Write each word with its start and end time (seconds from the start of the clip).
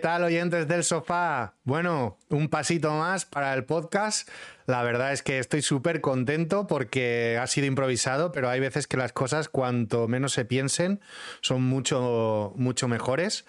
¿Qué 0.00 0.06
tal 0.06 0.24
oyentes 0.24 0.66
del 0.66 0.82
sofá? 0.82 1.56
Bueno, 1.62 2.16
un 2.30 2.48
pasito 2.48 2.90
más 2.94 3.26
para 3.26 3.52
el 3.52 3.64
podcast. 3.64 4.26
La 4.64 4.82
verdad 4.82 5.12
es 5.12 5.22
que 5.22 5.38
estoy 5.38 5.60
súper 5.60 6.00
contento 6.00 6.66
porque 6.66 7.38
ha 7.38 7.46
sido 7.46 7.66
improvisado, 7.66 8.32
pero 8.32 8.48
hay 8.48 8.60
veces 8.60 8.86
que 8.86 8.96
las 8.96 9.12
cosas, 9.12 9.50
cuanto 9.50 10.08
menos 10.08 10.32
se 10.32 10.46
piensen, 10.46 11.00
son 11.42 11.64
mucho, 11.64 12.54
mucho 12.56 12.88
mejores. 12.88 13.44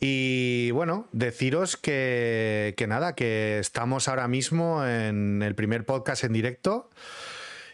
Y 0.00 0.70
bueno, 0.70 1.08
deciros 1.12 1.76
que, 1.76 2.72
que 2.78 2.86
nada, 2.86 3.14
que 3.14 3.58
estamos 3.58 4.08
ahora 4.08 4.28
mismo 4.28 4.86
en 4.86 5.42
el 5.42 5.54
primer 5.54 5.84
podcast 5.84 6.24
en 6.24 6.32
directo 6.32 6.88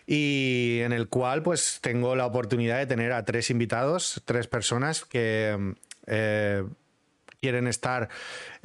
y 0.09 0.81
en 0.83 0.93
el 0.93 1.09
cual 1.09 1.45
pues 1.45 1.79
tengo 1.83 2.17
la 2.17 2.27
oportunidad 2.27 2.79
de 2.79 2.87
tener 2.87 3.13
a 3.13 3.25
tres 3.25 3.49
invitados, 3.49 4.23
tres 4.25 4.49
personas 4.49 5.05
que 5.05 5.77
eh, 6.09 6.65
quieren 7.47 7.69
estar 7.69 8.09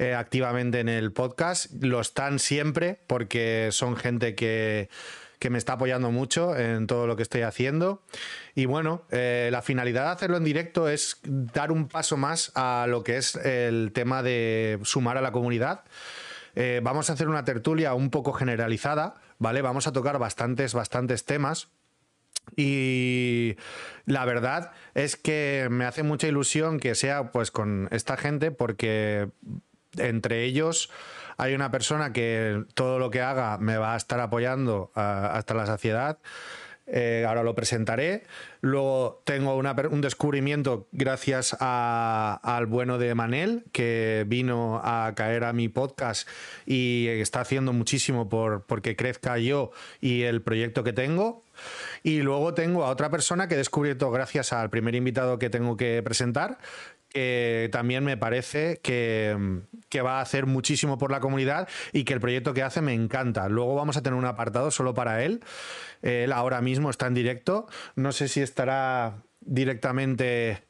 eh, 0.00 0.12
activamente 0.12 0.80
en 0.80 0.88
el 0.88 1.12
podcast. 1.12 1.72
Lo 1.84 2.00
están 2.00 2.40
siempre 2.40 2.98
porque 3.06 3.68
son 3.70 3.94
gente 3.94 4.34
que, 4.34 4.88
me 5.48 5.56
está 5.56 5.74
apoyando 5.74 6.10
mucho 6.10 6.56
en 6.56 6.88
todo 6.88 7.06
lo 7.06 7.14
que 7.14 7.22
estoy 7.22 7.42
haciendo. 7.42 8.02
Y 8.56 8.64
bueno, 8.66 9.04
eh, 9.12 9.50
la 9.52 9.62
finalidad 9.62 10.06
de 10.06 10.10
hacerlo 10.10 10.36
en 10.36 10.42
directo 10.42 10.88
es 10.88 11.20
dar 11.22 11.70
un 11.70 11.86
paso 11.86 12.16
más 12.16 12.50
a 12.56 12.86
lo 12.88 13.04
que 13.04 13.18
es 13.18 13.36
el 13.36 13.92
tema 13.94 14.24
de 14.24 14.80
sumar 14.82 15.16
a 15.16 15.20
la 15.20 15.30
comunidad. 15.30 15.84
Eh, 16.56 16.80
vamos 16.82 17.08
a 17.08 17.12
hacer 17.12 17.28
una 17.28 17.44
tertulia 17.44 17.94
un 17.94 18.10
poco 18.10 18.32
generalizada, 18.32 19.14
¿vale? 19.38 19.62
Vamos 19.62 19.86
a 19.86 19.92
tocar 19.92 20.18
bastantes, 20.18 20.74
bastantes 20.74 21.24
temas. 21.24 21.68
Y 22.56 23.56
la 24.04 24.24
verdad 24.24 24.72
es 24.94 25.16
que 25.16 25.68
me 25.70 25.84
hace 25.84 26.02
mucha 26.02 26.26
ilusión 26.26 26.78
que 26.80 26.94
sea 26.94 27.32
pues 27.32 27.50
con 27.50 27.88
esta 27.90 28.16
gente 28.16 28.50
porque 28.50 29.28
entre 29.96 30.44
ellos 30.44 30.90
hay 31.38 31.54
una 31.54 31.70
persona 31.70 32.12
que 32.12 32.64
todo 32.74 32.98
lo 32.98 33.10
que 33.10 33.20
haga 33.20 33.58
me 33.58 33.76
va 33.76 33.94
a 33.94 33.96
estar 33.96 34.20
apoyando 34.20 34.90
hasta 34.94 35.54
la 35.54 35.66
saciedad. 35.66 36.18
Eh, 36.86 37.24
ahora 37.26 37.42
lo 37.42 37.54
presentaré. 37.54 38.24
Luego 38.64 39.20
tengo 39.24 39.56
un 39.56 40.00
descubrimiento 40.02 40.86
gracias 40.92 41.56
al 41.58 42.66
bueno 42.66 42.96
de 42.96 43.12
Manel, 43.16 43.64
que 43.72 44.24
vino 44.28 44.80
a 44.84 45.14
caer 45.16 45.42
a 45.42 45.52
mi 45.52 45.68
podcast 45.68 46.28
y 46.64 47.08
está 47.08 47.40
haciendo 47.40 47.72
muchísimo 47.72 48.28
por 48.28 48.62
porque 48.66 48.94
crezca 48.94 49.36
yo 49.38 49.72
y 50.00 50.22
el 50.22 50.42
proyecto 50.42 50.84
que 50.84 50.92
tengo. 50.92 51.42
Y 52.04 52.20
luego 52.22 52.54
tengo 52.54 52.84
a 52.84 52.90
otra 52.90 53.10
persona 53.10 53.48
que 53.48 53.54
he 53.54 53.58
descubierto 53.58 54.10
gracias 54.12 54.52
al 54.52 54.70
primer 54.70 54.94
invitado 54.94 55.40
que 55.40 55.50
tengo 55.50 55.76
que 55.76 56.00
presentar, 56.02 56.58
que 57.12 57.68
también 57.72 58.04
me 58.04 58.16
parece 58.16 58.80
que, 58.82 59.36
va 60.04 60.18
a 60.18 60.22
hacer 60.22 60.46
muchísimo 60.46 60.98
por 60.98 61.10
la 61.10 61.20
comunidad 61.20 61.68
y 61.92 62.04
que 62.04 62.14
el 62.14 62.20
proyecto 62.20 62.54
que 62.54 62.62
hace 62.62 62.80
me 62.80 62.94
encanta. 62.94 63.48
Luego 63.48 63.74
vamos 63.74 63.96
a 63.96 64.02
tener 64.02 64.18
un 64.18 64.24
apartado 64.24 64.70
solo 64.70 64.94
para 64.94 65.22
él. 65.22 65.40
Él 66.00 66.32
ahora 66.32 66.60
mismo 66.62 66.90
está 66.90 67.06
en 67.06 67.14
directo. 67.14 67.66
No 67.94 68.12
sé 68.12 68.28
si 68.28 68.40
estará 68.40 69.22
directamente 69.40 70.64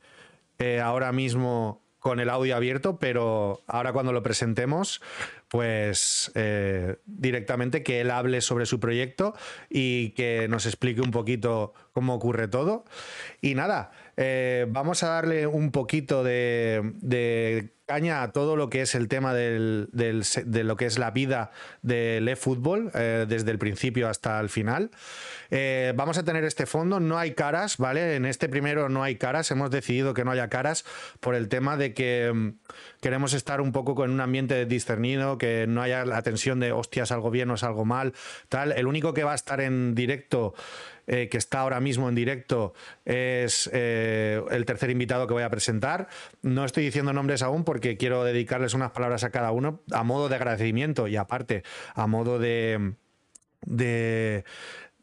eh, 0.59 0.81
ahora 0.81 1.13
mismo 1.13 1.83
con 2.03 2.19
el 2.19 2.31
audio 2.31 2.57
abierto, 2.57 2.99
pero 2.99 3.63
ahora 3.69 3.93
cuando 3.93 4.13
lo 4.13 4.25
presentemos, 4.25 5.01
pues 5.47 6.33
eh, 6.35 6.97
directamente 7.07 7.85
que 7.85 8.01
él 8.01 8.11
hable 8.11 8.41
sobre 8.41 8.67
su 8.67 8.81
proyecto 8.81 9.35
y 9.71 10.11
que 10.11 10.49
nos 10.49 10.67
explique 10.67 11.01
un 11.01 11.13
poquito 11.13 11.75
cómo 11.93 12.15
ocurre 12.15 12.49
todo. 12.49 12.85
Y 13.41 13.55
nada, 13.55 13.93
eh, 14.17 14.67
vamos 14.69 15.03
a 15.03 15.09
darle 15.09 15.47
un 15.47 15.71
poquito 15.71 16.23
de, 16.23 17.73
caña 17.87 18.23
a 18.23 18.33
todo 18.33 18.57
lo 18.57 18.71
que 18.71 18.83
es 18.83 18.95
el 18.95 19.09
tema 19.09 19.35
de 19.35 19.89
lo 19.93 20.77
que 20.77 20.87
es 20.87 20.99
la 20.99 21.11
vida 21.11 21.51
del 21.83 22.29
eFootball, 22.29 22.91
eh, 22.95 23.27
desde 23.29 23.51
el 23.51 23.59
principio 23.59 24.09
hasta 24.09 24.39
el 24.41 24.49
final. 24.49 24.91
Eh, 25.51 25.93
vamos 25.95 26.17
a 26.17 26.25
tener 26.25 26.45
este 26.45 26.65
fondo, 26.65 27.01
no 27.01 27.19
hay 27.19 27.33
caras, 27.33 27.77
¿vale? 27.77 28.17
En 28.17 28.25
este 28.25 28.49
primero 28.49 28.89
no 28.89 29.03
hay 29.03 29.17
caras, 29.17 29.51
hemos 29.51 29.71
decidido 29.71 30.15
que 30.15 30.25
no 30.25 30.31
haya 30.31 30.49
caras 30.49 30.85
por 31.21 31.35
el 31.35 31.49
tema 31.49 31.77
de 31.77 31.93
que 31.93 32.33
mm, 32.33 32.53
queremos 33.03 33.35
estar 33.35 33.61
un 33.61 33.73
poco 33.73 33.95
con 33.95 34.11
un 34.11 34.21
ambiente 34.21 34.65
discernido, 34.65 35.37
que 35.37 35.67
no 35.69 35.83
haya 35.83 36.07
la 36.07 36.23
tensión 36.23 36.61
de 36.61 36.73
hostias, 36.73 37.13
algo 37.13 37.31
bien 37.31 37.51
o 37.51 37.55
es 37.55 37.65
algo 37.65 37.85
mal, 37.85 38.15
tal. 38.49 38.73
El 38.73 38.87
único 38.87 39.13
que 39.13 39.25
va 39.25 39.33
a 39.33 39.35
estar 39.35 39.61
en 39.61 39.95
directo 39.95 40.55
eh, 41.13 41.29
que 41.29 41.37
está 41.37 41.61
ahora 41.61 41.79
mismo 41.79 42.09
en 42.09 42.15
directo, 42.15 42.73
es 43.05 43.69
eh, 43.75 44.43
el 44.51 44.65
tercer 44.65 44.89
invitado 44.89 45.27
que 45.27 45.35
voy 45.35 45.43
a 45.43 45.51
presentar. 45.51 46.09
No 46.41 46.65
estoy 46.65 46.85
diciendo 46.85 47.13
nombres 47.13 47.43
aún 47.43 47.65
porque 47.65 47.99
quiero 47.99 48.25
dedicarles 48.25 48.73
unas 48.73 48.93
palabras 48.93 49.23
a 49.23 49.29
cada 49.29 49.53
uno 49.53 49.83
a 49.93 50.05
modo 50.05 50.31
de 50.31 50.37
agradecimiento 50.37 51.09
y 51.09 51.17
aparte 51.17 51.65
a 51.95 52.07
modo 52.07 52.39
de, 52.39 52.95
de 53.67 54.45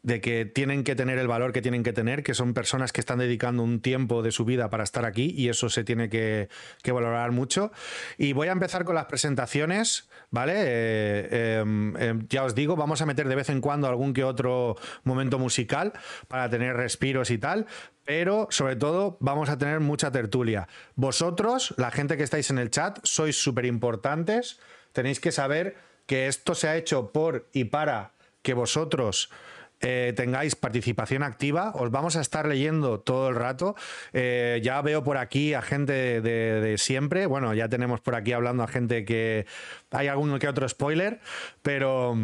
de 0.02 0.20
que 0.20 0.46
tienen 0.46 0.84
que 0.84 0.94
tener 0.94 1.18
el 1.18 1.28
valor 1.28 1.52
que 1.52 1.62
tienen 1.62 1.82
que 1.82 1.92
tener, 1.92 2.22
que 2.22 2.34
son 2.34 2.54
personas 2.54 2.92
que 2.92 3.00
están 3.00 3.18
dedicando 3.18 3.62
un 3.62 3.80
tiempo 3.80 4.22
de 4.22 4.32
su 4.32 4.44
vida 4.44 4.70
para 4.70 4.84
estar 4.84 5.04
aquí 5.04 5.34
y 5.36 5.48
eso 5.48 5.68
se 5.68 5.84
tiene 5.84 6.08
que, 6.08 6.48
valorar 6.86 7.32
mucho. 7.32 7.70
Y 8.18 8.32
voy 8.32 8.48
a 8.48 8.52
empezar 8.52 8.84
con 8.84 8.94
las 8.94 9.04
presentaciones, 9.06 10.08
¿vale? 10.30 10.54
Eh, 10.56 11.58
em, 11.60 11.96
em, 11.96 12.26
ya 12.28 12.44
os 12.44 12.54
digo, 12.54 12.76
vamos 12.76 13.00
a 13.02 13.06
meter 13.06 13.28
de 13.28 13.36
vez 13.36 13.48
en 13.48 13.60
cuando 13.60 13.86
algún 13.86 14.12
que 14.12 14.24
otro 14.24 14.76
momento 15.04 15.38
musical 15.38 15.92
para 16.28 16.48
tener 16.50 16.76
respiros 16.76 17.30
y 17.30 17.38
tal, 17.38 17.66
pero 18.04 18.48
sobre 18.50 18.76
todo 18.76 19.16
vamos 19.20 19.50
a 19.50 19.58
tener 19.58 19.80
mucha 19.80 20.10
tertulia. 20.10 20.66
Vosotros, 20.96 21.74
la 21.76 21.90
gente 21.90 22.16
que 22.16 22.24
estáis 22.24 22.50
en 22.50 22.58
el 22.58 22.70
chat, 22.70 22.98
sois 23.04 23.40
súper 23.40 23.66
importantes, 23.66 24.58
tenéis 24.92 25.20
que 25.20 25.30
saber 25.30 25.76
que 26.06 26.26
esto 26.26 26.56
se 26.56 26.66
ha 26.66 26.76
hecho 26.76 27.12
por 27.12 27.48
y 27.52 27.64
para 27.64 28.12
que 28.42 28.54
vosotros 28.54 29.30
eh, 29.80 30.12
tengáis 30.14 30.56
participación 30.56 31.22
activa. 31.22 31.72
Os 31.74 31.90
vamos 31.90 32.16
a 32.16 32.20
estar 32.20 32.46
leyendo 32.46 33.00
todo 33.00 33.30
el 33.30 33.34
rato. 33.34 33.76
Eh, 34.12 34.60
ya 34.62 34.80
veo 34.82 35.02
por 35.02 35.16
aquí 35.16 35.54
a 35.54 35.62
gente 35.62 36.20
de, 36.20 36.74
siempre. 36.78 37.26
Bueno, 37.26 37.54
ya 37.54 37.68
tenemos 37.68 38.00
por 38.00 38.14
aquí 38.14 38.32
hablando 38.32 38.62
a 38.62 38.68
gente 38.68 39.04
que 39.04 39.46
hay 39.90 40.08
alguno 40.08 40.38
que 40.38 40.48
otro 40.48 40.68
spoiler, 40.68 41.20
pero 41.62 42.16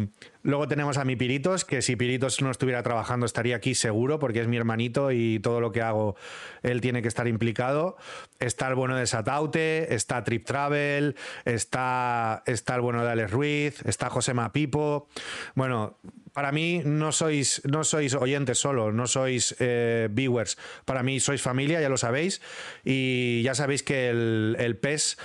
luego 0.43 0.67
tenemos 0.67 0.97
a 0.97 1.03
mi 1.03 1.15
Piritos, 1.15 1.65
que 1.65 1.81
si 1.81 1.95
Piritos 1.95 2.41
no 2.41 2.51
estuviera 2.51 2.81
trabajando 2.83 3.25
estaría 3.25 3.55
aquí 3.55 3.75
seguro, 3.75 4.19
porque 4.19 4.39
es 4.39 4.47
mi 4.47 4.57
hermanito 4.57 5.11
y 5.11 5.39
todo 5.39 5.59
lo 5.59 5.71
que 5.71 5.81
hago 5.81 6.15
él 6.63 6.79
tiene 6.79 7.01
que 7.01 7.07
estar 7.07 7.27
implicado. 7.27 7.97
Está 8.39 8.67
el 8.67 8.75
bueno 8.75 8.95
de 8.95 9.07
Sataute, 9.07 9.93
está 9.93 10.23
Trip 10.23 10.45
Travel, 10.45 11.15
está, 11.43 12.43
está 12.45 12.75
el 12.75 12.81
bueno 12.81 13.03
de 13.03 13.11
Alex 13.11 13.31
Ruiz, 13.31 13.85
está 13.85 14.09
José 14.09 14.33
Mapipo. 14.33 15.07
Bueno, 15.55 15.97
para 16.37 16.51
mí 16.51 16.83
no 16.85 17.11
sois, 17.11 17.63
no 17.65 17.83
sois 17.83 18.13
oyentes 18.13 18.59
solo, 18.59 18.91
no 18.91 19.07
sois 19.07 19.55
eh, 19.57 20.07
viewers. 20.11 20.55
Para 20.85 21.01
mí 21.01 21.19
sois 21.19 21.41
familia, 21.41 21.81
ya 21.81 21.89
lo 21.89 21.97
sabéis. 21.97 22.43
Y 22.85 23.41
ya 23.41 23.55
sabéis 23.55 23.81
que 23.81 24.09
el, 24.11 24.77
PES, 24.79 25.17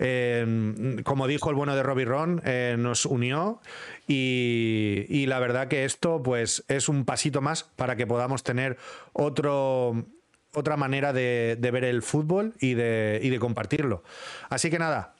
em, 0.00 1.04
como 1.04 1.28
dijo 1.28 1.50
el 1.50 1.54
bueno 1.54 1.76
de 1.76 1.84
Robbie 1.84 2.04
Ron, 2.04 2.42
eh, 2.44 2.74
nos 2.76 3.06
unió. 3.06 3.60
Y, 4.08 5.24
la 5.28 5.38
verdad 5.38 5.68
que 5.68 5.84
esto 5.84 6.20
pues, 6.20 6.64
es 6.66 6.88
un 6.88 7.04
pasito 7.04 7.40
más 7.40 7.62
para 7.62 7.94
que 7.94 8.08
podamos 8.08 8.42
tener 8.42 8.76
otro, 9.12 10.04
otra 10.52 10.76
manera 10.76 11.12
de, 11.12 11.56
ver 11.60 11.84
el 11.84 12.02
fútbol 12.02 12.54
y 12.58 12.74
de, 12.74 13.20
y 13.22 13.30
de 13.30 13.38
compartirlo. 13.38 14.02
Así 14.48 14.68
que 14.68 14.80
nada, 14.80 15.14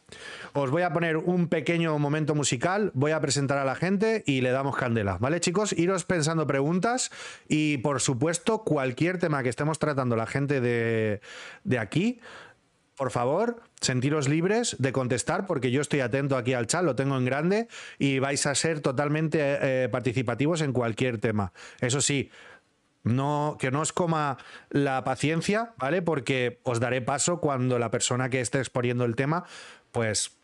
os 0.57 0.71
voy 0.71 0.83
a 0.83 0.93
poner 0.93 1.17
un 1.19 1.49
pequeño 1.49 1.99
momento 1.99 2.35
musical, 2.35 2.91
voy 2.95 3.13
a 3.13 3.21
presentar 3.21 3.59
a 3.59 3.65
la 3.65 3.75
gente 3.75 4.23
y 4.27 4.41
le 4.41 4.51
damos 4.51 4.77
candela, 4.77 5.19
¿vale 5.19 5.41
chicos? 5.41 5.73
Iros 5.73 6.05
pensando 6.05 6.47
preguntas 6.47 7.11
y 7.49 7.79
por 7.79 8.01
supuesto 8.01 8.65
cualquier 8.65 9.19
tema 9.19 9.43
que 9.43 9.49
estemos 9.49 9.79
tratando 9.79 10.17
la 10.17 10.27
gente 10.27 10.61
de, 10.61 11.21
aquí, 11.79 12.21
por 12.97 13.11
favor, 13.11 13.63
sentiros 13.81 14.29
libres 14.29 14.77
de 14.79 14.93
contestar 14.93 15.47
porque 15.47 15.71
yo 15.71 15.83
estoy 15.83 16.01
atento 16.01 16.37
aquí 16.37 16.55
al 16.55 16.67
chat, 16.67 16.83
lo 16.83 16.97
tengo 16.97 17.17
en 17.19 17.27
grande 17.27 17.69
y 17.99 18.19
vais 18.19 18.47
a 18.47 18.55
ser 18.55 18.81
totalmente 18.81 19.39
eh, 19.41 19.89
participativos 19.91 20.63
en 20.63 20.73
cualquier 20.73 21.19
tema. 21.19 21.53
Eso 21.81 22.01
sí, 22.01 22.31
no, 23.03 23.57
que 23.61 23.71
no 23.71 23.83
os 23.83 23.93
coma 23.93 24.39
la 24.71 25.05
paciencia, 25.05 25.75
¿vale? 25.77 26.03
Porque 26.03 26.61
os 26.65 26.81
daré 26.81 27.03
paso 27.03 27.41
cuando 27.41 27.79
la 27.79 27.91
persona 27.91 28.31
que 28.31 28.41
esté 28.41 28.59
exponiendo 28.59 29.05
el 29.05 29.15
tema 29.15 29.45
pues 29.97 30.36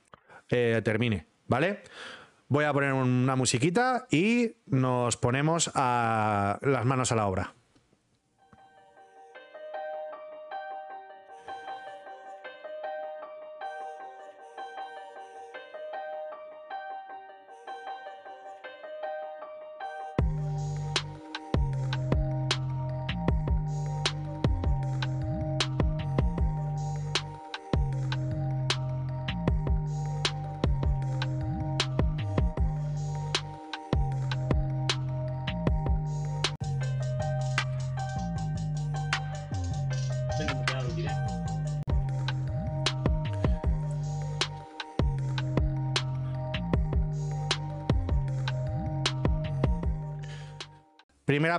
eh, 0.52 0.82
termine, 0.82 1.26
¿vale? 1.48 1.82
Voy 2.48 2.64
a 2.64 2.72
poner 2.72 2.92
una 2.92 3.34
musiquita 3.34 4.06
y 4.10 4.52
nos 4.66 5.16
ponemos 5.16 5.70
a 5.74 6.58
las 6.60 6.84
manos 6.84 7.10
a 7.10 7.16
la 7.16 7.26
obra. 7.26 7.54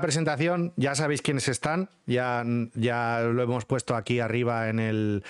Presentación, 0.01 0.73
ya 0.75 0.95
sabéis 0.95 1.21
quiénes 1.21 1.47
están, 1.47 1.89
ya, 2.05 2.43
ya 2.73 3.21
lo 3.21 3.41
hemos 3.43 3.65
puesto 3.65 3.95
aquí 3.95 4.19
arriba 4.19 4.69
en, 4.69 4.79
el, 4.79 5.23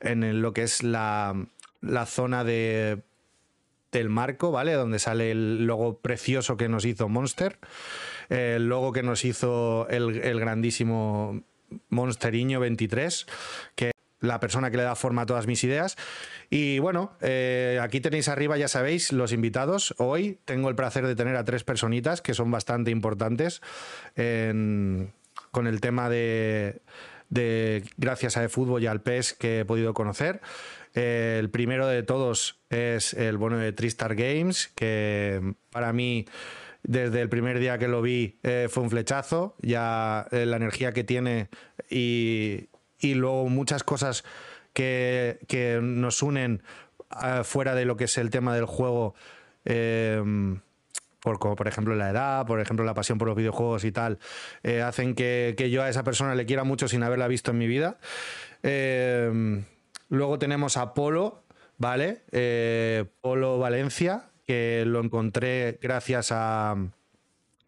en 0.00 0.42
lo 0.42 0.52
que 0.52 0.62
es 0.62 0.82
la, 0.82 1.34
la 1.80 2.06
zona 2.06 2.44
de 2.44 3.02
del 3.92 4.08
marco, 4.08 4.52
¿vale? 4.52 4.74
Donde 4.74 4.98
sale 4.98 5.32
el 5.32 5.66
logo 5.66 5.98
precioso 5.98 6.56
que 6.56 6.68
nos 6.68 6.84
hizo 6.84 7.08
Monster, 7.08 7.58
el 8.28 8.68
logo 8.68 8.92
que 8.92 9.02
nos 9.02 9.24
hizo 9.24 9.88
el, 9.88 10.20
el 10.20 10.38
grandísimo 10.38 11.42
Monsteriño 11.88 12.60
23, 12.60 13.26
que 13.74 13.90
la 14.20 14.40
persona 14.40 14.70
que 14.70 14.76
le 14.76 14.82
da 14.82 14.94
forma 14.94 15.22
a 15.22 15.26
todas 15.26 15.46
mis 15.46 15.64
ideas. 15.64 15.96
Y 16.50 16.78
bueno, 16.78 17.12
eh, 17.20 17.78
aquí 17.82 18.00
tenéis 18.00 18.28
arriba, 18.28 18.56
ya 18.56 18.68
sabéis, 18.68 19.12
los 19.12 19.32
invitados. 19.32 19.94
Hoy 19.98 20.38
tengo 20.44 20.68
el 20.68 20.76
placer 20.76 21.06
de 21.06 21.16
tener 21.16 21.36
a 21.36 21.44
tres 21.44 21.64
personitas 21.64 22.22
que 22.22 22.34
son 22.34 22.50
bastante 22.50 22.90
importantes 22.90 23.62
con 25.50 25.66
el 25.66 25.80
tema 25.80 26.08
de, 26.08 26.82
gracias 27.96 28.36
a 28.36 28.48
fútbol 28.48 28.82
y 28.82 28.86
al 28.86 29.02
PES 29.02 29.34
que 29.34 29.60
he 29.60 29.64
podido 29.64 29.94
conocer. 29.94 30.40
Eh, 30.94 31.36
el 31.38 31.50
primero 31.50 31.86
de 31.86 32.02
todos 32.02 32.60
es 32.68 33.14
el 33.14 33.36
bueno 33.36 33.58
de 33.58 33.72
Tristar 33.72 34.14
Games, 34.14 34.68
que 34.74 35.54
para 35.70 35.92
mí 35.92 36.26
desde 36.82 37.20
el 37.20 37.28
primer 37.28 37.58
día 37.58 37.78
que 37.78 37.88
lo 37.88 38.02
vi 38.02 38.38
eh, 38.42 38.68
fue 38.70 38.82
un 38.82 38.90
flechazo, 38.90 39.54
ya 39.60 40.26
la 40.30 40.56
energía 40.56 40.92
que 40.92 41.04
tiene 41.04 41.48
y, 41.90 42.69
y 43.00 43.14
luego 43.14 43.48
muchas 43.48 43.82
cosas 43.82 44.24
que, 44.72 45.80
nos 45.82 46.22
unen 46.22 46.62
eh, 47.22 47.42
fuera 47.44 47.74
de 47.74 47.84
lo 47.84 47.96
que 47.96 48.04
es 48.04 48.18
el 48.18 48.30
tema 48.30 48.54
del 48.54 48.66
juego. 48.66 49.14
Eh, 49.64 50.22
por, 51.20 51.38
como 51.38 51.54
por 51.54 51.68
ejemplo 51.68 51.94
la 51.94 52.08
edad, 52.08 52.46
por 52.46 52.60
ejemplo 52.60 52.84
la 52.84 52.94
pasión 52.94 53.18
por 53.18 53.28
los 53.28 53.36
videojuegos 53.36 53.84
y 53.84 53.92
tal, 53.92 54.18
eh, 54.62 54.80
hacen 54.80 55.14
que, 55.14 55.54
yo 55.70 55.82
a 55.82 55.90
esa 55.90 56.02
persona 56.02 56.34
le 56.34 56.46
quiera 56.46 56.64
mucho 56.64 56.88
sin 56.88 57.02
haberla 57.02 57.28
visto 57.28 57.50
en 57.50 57.58
mi 57.58 57.66
vida. 57.66 57.98
luego 60.08 60.38
tenemos 60.38 60.78
a 60.78 60.94
Polo, 60.94 61.42
¿vale? 61.76 62.22
Polo 63.20 63.58
Valencia, 63.58 64.30
que 64.46 64.84
lo 64.86 65.00
encontré 65.00 65.78
gracias 65.82 66.32
a, 66.32 66.74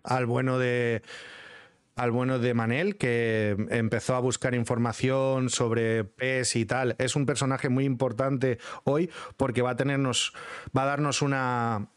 al 0.02 0.26
bueno 0.26 0.58
de, 0.58 1.02
al 1.96 2.10
bueno 2.10 2.38
de 2.38 2.54
Manel, 2.54 2.96
que 2.96 3.56
empezó 3.70 4.14
a 4.14 4.20
buscar 4.20 4.54
información 4.54 5.50
sobre 5.50 6.04
PES 6.04 6.56
y 6.56 6.64
tal. 6.64 6.96
Es 6.98 7.16
un 7.16 7.26
personaje 7.26 7.68
muy 7.68 7.84
importante 7.84 8.58
hoy 8.84 9.10
porque 9.36 9.62
va 9.62 9.70
a 9.70 9.76
tenernos, 9.76 10.32
va 10.76 10.84
a 10.84 10.86
darnos 10.86 11.22
una, 11.22 11.88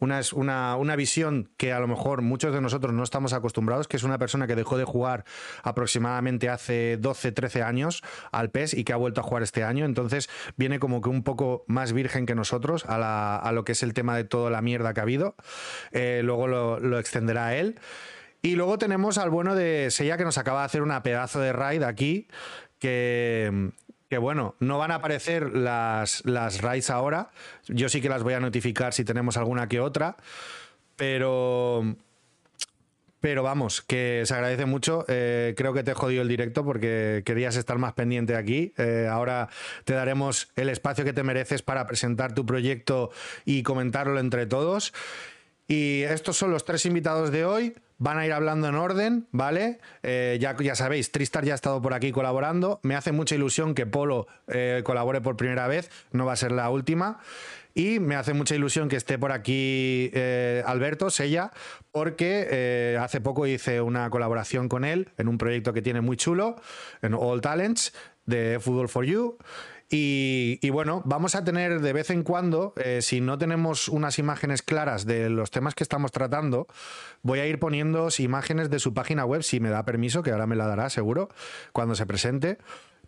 una, 0.00 0.76
una, 0.76 0.96
visión 0.96 1.50
que 1.56 1.72
a 1.72 1.80
lo 1.80 1.86
mejor 1.86 2.22
muchos 2.22 2.54
de 2.54 2.60
nosotros 2.60 2.94
no 2.94 3.02
estamos 3.02 3.32
acostumbrados, 3.32 3.86
que 3.86 3.96
es 3.96 4.02
una 4.02 4.18
persona 4.18 4.46
que 4.46 4.56
dejó 4.56 4.78
de 4.78 4.84
jugar 4.84 5.24
aproximadamente 5.62 6.48
hace 6.48 6.96
12, 6.96 7.32
13 7.32 7.62
años 7.62 8.02
al 8.32 8.50
PES 8.50 8.74
y 8.74 8.84
que 8.84 8.92
ha 8.92 8.96
vuelto 8.96 9.20
a 9.20 9.24
jugar 9.24 9.42
este 9.42 9.62
año. 9.62 9.84
Entonces 9.84 10.30
viene 10.56 10.78
como 10.78 11.00
que 11.00 11.10
un 11.10 11.22
poco 11.22 11.64
más 11.66 11.92
virgen 11.92 12.24
que 12.24 12.34
nosotros 12.34 12.84
a, 12.88 13.50
lo 13.52 13.64
que 13.64 13.72
es 13.72 13.82
el 13.82 13.92
tema 13.92 14.16
de 14.16 14.24
toda 14.24 14.50
la 14.50 14.62
mierda 14.62 14.94
que 14.94 15.00
ha 15.00 15.02
habido. 15.02 15.34
Eh, 15.92 16.22
luego 16.24 16.46
lo, 16.48 16.98
extenderá 16.98 17.56
él. 17.56 17.78
Y 18.42 18.56
luego 18.56 18.78
tenemos 18.78 19.18
al 19.18 19.30
bueno 19.30 19.54
de 19.54 19.90
Seiya 19.90 20.16
que 20.16 20.24
nos 20.24 20.38
acaba 20.38 20.60
de 20.60 20.66
hacer 20.66 20.82
una 20.82 21.02
pedazo 21.02 21.40
de 21.40 21.52
raid 21.52 21.82
aquí, 21.82 22.26
que, 22.78 23.70
que 24.08 24.18
bueno, 24.18 24.54
no 24.60 24.78
van 24.78 24.90
a 24.90 24.96
aparecer 24.96 25.54
las, 25.54 26.24
las 26.24 26.62
raids 26.62 26.90
ahora. 26.90 27.30
Yo 27.68 27.88
sí 27.88 28.00
que 28.00 28.08
las 28.08 28.22
voy 28.22 28.34
a 28.34 28.40
notificar 28.40 28.94
si 28.94 29.04
tenemos 29.04 29.36
alguna 29.36 29.68
que 29.68 29.80
otra. 29.80 30.16
Pero. 30.96 31.96
Pero 33.20 33.42
vamos, 33.42 33.82
que 33.82 34.22
se 34.24 34.32
agradece 34.32 34.64
mucho. 34.64 35.04
Eh, 35.06 35.54
creo 35.54 35.74
que 35.74 35.82
te 35.82 35.90
he 35.90 35.94
jodido 35.94 36.22
el 36.22 36.28
directo 36.28 36.64
porque 36.64 37.22
querías 37.26 37.56
estar 37.56 37.76
más 37.76 37.92
pendiente 37.92 38.34
aquí. 38.34 38.72
Eh, 38.78 39.06
ahora 39.10 39.50
te 39.84 39.92
daremos 39.92 40.48
el 40.56 40.70
espacio 40.70 41.04
que 41.04 41.12
te 41.12 41.22
mereces 41.22 41.60
para 41.60 41.86
presentar 41.86 42.34
tu 42.34 42.46
proyecto 42.46 43.10
y 43.44 43.62
comentarlo 43.62 44.18
entre 44.18 44.46
todos. 44.46 44.94
Y 45.68 46.02
estos 46.04 46.38
son 46.38 46.50
los 46.50 46.64
tres 46.64 46.86
invitados 46.86 47.30
de 47.30 47.44
hoy. 47.44 47.74
Van 48.00 48.16
a 48.16 48.24
ir 48.24 48.32
hablando 48.32 48.66
en 48.66 48.76
orden, 48.76 49.28
¿vale? 49.30 49.78
Eh, 50.02 50.38
ya, 50.40 50.74
sabéis, 50.74 51.12
Tristar 51.12 51.44
ya 51.44 51.52
ha 51.52 51.54
estado 51.54 51.82
por 51.82 51.92
aquí 51.92 52.12
colaborando. 52.12 52.80
Me 52.82 52.96
hace 52.96 53.12
mucha 53.12 53.34
ilusión 53.34 53.74
que 53.74 53.84
Polo 53.84 54.26
eh, 54.48 54.80
colabore 54.84 55.20
por 55.20 55.36
primera 55.36 55.68
vez. 55.68 55.90
No 56.10 56.24
va 56.24 56.32
a 56.32 56.36
ser 56.36 56.50
la 56.50 56.70
última. 56.70 57.20
Y 57.74 58.00
me 58.00 58.16
hace 58.16 58.32
mucha 58.32 58.54
ilusión 58.54 58.88
que 58.88 58.96
esté 58.96 59.18
por 59.18 59.32
aquí 59.32 60.10
eh, 60.14 60.62
Alberto 60.64 61.10
Sella, 61.10 61.50
porque 61.92 62.96
hace 62.98 63.20
poco 63.20 63.46
hice 63.46 63.82
una 63.82 64.08
colaboración 64.08 64.70
con 64.70 64.86
él 64.86 65.10
en 65.18 65.28
un 65.28 65.36
proyecto 65.36 65.74
que 65.74 65.82
tiene 65.82 66.00
muy 66.00 66.16
chulo, 66.16 66.56
en 67.02 67.12
All 67.12 67.42
Talents, 67.42 67.92
de 68.24 68.58
Football 68.60 68.88
for 68.88 69.04
You. 69.04 69.36
Y, 69.92 70.70
bueno, 70.70 71.02
vamos 71.04 71.34
a 71.34 71.42
tener 71.42 71.80
de 71.80 71.92
vez 71.92 72.10
en 72.10 72.22
cuando, 72.22 72.74
eh, 72.76 73.02
si 73.02 73.20
no 73.20 73.38
tenemos 73.38 73.88
unas 73.88 74.20
imágenes 74.20 74.62
claras 74.62 75.04
de 75.04 75.28
los 75.28 75.50
temas 75.50 75.74
que 75.74 75.82
estamos 75.82 76.12
tratando, 76.12 76.68
voy 77.22 77.40
a 77.40 77.46
ir 77.46 77.58
poniendo 77.58 78.08
imágenes 78.18 78.70
de 78.70 78.78
su 78.78 78.94
página 78.94 79.24
web, 79.24 79.42
si 79.42 79.58
me 79.58 79.68
da 79.68 79.84
permiso, 79.84 80.22
que 80.22 80.30
ahora 80.30 80.46
me 80.46 80.54
la 80.54 80.68
dará 80.68 80.90
seguro, 80.90 81.28
cuando 81.72 81.96
se 81.96 82.06
presente. 82.06 82.58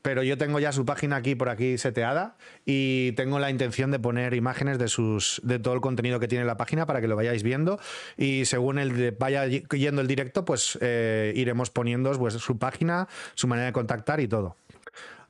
Pero 0.02 0.24
yo 0.24 0.36
tengo 0.36 0.58
ya 0.58 0.72
su 0.72 0.84
página 0.84 1.14
aquí 1.14 1.36
por 1.36 1.48
aquí 1.48 1.78
seteada 1.78 2.36
y 2.66 3.12
tengo 3.12 3.38
la 3.38 3.50
intención 3.50 3.92
de 3.92 4.00
poner 4.00 4.34
imágenes 4.34 4.76
de 4.78 4.88
sus 4.88 5.40
de 5.44 5.60
todo 5.60 5.74
el 5.74 5.80
contenido 5.80 6.18
que 6.18 6.26
tiene 6.26 6.44
la 6.44 6.56
página 6.56 6.86
para 6.86 7.00
que 7.00 7.06
lo 7.06 7.14
vayáis 7.14 7.44
viendo 7.44 7.78
y 8.16 8.44
según 8.46 8.80
el 8.80 9.12
vaya 9.12 9.46
yendo 9.46 10.00
el 10.00 10.08
directo, 10.08 10.44
pues 10.44 10.76
eh, 10.80 11.32
iremos 11.36 11.70
poniendo 11.70 12.10
pues, 12.18 12.34
su 12.34 12.58
página, 12.58 13.06
su 13.34 13.46
manera 13.46 13.66
de 13.66 13.72
contactar 13.72 14.18
y 14.18 14.26
todo. 14.26 14.56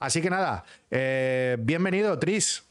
Así 0.02 0.20
que 0.20 0.30
nada, 0.30 0.64
eh, 0.90 1.56
bienvenido, 1.60 2.18
Tris. 2.18 2.64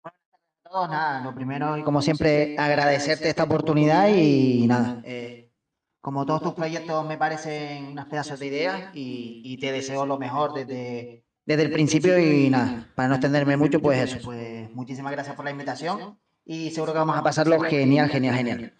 Buenas 0.00 0.20
tardes 0.30 0.64
a 0.64 0.68
todos. 0.68 0.90
Nada, 0.90 1.24
lo 1.24 1.34
primero 1.34 1.76
y 1.76 1.82
como 1.82 2.00
siempre, 2.00 2.54
agradecerte 2.56 3.28
esta 3.28 3.42
oportunidad 3.42 4.08
y 4.08 4.64
nada. 4.68 5.00
Eh, 5.02 5.50
como 6.00 6.24
todos 6.24 6.40
tus 6.40 6.54
proyectos 6.54 7.04
me 7.04 7.18
parecen 7.18 7.86
unas 7.86 8.06
pedazos 8.06 8.38
de 8.38 8.46
ideas 8.46 8.90
y, 8.94 9.58
te 9.60 9.72
deseo 9.72 10.06
lo 10.06 10.18
mejor 10.18 10.54
desde, 10.54 11.24
desde 11.44 11.64
el 11.64 11.72
principio 11.72 12.16
y 12.16 12.48
nada, 12.48 12.88
para 12.94 13.08
no 13.08 13.14
extenderme 13.16 13.56
mucho, 13.56 13.80
pues 13.80 13.98
eso, 13.98 14.24
pues 14.24 14.70
muchísimas 14.72 15.10
gracias 15.10 15.34
por 15.34 15.44
la 15.44 15.50
invitación 15.50 16.16
y 16.44 16.70
seguro 16.70 16.92
que 16.92 17.00
vamos 17.00 17.18
a 17.18 17.24
pasarlo 17.24 17.58
genial, 17.62 18.08
genial, 18.08 18.36
genial. 18.36 18.72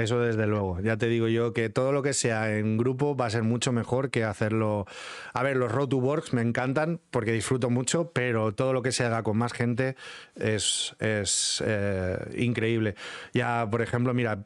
Eso 0.00 0.18
desde 0.18 0.46
luego. 0.46 0.80
Ya 0.80 0.96
te 0.96 1.06
digo 1.06 1.28
yo 1.28 1.52
que 1.52 1.68
todo 1.68 1.92
lo 1.92 2.02
que 2.02 2.14
sea 2.14 2.56
en 2.56 2.78
grupo 2.78 3.14
va 3.14 3.26
a 3.26 3.30
ser 3.30 3.42
mucho 3.42 3.70
mejor 3.70 4.10
que 4.10 4.24
hacerlo. 4.24 4.86
A 5.34 5.42
ver, 5.42 5.56
los 5.56 5.70
Road 5.70 5.88
to 5.88 5.98
Works 5.98 6.32
me 6.32 6.40
encantan 6.40 7.00
porque 7.10 7.32
disfruto 7.32 7.68
mucho, 7.68 8.10
pero 8.12 8.52
todo 8.52 8.72
lo 8.72 8.82
que 8.82 8.92
se 8.92 9.04
haga 9.04 9.22
con 9.22 9.36
más 9.36 9.52
gente 9.52 9.96
es, 10.36 10.96
es 11.00 11.62
eh, 11.66 12.16
increíble. 12.36 12.94
Ya, 13.34 13.68
por 13.70 13.82
ejemplo, 13.82 14.14
mira, 14.14 14.44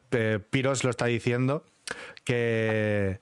Piros 0.51 0.83
lo 0.83 0.91
está 0.91 1.07
diciendo 1.07 1.65
que 2.25 3.21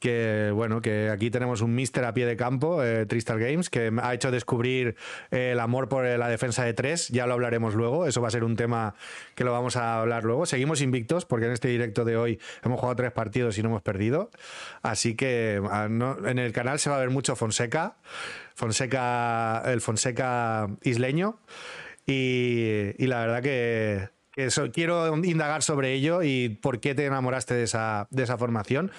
que 0.00 0.50
bueno, 0.52 0.80
que 0.80 1.10
aquí 1.10 1.30
tenemos 1.30 1.60
un 1.60 1.74
mister 1.74 2.04
a 2.06 2.14
pie 2.14 2.26
de 2.26 2.36
campo, 2.36 2.82
eh, 2.82 3.06
Tristar 3.06 3.38
Games, 3.38 3.68
que 3.68 3.92
ha 4.02 4.14
hecho 4.14 4.30
descubrir 4.30 4.96
eh, 5.30 5.50
el 5.52 5.60
amor 5.60 5.88
por 5.88 6.04
la 6.04 6.28
defensa 6.28 6.64
de 6.64 6.72
tres, 6.72 7.08
ya 7.08 7.26
lo 7.26 7.34
hablaremos 7.34 7.74
luego, 7.74 8.06
eso 8.06 8.22
va 8.22 8.28
a 8.28 8.30
ser 8.30 8.42
un 8.42 8.56
tema 8.56 8.94
que 9.34 9.44
lo 9.44 9.52
vamos 9.52 9.76
a 9.76 10.00
hablar 10.00 10.24
luego. 10.24 10.46
Seguimos 10.46 10.80
invictos 10.80 11.26
porque 11.26 11.46
en 11.46 11.52
este 11.52 11.68
directo 11.68 12.04
de 12.04 12.16
hoy 12.16 12.40
hemos 12.64 12.80
jugado 12.80 12.96
tres 12.96 13.12
partidos 13.12 13.58
y 13.58 13.62
no 13.62 13.68
hemos 13.68 13.82
perdido, 13.82 14.30
así 14.82 15.14
que 15.14 15.60
ah, 15.70 15.84
en 15.86 16.38
el 16.38 16.52
canal 16.52 16.78
se 16.78 16.88
va 16.88 16.96
a 16.96 17.00
ver 17.00 17.10
mucho 17.10 17.36
Fonseca, 17.36 17.96
Fonseca, 18.54 19.62
el 19.66 19.82
Fonseca 19.82 20.68
isleño, 20.82 21.38
y, 22.06 23.06
la 23.06 23.20
verdad 23.20 23.42
que, 23.42 24.08
quiero 24.72 25.14
indagar 25.22 25.62
sobre 25.62 25.92
ello 25.92 26.22
y 26.22 26.48
por 26.48 26.80
qué 26.80 26.94
te 26.94 27.04
enamoraste 27.04 27.54
de 27.54 27.64
esa, 27.64 28.08
de 28.10 28.22
esa 28.22 28.38
formación 28.38 28.90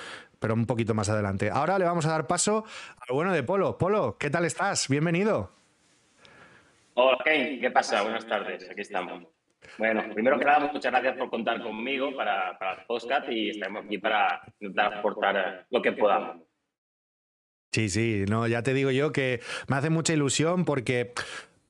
pero 0.42 0.56
un 0.56 0.66
poquito 0.66 0.96
más 0.96 1.08
adelante. 1.08 1.52
Ahora 1.52 1.78
le 1.78 1.86
vamos 1.86 2.06
a 2.08 2.10
dar 2.10 2.26
paso 2.26 2.66
al 2.98 3.16
bueno 3.16 3.32
de 3.32 3.44
Polo. 3.44 3.78
Polo, 3.78 4.18
¿qué 4.18 4.32
tal 4.32 4.44
estás? 4.44 4.90
Bienvenido. 4.90 5.52
Hola, 6.96 7.20
¿qué 7.24 7.72
pasa? 7.72 8.02
Buenas 8.02 8.26
tardes, 8.26 8.68
aquí 8.70 8.82
estamos. 8.82 9.24
Bueno, 9.78 10.04
primero 10.16 10.40
que 10.40 10.46
nada, 10.46 10.72
muchas 10.74 10.92
gracias 10.92 11.16
por 11.16 11.30
contar 11.30 11.62
conmigo 11.62 12.16
para, 12.16 12.58
para 12.58 12.82
el 12.82 12.88
podcast 12.88 13.30
y 13.30 13.52
estamos 13.52 13.86
aquí 13.86 14.00
para 14.00 14.42
intentar 14.60 14.96
aportar 14.96 15.68
lo 15.70 15.80
que 15.80 15.92
podamos. 15.92 16.38
Sí, 17.72 17.88
sí, 17.88 18.26
no, 18.28 18.48
ya 18.48 18.64
te 18.64 18.74
digo 18.74 18.90
yo 18.90 19.12
que 19.12 19.42
me 19.68 19.76
hace 19.78 19.92
mucha 19.92 20.12
ilusión 20.12 20.66
porque 20.66 21.14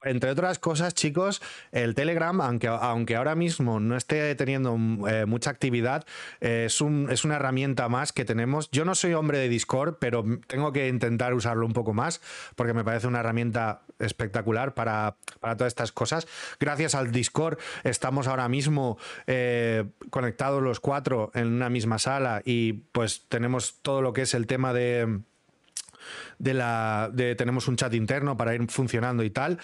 entre 0.03 0.31
otras 0.31 0.59
cosas, 0.59 0.93
chicos, 0.93 1.41
el 1.71 1.95
Telegram, 1.95 2.39
aunque, 2.41 2.67
aunque 2.67 3.15
ahora 3.15 3.35
mismo 3.35 3.79
no 3.79 3.95
esté 3.95 4.33
teniendo 4.35 4.77
eh, 5.07 5.25
mucha 5.25 5.49
actividad, 5.49 6.05
eh, 6.39 6.63
es, 6.65 6.81
un, 6.81 7.07
es 7.09 7.23
una 7.23 7.35
herramienta 7.35 7.89
más 7.89 8.11
que 8.13 8.25
tenemos. 8.25 8.69
Yo 8.71 8.85
no 8.85 8.95
soy 8.95 9.13
hombre 9.13 9.37
de 9.37 9.49
Discord, 9.49 9.97
pero 9.99 10.23
tengo 10.47 10.71
que 10.71 10.87
intentar 10.87 11.33
usarlo 11.33 11.65
un 11.65 11.73
poco 11.73 11.93
más 11.93 12.21
porque 12.55 12.73
me 12.73 12.83
parece 12.83 13.07
una 13.07 13.19
herramienta 13.19 13.81
espectacular 13.99 14.73
para, 14.73 15.17
para 15.39 15.55
todas 15.57 15.71
estas 15.71 15.91
cosas. 15.91 16.27
Gracias 16.59 16.95
al 16.95 17.11
Discord 17.11 17.57
estamos 17.83 18.27
ahora 18.27 18.49
mismo 18.49 18.97
eh, 19.27 19.85
conectados 20.09 20.61
los 20.61 20.79
cuatro 20.79 21.31
en 21.33 21.47
una 21.47 21.69
misma 21.69 21.99
sala 21.99 22.41
y 22.43 22.73
pues 22.73 23.25
tenemos 23.29 23.79
todo 23.81 24.01
lo 24.01 24.13
que 24.13 24.23
es 24.23 24.33
el 24.33 24.47
tema 24.47 24.73
de 24.73 25.21
de 26.39 26.53
la 26.53 27.09
de 27.13 27.35
tenemos 27.35 27.67
un 27.67 27.75
chat 27.75 27.93
interno 27.93 28.37
para 28.37 28.55
ir 28.55 28.65
funcionando 28.69 29.23
y 29.23 29.29
tal 29.29 29.59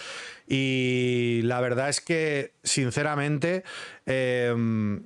y 0.47 1.41
la 1.43 1.61
verdad 1.61 1.89
es 1.89 2.01
que 2.01 2.53
sinceramente 2.63 3.63
em, 4.05 5.03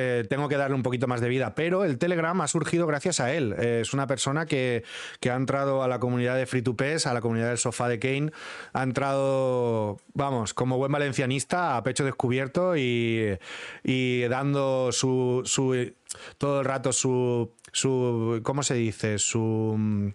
eh, 0.00 0.24
tengo 0.28 0.48
que 0.48 0.56
darle 0.56 0.76
un 0.76 0.84
poquito 0.84 1.08
más 1.08 1.20
de 1.20 1.28
vida, 1.28 1.56
pero 1.56 1.84
el 1.84 1.98
Telegram 1.98 2.40
ha 2.40 2.46
surgido 2.46 2.86
gracias 2.86 3.18
a 3.18 3.32
él. 3.34 3.52
Eh, 3.58 3.80
es 3.82 3.92
una 3.92 4.06
persona 4.06 4.46
que, 4.46 4.84
ha 5.28 5.34
entrado 5.34 5.82
a 5.82 5.88
la 5.88 5.98
comunidad 5.98 6.36
de 6.36 6.46
Free 6.46 6.62
to 6.62 6.76
Pes, 6.76 7.06
a 7.06 7.14
la 7.14 7.20
comunidad 7.20 7.48
del 7.48 7.58
sofá 7.58 7.88
de 7.88 7.98
Kane, 7.98 8.30
ha 8.74 8.84
entrado, 8.84 9.98
vamos, 10.14 10.54
como 10.54 10.78
buen 10.78 10.92
valencianista, 10.92 11.76
a 11.76 11.82
pecho 11.82 12.04
descubierto 12.04 12.76
y, 12.76 13.36
y 13.82 14.22
dando 14.28 14.92
su, 14.92 15.42
su, 15.44 15.92
todo 16.38 16.60
el 16.60 16.64
rato 16.64 16.92
su, 16.92 17.52
su, 17.72 18.40
¿cómo 18.44 18.62
se 18.62 18.74
dice? 18.74 19.18
Su 19.18 20.14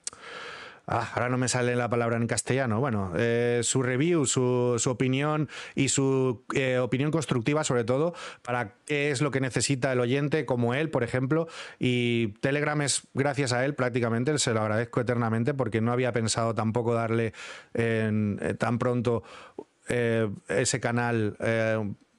Ah, 0.85 1.09
ahora 1.13 1.29
no 1.29 1.37
me 1.37 1.47
sale 1.47 1.75
la 1.77 1.89
palabra 1.89 2.17
en 2.17 2.27
castellano. 2.27 2.79
Bueno, 2.81 3.13
eh, 3.15 3.61
su 3.63 3.81
review, 3.81 4.25
su, 4.25 4.81
opinión 4.85 5.47
y 5.75 5.87
su 5.87 6.43
eh, 6.53 6.77
opinión 6.77 7.09
constructiva, 7.09 7.63
sobre 7.63 7.85
todo, 7.85 8.13
para 8.41 8.73
qué 8.85 9.11
es 9.11 9.21
lo 9.21 9.31
que 9.31 9.39
necesita 9.39 9.93
el 9.93 10.01
oyente, 10.01 10.45
como 10.45 10.73
él, 10.73 10.89
por 10.89 11.03
ejemplo. 11.03 11.47
Y 11.79 12.29
Telegram 12.41 12.81
es 12.81 13.03
gracias 13.13 13.53
a 13.53 13.63
él 13.63 13.75
prácticamente, 13.75 14.37
se 14.39 14.53
lo 14.53 14.61
agradezco 14.61 14.99
eternamente 14.99 15.53
porque 15.53 15.79
no 15.79 15.93
había 15.93 16.11
pensado 16.11 16.53
tampoco 16.53 16.93
darle 16.93 17.33
eh, 17.73 18.55
tan 18.59 18.77
pronto 18.77 19.23
ese 19.87 20.79
canal 20.79 21.35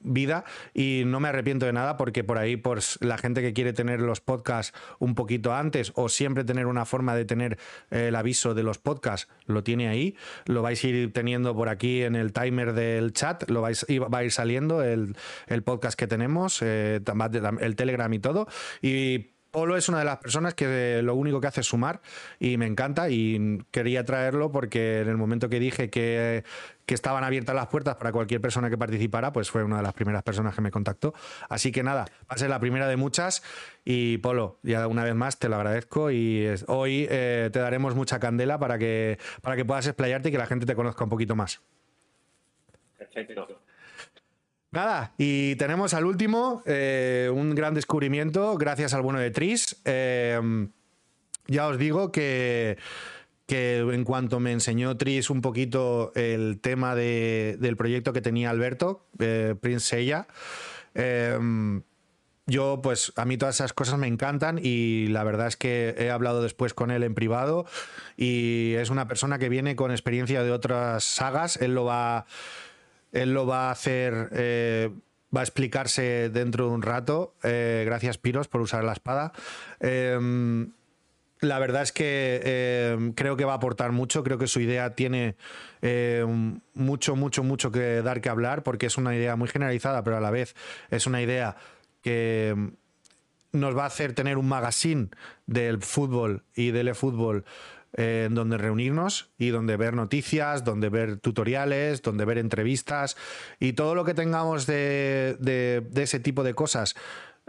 vida 0.05 0.45
y 0.73 1.03
no 1.05 1.19
me 1.19 1.29
arrepiento 1.29 1.65
de 1.65 1.73
nada 1.73 1.97
porque 1.97 2.23
por 2.23 2.37
ahí 2.37 2.57
por 2.57 2.79
la 3.01 3.17
gente 3.17 3.41
que 3.41 3.53
quiere 3.53 3.73
tener 3.73 4.01
los 4.01 4.21
podcasts 4.21 4.77
un 4.99 5.15
poquito 5.15 5.53
antes 5.53 5.91
o 5.95 6.09
siempre 6.09 6.43
tener 6.43 6.67
una 6.67 6.85
forma 6.85 7.15
de 7.15 7.25
tener 7.25 7.57
eh, 7.91 8.07
el 8.07 8.15
aviso 8.15 8.53
de 8.53 8.63
los 8.63 8.77
podcasts 8.77 9.27
lo 9.45 9.63
tiene 9.63 9.87
ahí 9.87 10.15
lo 10.45 10.61
vais 10.61 10.83
a 10.83 10.87
ir 10.87 11.13
teniendo 11.13 11.55
por 11.55 11.69
aquí 11.69 12.03
en 12.03 12.15
el 12.15 12.33
timer 12.33 12.73
del 12.73 13.13
chat 13.13 13.49
lo 13.49 13.61
vais 13.61 13.85
va 13.89 14.17
a 14.19 14.23
ir 14.23 14.31
saliendo 14.31 14.83
el, 14.83 15.15
podcast 15.63 15.97
que 15.97 16.07
tenemos 16.07 16.61
eh, 16.61 17.01
el 17.61 17.75
telegram 17.75 18.13
y 18.13 18.19
todo. 18.19 18.47
Y 18.81 19.31
Polo 19.51 19.77
es 19.77 19.87
una 19.87 19.99
de 19.99 20.05
las 20.05 20.17
personas 20.17 20.53
que 20.53 21.01
lo 21.01 21.15
único 21.15 21.39
que 21.39 21.47
hace 21.47 21.61
es 21.61 21.67
sumar 21.67 22.01
y 22.39 22.57
me 22.57 22.65
encanta 22.65 23.09
y 23.09 23.59
quería 23.71 24.03
traerlo 24.03 24.51
porque 24.51 24.99
en 24.99 25.07
el 25.07 25.15
momento 25.15 25.47
que 25.47 25.61
dije 25.61 25.89
que, 25.89 26.43
estaban 26.93 27.23
abiertas 27.23 27.55
las 27.55 27.67
puertas 27.67 27.95
para 27.95 28.11
cualquier 28.11 28.41
persona 28.41 28.69
que 28.69 28.77
participara, 28.77 29.33
pues 29.33 29.49
fue 29.49 29.63
una 29.63 29.77
de 29.77 29.83
las 29.83 29.93
primeras 29.93 30.23
personas 30.23 30.53
que 30.53 30.61
me 30.61 30.71
contactó. 30.71 31.13
Así 31.49 31.71
que 31.71 31.83
nada, 31.83 32.05
va 32.21 32.35
a 32.35 32.37
ser 32.37 32.49
la 32.49 32.59
primera 32.59 32.87
de 32.87 32.95
muchas 32.95 33.43
y 33.83 34.17
Polo, 34.19 34.59
ya 34.63 34.87
una 34.87 35.03
vez 35.03 35.15
más 35.15 35.39
te 35.39 35.49
lo 35.49 35.55
agradezco 35.55 36.11
y 36.11 36.47
hoy 36.67 37.07
eh, 37.09 37.49
te 37.51 37.59
daremos 37.59 37.95
mucha 37.95 38.19
candela 38.19 38.59
para 38.59 38.77
que, 38.77 39.17
para 39.41 39.55
que 39.55 39.65
puedas 39.65 39.87
explayarte 39.87 40.29
y 40.29 40.31
que 40.31 40.37
la 40.37 40.47
gente 40.47 40.65
te 40.65 40.75
conozca 40.75 41.03
un 41.03 41.09
poquito 41.09 41.35
más. 41.35 41.61
Perfecto. 42.97 43.61
Nada, 44.71 45.13
y 45.17 45.55
tenemos 45.55 45.93
al 45.93 46.05
último, 46.05 46.61
eh, 46.65 47.31
un 47.33 47.55
gran 47.55 47.73
descubrimiento, 47.73 48.57
gracias 48.57 48.93
al 48.93 49.01
bueno 49.01 49.19
de 49.19 49.31
Tris. 49.31 49.81
Eh, 49.85 50.67
ya 51.47 51.67
os 51.67 51.77
digo 51.77 52.11
que, 52.11 52.77
que, 53.45 53.79
en 53.79 54.03
cuanto 54.03 54.39
me 54.39 54.51
enseñó 54.51 54.97
Tris 54.97 55.29
un 55.29 55.41
poquito 55.41 56.11
el 56.15 56.59
tema 56.59 56.95
del 56.95 57.77
proyecto 57.77 58.13
que 58.13 58.21
tenía 58.21 58.49
Alberto, 58.49 59.05
eh, 59.19 59.55
Prince 59.59 59.87
Seiya, 59.87 60.27
yo, 62.47 62.79
pues 62.83 63.11
a 63.15 63.25
mí 63.25 63.37
todas 63.37 63.55
esas 63.55 63.73
cosas 63.73 63.97
me 63.97 64.05
encantan 64.05 64.59
y 64.61 65.07
la 65.07 65.23
verdad 65.23 65.47
es 65.47 65.57
que 65.57 65.95
he 65.97 66.11
hablado 66.11 66.43
después 66.43 66.75
con 66.75 66.91
él 66.91 67.01
en 67.01 67.15
privado 67.15 67.65
y 68.17 68.73
es 68.75 68.91
una 68.91 69.07
persona 69.07 69.39
que 69.39 69.49
viene 69.49 69.75
con 69.75 69.89
experiencia 69.89 70.43
de 70.43 70.51
otras 70.51 71.03
sagas. 71.03 71.57
Él 71.57 71.73
lo 71.73 71.85
va 71.85 72.27
él 73.11 73.33
lo 73.33 73.47
va 73.47 73.69
a 73.69 73.71
hacer, 73.71 74.29
eh, 74.33 74.91
va 75.35 75.39
a 75.39 75.43
explicarse 75.43 76.29
dentro 76.29 76.67
de 76.67 76.71
un 76.71 76.83
rato. 76.83 77.33
Eh, 77.41 77.83
gracias, 77.85 78.19
Piros, 78.19 78.47
por 78.47 78.61
usar 78.61 78.83
la 78.83 78.93
espada. 78.93 79.31
La 81.41 81.59
verdad 81.59 81.81
es 81.81 81.91
que 81.91 82.91
em, 82.93 83.13
creo 83.13 83.35
que 83.35 83.45
va 83.45 83.53
a 83.53 83.57
aportar 83.57 83.91
mucho, 83.91 84.23
creo 84.23 84.37
que 84.37 84.47
su 84.47 84.61
idea 84.61 84.95
tiene 84.95 85.35
em, 85.81 86.61
mucho, 86.73 87.15
mucho, 87.15 87.43
mucho 87.43 87.71
que 87.71 88.01
dar 88.01 88.21
que 88.21 88.29
hablar, 88.29 88.63
porque 88.63 88.85
es 88.85 88.97
una 88.97 89.15
idea 89.15 89.35
muy 89.35 89.49
generalizada, 89.49 90.03
pero 90.03 90.17
a 90.17 90.21
la 90.21 90.31
vez 90.31 90.55
es 90.89 91.07
una 91.07 91.21
idea 91.21 91.57
que 92.01 92.55
nos 93.51 93.77
va 93.77 93.83
a 93.83 93.87
hacer 93.87 94.13
tener 94.13 94.37
un 94.37 94.47
magazine 94.47 95.09
del 95.45 95.81
fútbol 95.81 96.43
y 96.55 96.71
del 96.71 96.89
e-fútbol 96.89 97.45
en 97.97 98.35
donde 98.35 98.57
reunirnos 98.57 99.29
y 99.37 99.49
donde 99.49 99.77
ver 99.77 99.93
noticias, 99.93 100.63
donde 100.63 100.89
ver 100.89 101.17
tutoriales, 101.17 102.01
donde 102.01 102.25
ver 102.25 102.37
entrevistas 102.37 103.15
y 103.59 103.73
todo 103.73 103.95
lo 103.95 104.03
que 104.03 104.13
tengamos 104.13 104.65
de, 104.65 105.37
ese 105.95 106.19
tipo 106.19 106.43
de 106.43 106.53
cosas. 106.53 106.95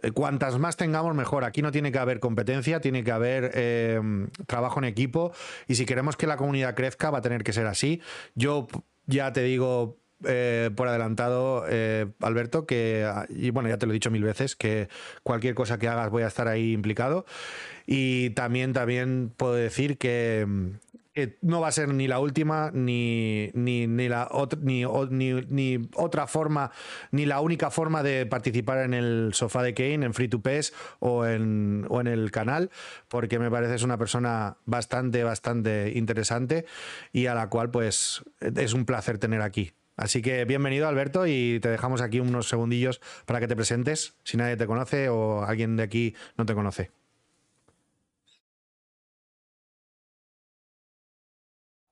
Eh, 0.03 0.11
cuantas 0.11 0.59
más 0.59 0.77
tengamos, 0.77 1.15
mejor. 1.15 1.45
Aquí 1.45 1.63
no 1.63 1.73
tiene 1.73 1.93
que 1.93 1.99
haber 1.99 2.21
competencia, 2.21 2.81
tiene 2.81 3.05
que 3.05 3.13
haber 3.13 3.51
eh, 3.55 4.01
trabajo 4.47 4.79
en 4.79 4.85
equipo 4.85 5.33
y 5.67 5.77
si 5.77 5.87
queremos 5.87 6.17
que 6.17 6.27
la 6.27 6.37
comunidad 6.37 6.75
crezca 6.75 7.11
va 7.11 7.19
a 7.19 7.23
tener 7.23 7.45
que 7.45 7.53
ser 7.53 7.67
así. 7.67 8.01
Yo 8.35 8.69
ya 9.07 9.33
te 9.33 9.43
digo 9.43 9.99
eh, 10.25 10.71
por 10.75 10.89
adelantado, 10.89 11.65
Alberto, 12.21 12.67
que, 12.67 13.11
y 13.29 13.51
bueno, 13.51 13.69
ya 13.69 13.79
te 13.79 13.87
lo 13.87 13.93
he 13.93 13.95
dicho 13.95 14.11
mil 14.11 14.23
veces, 14.23 14.57
que 14.57 14.89
cualquier 15.23 15.55
cosa 15.55 15.79
que 15.79 15.89
hagas 15.89 16.11
voy 16.11 16.23
a 16.23 16.29
estar 16.29 16.49
ahí 16.49 16.73
implicado. 16.73 17.27
Y 17.87 18.31
también, 18.31 18.73
también 18.73 19.33
puedo 19.37 19.55
decir 19.55 19.97
que, 19.97 20.47
no 21.43 21.61
va 21.61 21.69
a 21.69 21.73
ser 21.73 21.93
ni 21.93 22.09
la 22.09 22.19
última, 22.19 22.71
ni, 22.73 23.51
ni, 23.55 23.87
la 24.09 24.29
ni, 24.61 24.85
ni, 25.49 25.89
otra 25.95 26.27
forma, 26.27 26.71
ni 27.11 27.27
la 27.27 27.41
única 27.41 27.71
forma 27.71 28.03
de 28.03 28.27
participar 28.27 28.79
en 28.79 28.95
el 28.95 29.31
sofá 29.33 29.63
de 29.63 29.75
Kane, 29.75 30.07
en 30.07 30.15
Free 30.15 30.29
to 30.29 30.41
Pes 30.41 30.75
o 30.99 31.25
en, 31.27 31.87
o 31.89 32.01
en 32.01 32.07
el 32.07 32.31
canal, 32.31 32.71
porque 33.09 33.39
me 33.39 33.51
parece 33.51 33.85
una 33.85 33.99
persona 33.99 34.57
bastante, 34.65 35.25
bastante 35.25 35.93
interesante 35.95 36.67
y 37.13 37.27
a 37.27 37.35
la 37.35 37.49
cual 37.49 37.71
pues 37.71 38.23
es 38.41 38.75
un 38.75 38.85
placer 38.85 39.19
tener 39.19 39.43
aquí. 39.43 39.73
Así 39.97 40.21
que 40.21 40.45
bienvenido 40.45 40.89
Alberto 40.89 41.27
y 41.27 41.59
te 41.61 41.71
dejamos 41.71 42.03
aquí 42.03 42.21
unos 42.21 42.49
segundillos 42.49 43.01
para 43.25 43.41
que 43.41 43.49
te 43.49 43.57
presentes, 43.57 44.15
si 44.25 44.37
nadie 44.37 44.57
te 44.57 44.67
conoce 44.67 45.09
o 45.09 45.43
alguien 45.43 45.77
de 45.77 45.83
aquí 45.83 46.15
no 46.37 46.45
te 46.45 46.55
conoce. 46.55 46.91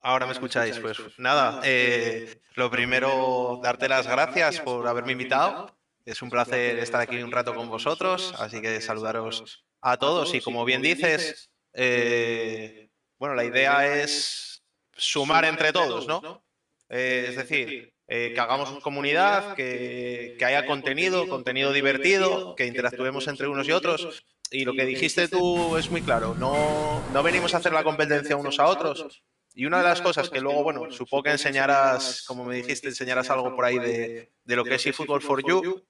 Ahora 0.07 0.27
me 0.27 0.33
escucháis, 0.33 0.79
pues 0.81 0.99
nada, 1.17 1.63
eh, 1.65 2.39
lo 2.57 2.71
primero, 2.71 3.59
darte 3.63 3.89
las 3.89 4.07
gracias 4.07 4.61
por 4.61 4.87
haberme 4.87 5.13
invitado. 5.13 5.79
Es 6.05 6.21
un 6.21 6.29
placer 6.29 6.79
estar 6.79 7.01
aquí 7.01 7.23
un 7.23 7.33
rato 7.33 7.55
con 7.55 7.71
vosotros, 7.71 8.35
así 8.39 8.61
que 8.61 8.83
saludaros 8.83 9.65
a 9.81 9.97
todos. 9.97 10.35
y 10.35 10.43
como 10.43 10.67
bien 10.67 10.83
dices, 10.83 11.51
eh, 11.73 12.91
bueno, 13.19 13.35
la 13.35 13.47
idea 13.47 14.03
es 14.03 14.63
sumar 14.95 15.47
entre 15.47 15.73
todos, 15.73 16.07
¿no? 16.07 16.45
Eh, 16.91 17.29
es 17.31 17.37
decir, 17.37 17.95
que 18.07 18.39
hagamos 18.39 18.79
comunidad, 18.81 19.55
que, 19.55 20.37
que, 20.39 20.45
haya 20.45 20.67
contenido, 20.67 21.27
contenido 21.31 21.73
divertido, 21.73 22.55
que 22.57 22.67
interactuemos 22.67 23.27
entre 23.27 23.49
unos 23.49 23.67
y 23.67 23.73
otros. 23.73 24.23
Y 24.51 24.67
lo 24.67 24.75
que 24.75 24.85
dijiste 24.85 25.29
tú 25.29 25.79
es 25.79 25.91
muy 25.91 26.03
claro, 26.03 26.35
no, 26.35 27.03
no 27.11 27.23
venimos 27.23 27.55
a 27.55 27.57
hacer 27.57 27.73
la 27.73 27.83
competencia 27.83 28.37
unos 28.37 28.61
a 28.61 28.67
otros, 28.67 29.25
y 29.55 29.67
una 29.67 29.79
de 29.79 29.85
las 29.85 30.03
cosas 30.03 30.29
que 30.29 30.41
luego, 30.41 30.65
bueno, 30.65 30.91
supongo 30.91 31.23
que 31.23 31.31
enseñarás, 31.31 32.25
como 32.27 32.45
me 32.45 32.57
dijiste, 32.57 32.89
enseñarás 32.89 33.31
algo 33.31 33.55
por 33.55 33.65
ahí 33.65 33.79
de, 33.79 34.31
lo 34.45 34.65
que 34.65 34.75
es 34.75 34.87
eFootball 34.87 35.23
for 35.23 35.47
You, 35.47 35.81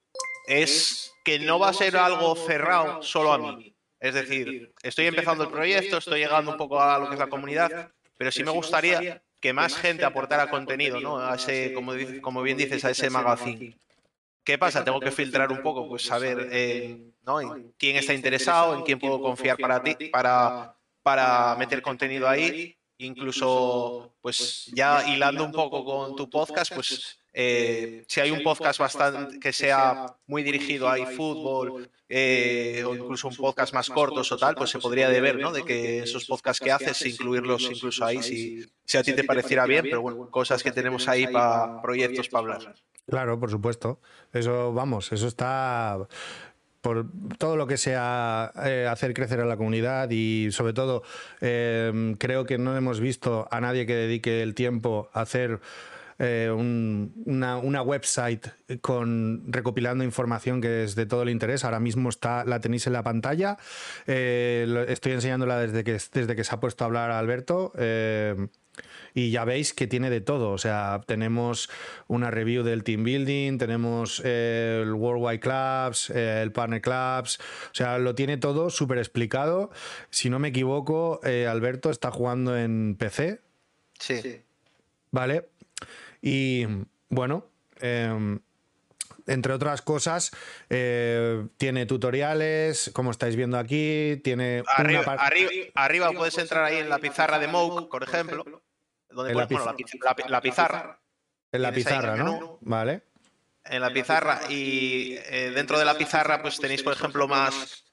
es 0.46 1.12
que 1.24 1.38
no 1.38 1.58
va 1.58 1.70
a 1.70 1.72
ser 1.72 1.96
algo 1.96 2.36
cerrado 2.36 3.02
solo 3.02 3.32
a 3.32 3.38
mí. 3.38 3.74
Es 3.98 4.12
decir, 4.12 4.74
estoy 4.82 5.06
empezando 5.06 5.44
el 5.44 5.50
proyecto, 5.50 5.96
estoy 5.96 6.20
llegando 6.20 6.50
un 6.50 6.58
poco 6.58 6.78
a 6.78 6.98
lo 6.98 7.08
que 7.08 7.14
es 7.14 7.18
la 7.18 7.28
comunidad, 7.28 7.90
pero 8.18 8.30
sí 8.30 8.44
me 8.44 8.50
gustaría 8.50 9.22
que 9.40 9.54
más 9.54 9.74
gente 9.76 10.04
aportara 10.04 10.50
contenido, 10.50 11.00
¿no? 11.00 11.18
A 11.18 11.36
ese, 11.36 11.72
como, 11.72 11.94
como 12.20 12.42
bien 12.42 12.58
dices, 12.58 12.84
a 12.84 12.90
ese 12.90 13.08
magazine. 13.08 13.78
¿Qué 14.44 14.58
pasa? 14.58 14.84
Tengo 14.84 15.00
que 15.00 15.10
filtrar 15.10 15.50
un 15.50 15.62
poco, 15.62 15.88
pues 15.88 16.04
saber 16.04 16.50
eh, 16.52 17.00
¿no? 17.22 17.40
en 17.40 17.72
quién 17.78 17.96
está 17.96 18.12
interesado, 18.12 18.74
en 18.74 18.82
quién 18.82 18.98
puedo 18.98 19.22
confiar 19.22 19.56
para 19.56 19.82
ti, 19.82 20.10
para, 20.10 20.76
para 21.02 21.56
meter 21.56 21.80
contenido 21.80 22.28
ahí 22.28 22.76
incluso, 22.98 24.14
pues 24.20 24.70
ya 24.72 25.06
hilando 25.08 25.44
un 25.44 25.52
poco 25.52 25.84
con 25.84 26.16
tu 26.16 26.28
podcast, 26.28 26.74
pues 26.74 27.18
eh, 27.32 28.04
si 28.06 28.20
hay 28.20 28.30
un 28.30 28.42
podcast 28.42 28.78
bastante 28.78 29.40
que 29.40 29.52
sea 29.52 30.06
muy 30.26 30.44
dirigido 30.44 30.88
a 30.88 30.96
fútbol 31.06 31.90
eh, 32.08 32.84
o 32.86 32.94
incluso 32.94 33.26
un 33.26 33.34
podcast 33.34 33.74
más 33.74 33.90
cortos 33.90 34.30
o 34.30 34.36
tal, 34.36 34.54
pues 34.54 34.70
se 34.70 34.78
podría 34.78 35.08
deber, 35.08 35.38
¿no? 35.38 35.50
De 35.50 35.64
que 35.64 35.98
esos 35.98 36.26
podcasts 36.26 36.62
que 36.62 36.70
haces, 36.70 37.04
incluirlos 37.04 37.62
incluso 37.62 38.04
ahí, 38.04 38.22
si, 38.22 38.64
si 38.84 38.98
a 38.98 39.02
ti 39.02 39.12
te 39.14 39.24
pareciera 39.24 39.66
bien, 39.66 39.82
pero 39.82 40.00
bueno, 40.00 40.30
cosas 40.30 40.62
que 40.62 40.70
tenemos 40.70 41.08
ahí 41.08 41.26
para 41.26 41.82
proyectos 41.82 42.28
para 42.28 42.54
hablar. 42.54 42.74
Claro, 43.06 43.38
por 43.38 43.50
supuesto. 43.50 44.00
Eso, 44.32 44.72
vamos, 44.72 45.12
eso 45.12 45.26
está 45.26 46.06
por 46.84 47.06
todo 47.38 47.56
lo 47.56 47.66
que 47.66 47.78
sea 47.78 48.52
eh, 48.62 48.86
hacer 48.88 49.14
crecer 49.14 49.40
a 49.40 49.46
la 49.46 49.56
comunidad 49.56 50.10
y 50.10 50.50
sobre 50.52 50.74
todo 50.74 51.02
creo 51.40 52.44
que 52.44 52.58
no 52.58 52.76
hemos 52.76 53.00
visto 53.00 53.48
a 53.50 53.60
nadie 53.60 53.86
que 53.86 53.94
dedique 53.94 54.42
el 54.42 54.54
tiempo 54.54 55.08
a 55.14 55.22
hacer 55.22 55.60
eh, 56.18 56.50
una, 56.50 57.82
website 57.82 58.46
con 58.80 59.42
recopilando 59.48 60.04
información 60.04 60.60
que 60.60 60.84
es 60.84 60.94
de 60.94 61.06
todo 61.06 61.22
el 61.22 61.30
interés. 61.30 61.64
Ahora 61.64 61.80
mismo 61.80 62.08
está, 62.08 62.44
la 62.44 62.60
tenéis 62.60 62.86
en 62.86 62.92
la 62.92 63.02
pantalla. 63.02 63.58
Eh, 64.06 64.86
estoy 64.88 65.12
enseñándola 65.12 65.58
desde 65.58 65.82
que, 65.82 65.92
desde 65.92 66.36
que 66.36 66.44
se 66.44 66.54
ha 66.54 66.60
puesto 66.60 66.84
a 66.84 66.86
hablar 66.86 67.10
Alberto. 67.10 67.72
Eh, 69.14 69.20
y 69.20 69.30
ya 69.30 69.44
veis 69.44 69.74
que 69.74 69.86
tiene 69.86 70.10
de 70.10 70.20
todo. 70.20 70.50
O 70.50 70.58
sea, 70.58 71.00
tenemos 71.06 71.70
una 72.08 72.30
review 72.30 72.62
del 72.62 72.84
team 72.84 73.04
building, 73.04 73.58
tenemos 73.58 74.20
el 74.20 74.92
Worldwide 74.92 75.40
Clubs, 75.40 76.10
el 76.10 76.52
Partner 76.52 76.80
Clubs. 76.80 77.38
O 77.70 77.74
sea, 77.74 77.98
lo 77.98 78.14
tiene 78.14 78.36
todo 78.36 78.70
súper 78.70 78.98
explicado. 78.98 79.70
Si 80.10 80.30
no 80.30 80.38
me 80.38 80.48
equivoco, 80.48 81.20
Alberto 81.22 81.90
está 81.90 82.10
jugando 82.10 82.56
en 82.56 82.96
PC. 82.98 83.40
Sí. 83.98 84.42
Vale. 85.10 85.48
Y 86.20 86.66
bueno, 87.08 87.46
em, 87.80 88.40
entre 89.26 89.52
otras 89.52 89.82
cosas, 89.82 90.32
eh, 90.70 91.46
tiene 91.56 91.86
tutoriales, 91.86 92.90
como 92.92 93.10
estáis 93.10 93.36
viendo 93.36 93.58
aquí, 93.58 94.20
tiene... 94.22 94.62
Arriba, 94.66 95.16
arriba, 95.74 96.12
puedes 96.12 96.36
entrar 96.38 96.64
ahí 96.64 96.78
en 96.78 96.88
la 96.88 96.98
pizarra 96.98 97.38
de 97.38 97.46
Moog, 97.48 97.88
por 97.88 98.02
ejemplo. 98.02 98.44
Donde 99.14 99.34
la, 99.34 99.46
pizarra. 99.46 101.00
En 101.52 101.62
la 101.62 101.72
pizarra, 101.72 102.16
¿no? 102.16 102.58
Vale. 102.62 103.02
En 103.64 103.80
la 103.80 103.92
pizarra 103.92 104.40
y 104.50 105.16
eh, 105.30 105.52
dentro 105.54 105.78
de 105.78 105.84
la 105.84 105.94
pizarra 105.94 106.42
pues 106.42 106.58
tenéis, 106.58 106.82
por 106.82 106.92
ejemplo, 106.92 107.26
más 107.26 107.84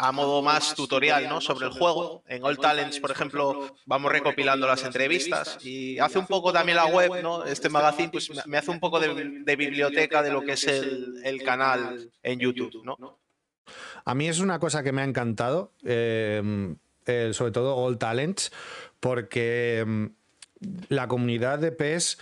a 0.00 0.12
modo 0.12 0.40
más 0.40 0.74
tutorial 0.74 1.28
¿no? 1.28 1.40
sobre 1.40 1.66
el 1.66 1.72
juego. 1.72 2.24
En 2.26 2.42
All 2.42 2.58
Talents, 2.58 2.98
por 3.00 3.10
ejemplo, 3.10 3.76
vamos 3.84 4.10
recopilando 4.10 4.66
las 4.66 4.82
entrevistas 4.84 5.58
y 5.62 5.98
hace 5.98 6.18
un 6.18 6.26
poco 6.26 6.52
también 6.52 6.76
la 6.76 6.86
web, 6.86 7.22
¿no? 7.22 7.44
este 7.44 7.68
magazine, 7.68 8.08
pues 8.08 8.30
me 8.46 8.56
hace 8.56 8.70
un 8.70 8.80
poco 8.80 8.98
de, 8.98 9.56
biblioteca 9.56 10.22
de 10.22 10.30
lo 10.30 10.40
que 10.40 10.52
es 10.52 10.66
el, 10.66 11.42
canal 11.44 12.10
en 12.22 12.38
YouTube. 12.40 12.82
¿no? 12.82 13.18
A 14.06 14.14
mí 14.14 14.26
es 14.26 14.40
una 14.40 14.58
cosa 14.58 14.82
que 14.82 14.92
me 14.92 15.02
ha 15.02 15.04
encantado, 15.04 15.74
eh, 15.84 16.74
sobre 17.32 17.52
todo 17.52 17.76
All 17.76 17.98
Talents, 17.98 18.52
porque 19.00 20.10
la 20.88 21.08
comunidad 21.08 21.58
de 21.58 21.72
PES 21.72 22.18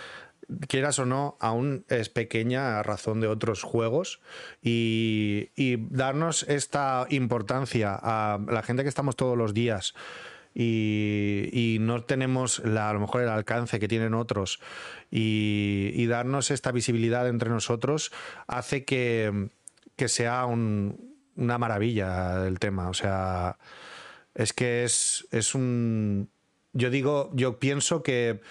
quieras 0.67 0.97
o 0.99 1.05
no, 1.05 1.37
aún 1.39 1.85
es 1.89 2.09
pequeña 2.09 2.79
a 2.79 2.83
razón 2.83 3.21
de 3.21 3.27
otros 3.27 3.63
juegos 3.63 4.19
y, 4.61 5.49
darnos 5.91 6.43
esta 6.43 7.05
importancia 7.09 7.97
a 8.01 8.39
la 8.47 8.63
gente 8.63 8.83
que 8.83 8.89
estamos 8.89 9.15
todos 9.15 9.37
los 9.37 9.53
días 9.53 9.93
y, 10.55 11.77
no 11.81 12.03
tenemos 12.03 12.59
a 12.59 12.93
lo 12.93 12.99
mejor 12.99 13.21
el 13.21 13.29
alcance 13.29 13.79
que 13.79 13.87
tienen 13.87 14.13
otros 14.13 14.59
y, 15.11 16.05
darnos 16.07 16.51
esta 16.51 16.71
visibilidad 16.71 17.27
entre 17.27 17.49
nosotros 17.49 18.11
hace 18.47 18.85
que, 18.85 19.49
sea 20.07 20.45
una 20.45 21.57
maravilla 21.57 22.47
el 22.47 22.57
tema. 22.57 22.89
O 22.89 22.93
sea, 22.93 23.57
es 24.33 24.53
que 24.53 24.83
es, 24.83 25.27
es 25.31 25.53
un... 25.53 26.29
Yo 26.73 26.89
digo, 26.89 27.31
yo 27.33 27.59
pienso 27.59 28.03
que, 28.03 28.41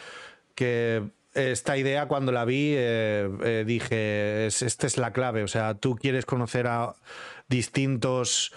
que 0.55 1.03
esta 1.35 1.77
idea 1.77 2.07
cuando 2.07 2.33
la 2.33 2.45
vi 2.45 2.75
eh, 2.77 3.31
eh, 3.45 3.65
dije, 3.67 4.47
esta 4.47 4.87
es 4.87 4.97
la 4.97 5.13
clave, 5.13 5.43
o 5.43 5.49
sea, 5.49 5.75
tú 5.75 5.97
quieres 5.97 6.27
conocer 6.27 6.67
a 6.67 6.95
distintos, 7.49 8.53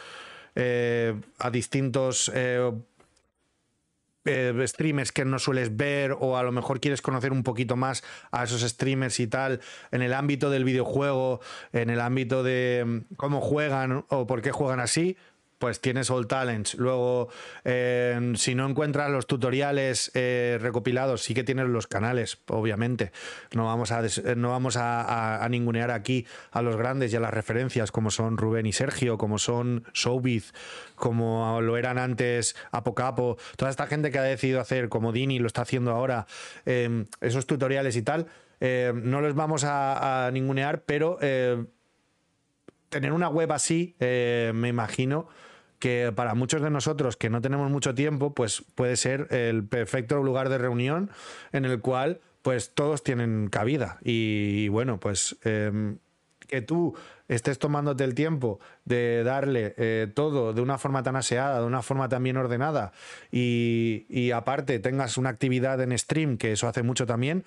eh, 0.55 1.13
a 1.39 1.49
distintos 1.51 2.31
streamers 4.23 5.11
que 5.11 5.25
no 5.25 5.39
sueles 5.39 5.75
ver 5.75 6.15
o 6.19 6.37
a 6.37 6.43
lo 6.43 6.51
mejor 6.51 6.79
quieres 6.79 7.01
conocer 7.01 7.31
un 7.31 7.43
poquito 7.43 7.75
más 7.75 8.03
a 8.31 8.43
esos 8.43 8.61
streamers 8.61 9.19
y 9.19 9.27
tal 9.27 9.61
en 9.91 10.01
el 10.01 10.13
ámbito 10.13 10.49
del 10.49 10.63
videojuego, 10.63 11.41
en 11.73 11.89
el 11.89 11.99
ámbito 11.99 12.43
de 12.43 12.83
mm, 12.85 13.15
cómo 13.15 13.41
juegan 13.41 14.05
o 14.09 14.27
por 14.27 14.41
qué 14.41 14.51
juegan 14.51 14.79
así, 14.79 15.17
pues 15.61 15.79
tienes 15.79 16.09
All 16.09 16.25
Talents. 16.25 16.73
Luego, 16.73 17.29
si 17.63 18.55
no 18.55 18.67
encuentras 18.67 19.11
los 19.11 19.27
tutoriales 19.27 20.11
eh, 20.15 20.57
recopilados, 20.59 21.21
sí 21.21 21.35
que 21.35 21.43
tienes 21.43 21.67
los 21.67 21.85
canales, 21.85 22.39
obviamente. 22.47 23.11
No 23.53 23.65
vamos, 23.65 23.91
a, 23.91 24.01
no 24.35 24.49
vamos 24.49 24.75
a, 24.75 25.47
ningunear 25.51 25.91
aquí 25.91 26.25
a 26.51 26.63
los 26.63 26.77
grandes 26.77 27.13
y 27.13 27.15
a 27.15 27.19
las 27.19 27.31
referencias 27.31 27.91
como 27.91 28.09
son 28.09 28.37
Rubén 28.37 28.65
y 28.65 28.73
Sergio, 28.73 29.19
como 29.19 29.37
son 29.37 29.83
Showbiz, 29.93 30.51
como 30.95 31.61
lo 31.61 31.77
eran 31.77 31.99
antes 31.99 32.55
Apocapo, 32.71 33.37
toda 33.55 33.69
esta 33.69 33.85
gente 33.85 34.09
que 34.09 34.17
ha 34.17 34.23
decidido 34.23 34.61
hacer, 34.61 34.89
como 34.89 35.11
Dini 35.11 35.37
lo 35.37 35.45
está 35.45 35.61
haciendo 35.61 35.91
ahora, 35.91 36.25
em, 36.65 37.05
esos 37.21 37.45
tutoriales 37.45 37.95
y 37.95 38.01
tal. 38.01 38.25
Em, 38.59 39.07
no 39.07 39.21
los 39.21 39.35
vamos 39.35 39.63
a, 39.63 40.31
ningunear, 40.33 40.81
pero 40.85 41.19
tener 42.91 43.13
una 43.13 43.29
web 43.29 43.51
así, 43.53 43.95
eh, 43.99 44.51
me 44.53 44.67
imagino, 44.67 45.29
que 45.81 46.13
para 46.15 46.35
muchos 46.35 46.61
de 46.61 46.69
nosotros 46.69 47.17
que 47.17 47.29
no 47.29 47.41
tenemos 47.41 47.69
mucho 47.69 47.93
tiempo, 47.93 48.33
pues 48.33 48.63
puede 48.75 48.95
ser 48.95 49.27
el 49.31 49.65
perfecto 49.65 50.21
lugar 50.23 50.47
de 50.47 50.59
reunión 50.59 51.09
en 51.51 51.65
el 51.65 51.81
cual 51.81 52.21
pues 52.43 52.73
todos 52.73 53.03
tienen 53.03 53.49
cabida. 53.49 53.97
Y, 54.03 54.67
bueno, 54.69 54.99
pues 54.99 55.35
em, 55.43 55.97
que 56.47 56.61
tú 56.61 56.95
estés 57.27 57.57
tomándote 57.57 58.03
el 58.03 58.13
tiempo 58.13 58.59
de 58.85 59.23
darle 59.23 59.73
eh, 59.77 60.07
todo 60.13 60.53
de 60.53 60.61
una 60.61 60.77
forma 60.77 61.01
tan 61.01 61.15
aseada, 61.15 61.59
de 61.59 61.65
una 61.65 61.81
forma 61.81 62.09
tan 62.09 62.23
bien 62.23 62.37
ordenada 62.37 62.91
y, 63.31 64.31
aparte 64.31 64.79
tengas 64.79 65.17
una 65.17 65.29
actividad 65.29 65.81
en 65.81 65.97
stream, 65.97 66.37
que 66.37 66.51
eso 66.51 66.67
hace 66.67 66.83
mucho 66.83 67.05
también, 67.07 67.43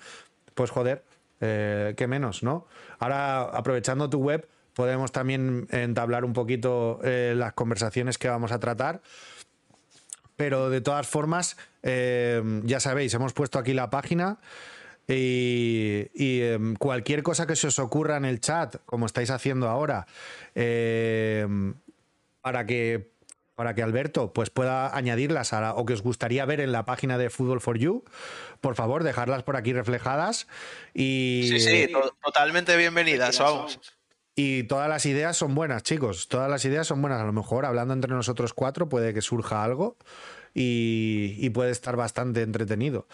pues 0.55 0.71
joder, 0.71 1.03
eh, 1.39 1.93
qué 1.95 2.07
menos, 2.07 2.43
¿no? 2.43 2.67
Ahora, 2.99 3.43
aprovechando 3.43 4.09
tu 4.09 4.19
web, 4.19 4.47
podemos 4.75 5.11
también 5.11 5.67
entablar 5.71 6.25
un 6.25 6.33
poquito 6.33 6.99
eh, 7.03 7.33
las 7.35 7.53
conversaciones 7.53 8.17
que 8.17 8.29
vamos 8.29 8.51
a 8.51 8.59
tratar. 8.59 9.01
Pero 10.35 10.69
de 10.69 10.81
todas 10.81 11.07
formas, 11.07 11.57
eh, 11.81 12.43
ya 12.63 12.79
sabéis, 12.79 13.13
hemos 13.13 13.33
puesto 13.33 13.57
aquí 13.57 13.73
la 13.73 13.89
página 13.89 14.37
y, 15.07 16.07
em, 16.13 16.75
cualquier 16.75 17.23
cosa 17.23 17.47
que 17.47 17.55
se 17.55 17.67
os 17.67 17.79
ocurra 17.79 18.17
en 18.17 18.25
el 18.25 18.41
chat, 18.41 18.75
como 18.85 19.05
estáis 19.05 19.29
haciendo 19.29 19.69
ahora, 19.69 20.07
em, 20.53 21.73
para 22.41 22.65
que 22.65 23.15
para 23.55 23.73
que 23.73 23.81
Alberto 23.81 24.33
pues, 24.33 24.49
pueda 24.49 24.93
añadirlas 24.95 25.53
o 25.53 25.85
que 25.85 25.93
os 25.93 26.01
gustaría 26.01 26.43
ver 26.43 26.59
en 26.59 26.73
la 26.73 26.83
página 26.83 27.17
de 27.17 27.29
Football 27.29 27.61
for 27.61 27.77
You, 27.77 28.03
por 28.59 28.75
favor, 28.75 29.03
dejarlas 29.03 29.43
por 29.43 29.55
aquí 29.55 29.71
reflejadas. 29.71 30.47
Y... 30.93 31.45
Sí, 31.47 31.59
sí, 31.61 31.87
totalmente 32.21 32.75
bienvenidas, 32.75 33.39
vamos. 33.39 33.79
Y 34.35 34.63
todas 34.63 34.89
las 34.89 35.05
ideas 35.05 35.37
son 35.37 35.55
buenas, 35.55 35.83
chicos. 35.83 36.27
Todas 36.27 36.49
las 36.49 36.65
ideas 36.65 36.85
son 36.87 37.01
buenas. 37.01 37.21
A 37.21 37.25
lo 37.25 37.31
mejor 37.31 37.65
hablando 37.65 37.93
entre 37.93 38.11
nosotros 38.11 38.53
cuatro 38.53 38.89
puede 38.89 39.13
que 39.13 39.21
surja 39.21 39.63
algo 39.63 39.97
y, 40.53 41.49
puede 41.51 41.71
estar 41.71 41.95
bastante 41.95 42.41
entretenido. 42.41 43.07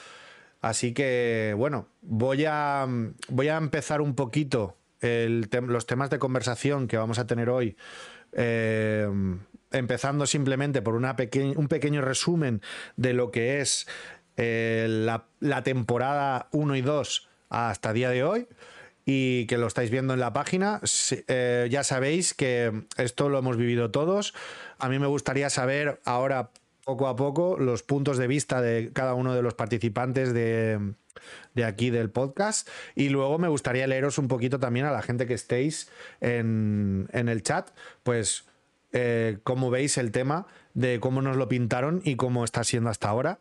Así 0.62 0.94
que, 0.94 1.54
bueno, 1.56 1.88
voy 2.02 2.46
a, 2.48 2.88
voy 3.30 3.48
a 3.50 3.58
empezar 3.58 4.02
un 4.02 4.16
poquito 4.16 4.78
los 5.02 5.86
temas 5.86 6.10
de 6.10 6.20
conversación 6.20 6.88
que 6.88 6.98
vamos 6.98 7.20
a 7.20 7.28
tener 7.28 7.50
hoy. 7.50 7.76
Eh, 8.34 9.08
empezando 9.72 10.26
simplemente 10.26 10.82
por 10.82 10.96
una 10.96 11.16
un 11.56 11.68
pequeño 11.68 12.02
resumen 12.02 12.62
de 12.96 13.14
lo 13.14 13.32
que 13.32 13.62
es 13.62 13.88
eh, 14.38 14.88
la, 14.90 15.26
la 15.40 15.64
temporada 15.64 16.48
1 16.52 16.76
y 16.76 16.82
2 16.82 17.30
hasta 17.50 17.94
día 17.94 18.10
de 18.10 18.24
hoy 18.24 18.48
y 19.06 19.46
que 19.48 19.58
lo 19.58 19.68
estáis 19.68 19.90
viendo 19.90 20.14
en 20.14 20.20
la 20.20 20.34
página. 20.34 20.82
Eh, 21.28 21.68
ya 21.72 21.84
sabéis 21.84 22.34
que 22.34 22.84
esto 22.98 23.30
lo 23.30 23.40
hemos 23.40 23.58
vivido 23.58 23.92
todos. 23.92 24.34
A 24.78 24.90
mí 24.90 25.00
me 25.00 25.08
gustaría 25.08 25.50
saber 25.50 26.00
ahora, 26.06 26.52
poco 26.84 27.08
a 27.08 27.16
poco, 27.16 27.58
los 27.60 27.84
puntos 27.84 28.18
de 28.18 28.28
vista 28.28 28.62
de 28.62 28.92
cada 28.94 29.14
uno 29.14 29.34
de 29.34 29.42
los 29.42 29.54
participantes 29.54 30.34
de, 30.34 30.94
aquí 31.64 31.90
del 31.90 32.10
podcast. 32.10 32.68
Y 32.96 33.10
luego 33.10 33.38
me 33.40 33.48
gustaría 33.48 33.88
leeros 33.88 34.18
un 34.18 34.28
poquito 34.28 34.60
también 34.60 34.86
a 34.86 34.92
la 34.92 35.02
gente 35.02 35.26
que 35.26 35.34
estéis 35.34 35.90
en, 36.20 37.10
el 37.14 37.44
chat, 37.44 37.70
pues 38.04 38.46
eh, 38.94 39.40
cómo 39.44 39.70
veis 39.70 39.98
el 39.98 40.12
tema 40.12 40.48
de 40.74 41.00
cómo 41.00 41.22
nos 41.22 41.38
lo 41.38 41.50
pintaron 41.50 42.02
y 42.04 42.16
cómo 42.16 42.44
está 42.44 42.64
siendo 42.64 42.90
hasta 42.90 43.10
ahora. 43.10 43.40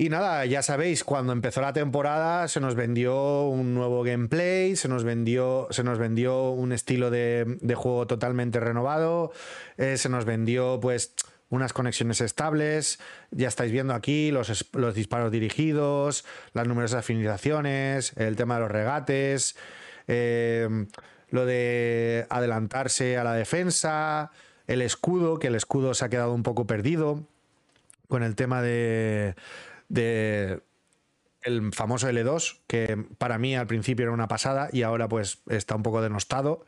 Y 0.00 0.08
nada, 0.08 0.46
ya 0.46 0.62
sabéis, 0.62 1.04
cuando 1.04 1.34
empezó 1.34 1.60
la 1.60 1.74
temporada 1.74 2.48
se 2.48 2.58
nos 2.58 2.74
vendió 2.74 3.42
un 3.42 3.74
nuevo 3.74 4.02
gameplay, 4.02 4.74
se 4.74 4.88
nos 4.88 5.04
vendió, 5.04 5.68
se 5.72 5.84
nos 5.84 5.98
vendió 5.98 6.52
un 6.52 6.72
estilo 6.72 7.10
de, 7.10 7.58
juego 7.76 8.06
totalmente 8.06 8.60
renovado, 8.60 9.30
eh, 9.76 9.98
se 9.98 10.08
nos 10.08 10.24
vendió 10.24 10.80
pues 10.80 11.12
unas 11.50 11.74
conexiones 11.74 12.22
estables, 12.22 12.98
ya 13.30 13.48
estáis 13.48 13.72
viendo 13.72 13.92
aquí 13.92 14.30
los, 14.30 14.70
los 14.72 14.94
disparos 14.94 15.30
dirigidos, 15.30 16.24
las 16.54 16.66
numerosas 16.66 17.04
finalizaciones, 17.04 18.16
el 18.16 18.36
tema 18.36 18.54
de 18.54 18.60
los 18.62 18.70
regates, 18.70 19.54
eh, 20.08 20.86
lo 21.28 21.44
de 21.44 22.26
adelantarse 22.30 23.18
a 23.18 23.24
la 23.24 23.34
defensa, 23.34 24.30
el 24.66 24.80
escudo, 24.80 25.38
que 25.38 25.48
el 25.48 25.56
escudo 25.56 25.92
se 25.92 26.06
ha 26.06 26.08
quedado 26.08 26.32
un 26.32 26.42
poco 26.42 26.66
perdido 26.66 27.26
con 28.08 28.22
el 28.22 28.34
tema 28.34 28.60
de, 28.62 29.34
de 29.90 30.60
el 31.42 31.72
famoso 31.72 32.08
L2, 32.08 32.60
que 32.66 33.04
para 33.18 33.38
mí 33.38 33.54
al 33.54 33.66
principio 33.66 34.04
era 34.04 34.12
una 34.12 34.28
pasada 34.28 34.68
y 34.72 34.82
ahora 34.82 35.08
pues 35.08 35.42
está 35.48 35.74
un 35.74 35.82
poco 35.82 36.00
denostado. 36.00 36.64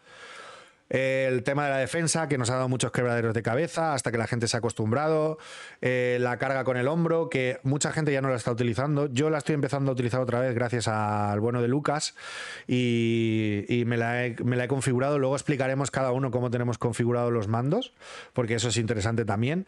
El 0.89 1.43
tema 1.43 1.65
de 1.65 1.71
la 1.71 1.79
defensa, 1.79 2.29
que 2.29 2.37
nos 2.37 2.51
ha 2.51 2.57
dado 2.57 2.69
muchos 2.69 2.93
quebraderos 2.93 3.33
de 3.33 3.43
cabeza 3.43 3.95
hasta 3.95 4.13
que 4.13 4.19
la 4.19 4.27
gente 4.27 4.47
se 4.47 4.57
ha 4.57 4.59
acostumbrado. 4.59 5.39
Eh, 5.81 6.19
la 6.21 6.37
carga 6.37 6.65
con 6.65 6.77
el 6.77 6.87
hombro, 6.87 7.31
que 7.31 7.61
mucha 7.63 7.93
gente 7.93 8.13
ya 8.13 8.21
no 8.21 8.29
la 8.29 8.37
está 8.37 8.53
utilizando. 8.53 9.07
Yo 9.07 9.31
la 9.31 9.39
estoy 9.39 9.55
empezando 9.55 9.91
a 9.91 9.95
utilizar 9.95 10.21
otra 10.21 10.41
vez 10.41 10.55
gracias 10.55 10.89
al 10.89 11.41
bueno 11.41 11.63
de 11.63 11.69
Lucas 11.69 12.15
y, 12.69 13.85
me, 13.87 13.97
la 13.97 14.27
he, 14.27 14.37
me 14.45 14.55
la 14.55 14.65
he 14.65 14.69
configurado. 14.69 15.19
Luego 15.19 15.35
explicaremos 15.35 15.91
cada 15.91 16.13
uno 16.13 16.31
cómo 16.31 16.51
tenemos 16.51 16.77
configurados 16.77 17.33
los 17.33 17.49
mandos, 17.49 17.95
porque 18.35 18.57
eso 18.57 18.69
es 18.69 18.77
interesante 18.77 19.25
también. 19.25 19.67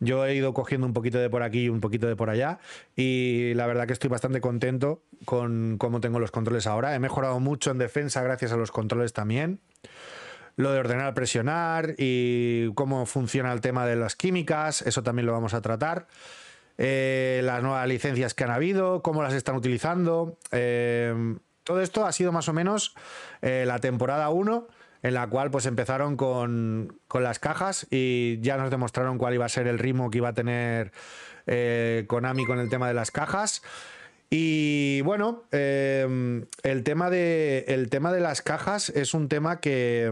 Yo 0.00 0.26
he 0.26 0.34
ido 0.34 0.52
cogiendo 0.54 0.86
un 0.86 0.92
poquito 0.92 1.18
de 1.18 1.30
por 1.30 1.42
aquí 1.42 1.64
y 1.64 1.68
un 1.68 1.80
poquito 1.80 2.06
de 2.06 2.16
por 2.16 2.30
allá 2.30 2.58
y 2.96 3.54
la 3.54 3.66
verdad 3.66 3.86
que 3.86 3.92
estoy 3.92 4.10
bastante 4.10 4.40
contento 4.40 5.02
con 5.24 5.76
cómo 5.78 6.00
tengo 6.00 6.18
los 6.18 6.30
controles 6.30 6.66
ahora. 6.66 6.94
He 6.94 6.98
mejorado 6.98 7.40
mucho 7.40 7.70
en 7.70 7.78
defensa 7.78 8.22
gracias 8.22 8.52
a 8.52 8.56
los 8.56 8.70
controles 8.70 9.12
también. 9.12 9.60
Lo 10.56 10.72
de 10.72 10.78
ordenar, 10.78 11.14
presionar 11.14 11.94
y 11.98 12.72
cómo 12.74 13.06
funciona 13.06 13.52
el 13.52 13.60
tema 13.60 13.86
de 13.86 13.96
las 13.96 14.14
químicas, 14.14 14.82
eso 14.82 15.02
también 15.02 15.26
lo 15.26 15.32
vamos 15.32 15.54
a 15.54 15.60
tratar. 15.60 16.06
Eh, 16.78 17.40
las 17.44 17.62
nuevas 17.62 17.86
licencias 17.88 18.34
que 18.34 18.44
han 18.44 18.50
habido, 18.50 19.02
cómo 19.02 19.22
las 19.22 19.34
están 19.34 19.56
utilizando. 19.56 20.38
Eh, 20.52 21.36
todo 21.64 21.80
esto 21.80 22.06
ha 22.06 22.12
sido 22.12 22.30
más 22.30 22.48
o 22.48 22.52
menos 22.52 22.94
eh, 23.42 23.64
la 23.66 23.78
temporada 23.78 24.28
1 24.28 24.68
en 25.04 25.12
la 25.12 25.28
cual 25.28 25.50
pues 25.50 25.66
empezaron 25.66 26.16
con, 26.16 26.98
con, 27.08 27.22
las 27.22 27.38
cajas 27.38 27.86
y 27.90 28.40
ya 28.40 28.56
nos 28.56 28.70
demostraron 28.70 29.18
cuál 29.18 29.34
iba 29.34 29.44
a 29.44 29.50
ser 29.50 29.66
el 29.66 29.78
ritmo 29.78 30.10
que 30.10 30.16
iba 30.18 30.30
a 30.30 30.32
tener 30.32 30.92
eh, 31.46 32.06
Konami 32.08 32.46
con 32.46 32.58
el 32.58 32.70
tema 32.70 32.88
de 32.88 32.94
las 32.94 33.10
cajas. 33.10 33.62
Y 34.30 35.02
bueno, 35.02 35.44
eh, 35.52 36.42
el, 36.62 36.82
tema 36.84 37.10
de, 37.10 37.66
el 37.68 37.90
tema 37.90 38.12
de 38.12 38.20
las 38.20 38.40
cajas 38.40 38.88
es 38.88 39.12
un 39.12 39.28
tema 39.28 39.60
que, 39.60 40.10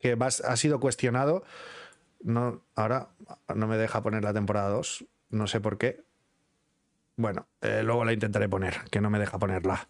que 0.00 0.18
ha 0.20 0.56
sido 0.56 0.80
cuestionado. 0.80 1.44
No, 2.20 2.62
ahora 2.74 3.10
no 3.54 3.68
me 3.68 3.76
deja 3.76 4.02
poner 4.02 4.24
la 4.24 4.34
temporada 4.34 4.70
2, 4.70 5.04
no 5.30 5.46
sé 5.46 5.60
por 5.60 5.78
qué. 5.78 6.02
Bueno, 7.14 7.46
eh, 7.60 7.82
luego 7.84 8.04
la 8.04 8.12
intentaré 8.12 8.48
poner, 8.48 8.74
que 8.90 9.00
no 9.00 9.08
me 9.08 9.20
deja 9.20 9.38
ponerla. 9.38 9.86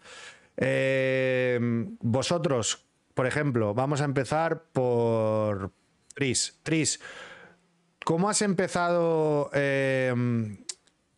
vosotros, 2.02 2.89
por 3.20 3.26
ejemplo, 3.26 3.74
vamos 3.74 4.00
a 4.00 4.06
empezar 4.06 4.62
por 4.72 5.72
Tris. 6.14 6.58
Tris, 6.62 7.00
¿cómo 8.02 8.30
has 8.30 8.40
empezado 8.40 9.50
eh, 9.52 10.56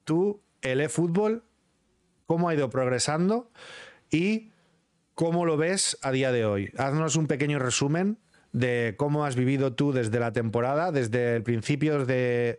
tú 0.02 0.42
el 0.62 0.80
eFootball? 0.80 1.44
¿Cómo 2.26 2.48
ha 2.48 2.56
ido 2.56 2.70
progresando? 2.70 3.52
¿Y 4.10 4.50
cómo 5.14 5.46
lo 5.46 5.56
ves 5.56 5.96
a 6.02 6.10
día 6.10 6.32
de 6.32 6.44
hoy? 6.44 6.72
Haznos 6.76 7.14
un 7.14 7.28
pequeño 7.28 7.60
resumen 7.60 8.18
de 8.50 8.96
cómo 8.98 9.24
has 9.24 9.36
vivido 9.36 9.74
tú 9.74 9.92
desde 9.92 10.18
la 10.18 10.32
temporada, 10.32 10.90
desde 10.90 11.36
el 11.36 11.44
principio 11.44 12.04
de, 12.04 12.58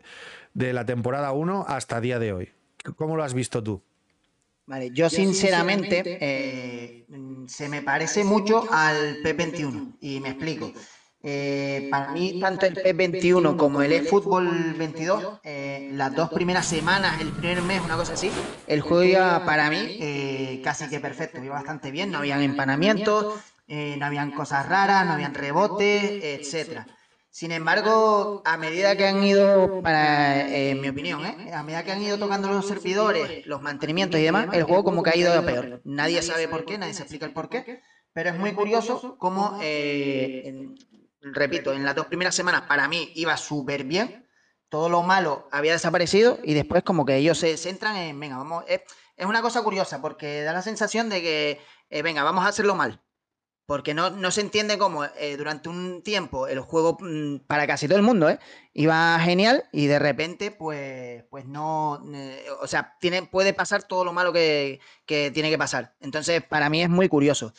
de 0.53 0.71
la 0.71 0.85
temporada 0.85 1.33
1 1.33 1.65
hasta 1.67 1.99
día 1.99 2.17
de 2.17 2.31
hoy. 2.31 2.49
¿Cómo 2.95 3.17
lo 3.17 3.25
has 3.25 3.33
visto 3.33 3.61
tú? 3.61 3.83
Vale, 4.65 4.89
yo, 4.89 4.93
yo 4.93 5.09
sinceramente, 5.09 5.97
sinceramente 5.97 6.17
eh, 6.21 7.05
se 7.47 7.67
me 7.69 7.81
parece 7.81 8.23
mucho 8.23 8.65
al 8.71 9.21
P21 9.21 9.97
y 9.99 10.19
me 10.19 10.29
explico. 10.29 10.71
Eh, 11.25 11.87
para 11.89 12.11
mí, 12.11 12.37
tanto 12.41 12.65
el 12.65 12.75
P21 12.75 13.55
como 13.55 13.81
el 13.81 13.93
eFootball 13.93 14.73
22, 14.73 15.39
eh, 15.43 15.89
las 15.93 16.13
dos 16.13 16.29
primeras 16.29 16.65
semanas, 16.65 17.21
el 17.21 17.29
primer 17.29 17.61
mes, 17.61 17.81
una 17.81 17.95
cosa 17.95 18.13
así, 18.13 18.29
el 18.67 18.81
juego 18.81 19.03
iba 19.03 19.45
para 19.45 19.69
mí 19.69 19.97
eh, 20.01 20.61
casi 20.63 20.89
que 20.89 20.99
perfecto, 20.99 21.41
iba 21.41 21.55
bastante 21.55 21.91
bien, 21.91 22.11
no 22.11 22.17
habían 22.17 22.41
empanamientos, 22.41 23.39
eh, 23.67 23.95
no 23.97 24.05
habían 24.05 24.31
cosas 24.31 24.67
raras, 24.67 25.05
no 25.05 25.13
habían 25.13 25.33
rebotes, 25.33 26.23
etcétera. 26.23 26.87
Sin 27.33 27.51
embargo, 27.51 28.43
a 28.45 28.57
medida 28.57 28.95
que 28.95 29.07
han 29.07 29.23
ido, 29.23 29.81
para, 29.81 30.47
eh, 30.55 30.75
mi 30.75 30.89
opinión, 30.89 31.25
¿eh? 31.25 31.51
a 31.51 31.63
medida 31.63 31.83
que 31.83 31.91
han 31.91 32.03
ido 32.03 32.19
tocando 32.19 32.47
los 32.47 32.67
servidores, 32.67 33.47
los 33.47 33.59
mantenimientos 33.59 34.19
y 34.19 34.23
demás, 34.23 34.49
el 34.53 34.65
juego 34.65 34.83
como 34.83 35.01
que 35.01 35.09
ha 35.09 35.17
ido 35.17 35.33
a 35.33 35.41
peor. 35.41 35.81
Nadie 35.83 36.21
sabe 36.21 36.47
por 36.47 36.63
qué, 36.63 36.77
nadie 36.77 36.93
se 36.93 37.01
explica 37.01 37.25
el 37.25 37.33
por 37.33 37.49
qué, 37.49 37.81
pero 38.13 38.29
es 38.29 38.37
muy 38.37 38.53
curioso 38.53 39.17
cómo, 39.17 39.57
eh, 39.63 40.75
repito, 41.23 41.73
en 41.73 41.83
las 41.83 41.95
dos 41.95 42.05
primeras 42.05 42.35
semanas 42.35 42.65
para 42.67 42.87
mí 42.87 43.11
iba 43.15 43.35
súper 43.35 43.83
bien, 43.83 44.29
todo 44.69 44.87
lo 44.87 45.01
malo 45.01 45.47
había 45.51 45.71
desaparecido 45.71 46.37
y 46.43 46.53
después 46.53 46.83
como 46.83 47.03
que 47.03 47.15
ellos 47.15 47.39
se 47.39 47.57
centran 47.57 47.97
en, 47.97 48.19
venga, 48.19 48.37
vamos, 48.37 48.63
es, 48.67 48.81
es 49.17 49.25
una 49.25 49.41
cosa 49.41 49.63
curiosa 49.63 50.03
porque 50.03 50.43
da 50.43 50.53
la 50.53 50.61
sensación 50.61 51.09
de 51.09 51.23
que, 51.23 51.61
eh, 51.89 52.03
venga, 52.03 52.21
vamos 52.21 52.45
a 52.45 52.49
hacerlo 52.49 52.75
mal. 52.75 53.02
Porque 53.65 53.93
no, 53.93 54.09
no 54.09 54.29
se 54.31 54.41
entiende 54.41 54.77
cómo 54.77 55.05
eh, 55.05 55.37
durante 55.37 55.69
un 55.69 56.01
tiempo 56.03 56.47
el 56.47 56.59
juego, 56.59 56.97
mmm, 56.99 57.37
para 57.47 57.65
casi 57.65 57.87
todo 57.87 57.97
el 57.97 58.03
mundo, 58.03 58.29
¿eh? 58.29 58.39
iba 58.73 59.17
genial 59.19 59.63
y 59.71 59.87
de 59.87 59.99
repente, 59.99 60.51
pues, 60.51 61.23
pues 61.29 61.45
no. 61.45 62.03
Eh, 62.13 62.45
o 62.61 62.67
sea, 62.67 62.97
tiene, 62.99 63.23
puede 63.23 63.53
pasar 63.53 63.83
todo 63.83 64.03
lo 64.03 64.11
malo 64.11 64.33
que, 64.33 64.81
que, 65.05 65.31
tiene 65.31 65.49
que 65.49 65.57
pasar. 65.57 65.95
Entonces, 66.01 66.43
para 66.43 66.69
mí 66.69 66.81
es 66.83 66.89
muy 66.89 67.07
curioso. 67.07 67.53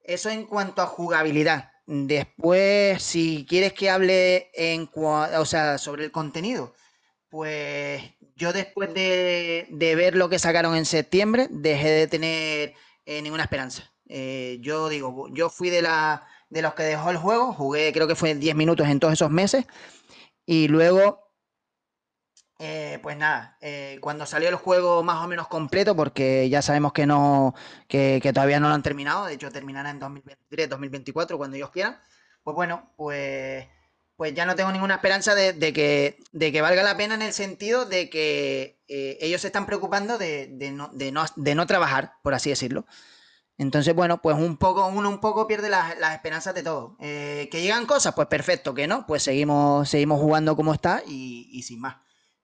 Eso 0.00 0.30
en 0.30 0.46
cuanto 0.46 0.82
a 0.82 0.86
jugabilidad. 0.86 1.70
Después, 1.86 3.00
si 3.02 3.46
quieres 3.48 3.72
que 3.72 3.90
hable 3.90 4.50
en 4.54 4.90
o 4.94 5.44
sea, 5.44 5.78
sobre 5.78 6.04
el 6.04 6.10
contenido, 6.10 6.74
pues 7.28 8.02
yo 8.34 8.52
después 8.52 8.92
de, 8.92 9.68
de 9.70 9.94
ver 9.94 10.16
lo 10.16 10.28
que 10.28 10.38
sacaron 10.38 10.76
en 10.76 10.84
septiembre, 10.84 11.46
dejé 11.50 11.88
de 11.90 12.06
tener 12.08 12.74
eh, 13.04 13.22
ninguna 13.22 13.44
esperanza. 13.44 13.92
Eh, 14.08 14.58
yo 14.60 14.88
digo, 14.88 15.28
yo 15.32 15.50
fui 15.50 15.70
de, 15.70 15.82
la, 15.82 16.26
de 16.48 16.62
los 16.62 16.74
que 16.74 16.84
dejó 16.84 17.10
el 17.10 17.16
juego, 17.16 17.52
jugué 17.52 17.92
creo 17.92 18.06
que 18.06 18.14
fue 18.14 18.34
10 18.34 18.54
minutos 18.54 18.86
en 18.88 19.00
todos 19.00 19.14
esos 19.14 19.30
meses 19.30 19.66
y 20.46 20.68
luego, 20.68 21.32
eh, 22.60 23.00
pues 23.02 23.16
nada, 23.16 23.58
eh, 23.60 23.98
cuando 24.00 24.24
salió 24.26 24.48
el 24.48 24.54
juego 24.54 25.02
más 25.02 25.24
o 25.24 25.28
menos 25.28 25.48
completo, 25.48 25.96
porque 25.96 26.48
ya 26.48 26.62
sabemos 26.62 26.92
que, 26.92 27.06
no, 27.06 27.54
que, 27.88 28.20
todavía 28.32 28.60
no 28.60 28.68
lo 28.68 28.74
han 28.74 28.82
terminado, 28.82 29.26
de 29.26 29.34
hecho 29.34 29.50
terminará 29.50 29.90
en 29.90 29.98
2023, 29.98 30.68
2024, 30.68 31.36
cuando 31.36 31.56
ellos 31.56 31.70
quieran, 31.70 31.98
pues 32.44 32.54
bueno, 32.54 32.92
pues, 32.96 33.66
pues 34.16 34.34
ya 34.34 34.46
no 34.46 34.54
tengo 34.54 34.70
ninguna 34.70 34.94
esperanza 34.94 35.34
de, 35.34 35.72
que, 35.72 36.18
de 36.30 36.52
que 36.52 36.62
valga 36.62 36.84
la 36.84 36.96
pena 36.96 37.16
en 37.16 37.22
el 37.22 37.32
sentido 37.32 37.86
de 37.86 38.08
que 38.08 38.78
ellos 38.86 39.40
se 39.40 39.48
están 39.48 39.66
preocupando 39.66 40.16
de, 40.16 40.48
no, 40.72 40.90
de, 40.92 41.10
no, 41.10 41.24
de 41.34 41.54
no 41.56 41.66
trabajar, 41.66 42.12
por 42.22 42.34
así 42.34 42.50
decirlo. 42.50 42.86
Entonces, 43.58 43.94
bueno, 43.94 44.20
pues 44.20 44.36
un 44.36 44.58
poco, 44.58 44.86
uno 44.86 45.08
un 45.08 45.20
poco 45.20 45.46
pierde 45.46 45.70
las, 45.70 45.98
las 45.98 46.14
esperanzas 46.14 46.54
de 46.54 46.62
todo. 46.62 46.96
Eh, 47.00 47.48
que 47.50 47.62
llegan 47.62 47.86
cosas, 47.86 48.14
pues 48.14 48.28
perfecto, 48.28 48.74
que 48.74 48.86
no, 48.86 49.06
pues 49.06 49.22
seguimos, 49.22 49.88
seguimos 49.88 50.20
jugando 50.20 50.56
como 50.56 50.74
está 50.74 51.02
y, 51.06 51.62
sin 51.62 51.80
más. 51.80 51.96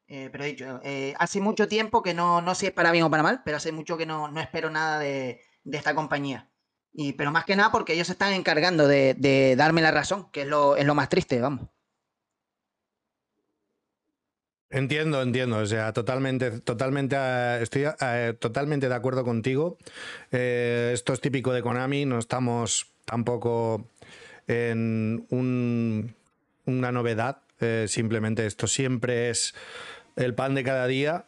Eh, 0.07 0.29
pero 0.33 0.44
dicho, 0.44 0.81
eh, 0.83 1.14
hace 1.18 1.40
mucho 1.40 1.68
tiempo 1.68 2.03
que 2.03 2.14
no, 2.14 2.40
no 2.42 2.55
sé 2.55 2.61
si 2.61 2.66
es 2.66 2.72
para 2.72 2.92
bien 2.92 3.05
o 3.05 3.11
para 3.11 3.22
mal, 3.22 3.42
pero 3.44 3.59
hace 3.59 3.72
mucho 3.72 3.96
que 3.96 4.07
no, 4.07 4.29
no 4.29 4.40
espero 4.40 4.70
nada 4.70 4.98
de, 4.98 5.40
de, 5.64 5.79
esta 5.79 5.94
compañía. 5.94 6.51
Y, 6.92 7.12
pero 7.12 7.31
más 7.31 7.44
que 7.44 7.57
nada 7.57 7.72
porque 7.72 7.94
ellos 7.94 8.07
se 8.07 8.14
están 8.14 8.33
encargando 8.33 8.87
de, 8.87 9.14
de 9.14 9.57
darme 9.57 9.83
la 9.83 9.90
razón, 9.90 10.31
que 10.31 10.42
es 10.42 10.46
lo, 10.48 10.77
es 10.77 10.85
lo 10.87 10.94
más 10.94 11.09
triste, 11.09 11.40
vamos. 11.40 11.68
Entiendo, 14.73 15.21
entiendo. 15.21 15.59
O 15.59 15.67
sea, 15.67 15.93
totalmente, 15.93 16.51
totalmente, 16.61 17.15
uh, 17.15 17.63
estoy 17.63 17.85
uh, 17.85 18.33
totalmente 18.39 18.89
de 18.89 18.95
acuerdo 18.95 19.23
contigo. 19.23 19.77
Eh, 20.33 20.93
esto 20.95 21.13
es 21.13 21.21
típico 21.21 21.53
de 21.53 21.61
Konami. 21.61 22.07
No 22.07 22.19
estamos 22.19 22.87
tampoco 23.05 23.87
en 24.49 25.27
un, 25.29 26.15
una 26.65 26.91
novedad. 26.91 27.43
Eh, 27.61 27.85
simplemente 27.87 28.47
esto 28.47 28.67
siempre 28.67 29.29
es 29.29 29.55
el 30.17 30.35
pan 30.35 30.55
de 30.55 30.65
cada 30.65 30.87
día. 30.87 31.27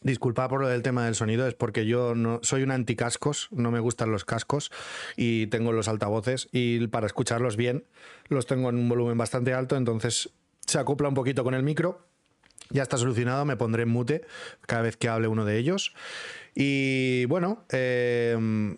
Disculpa 0.00 0.48
por 0.48 0.60
lo 0.60 0.68
del 0.68 0.82
tema 0.82 1.04
del 1.04 1.14
sonido, 1.14 1.46
es 1.46 1.54
porque 1.54 1.86
yo 1.86 2.16
no 2.16 2.40
soy 2.42 2.62
un 2.62 2.70
anticascos, 2.70 3.48
no 3.50 3.72
me 3.72 3.80
gustan 3.80 4.12
los 4.12 4.24
cascos 4.24 4.70
y 5.16 5.48
tengo 5.48 5.72
los 5.72 5.88
altavoces 5.88 6.48
y 6.52 6.86
para 6.86 7.06
escucharlos 7.08 7.56
bien 7.56 7.84
los 8.28 8.46
tengo 8.46 8.68
en 8.68 8.76
un 8.76 8.88
volumen 8.88 9.18
bastante 9.18 9.54
alto, 9.54 9.76
entonces 9.76 10.30
se 10.66 10.78
acopla 10.78 11.08
un 11.08 11.14
poquito 11.14 11.42
con 11.42 11.54
el 11.54 11.64
micro 11.64 12.06
Ya 12.70 12.82
está 12.82 12.96
solucionado, 12.96 13.44
me 13.44 13.56
pondré 13.56 13.84
en 13.84 13.88
mute 13.88 14.22
cada 14.66 14.82
vez 14.82 14.96
que 14.96 15.08
hable 15.08 15.28
uno 15.28 15.44
de 15.44 15.58
ellos. 15.58 15.94
Y 16.54 17.24
bueno, 17.26 17.64
eh, 17.70 18.76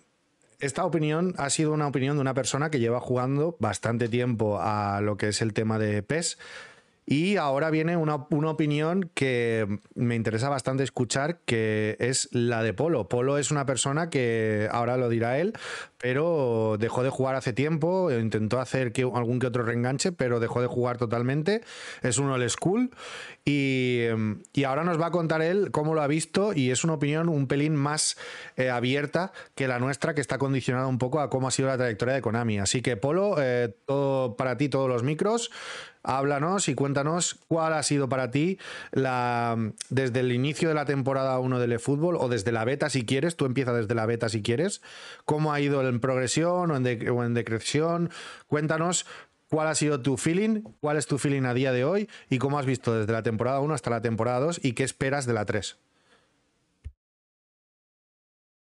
esta 0.59 0.85
opinión 0.85 1.33
ha 1.37 1.49
sido 1.49 1.73
una 1.73 1.87
opinión 1.87 2.17
de 2.17 2.21
una 2.21 2.33
persona 2.33 2.69
que 2.69 2.79
lleva 2.79 2.99
jugando 2.99 3.57
bastante 3.59 4.07
tiempo 4.07 4.59
a 4.61 5.01
lo 5.01 5.17
que 5.17 5.29
es 5.29 5.41
el 5.41 5.53
tema 5.53 5.79
de 5.79 6.03
PES 6.03 6.37
y 7.11 7.35
ahora 7.35 7.69
viene 7.71 7.97
una, 7.97 8.15
opinión 8.15 9.11
que 9.13 9.67
me 9.95 10.15
interesa 10.15 10.47
bastante 10.47 10.83
escuchar, 10.83 11.39
que 11.43 11.97
es 11.99 12.29
la 12.31 12.63
de 12.63 12.73
Polo. 12.73 13.09
Polo 13.09 13.37
es 13.37 13.51
una 13.51 13.65
persona 13.65 14.09
que 14.09 14.69
ahora 14.71 14.95
lo 14.95 15.09
dirá 15.09 15.37
él, 15.37 15.51
pero 15.97 16.77
dejó 16.79 17.03
de 17.03 17.09
jugar 17.09 17.35
hace 17.35 17.51
tiempo, 17.51 18.09
intentó 18.13 18.61
hacer 18.61 18.93
que, 18.93 19.01
algún 19.01 19.39
que 19.39 19.47
otro 19.47 19.63
reenganche, 19.63 20.13
pero 20.13 20.39
dejó 20.39 20.61
de 20.61 20.67
jugar 20.67 20.97
totalmente. 20.97 21.63
Es 22.01 22.17
un 22.17 22.29
old 22.29 22.47
school 22.47 22.91
y, 23.43 24.05
ahora 24.65 24.85
nos 24.85 24.97
va 25.01 25.07
a 25.07 25.11
contar 25.11 25.41
él 25.41 25.71
cómo 25.71 25.93
lo 25.93 26.01
ha 26.01 26.07
visto 26.07 26.53
y 26.53 26.71
es 26.71 26.85
una 26.85 26.93
opinión 26.93 27.27
un 27.27 27.47
pelín 27.47 27.75
más 27.75 28.15
eh, 28.55 28.69
abierta 28.69 29.33
que 29.53 29.67
la 29.67 29.79
nuestra, 29.79 30.15
que 30.15 30.21
está 30.21 30.37
condicionada 30.37 30.87
un 30.87 30.97
poco 30.97 31.19
a 31.19 31.29
cómo 31.29 31.49
ha 31.49 31.51
sido 31.51 31.67
la 31.67 31.75
trayectoria 31.75 32.13
de 32.13 32.21
Konami. 32.21 32.59
Así 32.59 32.81
que 32.81 32.95
Polo, 32.95 33.35
eh, 33.37 33.75
para 34.37 34.55
ti, 34.55 34.69
todos 34.69 34.87
los 34.87 35.03
micros 35.03 35.51
háblanos 36.03 36.67
y 36.69 36.75
cuéntanos 36.75 37.39
cuál 37.47 37.73
ha 37.73 37.83
sido 37.83 38.09
para 38.09 38.31
ti 38.31 38.57
la, 38.91 39.57
desde 39.89 40.21
el 40.21 40.31
inicio 40.31 40.69
de 40.69 40.75
la 40.75 40.85
temporada 40.85 41.39
1 41.39 41.59
del 41.59 41.73
eFootball 41.73 42.15
o 42.15 42.29
desde 42.29 42.51
la 42.51 42.65
beta 42.65 42.89
si 42.89 43.05
quieres, 43.05 43.35
tú 43.35 43.45
empiezas 43.45 43.75
desde 43.75 43.95
la 43.95 44.05
beta 44.05 44.29
si 44.29 44.41
quieres, 44.41 44.81
cómo 45.25 45.53
ha 45.53 45.59
ido 45.59 45.87
en 45.87 45.99
progresión 45.99 46.71
o 46.71 46.75
en, 46.75 47.09
o 47.09 47.23
en 47.23 47.33
decreción, 47.33 48.09
cuéntanos 48.47 49.05
cuál 49.49 49.67
ha 49.67 49.75
sido 49.75 50.01
tu 50.01 50.17
feeling, 50.17 50.61
cuál 50.79 50.97
es 50.97 51.07
tu 51.07 51.17
feeling 51.17 51.43
a 51.43 51.53
día 51.53 51.71
de 51.71 51.83
hoy 51.83 52.09
y 52.29 52.37
cómo 52.37 52.57
has 52.57 52.65
visto 52.65 52.97
desde 52.97 53.11
la 53.11 53.23
temporada 53.23 53.59
1 53.59 53.73
hasta 53.73 53.89
la 53.89 54.01
temporada 54.01 54.39
2 54.39 54.61
y 54.63 54.73
qué 54.73 54.83
esperas 54.83 55.25
de 55.25 55.33
la 55.33 55.45
3. 55.45 55.77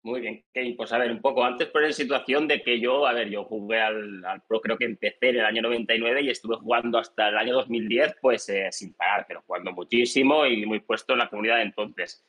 Muy 0.03 0.23
bien, 0.23 0.43
pues 0.79 0.93
a 0.93 0.99
ver, 0.99 1.13
un 1.13 1.21
poco 1.21 1.45
antes 1.45 1.69
por 1.69 1.85
en 1.85 1.93
situación 1.93 2.49
de 2.49 2.63
que 2.63 2.81
yo, 2.81 3.07
a 3.07 3.13
ver, 3.13 3.29
yo 3.29 3.45
jugué 3.45 3.81
al, 3.81 4.23
Pro, 4.49 4.63
creo 4.63 4.79
que 4.79 4.87
empecé 4.87 5.29
en 5.29 5.37
el 5.37 5.45
año 5.45 5.61
99 5.61 6.23
y 6.23 6.31
estuve 6.31 6.57
jugando 6.57 6.99
hasta 6.99 7.29
el 7.29 7.37
año 7.37 7.53
2010, 7.53 8.17
pues 8.23 8.49
eh, 8.49 8.69
sin 8.73 8.95
parar, 8.95 9.27
pero 9.29 9.43
jugando 9.43 9.73
muchísimo 9.73 10.47
y 10.47 10.65
muy 10.65 10.81
puesto 10.81 11.13
en 11.13 11.19
la 11.19 11.29
comunidad 11.29 11.57
de 11.57 11.63
entonces. 11.65 12.25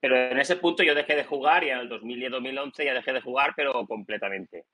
Pero 0.00 0.16
en 0.16 0.38
ese 0.38 0.56
punto 0.56 0.84
yo 0.84 0.94
dejé 0.94 1.16
de 1.16 1.24
jugar 1.24 1.64
y 1.64 1.70
en 1.70 1.78
el 1.78 1.90
2010-2011 1.90 2.84
ya 2.84 2.94
dejé 2.94 3.12
de 3.12 3.20
jugar, 3.20 3.52
pero 3.56 3.84
completamente. 3.88 4.66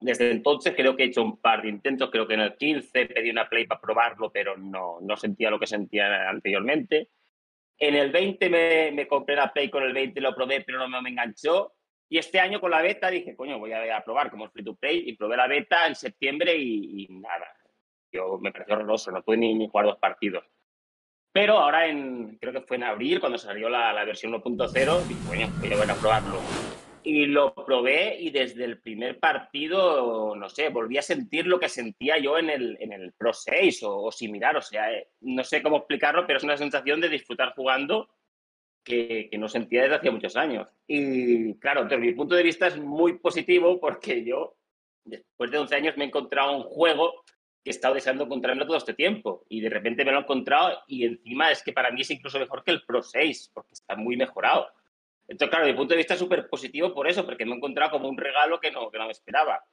Desde 0.00 0.32
entonces 0.32 0.74
creo 0.76 0.96
que 0.96 1.04
he 1.04 1.06
hecho 1.06 1.22
un 1.22 1.40
par 1.40 1.62
de 1.62 1.68
intentos, 1.68 2.10
creo 2.10 2.26
que 2.26 2.34
en 2.34 2.40
el 2.40 2.56
15 2.56 3.06
pedí 3.06 3.30
una 3.30 3.48
play 3.48 3.66
para 3.68 3.80
probarlo, 3.80 4.32
pero 4.32 4.56
no, 4.56 4.98
no 5.00 5.16
sentía 5.16 5.48
lo 5.48 5.60
que 5.60 5.68
sentía 5.68 6.28
anteriormente. 6.28 7.10
En 7.78 7.94
el 7.94 8.10
20 8.10 8.50
me, 8.50 8.90
me 8.90 9.06
compré 9.06 9.36
la 9.36 9.52
play 9.52 9.70
con 9.70 9.84
el 9.84 9.92
20, 9.92 10.20
lo 10.20 10.34
probé, 10.34 10.62
pero 10.62 10.88
no 10.88 11.00
me 11.00 11.10
enganchó 11.10 11.72
y 12.08 12.18
este 12.18 12.38
año 12.38 12.60
con 12.60 12.70
la 12.70 12.82
beta 12.82 13.10
dije, 13.10 13.34
coño, 13.34 13.58
voy 13.58 13.72
a, 13.72 14.02
probar 14.04 14.30
como 14.30 14.48
free 14.50 14.64
to 14.64 14.74
play 14.74 15.04
y 15.06 15.16
probé 15.16 15.36
la 15.36 15.46
beta 15.46 15.86
en 15.86 15.94
septiembre 15.94 16.54
y, 16.56 17.06
nada, 17.10 17.46
yo 18.12 18.38
me 18.38 18.52
pareció 18.52 18.74
horroroso, 18.74 19.10
no 19.10 19.22
pude 19.22 19.38
ni, 19.38 19.68
jugar 19.68 19.86
dos 19.86 19.98
partidos. 19.98 20.44
Pero 21.32 21.58
ahora, 21.58 21.88
en, 21.88 22.36
creo 22.38 22.52
que 22.52 22.60
fue 22.60 22.76
en 22.76 22.84
abril, 22.84 23.18
cuando 23.18 23.38
salió 23.38 23.68
la, 23.68 23.92
la 23.92 24.04
versión 24.04 24.32
1.0, 24.32 25.02
dije, 25.08 25.20
coño, 25.26 25.48
voy 25.58 25.72
a, 25.72 25.92
a 25.92 25.96
probarlo. 25.96 26.38
Y 27.02 27.26
lo 27.26 27.54
probé 27.54 28.16
y 28.18 28.30
desde 28.30 28.64
el 28.64 28.80
primer 28.80 29.18
partido, 29.18 30.34
no 30.36 30.48
sé, 30.48 30.68
volví 30.68 30.96
a 30.96 31.02
sentir 31.02 31.46
lo 31.46 31.58
que 31.58 31.68
sentía 31.68 32.18
yo 32.18 32.38
en 32.38 32.48
el, 32.48 32.78
en 32.80 32.92
el 32.92 33.12
Pro 33.12 33.32
6 33.32 33.80
o, 33.82 34.12
similar. 34.12 34.56
O 34.56 34.62
sea, 34.62 34.90
eh, 34.92 35.08
no 35.20 35.44
sé 35.44 35.62
cómo 35.62 35.78
explicarlo, 35.78 36.26
pero 36.26 36.38
es 36.38 36.44
una 36.44 36.56
sensación 36.56 37.00
de 37.00 37.08
disfrutar 37.10 37.52
jugando 37.54 38.08
que, 38.84 39.30
no 39.38 39.48
sentía 39.48 39.82
desde 39.82 39.96
hacía 39.96 40.12
muchos 40.12 40.36
años. 40.36 40.68
Y 40.86 41.54
claro, 41.54 41.84
desde 41.84 41.98
mi 41.98 42.12
punto 42.12 42.34
de 42.34 42.42
vista 42.42 42.66
es 42.66 42.76
muy 42.76 43.18
positivo 43.18 43.80
porque 43.80 44.24
yo, 44.24 44.56
después 45.04 45.50
de 45.50 45.58
11 45.58 45.74
años, 45.74 45.96
me 45.96 46.04
he 46.04 46.08
encontrado 46.08 46.56
un 46.56 46.62
juego 46.62 47.24
que 47.64 47.70
he 47.70 47.72
estado 47.72 47.94
deseando 47.94 48.24
encontrarme 48.24 48.66
todo 48.66 48.76
este 48.76 48.92
tiempo 48.92 49.44
y 49.48 49.60
de 49.60 49.70
repente 49.70 50.04
me 50.04 50.12
lo 50.12 50.18
he 50.18 50.22
encontrado 50.22 50.82
y 50.86 51.06
encima 51.06 51.50
es 51.50 51.62
que 51.62 51.72
para 51.72 51.90
mí 51.90 52.02
es 52.02 52.10
incluso 52.10 52.38
mejor 52.38 52.62
que 52.62 52.72
el 52.72 52.84
Pro 52.84 53.02
6 53.02 53.52
porque 53.54 53.72
está 53.72 53.96
muy 53.96 54.16
mejorado. 54.16 54.68
Entonces, 55.26 55.48
claro, 55.48 55.64
desde 55.64 55.72
mi 55.72 55.78
punto 55.78 55.94
de 55.94 55.98
vista 55.98 56.14
es 56.14 56.20
súper 56.20 56.48
positivo 56.48 56.92
por 56.92 57.08
eso, 57.08 57.24
porque 57.24 57.46
me 57.46 57.52
he 57.52 57.56
encontrado 57.56 57.92
como 57.92 58.08
un 58.08 58.18
regalo 58.18 58.60
que 58.60 58.70
no, 58.70 58.90
que 58.90 58.98
no 58.98 59.06
me 59.06 59.12
esperaba. 59.12 59.64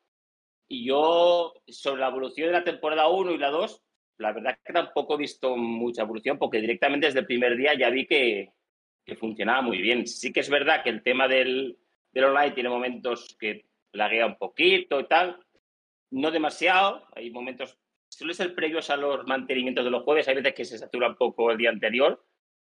Y 0.70 0.86
yo, 0.86 1.54
sobre 1.68 2.00
la 2.00 2.08
evolución 2.08 2.48
de 2.48 2.54
la 2.54 2.64
temporada 2.64 3.10
1 3.10 3.32
y 3.32 3.38
la 3.38 3.50
2, 3.50 3.84
la 4.20 4.32
verdad 4.32 4.54
es 4.54 4.60
que 4.64 4.72
tampoco 4.72 5.16
he 5.16 5.18
visto 5.18 5.58
mucha 5.58 6.04
evolución, 6.04 6.38
porque 6.38 6.62
directamente 6.62 7.08
desde 7.08 7.20
el 7.20 7.26
primer 7.26 7.58
día 7.58 7.74
ya 7.74 7.90
vi 7.90 8.08
que, 8.08 8.54
que 9.12 9.18
funcionaba 9.18 9.62
muy 9.62 9.82
bien. 9.82 10.08
Sí 10.08 10.32
que 10.32 10.40
es 10.40 10.50
verdad 10.50 10.84
que 10.84 10.90
el 10.90 11.04
tema 11.04 11.28
del, 11.28 11.78
del 12.14 12.24
online 12.24 12.52
tiene 12.52 12.70
momentos 12.70 13.36
que 13.38 13.66
laguea 13.92 14.26
un 14.26 14.38
poquito 14.38 15.02
y 15.02 15.04
tal, 15.06 15.38
no 16.12 16.32
demasiado, 16.32 17.06
hay 17.14 17.30
momentos, 17.30 17.78
suele 18.08 18.34
ser 18.34 18.56
previos 18.56 18.90
a 18.90 18.96
los 18.96 19.28
mantenimientos 19.28 19.84
de 19.84 19.92
los 19.92 20.04
jueves, 20.04 20.30
hay 20.30 20.36
veces 20.36 20.54
que 20.54 20.64
se 20.64 20.78
satura 20.78 21.10
un 21.10 21.16
poco 21.16 21.52
el 21.52 21.58
día 21.58 21.70
anterior, 21.70 22.26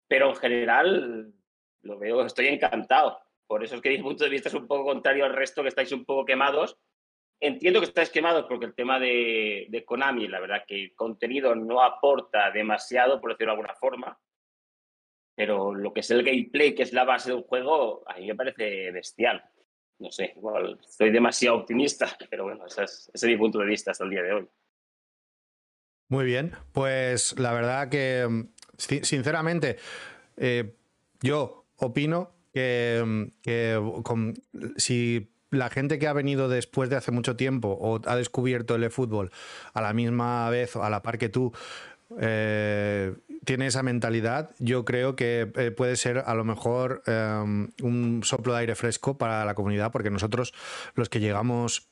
pero 0.09 0.31
en 0.31 0.37
general 0.37 1.35
lo 1.83 1.99
veo, 1.99 2.25
estoy 2.25 2.47
encantado. 2.47 3.21
Por 3.47 3.63
eso 3.63 3.75
es 3.75 3.83
que 3.83 3.91
mi 3.91 3.99
punto 3.99 4.25
de 4.25 4.31
vista 4.31 4.49
es 4.49 4.55
un 4.55 4.67
poco 4.67 4.85
contrario 4.85 5.27
al 5.27 5.35
resto, 5.35 5.61
que 5.61 5.69
estáis 5.69 5.93
un 5.93 6.07
poco 6.07 6.25
quemados. 6.25 6.79
Entiendo 7.41 7.81
que 7.81 7.87
estáis 7.87 8.09
quemados 8.09 8.47
porque 8.49 8.65
el 8.65 8.75
tema 8.75 8.99
de, 8.99 9.67
de 9.69 9.85
Konami, 9.85 10.29
la 10.29 10.41
verdad 10.41 10.65
que 10.67 10.85
el 10.85 10.95
contenido 10.95 11.55
no 11.55 11.83
aporta 11.83 12.51
demasiado, 12.51 13.21
por 13.21 13.33
decirlo 13.33 13.53
de 13.53 13.59
alguna 13.59 13.75
forma 13.75 14.19
pero 15.35 15.75
lo 15.75 15.93
que 15.93 16.01
es 16.01 16.11
el 16.11 16.23
gameplay, 16.23 16.75
que 16.75 16.83
es 16.83 16.93
la 16.93 17.05
base 17.05 17.31
del 17.33 17.43
juego, 17.43 18.03
a 18.07 18.19
mí 18.19 18.27
me 18.27 18.35
parece 18.35 18.91
bestial. 18.91 19.43
No 19.99 20.11
sé, 20.11 20.33
igual 20.37 20.79
estoy 20.83 21.11
demasiado 21.11 21.59
optimista, 21.59 22.09
pero 22.31 22.45
bueno, 22.45 22.67
ese 22.67 22.85
es, 22.85 23.25
mi 23.25 23.37
punto 23.37 23.59
de 23.59 23.67
vista 23.67 23.93
hasta 23.93 24.05
el 24.05 24.11
día 24.11 24.23
de 24.23 24.33
hoy. 24.33 24.49
Muy 26.09 26.25
bien, 26.25 26.53
pues 26.73 27.39
la 27.39 27.53
verdad 27.53 27.89
que, 27.89 28.27
mm, 28.29 28.49
sinceramente, 28.77 29.79
eh, 30.37 30.75
yo 31.21 31.65
opino 31.77 32.33
que, 32.53 33.03
mm, 33.05 34.33
si 34.77 35.31
la 35.51 35.71
gente 35.71 35.99
que 35.99 36.09
ha 36.09 36.13
venido 36.13 36.49
después 36.49 36.91
de 36.91 36.97
hace 36.97 37.13
mucho 37.13 37.37
tiempo 37.37 37.69
o 37.69 38.01
ha 38.07 38.17
descubierto 38.17 38.75
el 38.75 38.91
fútbol 38.91 39.31
a 39.73 39.81
la 39.81 39.93
misma 39.93 40.51
vez 40.51 40.75
o 40.77 40.83
a 40.83 40.91
la 40.91 41.03
par 41.03 41.19
que 41.19 41.29
tú, 41.29 41.53
eh, 42.21 43.15
tiene 43.45 43.67
esa 43.67 43.83
mentalidad, 43.83 44.51
yo 44.59 44.85
creo 44.85 45.17
que 45.17 45.51
eh, 45.57 45.71
puede 45.71 45.97
ser 45.97 46.23
a 46.27 46.35
lo 46.35 46.45
mejor 46.45 47.03
em, 47.07 47.71
un 47.83 48.23
soplo 48.25 48.53
de 48.53 48.61
aire 48.61 48.75
fresco 48.75 49.19
para 49.19 49.45
la 49.45 49.55
comunidad, 49.55 49.91
porque 49.91 50.11
nosotros 50.11 50.55
los 50.95 51.09
que 51.09 51.21
llegamos 51.21 51.89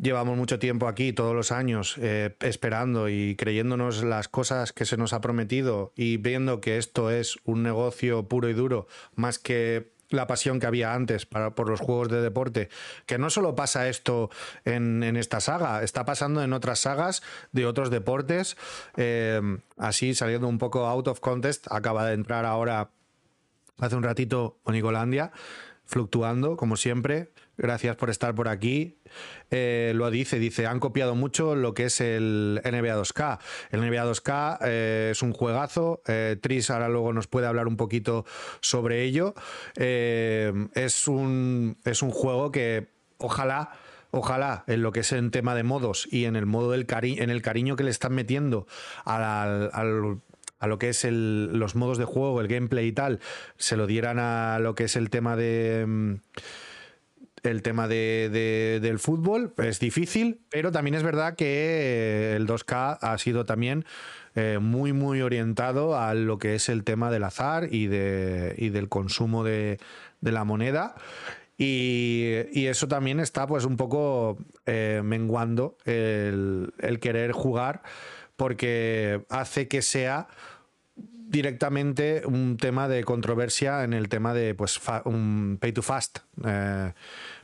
llevamos 0.00 0.36
mucho 0.36 0.58
tiempo 0.58 0.86
aquí, 0.86 1.12
todos 1.12 1.34
los 1.34 1.50
años, 1.50 1.96
eh, 1.98 2.36
esperando 2.40 3.08
y 3.08 3.34
creyéndonos 3.36 4.04
las 4.04 4.28
cosas 4.28 4.72
que 4.72 4.84
se 4.84 4.96
nos 4.96 5.12
ha 5.12 5.20
prometido 5.20 5.92
y 5.96 6.18
viendo 6.18 6.60
que 6.60 6.78
esto 6.78 7.10
es 7.10 7.38
un 7.44 7.62
negocio 7.62 8.28
puro 8.28 8.48
y 8.48 8.54
duro, 8.54 8.86
más 9.14 9.38
que 9.38 9.90
la 10.10 10.26
pasión 10.26 10.60
que 10.60 10.66
había 10.66 10.94
antes 10.94 11.26
para, 11.26 11.54
por 11.54 11.68
los 11.68 11.80
juegos 11.80 12.08
de 12.08 12.20
deporte, 12.20 12.68
que 13.06 13.18
no 13.18 13.30
solo 13.30 13.54
pasa 13.54 13.88
esto 13.88 14.30
en, 14.64 15.02
esta 15.16 15.40
saga, 15.40 15.82
está 15.82 16.04
pasando 16.04 16.42
en 16.42 16.52
otras 16.52 16.80
sagas 16.80 17.22
de 17.52 17.66
otros 17.66 17.90
deportes, 17.90 18.56
eh, 18.96 19.40
así 19.76 20.14
saliendo 20.14 20.48
un 20.48 20.58
poco 20.58 20.86
out 20.86 21.08
of 21.08 21.20
contest, 21.20 21.66
acaba 21.70 22.06
de 22.06 22.14
entrar 22.14 22.44
ahora 22.44 22.90
hace 23.78 23.96
un 23.96 24.02
ratito 24.02 24.58
Onicolandia, 24.64 25.32
fluctuando 25.84 26.56
como 26.56 26.76
siempre, 26.76 27.32
Gracias 27.58 27.96
por 27.96 28.08
estar 28.08 28.36
por 28.36 28.46
aquí. 28.46 28.98
Eh, 29.50 29.92
lo 29.96 30.08
dice, 30.12 30.38
dice, 30.38 30.66
han 30.68 30.78
copiado 30.78 31.16
mucho 31.16 31.56
lo 31.56 31.74
que 31.74 31.86
es 31.86 32.00
el 32.00 32.60
NBA 32.64 32.96
2K. 32.96 33.40
El 33.70 33.80
NBA 33.80 34.04
2K 34.04 34.58
eh, 34.62 35.08
es 35.10 35.22
un 35.22 35.32
juegazo. 35.32 36.00
Eh, 36.06 36.36
Tris 36.40 36.70
ahora 36.70 36.88
luego 36.88 37.12
nos 37.12 37.26
puede 37.26 37.48
hablar 37.48 37.66
un 37.66 37.76
poquito 37.76 38.24
sobre 38.60 39.02
ello. 39.02 39.34
es, 39.74 41.08
un, 41.08 41.76
es 41.84 42.02
un 42.02 42.10
juego 42.10 42.52
que 42.52 42.86
ojalá 43.18 43.72
ojalá 44.10 44.64
en 44.68 44.80
lo 44.82 44.92
que 44.92 45.00
es 45.00 45.12
en 45.12 45.30
tema 45.30 45.54
de 45.54 45.64
modos 45.64 46.08
y 46.10 46.24
en 46.24 46.36
el 46.36 46.46
modo 46.46 46.70
del 46.70 46.86
cari 46.86 47.18
en 47.18 47.28
el 47.28 47.42
cariño 47.42 47.76
que 47.76 47.84
le 47.84 47.90
están 47.90 48.14
metiendo 48.14 48.66
a 49.04 50.66
lo 50.66 50.78
que 50.78 50.88
es 50.88 51.04
los 51.04 51.74
modos 51.74 51.98
de 51.98 52.04
juego, 52.04 52.40
el 52.40 52.48
gameplay 52.48 52.86
y 52.86 52.92
tal, 52.92 53.20
se 53.56 53.76
lo 53.76 53.86
dieran 53.86 54.18
a 54.18 54.58
lo 54.60 54.74
que 54.74 54.84
es 54.84 54.96
el 54.96 55.10
tema 55.10 55.36
de 55.36 55.84
mm, 55.86 56.14
el 57.42 57.62
tema 57.62 57.88
de, 57.88 58.78
del 58.82 58.98
fútbol 58.98 59.54
es 59.58 59.80
difícil, 59.80 60.40
pero 60.50 60.72
también 60.72 60.94
es 60.94 61.02
verdad 61.02 61.36
que 61.36 62.34
el 62.36 62.46
2K 62.46 62.98
ha 63.00 63.18
sido 63.18 63.44
también 63.44 63.84
eh, 64.34 64.58
muy, 64.60 64.92
muy 64.92 65.20
orientado 65.20 65.98
a 65.98 66.14
lo 66.14 66.38
que 66.38 66.54
es 66.54 66.68
el 66.68 66.84
tema 66.84 67.10
del 67.10 67.24
azar 67.24 67.68
y, 67.72 67.86
de, 67.86 68.54
y 68.56 68.68
del 68.68 68.88
consumo 68.88 69.42
de, 69.42 69.78
la 70.20 70.44
moneda. 70.44 70.94
Y, 71.56 72.34
eso 72.54 72.86
también 72.86 73.18
está 73.18 73.46
pues 73.46 73.64
un 73.64 73.76
poco 73.76 74.38
eh, 74.66 75.00
menguando 75.04 75.76
el, 75.84 76.72
querer 77.00 77.32
jugar 77.32 77.82
porque 78.36 79.24
hace 79.28 79.66
que 79.66 79.82
sea 79.82 80.28
directamente 81.28 82.22
un 82.26 82.56
tema 82.56 82.88
de 82.88 83.04
controversia 83.04 83.84
en 83.84 83.92
el 83.92 84.08
tema 84.08 84.34
de 84.34 84.54
pues 84.54 84.80
un 85.04 85.58
pay 85.60 85.72
to 85.72 85.82
fast. 85.82 86.20
Eh, 86.44 86.92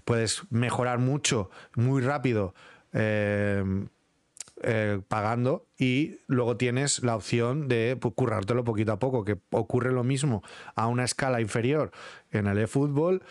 puedes 0.04 0.42
mejorar 0.50 0.98
mucho, 0.98 1.50
muy 1.76 2.02
rápido. 2.02 2.54
Eh, 2.92 3.64
eh, 4.62 5.00
pagando 5.08 5.66
y 5.76 6.20
luego 6.26 6.56
tienes 6.56 7.02
la 7.02 7.16
opción 7.16 7.68
de 7.68 7.98
pues, 8.00 8.14
currártelo 8.14 8.64
poquito 8.64 8.92
a 8.92 8.98
poco, 8.98 9.24
que 9.24 9.36
ocurre 9.50 9.92
lo 9.92 10.04
mismo 10.04 10.42
a 10.76 10.86
una 10.86 11.04
escala 11.04 11.40
inferior 11.40 11.90
en 12.30 12.46
el 12.46 12.58
eFootball 12.58 13.22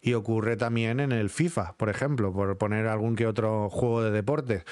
y 0.00 0.14
ocurre 0.14 0.56
también 0.56 0.98
en 0.98 1.12
el 1.12 1.28
FIFA, 1.30 1.74
por 1.76 1.90
ejemplo, 1.90 2.32
por 2.32 2.56
poner 2.58 2.86
algún 2.86 3.14
que 3.14 3.26
otro 3.26 3.68
juego 3.68 4.02
de 4.02 4.10
deporte. 4.10 4.64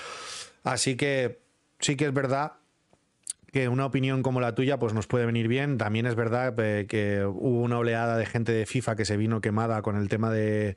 Así 0.64 0.96
que 0.96 1.40
sí 1.78 1.94
que 1.94 2.06
es 2.06 2.12
verdad 2.14 2.54
que 3.52 3.68
una 3.68 3.86
opinión 3.86 4.22
como 4.22 4.40
la 4.40 4.54
tuya 4.54 4.78
pues 4.78 4.94
nos 4.94 5.06
puede 5.06 5.26
venir 5.26 5.48
bien. 5.48 5.78
También 5.78 6.06
es 6.06 6.14
verdad 6.14 6.54
eh, 6.58 6.86
que 6.86 7.24
hubo 7.24 7.62
una 7.62 7.78
oleada 7.78 8.16
de 8.16 8.26
gente 8.26 8.52
de 8.52 8.66
FIFA 8.66 8.96
que 8.96 9.04
se 9.04 9.16
vino 9.16 9.40
quemada 9.40 9.82
con 9.82 9.96
el 9.96 10.08
tema 10.08 10.30
de 10.30 10.76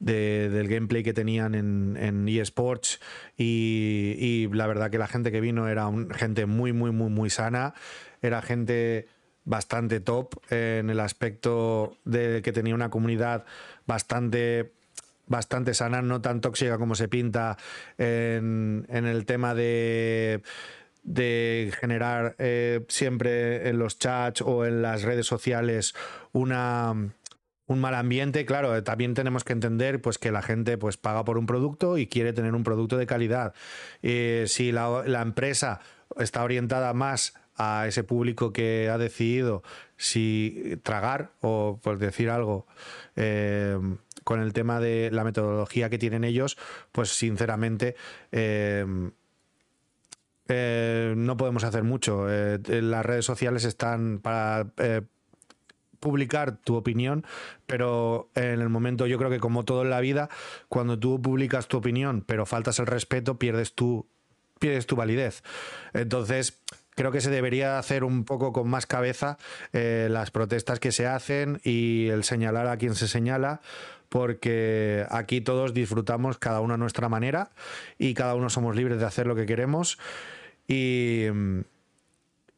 del 0.00 0.66
gameplay 0.66 1.02
que 1.02 1.12
tenían 1.12 1.54
en, 1.54 1.98
en 2.00 2.26
eSports 2.26 3.00
y, 3.36 4.48
la 4.50 4.66
verdad 4.66 4.90
que 4.90 4.96
la 4.96 5.06
gente 5.06 5.30
que 5.30 5.42
vino 5.42 5.68
era 5.68 5.90
gente 6.12 6.46
muy, 6.46 6.72
muy, 6.72 6.90
muy, 6.90 7.10
muy 7.10 7.28
sana, 7.28 7.74
era 8.22 8.40
gente 8.40 9.08
bastante 9.44 10.00
top 10.00 10.36
en 10.50 10.88
el 10.88 11.00
aspecto 11.00 11.98
de 12.06 12.40
que 12.40 12.50
tenía 12.50 12.74
una 12.74 12.88
comunidad 12.88 13.44
bastante 13.86 14.72
bastante 15.26 15.74
sana, 15.74 16.02
no 16.02 16.20
tan 16.20 16.40
tóxica 16.40 16.76
como 16.76 16.96
se 16.96 17.06
pinta 17.06 17.56
en, 17.98 18.84
el 18.90 19.24
tema 19.26 19.54
de 19.54 20.42
de 21.02 21.72
generar 21.78 22.36
eh, 22.38 22.84
siempre 22.88 23.68
en 23.68 23.78
los 23.78 23.98
chats 23.98 24.42
o 24.42 24.66
en 24.66 24.82
las 24.82 25.02
redes 25.02 25.26
sociales 25.26 25.94
una, 26.32 26.94
un 27.70 27.80
mal 27.80 27.94
ambiente, 27.94 28.44
claro, 28.44 28.82
también 28.82 29.14
tenemos 29.14 29.44
que 29.44 29.52
entender 29.52 30.02
pues, 30.02 30.18
que 30.18 30.32
la 30.32 30.42
gente 30.42 30.76
pues, 30.76 30.96
paga 30.96 31.24
por 31.24 31.38
un 31.38 31.46
producto 31.46 31.98
y 31.98 32.08
quiere 32.08 32.32
tener 32.32 32.56
un 32.56 32.64
producto 32.64 32.96
de 32.96 33.06
calidad. 33.06 33.54
Eh, 34.02 34.46
si 34.48 34.72
la, 34.72 35.04
empresa 35.22 35.80
está 36.18 36.42
orientada 36.42 36.92
más 36.94 37.34
a 37.56 37.86
ese 37.86 38.02
público 38.02 38.52
que 38.52 38.88
ha 38.88 38.98
decidido 38.98 39.62
si 39.96 40.80
tragar 40.82 41.30
o 41.40 41.78
por 41.80 41.98
decir 41.98 42.28
algo 42.28 42.66
eh, 43.14 43.78
con 44.24 44.40
el 44.40 44.52
tema 44.52 44.80
de 44.80 45.10
la 45.12 45.22
metodología 45.22 45.90
que 45.90 45.98
tienen 45.98 46.24
ellos, 46.24 46.58
pues 46.90 47.10
sinceramente 47.10 47.94
eh, 48.32 48.84
no 50.50 51.36
podemos 51.36 51.64
hacer 51.64 51.84
mucho. 51.84 52.26
las 52.26 53.06
redes 53.06 53.24
sociales 53.24 53.64
están 53.64 54.18
para 54.20 54.72
publicar 56.00 56.56
tu 56.56 56.74
opinión, 56.74 57.24
pero 57.66 58.30
en 58.34 58.60
el 58.60 58.68
momento 58.68 59.06
yo 59.06 59.18
creo 59.18 59.30
que 59.30 59.38
como 59.38 59.64
todo 59.64 59.82
en 59.82 59.90
la 59.90 60.00
vida, 60.00 60.28
cuando 60.68 60.98
tú 60.98 61.22
publicas 61.22 61.68
tu 61.68 61.76
opinión, 61.76 62.24
pero 62.26 62.46
faltas 62.46 62.78
el 62.78 62.86
respeto, 62.86 63.38
pierdes 63.38 63.74
tu, 63.74 64.06
pierdes 64.58 64.86
tu 64.86 64.96
validez. 64.96 65.42
Entonces, 65.92 66.58
creo 66.96 67.12
que 67.12 67.20
se 67.20 67.30
debería 67.30 67.78
hacer 67.78 68.02
un 68.02 68.24
poco 68.24 68.52
con 68.52 68.68
más 68.68 68.86
cabeza 68.86 69.38
eh, 69.72 70.08
las 70.10 70.30
protestas 70.30 70.80
que 70.80 70.90
se 70.90 71.06
hacen 71.06 71.60
y 71.62 72.08
el 72.08 72.24
señalar 72.24 72.66
a 72.66 72.78
quien 72.78 72.94
se 72.94 73.06
señala, 73.06 73.60
porque 74.08 75.06
aquí 75.10 75.40
todos 75.40 75.72
disfrutamos 75.72 76.38
cada 76.38 76.60
uno 76.60 76.74
a 76.74 76.78
nuestra 76.78 77.08
manera 77.08 77.50
y 77.96 78.14
cada 78.14 78.34
uno 78.34 78.50
somos 78.50 78.74
libres 78.74 78.98
de 78.98 79.06
hacer 79.06 79.26
lo 79.26 79.36
que 79.36 79.46
queremos. 79.46 79.98
Y, 80.66 81.26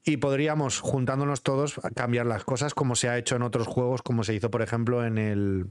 y 0.04 0.16
podríamos, 0.18 0.80
juntándonos 0.80 1.42
todos, 1.42 1.80
cambiar 1.94 2.26
las 2.26 2.44
cosas 2.44 2.74
como 2.74 2.96
se 2.96 3.08
ha 3.08 3.18
hecho 3.18 3.36
en 3.36 3.42
otros 3.42 3.66
juegos, 3.66 4.02
como 4.02 4.24
se 4.24 4.34
hizo, 4.34 4.50
por 4.50 4.62
ejemplo, 4.62 5.04
en 5.04 5.18
el, 5.18 5.66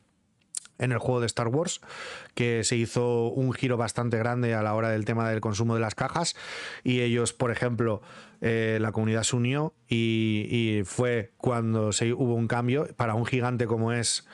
en 0.81 0.91
el 0.91 0.97
juego 0.97 1.21
de 1.21 1.27
Star 1.27 1.47
Wars, 1.47 1.79
que 2.33 2.63
se 2.63 2.75
hizo 2.75 3.27
un 3.27 3.53
giro 3.53 3.77
bastante 3.77 4.17
grande 4.17 4.53
a 4.53 4.63
la 4.63 4.73
hora 4.73 4.89
del 4.89 5.05
tema 5.05 5.29
del 5.29 5.39
consumo 5.39 5.75
de 5.75 5.81
las 5.81 5.95
cajas. 5.95 6.35
Y 6.83 7.01
ellos, 7.01 7.33
por 7.33 7.51
ejemplo, 7.51 8.01
eh, 8.41 8.79
la 8.81 8.91
comunidad 8.91 9.23
se 9.23 9.35
unió 9.35 9.73
y, 9.87 10.81
fue 10.85 11.31
cuando 11.37 11.91
se, 11.91 12.13
hubo 12.13 12.33
un 12.33 12.47
cambio 12.47 12.87
para 12.95 13.13
un 13.13 13.25
gigante 13.25 13.67
como 13.67 13.93
es 13.93 14.27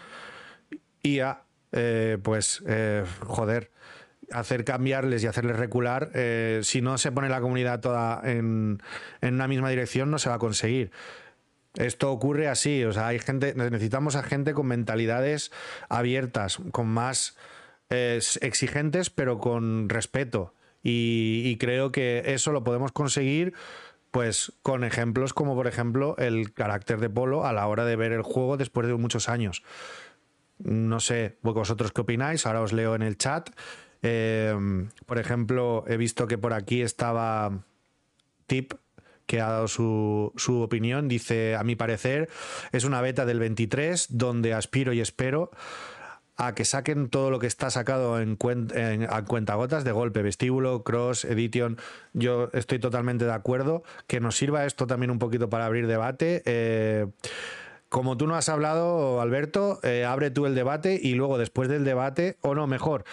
IA, 1.03 1.43
eh, 1.73 2.17
pues 2.23 2.63
eh, 2.65 3.03
joder, 3.21 3.71
hacer 4.31 4.65
cambiarles 4.65 5.23
y 5.23 5.27
hacerles 5.27 5.57
recular, 5.57 6.11
eh, 6.13 6.61
si 6.63 6.81
no 6.81 6.97
se 6.97 7.11
pone 7.11 7.29
la 7.29 7.41
comunidad 7.41 7.79
toda 7.79 8.21
en, 8.23 8.81
una 9.21 9.47
misma 9.47 9.69
dirección, 9.69 10.11
no 10.11 10.19
se 10.19 10.29
va 10.29 10.35
a 10.35 10.39
conseguir. 10.39 10.91
Esto 11.75 12.11
ocurre 12.11 12.47
así, 12.47 12.83
o 12.83 12.91
sea, 12.91 13.07
hay 13.07 13.19
gente, 13.19 13.53
necesitamos 13.55 14.15
a 14.15 14.23
gente 14.23 14.53
con 14.53 14.67
mentalidades 14.67 15.51
abiertas, 15.89 16.57
con 16.71 16.87
más 16.87 17.37
eh, 17.89 18.19
exigentes, 18.41 19.09
pero 19.09 19.39
con 19.39 19.89
respeto. 19.89 20.53
Y, 20.83 21.57
creo 21.57 21.91
que 21.91 22.23
eso 22.27 22.51
lo 22.51 22.63
podemos 22.63 22.91
conseguir 22.93 23.53
pues 24.11 24.53
con 24.63 24.85
ejemplos 24.85 25.33
como 25.33 25.53
por 25.53 25.67
ejemplo 25.67 26.15
el 26.17 26.53
carácter 26.53 26.99
de 27.01 27.09
Polo 27.09 27.45
a 27.45 27.51
la 27.51 27.67
hora 27.67 27.83
de 27.83 27.97
ver 27.97 28.13
el 28.13 28.21
juego 28.21 28.55
después 28.55 28.87
de 28.87 28.93
muchos 28.93 29.27
años. 29.27 29.63
No 30.59 31.01
sé, 31.01 31.37
vosotros 31.41 31.91
qué 31.91 32.01
opináis, 32.01 32.45
ahora 32.45 32.61
os 32.61 32.71
leo 32.71 32.95
en 32.95 33.01
el 33.01 33.17
chat. 33.17 33.49
Em, 34.01 34.89
por 35.05 35.17
ejemplo, 35.17 35.83
he 35.87 35.97
visto 35.97 36.27
que 36.27 36.37
por 36.37 36.53
aquí 36.53 36.81
estaba 36.81 37.63
Tip, 38.45 38.73
que 39.25 39.41
ha 39.41 39.49
dado 39.49 39.67
su, 39.67 40.33
su, 40.37 40.61
opinión. 40.61 41.07
Dice, 41.07 41.55
a 41.55 41.63
mi 41.63 41.75
parecer, 41.75 42.29
es 42.71 42.83
una 42.83 43.01
beta 43.01 43.25
del 43.25 43.39
23 43.39 44.07
donde 44.09 44.53
aspiro 44.53 44.93
y 44.93 45.01
espero 45.01 45.51
a 46.37 46.53
que 46.53 46.65
saquen 46.65 47.09
todo 47.09 47.31
lo 47.31 47.39
que 47.39 47.47
está 47.47 47.71
sacado 47.71 48.21
en, 48.21 48.37
en 48.75 49.07
a 49.09 49.25
cuentagotas 49.25 49.83
de 49.83 49.91
golpe, 49.91 50.21
vestíbulo, 50.21 50.83
cross, 50.83 51.25
edition. 51.25 51.77
Yo 52.13 52.49
estoy 52.53 52.79
totalmente 52.79 53.25
de 53.25 53.33
acuerdo. 53.33 53.83
Que 54.05 54.19
nos 54.19 54.37
sirva 54.37 54.65
esto 54.65 54.85
también 54.85 55.09
un 55.09 55.19
poquito 55.19 55.49
para 55.49 55.65
abrir 55.65 55.87
debate. 55.87 56.43
Eh, 56.45 57.07
como 57.89 58.17
tú 58.17 58.27
no 58.27 58.35
has 58.35 58.49
hablado, 58.49 59.19
Alberto, 59.19 59.79
eh, 59.81 60.05
abre 60.05 60.29
tú 60.29 60.45
el 60.45 60.53
debate 60.53 60.99
y 61.01 61.15
luego 61.15 61.37
después 61.37 61.69
del 61.69 61.85
debate, 61.85 62.37
o 62.41 62.53
no, 62.53 62.67
mejor, 62.67 63.03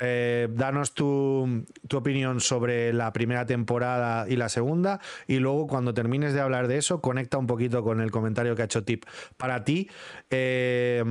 eh, 0.00 0.48
danos 0.50 0.94
tu, 0.94 1.64
opinión 1.92 2.40
sobre 2.40 2.92
la 2.92 3.12
primera 3.12 3.46
temporada 3.46 4.26
y 4.28 4.36
la 4.36 4.48
segunda 4.48 5.00
y 5.26 5.38
luego 5.38 5.66
cuando 5.66 5.92
termines 5.92 6.32
de 6.32 6.40
hablar 6.40 6.68
de 6.68 6.78
eso 6.78 7.00
conecta 7.00 7.36
un 7.38 7.46
poquito 7.46 7.82
con 7.82 8.00
el 8.00 8.10
comentario 8.10 8.56
que 8.56 8.62
ha 8.62 8.64
hecho 8.64 8.84
Tip. 8.84 9.04
Para 9.36 9.64
ti, 9.64 9.88
eh, 10.30 11.04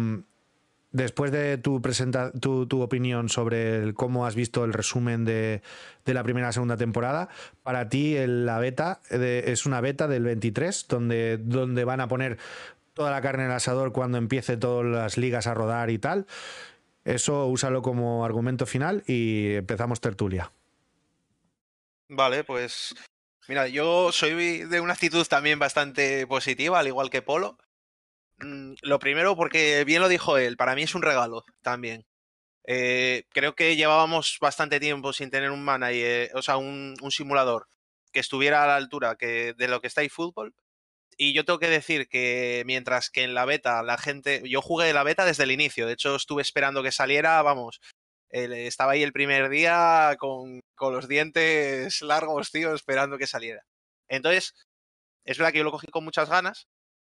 después 0.92 1.32
de 1.32 1.58
tu, 1.58 1.82
presenta 1.82 2.32
tu, 2.32 2.82
opinión 2.82 3.30
sobre 3.30 3.94
cómo 3.94 4.26
has 4.26 4.36
visto 4.36 4.66
el 4.66 4.74
resumen 4.74 5.26
de, 5.26 5.62
la 6.06 6.24
primera 6.24 6.50
y 6.50 6.54
segunda 6.54 6.78
temporada, 6.78 7.30
para 7.62 7.90
ti 7.90 8.16
la 8.26 8.58
beta 8.58 9.02
es 9.12 9.68
una 9.68 9.82
beta 9.82 10.08
del 10.08 10.24
23 10.24 10.88
donde, 10.90 11.38
donde 11.38 11.84
van 11.84 12.02
a 12.02 12.08
poner 12.08 12.40
toda 12.94 13.12
la 13.12 13.22
carne 13.22 13.44
en 13.44 13.50
el 13.52 13.56
asador 13.56 13.94
cuando 13.94 14.18
empiece 14.18 14.58
todas 14.58 14.86
las 14.86 15.18
ligas 15.18 15.48
a 15.48 15.54
rodar 15.54 15.90
y 15.90 16.00
tal. 16.00 16.26
Eso 17.06 17.48
úsalo 17.48 17.82
como 17.82 18.26
argumento 18.26 18.66
final 18.66 19.04
y 19.08 19.56
empezamos 19.56 20.02
tertulia. 20.02 20.52
Vale, 22.10 22.44
pues 22.44 22.96
mira, 23.48 23.68
yo 23.68 24.12
soy 24.12 24.64
de 24.66 24.82
una 24.82 24.94
actitud 24.94 25.26
también 25.26 25.60
bastante 25.60 26.26
positiva, 26.28 26.80
al 26.80 26.88
igual 26.88 27.10
que 27.10 27.22
Polo. 27.22 27.58
Mm, 28.40 28.74
lo 28.82 29.00
primero, 29.00 29.36
porque 29.36 29.84
bien 29.86 30.02
lo 30.02 30.08
dijo 30.08 30.38
él, 30.38 30.58
para 30.58 30.76
mí 30.76 30.84
es 30.84 30.96
un 30.96 31.02
regalo 31.02 31.46
también. 31.62 32.06
Eh, 32.66 33.26
creo 33.30 33.56
que 33.56 33.76
llevábamos 33.76 34.38
bastante 34.42 34.80
tiempo 34.80 35.14
sin 35.14 35.30
tener 35.30 35.52
un 35.52 35.64
manager, 35.64 36.32
o 36.36 36.42
sea, 36.42 36.58
un, 36.58 36.96
simulador 37.10 37.68
que 38.12 38.20
estuviera 38.20 38.64
a 38.64 38.68
la 38.68 38.76
altura 38.76 39.16
que, 39.16 39.54
de 39.54 39.68
lo 39.68 39.82
que 39.82 39.88
está 39.88 40.04
eFootball 40.04 40.54
y 41.22 41.34
yo 41.34 41.44
tengo 41.44 41.60
que 41.60 41.70
decir 41.70 42.08
que 42.08 42.64
mientras 42.66 43.10
que 43.10 43.24
en 43.24 43.34
la 43.34 43.44
beta 43.44 43.84
la 43.84 43.98
gente, 43.98 44.42
yo 44.46 44.62
jugué 44.62 44.94
la 44.94 45.04
beta 45.04 45.26
desde 45.26 45.44
el 45.44 45.52
inicio, 45.52 45.86
de 45.86 45.94
hecho 45.94 46.16
estuve 46.16 46.42
esperando 46.42 46.82
que 46.82 46.94
saliera, 46.94 47.42
vamos, 47.42 47.82
estaba 48.30 48.94
ahí 48.94 49.04
el 49.04 49.12
primer 49.12 49.50
día 49.50 50.16
con, 50.18 50.62
con, 50.76 50.94
los 50.94 51.10
dientes 51.10 52.02
largos, 52.02 52.52
tío, 52.52 52.74
esperando 52.74 53.18
que 53.18 53.28
saliera. 53.28 53.64
Entonces, 54.08 54.54
es 55.26 55.38
verdad 55.38 55.52
que 55.52 55.58
yo 55.58 55.66
lo 55.66 55.72
cogí 55.72 55.88
con 55.88 56.06
muchas 56.06 56.30
ganas 56.30 56.68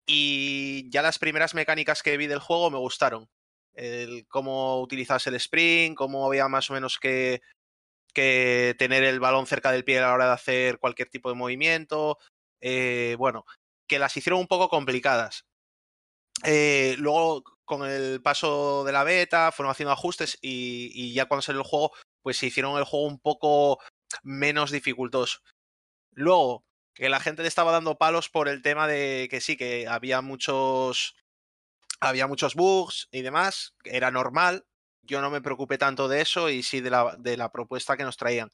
y 0.06 0.88
ya 0.90 1.02
las 1.02 1.18
primeras 1.18 1.54
mecánicas 1.54 2.02
que 2.02 2.16
vi 2.16 2.26
del 2.26 2.38
juego 2.38 2.70
me 2.70 2.78
gustaron. 2.78 3.28
El, 3.74 4.26
cómo 4.28 4.80
utilizabas 4.80 5.26
el 5.26 5.34
sprint, 5.34 5.96
cómo 5.96 6.26
había 6.26 6.48
más 6.48 6.70
o 6.70 6.72
menos 6.72 6.98
que, 6.98 7.42
que 8.14 8.74
tener 8.78 9.04
el 9.04 9.20
balón 9.20 9.46
cerca 9.46 9.72
del 9.72 9.84
pie 9.84 9.98
a 9.98 10.02
la 10.02 10.14
hora 10.14 10.26
de 10.26 10.32
hacer 10.32 10.78
cualquier 10.78 11.10
tipo 11.10 11.28
de 11.28 11.34
movimiento. 11.36 12.18
Eh, 12.60 13.14
bueno, 13.18 13.44
que 13.90 13.98
las 13.98 14.16
hicieron 14.16 14.38
un 14.38 14.46
poco 14.46 14.68
complicadas. 14.68 15.46
Eh, 16.44 16.94
luego, 16.98 17.42
con 17.64 17.84
el 17.84 18.22
paso 18.22 18.84
de 18.84 18.92
la 18.92 19.02
beta, 19.02 19.50
fueron 19.50 19.72
haciendo 19.72 19.90
ajustes 19.90 20.38
y, 20.40 21.12
ya 21.12 21.26
cuando 21.26 21.42
salió 21.42 21.60
el 21.60 21.66
juego, 21.66 21.90
pues 22.22 22.36
se 22.36 22.46
hicieron 22.46 22.78
el 22.78 22.84
juego 22.84 23.08
un 23.08 23.18
poco 23.18 23.80
menos 24.22 24.70
dificultoso. 24.70 25.40
Luego, 26.12 26.64
que 26.94 27.08
la 27.08 27.18
gente 27.18 27.42
le 27.42 27.48
estaba 27.48 27.72
dando 27.72 27.98
palos 27.98 28.28
por 28.28 28.46
el 28.48 28.62
tema 28.62 28.86
de 28.86 29.26
que 29.28 29.40
sí, 29.40 29.56
que 29.56 29.88
había 29.88 30.20
muchos 30.20 31.16
había 32.00 32.28
muchos 32.28 32.54
bugs 32.54 33.08
y 33.10 33.22
demás, 33.22 33.74
era 33.84 34.12
normal. 34.12 34.66
Yo 35.02 35.20
no 35.20 35.30
me 35.30 35.42
preocupé 35.42 35.78
tanto 35.78 36.06
de 36.06 36.20
eso 36.20 36.48
y 36.48 36.62
sí 36.62 36.80
de 36.80 36.90
la, 36.90 37.16
de 37.18 37.36
la 37.36 37.50
propuesta 37.50 37.96
que 37.96 38.04
nos 38.04 38.16
traían. 38.16 38.50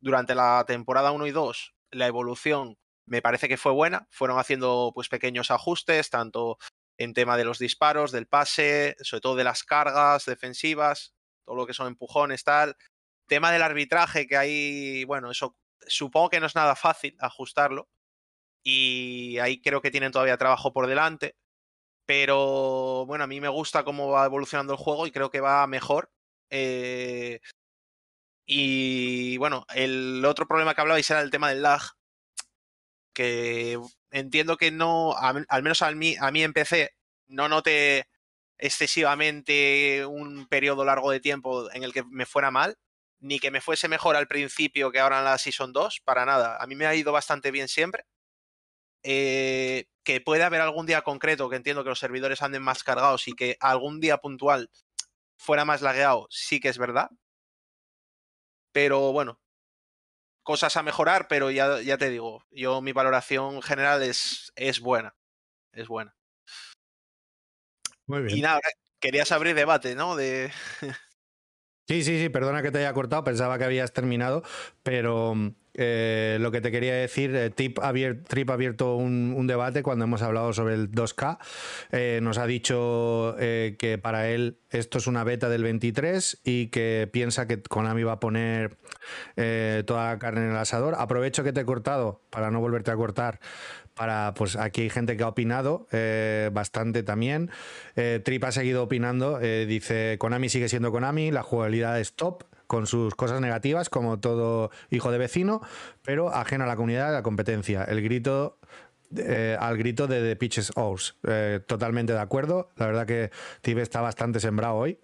Durante 0.00 0.36
la 0.36 0.64
temporada 0.64 1.10
1 1.10 1.26
y 1.26 1.32
2, 1.32 1.74
la 1.90 2.06
evolución 2.06 2.78
me 3.06 3.22
parece 3.22 3.48
que 3.48 3.56
fue 3.56 3.72
buena. 3.72 4.06
Fueron 4.10 4.38
haciendo 4.38 4.92
pues 4.94 5.08
pequeños 5.08 5.50
ajustes, 5.50 6.10
tanto 6.10 6.58
en 6.98 7.14
tema 7.14 7.36
de 7.36 7.44
los 7.44 7.58
disparos, 7.58 8.12
del 8.12 8.26
pase, 8.26 8.96
sobre 9.00 9.20
todo 9.20 9.36
de 9.36 9.44
las 9.44 9.64
cargas 9.64 10.24
defensivas, 10.26 11.14
todo 11.44 11.56
lo 11.56 11.66
que 11.66 11.74
son 11.74 11.88
empujones, 11.88 12.44
tal. 12.44 12.76
Tema 13.26 13.52
del 13.52 13.62
arbitraje, 13.62 14.26
que 14.26 14.36
ahí, 14.36 15.04
bueno, 15.04 15.30
eso 15.30 15.56
supongo 15.86 16.30
que 16.30 16.40
no 16.40 16.46
es 16.46 16.54
nada 16.54 16.76
fácil 16.76 17.16
ajustarlo. 17.20 17.88
Y 18.62 19.38
ahí 19.38 19.60
creo 19.62 19.80
que 19.80 19.90
tienen 19.90 20.12
todavía 20.12 20.38
trabajo 20.38 20.72
por 20.72 20.86
delante. 20.86 21.36
Pero 22.06 23.04
bueno, 23.06 23.24
a 23.24 23.26
mí 23.26 23.40
me 23.40 23.48
gusta 23.48 23.84
cómo 23.84 24.08
va 24.10 24.26
evolucionando 24.26 24.72
el 24.72 24.78
juego 24.78 25.06
y 25.06 25.12
creo 25.12 25.30
que 25.30 25.40
va 25.40 25.66
mejor. 25.66 26.10
Eh, 26.50 27.40
y 28.46 29.36
bueno, 29.38 29.66
el 29.74 30.24
otro 30.24 30.46
problema 30.46 30.74
que 30.74 30.80
hablabais 30.80 31.10
era 31.10 31.20
el 31.20 31.30
tema 31.30 31.50
del 31.50 31.62
lag. 31.62 31.82
Que 33.16 33.78
entiendo 34.10 34.58
que 34.58 34.70
no, 34.70 35.16
al 35.16 35.62
menos 35.62 35.80
a 35.80 35.90
mí, 35.92 36.16
a 36.20 36.30
mí 36.30 36.42
en 36.42 36.52
PC, 36.52 36.90
no 37.28 37.48
noté 37.48 38.08
excesivamente 38.58 40.04
un 40.04 40.46
periodo 40.48 40.84
largo 40.84 41.10
de 41.10 41.20
tiempo 41.20 41.70
en 41.72 41.82
el 41.82 41.94
que 41.94 42.04
me 42.04 42.26
fuera 42.26 42.50
mal, 42.50 42.76
ni 43.18 43.38
que 43.38 43.50
me 43.50 43.62
fuese 43.62 43.88
mejor 43.88 44.16
al 44.16 44.28
principio 44.28 44.92
que 44.92 45.00
ahora 45.00 45.20
en 45.20 45.24
la 45.24 45.38
Season 45.38 45.72
2, 45.72 46.02
para 46.04 46.26
nada. 46.26 46.58
A 46.60 46.66
mí 46.66 46.74
me 46.74 46.84
ha 46.84 46.94
ido 46.94 47.10
bastante 47.10 47.50
bien 47.50 47.68
siempre. 47.68 48.04
Eh, 49.02 49.86
que 50.04 50.20
puede 50.20 50.42
haber 50.42 50.60
algún 50.60 50.84
día 50.84 51.00
concreto 51.00 51.48
que 51.48 51.56
entiendo 51.56 51.84
que 51.84 51.88
los 51.88 51.98
servidores 51.98 52.42
anden 52.42 52.62
más 52.62 52.84
cargados 52.84 53.28
y 53.28 53.32
que 53.32 53.56
algún 53.60 53.98
día 53.98 54.18
puntual 54.18 54.70
fuera 55.38 55.64
más 55.64 55.80
lagueado, 55.80 56.26
sí 56.28 56.60
que 56.60 56.68
es 56.68 56.76
verdad. 56.76 57.08
Pero 58.72 59.12
bueno, 59.12 59.40
cosas 60.46 60.76
a 60.76 60.82
mejorar, 60.84 61.26
pero 61.28 61.50
ya, 61.50 61.82
ya 61.82 61.98
te 61.98 62.08
digo, 62.08 62.46
yo 62.52 62.80
mi 62.80 62.92
valoración 62.92 63.60
general 63.62 64.02
es, 64.04 64.52
es 64.54 64.80
buena. 64.80 65.16
Es 65.72 65.88
buena. 65.88 66.16
Muy 68.06 68.22
bien. 68.22 68.38
Y 68.38 68.40
nada, 68.42 68.60
querías 69.00 69.32
abrir 69.32 69.56
debate, 69.56 69.96
¿no? 69.96 70.14
De... 70.14 70.50
Sí, 71.88 72.02
sí, 72.02 72.20
sí, 72.20 72.28
perdona 72.28 72.62
que 72.62 72.72
te 72.72 72.78
haya 72.78 72.92
cortado, 72.92 73.22
pensaba 73.22 73.58
que 73.58 73.64
habías 73.64 73.92
terminado, 73.92 74.42
pero 74.82 75.34
eh, 75.78 76.38
lo 76.40 76.50
que 76.50 76.62
te 76.62 76.70
quería 76.70 76.94
decir, 76.94 77.34
eh, 77.36 77.50
Trip 77.50 77.78
ha 77.80 77.88
abierto 77.88 78.96
un, 78.96 79.46
debate 79.46 79.82
cuando 79.82 80.06
hemos 80.06 80.22
hablado 80.22 80.52
sobre 80.52 80.74
el 80.74 80.90
2K. 80.90 81.38
Eh, 81.92 82.20
nos 82.22 82.38
ha 82.38 82.46
dicho 82.46 83.36
que 83.38 84.00
para 84.02 84.28
él 84.28 84.58
esto 84.70 84.98
es 84.98 85.06
una 85.06 85.22
beta 85.22 85.48
del 85.48 85.62
23 85.62 86.40
y 86.44 86.68
que 86.68 87.08
piensa 87.12 87.46
que 87.46 87.62
Konami 87.62 88.02
va 88.02 88.12
a 88.12 88.20
poner 88.20 88.76
toda 89.84 90.12
la 90.12 90.18
carne 90.18 90.42
en 90.42 90.50
el 90.50 90.56
asador. 90.56 90.94
Aprovecho 90.98 91.44
que 91.44 91.52
te 91.52 91.60
he 91.60 91.64
cortado 91.64 92.22
para 92.30 92.50
no 92.50 92.60
volverte 92.60 92.90
a 92.90 92.96
cortar. 92.96 93.38
Para, 93.94 94.34
pues 94.34 94.56
aquí 94.56 94.82
hay 94.82 94.90
gente 94.90 95.16
que 95.16 95.22
ha 95.22 95.28
opinado 95.28 95.86
bastante 96.52 97.02
también. 97.02 97.50
Trip 97.94 98.44
ha 98.44 98.52
seguido 98.52 98.82
opinando. 98.82 99.38
dice: 99.38 100.16
Konami 100.18 100.48
sigue 100.48 100.68
siendo 100.68 100.90
Konami, 100.90 101.30
la 101.30 101.42
jugabilidad 101.42 102.00
es 102.00 102.14
top 102.14 102.44
con 102.66 102.86
sus 102.86 103.14
cosas 103.14 103.40
negativas, 103.40 103.88
como 103.88 104.18
todo 104.18 104.70
hijo 104.90 105.10
de 105.10 105.18
vecino, 105.18 105.60
pero 106.02 106.34
ajeno 106.34 106.64
a 106.64 106.66
la 106.66 106.76
comunidad 106.76 107.10
y 107.10 107.12
la 107.12 107.22
competencia. 107.22 107.84
El 107.84 108.02
grito 108.02 108.58
eh, 109.16 109.56
al 109.58 109.76
grito 109.76 110.06
de 110.06 110.20
The 110.20 110.36
Pitches 110.36 110.72
Ours. 110.76 111.16
Eh, 111.26 111.60
totalmente 111.66 112.12
de 112.12 112.18
acuerdo. 112.18 112.70
La 112.76 112.86
verdad 112.86 113.06
que 113.06 113.30
Tibe 113.60 113.82
está 113.82 114.00
bastante 114.00 114.40
sembrado 114.40 114.74
hoy. 114.74 114.98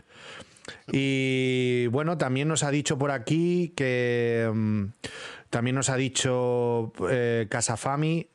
Y 0.90 1.86
bueno, 1.88 2.18
también 2.18 2.48
nos 2.48 2.62
ha 2.62 2.70
dicho 2.70 2.98
por 2.98 3.10
aquí 3.10 3.72
que. 3.76 4.50
Mm, 4.52 4.86
también 5.50 5.76
nos 5.76 5.90
ha 5.90 5.96
dicho 5.96 6.92
eh, 7.10 7.46
Casafami. 7.48 8.28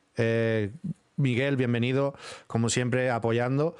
Miguel, 1.17 1.57
bienvenido, 1.57 2.13
como 2.45 2.69
siempre, 2.69 3.09
apoyando. 3.09 3.75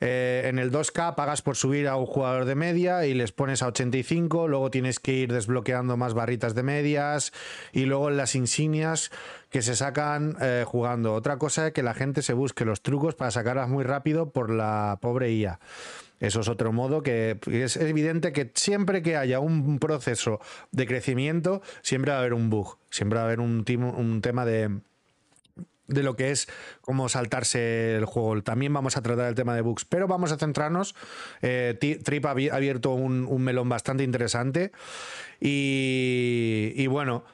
Eh, 0.00 0.42
en 0.44 0.58
el 0.58 0.70
2K 0.70 1.14
pagas 1.14 1.40
por 1.40 1.56
subir 1.56 1.88
a 1.88 1.96
un 1.96 2.04
jugador 2.04 2.44
de 2.44 2.54
media 2.54 3.06
y 3.06 3.14
les 3.14 3.32
pones 3.32 3.62
a 3.62 3.68
85, 3.68 4.46
luego 4.46 4.70
tienes 4.70 5.00
que 5.00 5.14
ir 5.14 5.32
desbloqueando 5.32 5.96
más 5.96 6.12
barritas 6.12 6.54
de 6.54 6.62
medias 6.62 7.32
y 7.72 7.86
luego 7.86 8.10
las 8.10 8.34
insignias 8.34 9.10
que 9.48 9.62
se 9.62 9.74
sacan 9.74 10.36
eh, 10.42 10.64
jugando. 10.66 11.14
Otra 11.14 11.38
cosa 11.38 11.68
es 11.68 11.72
que 11.72 11.82
la 11.82 11.94
gente 11.94 12.20
se 12.20 12.34
busque 12.34 12.66
los 12.66 12.82
trucos 12.82 13.14
para 13.14 13.30
sacarlas 13.30 13.70
muy 13.70 13.84
rápido 13.84 14.28
por 14.30 14.50
la 14.50 14.98
pobre 15.00 15.32
IA. 15.32 15.60
Eso 16.20 16.40
es 16.40 16.48
otro 16.48 16.72
modo 16.72 17.02
que 17.02 17.38
es 17.46 17.76
evidente 17.78 18.32
que 18.34 18.52
siempre 18.54 19.00
que 19.00 19.16
haya 19.16 19.40
un 19.40 19.78
proceso 19.78 20.40
de 20.72 20.86
crecimiento, 20.86 21.62
siempre 21.80 22.10
va 22.10 22.18
a 22.18 22.20
haber 22.20 22.34
un 22.34 22.50
bug, 22.50 22.76
siempre 22.90 23.16
va 23.16 23.22
a 23.22 23.26
haber 23.26 23.40
un, 23.40 23.64
un 23.96 24.20
tema 24.20 24.44
de, 24.44 24.82
de 25.88 26.02
lo 26.02 26.16
que 26.16 26.30
es 26.30 26.48
cómo 26.80 27.08
saltarse 27.08 27.96
el 27.96 28.04
juego. 28.04 28.42
También 28.42 28.72
vamos 28.72 28.96
a 28.96 29.02
tratar 29.02 29.28
el 29.28 29.34
tema 29.34 29.54
de 29.54 29.62
bugs, 29.62 29.84
pero 29.84 30.06
vamos 30.06 30.32
a 30.32 30.38
centrarnos. 30.38 30.94
Eh, 31.40 31.76
Trip 32.02 32.26
ha 32.26 32.30
abierto 32.30 32.92
un, 32.92 33.42
melón 33.42 33.68
bastante 33.68 34.04
interesante 34.04 34.72
y, 35.40 36.86
bueno. 36.86 37.24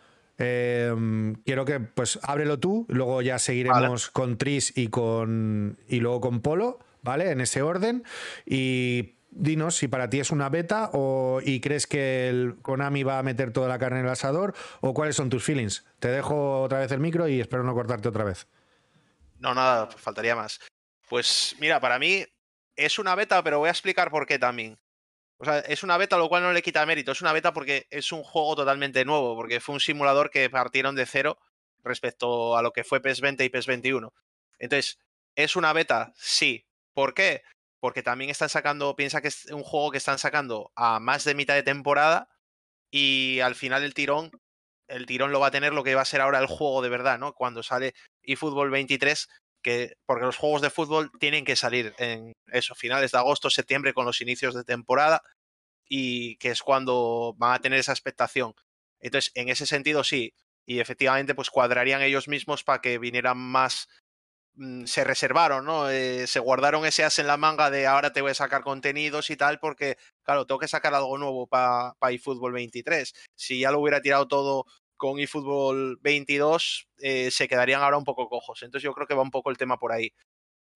Em, 0.41 1.35
quiero 1.45 1.65
que 1.65 1.81
pues 1.81 2.21
ábrelo 2.23 2.61
tú, 2.61 2.87
luego 2.89 3.23
ya 3.23 3.41
seguiremos 3.41 4.09
con 4.09 4.39
Tris 4.39 4.73
y 4.79 4.87
con 4.87 5.79
y 5.89 5.99
luego 5.99 6.21
con 6.21 6.43
Polo, 6.43 6.79
¿vale? 7.03 7.33
En 7.33 7.41
ese 7.41 7.61
orden. 7.61 8.05
Y 8.47 9.18
dinos 9.31 9.77
si 9.77 9.89
para 9.89 10.11
ti 10.11 10.21
es 10.21 10.31
una 10.31 10.49
beta 10.49 10.91
o 10.93 11.41
y 11.45 11.61
crees 11.61 11.87
que 11.87 12.29
el 12.29 12.57
Konami 12.63 13.03
va 13.03 13.19
a 13.19 13.23
meter 13.23 13.53
toda 13.53 13.69
la 13.69 13.79
carne 13.79 14.01
en 14.01 14.07
el 14.07 14.13
asador 14.13 14.55
o 14.81 14.95
cuáles 14.95 15.17
son 15.17 15.31
tus 15.31 15.45
feelings. 15.45 15.85
Te 15.99 16.09
dejo 16.09 16.63
otra 16.63 16.81
vez 16.81 16.91
el 16.93 17.01
micro 17.01 17.29
y 17.29 17.41
espero 17.41 17.63
no 17.63 17.75
cortarte 17.75 18.09
otra 18.09 18.25
vez. 18.25 18.47
No, 19.39 19.55
nada, 19.55 19.87
faltaría 19.87 20.35
más. 20.35 20.61
Pues 21.09 21.57
mira, 21.61 21.81
para 21.81 21.99
mí 21.99 22.25
es 22.77 22.99
una 22.99 23.15
beta, 23.15 23.43
pero 23.43 23.59
voy 23.59 23.69
a 23.69 23.73
explicar 23.73 24.11
por 24.11 24.27
qué 24.27 24.39
también. 24.39 24.79
O 25.39 25.45
sea, 25.45 25.61
es 25.61 25.85
una 25.85 25.97
beta, 25.97 26.17
lo 26.17 26.29
cual 26.29 26.43
no 26.43 26.53
le 26.53 26.63
quita 26.63 26.85
mérito. 26.85 27.13
Es 27.13 27.23
una 27.23 27.33
beta 27.33 27.53
porque 27.53 27.87
es 27.91 28.11
un 28.11 28.25
juego 28.25 28.57
totalmente 28.57 29.05
nuevo, 29.05 29.37
porque 29.37 29.61
fue 29.61 29.75
un 29.75 29.81
simulador 29.81 30.31
que 30.31 30.51
partieron 30.51 30.97
de 30.97 31.07
cero 31.07 31.39
respecto 31.85 32.57
a 32.57 32.63
lo 32.63 32.73
que 32.73 32.85
fue 32.85 33.01
PES 33.01 33.21
20 33.21 33.45
y 33.45 33.49
PES 33.49 33.67
21. 33.67 34.13
Entonces, 34.59 34.99
¿es 35.37 35.55
una 35.55 35.73
beta? 35.73 36.13
Sí. 36.17 36.67
¿Por 36.93 37.15
qué? 37.15 37.43
Porque 37.81 38.03
también 38.03 38.31
están 38.31 38.49
sacando, 38.49 38.97
piensa 38.97 39.21
que 39.21 39.29
es 39.29 39.47
un 39.47 39.63
juego 39.63 39.91
que 39.91 39.99
están 39.99 40.19
sacando 40.19 40.73
a 40.75 41.01
más 41.01 41.25
de 41.25 41.35
mitad 41.35 41.55
de 41.55 41.63
temporada 41.63 42.29
y 42.91 43.41
al 43.41 43.55
final 43.55 43.85
el 43.85 43.95
tirón 43.95 44.31
el 44.89 45.07
tirón 45.07 45.33
lo 45.33 45.41
va 45.41 45.49
a 45.49 45.51
tener 45.51 45.73
lo 45.73 45.85
que 45.85 45.95
va 45.95 46.03
a 46.03 46.07
ser 46.07 46.21
ahora 46.21 46.39
el 46.39 46.47
juego 46.47 46.83
de 46.83 46.89
verdad, 46.89 47.19
¿no? 47.19 47.35
Cuando 47.35 47.63
sale 47.63 47.95
eFootball 48.23 48.71
23, 48.71 49.29
que, 49.63 49.97
porque 50.07 50.25
los 50.25 50.37
juegos 50.37 50.63
de 50.63 50.71
fútbol 50.71 51.11
tienen 51.21 51.45
que 51.45 51.57
salir 51.57 51.95
en 51.99 52.33
eso, 52.47 52.75
finales 52.75 53.13
de 53.13 53.19
agosto, 53.19 53.51
septiembre, 53.51 53.93
con 53.93 54.07
los 54.07 54.21
inicios 54.21 54.55
de 54.55 54.65
temporada, 54.65 55.23
y 55.89 56.37
que 56.37 56.51
es 56.51 56.63
cuando 56.63 57.35
van 57.39 57.55
a 57.55 57.61
tener 57.61 57.79
esa 57.79 57.93
expectación. 57.93 58.55
Entonces, 59.01 59.31
en 59.35 59.49
ese 59.49 59.67
sentido, 59.67 60.05
sí, 60.05 60.35
y 60.67 60.81
efectivamente, 60.81 61.35
pues 61.35 61.51
cuadrarían 61.51 62.03
ellos 62.03 62.29
mismos 62.29 62.65
para 62.65 62.81
que 62.81 62.99
vinieran 62.99 63.39
más. 63.39 63.89
Mm, 64.61 64.87
se 64.87 65.05
reservaron, 65.05 65.65
¿no? 65.65 65.89
Eh, 65.89 66.27
se 66.27 66.41
guardaron 66.41 66.85
ese 66.85 67.05
as 67.05 67.21
en 67.21 67.29
la 67.29 67.37
manga 67.37 67.71
de 67.71 67.87
ahora 67.87 68.13
te 68.13 68.21
voy 68.23 68.33
a 68.33 68.35
sacar 68.35 68.63
contenidos 68.65 69.31
y 69.31 69.37
tal, 69.37 69.61
porque, 69.61 69.97
claro, 70.25 70.47
tengo 70.47 70.59
que 70.59 70.67
sacar 70.67 70.93
algo 70.95 71.17
nuevo 71.17 71.47
para 71.47 71.95
pa 72.01 72.11
eFootball 72.11 72.53
23. 72.53 73.13
Si 73.37 73.61
ya 73.61 73.71
lo 73.71 73.79
hubiera 73.81 74.01
tirado 74.03 74.27
todo 74.27 74.65
con 74.97 75.21
eFootball 75.21 75.99
22 76.01 76.89
eh, 76.99 77.31
se 77.31 77.47
quedarían 77.47 77.83
ahora 77.83 77.99
un 77.99 78.05
poco 78.05 78.29
cojos. 78.29 78.61
Entonces 78.65 78.83
yo 78.83 78.93
creo 78.95 79.07
que 79.07 79.15
va 79.15 79.23
un 79.23 79.31
poco 79.31 79.51
el 79.51 79.57
tema 79.59 79.79
por 79.79 79.93
ahí. 79.93 80.13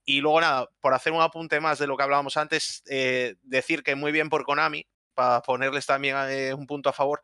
Y 0.04 0.20
luego 0.20 0.40
nada, 0.40 0.68
por 0.80 0.94
hacer 0.94 1.12
un 1.12 1.22
apunte 1.22 1.60
más 1.60 1.78
de 1.78 1.86
lo 1.88 1.96
que 1.96 2.04
hablábamos 2.04 2.36
antes, 2.36 2.82
eh, 2.88 3.36
decir 3.42 3.82
que 3.84 3.96
muy 3.96 4.12
bien 4.12 4.30
por 4.30 4.44
Konami, 4.44 4.86
para 5.14 5.42
ponerles 5.42 5.86
también 5.86 6.16
un 6.56 6.66
punto 6.66 6.90
a 6.90 6.92
favor, 6.94 7.22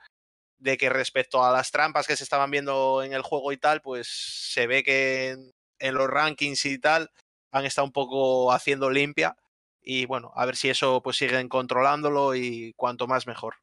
de 0.59 0.77
que 0.79 0.89
respecto 0.91 1.45
a 1.45 1.53
las 1.53 1.71
trampas 1.73 2.07
que 2.07 2.17
se 2.17 2.25
estaban 2.25 2.51
viendo 2.51 3.03
en 3.03 3.13
el 3.15 3.23
juego 3.23 3.53
y 3.53 3.59
tal, 3.59 3.81
pues 3.83 4.09
se 4.53 4.67
ve 4.67 4.83
que 4.85 5.37
en, 5.79 5.95
los 5.95 6.09
rankings 6.09 6.65
y 6.67 6.79
tal 6.79 7.11
han 7.51 7.65
estado 7.65 7.87
un 7.87 7.93
poco 7.93 8.53
haciendo 8.53 8.91
limpia. 8.91 9.37
Y 9.83 10.07
bueno, 10.07 10.33
a 10.35 10.45
ver 10.45 10.57
si 10.57 10.69
eso 10.69 11.03
pues 11.03 11.17
siguen 11.17 11.49
controlándolo 11.49 12.35
y 12.35 12.75
cuanto 12.77 13.07
más 13.07 13.27
mejor. 13.27 13.55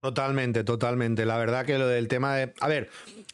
Totalmente, 0.00 0.62
totalmente. 0.62 1.26
La 1.26 1.36
verdad 1.36 1.66
que 1.66 1.78
lo 1.78 1.88
del 1.88 2.06
tema 2.06 2.36
de... 2.36 2.54
A 2.60 2.68
ver, 2.68 2.90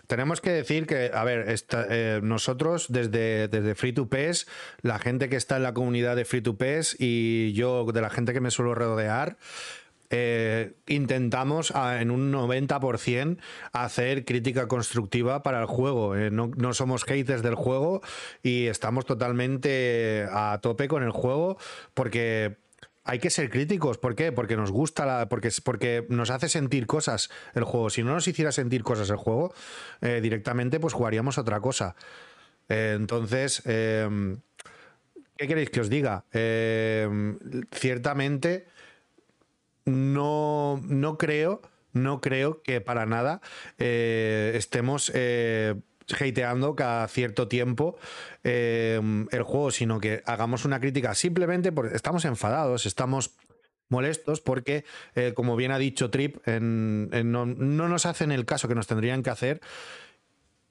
tenemos 0.07 0.41
que 0.41 0.51
decir 0.51 0.87
que, 0.87 1.11
a 1.12 1.23
ver, 1.23 1.55
eh, 1.91 2.20
nosotros 2.23 2.87
desde, 2.89 3.49
desde 3.49 3.75
Free 3.75 3.93
to 3.93 4.09
Pes, 4.09 4.47
la 4.81 4.99
gente 4.99 5.29
que 5.29 5.37
está 5.37 5.57
en 5.57 5.64
la 5.64 5.75
comunidad 5.75 6.16
de 6.16 6.25
Free 6.25 6.41
to 6.41 6.57
Pes 6.57 6.97
y 6.99 7.53
yo 7.53 7.85
de 7.85 8.01
la 8.01 8.11
gente 8.11 8.33
que 8.33 8.41
me 8.41 8.51
suelo 8.51 8.75
rodear, 8.75 9.37
eh, 10.15 10.75
intentamos 10.89 11.73
en 11.75 12.11
un 12.11 12.31
90% 12.31 13.39
hacer 13.73 14.27
crítica 14.27 14.69
constructiva 14.69 15.43
para 15.43 15.61
el 15.61 15.67
juego. 15.67 16.15
Eh, 16.15 16.31
no, 16.31 16.51
no, 16.55 16.75
somos 16.75 17.05
haters 17.05 17.43
del 17.43 17.55
juego 17.55 18.03
y 18.43 18.67
estamos 18.67 19.07
totalmente 19.07 20.27
a 20.31 20.59
tope 20.61 20.87
con 20.87 21.03
el 21.03 21.13
juego 21.13 21.57
porque 21.95 22.59
hay 23.05 23.21
que 23.21 23.31
ser 23.31 23.49
críticos. 23.49 23.97
¿Por 23.97 24.15
qué? 24.15 24.33
Porque 24.33 24.55
nos 24.55 24.71
gusta, 24.71 25.07
la, 25.07 25.31
porque, 25.31 25.49
porque 25.65 26.05
nos 26.11 26.29
hace 26.29 26.51
sentir 26.51 26.87
cosas 26.87 27.31
el 27.55 27.65
juego. 27.65 27.89
Si 27.89 28.03
no 28.03 28.13
nos 28.13 28.29
hiciera 28.29 28.53
sentir 28.53 28.83
cosas 28.83 29.09
el 29.09 29.17
juego, 29.17 29.55
eh, 30.03 30.21
directamente 30.21 30.79
pues 30.79 30.93
jugaríamos 30.93 31.39
otra 31.39 31.59
cosa. 31.61 31.97
Entonces, 32.69 33.63
¿qué 33.65 34.39
queréis 35.37 35.71
que 35.71 35.81
os 35.81 35.91
diga? 35.91 36.25
Ciertamente, 37.73 38.67
no, 39.85 40.80
no 40.85 41.18
creo, 41.18 41.62
no 41.93 42.20
creo 42.20 42.62
que 42.62 42.80
para 42.80 43.07
nada 43.07 43.41
eh, 43.78 44.53
estemos 44.55 45.11
hateando 45.11 46.74
cada 46.76 47.09
cierto 47.09 47.49
tiempo 47.49 47.97
em, 48.45 49.26
el 49.30 49.43
juego, 49.43 49.70
sino 49.70 50.01
que 50.01 50.22
hagamos 50.26 50.64
una 50.64 50.80
crítica 50.80 51.14
simplemente 51.14 51.72
porque 51.72 51.97
estamos 51.97 52.24
enfadados, 52.24 52.87
estamos 52.87 53.35
molestos 53.93 54.41
porque, 54.41 54.85
eh, 55.14 55.33
como 55.35 55.55
bien 55.55 55.70
ha 55.70 55.78
dicho 55.78 56.11
Trip, 56.11 56.45
no, 56.49 57.47
nos 57.47 58.07
hacen 58.07 58.33
el 58.33 58.45
caso 58.45 58.66
que 58.66 58.74
nos 58.74 58.89
tendrían 58.89 59.22
que 59.22 59.30
hacer. 59.30 59.61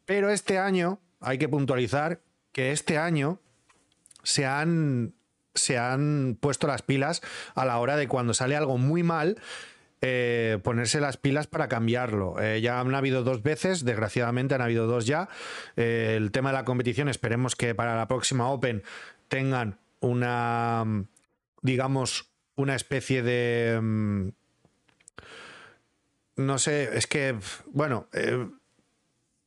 Pero 0.06 0.30
este 0.30 0.58
año, 0.58 1.00
hay 1.22 1.38
que 1.38 1.48
puntualizar 1.48 2.20
que 2.52 2.74
este 2.74 2.98
año 2.98 3.40
se 4.24 4.46
han, 4.46 5.14
se 5.54 5.78
han 5.78 6.38
puesto 6.40 6.68
las 6.68 6.82
pilas 6.82 7.22
a 7.56 7.66
la 7.66 7.78
hora 7.80 7.98
de 7.98 8.08
cuando 8.08 8.34
sale 8.34 8.56
algo 8.56 8.78
muy 8.78 9.04
mal, 9.04 9.38
eh, 10.02 10.58
ponerse 10.64 11.00
las 11.00 11.18
pilas 11.18 11.46
para 11.46 11.68
cambiarlo. 11.68 12.42
Eh, 12.42 12.60
ya 12.62 12.80
han 12.80 12.96
habido 12.96 13.24
dos 13.24 13.44
veces, 13.44 13.86
desgraciadamente 13.86 14.56
han 14.56 14.62
habido 14.62 14.88
dos 14.88 15.06
ya. 15.06 15.30
Eh, 15.76 16.16
el 16.18 16.32
tema 16.32 16.50
de 16.50 16.58
la 16.58 16.66
competición, 16.66 17.08
esperemos 17.08 17.56
que 17.56 17.76
para 17.76 17.96
la 17.96 18.08
próxima 18.08 18.50
Open 18.50 18.82
tengan 19.28 19.78
una, 20.00 21.06
digamos, 21.62 22.32
una 22.56 22.76
especie 22.76 23.22
de... 23.22 23.80
Mm, 23.80 24.30
no 26.38 26.58
sé, 26.58 26.98
es 26.98 27.06
que, 27.06 27.36
bueno, 27.68 28.08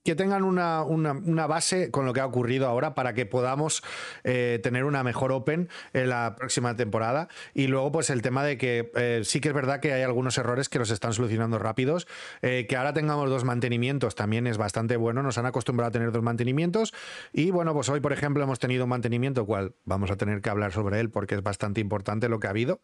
que 0.05 0.15
tengan 0.15 0.45
una, 0.45 1.47
base 1.47 1.91
con 1.91 2.05
lo 2.05 2.13
que 2.13 2.21
ha 2.21 2.27
ocurrido 2.27 2.69
ahora 2.69 2.95
para 2.95 3.15
que 3.15 3.25
podamos 3.25 3.83
eh, 4.23 4.61
tener 4.63 4.85
una 4.85 5.03
mejor 5.03 5.33
Open 5.33 5.71
en 5.95 6.11
la 6.11 6.37
próxima 6.37 6.77
temporada. 6.77 7.29
Y 7.55 7.69
luego, 7.69 7.91
pues 7.91 8.11
el 8.11 8.21
tema 8.21 8.45
de 8.45 8.59
que 8.59 8.93
eh, 8.95 9.23
sí 9.25 9.41
que 9.41 9.49
es 9.49 9.55
verdad 9.55 9.81
que 9.81 9.95
hay 9.95 10.03
algunos 10.03 10.37
errores 10.37 10.69
que 10.69 10.79
los 10.79 10.91
están 10.91 11.15
solucionando 11.15 11.59
rápidos. 11.59 12.07
Eh, 12.43 12.67
que 12.69 12.77
ahora 12.77 12.93
tengamos 12.93 13.31
dos 13.31 13.45
mantenimientos 13.45 14.15
también 14.15 14.47
es 14.47 14.59
bastante 14.59 14.97
bueno. 14.97 15.23
Nos 15.23 15.39
han 15.39 15.47
acostumbrado 15.47 15.89
a 15.89 15.93
tener 15.93 16.13
dos 16.13 16.23
mantenimientos. 16.23 16.93
Y 17.33 17.51
bueno, 17.51 17.73
pues 17.73 17.89
hoy, 17.89 18.01
por 18.01 18.13
ejemplo, 18.13 18.43
hemos 18.43 18.59
tenido 18.59 18.85
un 18.85 18.91
mantenimiento, 18.91 19.47
cual 19.47 19.75
vamos 19.87 20.11
a 20.11 20.17
tener 20.17 20.43
que 20.43 20.51
hablar 20.51 20.73
sobre 20.73 21.01
él 21.01 21.11
porque 21.11 21.35
es 21.35 21.43
bastante 21.43 21.81
importante 21.81 22.29
lo 22.29 22.39
que 22.41 22.47
ha 22.47 22.51
habido. 22.51 22.81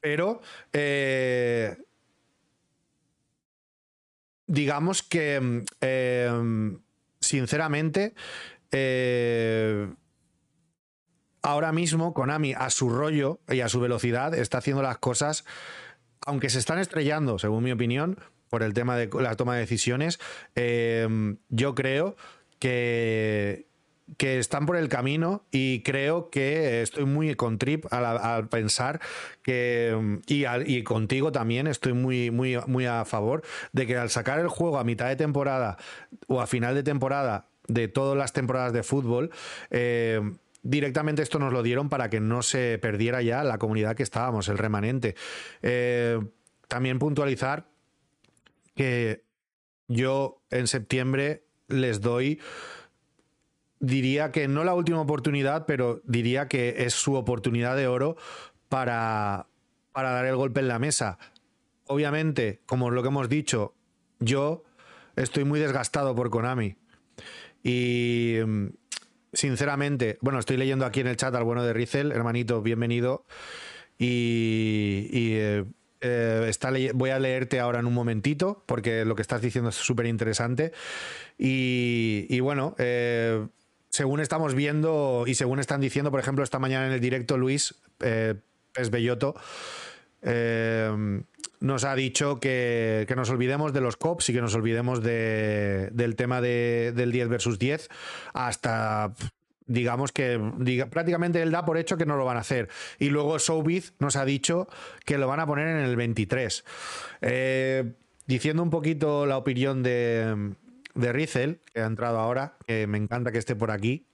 Pero 0.00 0.40
digamos 4.52 5.02
que, 5.02 5.40
mm, 5.40 5.64
em, 5.80 6.78
sinceramente, 7.20 8.14
eh, 8.70 9.88
ahora 11.40 11.72
mismo 11.72 12.12
Konami 12.12 12.52
a 12.52 12.68
su 12.68 12.90
rollo 12.90 13.40
y 13.48 13.60
a 13.60 13.70
su 13.70 13.80
velocidad 13.80 14.34
está 14.34 14.58
haciendo 14.58 14.82
las 14.82 14.98
cosas, 14.98 15.46
aunque 16.26 16.50
se 16.50 16.58
están 16.58 16.78
estrellando, 16.78 17.38
según 17.38 17.64
mi 17.64 17.72
opinión, 17.72 18.18
por 18.50 18.62
el 18.62 18.74
tema 18.74 18.94
de 18.98 19.08
la 19.22 19.36
toma 19.36 19.54
de 19.54 19.60
decisiones, 19.60 20.20
em, 20.54 21.38
yo 21.48 21.74
creo 21.74 22.16
que, 22.58 23.68
que 24.16 24.38
están 24.38 24.66
por 24.66 24.76
el 24.76 24.88
camino 24.88 25.44
y 25.50 25.82
creo 25.82 26.30
que 26.30 26.82
estoy 26.82 27.04
muy 27.04 27.34
con 27.34 27.58
Trip 27.58 27.86
al, 27.92 28.48
pensar 28.48 29.00
que 29.42 30.20
y, 30.26 30.44
y, 30.66 30.82
contigo 30.82 31.32
también 31.32 31.66
estoy 31.66 31.92
muy, 31.92 32.30
muy, 32.30 32.58
muy 32.66 32.86
a 32.86 33.04
favor 33.04 33.42
de 33.72 33.86
que 33.86 33.96
al 33.96 34.10
sacar 34.10 34.38
el 34.38 34.48
juego 34.48 34.78
a 34.78 34.84
mitad 34.84 35.08
de 35.08 35.16
temporada 35.16 35.76
o 36.26 36.40
a 36.40 36.46
final 36.46 36.74
de 36.74 36.82
temporada 36.82 37.46
de 37.68 37.88
todas 37.88 38.16
las 38.16 38.32
temporadas 38.32 38.72
de 38.72 38.82
fútbol, 38.82 39.30
eh, 39.70 40.20
directamente 40.62 41.22
esto 41.22 41.38
nos 41.38 41.52
lo 41.52 41.62
dieron 41.62 41.88
para 41.88 42.10
que 42.10 42.20
no 42.20 42.42
se 42.42 42.78
perdiera 42.78 43.22
ya 43.22 43.44
la 43.44 43.58
comunidad 43.58 43.96
que 43.96 44.02
estábamos, 44.02 44.48
el 44.48 44.58
remanente. 44.58 45.14
Eh, 45.62 46.20
también 46.68 46.98
puntualizar 46.98 47.66
que 48.74 49.24
yo 49.88 50.42
en 50.50 50.66
septiembre 50.66 51.44
les 51.68 52.00
doy 52.00 52.40
diría 53.82 54.30
que 54.30 54.48
no 54.48 54.64
la 54.64 54.74
última 54.74 55.00
oportunidad, 55.00 55.66
pero 55.66 56.00
diría 56.04 56.48
que 56.48 56.76
es 56.78 56.94
su 56.94 57.14
oportunidad 57.14 57.76
de 57.76 57.88
oro 57.88 58.16
para, 58.68 59.48
para 59.92 60.12
dar 60.12 60.24
el 60.24 60.36
golpe 60.36 60.60
en 60.60 60.68
la 60.68 60.78
mesa. 60.78 61.18
Obviamente, 61.86 62.62
como 62.64 62.90
lo 62.90 63.02
que 63.02 63.08
hemos 63.08 63.28
dicho, 63.28 63.74
yo 64.20 64.62
estoy 65.16 65.44
muy 65.44 65.60
desgastado 65.60 66.14
por 66.14 66.30
Konami. 66.30 66.76
Y 67.64 68.36
sinceramente, 69.32 70.16
bueno, 70.20 70.38
estoy 70.38 70.56
leyendo 70.56 70.86
aquí 70.86 71.00
en 71.00 71.08
el 71.08 71.16
chat 71.16 71.34
al 71.34 71.44
bueno 71.44 71.64
de 71.64 71.72
Rizel, 71.72 72.12
hermanito, 72.12 72.62
bienvenido. 72.62 73.26
Y, 73.98 75.08
eh, 75.12 75.64
eh, 76.00 76.46
está 76.48 76.72
voy 76.94 77.10
a 77.10 77.18
leerte 77.18 77.58
ahora 77.58 77.80
en 77.80 77.86
un 77.86 77.94
momentito, 77.94 78.62
porque 78.66 79.04
lo 79.04 79.16
que 79.16 79.22
estás 79.22 79.42
diciendo 79.42 79.70
es 79.70 79.76
súper 79.76 80.06
interesante. 80.06 80.72
Y, 81.36 82.26
y, 82.28 82.40
bueno, 82.40 82.74
eh, 82.78 83.46
según 83.92 84.20
estamos 84.20 84.54
viendo 84.54 85.24
y 85.26 85.34
según 85.34 85.60
están 85.60 85.82
diciendo, 85.82 86.10
por 86.10 86.18
ejemplo, 86.18 86.42
esta 86.42 86.58
mañana 86.58 86.86
en 86.86 86.92
el 86.92 87.00
directo 87.00 87.36
Luis 87.36 87.74
eh, 88.00 88.34
eh, 90.22 91.22
nos 91.60 91.84
ha 91.84 91.94
dicho 91.94 92.40
que, 92.40 93.06
nos 93.14 93.28
olvidemos 93.28 93.74
de 93.74 93.82
los 93.82 93.98
COPs 93.98 94.30
y 94.30 94.32
que 94.32 94.40
nos 94.40 94.54
olvidemos 94.54 95.02
del 95.02 96.16
tema 96.16 96.40
del 96.40 97.12
10 97.12 97.28
versus 97.28 97.58
10 97.58 97.90
hasta 98.32 99.12
digamos 99.66 100.10
que 100.10 100.40
prácticamente 100.90 101.42
él 101.42 101.50
da 101.50 101.64
por 101.64 101.76
hecho 101.76 101.98
que 101.98 102.06
no 102.06 102.16
lo 102.16 102.24
van 102.24 102.38
a 102.38 102.40
hacer. 102.40 102.68
Y 102.98 103.10
luego 103.10 103.38
Showbiz 103.38 103.92
nos 103.98 104.16
ha 104.16 104.24
dicho 104.24 104.68
que 105.04 105.18
lo 105.18 105.28
van 105.28 105.40
a 105.40 105.46
poner 105.46 105.68
en 105.68 105.84
el 105.84 105.96
23. 105.96 106.64
Eh, 107.20 107.92
diciendo 108.26 108.62
un 108.62 108.70
poquito 108.70 109.26
la 109.26 109.36
opinión 109.36 109.82
de, 109.82 110.54
de 110.94 111.12
Rizel, 111.12 111.60
que 111.72 111.80
ha 111.80 111.86
entrado 111.86 112.18
ahora, 112.18 112.56
que 112.66 112.86
me 112.86 112.98
encanta 112.98 113.32
que 113.32 113.38
esté 113.38 113.56
por 113.56 113.70
aquí. 113.70 114.06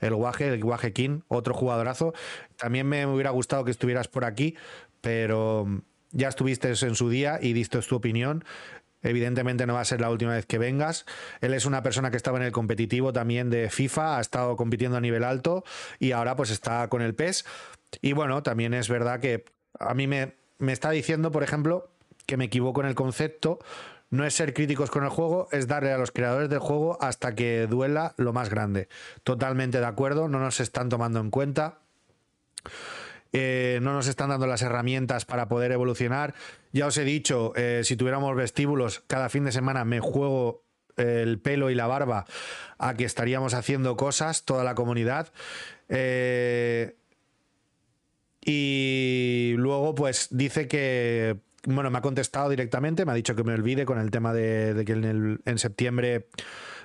El 0.00 0.14
Guaje, 0.14 0.48
el 0.48 0.62
Guaje 0.62 0.92
King, 0.92 1.20
otro 1.28 1.54
jugadorazo. 1.54 2.12
También 2.56 2.88
me 2.88 3.06
hubiera 3.06 3.30
gustado 3.30 3.64
que 3.64 3.70
estuvieras 3.70 4.08
por 4.08 4.24
aquí, 4.24 4.56
pero 5.00 5.66
ya 6.10 6.28
estuviste 6.28 6.68
en 6.68 6.94
su 6.94 7.08
día 7.08 7.38
y 7.40 7.52
diste 7.52 7.80
tu 7.80 7.96
opinión. 7.96 8.44
Evidentemente 9.02 9.66
no 9.66 9.74
va 9.74 9.80
a 9.80 9.84
ser 9.84 10.00
la 10.00 10.10
última 10.10 10.34
vez 10.34 10.44
que 10.44 10.58
vengas. 10.58 11.06
Él 11.40 11.54
es 11.54 11.64
una 11.64 11.82
persona 11.82 12.10
que 12.10 12.16
estaba 12.16 12.38
en 12.38 12.44
el 12.44 12.52
competitivo 12.52 13.12
también 13.12 13.48
de 13.48 13.70
FIFA, 13.70 14.18
ha 14.18 14.20
estado 14.20 14.56
compitiendo 14.56 14.96
a 14.96 15.00
nivel 15.00 15.24
alto 15.24 15.64
y 15.98 16.12
ahora 16.12 16.36
pues 16.36 16.50
está 16.50 16.86
con 16.88 17.00
el 17.00 17.14
PES. 17.14 17.46
Y 18.02 18.12
bueno, 18.12 18.42
también 18.42 18.74
es 18.74 18.88
verdad 18.88 19.20
que 19.20 19.44
a 19.78 19.94
mí 19.94 20.06
me, 20.06 20.34
me 20.58 20.72
está 20.72 20.90
diciendo, 20.90 21.30
por 21.30 21.42
ejemplo, 21.42 21.90
que 22.26 22.36
me 22.36 22.44
equivoco 22.44 22.82
en 22.82 22.88
el 22.88 22.94
concepto 22.94 23.58
no 24.10 24.24
es 24.26 24.34
ser 24.34 24.52
críticos 24.52 24.90
con 24.90 25.04
el 25.04 25.10
juego, 25.10 25.48
es 25.52 25.66
darle 25.66 25.92
a 25.92 25.98
los 25.98 26.10
creadores 26.10 26.50
del 26.50 26.58
juego 26.58 26.98
hasta 27.00 27.34
que 27.34 27.66
duela 27.68 28.14
lo 28.16 28.32
más 28.32 28.50
grande. 28.50 28.88
Totalmente 29.22 29.78
de 29.78 29.86
acuerdo, 29.86 30.28
no 30.28 30.40
nos 30.40 30.60
están 30.60 30.88
tomando 30.88 31.20
en 31.20 31.30
cuenta. 31.30 31.78
Eh, 33.32 33.78
no 33.82 33.92
nos 33.92 34.08
están 34.08 34.30
dando 34.30 34.48
las 34.48 34.62
herramientas 34.62 35.24
para 35.24 35.48
poder 35.48 35.70
evolucionar. 35.70 36.34
Ya 36.72 36.86
os 36.86 36.96
he 36.98 37.04
dicho, 37.04 37.52
eh, 37.54 37.82
si 37.84 37.96
tuviéramos 37.96 38.34
vestíbulos, 38.34 39.04
cada 39.06 39.28
fin 39.28 39.44
de 39.44 39.52
semana 39.52 39.84
me 39.84 40.00
juego 40.00 40.64
el 40.96 41.38
pelo 41.38 41.70
y 41.70 41.74
la 41.74 41.86
barba 41.86 42.26
a 42.78 42.94
que 42.94 43.04
estaríamos 43.04 43.54
haciendo 43.54 43.96
cosas, 43.96 44.44
toda 44.44 44.64
la 44.64 44.74
comunidad. 44.74 45.32
Eh, 45.88 46.96
y 48.42 49.54
luego, 49.56 49.94
pues 49.94 50.28
dice 50.30 50.66
que 50.66 51.38
bueno, 51.66 51.90
me 51.90 51.98
ha 51.98 52.02
contestado 52.02 52.48
directamente, 52.48 53.04
me 53.04 53.12
ha 53.12 53.14
dicho 53.14 53.36
que 53.36 53.44
me 53.44 53.54
olvide 53.54 53.84
con 53.84 53.98
el 53.98 54.10
tema 54.10 54.32
de, 54.32 54.82
que 54.86 54.92
en, 54.92 55.58
septiembre 55.58 56.28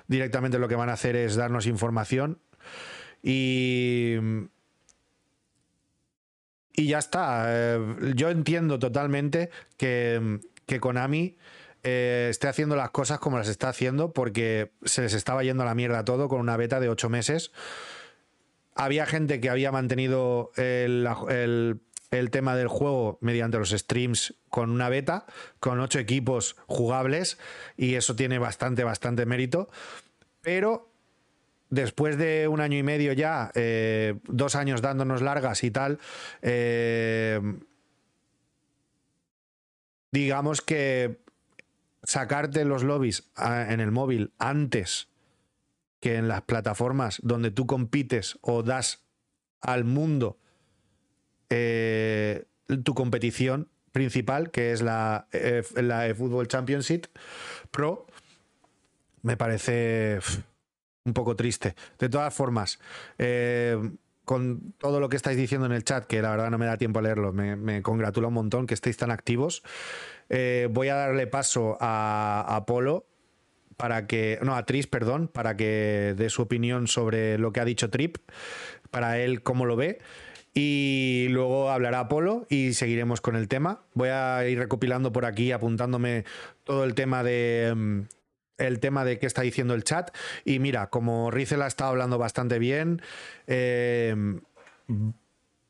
directamente 0.07 0.59
lo 0.59 0.67
que 0.67 0.76
van 0.76 0.89
a 0.89 0.93
hacer 0.93 1.15
es 1.15 1.36
darnos 1.36 1.67
información. 1.67 2.39
Y. 3.23 4.15
Y 6.78 6.88
ya 6.88 6.99
está. 6.99 7.45
Eh, 7.47 8.13
yo 8.15 8.30
entiendo 8.30 8.78
totalmente 8.80 9.49
que, 9.78 10.39
que 10.65 10.82
Konami 10.82 11.38
eh, 11.84 12.28
esté 12.32 12.47
haciendo 12.47 12.76
las 12.76 12.89
cosas 12.89 13.19
como 13.19 13.38
las 13.38 13.47
está 13.47 13.69
haciendo 13.69 14.11
porque 14.11 14.71
se 14.84 15.03
les 15.03 15.13
estaba 15.13 15.43
yendo 15.43 15.63
a 15.63 15.67
la 15.67 15.76
mierda 15.76 16.03
todo 16.03 16.28
con 16.28 16.41
una 16.41 16.57
beta 16.57 16.80
de 16.80 16.89
ocho 16.89 17.09
meses. 17.09 17.51
Había 18.73 19.05
gente 19.05 19.39
que 19.39 19.49
había 19.49 19.71
mantenido 19.71 20.51
el 20.57 21.07
el 21.30 21.80
tema 22.10 22.56
del 22.56 22.68
juego 22.68 23.18
mediante 23.22 23.58
los 23.58 23.72
streams 23.72 24.36
con 24.49 24.70
una 24.70 24.89
beta, 24.89 25.26
con 25.60 25.80
ocho 25.80 25.99
equipos 25.99 26.56
jugables, 26.68 27.38
y 27.78 27.95
eso 27.95 28.16
tiene 28.16 28.39
bastante, 28.39 28.84
bastante 28.84 29.26
mérito. 29.26 29.70
Pero 30.41 30.91
después 31.70 32.18
de 32.18 32.47
un 32.47 32.62
año 32.62 32.78
y 32.78 32.84
medio 32.84 33.14
ya, 33.14 33.51
eh, 33.56 34.16
dos 34.28 34.56
años 34.56 34.82
dándonos 34.82 35.22
largas 35.22 35.64
y 35.64 35.72
tal, 35.72 35.99
eh, 36.41 37.41
digamos 40.12 40.62
que 40.62 41.20
sacarte 42.03 42.66
los 42.66 42.84
lobbies 42.84 43.32
ah, 43.36 43.66
en 43.70 43.80
el 43.80 43.91
móvil 43.91 44.32
antes 44.38 45.10
que 45.99 46.16
en 46.16 46.28
las 46.28 46.43
plataformas 46.43 47.20
donde 47.24 47.51
tú 47.51 47.66
compites 47.66 48.38
o 48.41 48.62
das 48.62 49.03
al 49.60 49.84
mundo 49.86 50.38
eh, 51.49 52.45
tu 52.83 52.93
competición 52.93 53.69
principal, 53.91 54.51
que 54.51 54.71
es 54.71 54.81
la, 54.81 55.27
la 55.75 56.13
Football 56.15 56.47
Championship 56.47 57.05
Pro, 57.71 58.07
me 59.21 59.37
parece 59.37 60.19
un 61.05 61.13
poco 61.13 61.35
triste. 61.35 61.75
De 61.99 62.09
todas 62.09 62.33
formas, 62.33 62.79
eh, 63.17 63.77
con 64.25 64.73
todo 64.77 64.99
lo 64.99 65.07
que 65.07 65.15
estáis 65.15 65.37
diciendo 65.37 65.65
en 65.67 65.71
el 65.71 65.83
chat, 65.83 66.05
que 66.05 66.21
la 66.21 66.31
verdad 66.31 66.49
no 66.49 66.57
me 66.57 66.65
da 66.65 66.77
tiempo 66.77 66.99
a 66.99 67.01
leerlo, 67.03 67.31
me, 67.31 67.81
congratula 67.81 68.27
un 68.27 68.33
montón 68.33 68.67
que 68.67 68.73
estéis 68.73 68.97
tan 68.97 69.11
activos. 69.11 69.63
Eh, 70.29 70.67
voy 70.71 70.89
a 70.89 70.95
darle 70.95 71.27
paso 71.27 71.77
a 71.79 72.43
Apolo 72.55 73.05
para 73.77 74.07
que, 74.07 74.39
no, 74.41 74.55
a 74.55 74.65
Tris, 74.65 74.87
perdón, 74.87 75.27
para 75.27 75.55
que 75.55 76.15
dé 76.17 76.29
su 76.29 76.41
opinión 76.41 76.87
sobre 76.87 77.37
lo 77.37 77.53
que 77.53 77.59
ha 77.59 77.65
dicho 77.65 77.89
Trip, 77.89 78.17
para 78.89 79.19
él 79.19 79.43
cómo 79.43 79.65
lo 79.65 79.75
ve. 79.75 79.99
Y 80.58 81.28
luego 81.32 81.70
hablará 81.70 81.99
Apolo 81.99 82.47
y 82.49 82.74
seguiremos 82.74 83.20
con 83.20 83.36
el 83.36 83.49
tema. 83.49 83.82
Voy 83.93 84.08
a 84.08 84.47
ir 84.47 84.58
recopilando 84.58 85.12
por 85.12 85.26
aquí, 85.26 85.51
apuntándome 85.51 86.24
todo 86.64 86.86
el 86.86 86.95
tema 86.95 87.24
de, 87.24 87.74
mm, 87.76 88.01
el 88.58 88.80
tema 88.80 89.03
de 89.03 89.20
qué 89.20 89.26
está 89.26 89.41
diciendo 89.41 89.74
el 89.74 89.84
chat. 89.84 90.16
Y 90.45 90.60
mira, 90.60 90.89
como 90.89 91.30
Rizel 91.30 91.62
ha 91.62 91.68
estado 91.68 91.91
hablando 91.91 92.18
bastante 92.18 92.58
bien, 92.58 93.01
eh, 93.47 94.16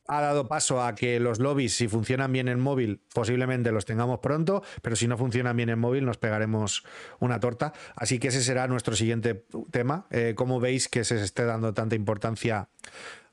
ha 0.07 0.21
dado 0.21 0.47
paso 0.47 0.83
a 0.83 0.93
que 0.93 1.19
los 1.19 1.39
lobbies, 1.39 1.73
si 1.73 1.87
funcionan 1.87 2.31
bien 2.31 2.47
en 2.47 2.59
móvil, 2.59 3.01
posiblemente 3.11 3.71
los 3.71 3.85
tengamos 3.85 4.19
pronto, 4.19 4.61
pero 4.83 4.95
si 4.95 5.07
no 5.07 5.17
funcionan 5.17 5.57
bien 5.57 5.69
en 5.69 5.79
móvil, 5.79 6.05
nos 6.05 6.17
pegaremos 6.17 6.83
una 7.19 7.39
torta. 7.39 7.73
Así 7.95 8.19
que 8.19 8.27
ese 8.27 8.43
será 8.43 8.67
nuestro 8.67 8.95
siguiente 8.95 9.45
tema. 9.71 10.05
Eh, 10.11 10.33
¿Cómo 10.35 10.59
veis 10.59 10.89
que 10.89 11.03
se 11.03 11.19
esté 11.23 11.43
dando 11.45 11.73
tanta 11.73 11.95
importancia 11.95 12.69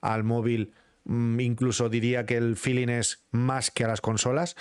al 0.01 0.25
móvil? 0.25 0.73
Mm, 1.05 1.41
incluso 1.41 1.89
diría 1.89 2.27
que 2.27 2.37
el 2.37 2.57
feeling 2.57 2.89
es 2.89 3.25
más 3.31 3.71
que 3.71 3.85
a 3.85 3.89
las 3.89 4.01
consolas. 4.01 4.57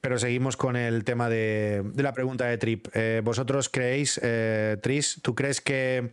Pero 0.00 0.18
seguimos 0.18 0.56
con 0.56 0.76
el 0.76 1.02
tema 1.04 1.30
de, 1.30 1.82
la 1.96 2.12
pregunta 2.12 2.44
de 2.44 2.58
Trip. 2.58 2.88
Eh, 2.92 3.22
¿Vosotros 3.24 3.70
creéis, 3.70 4.20
eh, 4.22 4.76
Tris, 4.82 5.20
tú 5.22 5.34
crees 5.34 5.62
que 5.62 6.12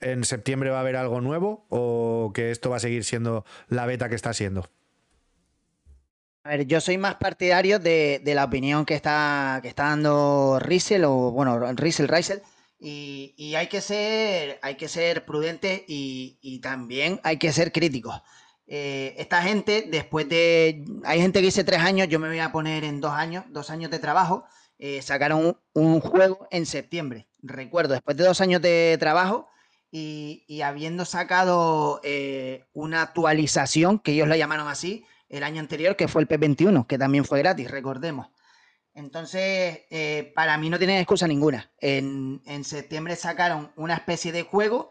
en 0.00 0.24
septiembre 0.24 0.70
va 0.70 0.78
a 0.78 0.80
haber 0.80 0.96
algo 0.96 1.20
nuevo 1.20 1.66
o 1.68 2.30
que 2.34 2.52
esto 2.52 2.70
va 2.70 2.76
a 2.76 2.80
seguir 2.80 3.02
siendo 3.02 3.44
la 3.68 3.86
beta 3.86 4.08
que 4.08 4.14
está 4.14 4.32
siendo? 4.32 4.70
A 6.44 6.50
ver, 6.50 6.66
yo 6.66 6.80
soy 6.80 6.98
más 6.98 7.16
partidario 7.16 7.80
de, 7.80 8.22
la 8.24 8.44
opinión 8.44 8.86
que 8.86 8.94
está, 8.94 9.58
que 9.60 9.68
está 9.68 9.86
dando 9.86 10.60
Riesel, 10.60 11.04
o 11.04 11.32
bueno, 11.32 11.72
Riesel, 11.72 12.06
Riesel, 12.06 12.42
y, 12.78 13.54
hay, 13.56 13.66
que 13.66 13.80
ser, 13.80 14.60
hay 14.62 14.76
que 14.76 14.86
ser 14.86 15.24
prudente 15.24 15.84
y, 15.88 16.38
y 16.40 16.60
también 16.60 17.18
hay 17.24 17.38
que 17.38 17.50
ser 17.50 17.72
críticos. 17.72 18.22
Eh, 18.66 19.14
esta 19.18 19.42
gente, 19.42 19.86
después 19.88 20.28
de. 20.28 20.84
Hay 21.04 21.20
gente 21.20 21.40
que 21.40 21.46
dice 21.46 21.64
tres 21.64 21.80
años, 21.80 22.08
yo 22.08 22.18
me 22.18 22.28
voy 22.28 22.40
a 22.40 22.52
poner 22.52 22.84
en 22.84 23.00
dos 23.00 23.12
años, 23.12 23.44
dos 23.48 23.70
años 23.70 23.90
de 23.90 23.98
trabajo. 23.98 24.44
Eh, 24.78 25.00
sacaron 25.02 25.56
un, 25.72 26.00
juego 26.00 26.48
en 26.50 26.66
septiembre. 26.66 27.28
Recuerdo, 27.42 27.94
después 27.94 28.16
de 28.16 28.24
dos 28.24 28.40
años 28.40 28.60
de 28.60 28.96
trabajo 28.98 29.48
y, 29.90 30.60
habiendo 30.62 31.04
sacado 31.04 32.00
eh, 32.02 32.66
una 32.74 33.02
actualización, 33.02 34.00
que 34.00 34.12
ellos 34.12 34.28
la 34.28 34.36
llamaron 34.36 34.68
así, 34.68 35.06
el 35.28 35.44
año 35.44 35.60
anterior, 35.60 35.96
que 35.96 36.08
fue 36.08 36.22
el 36.22 36.28
P21, 36.28 36.86
que 36.86 36.98
también 36.98 37.24
fue 37.24 37.38
gratis, 37.38 37.70
recordemos. 37.70 38.28
Entonces, 38.92 39.82
para 40.34 40.58
mí 40.58 40.70
no 40.70 40.78
tienen 40.78 40.98
excusa 40.98 41.28
ninguna. 41.28 41.70
En, 41.78 42.42
en 42.46 42.64
septiembre 42.64 43.14
sacaron 43.16 43.72
una 43.76 43.94
especie 43.94 44.32
de 44.32 44.42
juego, 44.42 44.90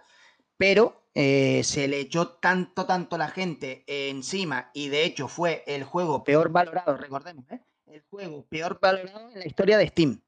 pero 0.57 1.04
eh, 1.17 1.63
se 1.63 1.87
le 1.87 2.01
echó 2.01 2.27
tanto, 2.27 2.85
tanto 2.85 3.17
la 3.17 3.29
gente 3.29 3.85
encima 3.87 4.69
y 4.73 4.89
de 4.89 5.05
hecho 5.05 5.29
fue 5.29 5.63
el 5.65 5.85
juego 5.85 6.25
peor 6.25 6.49
valorado, 6.49 6.97
recordemos, 6.97 7.49
¿eh? 7.51 7.61
el 7.87 8.03
juego 8.09 8.45
peor 8.47 8.79
valorado 8.81 9.29
en 9.31 9.39
la 9.39 9.47
historia 9.47 9.77
de 9.77 9.87
Steam. 9.87 10.21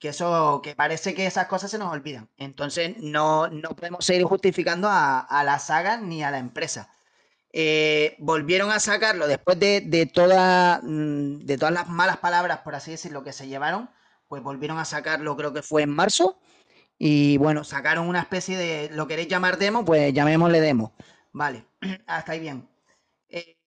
Que 0.00 0.08
eso, 0.08 0.60
que 0.64 0.74
parece 0.74 1.14
que 1.14 1.26
esas 1.26 1.46
cosas 1.46 1.70
se 1.70 1.78
nos 1.78 1.92
olvidan. 1.92 2.28
Entonces 2.36 2.96
no, 2.98 3.48
no 3.48 3.70
podemos 3.70 4.04
seguir 4.04 4.24
justificando 4.24 4.88
a, 4.90 5.42
la 5.44 5.60
saga 5.60 5.96
ni 5.96 6.24
a 6.24 6.32
la 6.32 6.38
empresa. 6.38 6.90
Eh, 7.52 8.16
volvieron 8.18 8.72
a 8.72 8.80
sacarlo 8.80 9.28
después 9.28 9.60
de, 9.60 9.80
de, 9.80 10.06
toda, 10.06 10.80
mm, 10.82 11.38
de 11.44 11.56
todas 11.56 11.72
las 11.72 11.88
malas 11.88 12.16
palabras, 12.16 12.58
por 12.58 12.74
así 12.74 12.90
decirlo, 12.90 13.22
que 13.22 13.32
se 13.32 13.46
llevaron, 13.46 13.88
pues 14.26 14.42
volvieron 14.42 14.78
a 14.78 14.84
sacarlo, 14.84 15.36
creo 15.36 15.52
que 15.52 15.62
fue 15.62 15.82
en 15.82 15.90
marzo, 15.90 16.40
y 17.06 17.36
bueno, 17.36 17.64
sacaron 17.64 18.08
una 18.08 18.20
especie 18.20 18.56
de, 18.56 18.88
¿lo 18.90 19.06
queréis 19.06 19.28
llamar 19.28 19.58
demo? 19.58 19.84
Pues 19.84 20.14
llamémosle 20.14 20.58
demo. 20.58 20.94
Vale, 21.32 21.66
hasta 22.06 22.32
ahí 22.32 22.40
bien. 22.40 22.66
Eh, 23.28 23.58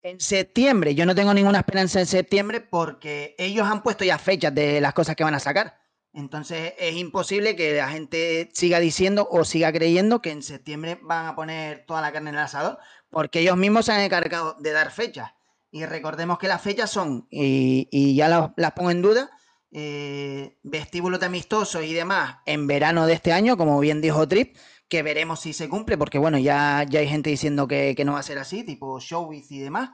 en 0.00 0.20
septiembre, 0.20 0.94
yo 0.94 1.04
no 1.04 1.12
tengo 1.12 1.34
ninguna 1.34 1.58
esperanza 1.58 1.98
en 1.98 2.06
septiembre 2.06 2.60
porque 2.60 3.34
ellos 3.36 3.66
han 3.66 3.82
puesto 3.82 4.04
ya 4.04 4.16
fechas 4.16 4.54
de 4.54 4.80
las 4.80 4.94
cosas 4.94 5.16
que 5.16 5.24
van 5.24 5.34
a 5.34 5.40
sacar. 5.40 5.76
Entonces 6.12 6.74
es 6.78 6.94
imposible 6.94 7.56
que 7.56 7.78
la 7.78 7.88
gente 7.88 8.48
siga 8.54 8.78
diciendo 8.78 9.26
o 9.28 9.44
siga 9.44 9.72
creyendo 9.72 10.22
que 10.22 10.30
en 10.30 10.44
septiembre 10.44 11.00
van 11.02 11.26
a 11.26 11.34
poner 11.34 11.84
toda 11.84 12.00
la 12.00 12.12
carne 12.12 12.30
en 12.30 12.36
el 12.36 12.42
asador, 12.42 12.78
porque 13.10 13.40
ellos 13.40 13.56
mismos 13.56 13.86
se 13.86 13.92
han 13.92 14.02
encargado 14.02 14.54
de 14.60 14.70
dar 14.70 14.92
fechas. 14.92 15.32
Y 15.72 15.84
recordemos 15.84 16.38
que 16.38 16.46
las 16.46 16.62
fechas 16.62 16.90
son, 16.90 17.26
y, 17.28 18.14
ya 18.14 18.52
las 18.56 18.72
pongo 18.72 18.92
en 18.92 19.02
duda, 19.02 19.30
eh, 19.70 20.56
vestíbulos 20.62 21.20
de 21.20 21.26
amistosos 21.26 21.84
y 21.84 21.92
demás 21.92 22.38
en 22.46 22.66
verano 22.66 23.06
de 23.06 23.12
este 23.12 23.32
año, 23.32 23.56
como 23.56 23.78
bien 23.80 24.00
dijo 24.00 24.26
Trip, 24.26 24.56
que 24.88 25.02
veremos 25.02 25.40
si 25.40 25.52
se 25.52 25.68
cumple, 25.68 25.98
porque 25.98 26.18
bueno, 26.18 26.38
ya, 26.38 26.84
ya 26.88 27.00
hay 27.00 27.08
gente 27.08 27.30
diciendo 27.30 27.68
que, 27.68 27.94
no 28.04 28.14
va 28.14 28.20
a 28.20 28.22
ser 28.22 28.38
así, 28.38 28.64
tipo 28.64 28.98
Showbiz 28.98 29.50
y 29.50 29.60
demás. 29.60 29.90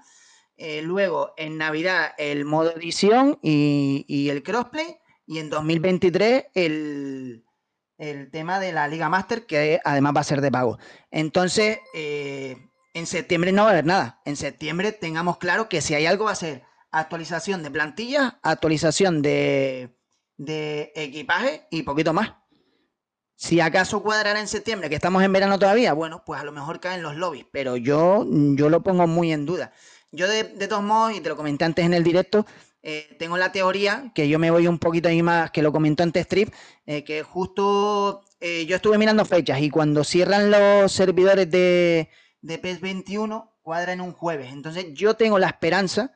Eh, 0.57 0.83
luego, 0.83 1.35
en 1.37 1.59
Navidad, 1.59 2.13
el 2.17 2.45
modo 2.45 2.77
edición 2.77 3.39
y, 3.43 4.29
el 4.31 4.43
crossplay. 4.43 4.99
Y 5.27 5.39
en 5.39 5.51
2023, 5.51 6.45
el, 6.55 7.45
el, 7.99 8.31
tema 8.31 8.61
de 8.61 8.73
la 8.73 8.87
Liga 8.87 9.09
Master, 9.09 9.47
que 9.47 9.81
además 9.85 10.13
va 10.15 10.21
a 10.21 10.25
ser 10.25 10.41
de 10.41 10.53
pago. 10.53 10.79
Entonces, 11.11 11.79
eh, 11.95 12.57
en 12.93 13.07
septiembre 13.07 13.51
no 13.51 13.63
va 13.63 13.71
a 13.71 13.73
haber 13.73 13.87
nada. 13.87 14.21
En 14.25 14.37
septiembre 14.37 14.93
tengamos 14.93 15.39
claro 15.39 15.69
que 15.69 15.81
si 15.81 15.95
hay 15.95 16.07
algo 16.07 16.27
va 16.27 16.33
a 16.33 16.37
ser 16.37 16.63
actualización 16.95 17.63
de 17.63 17.71
plantilla, 17.71 18.39
actualización 18.43 19.21
de, 19.21 19.97
equipaje 20.95 21.67
y 21.71 21.83
poquito 21.83 22.13
más. 22.13 22.35
Si 23.37 23.61
acaso 23.61 24.03
cuadrará 24.03 24.41
en 24.41 24.47
septiembre, 24.47 24.89
que 24.89 24.95
estamos 24.95 25.23
en 25.23 25.33
verano 25.33 25.59
todavía, 25.59 25.93
bueno, 25.93 26.23
pues 26.25 26.41
a 26.41 26.45
lo 26.45 26.53
mejor 26.53 26.81
caen 26.81 27.03
los 27.03 27.17
lobbies, 27.17 27.47
pero 27.53 27.77
yo, 27.77 28.25
yo 28.29 28.69
lo 28.69 28.83
pongo 28.83 29.07
muy 29.09 29.33
en 29.33 29.45
duda. 29.45 29.73
Yo 30.13 30.29
de, 30.29 30.45
todos 30.69 30.85
modos, 30.85 31.17
y 31.17 31.21
te 31.21 31.29
lo 31.29 31.37
comenté 31.37 31.65
antes 31.65 31.85
en 31.85 31.95
el 31.95 32.05
directo, 32.05 32.47
eh, 32.83 33.17
tengo 33.19 33.37
la 33.37 33.51
teoría, 33.51 34.13
que 34.15 34.29
yo 34.29 34.39
me 34.39 34.53
voy 34.53 34.69
un 34.69 34.79
poquito 34.79 35.09
ahí 35.09 35.23
más, 35.23 35.51
que 35.51 35.63
lo 35.63 35.73
comentó 35.73 36.05
antes 36.05 36.23
Strip, 36.27 36.55
eh, 36.87 37.03
que 37.03 37.25
justo 37.25 38.23
eh, 38.41 38.67
yo 38.67 38.77
estuve 38.77 38.99
mirando 38.99 39.25
fechas 39.25 39.61
y 39.61 39.71
cuando 39.71 40.05
cierran 40.05 40.51
los 40.51 40.93
servidores 40.93 41.51
de, 41.51 42.09
de 42.41 42.59
PES 42.59 42.81
21, 42.81 43.59
cuadra 43.63 43.93
en 43.93 44.01
un 44.01 44.13
jueves. 44.13 44.53
Entonces 44.53 44.95
yo 44.95 45.15
tengo 45.15 45.41
la 45.41 45.49
esperanza 45.49 46.13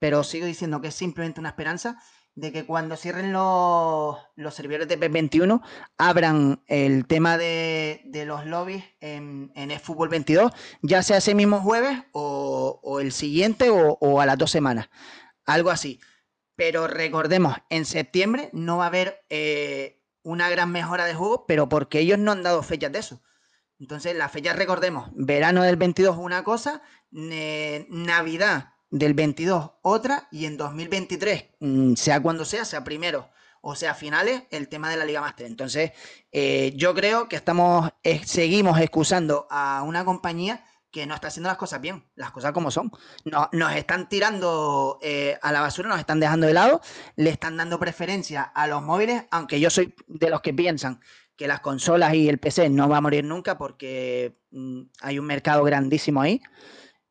pero 0.00 0.24
sigo 0.24 0.46
diciendo 0.46 0.80
que 0.80 0.88
es 0.88 0.94
simplemente 0.94 1.38
una 1.38 1.50
esperanza 1.50 2.02
de 2.34 2.52
que 2.52 2.64
cuando 2.64 2.96
cierren 2.96 3.32
los, 3.32 4.16
los 4.34 4.54
servidores 4.54 4.88
de 4.88 4.98
P21 4.98 5.60
abran 5.98 6.62
el 6.66 7.06
tema 7.06 7.36
de, 7.36 8.02
los 8.26 8.46
lobbies 8.46 8.84
en, 9.00 9.52
en 9.54 9.78
Fútbol 9.78 10.08
22, 10.08 10.52
ya 10.80 11.02
sea 11.02 11.18
ese 11.18 11.34
mismo 11.34 11.60
jueves 11.60 12.02
o, 12.12 12.98
el 13.00 13.12
siguiente 13.12 13.68
o, 13.70 14.20
a 14.20 14.26
las 14.26 14.38
dos 14.38 14.50
semanas, 14.50 14.88
algo 15.44 15.70
así. 15.70 16.00
Pero 16.56 16.86
recordemos, 16.86 17.56
en 17.68 17.84
septiembre 17.84 18.50
no 18.52 18.78
va 18.78 18.84
a 18.84 18.88
haber 18.88 19.22
eh, 19.28 20.02
una 20.22 20.48
gran 20.50 20.72
mejora 20.72 21.04
de 21.04 21.14
juego, 21.14 21.46
pero 21.46 21.68
porque 21.68 22.00
ellos 22.00 22.18
no 22.18 22.32
han 22.32 22.42
dado 22.42 22.62
fechas 22.62 22.92
de 22.92 23.00
eso. 23.00 23.22
Entonces, 23.78 24.14
las 24.14 24.30
fechas, 24.30 24.56
recordemos, 24.56 25.10
verano 25.14 25.62
del 25.62 25.76
22 25.76 26.18
una 26.18 26.44
cosa, 26.44 26.82
Navidad 27.10 28.74
del 28.90 29.14
22 29.14 29.70
otra 29.82 30.28
y 30.30 30.46
en 30.46 30.56
2023, 30.56 31.44
mm, 31.60 31.94
sea 31.94 32.20
cuando 32.20 32.44
sea, 32.44 32.64
sea 32.64 32.84
primero 32.84 33.28
o 33.62 33.74
sea 33.74 33.94
finales, 33.94 34.44
el 34.50 34.68
tema 34.68 34.90
de 34.90 34.96
la 34.96 35.04
Liga 35.04 35.20
Master. 35.20 35.46
Entonces, 35.46 35.92
eh, 36.32 36.72
yo 36.76 36.94
creo 36.94 37.28
que 37.28 37.36
estamos, 37.36 37.90
seguimos 38.24 38.80
excusando 38.80 39.46
a 39.50 39.82
una 39.84 40.04
compañía 40.04 40.64
que 40.90 41.06
no 41.06 41.14
está 41.14 41.28
haciendo 41.28 41.48
las 41.48 41.58
cosas 41.58 41.80
bien, 41.80 42.04
las 42.16 42.32
cosas 42.32 42.52
como 42.52 42.70
son. 42.70 42.90
Nos, 43.24 43.48
nos 43.52 43.74
están 43.74 44.08
tirando 44.08 44.98
eh, 45.02 45.38
a 45.40 45.52
la 45.52 45.60
basura, 45.60 45.88
nos 45.88 46.00
están 46.00 46.20
dejando 46.20 46.46
de 46.46 46.54
lado, 46.54 46.80
le 47.16 47.30
están 47.30 47.56
dando 47.56 47.78
preferencia 47.78 48.42
a 48.42 48.66
los 48.66 48.82
móviles, 48.82 49.24
aunque 49.30 49.60
yo 49.60 49.70
soy 49.70 49.94
de 50.08 50.30
los 50.30 50.40
que 50.40 50.52
piensan 50.52 51.00
que 51.36 51.46
las 51.46 51.60
consolas 51.60 52.14
y 52.14 52.28
el 52.28 52.38
PC 52.38 52.68
no 52.70 52.88
va 52.88 52.98
a 52.98 53.00
morir 53.00 53.24
nunca 53.24 53.56
porque 53.56 54.36
mm, 54.50 54.82
hay 55.00 55.18
un 55.18 55.26
mercado 55.26 55.62
grandísimo 55.64 56.20
ahí. 56.20 56.42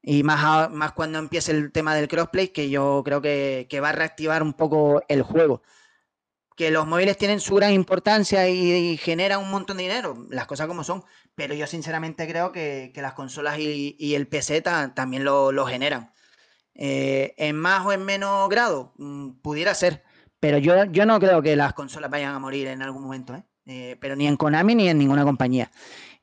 Y 0.02 0.24
más, 0.24 0.72
más 0.72 0.94
cuando 0.94 1.20
empiece 1.20 1.52
el 1.52 1.72
tema 1.72 1.96
del 1.96 2.08
crossplay, 2.08 2.50
que 2.50 2.70
yo 2.70 3.02
creo 3.04 3.22
que, 3.22 3.68
que 3.70 3.80
va 3.80 3.90
a 3.90 3.94
reactivar 3.94 4.44
un 4.44 4.54
poco 4.54 5.04
el 5.08 5.24
juego 5.24 5.62
que 6.60 6.72
los 6.72 6.86
móviles 6.86 7.18
tienen 7.18 7.40
su 7.40 7.56
gran 7.56 7.72
importancia 7.72 8.50
y, 8.50 8.98
generan 8.98 9.40
un 9.40 9.50
montón 9.50 9.78
de 9.78 9.84
dinero, 9.84 10.28
las 10.30 10.46
cosas 10.46 10.68
como 10.68 10.84
son, 10.84 11.06
pero 11.34 11.54
yo 11.54 11.66
sinceramente 11.68 12.28
creo 12.28 12.52
que, 12.52 12.92
las 12.98 13.14
consolas 13.14 13.58
y, 13.60 14.14
el 14.14 14.28
PC 14.28 14.62
también 14.62 15.24
lo, 15.24 15.66
generan. 15.66 16.12
Eh, 16.76 17.34
en 17.38 17.56
más 17.56 17.86
o 17.86 17.94
en 17.94 18.04
menos 18.04 18.50
grado, 18.50 18.94
mm, 18.98 19.40
pudiera 19.42 19.74
ser, 19.74 20.04
pero 20.42 20.58
yo, 20.58 20.84
yo 20.84 21.06
no 21.06 21.18
creo 21.22 21.42
que 21.42 21.56
las 21.56 21.72
consolas 21.72 22.12
vayan 22.12 22.36
a 22.36 22.40
morir 22.40 22.68
en 22.68 22.82
algún 22.82 23.04
momento, 23.04 23.36
¿eh? 23.36 23.44
Eh, 23.66 23.98
pero 24.02 24.18
ni 24.18 24.28
en 24.28 24.36
Konami 24.36 24.76
ni 24.76 24.90
en 24.90 24.98
ninguna 24.98 25.24
compañía. 25.24 25.72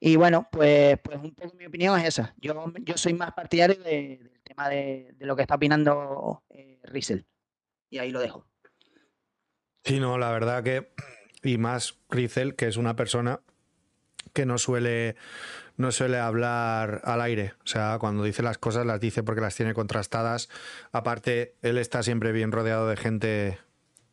Y 0.06 0.14
bueno, 0.14 0.46
pues, 0.52 1.00
pues 1.02 1.18
un 1.18 1.34
poco 1.34 1.56
mi 1.56 1.66
opinión 1.66 1.98
es 1.98 2.06
esa. 2.06 2.32
Yo, 2.38 2.72
yo 2.84 2.96
soy 2.96 3.12
más 3.12 3.32
partidario 3.32 3.74
del 3.82 4.30
tema 4.44 4.68
de, 4.68 5.16
lo 5.18 5.34
que 5.34 5.42
está 5.42 5.56
opinando 5.56 6.44
Riesel. 6.84 7.26
Y 7.90 7.98
ahí 7.98 8.12
lo 8.12 8.20
dejo. 8.20 8.46
Sí, 9.82 9.98
no, 9.98 10.16
la 10.16 10.30
verdad 10.30 10.62
que. 10.62 10.92
Y 11.42 11.58
más 11.58 11.98
Rizel, 12.08 12.54
que 12.54 12.68
es 12.68 12.76
una 12.76 12.94
persona 12.94 13.40
que 14.32 14.46
no 14.46 14.58
suele, 14.58 15.16
no 15.76 15.90
suele 15.90 16.18
hablar 16.18 17.00
al 17.02 17.20
aire. 17.20 17.54
O 17.64 17.66
sea, 17.66 17.98
cuando 17.98 18.22
dice 18.22 18.44
las 18.44 18.58
cosas 18.58 18.86
las 18.86 19.00
dice 19.00 19.24
porque 19.24 19.40
las 19.40 19.56
tiene 19.56 19.74
contrastadas. 19.74 20.48
Aparte, 20.92 21.56
él 21.62 21.78
está 21.78 22.04
siempre 22.04 22.30
bien 22.30 22.52
rodeado 22.52 22.86
de 22.86 22.96
gente 22.96 23.58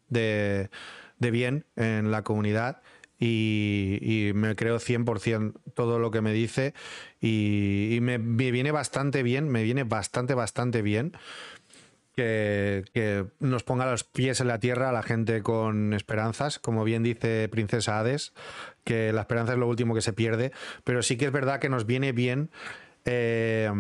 de, 0.10 0.72
bien 1.20 1.68
en 1.76 2.10
la 2.10 2.24
comunidad. 2.24 2.82
Y, 3.20 4.32
me 4.36 4.56
creo 4.56 4.80
100% 4.80 5.54
todo 5.76 5.98
lo 6.00 6.12
que 6.12 6.22
me 6.22 6.34
dice 6.34 6.74
y, 7.22 8.00
me, 8.02 8.18
viene 8.18 8.72
bastante 8.72 9.24
bien, 9.24 9.48
me 9.48 9.64
viene 9.64 9.84
bastante, 9.84 10.34
bastante 10.34 10.82
bien 10.82 11.14
que, 12.16 13.26
nos 13.40 13.64
ponga 13.64 13.90
los 13.90 14.04
pies 14.04 14.42
en 14.42 14.48
la 14.48 14.60
tierra 14.60 14.90
a 14.90 14.92
la 14.92 15.04
gente 15.04 15.42
con 15.42 15.94
esperanzas, 15.94 16.60
como 16.60 16.84
bien 16.84 17.04
dice 17.04 17.48
Princesa 17.50 18.00
Hades, 18.00 18.34
que 18.84 19.12
la 19.14 19.22
esperanza 19.22 19.54
es 19.54 19.60
lo 19.60 19.68
último 19.68 19.96
que 19.96 20.02
se 20.02 20.14
pierde, 20.14 20.52
pero 20.84 21.02
sí 21.02 21.18
que 21.18 21.26
es 21.26 21.32
verdad 21.32 21.60
que 21.60 21.70
nos 21.70 21.86
viene 21.86 22.12
bien 22.12 22.50
eh, 23.06 23.72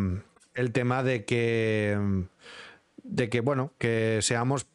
el 0.55 0.71
tema 0.71 1.03
de 1.03 1.25
que, 1.25 2.25
de 3.03 3.29
que, 3.29 3.41
bueno, 3.41 3.73
que 3.77 4.19
seamos, 4.21 4.67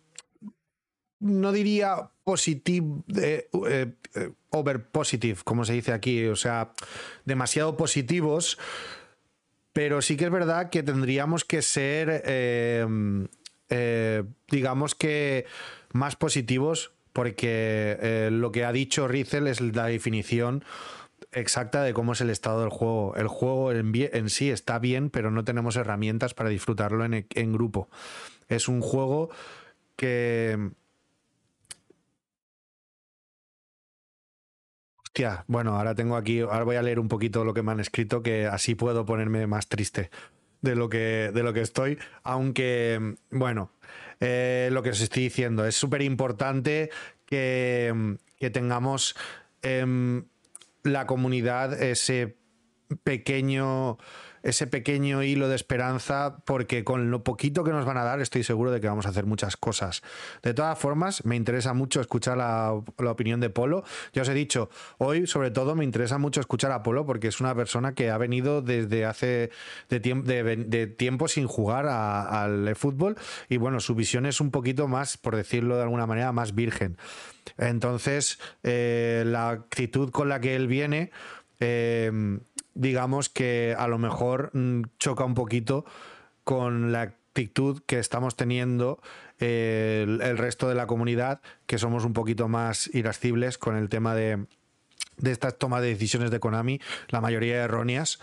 no 1.20 1.52
diría 1.52 2.11
positivo, 2.24 3.04
eh, 3.16 3.48
eh, 3.66 4.32
over 4.51 4.84
positive, 4.84 5.38
como 5.44 5.64
se 5.64 5.74
dice 5.74 5.92
aquí, 5.92 6.26
o 6.26 6.36
sea, 6.36 6.72
demasiado 7.24 7.76
positivos, 7.76 8.59
pero 9.72 10.03
sí 10.03 10.16
que 10.16 10.24
es 10.24 10.30
verdad 10.30 10.70
que 10.70 10.82
tendríamos 10.82 11.44
que 11.44 11.62
ser 11.62 12.22
eh, 13.68 14.24
digamos 14.51 14.94
que 14.94 15.46
más 15.92 16.16
positivos, 16.16 16.92
porque 17.12 17.99
eh, 18.01 18.28
lo 18.32 18.53
que 18.53 18.64
ha 18.64 18.72
dicho 18.72 19.09
Rizel 19.09 19.46
es 19.46 19.61
la 19.61 19.86
definición 19.86 20.64
exacta 21.32 21.82
de 21.82 21.92
cómo 21.92 22.12
es 22.12 22.20
el 22.20 22.30
estado 22.30 22.61
del 22.61 22.70
juego. 22.70 23.14
El 23.16 23.28
juego 23.28 23.72
en, 23.72 24.30
sí 24.30 24.51
está 24.51 24.78
bien, 24.78 25.11
pero 25.11 25.30
no 25.30 25.44
tenemos 25.44 25.76
herramientas 25.76 26.34
para 26.34 26.49
disfrutarlo 26.49 27.05
en 27.05 27.53
grupo. 27.53 27.88
Es 28.49 28.68
un 28.68 28.80
juego 28.80 29.30
que... 29.96 30.70
Bueno, 35.47 35.77
ahora 35.77 35.95
tengo 35.95 36.16
aquí, 36.16 36.41
ahora 36.41 36.64
voy 36.64 36.77
a 36.77 36.83
leer 36.83 37.01
un 37.01 37.09
poquito 37.09 37.45
lo 37.45 37.55
que 37.55 37.62
me 37.62 37.73
han 37.73 37.81
escrito, 37.81 38.23
que 38.23 38.47
así 38.47 38.75
puedo 38.75 39.05
ponerme 39.05 39.47
más 39.47 39.69
triste 39.69 40.11
de 40.61 40.75
lo 40.75 40.89
que, 40.89 41.31
de 41.33 41.43
lo 41.43 41.53
que 41.53 41.61
estoy, 41.61 41.99
aunque, 42.23 43.16
bueno, 43.31 43.71
eh, 44.21 44.69
lo 44.73 44.83
que 44.83 44.91
os 44.91 45.01
estoy 45.01 45.25
diciendo, 45.25 45.64
es 45.64 45.77
súper 45.77 46.03
importante 46.03 46.91
que, 47.27 48.16
que, 48.39 48.51
tengamos 48.51 49.16
en 49.62 50.29
la 50.83 51.07
comunidad 51.07 51.81
ese 51.81 52.37
pequeño 53.05 53.99
ese 54.51 54.66
pequeño 54.66 55.22
hilo 55.22 55.49
de 55.49 55.57
esperanza, 55.57 56.38
porque 56.44 56.84
con 56.84 57.11
lo 57.11 57.22
poquito 57.24 57.64
que 57.64 57.70
nos 57.70 57.84
van 57.84 57.96
a 57.96 58.05
dar 58.05 58.20
estoy 58.20 58.42
seguro 58.42 58.70
de 58.70 58.80
que 58.80 58.88
vamos 58.88 59.07
a 59.07 59.11
hacer 59.11 59.26
muchas 59.26 59.57
cosas. 59.57 60.03
De 60.42 60.55
todas 60.55 60.78
formas, 60.78 61.24
me 61.24 61.36
interesa 61.36 61.74
mucho 61.74 62.01
escuchar 62.01 62.38
la, 62.38 62.72
opinión 62.72 63.40
de 63.40 63.51
Polo. 63.51 63.84
Ya 64.12 64.22
os 64.22 64.28
he 64.28 64.34
dicho, 64.34 64.70
hoy 64.99 65.26
sobre 65.26 65.51
todo 65.51 65.74
me 65.74 65.84
interesa 65.84 66.18
mucho 66.18 66.40
escuchar 66.40 66.72
a 66.72 66.82
Polo 66.82 67.07
porque 67.07 67.28
es 67.28 67.40
una 67.40 67.55
persona 67.55 67.94
que 67.94 68.11
ha 68.11 68.18
venido 68.18 68.62
desde 68.62 69.05
hace 69.05 69.51
de, 69.88 70.01
de, 70.01 70.86
tiempo 70.86 71.28
sin 71.28 71.46
jugar 71.46 71.86
al 71.86 72.74
fútbol 72.76 73.16
y 73.49 73.57
bueno, 73.57 73.80
su 73.80 73.94
visión 73.94 74.26
es 74.26 74.40
un 74.40 74.51
poquito 74.51 74.88
más, 74.88 75.16
por 75.16 75.36
decirlo 75.36 75.76
de 75.76 75.82
alguna 75.82 76.07
manera, 76.07 76.32
más 76.32 76.55
virgen. 76.55 76.96
Entonces, 77.57 78.38
eh, 78.62 79.24
la 79.26 79.51
actitud 79.51 80.11
con 80.11 80.28
la 80.28 80.40
que 80.40 80.57
él 80.57 80.66
viene... 80.66 81.11
Eh, 81.61 82.38
digamos 82.79 83.29
que 83.29 83.74
a 83.76 83.89
lo 83.89 83.99
mejor 83.99 84.51
mm, 84.55 84.83
choca 84.99 85.24
un 85.24 85.35
poquito 85.35 85.85
con 86.45 86.93
la 86.93 87.03
actitud 87.03 87.83
que 87.87 87.99
estamos 87.99 88.37
teniendo 88.37 89.03
eh, 89.41 90.07
el, 90.09 90.39
resto 90.39 90.68
de 90.68 90.74
la 90.74 90.87
comunidad, 90.87 91.41
que 91.66 91.79
somos 91.79 92.05
un 92.05 92.12
poquito 92.12 92.49
más 92.49 92.89
irascibles 92.95 93.59
con 93.59 93.76
el 93.76 93.89
tema 93.89 94.14
de, 94.14 94.47
de 95.18 95.33
esta 95.33 95.51
toma 95.51 95.81
de 95.81 95.89
decisiones 95.89 96.31
de 96.31 96.41
Konami, 96.41 96.81
la 97.09 97.20
mayoría 97.20 97.64
erróneas. 97.64 98.20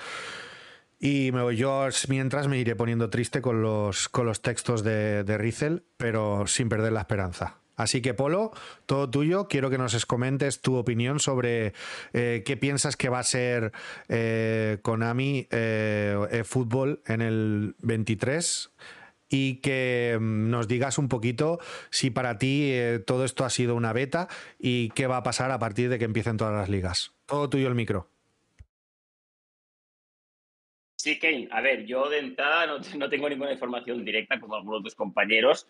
Y 0.99 1.31
me, 1.33 1.55
yo 1.55 1.87
mientras 2.07 2.47
me 2.47 2.57
iré 2.57 2.75
poniendo 2.75 3.09
triste 3.09 3.41
con 3.41 3.61
los, 3.61 4.07
con 4.07 4.25
los 4.25 4.41
textos 4.41 4.83
de, 4.83 5.25
de 5.25 5.37
Rizel, 5.37 5.83
pero 5.97 6.47
sin 6.47 6.69
perder 6.69 6.93
la 6.93 7.01
esperanza. 7.01 7.59
Así 7.75 8.01
que, 8.01 8.13
Polo, 8.13 8.51
todo 8.85 9.09
tuyo. 9.09 9.47
Quiero 9.47 9.69
que 9.69 9.77
nos 9.77 10.05
comentes 10.05 10.61
tu 10.61 10.75
opinión 10.75 11.19
sobre 11.19 11.73
eh, 12.13 12.43
qué 12.45 12.57
piensas 12.57 12.95
que 12.95 13.09
va 13.09 13.19
a 13.19 13.23
ser 13.23 13.71
eh, 14.07 14.79
Konami 14.81 15.47
eh, 15.51 16.43
Fútbol 16.45 17.01
en 17.05 17.21
el 17.21 17.75
23 17.79 18.71
y 19.29 19.55
que 19.57 20.17
mm, 20.19 20.49
nos 20.49 20.67
digas 20.67 20.97
un 20.97 21.09
poquito 21.09 21.59
si 21.89 22.09
para 22.09 22.37
ti 22.37 22.73
todo 23.05 23.25
esto 23.25 23.43
ha 23.43 23.49
sido 23.49 23.75
una 23.75 23.93
beta 23.93 24.27
y 24.59 24.89
qué 24.89 25.07
va 25.07 25.17
a 25.17 25.23
pasar 25.23 25.51
a 25.51 25.59
partir 25.59 25.89
de 25.89 25.99
que 25.99 26.05
empiecen 26.05 26.37
todas 26.37 26.53
las 26.53 26.69
ligas. 26.69 27.13
Todo 27.25 27.49
tuyo 27.49 27.67
el 27.67 27.75
micro. 27.75 28.07
Sí, 30.95 31.19
Kane. 31.19 31.47
A 31.51 31.61
ver, 31.61 31.85
yo 31.85 32.09
de 32.09 32.17
entrada 32.17 32.65
no, 32.65 32.79
no 32.97 33.09
tengo 33.09 33.29
ninguna 33.29 33.51
información 33.51 34.03
directa 34.03 34.39
como 34.39 34.55
algunos 34.55 34.81
de 34.81 34.85
tus 34.85 34.95
compañeros. 34.95 35.67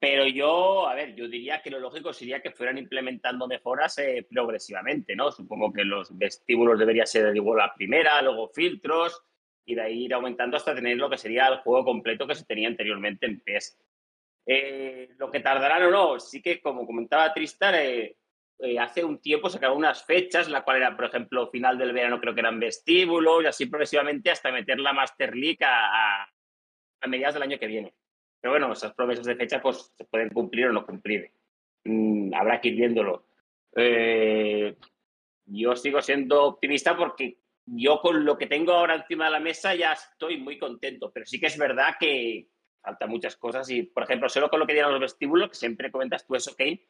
Pero 0.00 0.26
yo, 0.28 0.88
a 0.88 0.94
ver, 0.94 1.14
yo 1.16 1.26
diría 1.26 1.60
que 1.60 1.70
lo 1.70 1.80
lógico 1.80 2.12
sería 2.12 2.40
que 2.40 2.52
fueran 2.52 2.78
implementando 2.78 3.48
mejoras 3.48 3.98
eh, 3.98 4.24
progresivamente, 4.30 5.16
¿no? 5.16 5.32
Supongo 5.32 5.72
que 5.72 5.84
los 5.84 6.16
vestíbulos 6.16 6.78
debería 6.78 7.04
ser 7.04 7.34
igual 7.34 7.58
la 7.58 7.74
primera, 7.74 8.22
luego 8.22 8.48
filtros, 8.48 9.20
y 9.64 9.74
de 9.74 9.82
ahí 9.82 10.04
ir 10.04 10.14
aumentando 10.14 10.56
hasta 10.56 10.74
tener 10.74 10.96
lo 10.96 11.10
que 11.10 11.18
sería 11.18 11.48
el 11.48 11.58
juego 11.58 11.84
completo 11.84 12.28
que 12.28 12.36
se 12.36 12.44
tenía 12.44 12.68
anteriormente 12.68 13.26
en 13.26 13.40
PES. 13.40 13.76
Eh, 14.46 15.10
lo 15.18 15.30
que 15.30 15.40
tardarán 15.40 15.82
o 15.82 15.90
no, 15.90 16.20
sí 16.20 16.40
que 16.40 16.60
como 16.60 16.86
comentaba 16.86 17.34
Tristar, 17.34 17.74
eh, 17.74 18.16
hace 18.80 19.04
un 19.04 19.20
tiempo 19.20 19.50
sacaron 19.50 19.78
unas 19.78 20.04
fechas, 20.04 20.48
la 20.48 20.62
cual 20.62 20.76
era, 20.76 20.94
por 20.96 21.06
ejemplo, 21.06 21.50
final 21.50 21.76
del 21.76 21.92
verano 21.92 22.20
creo 22.20 22.34
que 22.34 22.40
eran 22.40 22.60
vestíbulos, 22.60 23.42
y 23.42 23.46
así 23.46 23.66
progresivamente 23.66 24.30
hasta 24.30 24.52
meter 24.52 24.78
la 24.78 24.92
Master 24.92 25.34
League 25.34 25.58
a, 25.62 26.22
a 27.00 27.06
mediados 27.08 27.34
del 27.34 27.42
año 27.42 27.58
que 27.58 27.66
viene. 27.66 27.94
Pero 28.40 28.52
bueno, 28.52 28.72
esas 28.72 28.94
promesas 28.94 29.26
de 29.26 29.36
fecha 29.36 29.60
pues 29.60 29.92
se 29.96 30.04
pueden 30.04 30.30
cumplir 30.30 30.66
o 30.66 30.72
no 30.72 30.86
cumplir. 30.86 31.30
Mm, 31.84 32.34
habrá 32.34 32.60
que 32.60 32.68
ir 32.68 32.76
viéndolo. 32.76 33.26
Eh, 33.76 34.76
yo 35.46 35.76
sigo 35.76 36.00
siendo 36.02 36.44
optimista 36.44 36.96
porque 36.96 37.38
yo 37.66 38.00
con 38.00 38.24
lo 38.24 38.38
que 38.38 38.46
tengo 38.46 38.72
ahora 38.72 38.94
encima 38.94 39.26
de 39.26 39.30
la 39.32 39.40
mesa 39.40 39.74
ya 39.74 39.92
estoy 39.92 40.38
muy 40.38 40.58
contento, 40.58 41.10
pero 41.12 41.26
sí 41.26 41.38
que 41.38 41.46
es 41.46 41.58
verdad 41.58 41.96
que 41.98 42.48
faltan 42.80 43.10
muchas 43.10 43.36
cosas 43.36 43.68
y, 43.70 43.82
por 43.82 44.04
ejemplo, 44.04 44.28
solo 44.28 44.48
con 44.48 44.60
lo 44.60 44.66
que 44.66 44.72
dieron 44.72 44.92
los 44.92 45.00
vestíbulos, 45.00 45.50
que 45.50 45.56
siempre 45.56 45.90
comentas 45.90 46.26
tú 46.26 46.34
eso, 46.34 46.54
Kane, 46.56 46.86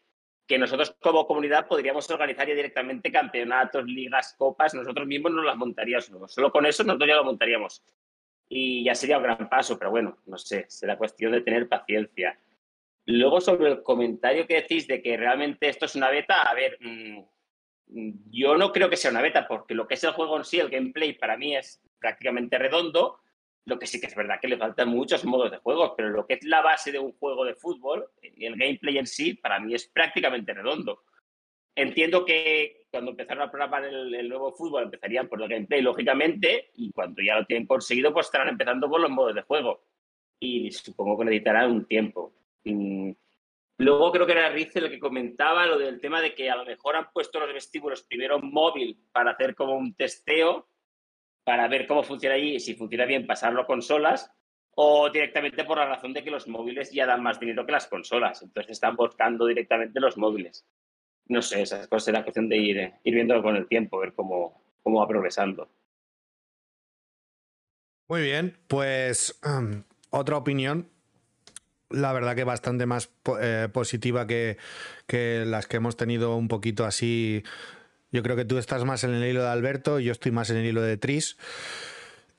que 0.46 0.58
nosotros 0.58 0.96
como 1.00 1.26
comunidad 1.26 1.66
podríamos 1.66 2.08
organizar 2.10 2.46
ya 2.46 2.54
directamente 2.54 3.10
campeonatos, 3.10 3.84
ligas, 3.84 4.34
copas, 4.38 4.74
nosotros 4.74 5.06
mismos 5.06 5.32
nos 5.32 5.44
las 5.44 5.56
montaríamos. 5.56 6.32
Solo 6.32 6.52
con 6.52 6.66
eso 6.66 6.84
nosotros 6.84 7.08
ya 7.08 7.16
lo 7.16 7.24
montaríamos 7.24 7.82
y 8.48 8.84
ya 8.84 8.94
sería 8.94 9.18
un 9.18 9.24
gran 9.24 9.48
paso, 9.48 9.78
pero 9.78 9.90
bueno, 9.90 10.18
no 10.26 10.38
sé, 10.38 10.64
será 10.68 10.96
cuestión 10.96 11.32
de 11.32 11.42
tener 11.42 11.68
paciencia. 11.68 12.38
Luego, 13.04 13.40
sobre 13.40 13.70
el 13.70 13.82
comentario 13.82 14.46
que 14.46 14.56
decís 14.56 14.86
de 14.86 15.02
que 15.02 15.16
realmente 15.16 15.68
esto 15.68 15.86
es 15.86 15.94
una 15.94 16.10
beta, 16.10 16.42
a 16.42 16.54
ver, 16.54 16.78
mm, 16.80 17.22
yo 18.30 18.56
no 18.56 18.72
creo 18.72 18.90
que 18.90 18.96
sea 18.96 19.10
una 19.10 19.22
beta, 19.22 19.46
porque 19.48 19.74
lo 19.74 19.86
que 19.86 19.94
es 19.94 20.04
el 20.04 20.12
juego 20.12 20.36
en 20.36 20.44
sí, 20.44 20.58
el 20.58 20.70
gameplay, 20.70 21.14
para 21.14 21.36
mí 21.36 21.56
es 21.56 21.82
prácticamente 21.98 22.58
redondo. 22.58 23.20
Lo 23.64 23.78
que 23.78 23.86
sí 23.86 24.00
que 24.00 24.06
es 24.06 24.14
verdad 24.14 24.38
que 24.40 24.48
le 24.48 24.56
faltan 24.56 24.88
muchos 24.88 25.24
modos 25.24 25.50
de 25.50 25.58
juego, 25.58 25.94
pero 25.96 26.08
lo 26.08 26.26
que 26.26 26.34
es 26.34 26.44
la 26.44 26.62
base 26.62 26.90
de 26.90 26.98
un 26.98 27.12
juego 27.12 27.44
de 27.44 27.54
fútbol, 27.54 28.08
el 28.22 28.56
gameplay 28.56 28.98
en 28.98 29.06
sí, 29.06 29.34
para 29.34 29.60
mí 29.60 29.74
es 29.74 29.86
prácticamente 29.88 30.54
redondo. 30.54 31.02
Entiendo 31.74 32.24
que 32.24 32.77
cuando 32.90 33.10
empezaron 33.10 33.42
a 33.42 33.50
programar 33.50 33.84
el, 33.84 34.28
nuevo 34.28 34.52
fútbol 34.52 34.84
empezarían 34.84 35.28
por 35.28 35.42
el 35.42 35.48
gameplay, 35.48 35.82
lógicamente, 35.82 36.70
y 36.74 36.90
cuando 36.92 37.22
ya 37.22 37.36
lo 37.36 37.44
tienen 37.44 37.66
conseguido, 37.66 38.12
pues 38.12 38.26
estarán 38.26 38.48
empezando 38.48 38.88
por 38.88 39.00
los 39.00 39.10
modos 39.10 39.34
de 39.34 39.42
juego. 39.42 39.82
Y 40.40 40.70
supongo 40.70 41.18
que 41.18 41.24
necesitarán 41.26 41.70
un 41.70 41.86
tiempo. 41.86 42.32
Luego 43.78 44.10
creo 44.10 44.26
que 44.26 44.32
era 44.32 44.48
Rizel 44.48 44.84
el 44.84 44.90
que 44.90 44.98
comentaba 44.98 45.66
lo 45.66 45.78
del 45.78 46.00
tema 46.00 46.20
de 46.20 46.34
que 46.34 46.50
a 46.50 46.56
lo 46.56 46.64
mejor 46.64 46.96
han 46.96 47.12
puesto 47.12 47.38
los 47.38 47.52
vestíbulos 47.52 48.02
primero 48.02 48.40
móvil 48.40 48.98
para 49.12 49.32
hacer 49.32 49.54
como 49.54 49.76
un 49.76 49.94
testeo 49.94 50.68
para 51.44 51.68
ver 51.68 51.86
cómo 51.86 52.02
funciona 52.02 52.34
allí 52.34 52.56
y 52.56 52.60
si 52.60 52.74
funciona 52.74 53.06
bien 53.06 53.26
pasarlo 53.26 53.62
a 53.62 53.66
consolas 53.66 54.30
o 54.74 55.08
directamente 55.10 55.64
por 55.64 55.78
la 55.78 55.86
razón 55.86 56.12
de 56.12 56.22
que 56.22 56.30
los 56.30 56.46
móviles 56.46 56.92
ya 56.92 57.06
dan 57.06 57.22
más 57.22 57.40
dinero 57.40 57.64
que 57.64 57.72
las 57.72 57.86
consolas. 57.86 58.42
Entonces 58.42 58.72
están 58.72 58.96
buscando 58.96 59.46
directamente 59.46 59.98
los 59.98 60.16
móviles. 60.16 60.66
No 61.28 61.42
sé, 61.42 61.62
esas 61.62 61.86
cosas 61.88 62.04
será 62.04 62.22
cuestión 62.22 62.48
de 62.48 62.56
ir, 62.56 62.92
ir 63.04 63.14
viéndolo 63.14 63.42
con 63.42 63.56
el 63.56 63.66
tiempo, 63.68 63.98
ver 63.98 64.14
cómo, 64.14 64.60
cómo 64.82 65.00
va 65.00 65.08
progresando. 65.08 65.68
Muy 68.08 68.22
bien, 68.22 68.56
pues 68.66 69.38
otra 70.10 70.36
opinión. 70.36 70.88
La 71.90 72.12
verdad 72.12 72.36
que 72.36 72.44
bastante 72.44 72.86
más 72.86 73.10
eh, 73.40 73.68
positiva 73.72 74.26
que, 74.26 74.58
que 75.06 75.44
las 75.46 75.66
que 75.66 75.78
hemos 75.78 75.96
tenido 75.96 76.36
un 76.36 76.48
poquito 76.48 76.84
así 76.84 77.42
yo 78.10 78.22
creo 78.22 78.36
que 78.36 78.44
tú 78.44 78.58
estás 78.58 78.84
más 78.84 79.04
en 79.04 79.14
el 79.14 79.24
hilo 79.24 79.42
de 79.42 79.48
Alberto 79.48 80.00
y 80.00 80.04
yo 80.04 80.12
estoy 80.12 80.32
más 80.32 80.50
en 80.50 80.56
el 80.58 80.66
hilo 80.66 80.80
de 80.80 80.96
Tris. 80.96 81.36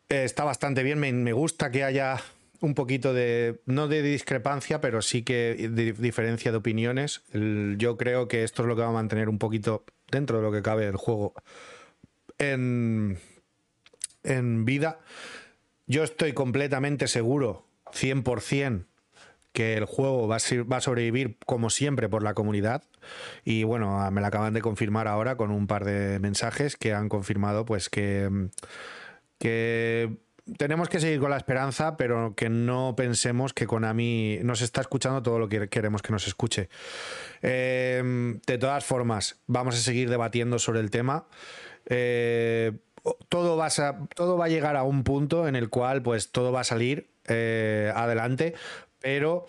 Eh, 0.10 0.24
está 0.24 0.44
bastante 0.44 0.82
bien, 0.84 1.00
me, 1.00 1.34
gusta 1.34 1.70
que 1.70 1.84
haya 1.84 2.20
un 2.62 2.76
poquito 2.76 3.14
de, 3.14 3.62
no 3.66 3.88
de 3.88 4.02
discrepancia, 4.02 4.82
pero 4.82 5.02
sí 5.02 5.24
que 5.24 5.70
diferencia 5.98 6.52
de 6.52 6.58
opiniones. 6.58 7.22
yo 7.34 7.98
creo 7.98 8.28
que 8.28 8.44
esto 8.44 8.64
es 8.64 8.68
lo 8.68 8.76
que 8.76 8.82
va 8.82 8.90
a 8.90 8.94
mantener 8.94 9.30
un 9.30 9.40
poquito 9.40 9.86
dentro 10.12 10.38
de 10.38 10.44
lo 10.44 10.52
que 10.52 10.62
cabe 10.62 10.88
el 10.88 10.98
juego 10.98 11.34
en, 12.38 13.18
en 14.24 14.66
vida. 14.66 15.00
Yo 15.88 16.04
estoy 16.04 16.34
completamente 16.34 17.08
seguro, 17.08 17.66
100%, 17.94 18.86
que 19.54 19.76
el 19.76 19.86
juego 19.86 20.28
va 20.28 20.38
a, 20.38 20.82
sobrevivir 20.82 21.38
como 21.46 21.70
siempre 21.70 22.08
por 22.08 22.24
la 22.24 22.34
comunidad 22.34 22.84
y 23.44 23.64
bueno, 23.64 24.10
me 24.12 24.22
la 24.22 24.28
acaban 24.28 24.54
de 24.54 24.62
confirmar 24.62 25.08
ahora 25.08 25.38
con 25.38 25.52
un 25.52 25.68
par 25.68 25.86
de 25.86 26.20
mensajes 26.20 26.76
que 26.78 26.94
han 26.94 27.10
confirmado 27.10 27.66
pues 27.66 27.90
que, 27.90 28.30
que 29.40 30.18
tenemos 30.58 30.90
que 30.90 31.00
seguir 31.00 31.20
con 31.20 31.32
la 31.32 31.38
esperanza, 31.38 31.98
pero 31.98 32.34
que 32.36 32.50
no 32.50 32.96
pensemos 32.96 33.54
que 33.54 33.68
Konami 33.68 34.40
nos 34.44 34.62
está 34.62 34.82
escuchando 34.82 35.24
todo 35.24 35.40
lo 35.40 35.50
que 35.50 35.70
queremos 35.70 36.02
que 36.02 36.12
nos 36.12 36.28
escuche. 36.28 36.70
Eh, 37.42 38.40
de 38.46 38.58
todas 38.58 38.86
formas, 38.86 39.40
vamos 39.48 39.76
a 39.76 39.80
seguir 39.80 40.10
debatiendo 40.10 40.60
sobre 40.60 40.80
el 40.80 40.92
tema. 40.92 41.26
Eh, 41.86 42.74
todo, 43.30 43.58
va 43.58 43.68
a, 43.68 44.50
llegar 44.50 44.76
a 44.76 44.84
un 44.84 45.04
punto 45.04 45.48
en 45.48 45.56
el 45.56 45.70
cual 45.70 46.02
pues 46.02 46.32
todo 46.32 46.52
va 46.52 46.62
a 46.62 46.66
salir 46.66 47.10
eh, 47.28 47.92
adelante 47.96 48.56
pero 49.00 49.48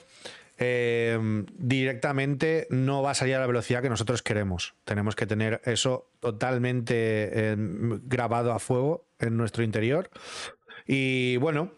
directamente 0.59 2.67
no 2.69 3.03
va 3.03 3.13
a 3.13 3.15
salir 3.15 3.35
a 3.35 3.41
la 3.41 3.47
velocidad 3.47 3.81
que 3.81 3.89
nosotros 3.89 4.23
queremos. 4.23 4.75
Tenemos 4.85 5.17
que 5.17 5.27
tener 5.27 5.63
eso 5.65 6.11
totalmente 6.21 7.57
grabado 8.05 8.53
a 8.53 8.59
fuego 8.59 9.07
en 9.21 9.39
nuestro 9.39 9.63
interior. 9.63 10.11
Y 10.93 11.37
bueno, 11.37 11.71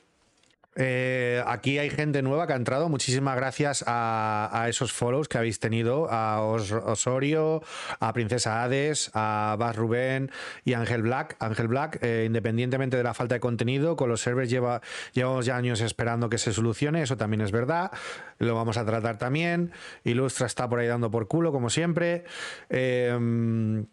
eh, 0.75 1.45
aquí 1.47 1.77
hay 1.77 1.91
gente 1.91 2.23
nueva 2.23 2.47
que 2.47 2.55
ha 2.55 2.57
entrado. 2.57 2.89
Muchísimas 2.89 3.37
gracias 3.37 3.85
a, 3.87 4.65
esos 4.71 4.91
follows 4.91 5.29
que 5.29 5.37
habéis 5.37 5.61
tenido, 5.61 6.11
a 6.11 6.41
Osorio, 6.41 7.63
a 8.01 8.11
Princesa 8.15 8.63
Hades, 8.63 9.11
a 9.13 9.57
Bas 9.59 9.77
Rubén 9.77 10.31
y 10.65 10.73
Ángel 10.73 11.03
Black. 11.03 11.37
Ángel 11.41 11.69
Black, 11.69 11.99
eh, 12.01 12.25
independientemente 12.27 12.97
de 12.97 13.03
la 13.03 13.13
falta 13.13 13.35
de 13.35 13.41
contenido, 13.41 13.97
con 13.97 14.09
los 14.09 14.23
servers 14.23 14.49
lleva, 14.49 14.81
llevamos 15.13 15.45
ya 15.45 15.59
años 15.59 15.83
esperando 15.83 16.31
que 16.31 16.39
se 16.39 16.55
solucione, 16.55 17.03
eso 17.03 17.19
también 17.19 17.43
es 17.43 17.53
verdad. 17.53 17.91
Lo 18.39 18.55
vamos 18.55 18.79
a 18.79 18.87
tratar 18.87 19.19
también. 19.19 19.73
Ilustra 20.05 20.47
está 20.47 20.71
por 20.71 20.79
ahí 20.79 20.87
dando 20.87 21.11
por 21.11 21.29
culo, 21.29 21.53
como 21.53 21.69
siempre. 21.69 22.25
Eh, 22.71 23.85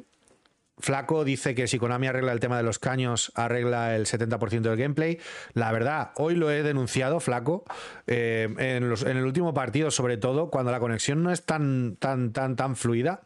Flaco 0.80 1.24
dice 1.24 1.56
que 1.56 1.68
si 1.68 1.78
Konami 1.78 2.08
arregla 2.08 2.32
el 2.32 2.40
tema 2.40 2.58
de 2.58 2.64
los 2.64 2.80
caños, 2.80 3.32
arregla 3.36 3.96
el 3.96 4.06
70% 4.06 4.62
del 4.62 4.78
gameplay. 4.78 5.20
La 5.54 5.72
verdad, 5.72 6.12
hoy 6.16 6.36
lo 6.36 6.52
he 6.52 6.64
denunciado, 6.64 7.20
Flaco, 7.20 7.66
eh, 8.08 8.48
en, 8.58 8.84
el 8.84 9.26
último 9.26 9.54
partido, 9.54 9.92
sobre 9.92 10.18
todo, 10.18 10.50
cuando 10.50 10.72
la 10.72 10.80
conexión 10.80 11.24
no 11.24 11.32
es 11.32 11.46
tan, 11.46 11.98
tan, 11.98 12.32
tan, 12.32 12.56
tan 12.56 12.76
fluida. 12.76 13.22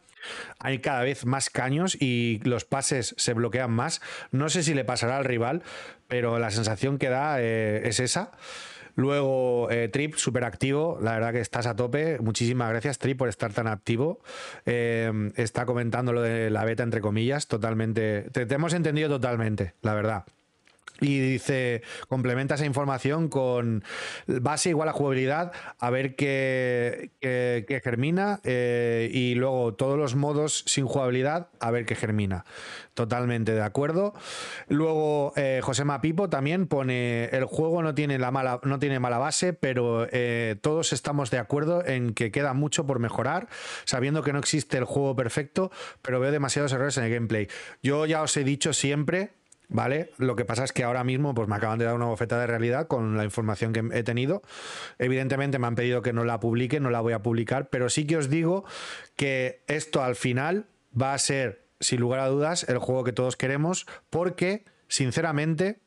Hay 0.58 0.78
cada 0.78 1.02
vez 1.02 1.26
más 1.26 1.50
caños 1.50 1.96
y 2.00 2.40
los 2.44 2.64
pases 2.64 3.14
se 3.18 3.34
bloquean 3.34 3.70
más. 3.70 4.00
No 4.30 4.48
sé 4.48 4.62
si 4.62 4.74
le 4.74 4.84
pasará 4.84 5.18
al 5.18 5.24
rival, 5.24 5.62
pero 6.08 6.38
la 6.38 6.50
sensación 6.50 6.98
que 6.98 7.10
da 7.10 7.40
eh, 7.40 7.86
es 7.88 8.00
esa. 8.00 8.32
Luego, 8.94 9.70
eh, 9.70 9.88
Trip, 9.88 10.14
súper 10.14 10.44
activo. 10.44 10.98
La 11.00 11.12
verdad 11.12 11.32
que 11.32 11.40
estás 11.40 11.66
a 11.66 11.76
tope. 11.76 12.18
Muchísimas 12.20 12.70
gracias, 12.70 12.98
Trip, 12.98 13.18
por 13.18 13.28
estar 13.28 13.52
tan 13.52 13.66
activo. 13.66 14.20
Eh, 14.66 15.32
está 15.36 15.66
comentando 15.66 16.12
lo 16.12 16.22
de 16.22 16.50
la 16.50 16.64
beta, 16.64 16.82
entre 16.82 17.00
comillas, 17.00 17.48
totalmente. 17.48 18.22
te 18.32 18.54
hemos 18.54 18.74
entendido 18.74 19.08
totalmente, 19.08 19.74
la 19.82 19.94
verdad. 19.94 20.24
Y 21.00 21.18
dice, 21.18 21.82
complementa 22.08 22.54
esa 22.54 22.66
información 22.66 23.28
con 23.28 23.82
base 24.26 24.70
igual 24.70 24.88
a 24.88 24.92
jugabilidad, 24.92 25.52
a 25.80 25.90
ver 25.90 26.14
qué, 26.14 27.10
germina, 27.82 28.40
eh, 28.44 29.10
y 29.12 29.34
luego 29.34 29.74
todos 29.74 29.98
los 29.98 30.14
modos 30.14 30.62
sin 30.66 30.86
jugabilidad, 30.86 31.48
a 31.58 31.72
ver 31.72 31.84
qué 31.84 31.96
germina. 31.96 32.44
Totalmente 32.94 33.54
de 33.54 33.62
acuerdo. 33.62 34.14
Luego, 34.68 35.32
eh, 35.34 35.60
José 35.64 35.84
Mapipo 35.84 36.30
también 36.30 36.68
pone, 36.68 37.24
el 37.24 37.44
juego 37.44 37.82
no 37.82 37.92
tiene, 37.96 38.20
la 38.20 38.30
mala, 38.30 38.60
no 38.62 38.78
tiene 38.78 39.00
mala 39.00 39.18
base, 39.18 39.52
pero 39.52 40.06
eh, 40.12 40.54
todos 40.60 40.92
estamos 40.92 41.32
de 41.32 41.38
acuerdo 41.38 41.84
en 41.84 42.14
que 42.14 42.30
queda 42.30 42.54
mucho 42.54 42.86
por 42.86 43.00
mejorar, 43.00 43.48
sabiendo 43.84 44.22
que 44.22 44.32
no 44.32 44.38
existe 44.38 44.78
el 44.78 44.84
juego 44.84 45.16
perfecto, 45.16 45.72
pero 46.02 46.20
veo 46.20 46.30
demasiados 46.30 46.72
errores 46.72 46.96
en 46.98 47.04
el 47.04 47.12
gameplay. 47.12 47.48
Yo 47.82 48.06
ya 48.06 48.22
os 48.22 48.36
he 48.36 48.44
dicho 48.44 48.72
siempre 48.72 49.32
¿vale? 49.68 50.10
Lo 50.18 50.36
que 50.36 50.44
pasa 50.44 50.64
es 50.64 50.72
que 50.72 50.84
ahora 50.84 51.04
mismo 51.04 51.34
pues, 51.34 51.48
me 51.48 51.56
acaban 51.56 51.78
de 51.78 51.84
dar 51.84 51.94
una 51.94 52.06
bofeta 52.06 52.38
de 52.38 52.46
realidad 52.46 52.86
con 52.86 53.16
la 53.16 53.24
información 53.24 53.72
que 53.72 53.82
he 53.92 54.02
tenido. 54.02 54.42
Evidentemente 54.98 55.58
me 55.58 55.66
han 55.66 55.74
pedido 55.74 56.02
que 56.02 56.12
no 56.12 56.24
la 56.24 56.40
publique, 56.40 56.80
no 56.80 56.90
la 56.90 57.00
voy 57.00 57.12
a 57.12 57.22
publicar, 57.22 57.68
pero 57.70 57.88
sí 57.88 58.06
que 58.06 58.16
os 58.16 58.30
digo 58.30 58.64
que 59.16 59.62
esto 59.66 60.02
al 60.02 60.16
final 60.16 60.66
va 61.00 61.14
a 61.14 61.18
ser, 61.18 61.66
sin 61.80 62.00
lugar 62.00 62.20
a 62.20 62.28
dudas, 62.28 62.68
el 62.68 62.78
juego 62.78 63.04
que 63.04 63.12
todos 63.12 63.36
queremos, 63.36 63.86
porque, 64.10 64.64
sinceramente, 64.88 65.80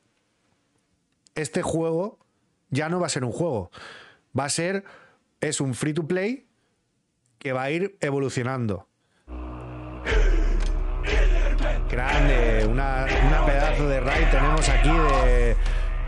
este 1.34 1.62
juego 1.62 2.18
ya 2.70 2.88
no 2.88 3.00
va 3.00 3.06
a 3.06 3.10
ser 3.10 3.24
un 3.24 3.32
juego. 3.32 3.70
Va 4.38 4.44
a 4.44 4.50
ser, 4.50 4.84
es 5.40 5.60
un 5.60 5.74
free 5.74 5.94
to 5.94 6.06
play 6.06 6.48
que 7.38 7.52
va 7.52 7.62
a 7.62 7.70
ir 7.70 7.96
evolucionando. 8.00 8.88
Grande, 11.98 12.64
una, 12.64 13.06
pedazo 13.44 13.88
de 13.88 13.98
raid 13.98 14.28
tenemos 14.30 14.68
aquí 14.68 14.88
de, 14.88 15.56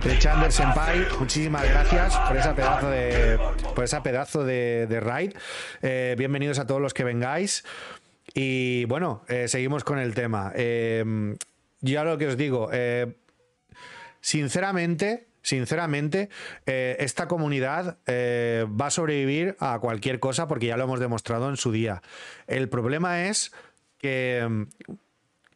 de 0.05 0.19
Chandler 0.21 0.53
Senpai. 0.53 1.05
Muchísimas 1.19 1.69
gracias 1.69 2.17
por 2.17 2.37
esa 2.37 2.55
pedazo 2.55 2.91
de, 2.91 3.41
por 3.75 4.03
pedazo 4.05 4.45
de, 4.45 5.01
raid. 5.01 5.33
Eh, 5.83 6.15
bienvenidos 6.17 6.61
a 6.61 6.67
todos 6.69 6.81
los 6.81 6.95
que 6.95 7.03
vengáis. 7.03 7.65
Y 8.35 8.85
bueno, 8.85 9.25
eh, 9.27 9.49
seguimos 9.49 9.83
con 9.83 9.99
el 9.99 10.15
tema. 10.15 10.53
Eh, 10.55 11.35
ya 11.81 12.05
lo 12.05 12.19
que 12.19 12.29
os 12.29 12.37
digo, 12.37 12.71
sinceramente, 14.21 15.27
sinceramente, 15.43 16.29
esta 16.67 17.27
comunidad 17.27 17.99
va 18.07 18.87
a 18.87 18.91
sobrevivir 18.91 19.57
a 19.59 19.81
cualquier 19.81 20.21
cosa 20.21 20.47
porque 20.47 20.67
ya 20.67 20.77
lo 20.77 20.85
hemos 20.85 21.01
demostrado 21.01 21.49
en 21.49 21.57
su 21.57 21.73
día. 21.73 22.01
El 22.47 22.69
problema 22.69 23.25
es 23.27 23.51
que 23.99 24.69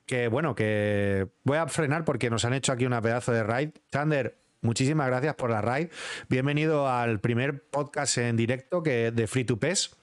que 0.06 0.28
bueno, 0.28 0.54
que 0.54 1.28
voy 1.44 1.58
a 1.58 1.66
frenar 1.66 2.04
porque 2.04 2.30
nos 2.30 2.44
han 2.44 2.54
hecho 2.54 2.72
aquí 2.72 2.86
una 2.86 3.00
pedazo 3.00 3.32
de 3.32 3.42
raid. 3.42 3.70
Sander, 3.92 4.38
muchísimas 4.60 5.06
gracias 5.06 5.34
por 5.34 5.50
la 5.50 5.60
raid. 5.60 5.88
Bienvenido 6.28 6.88
al 6.88 7.20
primer 7.20 7.62
podcast 7.62 8.18
en 8.18 8.36
directo 8.36 8.82
que, 8.82 9.10
de 9.10 9.26
Free 9.26 9.44
to 9.44 9.58
Pes. 9.58 9.96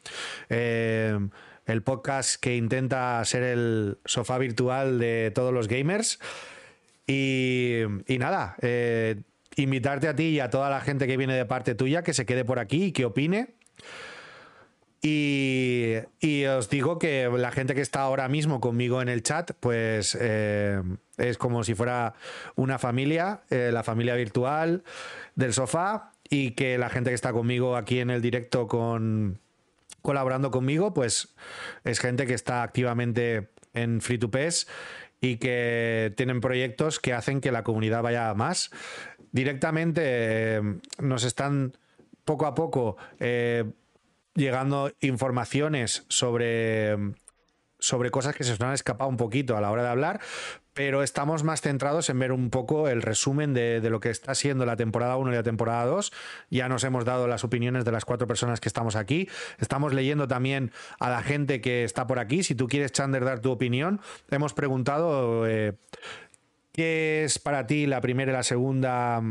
Eh, 0.49 1.17
el 1.65 1.83
podcast 1.83 2.41
que 2.41 2.55
intenta 2.55 3.23
ser 3.25 3.43
el 3.43 3.99
sofá 4.05 4.37
virtual 4.37 4.99
de 4.99 5.31
todos 5.33 5.53
los 5.53 5.67
gamers. 5.67 6.19
Y, 7.07 7.83
nada, 8.07 8.55
eh, 8.61 9.21
invitarte 9.57 10.07
a 10.07 10.15
ti 10.15 10.29
y 10.29 10.39
a 10.39 10.49
toda 10.49 10.69
la 10.69 10.81
gente 10.81 11.07
que 11.07 11.17
viene 11.17 11.35
de 11.35 11.45
parte 11.45 11.75
tuya 11.75 12.03
que 12.03 12.13
se 12.13 12.25
quede 12.25 12.45
por 12.45 12.57
aquí 12.57 12.85
y 12.85 12.91
que 12.91 13.05
opine 13.05 13.55
Y, 15.03 15.97
os 16.45 16.69
digo 16.69 16.99
que 16.99 17.27
la 17.27 17.51
gente 17.51 17.73
que 17.73 17.81
está 17.81 18.01
ahora 18.01 18.27
mismo 18.27 18.61
conmigo 18.61 19.01
en 19.01 19.09
el 19.09 19.23
chat, 19.23 19.51
pues 19.59 20.15
eh, 20.19 20.81
es 21.17 21.37
como 21.37 21.63
si 21.63 21.73
fuera 21.73 22.13
una 22.55 22.77
familia, 22.77 23.41
eh, 23.49 23.71
la 23.73 23.83
familia 23.83 24.15
virtual 24.15 24.83
del 25.35 25.53
sofá, 25.53 26.11
y 26.29 26.51
que 26.51 26.77
la 26.77 26.89
gente 26.89 27.09
que 27.09 27.15
está 27.15 27.33
conmigo 27.33 27.75
aquí 27.75 27.99
en 27.99 28.09
el 28.09 28.21
directo 28.21 28.67
con 28.67 29.39
colaborando 30.01 30.49
conmigo, 30.49 30.93
pues 30.93 31.35
es 31.83 31.99
gente 31.99 32.25
que 32.25 32.33
está 32.33 32.63
activamente 32.63 33.49
en 33.73 34.01
Free 34.01 34.17
to 34.17 34.31
Pes 34.31 34.67
y 35.19 35.37
que 35.37 36.13
tienen 36.17 36.41
proyectos 36.41 36.99
que 36.99 37.13
hacen 37.13 37.41
que 37.41 37.51
la 37.51 37.63
comunidad 37.63 38.01
vaya 38.01 38.33
más. 38.33 38.71
Directamente 39.31 40.01
eh, 40.03 40.61
nos 40.99 41.23
están 41.23 41.77
poco 42.23 42.45
a 42.45 42.55
poco 42.55 42.97
llegando 44.35 44.91
informaciones 44.99 46.05
sobre, 46.07 46.95
sobre 47.79 48.11
cosas 48.11 48.35
que 48.35 48.43
se 48.43 48.51
nos 48.51 48.61
han 48.61 48.73
escapado 48.73 49.09
un 49.09 49.17
poquito 49.17 49.57
a 49.57 49.61
la 49.61 49.71
hora 49.71 49.83
de 49.83 49.89
hablar, 49.89 50.21
pero 50.73 51.03
estamos 51.03 51.43
más 51.43 51.61
centrados 51.61 52.09
en 52.09 52.19
ver 52.19 52.31
un 52.31 52.49
poco 52.49 52.87
el 52.87 53.01
resumen 53.01 53.53
de, 53.53 53.81
lo 53.89 53.99
que 53.99 54.09
está 54.09 54.35
siendo 54.35 54.65
la 54.65 54.77
temporada 54.77 55.17
1 55.17 55.31
y 55.31 55.35
la 55.35 55.43
temporada 55.43 55.85
2. 55.85 56.13
Ya 56.49 56.69
nos 56.69 56.83
hemos 56.83 57.03
dado 57.03 57.27
las 57.27 57.43
opiniones 57.43 57.83
de 57.83 57.91
las 57.91 58.05
cuatro 58.05 58.25
personas 58.25 58.61
que 58.61 58.69
estamos 58.69 58.95
aquí. 58.95 59.27
Estamos 59.59 59.93
leyendo 59.93 60.27
también 60.27 60.71
a 60.99 61.09
la 61.09 61.23
gente 61.23 61.59
que 61.59 61.83
está 61.83 62.07
por 62.07 62.19
aquí. 62.19 62.43
Si 62.43 62.55
tú 62.55 62.67
quieres, 62.67 62.93
Chander, 62.93 63.25
dar 63.25 63.41
tu 63.41 63.51
opinión, 63.51 63.99
hemos 64.29 64.53
preguntado 64.53 65.45
eh, 65.45 65.73
qué 66.71 67.25
es 67.25 67.37
para 67.37 67.67
ti 67.67 67.85
la 67.85 67.99
primera 67.99 68.31
y 68.31 68.35
la 68.35 68.43
segunda. 68.43 69.21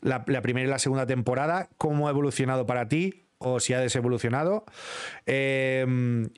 La, 0.00 0.24
la 0.26 0.42
primera 0.42 0.66
y 0.66 0.70
la 0.70 0.80
segunda 0.80 1.06
temporada, 1.06 1.68
cómo 1.78 2.08
ha 2.08 2.10
evolucionado 2.10 2.66
para 2.66 2.88
ti, 2.88 3.21
o 3.42 3.60
si 3.60 3.74
ha 3.74 3.80
desevolucionado. 3.80 4.64
Eh, 5.26 5.86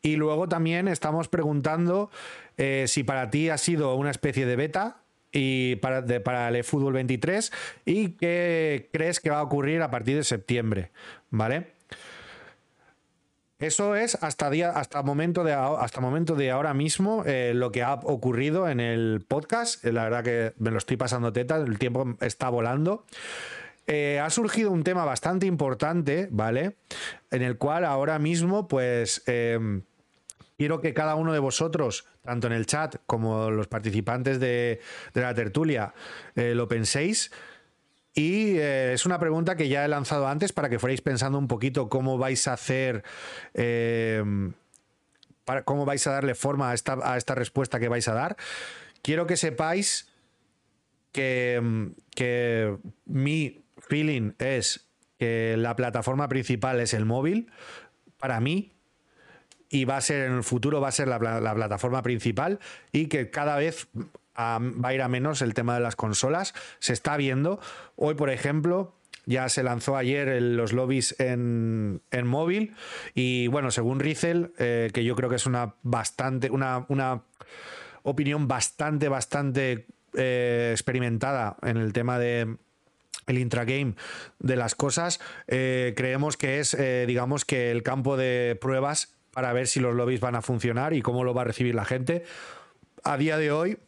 y 0.02 0.16
luego 0.16 0.48
también 0.48 0.88
estamos 0.88 1.28
preguntando 1.28 2.10
eh, 2.56 2.84
si 2.88 3.04
para 3.04 3.30
ti 3.30 3.48
ha 3.48 3.58
sido 3.58 3.94
una 3.96 4.10
especie 4.10 4.46
de 4.46 4.56
beta 4.56 4.98
y 5.32 5.76
para, 5.76 6.48
el 6.48 6.64
Fútbol 6.64 6.92
23 6.92 7.52
y 7.84 8.10
qué 8.10 8.88
crees 8.92 9.20
que 9.20 9.30
va 9.30 9.38
a 9.38 9.42
ocurrir 9.42 9.82
a 9.82 9.90
partir 9.90 10.16
de 10.16 10.24
septiembre, 10.24 10.92
¿vale? 11.30 11.74
Eso 13.58 13.96
es 13.96 14.16
hasta 14.22 14.50
día, 14.50 14.70
hasta 14.70 15.02
momento 15.02 15.42
de 15.42 15.52
hasta 15.52 16.00
momento 16.00 16.34
de 16.34 16.50
ahora 16.50 16.74
mismo 16.74 17.24
eh, 17.24 17.52
lo 17.54 17.72
que 17.72 17.82
ha 17.82 17.94
ocurrido 17.94 18.68
en 18.68 18.78
el 18.80 19.24
podcast. 19.26 19.84
La 19.84 20.04
verdad 20.04 20.22
que 20.22 20.52
me 20.58 20.70
lo 20.70 20.78
estoy 20.78 20.96
pasando 20.96 21.32
teta, 21.32 21.56
el 21.56 21.78
tiempo 21.78 22.16
está 22.20 22.48
volando. 22.48 23.04
Eh, 23.86 24.18
ha 24.20 24.30
surgido 24.30 24.70
un 24.70 24.82
tema 24.82 25.04
bastante 25.04 25.46
importante, 25.46 26.28
¿vale? 26.30 26.76
En 27.30 27.42
el 27.42 27.58
cual 27.58 27.84
ahora 27.84 28.18
mismo, 28.18 28.66
pues, 28.66 29.22
em, 29.26 29.82
quiero 30.56 30.80
que 30.80 30.94
cada 30.94 31.16
uno 31.16 31.32
de 31.32 31.38
vosotros, 31.38 32.06
tanto 32.22 32.46
en 32.46 32.54
el 32.54 32.66
chat 32.66 32.96
como 33.06 33.50
los 33.50 33.68
participantes 33.68 34.40
de, 34.40 34.80
la 35.12 35.34
tertulia, 35.34 35.92
eh, 36.34 36.54
lo 36.54 36.66
penséis. 36.66 37.30
Y 38.14 38.56
eh, 38.56 38.94
es 38.94 39.04
una 39.06 39.18
pregunta 39.18 39.56
que 39.56 39.68
ya 39.68 39.84
he 39.84 39.88
lanzado 39.88 40.28
antes 40.28 40.52
para 40.52 40.70
que 40.70 40.78
fuerais 40.78 41.02
pensando 41.02 41.36
un 41.36 41.48
poquito 41.48 41.88
cómo 41.88 42.16
vais 42.16 42.46
a 42.48 42.54
hacer, 42.54 43.02
cómo 45.64 45.84
vais 45.84 46.06
a 46.06 46.12
darle 46.12 46.34
forma 46.34 46.70
a 46.70 46.74
esta, 46.74 46.96
a 47.02 47.18
esta 47.18 47.34
respuesta 47.34 47.80
que 47.80 47.88
vais 47.88 48.06
a 48.08 48.14
dar. 48.14 48.36
Quiero 49.02 49.26
que 49.26 49.36
sepáis 49.36 50.08
que, 51.12 51.90
que 52.14 52.76
mi 53.04 53.63
feeling 53.88 54.32
es 54.38 54.88
que 55.18 55.56
la 55.56 55.76
plataforma 55.76 56.28
principal 56.28 56.80
es 56.80 56.94
el 56.94 57.04
móvil, 57.04 57.50
para 58.18 58.40
mí, 58.40 58.72
y 59.68 59.84
va 59.84 59.96
a 59.96 60.00
ser 60.00 60.26
en 60.26 60.36
el 60.36 60.44
futuro, 60.44 60.80
va 60.80 60.88
a 60.88 60.92
ser 60.92 61.08
la, 61.08 61.18
plataforma 61.18 62.02
principal, 62.02 62.60
y 62.92 63.06
que 63.06 63.30
cada 63.30 63.56
vez 63.56 63.88
va 64.36 64.88
a 64.88 64.94
ir 64.94 65.02
a 65.02 65.08
menos 65.08 65.42
el 65.42 65.54
tema 65.54 65.74
de 65.74 65.80
las 65.80 65.96
consolas. 65.96 66.54
Se 66.78 66.92
está 66.92 67.16
viendo. 67.16 67.60
Hoy, 67.96 68.14
por 68.14 68.30
ejemplo, 68.30 68.94
ya 69.26 69.48
se 69.48 69.62
lanzó 69.62 69.96
ayer 69.96 70.40
los 70.42 70.72
lobbies 70.72 71.14
en, 71.18 72.00
móvil. 72.24 72.74
Y 73.14 73.48
bueno, 73.48 73.70
según 73.70 74.00
Rizel, 74.00 74.52
eh, 74.58 74.90
que 74.92 75.04
yo 75.04 75.16
creo 75.16 75.28
que 75.28 75.36
es 75.36 75.46
una 75.46 75.74
bastante, 75.82 76.50
una, 76.50 76.86
una 76.88 77.22
opinión 78.02 78.48
bastante, 78.48 79.08
bastante 79.08 79.86
eh, 80.14 80.70
experimentada 80.72 81.56
en 81.62 81.76
el 81.76 81.92
tema 81.92 82.18
de, 82.18 82.56
el 83.26 83.38
intragame 83.38 83.94
de 84.38 84.56
las 84.56 84.74
cosas, 84.74 85.20
eh, 85.46 85.94
creemos 85.96 86.36
que 86.36 86.60
es, 86.60 86.74
eh, 86.74 87.04
digamos, 87.06 87.44
que 87.44 87.70
el 87.70 87.82
campo 87.82 88.16
de 88.16 88.58
pruebas 88.60 89.14
para 89.32 89.52
ver 89.52 89.66
si 89.66 89.80
los 89.80 89.94
lobbies 89.94 90.20
van 90.20 90.36
a 90.36 90.42
funcionar 90.42 90.92
y 90.92 91.02
cómo 91.02 91.24
lo 91.24 91.34
va 91.34 91.42
a 91.42 91.44
recibir 91.44 91.74
la 91.74 91.84
gente. 91.84 92.24
A 93.02 93.16
día 93.16 93.36
de 93.36 93.50
hoy 93.50 93.78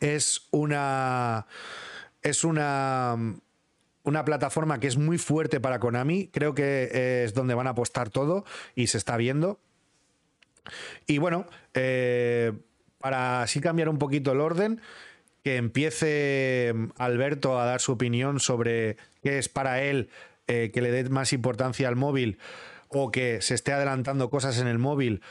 es 0.00 0.48
una. 0.50 1.46
Es 2.22 2.44
una. 2.44 3.16
Una 4.02 4.24
plataforma 4.24 4.78
que 4.78 4.86
es 4.86 4.96
muy 4.96 5.18
fuerte 5.18 5.58
para 5.58 5.80
Konami. 5.80 6.28
Creo 6.28 6.54
que 6.54 7.24
es 7.24 7.34
donde 7.34 7.54
van 7.54 7.66
a 7.66 7.70
apostar 7.70 8.08
todo 8.08 8.44
y 8.76 8.86
se 8.86 8.98
está 8.98 9.16
viendo. 9.16 9.58
Y 11.06 11.18
bueno, 11.18 11.46
eh, 11.74 12.52
para 12.98 13.42
así 13.42 13.60
cambiar 13.60 13.88
un 13.88 13.98
poquito 13.98 14.32
el 14.32 14.40
orden, 14.40 14.80
que 15.46 15.58
empiece 15.58 16.72
mm, 16.74 16.86
Alberto 16.98 17.60
a 17.60 17.66
dar 17.66 17.80
su 17.80 17.92
opinión 17.92 18.40
sobre 18.40 18.96
qué 19.22 19.38
es 19.38 19.48
para 19.48 19.80
él 19.80 20.08
eh, 20.48 20.72
que 20.74 20.82
le 20.82 20.90
dé 20.90 21.08
más 21.08 21.32
importancia 21.32 21.86
al 21.86 21.94
móvil 21.94 22.38
o 22.88 23.12
que 23.12 23.40
se 23.40 23.54
esté 23.54 23.72
adelantando 23.72 24.28
cosas 24.28 24.58
en 24.58 24.66
el 24.66 24.80
móvil 24.80 25.22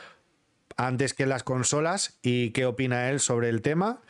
antes 0.78 1.14
que 1.14 1.24
en 1.24 1.30
las 1.30 1.44
consolas 1.44 2.18
y 2.22 2.52
qué 2.52 2.66
opina 2.66 3.10
él 3.10 3.20
sobre 3.20 3.50
el 3.50 3.62
tema. 3.62 4.04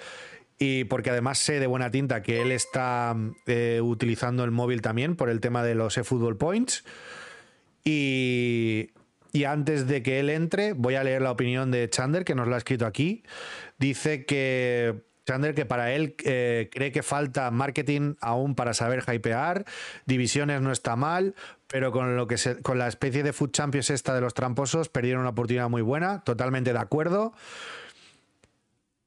Y 0.60 0.84
porque 0.84 1.10
además 1.10 1.40
sé 1.40 1.60
de 1.60 1.66
buena 1.66 1.90
tinta 1.90 2.22
que 2.22 2.44
él 2.44 2.52
está 2.52 3.16
mm, 3.16 3.36
eh, 3.48 3.80
utilizando 3.82 4.44
el 4.44 4.52
móvil 4.52 4.84
también 4.84 5.16
por 5.16 5.32
el 5.32 5.40
tema 5.40 5.64
de 5.64 5.74
los 5.74 5.98
eFootball 5.98 6.38
Points. 6.38 6.86
Y, 7.84 8.92
y 9.34 9.46
antes 9.46 9.88
de 9.88 10.04
que 10.04 10.20
él 10.20 10.30
entre, 10.30 10.74
voy 10.74 10.94
a 10.94 11.04
leer 11.04 11.24
la 11.24 11.32
opinión 11.32 11.72
de 11.72 11.90
Chander, 11.90 12.26
que 12.26 12.36
nos 12.36 12.48
lo 12.48 12.54
ha 12.54 12.60
escrito 12.60 12.86
aquí. 12.86 13.24
Dice 13.80 14.26
que 14.26 15.04
Chandler, 15.26 15.56
que 15.56 15.66
para 15.66 15.92
él 15.94 16.16
eh, 16.24 16.70
cree 16.72 16.92
que 16.92 17.04
falta 17.04 17.52
marketing 17.52 18.16
aún 18.22 18.56
para 18.56 18.74
saber 18.74 19.04
hypear, 19.08 19.66
divisiones 20.06 20.62
no 20.62 20.72
está 20.72 20.96
mal, 20.96 21.36
pero 21.68 21.92
con 21.92 22.16
lo 22.16 22.28
que 22.28 22.38
con 22.62 22.78
la 22.78 22.88
especie 22.88 23.24
de 23.24 23.34
Food 23.34 23.52
Champions 23.52 23.90
esta 23.90 24.14
de 24.14 24.22
los 24.22 24.34
tramposos 24.34 24.90
perdieron 24.90 25.22
una 25.22 25.32
oportunidad 25.32 25.70
muy 25.70 25.82
buena, 25.82 26.24
totalmente 26.24 26.74
de 26.74 26.80
acuerdo. 26.80 27.34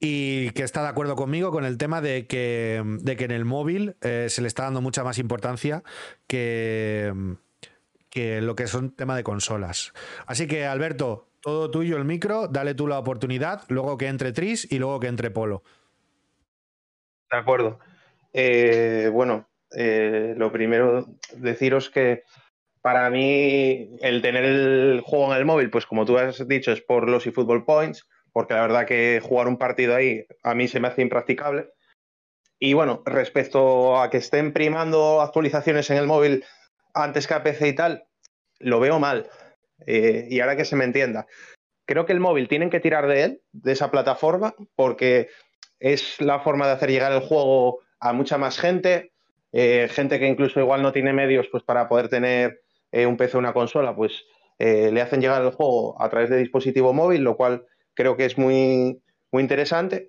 Y 0.00 0.50
que 0.50 0.62
está 0.62 0.82
de 0.82 0.88
acuerdo 0.88 1.16
conmigo 1.16 1.50
con 1.50 1.64
el 1.64 1.76
tema 1.76 2.00
de 2.00 2.28
que, 2.28 2.82
de 3.00 3.16
que 3.16 3.24
en 3.24 3.32
el 3.32 3.44
móvil 3.44 3.96
eh, 4.00 4.26
se 4.28 4.42
le 4.42 4.48
está 4.48 4.62
dando 4.62 4.80
mucha 4.80 5.02
más 5.02 5.18
importancia 5.18 5.82
que, 6.28 7.12
que 8.08 8.40
lo 8.40 8.54
que 8.54 8.68
son 8.68 8.90
tema 8.90 9.16
de 9.16 9.24
consolas. 9.24 9.92
Así 10.26 10.46
que, 10.46 10.66
Alberto, 10.66 11.28
todo 11.40 11.70
tuyo 11.70 11.96
el 11.96 12.04
micro, 12.04 12.46
dale 12.46 12.74
tú 12.74 12.86
la 12.86 12.98
oportunidad, 12.98 13.62
luego 13.68 13.98
que 13.98 14.06
entre 14.06 14.32
Tris 14.32 14.68
y 14.70 14.78
luego 14.78 15.00
que 15.00 15.08
entre 15.08 15.30
Polo. 15.30 15.62
De 17.30 17.36
acuerdo. 17.36 17.78
Eh, 18.32 19.10
bueno, 19.12 19.48
eh, 19.76 20.34
lo 20.36 20.50
primero, 20.52 21.06
deciros 21.34 21.90
que 21.90 22.24
para 22.80 23.10
mí 23.10 23.96
el 24.00 24.22
tener 24.22 24.44
el 24.44 25.02
juego 25.04 25.32
en 25.32 25.38
el 25.38 25.44
móvil, 25.44 25.70
pues 25.70 25.86
como 25.86 26.06
tú 26.06 26.18
has 26.18 26.46
dicho, 26.48 26.72
es 26.72 26.80
por 26.80 27.08
los 27.08 27.26
eFootball 27.26 27.64
Points, 27.64 28.08
porque 28.32 28.54
la 28.54 28.62
verdad 28.62 28.86
que 28.86 29.20
jugar 29.22 29.48
un 29.48 29.58
partido 29.58 29.94
ahí 29.94 30.26
a 30.42 30.54
mí 30.54 30.68
se 30.68 30.80
me 30.80 30.88
hace 30.88 31.02
impracticable. 31.02 31.70
Y 32.58 32.72
bueno, 32.72 33.02
respecto 33.04 34.00
a 34.00 34.10
que 34.10 34.16
estén 34.18 34.52
primando 34.52 35.20
actualizaciones 35.20 35.90
en 35.90 35.96
el 35.98 36.06
móvil 36.06 36.44
antes 36.94 37.26
que 37.26 37.34
a 37.34 37.42
PC 37.42 37.68
y 37.68 37.74
tal, 37.74 38.08
lo 38.58 38.80
veo 38.80 38.98
mal. 38.98 39.28
Eh, 39.86 40.26
y 40.28 40.40
ahora 40.40 40.56
que 40.56 40.64
se 40.64 40.74
me 40.74 40.84
entienda, 40.84 41.26
creo 41.86 42.04
que 42.04 42.12
el 42.12 42.20
móvil 42.20 42.48
tienen 42.48 42.70
que 42.70 42.80
tirar 42.80 43.06
de 43.06 43.22
él, 43.22 43.42
de 43.52 43.72
esa 43.72 43.90
plataforma, 43.90 44.54
porque 44.74 45.28
es 45.80 46.20
la 46.20 46.40
forma 46.40 46.66
de 46.66 46.72
hacer 46.72 46.90
llegar 46.90 47.12
el 47.12 47.20
juego 47.20 47.80
a 48.00 48.12
mucha 48.12 48.38
más 48.38 48.58
gente, 48.58 49.12
eh, 49.52 49.88
gente 49.90 50.18
que 50.18 50.26
incluso 50.26 50.60
igual 50.60 50.82
no 50.82 50.92
tiene 50.92 51.12
medios 51.12 51.46
pues, 51.50 51.62
para 51.62 51.88
poder 51.88 52.08
tener 52.08 52.60
eh, 52.92 53.06
un 53.06 53.16
PC 53.16 53.36
o 53.36 53.40
una 53.40 53.52
consola, 53.52 53.94
pues 53.94 54.24
eh, 54.58 54.90
le 54.92 55.00
hacen 55.00 55.20
llegar 55.20 55.42
el 55.42 55.50
juego 55.50 56.00
a 56.02 56.08
través 56.08 56.30
de 56.30 56.38
dispositivo 56.38 56.92
móvil, 56.92 57.22
lo 57.22 57.36
cual 57.36 57.64
creo 57.94 58.16
que 58.16 58.24
es 58.24 58.38
muy, 58.38 59.00
muy 59.30 59.42
interesante. 59.42 60.08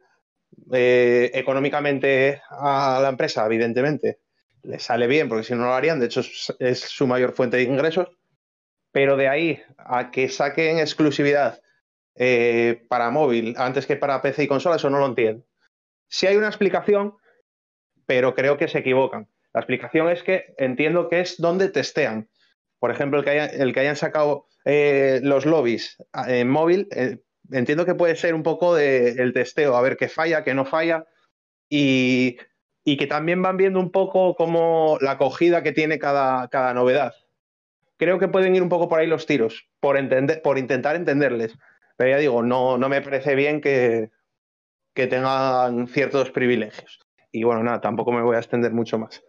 económicamente 0.72 2.42
a 2.50 3.00
la 3.02 3.10
empresa, 3.10 3.46
evidentemente, 3.46 4.20
le 4.64 4.80
sale 4.80 5.08
bien, 5.08 5.30
porque 5.30 5.44
si 5.44 5.54
no 5.56 5.66
lo 5.66 5.74
harían, 5.74 6.00
de 6.00 6.08
hecho 6.08 6.22
es 6.60 6.80
su 6.80 7.08
mayor 7.08 7.34
fuente 7.34 7.58
de 7.58 7.64
ingresos, 7.64 8.08
pero 8.92 9.16
de 9.16 9.28
ahí 9.30 9.62
a 9.78 10.12
que 10.12 10.30
saquen 10.30 10.80
exclusividad 10.80 11.62
para 12.90 13.12
móvil 13.12 13.56
antes 13.58 13.86
que 13.86 13.96
para 13.96 14.22
PC 14.22 14.44
y 14.44 14.48
consola, 14.48 14.76
eso 14.76 14.90
no 14.90 15.00
lo 15.00 15.06
entiendo. 15.06 15.46
Si 16.10 16.28
hay 16.28 16.36
una 16.36 16.48
explicación, 16.48 17.16
pero 18.06 18.36
creo 18.36 18.58
que 18.58 18.68
se 18.68 18.80
equivocan. 18.80 19.28
La 19.54 19.62
explicación 19.62 20.10
es 20.10 20.24
que 20.24 20.54
entiendo 20.58 21.10
que 21.10 21.22
es 21.22 21.38
donde 21.38 21.70
testean. 21.70 22.28
por 22.80 22.92
ejemplo, 22.92 23.20
el 23.20 23.26
que, 23.26 23.38
el 23.38 23.74
que 23.74 23.80
hayan 23.82 23.96
sacado 23.96 24.48
eh, 24.66 25.20
los 25.24 25.46
lobbies 25.46 25.98
en 26.28 26.50
móvil, 26.50 26.88
eh, 26.92 27.18
entiendo 27.52 27.86
que 27.86 27.96
puede 27.96 28.16
ser 28.16 28.34
un 28.34 28.44
poco 28.44 28.74
del 28.74 29.20
el 29.20 29.34
testeo, 29.34 29.76
a 29.76 29.82
ver 29.82 29.98
qué 29.98 30.10
falla, 30.10 30.44
qué 30.44 30.54
no 30.54 30.66
falla, 30.66 31.06
y, 31.70 32.38
que 32.86 33.06
también 33.06 33.42
van 33.44 33.58
viendo 33.58 33.80
un 33.80 33.92
poco 33.92 34.36
como 34.36 34.98
la 35.02 35.12
acogida 35.12 35.62
que 35.62 35.72
tiene 35.72 36.00
cada, 36.00 36.48
cada 36.48 36.74
novedad. 36.74 37.14
Creo 37.98 38.18
que 38.18 38.28
pueden 38.28 38.56
ir 38.56 38.64
un 38.64 38.70
poco 38.70 38.90
por 38.90 39.00
ahí 39.00 39.06
los 39.06 39.28
tiros, 39.28 39.70
por, 39.80 39.98
entender, 39.98 40.42
por 40.42 40.58
intentar 40.58 40.96
entenderles. 40.96 41.56
Pero 41.98 42.10
ya 42.10 42.18
digo, 42.18 42.42
no, 42.42 42.80
no 42.80 42.90
me 42.90 43.02
parece 43.02 43.36
bien 43.36 43.62
que, 43.62 44.10
que 45.00 45.08
tengan 45.08 45.88
ciertos 45.88 46.30
privilegios. 46.30 47.00
Y 47.32 47.44
bueno, 47.44 47.64
nada, 47.64 47.80
tampoco 47.80 48.12
me 48.12 48.22
voy 48.22 48.36
a 48.36 48.40
extender 48.40 48.74
mucho 48.74 49.00
más. 49.00 49.24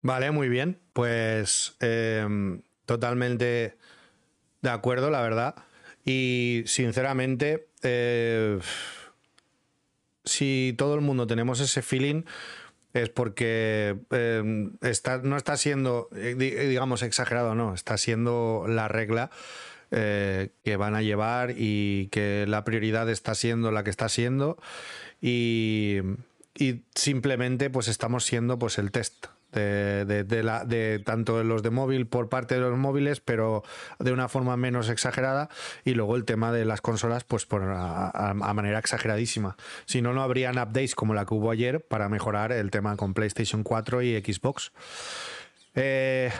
Vale, 0.00 0.30
muy 0.30 0.48
bien. 0.48 0.80
Pues 0.94 1.76
em, 1.80 2.62
totalmente 2.86 3.76
de 4.62 4.70
acuerdo, 4.70 5.10
la 5.10 5.20
verdad. 5.20 5.56
Y 6.06 6.62
sinceramente, 6.64 7.68
eh, 7.82 8.58
si 10.24 10.74
todo 10.78 10.94
el 10.94 11.02
mundo 11.02 11.26
tenemos 11.26 11.60
ese 11.60 11.82
feeling, 11.82 12.22
es 12.94 13.10
porque 13.10 13.98
em, 14.10 14.72
está, 14.80 15.18
no 15.18 15.36
está 15.36 15.58
siendo, 15.58 16.08
eh, 16.16 16.34
digamos, 16.34 17.02
exagerado, 17.02 17.54
no, 17.54 17.74
está 17.74 17.98
siendo 17.98 18.64
la 18.66 18.88
regla 18.88 19.30
eh, 19.90 20.50
que 20.64 20.76
van 20.76 20.94
a 20.94 21.02
llevar 21.02 21.54
y 21.56 22.08
que 22.08 22.44
la 22.48 22.64
prioridad 22.64 23.08
está 23.08 23.34
siendo 23.34 23.70
la 23.70 23.84
que 23.84 23.90
está 23.90 24.08
siendo 24.08 24.58
y, 25.20 26.00
simplemente 26.94 27.68
pues 27.68 27.86
estamos 27.86 28.24
siendo 28.24 28.58
pues 28.58 28.78
el 28.78 28.90
test 28.90 29.26
de, 29.52 30.42
la, 30.42 30.64
de, 30.64 30.98
tanto 31.04 31.42
los 31.44 31.62
de 31.62 31.70
móvil 31.70 32.06
por 32.06 32.28
parte 32.28 32.56
de 32.56 32.60
los 32.60 32.76
móviles, 32.76 33.20
pero 33.20 33.62
de 33.98 34.12
una 34.12 34.28
forma 34.28 34.56
menos 34.56 34.88
exagerada, 34.88 35.48
y 35.84 35.94
luego 35.94 36.16
el 36.16 36.24
tema 36.24 36.52
de 36.52 36.64
las 36.64 36.80
consolas, 36.80 37.24
pues 37.24 37.46
por 37.46 37.62
a, 37.62 38.34
manera 38.34 38.78
exageradísima. 38.78 39.56
Si 39.86 40.02
no, 40.02 40.12
no 40.12 40.22
habrían 40.22 40.58
updates 40.58 40.94
como 40.94 41.14
la 41.14 41.24
que 41.24 41.34
hubo 41.34 41.50
ayer 41.50 41.86
para 41.86 42.08
mejorar 42.08 42.52
el 42.52 42.70
tema 42.70 42.96
con 42.96 43.14
PlayStation 43.14 43.62
4 43.62 44.02
y 44.02 44.20
Xbox. 44.20 44.72
Eh, 45.74 46.30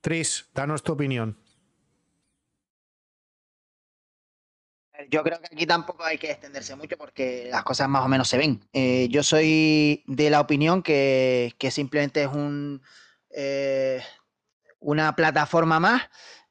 Tris, 0.00 0.46
danos 0.54 0.82
tu 0.82 0.92
opinión. 0.92 1.36
Yo 5.10 5.22
creo 5.22 5.40
que 5.40 5.46
aquí 5.52 5.66
tampoco 5.66 6.04
hay 6.04 6.18
que 6.18 6.30
extenderse 6.30 6.74
mucho 6.74 6.96
porque 6.96 7.48
las 7.50 7.62
cosas 7.64 7.88
más 7.88 8.04
o 8.04 8.08
menos 8.08 8.28
se 8.28 8.38
ven. 8.38 8.60
Eh, 8.72 9.08
yo 9.10 9.22
soy 9.22 10.02
de 10.06 10.30
la 10.30 10.40
opinión 10.40 10.82
que, 10.82 11.54
simplemente 11.70 12.22
es 12.22 12.28
un, 12.28 12.82
eh, 13.30 14.02
una 14.80 15.14
plataforma 15.14 15.80
más 15.80 16.02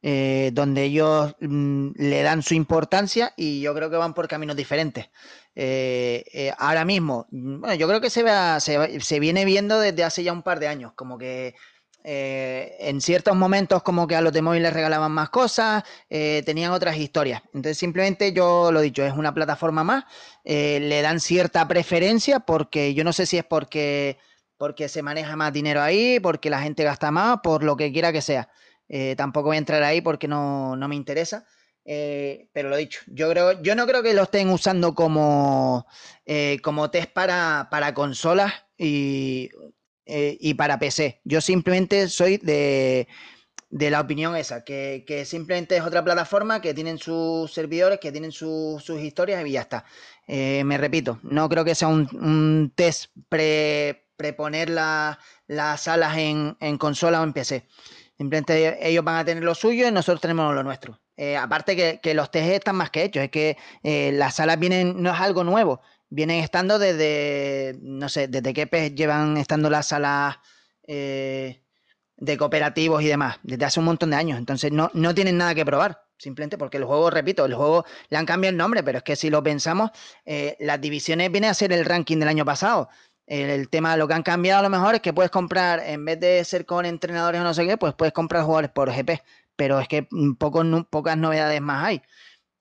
eh, 0.01 0.51
donde 0.53 0.83
ellos 0.83 1.35
mm, 1.39 1.91
le 1.95 2.21
dan 2.21 2.43
su 2.43 2.53
importancia 2.53 3.33
y 3.35 3.61
yo 3.61 3.73
creo 3.73 3.89
que 3.89 3.97
van 3.97 4.13
por 4.13 4.27
caminos 4.27 4.55
diferentes. 4.55 5.09
ahora 6.57 6.85
mismo, 6.85 7.27
bueno, 7.31 7.73
yo 7.75 7.87
creo 7.87 8.01
que 8.01 8.09
se, 8.09 8.23
se, 8.59 8.99
se 8.99 9.19
viene 9.19 9.45
viendo 9.45 9.79
desde 9.79 10.03
hace 10.03 10.23
ya 10.23 10.33
un 10.33 10.43
par 10.43 10.59
de 10.59 10.67
años, 10.67 10.93
como 10.93 11.17
que 11.17 11.55
eh, 12.07 12.75
en 12.81 13.01
ciertos 13.01 13.35
momentos 13.35 13.81
como 13.81 14.05
que 14.05 14.15
a 14.15 14.21
los 14.21 14.31
de 14.31 14.43
móvil 14.43 14.61
les 14.61 14.71
regalaban 14.71 15.11
más 15.11 15.31
cosas, 15.31 15.83
eh, 16.07 16.43
tenían 16.45 16.71
otras 16.71 16.97
historias. 16.97 17.41
Entonces 17.47 17.79
simplemente 17.79 18.31
yo 18.31 18.71
lo 18.71 18.79
he 18.79 18.83
dicho, 18.83 19.03
es 19.03 19.13
una 19.13 19.33
plataforma 19.33 19.83
más, 19.83 20.03
eh, 20.43 20.79
le 20.81 21.01
dan 21.01 21.19
cierta 21.19 21.67
preferencia 21.67 22.41
porque 22.41 22.93
yo 22.93 23.03
no 23.03 23.11
sé 23.11 23.25
si 23.25 23.39
es 23.39 23.43
porque, 23.43 24.19
porque 24.55 24.87
se 24.87 25.01
maneja 25.01 25.35
más 25.35 25.51
dinero 25.51 25.81
ahí, 25.81 26.19
porque 26.19 26.51
la 26.51 26.61
gente 26.61 26.83
gasta 26.83 27.09
más, 27.09 27.39
por 27.41 27.63
lo 27.63 27.75
que 27.75 27.91
quiera 27.91 28.13
que 28.13 28.21
sea. 28.21 28.49
tampoco 29.17 29.47
voy 29.47 29.55
a 29.55 29.59
entrar 29.59 29.81
ahí 29.81 30.01
porque 30.01 30.27
no, 30.27 30.75
me 30.87 30.95
interesa. 30.95 31.47
pero 31.83 32.69
lo 32.69 32.77
dicho, 32.77 32.99
yo 33.07 33.29
creo, 33.31 33.61
yo 33.63 33.75
no 33.75 33.87
creo 33.87 34.03
que 34.03 34.13
lo 34.13 34.23
estén 34.23 34.49
usando 34.49 34.93
como, 34.93 35.87
como 36.61 36.91
test 36.91 37.11
para, 37.13 37.67
para 37.71 37.95
consolas 37.95 38.53
y 38.77 39.49
eh, 40.05 40.37
y 40.39 40.53
para 40.53 40.77
PC. 40.77 41.21
Yo 41.23 41.41
simplemente 41.41 42.07
soy 42.09 42.37
de, 42.37 43.07
la 43.71 43.99
opinión 43.99 44.35
esa, 44.35 44.63
que, 44.63 45.23
simplemente 45.25 45.75
es 45.75 45.83
otra 45.83 46.03
plataforma 46.03 46.61
que 46.61 46.75
tienen 46.75 46.99
sus 46.99 47.51
servidores, 47.51 47.99
que 47.99 48.11
tienen 48.11 48.31
sus 48.31 48.87
historias 49.01 49.45
y 49.45 49.51
ya 49.51 49.61
está. 49.61 49.85
Eh, 50.27 50.63
me 50.63 50.77
repito, 50.77 51.19
no 51.23 51.49
creo 51.49 51.65
que 51.65 51.73
sea 51.73 51.87
un, 51.87 52.71
test 52.75 53.11
pre, 53.29 54.05
preponer 54.15 54.69
las 54.69 55.17
salas 55.81 56.17
en, 56.17 56.55
consola 56.77 57.21
o 57.21 57.23
en 57.23 57.33
PC. 57.33 57.67
Simplemente 58.17 58.87
ellos 58.87 59.03
van 59.03 59.17
a 59.17 59.25
tener 59.25 59.43
lo 59.43 59.55
suyo 59.55 59.87
y 59.87 59.91
nosotros 59.91 60.21
tenemos 60.21 60.53
lo 60.53 60.63
nuestro. 60.63 61.01
Eh, 61.17 61.35
aparte 61.35 61.75
que, 61.75 61.99
que, 61.99 62.13
los 62.13 62.29
test 62.29 62.51
están 62.51 62.75
más 62.75 62.91
que 62.91 63.03
hechos, 63.03 63.23
es 63.23 63.31
que 63.31 63.57
las 64.13 64.35
salas 64.35 64.59
vienen, 64.59 65.01
no 65.01 65.11
es 65.11 65.19
algo 65.19 65.43
nuevo 65.43 65.81
vienen 66.15 66.41
estando 66.41 66.79
desde, 66.79 67.77
no 67.81 68.07
sé, 68.07 68.29
desde 68.29 68.53
qué 68.53 68.91
llevan 68.95 69.35
estando 69.35 69.69
las 69.69 69.87
salas 69.87 70.37
eh, 70.87 71.61
de 72.15 72.37
cooperativos 72.37 73.03
y 73.03 73.07
demás, 73.07 73.37
desde 73.43 73.65
hace 73.65 73.81
un 73.81 73.85
montón 73.87 74.11
de 74.11 74.15
años. 74.15 74.39
Entonces 74.39 74.71
no, 74.71 74.89
no 74.93 75.13
tienen 75.13 75.37
nada 75.37 75.53
que 75.53 75.65
probar, 75.65 76.05
simplemente 76.17 76.57
porque 76.57 76.77
el 76.77 76.85
juego, 76.85 77.09
repito, 77.09 77.45
el 77.45 77.53
juego 77.53 77.83
le 78.07 78.17
han 78.17 78.25
cambiado 78.25 78.51
el 78.51 78.57
nombre, 78.57 78.81
pero 78.81 78.99
es 78.99 79.03
que 79.03 79.17
si 79.17 79.29
lo 79.29 79.43
pensamos, 79.43 79.91
eh, 80.25 80.55
las 80.61 80.79
divisiones 80.79 81.29
vienen 81.31 81.49
a 81.49 81.53
ser 81.53 81.73
el 81.73 81.83
ranking 81.83 82.17
del 82.17 82.29
año 82.29 82.45
pasado. 82.45 82.87
El, 83.27 83.69
tema, 83.69 83.97
lo 83.97 84.07
que 84.07 84.13
han 84.13 84.23
cambiado 84.23 84.59
a 84.61 84.63
lo 84.63 84.69
mejor 84.69 84.95
es 84.95 85.01
que 85.01 85.11
puedes 85.11 85.31
comprar, 85.31 85.81
en 85.85 86.05
vez 86.05 86.19
de 86.19 86.45
ser 86.45 86.65
con 86.65 86.85
entrenadores 86.85 87.41
o 87.41 87.43
no 87.43 87.53
sé 87.53 87.67
qué, 87.67 87.75
pues 87.75 87.93
puedes 87.93 88.13
comprar 88.13 88.43
jugadores 88.43 88.71
por 88.71 88.89
GP. 88.89 89.21
Pero 89.57 89.79
es 89.79 89.87
que 89.87 90.07
pocos, 90.37 90.65
pocas 90.89 91.17
novedades 91.17 91.59
más 91.61 91.83
hay. 91.83 92.01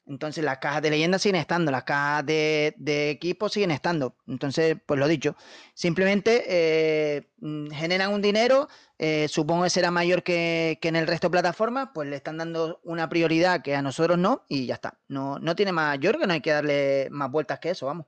Entonces 0.07 0.45
las 0.45 0.59
cajas 0.59 0.83
de 0.83 0.91
leyenda 0.91 1.19
siguen 1.19 1.37
estando, 1.41 1.71
las 1.71 1.85
cajas 1.85 2.27
de, 2.27 2.75
equipo 3.11 3.49
siguen 3.49 3.71
estando. 3.71 4.17
Entonces, 4.27 4.77
pues 4.85 5.01
lo 5.01 5.09
dicho, 5.09 5.35
simplemente 5.75 6.45
eh, 6.47 7.31
mm, 7.39 7.71
generan 7.71 8.13
un 8.13 8.21
dinero, 8.21 8.69
eh, 8.99 9.29
supongo 9.29 9.65
que 9.65 9.71
será 9.71 9.91
mayor 9.91 10.23
que, 10.23 10.79
en 10.83 10.97
el 10.97 11.07
resto 11.07 11.29
de 11.29 11.33
plataformas, 11.33 11.89
pues 11.95 12.09
le 12.09 12.17
están 12.17 12.37
dando 12.39 12.81
una 12.85 13.09
prioridad 13.09 13.63
que 13.63 13.75
a 13.75 13.83
nosotros 13.83 14.19
no 14.19 14.45
y 14.49 14.67
ya 14.67 14.75
está. 14.75 14.99
No, 15.09 15.39
no 15.39 15.57
tiene 15.57 15.73
creo 16.01 16.19
que 16.19 16.27
no 16.27 16.35
hay 16.35 16.41
que 16.41 16.51
darle 16.51 17.09
más 17.11 17.31
vueltas 17.31 17.59
que 17.59 17.71
eso, 17.71 17.87
vamos. 17.87 18.07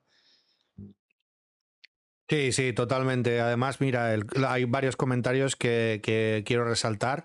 Sí, 2.28 2.50
sí, 2.50 2.72
totalmente. 2.72 3.40
Además, 3.40 3.80
mira, 3.80 4.12
hay 4.48 4.64
varios 4.64 4.96
comentarios 4.96 5.54
que, 5.54 6.42
quiero 6.44 6.64
resaltar. 6.64 7.24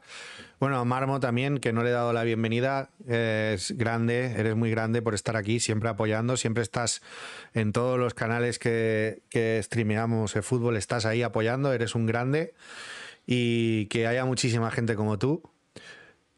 Bueno, 0.59 0.77
a 0.77 0.85
Marmo 0.85 1.19
también, 1.19 1.57
que 1.57 1.73
no 1.73 1.81
le 1.81 1.89
he 1.89 1.93
dado 1.93 2.13
la 2.13 2.23
bienvenida. 2.23 2.91
es 3.07 3.75
grande, 3.75 4.35
eres 4.37 4.55
muy 4.55 4.69
grande 4.69 5.01
por 5.01 5.15
estar 5.15 5.35
aquí, 5.35 5.59
siempre 5.59 5.89
apoyando, 5.89 6.37
siempre 6.37 6.61
estás 6.61 7.01
en 7.55 7.71
todos 7.71 7.97
los 7.97 8.13
canales 8.13 8.59
que, 8.59 9.23
que 9.29 9.59
streameamos 9.63 10.35
el 10.35 10.43
fútbol, 10.43 10.77
estás 10.77 11.07
ahí 11.07 11.23
apoyando, 11.23 11.73
eres 11.73 11.95
un 11.95 12.05
grande. 12.05 12.53
Y 13.25 13.87
que 13.87 14.05
haya 14.05 14.23
muchísima 14.25 14.69
gente 14.69 14.95
como 14.95 15.17
tú. 15.17 15.41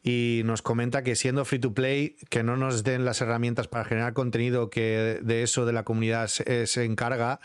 Y 0.03 0.41
nos 0.45 0.61
comenta 0.61 1.03
que 1.03 1.15
siendo 1.17 1.43
free 1.43 1.59
to 1.59 1.73
play, 1.73 2.15
que 2.29 2.43
no 2.43 2.55
nos 2.55 2.83
den 2.85 3.03
las 3.03 3.19
herramientas 3.19 3.67
para 3.67 3.83
generar 3.83 4.13
contenido, 4.13 4.69
que 4.69 5.19
de 5.21 5.43
eso 5.43 5.65
de 5.65 5.73
la 5.73 5.83
comunidad 5.83 6.27
se 6.27 6.85
encarga 6.85 7.41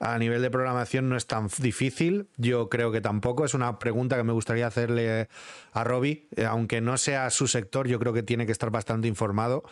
a 0.00 0.18
nivel 0.18 0.40
de 0.40 0.50
programación 0.50 1.10
no 1.10 1.16
es 1.16 1.26
tan 1.26 1.48
difícil. 1.58 2.26
Yo 2.38 2.70
creo 2.70 2.90
que 2.90 3.02
tampoco. 3.02 3.44
Es 3.44 3.52
una 3.52 3.78
pregunta 3.78 4.16
que 4.16 4.24
me 4.24 4.32
gustaría 4.32 4.66
hacerle 4.66 5.28
a 5.72 5.84
Robbie. 5.84 6.26
Eh, 6.36 6.46
aunque 6.46 6.80
no 6.80 6.96
sea 6.96 7.28
su 7.28 7.46
sector, 7.46 7.86
yo 7.86 7.98
creo 7.98 8.14
que 8.14 8.22
tiene 8.22 8.46
que 8.46 8.52
estar 8.52 8.70
bastante 8.70 9.08
informado. 9.08 9.62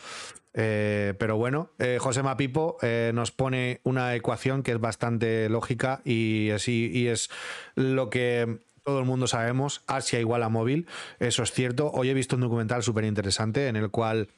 Eh, 0.53 1.15
pero 1.19 1.39
bueno, 1.39 1.71
eh, 1.79 1.99
José 1.99 2.23
Mapipo 2.23 2.77
nos 3.15 3.31
pone 3.31 3.81
una 3.85 4.15
ecuación 4.15 4.63
que 4.63 4.73
es 4.73 4.81
bastante 4.81 5.49
lógica 5.49 6.03
y, 6.05 6.51
así, 6.51 6.91
y 6.93 7.07
es 7.07 7.31
lo 7.75 8.11
que 8.11 8.59
todo 8.85 8.99
el 8.99 9.05
mundo 9.05 9.27
sabemos, 9.27 9.83
Asia 9.87 10.19
igual 10.19 10.43
a 10.43 10.49
móvil, 10.49 10.87
eso 11.21 11.43
es 11.43 11.53
cierto. 11.53 11.91
Hoy 11.93 12.09
he 12.09 12.15
visto 12.15 12.37
un 12.37 12.43
documental 12.43 12.83
súper 12.83 13.05
interesante 13.05 13.69
en 13.69 13.77
el 13.77 13.91
cual 13.91 14.29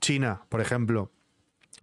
China, 0.00 0.42
por 0.48 0.60
ejemplo, 0.60 1.10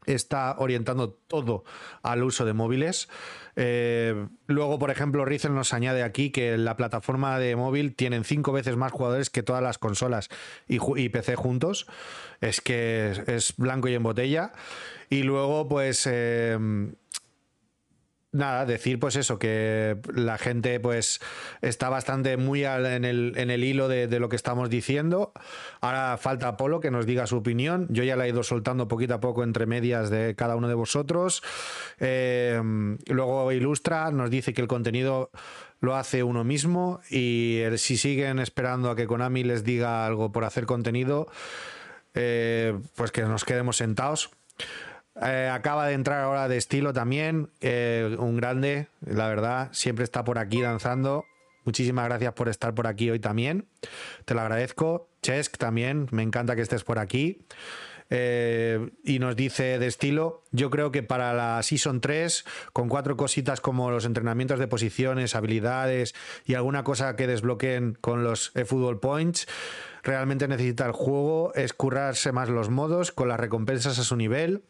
está 0.06 0.56
orientando 0.58 1.10
todo 1.12 1.64
al 2.02 2.24
uso 2.24 2.46
de 2.46 2.54
móviles. 2.54 3.10
Eh, 3.56 4.28
luego, 4.48 4.80
por 4.80 4.90
ejemplo, 4.90 5.26
Rizel 5.26 5.54
nos 5.54 5.74
añade 5.74 6.04
aquí 6.04 6.32
que 6.32 6.58
la 6.58 6.76
plataforma 6.76 7.38
de 7.40 7.56
móvil 7.56 7.96
tienen 7.96 8.24
cinco 8.24 8.52
veces 8.52 8.76
más 8.76 8.92
jugadores 8.92 9.30
que 9.30 9.44
todas 9.44 9.62
las 9.62 9.78
consolas 9.78 10.30
y, 10.68 11.10
PC 11.10 11.36
juntos. 11.36 11.88
Es 12.42 12.62
que 12.62 13.14
es, 13.28 13.56
blanco 13.58 13.88
y 13.88 13.94
en 13.94 14.04
botella. 14.04 14.52
Y 15.10 15.24
luego, 15.24 15.68
pues... 15.68 16.08
Eh, 16.10 16.58
nada, 18.34 18.66
decir 18.66 19.00
pues 19.00 19.16
eso, 19.16 19.40
que 19.40 19.98
la 20.14 20.38
gente 20.38 20.80
pues 20.80 21.22
está 21.62 21.90
bastante 21.90 22.36
muy 22.36 22.66
en, 22.66 23.06
el, 23.06 23.34
en 23.38 23.50
el 23.50 23.64
hilo 23.64 23.88
de, 23.88 24.08
lo 24.20 24.28
que 24.28 24.36
estamos 24.36 24.70
diciendo. 24.70 25.32
Ahora 25.80 26.18
falta 26.18 26.58
Polo 26.58 26.80
que 26.82 26.92
nos 26.92 27.06
diga 27.06 27.28
su 27.28 27.38
opinión. 27.38 27.88
Yo 27.90 28.04
ya 28.04 28.16
la 28.16 28.26
he 28.26 28.30
ido 28.30 28.44
soltando 28.44 28.88
poquito 28.88 29.14
a 29.14 29.20
poco 29.22 29.44
entre 29.44 29.66
medias 29.66 30.10
de 30.10 30.36
cada 30.36 30.56
uno 30.56 30.68
de 30.68 30.74
vosotros. 30.74 31.44
Eh, 32.00 32.62
luego 33.08 33.52
Ilustra 33.52 34.12
nos 34.12 34.30
dice 34.30 34.54
que 34.54 34.62
el 34.62 34.68
contenido 34.68 35.30
lo 35.80 35.96
hace 35.96 36.24
uno 36.24 36.44
mismo 36.44 37.02
y 37.10 37.62
si 37.76 37.98
siguen 37.98 38.40
esperando 38.40 38.90
a 38.90 38.96
que 38.96 39.06
Konami 39.06 39.44
les 39.44 39.64
diga 39.64 40.06
algo 40.06 40.32
por 40.32 40.46
hacer 40.46 40.66
contenido, 40.66 41.28
eh, 42.14 42.80
pues 42.96 43.12
que 43.12 43.24
nos 43.24 43.44
quedemos 43.44 43.78
sentados. 43.78 44.32
Eh, 45.22 45.50
acaba 45.52 45.88
de 45.88 45.94
entrar 45.94 46.22
ahora 46.22 46.48
de 46.48 46.58
estilo 46.58 46.92
también, 46.92 47.50
eh, 47.62 48.16
un 48.18 48.38
grande, 48.38 48.88
la 49.06 49.28
verdad, 49.28 49.70
siempre 49.72 50.04
está 50.04 50.24
por 50.24 50.40
aquí 50.40 50.62
danzando. 50.62 51.26
Muchísimas 51.66 52.06
gracias 52.06 52.34
por 52.34 52.50
estar 52.50 52.74
por 52.74 52.88
aquí 52.88 53.10
hoy 53.10 53.20
también. 53.20 53.68
Te 54.26 54.34
lo 54.34 54.42
agradezco. 54.42 55.08
Chesk 55.22 55.58
también, 55.58 56.08
me 56.12 56.24
encanta 56.24 56.56
que 56.56 56.62
estés 56.62 56.84
por 56.84 57.00
aquí. 57.00 57.46
Eh, 58.10 58.92
y 59.06 59.20
nos 59.20 59.36
dice 59.36 59.80
de 59.80 59.88
estilo, 59.88 60.44
yo 60.52 60.70
creo 60.70 60.92
que 60.92 61.04
para 61.04 61.34
la 61.34 61.64
Season 61.64 62.02
3, 62.02 62.44
con 62.74 62.90
cuatro 62.90 63.16
cositas 63.16 63.62
como 63.62 63.90
los 63.92 64.04
entrenamientos 64.06 64.60
de 64.60 64.68
posiciones, 64.68 65.36
habilidades 65.36 66.14
y 66.46 66.56
alguna 66.56 66.84
cosa 66.84 67.16
que 67.16 67.28
desbloqueen 67.28 67.98
con 68.02 68.24
los 68.24 68.52
Football 68.52 69.00
Points, 69.00 69.48
realmente 70.04 70.50
necesita 70.50 70.86
el 70.86 70.92
juego 70.92 71.54
es 71.56 71.74
currarse 71.74 72.34
más 72.34 72.50
los 72.50 72.70
modos 72.70 73.14
con 73.14 73.30
las 73.30 73.40
recompensas 73.40 73.98
a 73.98 74.04
su 74.04 74.18
nivel 74.18 74.64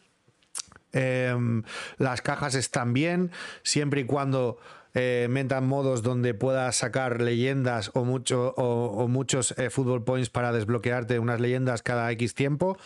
Em, 0.94 1.64
las 1.98 2.22
cajas 2.22 2.56
están 2.56 2.94
bien, 2.94 3.32
siempre 3.64 4.02
y 4.02 4.06
cuando 4.06 4.60
eh, 4.94 5.28
metan 5.30 5.68
modos 5.68 6.04
donde 6.04 6.36
puedas 6.36 6.76
sacar 6.76 7.20
leyendas 7.20 7.90
o, 7.96 8.06
mucho, 8.06 8.54
o, 8.56 9.08
muchos 9.08 9.58
eh, 9.58 9.72
football 9.72 10.04
points 10.04 10.30
para 10.30 10.52
desbloquearte 10.52 11.18
unas 11.18 11.40
leyendas 11.40 11.82
cada 11.82 12.12
X 12.12 12.36
tiempo. 12.36 12.78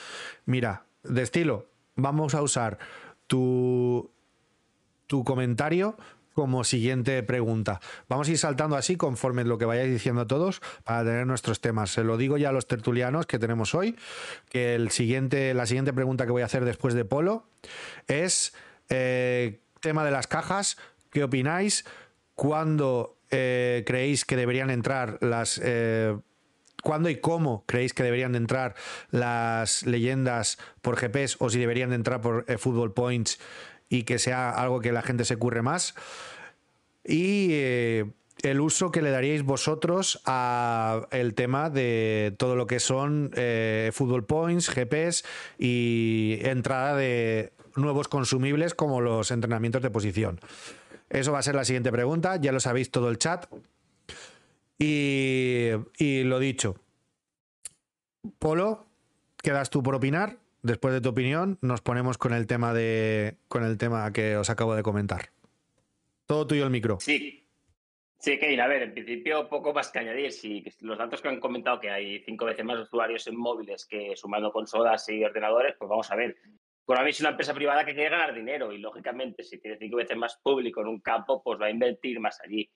Mira, 0.46 0.86
de 1.04 1.22
estilo, 1.22 1.66
vamos 1.96 2.34
a 2.34 2.42
usar 2.42 2.80
tu, 3.28 4.10
tu 5.08 5.26
comentario 5.26 5.98
como 6.38 6.64
siguiente 6.64 7.24
pregunta. 7.24 7.82
Vamos 8.08 8.28
a 8.28 8.32
ir 8.32 8.38
saltando 8.38 8.76
así 8.76 8.96
conforme 8.96 9.44
lo 9.44 9.58
que 9.58 9.66
vayáis 9.66 9.92
diciendo 9.92 10.28
todos 10.28 10.62
para 10.84 11.04
tener 11.04 11.26
nuestros 11.26 11.62
temas. 11.62 11.90
Se 11.90 12.04
lo 12.04 12.16
digo 12.16 12.38
ya 12.38 12.50
a 12.50 12.52
los 12.52 12.68
tertulianos 12.68 13.26
que 13.26 13.40
tenemos 13.40 13.74
hoy, 13.74 13.96
que 14.48 14.76
el 14.76 14.92
siguiente, 14.92 15.56
la 15.56 15.66
siguiente 15.66 15.94
pregunta 15.94 16.28
que 16.28 16.32
voy 16.32 16.44
a 16.44 16.46
hacer 16.46 16.64
después 16.64 16.94
de 16.94 17.06
Polo 17.06 17.48
es 18.06 18.54
eh, 18.90 19.62
tema 19.82 20.06
de 20.06 20.12
las 20.12 20.28
cajas. 20.28 20.78
¿Qué 21.10 21.24
opináis? 21.24 21.86
¿Cuándo 22.36 23.18
eh, 23.32 23.84
creéis 23.88 24.24
que 24.24 24.36
deberían 24.36 24.70
entrar 24.70 25.18
las... 25.22 25.60
Eh, 25.64 26.16
¿Cuándo 26.84 27.10
y 27.10 27.16
cómo 27.16 27.64
creéis 27.66 27.96
que 27.96 28.04
deberían 28.04 28.34
de 28.34 28.38
entrar 28.38 28.76
las 29.10 29.88
leyendas 29.88 30.60
por 30.84 30.98
GPs 31.02 31.38
o 31.40 31.50
si 31.50 31.58
deberían 31.58 31.90
de 31.90 31.96
entrar 31.96 32.22
por 32.22 32.46
Football 32.60 32.94
Points 32.94 33.40
y 33.90 34.04
que 34.04 34.20
sea 34.20 34.50
algo 34.50 34.80
que 34.80 34.92
la 34.92 35.02
gente 35.02 35.26
se 35.26 35.38
curre 35.38 35.62
más. 35.62 35.96
Y 37.04 37.50
eh, 37.52 38.06
el 38.44 38.60
uso 38.60 38.92
que 38.92 39.02
le 39.02 39.12
daríais 39.12 39.44
vosotros 39.44 40.22
a 40.26 41.08
el 41.12 41.34
tema 41.34 41.70
de 41.70 42.36
todo 42.38 42.56
lo 42.56 42.68
que 42.68 42.80
son 42.80 43.32
eh, 43.36 43.92
Football 43.94 44.26
Points, 44.26 44.74
GPs 44.74 45.24
y 45.58 46.40
entrada 46.42 46.96
de 46.96 47.54
nuevos 47.76 48.08
consumibles 48.08 48.74
como 48.74 49.02
los 49.02 49.32
entrenamientos 49.32 49.82
de 49.82 49.90
posición. 49.90 50.40
Eso 51.10 51.32
va 51.32 51.40
a 51.40 51.44
ser 51.44 51.56
la 51.56 51.64
siguiente 51.64 51.92
pregunta, 51.92 52.36
ya 52.36 52.52
lo 52.52 52.60
sabéis 52.60 52.92
todo 52.92 53.10
el 53.10 53.18
chat. 53.18 53.48
Y, 54.78 55.70
y 55.98 56.24
lo 56.24 56.38
dicho, 56.40 56.76
Polo, 58.38 58.86
quedas 59.42 59.70
tú 59.70 59.82
por 59.82 59.96
opinar 59.96 60.38
después 60.68 60.94
de 60.94 61.02
tu 61.02 61.10
opinión, 61.10 61.58
nos 61.62 61.82
ponemos 61.82 62.18
con 62.18 62.34
el 62.34 62.46
tema 62.46 62.74
de 62.74 63.38
con 63.48 63.64
el 63.64 63.78
tema 63.78 64.12
que 64.14 64.38
os 64.38 64.50
acabo 64.50 64.76
de 64.76 64.84
comentar. 64.84 65.30
Todo 66.28 66.46
tuyo 66.46 66.66
el 66.66 66.70
micro. 66.70 67.00
Sí. 67.00 67.44
Sí, 68.20 68.40
Kevin, 68.40 68.60
a 68.62 68.68
ver, 68.68 68.82
en 68.82 68.94
principio 68.94 69.48
poco 69.48 69.74
más 69.74 69.92
que 69.92 70.00
añadir. 70.00 70.32
Si 70.32 70.64
los 70.82 70.98
datos 70.98 71.22
que 71.22 71.28
han 71.28 71.40
comentado 71.40 71.80
que 71.80 71.92
hay 71.92 72.20
cinco 72.24 72.46
veces 72.46 72.66
más 72.66 72.80
usuarios 72.80 73.26
en 73.28 73.38
móviles 73.38 73.86
que 73.86 74.16
sumando 74.16 74.52
consolas 74.52 75.08
y 75.10 75.24
ordenadores, 75.24 75.76
pues 75.78 75.88
vamos 75.88 76.12
a 76.12 76.16
ver. 76.16 76.36
Konami 76.84 77.12
es 77.12 77.20
una 77.20 77.30
empresa 77.30 77.54
privada 77.54 77.86
que 77.86 77.94
quiere 77.94 78.10
ganar 78.10 78.34
dinero 78.34 78.72
y, 78.72 78.80
lógicamente, 78.80 79.44
si 79.44 79.60
tiene 79.60 79.78
cinco 79.78 79.98
veces 79.98 80.18
más 80.18 80.40
público 80.42 80.82
en 80.82 80.88
un 80.88 81.00
campo, 81.00 81.44
pues 81.44 81.60
va 81.62 81.68
a 81.68 81.70
invertir 81.70 82.20
más 82.20 82.40
allí. 82.42 82.70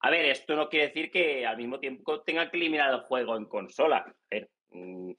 A 0.00 0.10
ver, 0.10 0.26
esto 0.26 0.54
no 0.54 0.68
quiere 0.68 0.88
decir 0.88 1.10
que 1.10 1.44
al 1.44 1.56
mismo 1.56 1.80
tiempo 1.80 2.20
tengan 2.20 2.50
que 2.50 2.58
eliminar 2.58 2.92
el 2.92 3.00
juego 3.00 3.36
en 3.36 3.46
consola. 3.46 3.96
A 3.98 4.14
ver, 4.30 4.50
mm, 4.70 5.12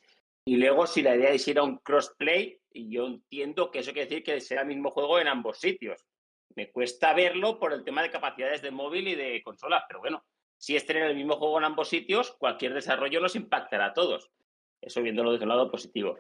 y 0.48 0.58
luego, 0.58 0.86
si 0.86 1.02
la 1.02 1.16
idea 1.16 1.32
es 1.32 1.48
ir 1.48 1.58
a 1.58 1.64
un 1.64 1.78
crossplay, 1.80 2.60
yo 2.72 3.08
entiendo 3.08 3.72
que 3.72 3.80
eso 3.80 3.92
quiere 3.94 4.08
decir 4.08 4.24
que 4.24 4.40
sea 4.40 4.62
el 4.62 4.68
mismo 4.68 4.92
juego 4.92 5.20
en 5.20 5.28
ambos 5.28 5.60
sitios. 5.60 6.06
Me 6.56 6.72
cuesta 6.72 7.14
verlo 7.14 7.60
por 7.60 7.74
el 7.74 7.84
tema 7.84 8.04
de 8.04 8.12
capacidades 8.12 8.62
de 8.62 8.70
móvil 8.70 9.08
y 9.08 9.16
de 9.16 9.42
consola, 9.44 9.84
pero 9.88 10.00
bueno, 10.00 10.24
si 10.58 10.76
es 10.76 10.86
tener 10.86 11.04
el 11.04 11.16
mismo 11.16 11.38
juego 11.38 11.58
en 11.58 11.66
ambos 11.66 11.90
sitios, 11.90 12.36
cualquier 12.38 12.74
desarrollo 12.76 13.20
nos 13.20 13.36
impactará 13.36 13.88
a 13.88 13.94
todos. 13.94 14.32
Eso 14.82 15.02
viéndolo 15.02 15.32
desde 15.32 15.46
un 15.46 15.50
lado 15.50 15.72
positivo. 15.72 16.18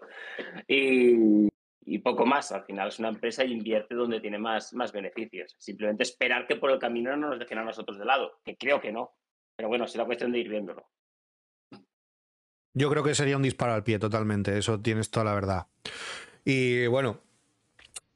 Y, 0.68 1.50
poco 2.04 2.26
más. 2.26 2.52
Al 2.52 2.66
final 2.66 2.90
es 2.90 3.00
una 3.00 3.10
empresa 3.10 3.44
y 3.44 3.52
invierte 3.52 3.96
donde 3.96 4.20
tiene 4.20 4.38
más, 4.38 4.74
más 4.74 4.92
beneficios. 4.92 5.56
Simplemente 5.58 6.04
esperar 6.04 6.46
que 6.46 6.56
por 6.56 6.72
el 6.72 6.78
camino 6.78 7.16
no 7.16 7.30
nos 7.30 7.40
dejen 7.40 7.58
a 7.60 7.64
nosotros 7.64 7.98
de 7.98 8.06
lado, 8.06 8.40
que 8.44 8.58
creo 8.58 8.80
que 8.80 8.92
no. 8.92 9.16
Pero 9.56 9.70
bueno, 9.70 9.88
será 9.88 10.06
cuestión 10.06 10.32
de 10.32 10.40
ir 10.40 10.50
viéndolo. 10.50 10.88
Yo 12.76 12.90
creo 12.90 13.04
que 13.04 13.16
sería 13.16 13.38
un 13.38 13.44
disparo 13.44 13.74
al 13.74 13.84
pie 13.84 13.98
totalmente, 13.98 14.58
eso 14.58 14.80
tienes 14.80 15.10
toda 15.10 15.24
la 15.24 15.34
verdad. 15.34 15.68
Y 16.44 16.86
bueno, 16.88 17.22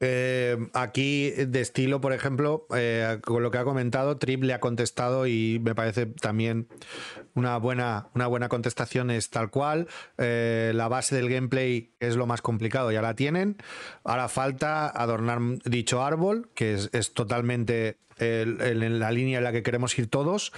eh, 0.01 0.57
aquí 0.73 1.31
de 1.31 1.59
estilo, 1.59 1.99
por 1.99 2.13
ejemplo, 2.13 2.67
eh, 2.75 3.19
con 3.21 3.43
lo 3.43 3.51
que 3.51 3.57
ha 3.57 3.63
comentado, 3.63 4.17
Trip 4.17 4.43
le 4.43 4.53
ha 4.53 4.59
contestado 4.59 5.27
y 5.27 5.59
me 5.61 5.75
parece 5.75 6.05
también 6.05 6.67
una 7.33 7.57
buena, 7.57 8.07
una 8.15 8.27
buena 8.27 8.47
contestación 8.47 9.11
es 9.11 9.29
tal 9.29 9.49
cual. 9.49 9.87
Eh, 10.17 10.71
la 10.73 10.87
base 10.87 11.15
del 11.15 11.29
gameplay 11.29 11.93
es 11.99 12.15
lo 12.15 12.27
más 12.27 12.41
complicado, 12.41 12.91
ya 12.91 13.01
la 13.01 13.15
tienen. 13.15 13.57
Ahora 14.03 14.29
falta 14.29 14.87
adornar 14.87 15.39
dicho 15.65 16.03
árbol, 16.03 16.49
que 16.53 16.73
es, 16.75 16.89
es 16.93 17.13
totalmente 17.13 17.97
en 18.19 18.99
la 18.99 19.11
línea 19.11 19.37
en 19.37 19.43
la 19.43 19.51
que 19.51 19.63
queremos 19.63 19.97
ir 19.97 20.09
todos. 20.09 20.51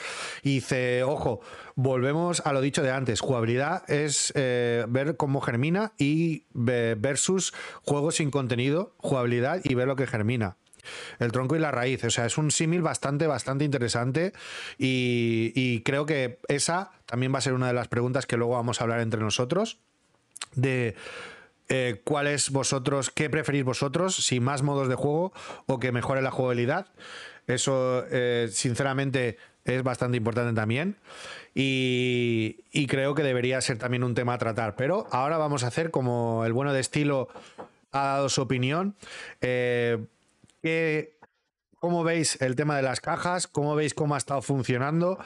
Y 0.44 0.56
dice, 0.56 1.04
ojo, 1.04 1.42
volvemos 1.76 2.42
a 2.46 2.54
lo 2.54 2.62
dicho 2.62 2.84
de 2.84 2.92
antes, 2.92 3.20
jugabilidad 3.20 3.90
es 3.90 4.32
eh, 4.36 4.86
ver 4.88 5.18
cómo 5.18 5.42
germina 5.42 5.94
y 5.98 6.46
versus 6.54 7.54
juegos 7.84 8.16
sin 8.16 8.32
contenido, 8.32 8.94
jugabilidad 8.98 9.62
y 9.64 9.76
ver 9.76 9.88
lo 9.88 9.96
que 9.96 10.08
germina. 10.08 10.58
El 11.20 11.32
tronco 11.32 11.56
y 11.56 11.60
la 11.60 11.72
raíz, 11.72 12.04
o 12.04 12.10
sea, 12.10 12.26
es 12.26 12.38
un 12.38 12.52
símil 12.52 12.82
bastante, 12.82 13.28
bastante 13.28 13.66
interesante 13.66 14.34
y, 14.78 15.82
creo 15.82 16.06
que 16.06 16.40
esa 16.48 16.92
también 17.06 17.34
va 17.34 17.38
a 17.38 17.42
ser 17.42 17.54
una 17.54 17.68
de 17.68 17.74
las 17.74 17.88
preguntas 17.88 18.26
que 18.26 18.38
luego 18.38 18.54
vamos 18.54 18.82
a 18.82 18.84
hablar 18.84 19.02
entre 19.02 19.22
nosotros 19.22 19.80
de 20.56 20.96
eh, 21.70 22.02
cuál 22.04 22.28
es 22.28 22.50
vosotros, 22.50 23.12
qué 23.12 23.30
preferís 23.30 23.64
vosotros, 23.64 24.16
si 24.16 24.40
más 24.40 24.64
modos 24.64 24.90
de 24.90 24.96
juego 24.96 25.34
o 25.68 25.80
que 25.80 25.92
mejore 25.92 26.22
la 26.22 26.32
jugabilidad. 26.32 26.88
Eso, 27.54 28.06
eh, 28.10 28.50
sinceramente, 28.52 29.38
es 29.66 29.84
bastante 29.84 30.18
importante 30.18 30.54
también. 30.54 30.98
Y, 31.54 32.88
creo 32.88 33.14
que 33.14 33.24
debería 33.24 33.62
ser 33.62 33.78
también 33.78 34.04
un 34.04 34.16
tema 34.16 34.34
a 34.34 34.38
tratar. 34.38 34.76
Pero 34.76 35.08
ahora 35.12 35.38
vamos 35.38 35.64
a 35.64 35.68
hacer 35.68 35.92
como 35.92 36.46
el 36.46 36.54
bueno 36.54 36.74
de 36.74 36.80
estilo 36.80 37.28
ha 37.92 38.06
dado 38.06 38.30
su 38.30 38.42
opinión. 38.42 38.96
Eh, 39.42 39.98
¿Cómo 41.82 42.04
veis 42.04 42.40
el 42.44 42.56
tema 42.56 42.76
de 42.76 42.84
las 42.84 43.02
cajas? 43.02 43.48
¿Cómo 43.48 43.74
veis 43.74 43.96
cómo 43.96 44.14
ha 44.14 44.20
estado 44.20 44.44
funcionando? 44.44 45.18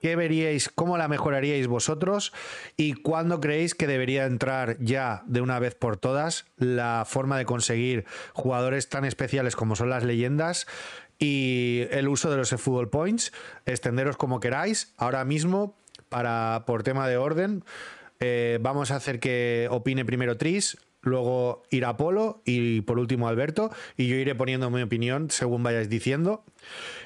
¿Qué 0.00 0.16
veríais, 0.16 0.70
cómo 0.70 0.96
la 0.96 1.06
mejoraríais 1.06 1.66
vosotros? 1.66 2.32
¿Y 2.78 2.94
cuándo 2.94 3.40
creéis 3.40 3.74
que 3.74 3.86
debería 3.86 4.24
entrar 4.24 4.78
ya 4.80 5.22
de 5.26 5.42
una 5.42 5.58
vez 5.58 5.74
por 5.74 5.98
todas 5.98 6.46
la 6.56 7.04
forma 7.06 7.36
de 7.36 7.44
conseguir 7.44 8.06
jugadores 8.32 8.88
tan 8.88 9.04
especiales 9.04 9.54
como 9.54 9.76
son 9.76 9.90
las 9.90 10.02
leyendas 10.02 10.66
y 11.18 11.82
el 11.90 12.08
uso 12.08 12.30
de 12.30 12.36
los 12.36 12.50
football 12.50 12.90
points, 12.90 13.32
extenderos 13.66 14.16
como 14.16 14.40
queráis. 14.40 14.92
Ahora 14.96 15.24
mismo, 15.24 15.76
para, 16.08 16.64
por 16.66 16.82
tema 16.82 17.08
de 17.08 17.16
orden, 17.16 17.64
eh, 18.20 18.58
vamos 18.60 18.90
a 18.90 18.96
hacer 18.96 19.20
que 19.20 19.68
opine 19.70 20.04
primero 20.04 20.36
Tris, 20.36 20.78
luego 21.02 21.62
irá 21.70 21.96
Polo 21.96 22.42
y 22.44 22.80
por 22.82 22.98
último 22.98 23.28
Alberto 23.28 23.70
y 23.96 24.08
yo 24.08 24.16
iré 24.16 24.34
poniendo 24.34 24.70
mi 24.70 24.82
opinión 24.82 25.30
según 25.30 25.62
vayáis 25.62 25.88
diciendo 25.88 26.44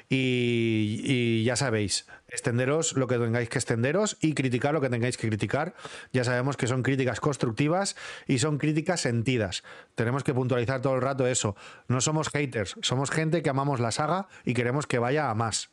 y, 0.09 1.43
ya 1.45 1.57
sabéis, 1.57 2.07
extenderos 2.33 2.95
lo 2.95 3.07
que 3.07 3.19
tengáis 3.19 3.49
que 3.49 3.59
extenderos 3.59 4.17
y 4.21 4.35
criticar 4.35 4.73
lo 4.73 4.81
que 4.81 4.89
tengáis 4.89 5.17
que 5.17 5.29
criticar. 5.29 5.75
Ya 6.13 6.25
sabemos 6.25 6.57
que 6.57 6.67
son 6.67 6.83
críticas 6.83 7.21
constructivas 7.21 7.95
y 8.27 8.39
son 8.39 8.59
críticas 8.59 9.01
sentidas. 9.01 9.63
Tenemos 9.95 10.25
que 10.25 10.35
puntualizar 10.35 10.81
todo 10.81 10.95
el 10.95 11.03
rato 11.03 11.27
eso. 11.27 11.55
No 11.89 12.01
somos 12.01 12.31
haters, 12.31 12.77
somos 12.83 13.11
gente 13.11 13.43
que 13.43 13.51
amamos 13.51 13.81
la 13.81 13.93
saga 13.93 14.29
y 14.45 14.55
queremos 14.55 14.87
que 14.87 14.99
vaya 14.99 15.31
a 15.31 15.35
más. 15.35 15.71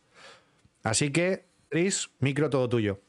Así 0.84 1.12
que, 1.12 1.48
Tris, 1.70 2.10
micro 2.20 2.50
todo 2.50 2.68
tuyo. 2.68 3.00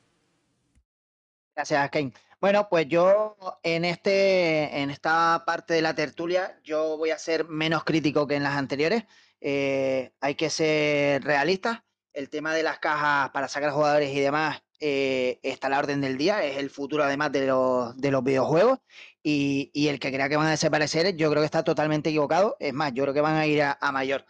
Gracias, 1.55 1.91
Kane. 1.91 2.13
Bueno, 2.41 2.69
pues 2.71 2.89
yo 2.89 3.37
en, 3.63 3.85
este, 3.85 4.81
en 4.81 4.91
esta 4.91 5.43
parte 5.45 5.75
de 5.75 5.83
la 5.83 5.95
tertulia, 5.95 6.59
yo 6.65 6.97
voy 6.97 7.11
a 7.11 7.19
ser 7.19 7.49
menos 7.49 7.85
crítico 7.85 8.27
que 8.27 8.37
en 8.37 8.45
las 8.45 8.57
anteriores. 8.57 9.05
Eh, 9.43 10.13
hay 10.21 10.35
que 10.37 10.51
ser 10.51 11.23
realistas. 11.23 11.83
El 12.13 12.29
tema 12.29 12.55
de 12.55 12.63
las 12.63 12.79
cajas 12.79 13.31
para 13.31 13.49
sacar 13.49 13.71
jugadores 13.73 14.11
y 14.13 14.21
demás 14.21 14.63
eh, 14.81 15.39
está 15.43 15.67
a 15.67 15.71
la 15.71 15.79
orden 15.79 16.01
del 16.01 16.17
día, 16.17 16.43
es 16.43 16.57
el 16.57 16.71
futuro 16.71 17.05
además 17.05 17.31
de 17.33 17.47
los, 17.47 17.97
de 17.99 18.11
los 18.11 18.25
videojuegos. 18.25 18.79
Y, 19.23 19.71
el 19.89 20.01
que 20.01 20.11
crea 20.11 20.31
que 20.31 20.37
van 20.37 20.47
a 20.47 20.53
desaparecer, 20.53 21.15
yo 21.17 21.31
creo 21.31 21.43
que 21.43 21.47
está 21.47 21.63
totalmente 21.63 22.09
equivocado. 22.09 22.57
Es 22.59 22.73
más, 22.73 22.93
yo 22.95 23.05
creo 23.05 23.15
que 23.15 23.21
van 23.21 23.37
a 23.37 23.47
ir 23.47 23.63
a, 23.63 23.93
mayor. 23.93 24.25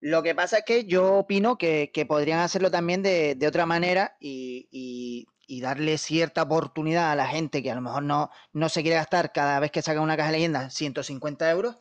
Lo 0.00 0.22
que 0.22 0.34
pasa 0.34 0.58
es 0.58 0.64
que 0.66 0.84
yo 0.84 1.14
opino 1.14 1.56
que, 1.56 1.90
podrían 2.06 2.40
hacerlo 2.40 2.70
también 2.70 3.02
de, 3.02 3.38
otra 3.48 3.64
manera 3.64 4.16
y, 4.20 5.26
darle 5.62 5.96
cierta 5.96 6.42
oportunidad 6.42 7.10
a 7.10 7.16
la 7.16 7.26
gente 7.26 7.62
que 7.62 7.70
a 7.70 7.74
lo 7.74 7.80
mejor 7.80 8.02
no, 8.02 8.30
no 8.52 8.68
se 8.68 8.82
quiere 8.82 8.96
gastar 8.96 9.32
cada 9.32 9.60
vez 9.60 9.70
que 9.70 9.80
saca 9.80 10.00
una 10.00 10.16
caja 10.16 10.28
de 10.28 10.36
leyenda 10.36 10.68
150 10.68 11.50
euros 11.50 11.78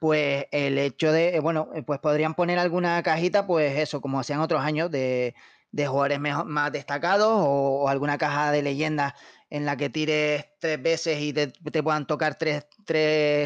pues 0.00 0.46
el 0.50 0.78
hecho 0.78 1.12
de, 1.12 1.36
eh, 1.36 1.40
bueno, 1.40 1.68
eh, 1.74 1.82
pues 1.82 2.00
podrían 2.00 2.34
poner 2.34 2.58
alguna 2.58 3.02
cajita, 3.02 3.46
pues 3.46 3.78
eso, 3.78 4.00
como 4.00 4.18
hacían 4.18 4.40
otros 4.40 4.62
años, 4.62 4.90
de, 4.90 5.34
jugadores 5.72 6.18
más 6.20 6.72
destacados 6.72 7.28
o, 7.30 7.88
alguna 7.88 8.18
caja 8.18 8.50
de 8.50 8.62
leyendas 8.62 9.12
en 9.50 9.66
la 9.66 9.76
que 9.76 9.90
tires 9.90 10.46
tres 10.58 10.82
veces 10.82 11.20
y 11.20 11.32
te, 11.32 11.82
puedan 11.82 12.06
tocar 12.06 12.36
tres, 12.36 12.64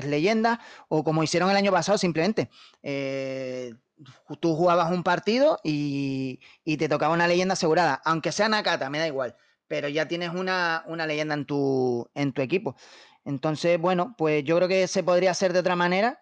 leyendas, 0.07 0.59
o 0.89 1.03
como 1.05 1.25
hicieron 1.25 1.51
el 1.51 1.57
año 1.57 1.73
pasado 1.73 1.99
simplemente. 1.99 2.51
Eh, 2.83 3.75
tú 4.41 4.55
jugabas 4.55 4.93
un 4.93 5.03
partido 5.03 5.59
y, 5.65 6.41
te 6.65 6.89
tocaba 6.89 7.15
una 7.15 7.27
leyenda 7.27 7.55
asegurada, 7.55 8.01
aunque 8.05 8.33
sea 8.33 8.49
Nakata, 8.49 8.91
me 8.91 8.99
da 9.01 9.09
igual, 9.09 9.37
pero 9.67 9.89
ya 9.89 10.07
tienes 10.07 10.31
una, 10.31 10.85
una 10.87 11.07
leyenda 11.07 11.35
en 11.35 11.47
tu, 11.47 12.09
en 12.15 12.33
tu 12.33 12.43
equipo. 12.43 12.77
Entonces, 13.25 13.81
bueno, 13.81 14.15
pues 14.17 14.45
yo 14.45 14.57
creo 14.57 14.69
que 14.69 14.87
se 14.87 15.03
podría 15.03 15.33
hacer 15.33 15.53
de 15.53 15.59
otra 15.61 15.77
manera 15.77 16.21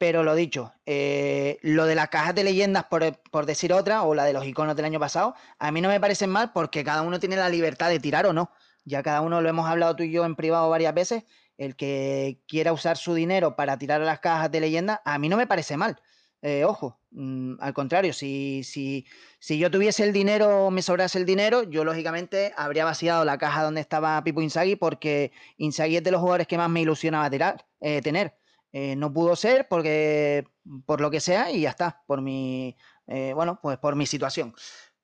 pero 0.00 0.22
lo 0.22 0.34
dicho, 0.34 0.72
eh, 0.86 1.58
lo 1.60 1.84
de 1.84 1.94
las 1.94 2.08
cajas 2.08 2.34
de 2.34 2.42
leyendas, 2.42 2.84
por, 2.84 3.44
decir 3.44 3.70
otra, 3.74 4.02
o 4.04 4.14
la 4.14 4.24
de 4.24 4.32
los 4.32 4.46
iconos 4.46 4.74
del 4.74 4.86
año 4.86 4.98
pasado, 4.98 5.34
a 5.58 5.70
mí 5.72 5.82
no 5.82 5.90
me 5.90 6.00
parecen 6.00 6.30
mal 6.30 6.52
porque 6.54 6.82
cada 6.82 7.02
uno 7.02 7.20
tiene 7.20 7.36
la 7.36 7.50
libertad 7.50 7.90
de 7.90 8.00
tirar 8.00 8.24
o 8.24 8.32
no. 8.32 8.50
Ya 8.86 9.02
cada 9.02 9.20
uno 9.20 9.42
lo 9.42 9.48
hemos 9.50 9.68
hablado 9.68 9.96
tú 9.96 10.02
y 10.02 10.10
yo 10.10 10.24
en 10.24 10.36
privado 10.36 10.70
varias 10.70 10.94
veces. 10.94 11.24
El 11.58 11.76
que 11.76 12.40
quiera 12.48 12.72
usar 12.72 12.96
su 12.96 13.12
dinero 13.12 13.56
para 13.56 13.76
tirar 13.76 14.00
a 14.00 14.06
las 14.06 14.20
cajas 14.20 14.50
de 14.50 14.60
leyendas, 14.60 15.00
a 15.04 15.18
mí 15.18 15.28
no 15.28 15.36
me 15.36 15.46
parece 15.46 15.76
mal. 15.76 16.00
Eh, 16.40 16.64
ojo, 16.64 16.98
mm, 17.10 17.56
al 17.60 17.74
contrario, 17.74 18.14
si, 18.14 18.62
si, 18.64 19.04
si, 19.38 19.58
yo 19.58 19.70
tuviese 19.70 20.02
el 20.04 20.14
dinero 20.14 20.70
me 20.70 20.80
sobrase 20.80 21.18
el 21.18 21.26
dinero, 21.26 21.64
yo 21.64 21.84
lógicamente 21.84 22.54
habría 22.56 22.86
vaciado 22.86 23.26
la 23.26 23.36
caja 23.36 23.62
donde 23.62 23.82
estaba 23.82 24.24
Pipo 24.24 24.40
Inzaghi 24.40 24.76
porque 24.76 25.32
Inzaghi 25.58 25.98
es 25.98 26.02
de 26.02 26.10
los 26.10 26.20
jugadores 26.22 26.46
que 26.46 26.56
más 26.56 26.70
me 26.70 26.80
ilusionaba 26.80 27.28
tirar, 27.28 27.66
eh, 27.80 28.00
tener. 28.00 28.39
Eh, 28.72 28.94
no 28.96 29.12
pudo 29.12 29.34
ser 29.34 29.66
porque 29.68 30.46
por 30.86 31.00
lo 31.00 31.10
que 31.10 31.20
sea 31.20 31.50
y 31.50 31.62
ya 31.62 31.70
está, 31.70 32.02
por 32.06 32.20
mi, 32.22 32.76
eh, 33.06 33.32
bueno, 33.34 33.58
pues 33.62 33.78
por 33.78 33.96
mi 33.96 34.06
situación. 34.06 34.54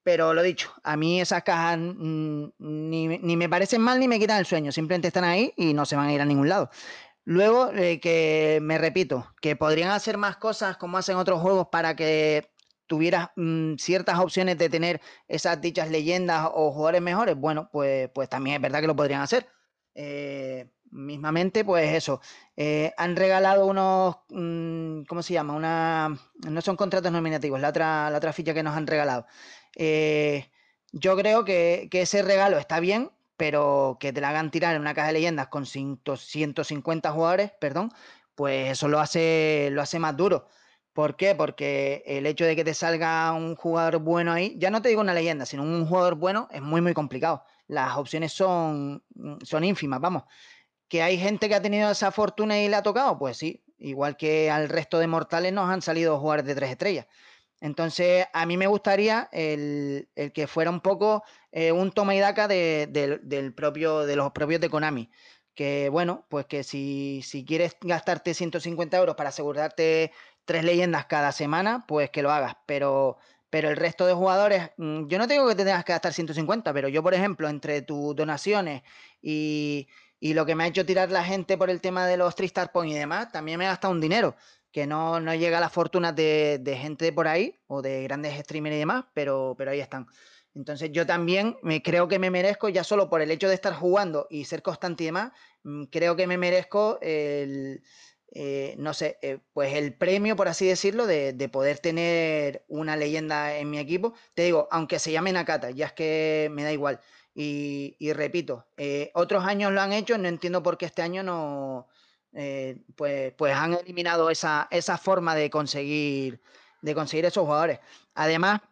Pero 0.02 0.34
lo 0.34 0.42
dicho, 0.42 0.72
a 0.84 0.96
mí 0.96 1.20
esas 1.20 1.42
cajas 1.42 1.78
ni, 1.78 2.52
me 2.58 3.48
parecen 3.48 3.80
mal 3.82 3.98
ni 3.98 4.06
me 4.08 4.20
quitan 4.20 4.38
el 4.38 4.46
sueño, 4.46 4.70
simplemente 4.72 5.08
están 5.08 5.24
ahí 5.24 5.52
y 5.56 5.74
no 5.74 5.84
se 5.84 5.96
van 5.96 6.08
a 6.08 6.12
ir 6.14 6.20
a 6.20 6.24
ningún 6.24 6.48
lado. 6.48 6.70
Luego, 7.24 7.72
eh, 7.72 8.00
que 8.00 8.60
me 8.62 8.78
repito, 8.78 9.34
que 9.40 9.56
podrían 9.56 9.90
hacer 9.90 10.16
más 10.18 10.36
cosas 10.36 10.76
como 10.76 10.98
hacen 10.98 11.16
otros 11.16 11.40
juegos 11.40 11.68
para 11.72 11.96
que 11.96 12.52
tuvieras 12.86 13.30
mm, 13.36 13.74
ciertas 13.78 14.18
opciones 14.20 14.58
de 14.58 14.68
tener 14.70 15.00
esas 15.28 15.60
dichas 15.60 15.90
leyendas 15.90 16.48
o 16.54 16.72
jugadores 16.72 17.02
mejores, 17.02 17.36
bueno, 17.36 17.68
pues, 17.72 18.10
pues 18.14 18.28
también 18.28 18.56
es 18.56 18.62
verdad 18.62 18.80
que 18.80 18.86
lo 18.86 18.96
podrían 18.96 19.22
hacer. 19.22 19.48
Mismamente, 20.96 21.64
pues 21.64 21.94
eso, 21.94 22.20
eh, 22.56 22.92
han 22.96 23.16
regalado 23.16 23.66
unos, 23.66 24.16
mm, 24.30 25.02
¿cómo 25.04 25.22
se 25.22 25.34
llama? 25.34 25.54
Una, 25.54 26.18
no 26.48 26.60
son 26.62 26.76
contratos 26.76 27.12
nominativos, 27.12 27.60
la 27.60 27.68
otra, 27.68 28.10
la 28.10 28.18
otra 28.18 28.32
ficha 28.32 28.54
que 28.54 28.62
nos 28.62 28.76
han 28.76 28.86
regalado. 28.86 29.26
Eh, 29.76 30.50
yo 30.92 31.16
creo 31.16 31.44
que, 31.44 31.88
ese 31.92 32.22
regalo 32.22 32.58
está 32.58 32.80
bien, 32.80 33.10
pero 33.36 33.98
que 34.00 34.12
te 34.12 34.20
la 34.20 34.30
hagan 34.30 34.50
tirar 34.50 34.74
en 34.74 34.80
una 34.80 34.94
caja 34.94 35.08
de 35.08 35.14
leyendas 35.14 35.48
con 35.48 35.66
150 35.66 37.12
jugadores, 37.12 37.52
perdón, 37.60 37.92
pues 38.34 38.70
eso 38.72 38.88
lo 38.88 39.00
hace, 39.00 39.68
lo 39.72 39.82
hace 39.82 39.98
más 39.98 40.16
duro. 40.16 40.46
¿Por 40.94 41.16
qué? 41.16 41.34
Porque 41.34 42.02
el 42.06 42.24
hecho 42.26 42.46
de 42.46 42.56
que 42.56 42.64
te 42.64 42.72
salga 42.72 43.32
un 43.32 43.54
jugador 43.54 43.98
bueno 43.98 44.32
ahí, 44.32 44.56
ya 44.58 44.70
no 44.70 44.80
te 44.80 44.88
digo 44.88 45.02
una 45.02 45.12
leyenda, 45.14 45.44
sino 45.44 45.62
un 45.62 45.86
jugador 45.86 46.14
bueno, 46.14 46.48
es 46.50 46.62
muy, 46.62 46.80
muy 46.80 46.94
complicado. 46.94 47.44
Las 47.66 47.96
opciones 47.98 48.32
son, 48.32 49.04
son 49.42 49.64
ínfimas, 49.64 50.00
vamos. 50.00 50.24
¿Que 50.88 51.02
hay 51.02 51.18
gente 51.18 51.48
que 51.48 51.54
ha 51.54 51.62
tenido 51.62 51.90
esa 51.90 52.12
fortuna 52.12 52.60
y 52.60 52.68
le 52.68 52.76
ha 52.76 52.82
tocado? 52.82 53.18
Pues 53.18 53.36
sí, 53.36 53.64
igual 53.78 54.16
que 54.16 54.50
al 54.50 54.68
resto 54.68 54.98
de 54.98 55.06
mortales 55.06 55.52
nos 55.52 55.68
han 55.68 55.82
salido 55.82 56.18
jugadores 56.18 56.46
de 56.46 56.54
tres 56.54 56.70
estrellas. 56.70 57.06
Entonces, 57.60 58.26
a 58.32 58.46
mí 58.46 58.56
me 58.56 58.66
gustaría 58.66 59.28
el, 59.32 60.08
que 60.34 60.46
fuera 60.46 60.70
un 60.70 60.80
poco 60.80 61.24
eh, 61.52 61.72
un 61.72 61.90
toma 61.90 62.14
y 62.14 62.20
daca 62.20 62.48
de, 62.48 62.86
del 63.22 63.54
propio, 63.54 64.00
de 64.06 64.16
los 64.16 64.32
propios 64.32 64.60
de 64.60 64.68
Konami. 64.70 65.10
Que 65.54 65.88
bueno, 65.88 66.26
pues 66.28 66.46
que 66.46 66.62
si, 66.64 67.22
si 67.22 67.44
quieres 67.44 67.76
gastarte 67.80 68.34
150 68.34 68.96
euros 68.98 69.16
para 69.16 69.30
asegurarte 69.30 70.12
tres 70.44 70.64
leyendas 70.64 71.06
cada 71.06 71.32
semana, 71.32 71.84
pues 71.88 72.10
que 72.10 72.22
lo 72.22 72.30
hagas. 72.30 72.56
Pero, 72.66 73.16
pero 73.48 73.70
el 73.70 73.76
resto 73.76 74.06
de 74.06 74.12
jugadores, 74.12 74.70
mm, 74.76 75.06
yo 75.08 75.18
no 75.18 75.26
tengo 75.26 75.48
que 75.48 75.54
te 75.54 75.64
tengas 75.64 75.84
que 75.84 75.92
gastar 75.92 76.12
150, 76.12 76.72
pero 76.74 76.88
yo, 76.88 77.02
por 77.02 77.14
ejemplo, 77.14 77.48
entre 77.48 77.80
tus 77.82 78.14
donaciones 78.14 78.82
y, 79.22 79.88
y 80.26 80.34
lo 80.34 80.44
que 80.44 80.56
me 80.56 80.64
ha 80.64 80.66
hecho 80.66 80.84
tirar 80.84 81.12
la 81.12 81.22
gente 81.22 81.56
por 81.56 81.70
el 81.70 81.80
tema 81.80 82.04
de 82.04 82.16
los 82.16 82.34
Tristar 82.34 82.72
Point 82.72 82.92
y 82.92 82.98
demás, 82.98 83.30
también 83.30 83.58
me 83.58 83.64
he 83.64 83.68
gastado 83.68 83.92
un 83.92 84.00
dinero 84.00 84.34
que 84.72 84.84
no, 84.84 85.20
no 85.20 85.32
llega 85.36 85.58
a 85.58 85.60
las 85.60 85.72
fortunas 85.72 86.16
de, 86.16 86.78
gente 86.80 87.12
por 87.12 87.28
ahí 87.28 87.60
o 87.68 87.80
de 87.80 88.02
grandes 88.02 88.36
streamers 88.40 88.74
y 88.74 88.80
demás, 88.80 89.04
pero, 89.14 89.54
pero 89.56 89.70
ahí 89.70 89.78
están. 89.78 90.08
Entonces 90.52 90.90
yo 90.90 91.06
también 91.06 91.56
me 91.62 91.80
creo 91.80 92.08
que 92.08 92.18
me 92.18 92.32
merezco, 92.32 92.68
ya 92.68 92.82
solo 92.82 93.08
por 93.08 93.20
el 93.22 93.30
hecho 93.30 93.48
de 93.48 93.54
estar 93.54 93.72
jugando 93.72 94.26
y 94.28 94.46
ser 94.46 94.62
constante 94.62 95.04
y 95.04 95.06
demás, 95.06 95.30
mm, 95.62 95.84
creo 95.84 96.16
que 96.16 96.26
me 96.26 96.38
merezco 96.38 96.98
el, 97.02 97.84
eh, 98.32 98.74
no 98.78 98.94
sé, 98.94 99.18
eh, 99.22 99.38
pues 99.52 99.74
el 99.74 99.94
premio, 99.94 100.34
por 100.34 100.48
así 100.48 100.66
decirlo, 100.66 101.06
de, 101.06 101.34
de, 101.34 101.48
poder 101.48 101.78
tener 101.78 102.64
una 102.66 102.96
leyenda 102.96 103.56
en 103.56 103.70
mi 103.70 103.78
equipo. 103.78 104.14
Te 104.34 104.42
digo, 104.42 104.66
aunque 104.72 104.98
se 104.98 105.12
llame 105.12 105.32
Nakata, 105.32 105.70
ya 105.70 105.86
es 105.86 105.92
que 105.92 106.48
me 106.50 106.64
da 106.64 106.72
igual. 106.72 107.00
Y, 107.38 108.12
repito, 108.14 108.66
eh, 108.78 109.10
otros 109.12 109.44
años 109.44 109.70
lo 109.70 109.82
han 109.82 109.92
hecho, 109.92 110.16
no 110.16 110.26
entiendo 110.26 110.62
por 110.62 110.78
qué 110.78 110.86
este 110.86 111.02
año 111.02 111.22
no, 111.22 111.86
eh, 112.32 112.78
pues, 112.96 113.34
pues 113.34 113.54
han 113.54 113.74
eliminado 113.74 114.30
esa, 114.30 114.68
esa 114.70 114.96
forma 114.96 115.34
de 115.34 115.50
conseguir, 115.50 116.40
de 116.80 116.94
conseguir 116.94 117.26
esos 117.26 117.44
jugadores. 117.44 117.80
Además, 118.14 118.62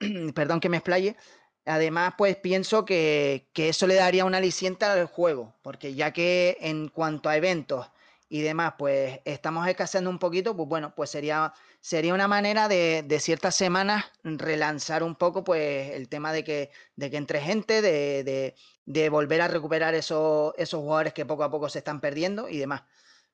perdón 0.34 0.60
que 0.60 0.68
me 0.68 0.76
explaye, 0.76 1.16
además 1.64 2.12
pues 2.18 2.36
pienso 2.36 2.84
que, 2.84 3.48
que 3.54 3.70
eso 3.70 3.86
le 3.86 3.94
daría 3.94 4.26
una 4.26 4.36
aliciente 4.36 4.84
al 4.84 5.06
juego, 5.06 5.54
porque 5.62 5.94
ya 5.94 6.12
que 6.12 6.58
en 6.60 6.88
cuanto 6.88 7.30
a 7.30 7.38
eventos 7.38 7.90
y 8.32 8.42
demás, 8.42 8.74
pues 8.78 9.20
estamos 9.24 9.66
escaseando 9.66 10.08
un 10.08 10.20
poquito, 10.20 10.56
pues 10.56 10.68
bueno, 10.68 10.94
pues 10.94 11.10
sería, 11.10 11.52
sería 11.80 12.14
una 12.14 12.28
manera 12.28 12.68
de, 12.68 13.02
de 13.04 13.18
ciertas 13.18 13.56
semanas 13.56 14.04
relanzar 14.22 15.02
un 15.02 15.16
poco 15.16 15.42
pues 15.42 15.90
el 15.90 16.08
tema 16.08 16.32
de 16.32 16.44
que, 16.44 16.70
de 16.94 17.10
que 17.10 17.16
entre 17.16 17.40
gente, 17.40 17.82
de, 17.82 18.54
de, 18.86 19.08
volver 19.10 19.40
a 19.40 19.48
recuperar 19.48 19.94
esos, 19.94 20.54
esos 20.56 20.80
jugadores 20.80 21.12
que 21.12 21.26
poco 21.26 21.42
a 21.42 21.50
poco 21.50 21.68
se 21.68 21.78
están 21.80 22.00
perdiendo 22.00 22.48
y 22.48 22.58
demás. 22.58 22.84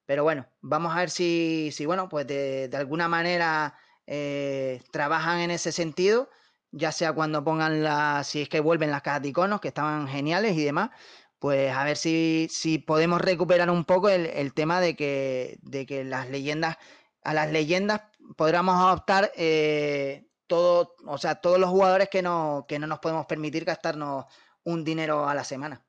Pero 0.06 0.24
bueno, 0.24 0.47
vamos 0.62 0.97
a 0.97 1.01
ver 1.01 1.10
si, 1.10 1.70
si 1.73 1.85
bueno, 1.85 2.09
pues 2.09 2.27
de, 2.27 2.70
alguna 2.73 3.06
manera 3.06 3.74
eh, 4.06 4.82
trabajan 4.93 5.40
en 5.40 5.51
ese 5.51 5.73
sentido, 5.73 6.31
ya 6.70 6.90
sea 6.90 7.12
cuando 7.12 7.44
pongan 7.44 7.82
la, 7.82 8.24
si 8.24 8.40
es 8.43 8.48
que 8.48 8.60
vuelven 8.60 8.90
las 8.90 9.02
cajas 9.02 9.23
de 9.23 9.28
iconos, 9.28 9.60
que 9.60 9.68
estaban 9.68 10.09
geniales 10.09 10.56
y 10.56 10.64
demás, 10.64 10.90
pues 11.38 11.72
a 11.72 11.84
ver 11.84 11.96
si, 11.96 12.48
podemos 12.86 13.20
recuperar 13.20 13.70
un 13.70 13.84
poco 13.84 14.08
el, 14.08 14.52
tema 14.54 14.80
de 14.80 14.96
que, 14.96 15.58
de 15.62 15.86
que 15.86 16.04
las 16.04 16.28
leyendas, 16.30 16.76
a 17.22 17.34
las 17.34 17.50
leyendas 17.50 18.02
podamos 18.36 18.76
adoptar 18.76 19.32
eh, 19.36 20.26
todo, 20.46 20.94
o 21.06 21.18
sea, 21.18 21.36
todos 21.36 21.58
los 21.58 21.70
jugadores 21.70 22.08
que 22.08 22.22
no, 22.22 22.64
que 22.68 22.78
no 22.78 22.86
nos 22.86 23.00
podemos 23.00 23.26
permitir 23.26 23.64
gastarnos 23.64 24.26
un 24.64 24.84
dinero 24.84 25.28
a 25.28 25.34
la 25.34 25.44
semana. 25.44 25.84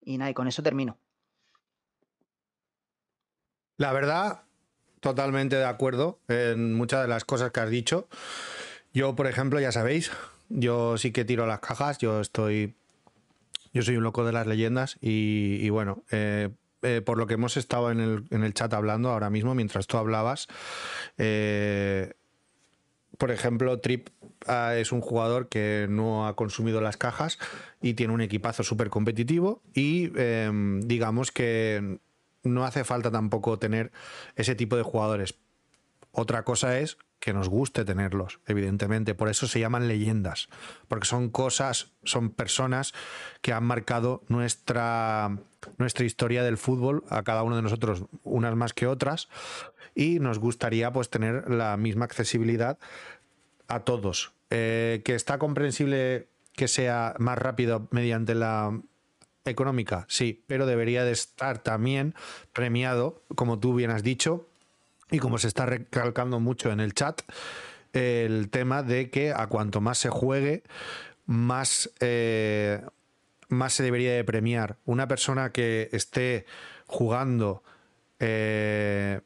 Y 0.00 0.18
nada, 0.18 0.30
y 0.30 0.34
con 0.34 0.48
eso 0.48 0.62
termino. 0.62 0.98
La 3.76 3.92
verdad, 3.92 4.42
totalmente 5.00 5.56
de 5.56 5.64
acuerdo 5.64 6.20
en 6.28 6.74
muchas 6.74 7.02
de 7.02 7.08
las 7.08 7.24
cosas 7.24 7.50
que 7.50 7.60
has 7.60 7.70
dicho. 7.70 8.08
Yo, 8.92 9.14
por 9.16 9.26
ejemplo, 9.26 9.58
ya 9.58 9.72
sabéis, 9.72 10.12
yo 10.48 10.98
sí 10.98 11.12
que 11.12 11.24
tiro 11.24 11.46
las 11.46 11.60
cajas, 11.60 11.98
yo 11.98 12.20
estoy... 12.20 12.76
Yo 13.72 13.82
soy 13.82 13.96
un 13.96 14.04
loco 14.04 14.24
de 14.24 14.32
las 14.32 14.46
leyendas 14.46 14.98
y, 15.00 15.68
bueno, 15.70 16.04
eh, 16.10 16.50
eh, 16.82 17.00
por 17.00 17.18
lo 17.18 17.26
que 17.26 17.34
hemos 17.34 17.56
estado 17.56 17.90
en 17.90 18.00
el, 18.00 18.24
en 18.30 18.44
el, 18.44 18.54
chat 18.54 18.72
hablando 18.74 19.10
ahora 19.10 19.30
mismo, 19.30 19.54
mientras 19.54 19.86
tú 19.86 19.96
hablabas, 19.96 20.48
eh, 21.16 22.12
por 23.18 23.30
ejemplo, 23.30 23.78
Trip 23.78 24.08
ah, 24.46 24.74
es 24.76 24.92
un 24.92 25.00
jugador 25.00 25.48
que 25.48 25.86
no 25.88 26.26
ha 26.26 26.34
consumido 26.34 26.80
las 26.80 26.96
cajas 26.96 27.38
y 27.80 27.94
tiene 27.94 28.12
un 28.12 28.20
equipazo 28.20 28.62
súper 28.62 28.90
competitivo 28.90 29.62
y 29.74 30.10
em, 30.16 30.80
digamos 30.80 31.30
que 31.30 31.98
no 32.42 32.64
hace 32.64 32.84
falta 32.84 33.10
tampoco 33.10 33.58
tener 33.58 33.92
ese 34.36 34.54
tipo 34.54 34.76
de 34.76 34.82
jugadores. 34.82 35.36
Otra 36.10 36.42
cosa 36.42 36.78
es 36.78 36.98
que 37.22 37.32
nos 37.32 37.48
guste 37.48 37.84
tenerlos, 37.84 38.40
evidentemente. 38.48 39.14
Por 39.14 39.28
eso 39.28 39.46
se 39.46 39.60
llaman 39.60 39.86
leyendas, 39.86 40.48
porque 40.88 41.06
son 41.06 41.30
cosas, 41.30 41.92
son 42.02 42.30
personas 42.30 42.94
que 43.42 43.52
han 43.52 43.62
marcado 43.62 44.24
nuestra, 44.26 45.38
nuestra 45.78 46.04
historia 46.04 46.42
del 46.42 46.58
fútbol, 46.58 47.04
a 47.10 47.22
cada 47.22 47.44
uno 47.44 47.54
de 47.54 47.62
nosotros, 47.62 48.06
unas 48.24 48.56
más 48.56 48.72
que 48.72 48.88
otras, 48.88 49.28
y 49.94 50.18
nos 50.18 50.40
gustaría 50.40 50.92
pues 50.92 51.10
tener 51.10 51.48
la 51.48 51.76
misma 51.76 52.06
accesibilidad 52.06 52.76
a 53.68 53.80
todos. 53.80 54.32
Eh, 54.50 55.02
que 55.04 55.14
está 55.14 55.38
comprensible 55.38 56.26
que 56.56 56.66
sea 56.66 57.14
más 57.20 57.38
rápido 57.38 57.86
mediante 57.92 58.34
la 58.34 58.80
económica, 59.44 60.06
sí, 60.08 60.42
pero 60.48 60.66
debería 60.66 61.04
de 61.04 61.12
estar 61.12 61.58
también 61.62 62.16
premiado, 62.52 63.22
como 63.36 63.60
tú 63.60 63.74
bien 63.76 63.92
has 63.92 64.02
dicho, 64.02 64.48
y 65.12 65.18
como 65.18 65.38
se 65.38 65.46
está 65.46 65.66
recalcando 65.66 66.40
mucho 66.40 66.72
en 66.72 66.80
el 66.80 66.94
chat, 66.94 67.20
el 67.92 68.48
tema 68.50 68.82
de 68.82 69.10
que 69.10 69.30
a 69.30 69.46
cuanto 69.46 69.80
más 69.80 69.98
se 69.98 70.08
juegue, 70.08 70.62
más, 71.26 71.90
eh, 72.00 72.80
más 73.48 73.74
se 73.74 73.82
debería 73.82 74.14
de 74.14 74.24
premiar. 74.24 74.78
Una 74.86 75.06
persona 75.06 75.52
que 75.52 75.90
esté 75.92 76.46
jugando 76.86 77.62
eh, 78.18 79.20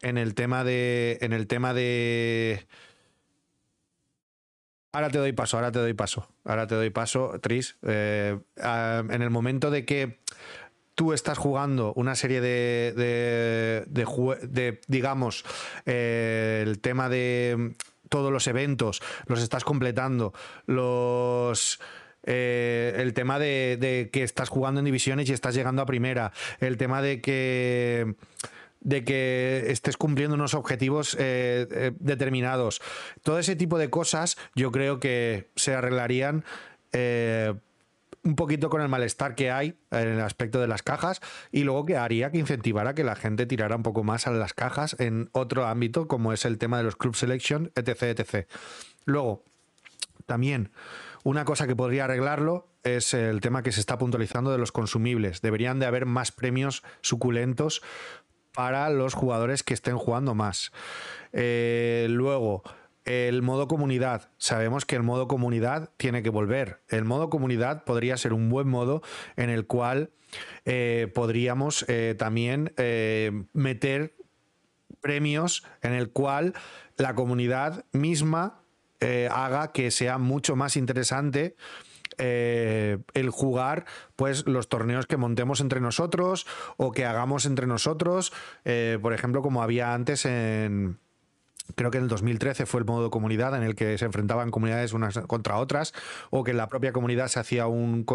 en 0.00 0.16
el 0.16 0.34
tema 0.34 0.64
de. 0.64 1.18
En 1.20 1.34
el 1.34 1.46
tema 1.46 1.74
de. 1.74 2.66
Ahora 4.92 5.10
te 5.10 5.18
doy 5.18 5.32
paso, 5.32 5.58
ahora 5.58 5.72
te 5.72 5.78
doy 5.78 5.92
paso. 5.92 6.26
Ahora 6.44 6.66
te 6.66 6.74
doy 6.74 6.88
paso, 6.88 7.38
Tris. 7.42 7.76
Eh, 7.82 8.38
en 8.56 9.22
el 9.22 9.28
momento 9.28 9.70
de 9.70 9.84
que 9.84 10.20
tú 10.96 11.12
estás 11.12 11.38
jugando 11.38 11.92
una 11.94 12.16
serie 12.16 12.40
de, 12.40 13.84
digamos, 14.88 15.44
eh, 15.84 16.64
el 16.66 16.80
tema 16.80 17.08
de 17.08 17.74
todos 18.08 18.32
los 18.32 18.48
eventos, 18.48 19.00
los 19.26 19.40
estás 19.40 19.62
completando, 19.62 20.32
los... 20.66 21.78
Eh, 22.28 22.94
el 22.96 23.14
tema 23.14 23.38
de, 23.38 24.10
que 24.12 24.24
estás 24.24 24.48
jugando 24.48 24.80
en 24.80 24.84
divisiones 24.84 25.28
y 25.28 25.32
estás 25.32 25.54
llegando 25.54 25.80
a 25.80 25.86
primera, 25.86 26.32
el 26.58 26.76
tema 26.76 27.00
de 27.00 27.20
que 27.20 28.16
de 28.80 29.04
que 29.04 29.66
estés 29.68 29.96
cumpliendo 29.96 30.34
unos 30.34 30.54
objetivos 30.54 31.16
eh, 31.20 31.92
determinados. 32.00 32.82
Todo 33.22 33.38
ese 33.38 33.54
tipo 33.54 33.78
de 33.78 33.90
cosas 33.90 34.36
yo 34.56 34.72
creo 34.72 34.98
que 34.98 35.50
se 35.54 35.74
arreglarían 35.74 36.44
un 38.26 38.34
poquito 38.34 38.68
con 38.68 38.82
el 38.82 38.88
malestar 38.88 39.36
que 39.36 39.50
hay 39.50 39.78
en 39.92 40.08
el 40.08 40.20
aspecto 40.20 40.60
de 40.60 40.66
las 40.66 40.82
cajas 40.82 41.20
y 41.52 41.62
luego 41.62 41.86
que 41.86 41.96
haría 41.96 42.30
que 42.30 42.38
incentivara 42.38 42.94
que 42.94 43.04
la 43.04 43.14
gente 43.14 43.46
tirara 43.46 43.76
un 43.76 43.84
poco 43.84 44.02
más 44.02 44.26
a 44.26 44.32
las 44.32 44.52
cajas 44.52 44.96
en 44.98 45.30
otro 45.32 45.66
ámbito 45.66 46.08
como 46.08 46.32
es 46.32 46.44
el 46.44 46.58
tema 46.58 46.78
de 46.78 46.84
los 46.84 46.96
club 46.96 47.14
selection, 47.14 47.70
etc. 47.76 48.02
etc. 48.02 48.48
Luego, 49.04 49.44
también 50.26 50.72
una 51.22 51.44
cosa 51.44 51.68
que 51.68 51.76
podría 51.76 52.04
arreglarlo 52.04 52.68
es 52.82 53.14
el 53.14 53.40
tema 53.40 53.62
que 53.62 53.72
se 53.72 53.80
está 53.80 53.96
puntualizando 53.96 54.50
de 54.50 54.58
los 54.58 54.72
consumibles. 54.72 55.40
Deberían 55.40 55.78
de 55.78 55.86
haber 55.86 56.04
más 56.04 56.32
premios 56.32 56.82
suculentos 57.00 57.82
para 58.52 58.90
los 58.90 59.14
jugadores 59.14 59.62
que 59.62 59.74
estén 59.74 59.98
jugando 59.98 60.34
más. 60.34 60.72
Eh, 61.32 62.06
luego, 62.10 62.62
el 63.06 63.40
modo 63.40 63.68
comunidad. 63.68 64.28
Sabemos 64.36 64.84
que 64.84 64.96
el 64.96 65.02
modo 65.02 65.26
comunidad 65.28 65.90
tiene 65.96 66.22
que 66.22 66.30
volver. 66.30 66.82
El 66.88 67.04
modo 67.04 67.30
comunidad 67.30 67.84
podría 67.84 68.16
ser 68.18 68.34
un 68.34 68.50
buen 68.50 68.68
modo 68.68 69.02
en 69.36 69.48
el 69.48 69.66
cual 69.66 70.10
eh, 70.66 71.10
podríamos 71.14 71.86
eh, 71.88 72.14
también 72.18 72.74
meter 73.54 74.14
premios 75.00 75.64
en 75.82 75.94
el 75.94 76.10
cual 76.10 76.52
la 76.98 77.14
comunidad 77.14 77.86
misma 77.92 78.60
haga 79.30 79.72
que 79.72 79.90
sea 79.90 80.18
mucho 80.18 80.56
más 80.56 80.76
interesante 80.76 81.54
eh, 82.18 82.98
el 83.12 83.28
jugar 83.28 83.84
pues 84.16 84.46
los 84.46 84.70
torneos 84.70 85.06
que 85.06 85.18
montemos 85.18 85.60
entre 85.60 85.80
nosotros 85.80 86.46
o 86.78 86.92
que 86.92 87.04
hagamos 87.04 87.44
entre 87.44 87.66
nosotros, 87.66 88.32
eh, 88.64 88.98
por 89.02 89.12
ejemplo, 89.12 89.42
como 89.42 89.62
había 89.62 89.92
antes 89.92 90.24
en 90.24 90.98
creo 91.74 91.90
que 91.90 91.98
en 91.98 92.04
el 92.04 92.08
2013 92.08 92.66
fue 92.66 92.80
el 92.80 92.86
modo 92.86 93.10
comunidad 93.10 93.56
en 93.56 93.62
el 93.62 93.74
que 93.74 93.98
se 93.98 94.04
enfrentaban 94.04 94.50
comunidades 94.50 94.92
unas 94.92 95.18
contra 95.26 95.58
otras 95.58 95.92
o 96.30 96.44
que 96.44 96.52
en 96.52 96.56
la 96.56 96.68
propia 96.68 96.92
comunidad 96.92 97.28
se 97.28 97.40
hacía 97.40 97.66
un 97.66 98.06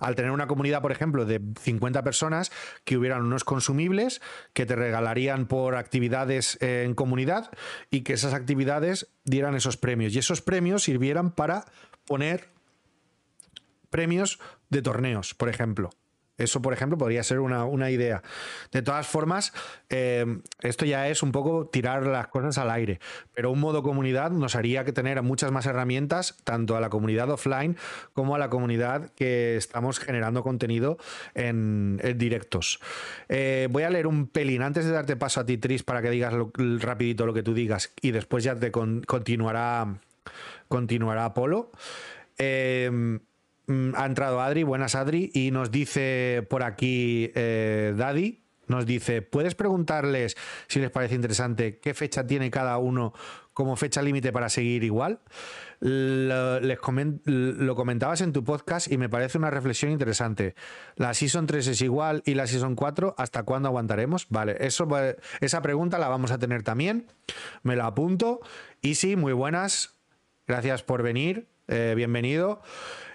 al 0.00 0.14
tener 0.14 0.30
una 0.30 0.46
comunidad 0.46 0.82
por 0.82 0.92
ejemplo 0.92 1.24
de 1.24 1.40
50 1.60 2.02
personas 2.04 2.52
que 2.84 2.96
hubieran 2.96 3.22
unos 3.22 3.44
consumibles 3.44 4.20
que 4.52 4.66
te 4.66 4.76
regalarían 4.76 5.46
por 5.46 5.76
actividades 5.76 6.58
en 6.60 6.94
comunidad 6.94 7.50
y 7.90 8.02
que 8.02 8.12
esas 8.12 8.34
actividades 8.34 9.08
dieran 9.24 9.54
esos 9.54 9.76
premios 9.76 10.14
y 10.14 10.18
esos 10.18 10.42
premios 10.42 10.82
sirvieran 10.84 11.32
para 11.32 11.64
poner 12.06 12.48
premios 13.90 14.38
de 14.70 14.82
torneos, 14.82 15.34
por 15.34 15.48
ejemplo. 15.48 15.90
Eso, 16.36 16.60
por 16.60 16.72
ejemplo, 16.72 16.98
podría 16.98 17.22
ser 17.22 17.38
una, 17.38 17.90
idea. 17.90 18.22
De 18.72 18.82
todas 18.82 19.06
formas, 19.06 19.52
eh, 19.88 20.40
esto 20.62 20.84
ya 20.84 21.08
es 21.08 21.22
un 21.22 21.30
poco 21.30 21.66
tirar 21.66 22.06
las 22.06 22.26
cosas 22.28 22.58
al 22.58 22.70
aire, 22.70 22.98
pero 23.32 23.52
un 23.52 23.60
modo 23.60 23.82
comunidad 23.82 24.30
nos 24.32 24.56
haría 24.56 24.84
que 24.84 24.92
tener 24.92 25.22
muchas 25.22 25.52
más 25.52 25.66
herramientas, 25.66 26.36
tanto 26.42 26.76
a 26.76 26.80
la 26.80 26.90
comunidad 26.90 27.30
offline 27.30 27.76
como 28.14 28.34
a 28.34 28.38
la 28.38 28.50
comunidad 28.50 29.12
que 29.14 29.56
estamos 29.56 30.00
generando 30.00 30.42
contenido 30.42 30.98
en, 31.34 32.00
directos. 32.16 32.80
Eh, 33.28 33.68
voy 33.70 33.84
a 33.84 33.90
leer 33.90 34.06
un 34.06 34.26
pelín 34.26 34.62
antes 34.62 34.84
de 34.86 34.90
darte 34.90 35.16
paso 35.16 35.40
a 35.40 35.46
ti, 35.46 35.58
Tris, 35.58 35.84
para 35.84 36.02
que 36.02 36.10
digas 36.10 36.34
rapidito 36.78 37.26
lo 37.26 37.34
que 37.34 37.42
tú 37.42 37.54
digas 37.54 37.92
y 38.00 38.10
después 38.10 38.42
ya 38.42 38.56
te 38.56 38.72
continuará, 38.72 40.00
continuará 40.68 41.26
Apolo. 41.26 41.70
Eh, 42.38 43.20
ha 43.68 44.06
entrado 44.06 44.40
Adri, 44.40 44.62
buenas 44.62 44.94
Adri, 44.94 45.30
y 45.34 45.50
nos 45.50 45.70
dice 45.70 46.46
por 46.48 46.62
aquí 46.62 47.30
eh, 47.34 47.94
Daddy, 47.96 48.44
nos 48.66 48.86
dice, 48.86 49.22
¿puedes 49.22 49.54
preguntarles 49.54 50.36
si 50.68 50.80
les 50.80 50.90
parece 50.90 51.14
interesante 51.14 51.78
qué 51.78 51.94
fecha 51.94 52.26
tiene 52.26 52.50
cada 52.50 52.78
uno 52.78 53.12
como 53.52 53.76
fecha 53.76 54.02
límite 54.02 54.32
para 54.32 54.48
seguir 54.48 54.84
igual? 54.84 55.20
Lo, 55.80 56.60
les 56.60 56.78
lo 57.26 57.74
comentabas 57.76 58.22
en 58.22 58.32
tu 58.32 58.42
podcast 58.42 58.90
y 58.90 58.96
me 58.96 59.08
parece 59.08 59.36
una 59.36 59.50
reflexión 59.50 59.92
interesante. 59.92 60.54
¿La 60.96 61.12
Season 61.12 61.46
3 61.46 61.66
es 61.66 61.82
igual 61.82 62.22
y 62.24 62.34
la 62.34 62.46
Season 62.46 62.74
4 62.74 63.14
hasta 63.18 63.42
cuándo 63.42 63.68
aguantaremos? 63.68 64.26
Vale, 64.30 64.56
eso, 64.60 64.88
esa 65.40 65.60
pregunta 65.60 65.98
la 65.98 66.08
vamos 66.08 66.30
a 66.30 66.38
tener 66.38 66.62
también. 66.62 67.06
Me 67.62 67.76
la 67.76 67.86
apunto. 67.86 68.40
Y 68.80 68.94
sí, 68.94 69.16
muy 69.16 69.34
buenas. 69.34 69.94
Gracias 70.46 70.82
por 70.82 71.02
venir. 71.02 71.48
Eh, 71.68 71.92
bienvenido. 71.96 72.62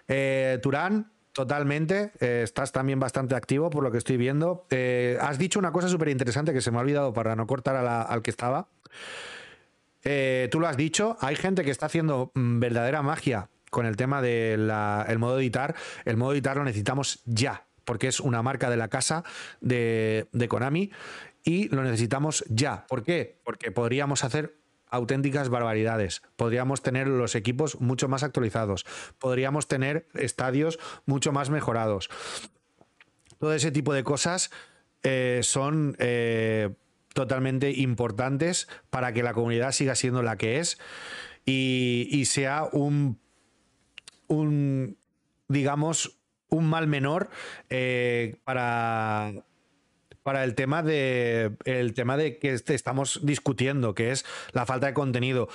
Eh, 0.09 0.59
Turán, 0.61 1.11
totalmente. 1.31 2.11
Eh, 2.19 2.41
estás 2.43 2.71
también 2.71 2.99
bastante 2.99 3.35
activo 3.35 3.69
por 3.69 3.83
lo 3.83 3.91
que 3.91 3.99
estoy 3.99 4.17
viendo. 4.17 4.65
Eh, 4.71 5.17
has 5.21 5.37
dicho 5.37 5.59
una 5.59 5.71
cosa 5.71 5.87
súper 5.87 6.09
interesante 6.09 6.51
que 6.51 6.61
se 6.61 6.71
me 6.71 6.77
ha 6.77 6.81
olvidado 6.81 7.13
para 7.13 7.35
no 7.35 7.47
cortar 7.47 7.75
al 7.77 8.21
que 8.21 8.31
estaba. 8.31 8.67
tú 10.01 10.59
lo 10.59 10.67
has 10.67 10.75
dicho, 10.75 11.15
hay 11.21 11.35
gente 11.35 11.63
que 11.63 11.71
está 11.71 11.85
haciendo 11.85 12.31
mm, 12.33 12.59
verdadera 12.59 13.01
magia 13.03 13.49
con 13.69 13.85
el 13.85 13.95
tema 13.95 14.21
del 14.21 14.67
modo 15.19 15.39
editar. 15.39 15.75
El 16.03 16.17
modo 16.17 16.33
editar 16.33 16.57
lo 16.57 16.63
necesitamos 16.63 17.21
ya, 17.25 17.67
porque 17.85 18.07
es 18.07 18.19
una 18.19 18.41
marca 18.41 18.69
de 18.69 18.77
la 18.77 18.87
casa 18.87 19.23
de, 19.61 20.27
de 20.31 20.47
Konami 20.47 20.91
y 21.43 21.69
lo 21.69 21.83
necesitamos 21.83 22.43
ya. 22.49 22.87
¿Por 22.87 23.03
qué? 23.03 23.39
Porque 23.43 23.71
podríamos 23.71 24.23
hacer 24.23 24.59
auténticas 24.89 25.49
barbaridades. 25.49 26.21
Podríamos 26.35 26.81
tener 26.81 27.07
los 27.07 27.35
equipos 27.35 27.79
mucho 27.79 28.07
más 28.07 28.23
actualizados. 28.23 28.85
Podríamos 29.19 29.67
tener 29.67 30.07
estadios 30.13 30.79
mucho 31.05 31.31
más 31.31 31.49
mejorados. 31.49 32.09
Todo 33.39 33.53
ese 33.53 33.71
tipo 33.71 33.93
de 33.93 34.03
cosas 34.03 34.51
eh, 35.03 35.39
son 35.43 35.95
eh, 35.99 36.71
totalmente 37.13 37.71
importantes 37.71 38.67
para 38.89 39.13
que 39.13 39.23
la 39.23 39.33
comunidad 39.33 39.71
siga 39.71 39.95
siendo 39.95 40.23
la 40.23 40.37
que 40.37 40.59
es 40.59 40.77
y, 41.45 42.25
sea 42.25 42.65
un, 42.71 43.17
digamos, 45.47 46.19
un 46.49 46.69
mal 46.69 46.87
menor 46.87 47.29
eh, 47.69 48.35
para 48.43 49.33
para 50.29 50.43
el 50.43 50.53
tema 50.53 50.83
de 50.83 51.55
el 51.65 51.95
tema 51.95 52.15
de 52.15 52.37
que 52.37 52.53
estamos 52.53 53.21
discutiendo, 53.23 53.95
que 53.95 54.11
es 54.11 54.25
la 54.51 54.67
falta 54.67 54.85
de 54.85 54.93
contenido. 54.93 55.49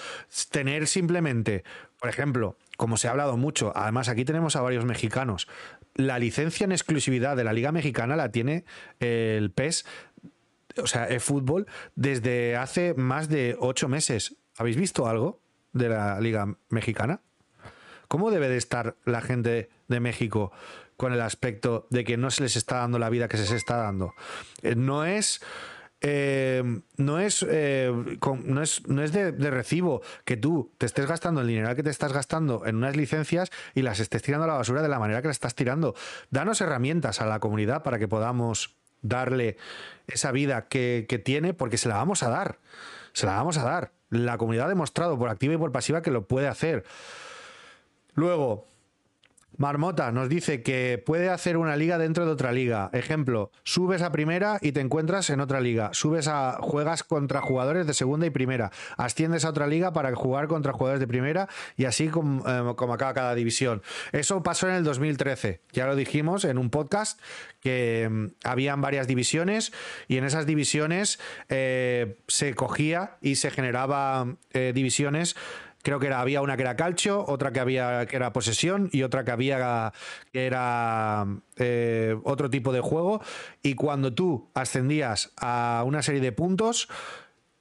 Tener 0.50 0.88
simplemente, 0.88 1.62
por 2.00 2.08
ejemplo, 2.08 2.56
como 2.76 2.96
se 2.96 3.06
ha 3.06 3.12
hablado 3.12 3.36
mucho, 3.36 3.72
además 3.76 4.08
aquí 4.08 4.24
tenemos 4.24 4.56
a 4.56 4.62
varios 4.62 4.84
mexicanos, 4.84 5.46
la 5.94 6.18
licencia 6.18 6.64
en 6.64 6.72
exclusividad 6.72 7.36
de 7.36 7.44
la 7.44 7.52
Liga 7.52 7.70
Mexicana 7.70 8.16
la 8.16 8.32
tiene 8.32 8.64
el 8.98 9.52
PES, 9.52 9.86
o 10.82 10.88
sea, 10.88 11.04
el 11.04 11.20
fútbol, 11.20 11.68
desde 11.94 12.56
hace 12.56 12.94
más 12.94 13.28
de 13.28 13.54
ocho 13.60 13.88
meses. 13.88 14.34
¿Habéis 14.56 14.76
visto 14.76 15.06
algo 15.06 15.40
de 15.72 15.88
la 15.88 16.20
Liga 16.20 16.52
Mexicana? 16.68 17.20
¿Cómo 18.08 18.32
debe 18.32 18.48
de 18.48 18.56
estar 18.56 18.96
la 19.04 19.20
gente 19.20 19.70
de 19.86 20.00
México 20.00 20.50
con 20.96 21.12
el 21.12 21.20
aspecto 21.20 21.86
de 21.90 22.04
que 22.04 22.16
no 22.16 22.30
se 22.30 22.42
les 22.42 22.56
está 22.56 22.78
dando 22.78 22.98
la 22.98 23.10
vida 23.10 23.28
que 23.28 23.36
se 23.36 23.44
les 23.44 23.52
está 23.52 23.76
dando? 23.76 24.14
Eh, 24.62 24.74
no 24.74 25.04
es... 25.04 25.40
Eh, 26.06 26.62
no, 26.98 27.18
es, 27.18 27.46
eh, 27.48 27.90
no 28.44 28.62
es, 28.62 28.86
no 28.86 29.02
es 29.02 29.12
de, 29.12 29.32
recibo 29.50 30.02
que 30.26 30.36
tú 30.36 30.70
te 30.76 30.84
estés 30.84 31.06
gastando 31.06 31.40
el 31.40 31.46
dinero 31.46 31.74
que 31.74 31.82
te 31.82 31.88
estás 31.88 32.12
gastando 32.12 32.66
en 32.66 32.76
unas 32.76 32.94
licencias 32.94 33.50
y 33.74 33.80
las 33.80 34.00
estés 34.00 34.20
tirando 34.20 34.44
a 34.44 34.48
la 34.48 34.54
basura 34.54 34.82
de 34.82 34.88
la 34.88 34.98
manera 34.98 35.22
que 35.22 35.28
las 35.28 35.36
estás 35.36 35.54
tirando. 35.54 35.94
Danos 36.30 36.60
herramientas 36.60 37.22
a 37.22 37.26
la 37.26 37.40
comunidad 37.40 37.82
para 37.82 37.98
que 37.98 38.06
podamos 38.06 38.76
darle 39.00 39.56
esa 40.06 40.30
vida 40.30 40.68
que 40.68 41.22
tiene, 41.24 41.54
porque 41.54 41.78
se 41.78 41.88
la 41.88 41.96
vamos 41.96 42.22
a 42.22 42.28
dar. 42.28 42.58
Se 43.14 43.24
la 43.24 43.36
vamos 43.36 43.56
a 43.56 43.64
dar. 43.64 43.92
La 44.10 44.36
comunidad 44.36 44.66
ha 44.66 44.68
demostrado 44.68 45.18
por 45.18 45.30
activa 45.30 45.54
y 45.54 45.56
por 45.56 45.72
pasiva 45.72 46.02
que 46.02 46.10
lo 46.10 46.28
puede 46.28 46.48
hacer. 46.48 46.84
Luego, 48.14 48.68
Marmota 49.56 50.12
nos 50.12 50.28
dice 50.28 50.62
que 50.62 51.02
puede 51.04 51.28
hacer 51.28 51.56
una 51.56 51.76
liga 51.76 51.98
dentro 51.98 52.26
de 52.26 52.32
otra 52.32 52.52
liga. 52.52 52.90
Ejemplo, 52.92 53.50
subes 53.62 54.02
a 54.02 54.10
primera 54.10 54.58
y 54.60 54.72
te 54.72 54.80
encuentras 54.80 55.30
en 55.30 55.40
otra 55.40 55.60
liga. 55.60 55.90
Subes 55.92 56.28
a 56.28 56.58
juegas 56.60 57.02
contra 57.04 57.40
jugadores 57.40 57.86
de 57.86 57.94
segunda 57.94 58.26
y 58.26 58.30
primera. 58.30 58.70
Asciendes 58.96 59.44
a 59.44 59.50
otra 59.50 59.66
liga 59.66 59.92
para 59.92 60.14
jugar 60.14 60.48
contra 60.48 60.72
jugadores 60.72 61.00
de 61.00 61.06
primera 61.06 61.48
y 61.76 61.84
así 61.84 62.08
como, 62.08 62.46
eh, 62.48 62.70
acaba 62.70 62.96
cada 63.14 63.34
división. 63.34 63.82
Eso 64.12 64.42
pasó 64.42 64.68
en 64.68 64.74
el 64.74 64.84
2013. 64.84 65.60
Ya 65.72 65.86
lo 65.86 65.96
dijimos 65.96 66.44
en 66.44 66.58
un 66.58 66.70
podcast 66.70 67.20
que 67.60 68.08
mm, 68.10 68.26
habían 68.44 68.80
varias 68.80 69.06
divisiones 69.06 69.72
y 70.08 70.18
en 70.18 70.24
esas 70.24 70.46
divisiones 70.46 71.18
eh, 71.48 72.18
se 72.28 72.54
cogía 72.54 73.16
y 73.20 73.36
se 73.36 73.50
generaba 73.50 74.36
eh, 74.52 74.72
divisiones 74.74 75.36
creo 75.84 76.00
que 76.00 76.08
era, 76.08 76.20
había 76.20 76.40
una 76.40 76.56
que 76.56 76.62
era 76.62 76.74
calcio, 76.74 77.24
otra 77.28 77.52
que 77.52 77.60
había 77.60 78.06
que 78.06 78.16
era 78.16 78.32
posesión 78.32 78.88
y 78.90 79.02
otra 79.02 79.24
que 79.24 79.30
había 79.30 79.92
que 80.32 80.46
era 80.46 81.26
eh, 81.56 82.16
otro 82.24 82.50
tipo 82.50 82.72
de 82.72 82.80
juego. 82.80 83.20
Y 83.62 83.74
cuando 83.74 84.12
tú 84.12 84.50
ascendías 84.54 85.32
a 85.36 85.84
una 85.86 86.02
serie 86.02 86.22
de 86.22 86.32
puntos, 86.32 86.88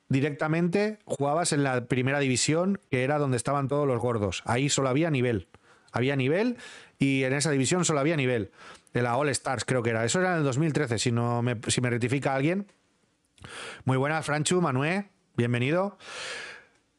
directamente 0.08 1.00
jugabas 1.06 1.52
en 1.52 1.64
la 1.64 1.86
primera 1.86 2.20
división, 2.20 2.80
que 2.90 3.04
era 3.04 3.20
donde 3.20 3.38
estaban 3.38 3.68
todos 3.68 3.86
los 3.86 4.00
gordos. 4.00 4.42
Ahí 4.46 4.70
solo 4.70 4.90
había 4.90 5.12
nivel. 5.12 5.50
Había 5.92 6.16
nivel 6.16 6.58
y 6.98 7.24
en 7.26 7.34
esa 7.34 7.52
división 7.52 7.84
solo 7.84 8.00
había 8.00 8.16
nivel. 8.16 8.52
De 8.94 9.02
la 9.02 9.18
All 9.18 9.30
Stars, 9.30 9.66
creo 9.66 9.84
que 9.84 9.90
era. 9.90 10.06
Eso 10.06 10.22
era 10.22 10.32
en 10.32 10.38
el 10.40 10.44
2013, 10.44 10.98
si, 10.98 11.12
no 11.12 11.42
me, 11.42 11.60
si 11.68 11.82
me 11.82 11.90
rectifica 11.90 12.34
alguien. 12.34 12.68
Muy 13.84 13.98
buena, 13.98 14.22
Franchu, 14.24 14.62
Manuel. 14.62 15.08
Bienvenido. 15.36 15.98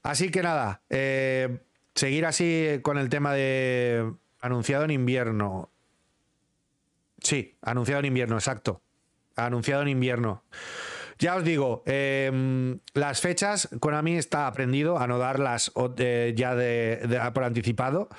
Así 0.05 0.31
que 0.31 0.43
nada, 0.43 0.83
eh, 0.91 1.61
seguir 1.95 2.27
así 2.27 2.79
con 2.83 2.99
el 2.99 3.09
tema 3.09 3.33
de 3.33 4.13
anunciado 4.39 4.85
en 4.85 4.91
invierno. 4.91 5.71
Sí, 7.23 7.57
anunciado 7.63 8.01
en 8.01 8.07
invierno, 8.07 8.37
exacto. 8.37 8.83
Anunciado 9.35 9.81
en 9.81 9.89
invierno. 9.89 10.45
Ya 11.19 11.37
os 11.37 11.45
digo, 11.45 11.83
em, 11.87 12.81
las 12.93 13.23
fechas, 13.23 13.71
Konami 13.81 14.19
está 14.19 14.47
aprendido 14.47 14.99
a 14.99 15.07
no 15.07 15.17
darlas 15.17 15.73
eh, 15.97 16.35
ya 16.37 16.55
de, 16.55 17.31
por 17.33 17.45
anticipado. 17.45 18.11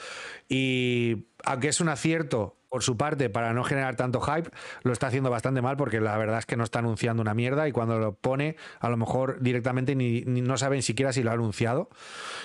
Y 0.49 1.27
aunque 1.43 1.67
es 1.67 1.81
un 1.81 1.89
acierto 1.89 2.54
por 2.75 2.83
su 2.83 2.97
parte 2.97 3.29
para 3.29 3.53
no 3.53 3.63
generar 3.63 3.95
tanto 3.95 4.19
hype, 4.19 4.49
lo 4.83 4.91
está 4.91 5.07
haciendo 5.07 5.29
bastante 5.29 5.61
mal 5.61 5.77
porque 5.77 6.01
la 6.01 6.17
verdad 6.17 6.39
es 6.39 6.45
que 6.45 6.57
no 6.57 6.65
está 6.65 6.79
anunciando 6.79 7.21
una 7.21 7.33
mierda 7.33 7.69
y 7.69 7.71
cuando 7.71 7.97
lo 7.99 8.15
pone, 8.15 8.57
a 8.81 8.89
lo 8.89 8.97
mejor 8.97 9.39
directamente 9.39 9.95
ni, 9.95 10.23
no 10.25 10.57
saben 10.57 10.81
siquiera 10.81 11.13
si 11.13 11.23
lo 11.23 11.31
ha 11.31 11.35
anunciado. 11.35 11.87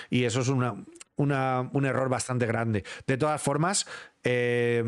Y 0.09 0.23
eso 0.23 0.39
es 0.39 0.47
una, 0.47 0.85
un 1.17 1.85
error 1.85 2.07
bastante 2.07 2.45
grande. 2.45 2.85
De 3.07 3.17
todas 3.17 3.41
formas, 3.41 3.87
eh, 4.23 4.85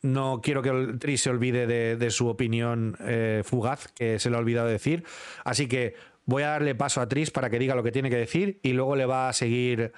no 0.00 0.40
quiero 0.42 0.62
que 0.62 0.70
el 0.70 0.98
Tri 0.98 1.18
se 1.18 1.28
olvide 1.28 1.66
de, 1.66 2.10
su 2.10 2.28
opinión 2.28 2.96
eh, 3.00 3.42
fugaz, 3.44 3.88
que 3.88 4.18
se 4.18 4.30
le 4.30 4.36
ha 4.36 4.38
olvidado 4.38 4.68
decir. 4.68 5.04
Así 5.44 5.68
que 5.68 5.96
Voy 6.28 6.42
a 6.42 6.48
darle 6.48 6.74
paso 6.74 7.00
a 7.00 7.08
Tris 7.08 7.30
para 7.30 7.48
que 7.48 7.58
diga 7.58 7.74
lo 7.74 7.82
que 7.82 7.90
tiene 7.90 8.10
que 8.10 8.16
decir 8.16 8.60
y 8.62 8.74
luego 8.74 8.96
le 8.96 9.06
va 9.06 9.30
a 9.30 9.32
seguir 9.32 9.94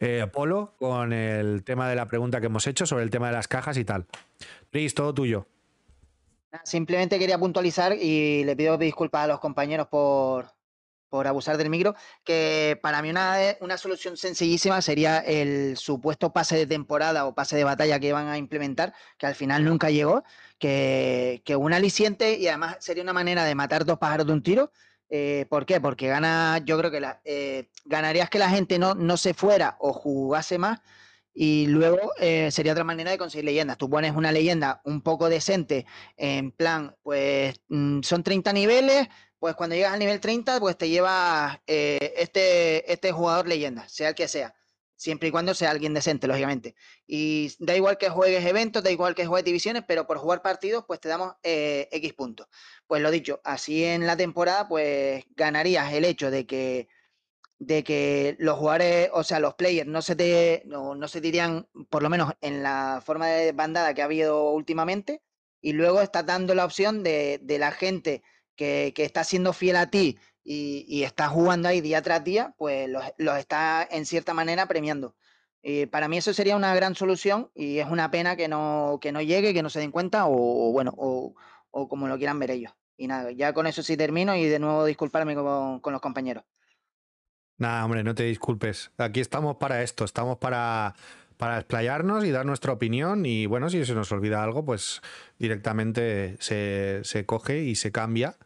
eh, 0.00 0.26
Polo 0.32 0.72
con 0.78 1.12
el 1.12 1.62
tema 1.62 1.90
de 1.90 1.94
la 1.94 2.06
pregunta 2.06 2.40
que 2.40 2.46
hemos 2.46 2.66
hecho 2.66 2.86
sobre 2.86 3.04
el 3.04 3.10
tema 3.10 3.26
de 3.26 3.34
las 3.34 3.48
cajas 3.48 3.76
y 3.76 3.84
tal. 3.84 4.06
Tris, 4.70 4.94
todo 4.94 5.12
tuyo. 5.12 5.46
Simplemente 6.62 7.18
quería 7.18 7.36
puntualizar 7.36 7.92
y 8.00 8.44
le 8.44 8.56
pido 8.56 8.78
disculpas 8.78 9.24
a 9.24 9.26
los 9.26 9.40
compañeros 9.40 9.88
por, 9.88 10.46
abusar 11.10 11.58
del 11.58 11.68
micro, 11.68 11.94
que 12.24 12.78
para 12.82 13.02
mí 13.02 13.10
una, 13.10 13.36
una, 13.60 13.76
solución 13.76 14.16
sencillísima 14.16 14.80
sería 14.80 15.18
el 15.18 15.76
supuesto 15.76 16.32
pase 16.32 16.56
de 16.56 16.66
temporada 16.66 17.26
o 17.26 17.34
pase 17.34 17.56
de 17.56 17.64
batalla 17.64 18.00
que 18.00 18.08
iban 18.08 18.28
a 18.28 18.38
implementar, 18.38 18.94
que 19.18 19.26
al 19.26 19.34
final 19.34 19.64
nunca 19.64 19.90
llegó, 19.90 20.24
que, 20.58 21.42
que 21.44 21.56
un 21.56 21.74
aliciente 21.74 22.38
y 22.38 22.48
además 22.48 22.78
sería 22.80 23.02
una 23.02 23.12
manera 23.12 23.44
de 23.44 23.54
matar 23.54 23.84
dos 23.84 23.98
pájaros 23.98 24.26
de 24.26 24.32
un 24.32 24.42
tiro, 24.42 24.72
eh, 25.16 25.46
¿Por 25.48 25.64
qué? 25.64 25.80
Porque 25.80 26.08
gana, 26.08 26.58
yo 26.64 26.76
creo 26.76 26.90
que 26.90 27.00
eh, 27.24 27.68
ganarías 27.84 28.28
que 28.28 28.40
la 28.40 28.50
gente 28.50 28.80
no, 28.80 28.96
no 28.96 29.16
se 29.16 29.32
fuera 29.32 29.76
o 29.78 29.92
jugase 29.92 30.58
más 30.58 30.80
y 31.32 31.68
luego 31.68 32.12
eh, 32.18 32.50
sería 32.50 32.72
otra 32.72 32.82
manera 32.82 33.12
de 33.12 33.18
conseguir 33.18 33.44
leyendas. 33.44 33.78
Tú 33.78 33.88
pones 33.88 34.12
una 34.16 34.32
leyenda 34.32 34.80
un 34.84 35.02
poco 35.02 35.28
decente, 35.28 35.86
en 36.16 36.50
plan, 36.50 36.96
pues 37.04 37.54
mm, 37.68 38.00
son 38.02 38.24
30 38.24 38.52
niveles, 38.52 39.06
pues 39.38 39.54
cuando 39.54 39.76
llegas 39.76 39.92
al 39.92 40.00
nivel 40.00 40.18
30, 40.18 40.58
pues 40.58 40.76
te 40.76 40.88
lleva 40.88 41.62
este, 41.64 42.92
este 42.92 43.12
jugador 43.12 43.46
leyenda, 43.46 43.88
sea 43.88 44.08
el 44.08 44.14
que 44.16 44.26
sea 44.26 44.52
siempre 44.96 45.28
y 45.28 45.32
cuando 45.32 45.54
sea 45.54 45.70
alguien 45.70 45.94
decente, 45.94 46.26
lógicamente. 46.26 46.74
Y 47.06 47.52
da 47.58 47.76
igual 47.76 47.98
que 47.98 48.08
juegues 48.08 48.44
eventos, 48.44 48.82
da 48.82 48.90
igual 48.90 49.14
que 49.14 49.26
juegues 49.26 49.44
divisiones, 49.44 49.84
pero 49.86 50.06
por 50.06 50.18
jugar 50.18 50.42
partidos, 50.42 50.84
pues 50.86 51.00
te 51.00 51.08
damos 51.08 51.34
eh, 51.42 51.88
X 51.92 52.12
puntos. 52.14 52.48
Pues 52.86 53.02
lo 53.02 53.10
dicho, 53.10 53.40
así 53.44 53.84
en 53.84 54.06
la 54.06 54.16
temporada, 54.16 54.68
pues 54.68 55.24
ganarías 55.36 55.92
el 55.92 56.04
hecho 56.04 56.30
de 56.30 56.46
que 56.46 56.88
de 57.58 57.84
que 57.84 58.36
los 58.38 58.58
jugadores, 58.58 59.10
o 59.12 59.22
sea, 59.24 59.40
los 59.40 59.54
players 59.54 59.88
no 59.88 60.02
se 60.02 60.16
te, 60.16 60.62
no, 60.66 60.94
no 60.94 61.08
se 61.08 61.20
dirían, 61.20 61.68
por 61.88 62.02
lo 62.02 62.10
menos 62.10 62.32
en 62.40 62.62
la 62.62 63.02
forma 63.04 63.28
de 63.28 63.52
bandada 63.52 63.94
que 63.94 64.02
ha 64.02 64.06
habido 64.06 64.50
últimamente, 64.50 65.22
y 65.60 65.72
luego 65.72 66.02
estás 66.02 66.26
dando 66.26 66.54
la 66.54 66.64
opción 66.64 67.02
de, 67.02 67.40
de 67.42 67.58
la 67.58 67.72
gente 67.72 68.22
que, 68.56 68.92
que, 68.94 69.04
está 69.04 69.24
siendo 69.24 69.52
fiel 69.52 69.76
a 69.76 69.90
ti 69.90 70.18
y, 70.44 71.02
está 71.02 71.28
jugando 71.28 71.68
ahí 71.68 71.80
día 71.80 72.02
tras 72.02 72.22
día, 72.22 72.54
pues 72.58 72.88
los, 72.88 73.38
está 73.38 73.86
en 73.90 74.04
cierta 74.06 74.34
manera 74.34 74.66
premiando. 74.68 75.16
y 75.62 75.86
para 75.86 76.08
mí 76.08 76.18
eso 76.18 76.34
sería 76.34 76.56
una 76.56 76.74
gran 76.74 76.94
solución 76.94 77.50
y 77.54 77.78
es 77.78 77.86
una 77.88 78.10
pena 78.10 78.36
que 78.36 78.48
no, 78.48 78.98
que 79.00 79.12
no 79.12 79.22
llegue, 79.22 79.54
que 79.54 79.62
no 79.62 79.70
se 79.70 79.80
den 79.80 79.90
cuenta 79.90 80.26
o, 80.26 80.72
bueno, 80.72 80.92
o, 80.96 81.34
como 81.88 82.06
lo 82.06 82.18
quieran 82.18 82.38
ver 82.38 82.50
ellos. 82.50 82.72
Y 82.96 83.08
nada, 83.08 83.32
ya 83.32 83.52
con 83.52 83.66
eso 83.66 83.82
sí 83.82 83.96
termino 83.96 84.36
y 84.36 84.44
de 84.44 84.58
nuevo 84.58 84.84
disculparme 84.84 85.34
con, 85.34 85.80
con 85.80 85.92
los 85.92 86.02
compañeros. 86.02 86.44
Nada, 87.56 87.84
hombre, 87.84 88.04
no 88.04 88.14
te 88.14 88.24
disculpes. 88.24 88.90
Aquí 88.98 89.20
estamos 89.20 89.56
para 89.56 89.82
esto, 89.82 90.04
estamos 90.04 90.38
para, 90.38 90.94
para 91.36 91.58
explayarnos 91.58 92.24
y 92.24 92.30
dar 92.30 92.46
nuestra 92.46 92.72
opinión 92.72 93.26
y 93.26 93.46
bueno, 93.46 93.70
si 93.70 93.84
se 93.84 93.94
nos 93.94 94.12
olvida 94.12 94.42
algo, 94.44 94.64
pues 94.64 95.00
directamente 95.38 96.36
se, 96.40 97.00
se 97.04 97.26
coge 97.26 97.60
y 97.60 97.74
se 97.74 97.90
cambia 97.90 98.36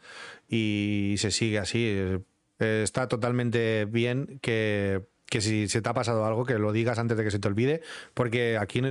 y 0.48 1.14
se 1.18 1.30
sigue 1.30 1.58
así. 1.58 1.84
Eh, 1.86 2.82
está 2.82 3.06
totalmente 3.06 3.84
bien 3.84 4.38
que, 4.40 5.02
si 5.26 5.68
se 5.68 5.82
te 5.82 5.88
ha 5.88 5.94
pasado 5.94 6.24
algo, 6.24 6.44
que 6.44 6.58
lo 6.58 6.72
digas 6.72 6.98
antes 6.98 7.16
de 7.16 7.24
que 7.24 7.30
se 7.30 7.38
te 7.38 7.48
olvide, 7.48 7.82
porque 8.14 8.56
aquí 8.58 8.82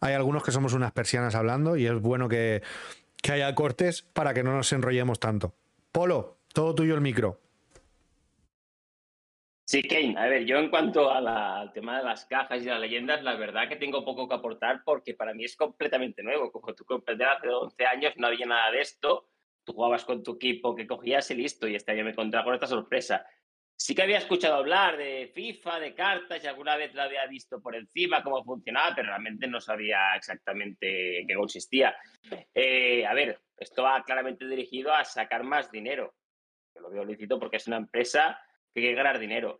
hay 0.00 0.14
algunos 0.14 0.44
que 0.44 0.52
somos 0.52 0.74
unas 0.74 0.92
persianas 0.92 1.34
hablando 1.34 1.76
y 1.76 1.86
es 1.86 2.00
bueno 2.00 2.28
que, 2.28 2.62
que 3.22 3.32
haya 3.32 3.54
cortes 3.54 4.02
para 4.02 4.34
que 4.34 4.42
no 4.42 4.54
nos 4.54 4.72
enrollemos 4.72 5.18
tanto. 5.18 5.54
Polo, 5.90 6.36
todo 6.52 6.74
tuyo 6.74 6.94
el 6.94 7.00
micro. 7.00 7.40
Sí, 9.68 9.82
Kane, 9.82 10.14
a 10.16 10.28
ver, 10.28 10.44
yo 10.44 10.58
en 10.58 10.70
cuanto 10.70 11.10
al 11.10 11.72
tema 11.72 11.98
de 11.98 12.04
las 12.04 12.24
cajas 12.26 12.62
y 12.62 12.66
las 12.66 12.78
leyendas, 12.78 13.24
la 13.24 13.34
verdad 13.34 13.68
que 13.68 13.74
tengo 13.74 14.04
poco 14.04 14.28
que 14.28 14.36
aportar 14.36 14.82
porque 14.84 15.14
para 15.14 15.34
mí 15.34 15.44
es 15.44 15.56
completamente 15.56 16.22
nuevo. 16.22 16.52
Como 16.52 16.72
tú 16.72 16.84
comprendes, 16.84 17.26
hace 17.36 17.48
11 17.48 17.84
años 17.86 18.12
no 18.16 18.28
había 18.28 18.46
nada 18.46 18.70
de 18.70 18.82
esto 18.82 19.26
tú 19.66 19.72
jugabas 19.72 20.04
con 20.04 20.22
tu 20.22 20.36
equipo 20.36 20.74
que 20.74 20.86
cogías 20.86 21.30
y 21.32 21.34
listo, 21.34 21.66
y 21.66 21.74
este 21.74 21.92
año 21.92 22.04
me 22.04 22.10
encontraba 22.10 22.44
con 22.44 22.54
esta 22.54 22.68
sorpresa. 22.68 23.26
Sí 23.78 23.94
que 23.94 24.02
había 24.02 24.18
escuchado 24.18 24.54
hablar 24.54 24.96
de 24.96 25.30
FIFA, 25.34 25.80
de 25.80 25.94
cartas, 25.94 26.42
y 26.42 26.46
alguna 26.46 26.76
vez 26.76 26.94
la 26.94 27.02
había 27.02 27.26
visto 27.26 27.60
por 27.60 27.74
encima 27.74 28.22
cómo 28.22 28.42
funcionaba, 28.42 28.94
pero 28.94 29.08
realmente 29.08 29.46
no 29.48 29.60
sabía 29.60 30.14
exactamente 30.14 31.24
qué 31.28 31.34
consistía. 31.34 31.94
Eh, 32.54 33.04
a 33.04 33.12
ver, 33.12 33.38
esto 33.58 33.82
va 33.82 34.02
claramente 34.02 34.46
dirigido 34.46 34.94
a 34.94 35.04
sacar 35.04 35.42
más 35.42 35.70
dinero. 35.70 36.14
Yo 36.74 36.80
lo 36.80 36.90
veo 36.90 37.04
lícito 37.04 37.38
porque 37.38 37.56
es 37.56 37.66
una 37.66 37.76
empresa 37.76 38.40
que 38.72 38.80
quiere 38.80 38.96
ganar 38.96 39.18
dinero. 39.18 39.58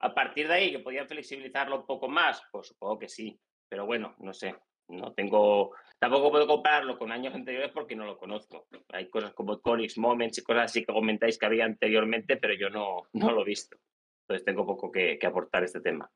A 0.00 0.12
partir 0.12 0.48
de 0.48 0.54
ahí, 0.54 0.72
que 0.72 0.80
podían 0.80 1.08
flexibilizarlo 1.08 1.76
un 1.80 1.86
poco 1.86 2.08
más, 2.08 2.42
pues 2.50 2.68
supongo 2.68 2.98
que 2.98 3.08
sí. 3.08 3.40
Pero 3.68 3.86
bueno, 3.86 4.14
no 4.18 4.34
sé. 4.34 4.54
No 4.88 5.12
tengo, 5.12 5.72
tampoco 5.98 6.30
puedo 6.30 6.46
compararlo 6.46 6.98
con 6.98 7.10
años 7.12 7.34
anteriores 7.34 7.70
porque 7.72 7.96
no 7.96 8.04
lo 8.04 8.18
conozco. 8.18 8.66
Hay 8.90 9.08
cosas 9.08 9.32
como 9.32 9.60
Conix 9.60 9.98
Moments 9.98 10.38
y 10.38 10.42
cosas 10.42 10.64
así 10.64 10.84
que 10.84 10.92
comentáis 10.92 11.38
que 11.38 11.46
había 11.46 11.64
anteriormente, 11.64 12.36
pero 12.36 12.54
yo 12.54 12.70
no, 12.70 13.08
no 13.12 13.32
lo 13.32 13.42
he 13.42 13.46
visto. 13.46 13.76
Entonces 14.22 14.44
tengo 14.44 14.66
poco 14.66 14.90
que, 14.90 15.18
que 15.18 15.26
aportar 15.26 15.64
este 15.64 15.80
tema. 15.80 16.10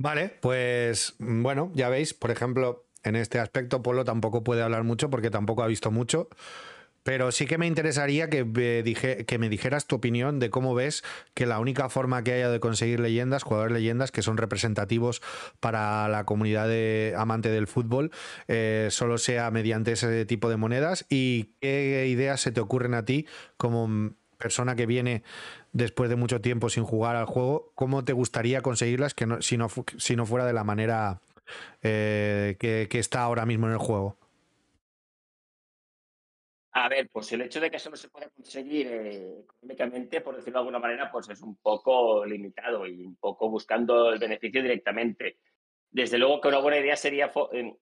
Vale, 0.00 0.28
pues 0.28 1.16
bueno, 1.18 1.72
ya 1.74 1.88
veis, 1.88 2.14
por 2.14 2.30
ejemplo, 2.30 2.86
en 3.02 3.16
este 3.16 3.38
aspecto 3.38 3.82
Polo 3.82 4.04
tampoco 4.04 4.44
puede 4.44 4.62
hablar 4.62 4.84
mucho 4.84 5.10
porque 5.10 5.30
tampoco 5.30 5.62
ha 5.62 5.66
visto 5.66 5.90
mucho. 5.90 6.28
Pero 7.02 7.32
sí 7.32 7.46
que 7.46 7.58
me 7.58 7.66
interesaría 7.66 8.28
que 8.28 8.44
me, 8.44 9.48
dijeras 9.48 9.86
tu 9.86 9.96
opinión 9.96 10.38
de 10.38 10.50
cómo 10.50 10.74
ves 10.74 11.02
que 11.34 11.46
la 11.46 11.58
única 11.58 11.88
forma 11.88 12.22
que 12.22 12.32
haya 12.32 12.50
de 12.50 12.60
conseguir 12.60 13.00
leyendas, 13.00 13.42
jugadores 13.42 13.72
leyendas 13.72 14.12
que 14.12 14.22
son 14.22 14.36
representativos 14.36 15.22
para 15.60 16.08
la 16.08 16.24
comunidad 16.24 16.68
de, 16.68 17.14
amante 17.16 17.50
del 17.50 17.66
fútbol, 17.66 18.10
eh, 18.46 18.88
solo 18.90 19.18
sea 19.18 19.50
mediante 19.50 19.92
ese 19.92 20.24
tipo 20.26 20.50
de 20.50 20.56
monedas 20.56 21.06
y 21.08 21.54
qué 21.60 22.06
ideas 22.08 22.40
se 22.40 22.52
te 22.52 22.60
ocurren 22.60 22.94
a 22.94 23.04
ti 23.04 23.26
como 23.56 24.14
persona 24.36 24.76
que 24.76 24.86
viene 24.86 25.22
después 25.72 26.10
de 26.10 26.16
mucho 26.16 26.40
tiempo 26.40 26.70
sin 26.70 26.84
jugar 26.84 27.16
al 27.16 27.26
juego, 27.26 27.72
¿cómo 27.74 28.04
te 28.04 28.12
gustaría 28.12 28.62
conseguirlas 28.62 29.14
que 29.14 29.26
no, 29.26 29.42
si, 29.42 29.56
no, 29.56 29.68
fuera 30.26 30.46
de 30.46 30.52
la 30.52 30.64
manera 30.64 31.20
eh, 31.82 32.56
que 32.58 32.98
está 32.98 33.22
ahora 33.22 33.46
mismo 33.46 33.66
en 33.66 33.72
el 33.72 33.78
juego? 33.78 34.16
A 36.72 36.88
ver, 36.88 37.08
pues 37.10 37.32
el 37.32 37.42
hecho 37.42 37.60
de 37.60 37.70
que 37.70 37.78
eso 37.78 37.90
no 37.90 37.96
se 37.96 38.10
pueda 38.10 38.28
conseguir 38.28 38.86
eh, 38.88 39.40
económicamente, 39.40 40.20
por 40.20 40.36
decirlo 40.36 40.58
de 40.58 40.60
alguna 40.60 40.78
manera, 40.78 41.10
pues 41.10 41.28
es 41.30 41.40
un 41.40 41.56
poco 41.56 42.24
limitado 42.26 42.86
y 42.86 43.00
un 43.04 43.16
poco 43.16 43.48
buscando 43.48 44.12
el 44.12 44.18
beneficio 44.18 44.62
directamente. 44.62 45.38
Desde 45.90 46.18
luego 46.18 46.40
que 46.40 46.48
una 46.48 46.58
buena 46.58 46.78
idea 46.78 46.96
sería 46.96 47.32
eh, 47.52 47.74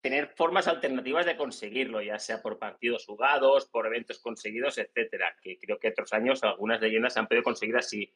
tener 0.00 0.28
formas 0.28 0.68
alternativas 0.68 1.26
de 1.26 1.36
conseguirlo, 1.36 2.00
ya 2.00 2.18
sea 2.18 2.40
por 2.40 2.58
partidos 2.58 3.04
jugados, 3.04 3.68
por 3.68 3.86
eventos 3.86 4.18
conseguidos, 4.20 4.78
etcétera. 4.78 5.36
Que 5.42 5.58
creo 5.58 5.78
que 5.78 5.88
otros 5.88 6.12
años 6.14 6.42
algunas 6.42 6.80
leyendas 6.80 7.12
se 7.12 7.20
han 7.20 7.28
podido 7.28 7.44
conseguir 7.44 7.76
así. 7.76 8.12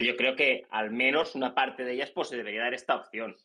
Yo 0.00 0.16
creo 0.16 0.34
que 0.34 0.66
al 0.70 0.90
menos 0.90 1.36
una 1.36 1.54
parte 1.54 1.84
de 1.84 1.92
ellas 1.92 2.10
pues 2.10 2.28
se 2.28 2.36
debería 2.36 2.62
dar 2.62 2.74
esta 2.74 2.96
opción, 2.96 3.36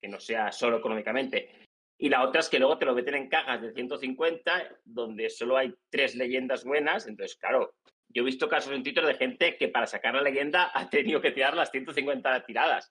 que 0.00 0.08
no 0.08 0.20
sea 0.20 0.52
solo 0.52 0.78
económicamente. 0.78 1.69
Y 2.02 2.08
la 2.08 2.26
otra 2.26 2.40
es 2.40 2.48
que 2.48 2.58
luego 2.58 2.78
te 2.78 2.86
lo 2.86 2.94
meten 2.94 3.14
en 3.14 3.28
cajas 3.28 3.60
de 3.60 3.74
150, 3.74 4.78
donde 4.84 5.28
solo 5.28 5.58
hay 5.58 5.74
tres 5.90 6.14
leyendas 6.14 6.64
buenas. 6.64 7.06
Entonces, 7.06 7.36
claro, 7.36 7.74
yo 8.08 8.22
he 8.22 8.24
visto 8.24 8.48
casos 8.48 8.72
en 8.72 8.82
Twitter 8.82 9.04
de 9.04 9.16
gente 9.16 9.58
que 9.58 9.68
para 9.68 9.86
sacar 9.86 10.14
la 10.14 10.22
leyenda 10.22 10.70
ha 10.72 10.88
tenido 10.88 11.20
que 11.20 11.30
tirar 11.30 11.54
las 11.54 11.70
150 11.70 12.46
tiradas. 12.46 12.90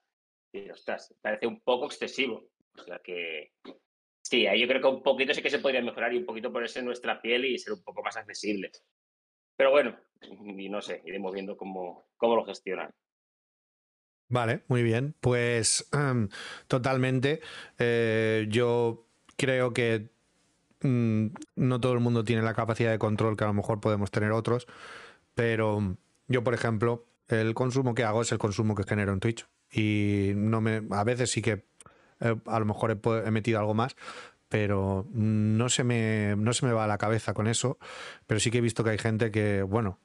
Y, 0.52 0.70
ostras, 0.70 1.12
parece 1.20 1.48
un 1.48 1.60
poco 1.60 1.86
excesivo. 1.86 2.50
O 2.78 2.84
sea 2.84 3.00
que, 3.02 3.50
sí, 4.22 4.46
ahí 4.46 4.60
yo 4.60 4.68
creo 4.68 4.80
que 4.80 4.86
un 4.86 5.02
poquito 5.02 5.34
sí 5.34 5.42
que 5.42 5.50
se 5.50 5.58
podría 5.58 5.82
mejorar 5.82 6.14
y 6.14 6.18
un 6.18 6.26
poquito 6.26 6.52
ponerse 6.52 6.78
en 6.78 6.84
nuestra 6.84 7.20
piel 7.20 7.46
y 7.46 7.58
ser 7.58 7.72
un 7.72 7.82
poco 7.82 8.04
más 8.04 8.16
accesibles. 8.16 8.84
Pero 9.56 9.72
bueno, 9.72 9.98
y 10.22 10.68
no 10.68 10.80
sé, 10.80 11.02
iremos 11.04 11.34
viendo 11.34 11.56
cómo, 11.56 12.06
cómo 12.16 12.36
lo 12.36 12.44
gestionan. 12.44 12.94
Vale, 14.30 14.62
muy 14.68 14.82
bien. 14.82 15.14
Pues 15.20 15.90
totalmente. 16.68 17.40
Eh, 17.78 18.46
yo 18.48 19.06
creo 19.36 19.74
que 19.74 20.10
mm, 20.82 21.26
no 21.56 21.80
todo 21.80 21.92
el 21.92 22.00
mundo 22.00 22.24
tiene 22.24 22.42
la 22.42 22.54
capacidad 22.54 22.92
de 22.92 22.98
control 22.98 23.36
que 23.36 23.44
a 23.44 23.48
lo 23.48 23.54
mejor 23.54 23.80
podemos 23.80 24.10
tener 24.10 24.30
otros, 24.32 24.66
pero 25.34 25.96
yo, 26.28 26.44
por 26.44 26.54
ejemplo, 26.54 27.06
el 27.28 27.54
consumo 27.54 27.94
que 27.94 28.04
hago 28.04 28.22
es 28.22 28.32
el 28.32 28.38
consumo 28.38 28.74
que 28.74 28.84
genero 28.84 29.12
en 29.12 29.20
Twitch. 29.20 29.46
Y 29.72 30.32
no 30.36 30.60
me, 30.60 30.82
a 30.90 31.04
veces 31.04 31.30
sí 31.30 31.42
que 31.42 31.64
eh, 32.20 32.36
a 32.46 32.58
lo 32.60 32.64
mejor 32.64 32.90
he, 32.92 33.26
he, 33.26 33.30
metido 33.30 33.58
algo 33.58 33.74
más, 33.74 33.96
pero 34.48 35.06
no 35.12 35.68
se, 35.68 35.84
me, 35.84 36.34
no 36.36 36.52
se 36.52 36.66
me 36.66 36.72
va 36.72 36.84
a 36.84 36.88
la 36.88 36.98
cabeza 36.98 37.34
con 37.34 37.48
eso. 37.48 37.78
Pero 38.28 38.38
sí 38.38 38.52
que 38.52 38.58
he 38.58 38.60
visto 38.60 38.84
que 38.84 38.90
hay 38.90 38.98
gente 38.98 39.30
que, 39.32 39.62
bueno, 39.62 39.98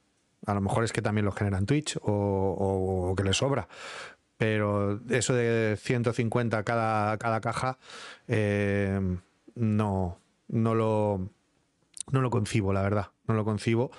a 0.46 0.54
lo 0.54 0.60
mejor 0.60 0.84
es 0.84 0.92
que 0.92 1.02
también 1.02 1.24
lo 1.24 1.32
genera 1.32 1.58
en 1.58 1.66
Twitch 1.66 1.96
o, 2.02 2.12
o, 2.12 3.10
o 3.10 3.16
que 3.16 3.24
le 3.24 3.32
sobra 3.32 3.68
pero 4.36 5.00
eso 5.08 5.34
de 5.34 5.76
150 5.78 6.62
cada, 6.64 7.16
cada 7.18 7.40
caja 7.40 7.78
eh, 8.28 9.00
no, 9.54 10.18
no, 10.48 10.74
lo, 10.74 11.30
no 12.10 12.20
lo 12.20 12.30
concibo, 12.30 12.72
la 12.72 12.82
verdad, 12.82 13.10
no 13.26 13.34
lo 13.34 13.44
concibo. 13.44 13.90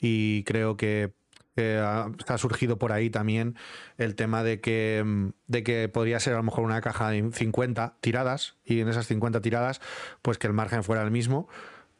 Y 0.00 0.42
creo 0.44 0.76
que 0.76 1.12
eh, 1.56 1.78
ha 1.80 2.38
surgido 2.38 2.78
por 2.78 2.90
ahí 2.90 3.10
también 3.10 3.56
el 3.96 4.16
tema 4.16 4.42
de 4.42 4.60
que, 4.60 5.30
de 5.46 5.62
que 5.62 5.88
podría 5.88 6.18
ser 6.18 6.34
a 6.34 6.38
lo 6.38 6.42
mejor 6.42 6.64
una 6.64 6.80
caja 6.80 7.10
de 7.10 7.30
50 7.30 7.96
tiradas 8.00 8.56
y 8.64 8.80
en 8.80 8.88
esas 8.88 9.06
50 9.06 9.40
tiradas 9.40 9.80
pues 10.20 10.36
que 10.36 10.48
el 10.48 10.52
margen 10.52 10.82
fuera 10.82 11.04
el 11.04 11.12
mismo 11.12 11.48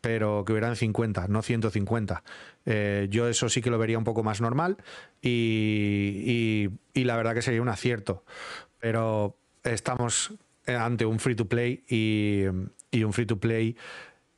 pero 0.05 0.45
que 0.45 0.53
hubieran 0.53 0.77
50, 0.77 1.29
no 1.29 1.41
150. 1.41 2.23
Eh, 2.67 3.07
yo 3.09 3.27
eso 3.27 3.49
sí 3.49 3.63
que 3.63 3.71
lo 3.71 3.79
vería 3.79 3.97
un 3.97 4.05
poco 4.05 4.23
más 4.23 4.43
normal 4.43 4.77
y, 5.23 6.69
y, 6.93 7.05
la 7.05 7.17
verdad 7.17 7.33
que 7.33 7.41
sería 7.41 7.63
un 7.63 7.71
acierto. 7.71 8.23
Pero 8.81 9.39
estamos 9.63 10.35
ante 10.67 11.07
un 11.07 11.21
free 11.21 11.35
to 11.37 11.49
play 11.49 11.85
y, 11.89 12.43
y 12.91 13.03
un 13.03 13.15
free 13.15 13.25
to 13.25 13.41
play 13.41 13.79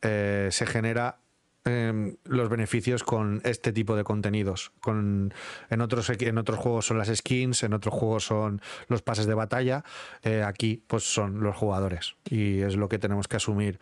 eh, 0.02 0.50
se 0.52 0.66
genera 0.66 1.18
Em, 1.66 2.14
los 2.22 2.48
beneficios 2.48 3.02
con 3.02 3.40
este 3.42 3.72
tipo 3.72 3.96
de 3.96 4.04
contenidos. 4.04 4.70
Con, 4.80 5.34
en, 5.68 5.80
otros, 5.80 6.08
en 6.10 6.38
otros 6.38 6.60
juegos 6.60 6.86
son 6.86 6.96
las 6.96 7.08
skins, 7.08 7.64
en 7.64 7.72
otros 7.72 7.92
juegos 7.92 8.24
son 8.24 8.60
los 8.86 9.02
pases 9.02 9.26
de 9.26 9.34
batalla, 9.34 9.82
eh, 10.22 10.44
aquí 10.44 10.84
pues 10.86 11.02
son 11.02 11.40
los 11.42 11.56
jugadores 11.56 12.14
y 12.30 12.60
es 12.60 12.76
lo 12.76 12.88
que 12.88 13.00
tenemos 13.00 13.26
que 13.26 13.38
asumir. 13.38 13.80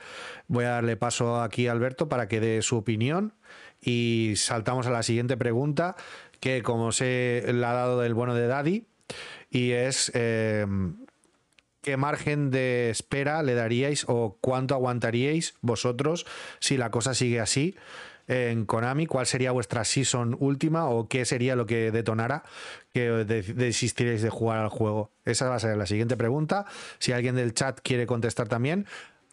Voy 0.48 0.64
a 0.64 0.70
darle 0.70 0.96
paso 0.96 1.42
aquí 1.42 1.68
a 1.68 1.72
Alberto 1.72 2.08
para 2.08 2.26
que 2.26 2.40
dé 2.40 2.62
su 2.62 2.78
opinión 2.78 3.34
y 3.82 4.32
saltamos 4.36 4.86
a 4.86 4.90
la 4.90 5.02
siguiente 5.02 5.36
pregunta 5.36 5.94
que 6.40 6.62
como 6.62 6.90
se 6.90 7.44
la 7.52 7.72
ha 7.72 7.74
dado 7.74 8.00
del 8.00 8.14
bueno 8.14 8.34
de 8.34 8.46
Daddy 8.46 8.86
y 9.50 9.72
es... 9.72 10.10
Em, 10.14 11.03
¿qué 11.84 11.96
margen 11.96 12.50
de 12.50 12.90
espera 12.90 13.42
le 13.42 13.54
daríais 13.54 14.06
o 14.08 14.38
cuánto 14.40 14.74
aguantaríais 14.74 15.54
vosotros 15.60 16.26
si 16.58 16.76
la 16.76 16.90
cosa 16.90 17.14
sigue 17.14 17.40
así? 17.40 17.76
en 18.26 18.64
Konami, 18.64 19.06
¿cuál 19.06 19.26
sería 19.26 19.52
vuestra 19.52 19.84
season 19.84 20.34
última 20.40 20.88
o 20.88 21.08
qué 21.08 21.26
sería 21.26 21.56
lo 21.56 21.66
que 21.66 21.90
detonara 21.90 22.42
que 22.94 23.10
desistiréis 23.10 24.22
de 24.22 24.30
jugar 24.30 24.60
al 24.60 24.70
juego? 24.70 25.10
Esa 25.26 25.50
va 25.50 25.56
a 25.56 25.60
ser 25.60 25.76
la 25.76 25.84
siguiente 25.84 26.16
pregunta. 26.16 26.64
Si 26.98 27.12
alguien 27.12 27.34
del 27.34 27.52
chat 27.52 27.80
quiere 27.82 28.06
contestar 28.06 28.48
también, 28.48 28.86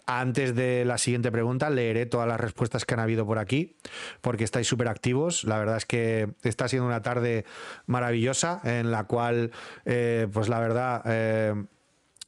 antes 0.08 0.56
de 0.56 0.84
la 0.84 0.98
siguiente 0.98 1.32
pregunta, 1.32 1.70
leeré 1.70 2.06
todas 2.06 2.28
las 2.28 2.40
respuestas 2.40 2.86
que 2.86 2.96
han 2.96 3.00
habido 3.00 3.26
por 3.26 3.40
aquí, 3.40 3.78
porque 4.20 4.44
estáis 4.44 4.68
súper 4.68 4.90
activos. 4.90 5.46
La 5.46 5.58
verdad 5.58 5.78
es 5.78 5.86
que 5.86 6.30
está 6.44 6.68
siendo 6.68 6.88
una 6.88 7.02
tarde 7.02 7.46
maravillosa 7.86 8.60
en 8.66 8.92
la 8.92 9.06
cual, 9.06 9.52
eh, 9.86 10.28
pues 10.34 10.50
la 10.50 10.60
verdad, 10.60 11.04
eh, 11.06 11.54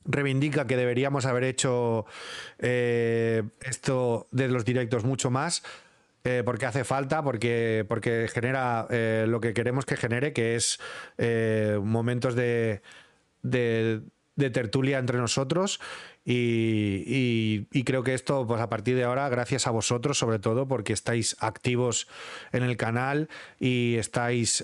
reivindica 0.06 0.68
que 0.68 0.78
deberíamos 0.78 1.26
haber 1.26 1.44
hecho 1.44 2.06
eh, 2.60 3.44
esto 3.62 4.28
de 4.32 4.48
los 4.48 4.66
directos 4.66 5.04
mucho 5.04 5.32
más. 5.32 5.64
Eh, 6.26 6.42
porque 6.46 6.66
hace 6.66 6.86
falta, 6.86 7.22
porque, 7.22 7.86
porque 7.90 8.30
genera 8.34 8.88
eh, 8.90 9.26
lo 9.28 9.42
que 9.42 9.54
queremos 9.54 9.86
que 9.86 9.98
genere, 9.98 10.32
que 10.32 10.56
es 10.56 10.80
momentos 11.82 12.34
de, 12.36 12.82
de, 13.42 14.04
de, 14.38 14.50
tertulia 14.50 15.00
entre 15.00 15.18
nosotros. 15.18 15.82
Y, 16.24 17.04
y, 17.06 17.68
y, 17.78 17.84
creo 17.84 18.04
que 18.04 18.14
esto, 18.14 18.48
pues 18.48 18.62
a 18.62 18.70
partir 18.70 18.96
de 18.96 19.04
ahora, 19.04 19.28
gracias 19.28 19.68
a 19.68 19.72
vosotros, 19.72 20.18
sobre 20.18 20.40
todo, 20.40 20.66
porque 20.66 20.94
estáis 20.94 21.36
activos 21.42 22.08
en 22.54 22.64
el 22.64 22.78
canal 22.78 23.28
y 23.60 23.98
estáis 23.98 24.64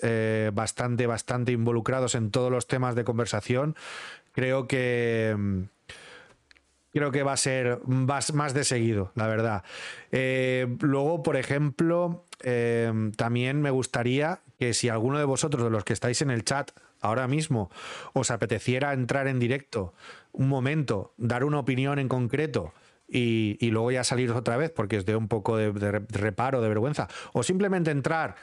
bastante, 0.53 1.07
bastante 1.07 1.51
involucrados 1.51 2.15
en 2.15 2.31
todos 2.31 2.49
los 2.53 2.67
temas 2.67 2.95
de 2.95 3.03
conversación 3.03 3.75
creo 4.39 4.67
que 4.67 5.35
mm, 5.37 5.63
creo 6.93 7.11
que 7.11 7.23
va 7.23 7.33
a 7.33 7.37
ser 7.37 7.81
más, 7.85 8.33
más 8.33 8.53
de 8.53 8.63
seguido, 8.63 9.11
la 9.15 9.27
verdad. 9.27 9.63
Eh, 10.13 10.77
luego, 10.79 11.23
por 11.23 11.35
ejemplo, 11.35 12.25
eh, 12.41 13.11
también 13.17 13.61
me 13.61 13.69
gustaría 13.69 14.39
que 14.57 14.73
si 14.73 14.87
alguno 14.87 15.19
de 15.19 15.25
vosotros, 15.25 15.63
de 15.63 15.69
los 15.69 15.83
que 15.83 15.91
estáis 15.91 16.21
en 16.21 16.31
el 16.31 16.45
chat 16.45 16.71
ahora 17.01 17.27
mismo, 17.27 17.69
os 18.13 18.31
apeteciera 18.31 18.93
entrar 18.93 19.27
en 19.27 19.39
directo 19.39 19.93
un 20.31 20.47
momento, 20.47 21.13
dar 21.17 21.43
una 21.43 21.59
opinión 21.59 21.99
en 21.99 22.07
concreto. 22.07 22.73
Y, 23.11 23.57
y 23.59 23.71
luego 23.71 23.91
ya 23.91 24.03
salir 24.03 24.31
otra 24.31 24.55
vez 24.55 24.69
porque 24.69 24.99
os 24.99 25.05
dé 25.05 25.15
un 25.15 25.27
poco 25.27 25.57
de, 25.57 25.71
de 25.73 25.91
reparo, 25.99 26.61
de 26.61 26.69
vergüenza. 26.69 27.07
O 27.33 27.41
simplemente 27.41 27.89
entrar 27.89 28.35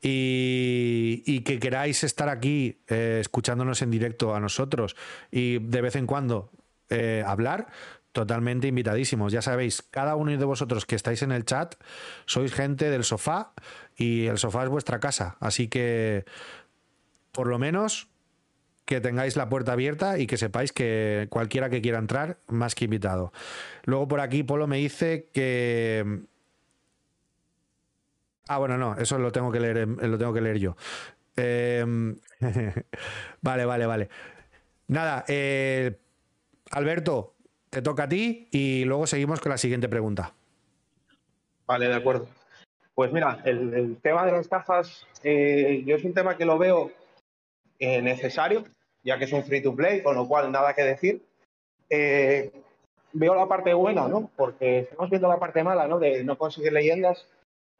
y, 0.00 1.40
que 1.40 1.58
queráis 1.58 2.04
estar 2.04 2.28
aquí 2.28 2.80
eh, 2.88 3.18
escuchándonos 3.20 3.82
en 3.82 3.90
directo 3.90 4.34
a 4.34 4.40
nosotros 4.40 4.96
y 5.30 5.58
de 5.58 5.80
vez 5.80 5.96
en 5.96 6.06
cuando 6.06 6.50
eh, 6.88 7.22
hablar, 7.26 7.68
totalmente 8.12 8.68
invitadísimos. 8.68 9.32
Ya 9.32 9.42
sabéis, 9.42 9.82
cada 9.82 10.16
uno 10.16 10.36
de 10.36 10.44
vosotros 10.44 10.86
que 10.86 10.96
estáis 10.96 11.22
en 11.22 11.32
el 11.32 11.44
chat 11.44 11.74
sois 12.26 12.52
gente 12.52 12.90
del 12.90 13.04
sofá 13.04 13.52
y 13.96 14.26
el 14.26 14.38
sofá 14.38 14.64
es 14.64 14.68
vuestra 14.68 15.00
casa. 15.00 15.36
Así 15.40 15.68
que, 15.68 16.24
por 17.32 17.46
lo 17.46 17.58
menos, 17.58 18.08
que 18.84 19.00
tengáis 19.00 19.36
la 19.36 19.48
puerta 19.48 19.72
abierta 19.72 20.18
y 20.18 20.26
que 20.26 20.36
sepáis 20.36 20.72
que 20.72 21.26
cualquiera 21.30 21.68
que 21.68 21.82
quiera 21.82 21.98
entrar, 21.98 22.38
más 22.46 22.74
que 22.74 22.86
invitado. 22.86 23.32
Luego 23.84 24.08
por 24.08 24.20
aquí 24.20 24.42
Polo 24.42 24.66
me 24.66 24.78
dice 24.78 25.28
que... 25.32 26.22
Ah, 28.48 28.58
bueno, 28.58 28.78
no, 28.78 28.96
eso 28.96 29.18
lo 29.18 29.30
tengo 29.30 29.52
que 29.52 29.60
leer, 29.60 29.86
lo 29.86 30.18
tengo 30.18 30.32
que 30.32 30.40
leer 30.40 30.58
yo. 30.58 30.76
Em, 31.36 32.16
vale, 33.42 33.64
vale, 33.66 33.86
vale. 33.86 34.08
Nada, 34.88 35.24
eh, 35.28 35.98
Alberto, 36.70 37.34
te 37.68 37.82
toca 37.82 38.04
a 38.04 38.08
ti 38.08 38.48
y 38.50 38.84
luego 38.86 39.06
seguimos 39.06 39.40
con 39.40 39.50
la 39.50 39.58
siguiente 39.58 39.88
pregunta. 39.88 40.32
Vale, 41.66 41.88
de 41.88 41.94
acuerdo. 41.94 42.26
Pues 42.94 43.12
mira, 43.12 43.40
el, 43.44 43.98
tema 44.02 44.24
de 44.24 44.32
las 44.32 44.48
cajas, 44.48 45.06
eh, 45.22 45.84
yo 45.86 45.96
es 45.96 46.04
un 46.04 46.14
tema 46.14 46.38
que 46.38 46.46
lo 46.46 46.56
veo 46.56 46.90
eh, 47.78 48.00
necesario, 48.00 48.64
ya 49.04 49.18
que 49.18 49.26
es 49.26 49.32
un 49.32 49.44
free 49.44 49.62
to 49.62 49.76
play, 49.76 50.02
con 50.02 50.16
lo 50.16 50.26
cual 50.26 50.50
nada 50.50 50.74
que 50.74 50.82
decir. 50.82 51.22
Veo 53.12 53.34
la 53.34 53.46
parte 53.46 53.74
buena, 53.74 54.08
¿no? 54.08 54.30
Porque 54.36 54.80
estamos 54.80 55.10
viendo 55.10 55.28
la 55.28 55.38
parte 55.38 55.62
mala, 55.62 55.86
¿no? 55.86 55.98
De 55.98 56.24
no 56.24 56.36
conseguir 56.38 56.72
leyendas, 56.72 57.26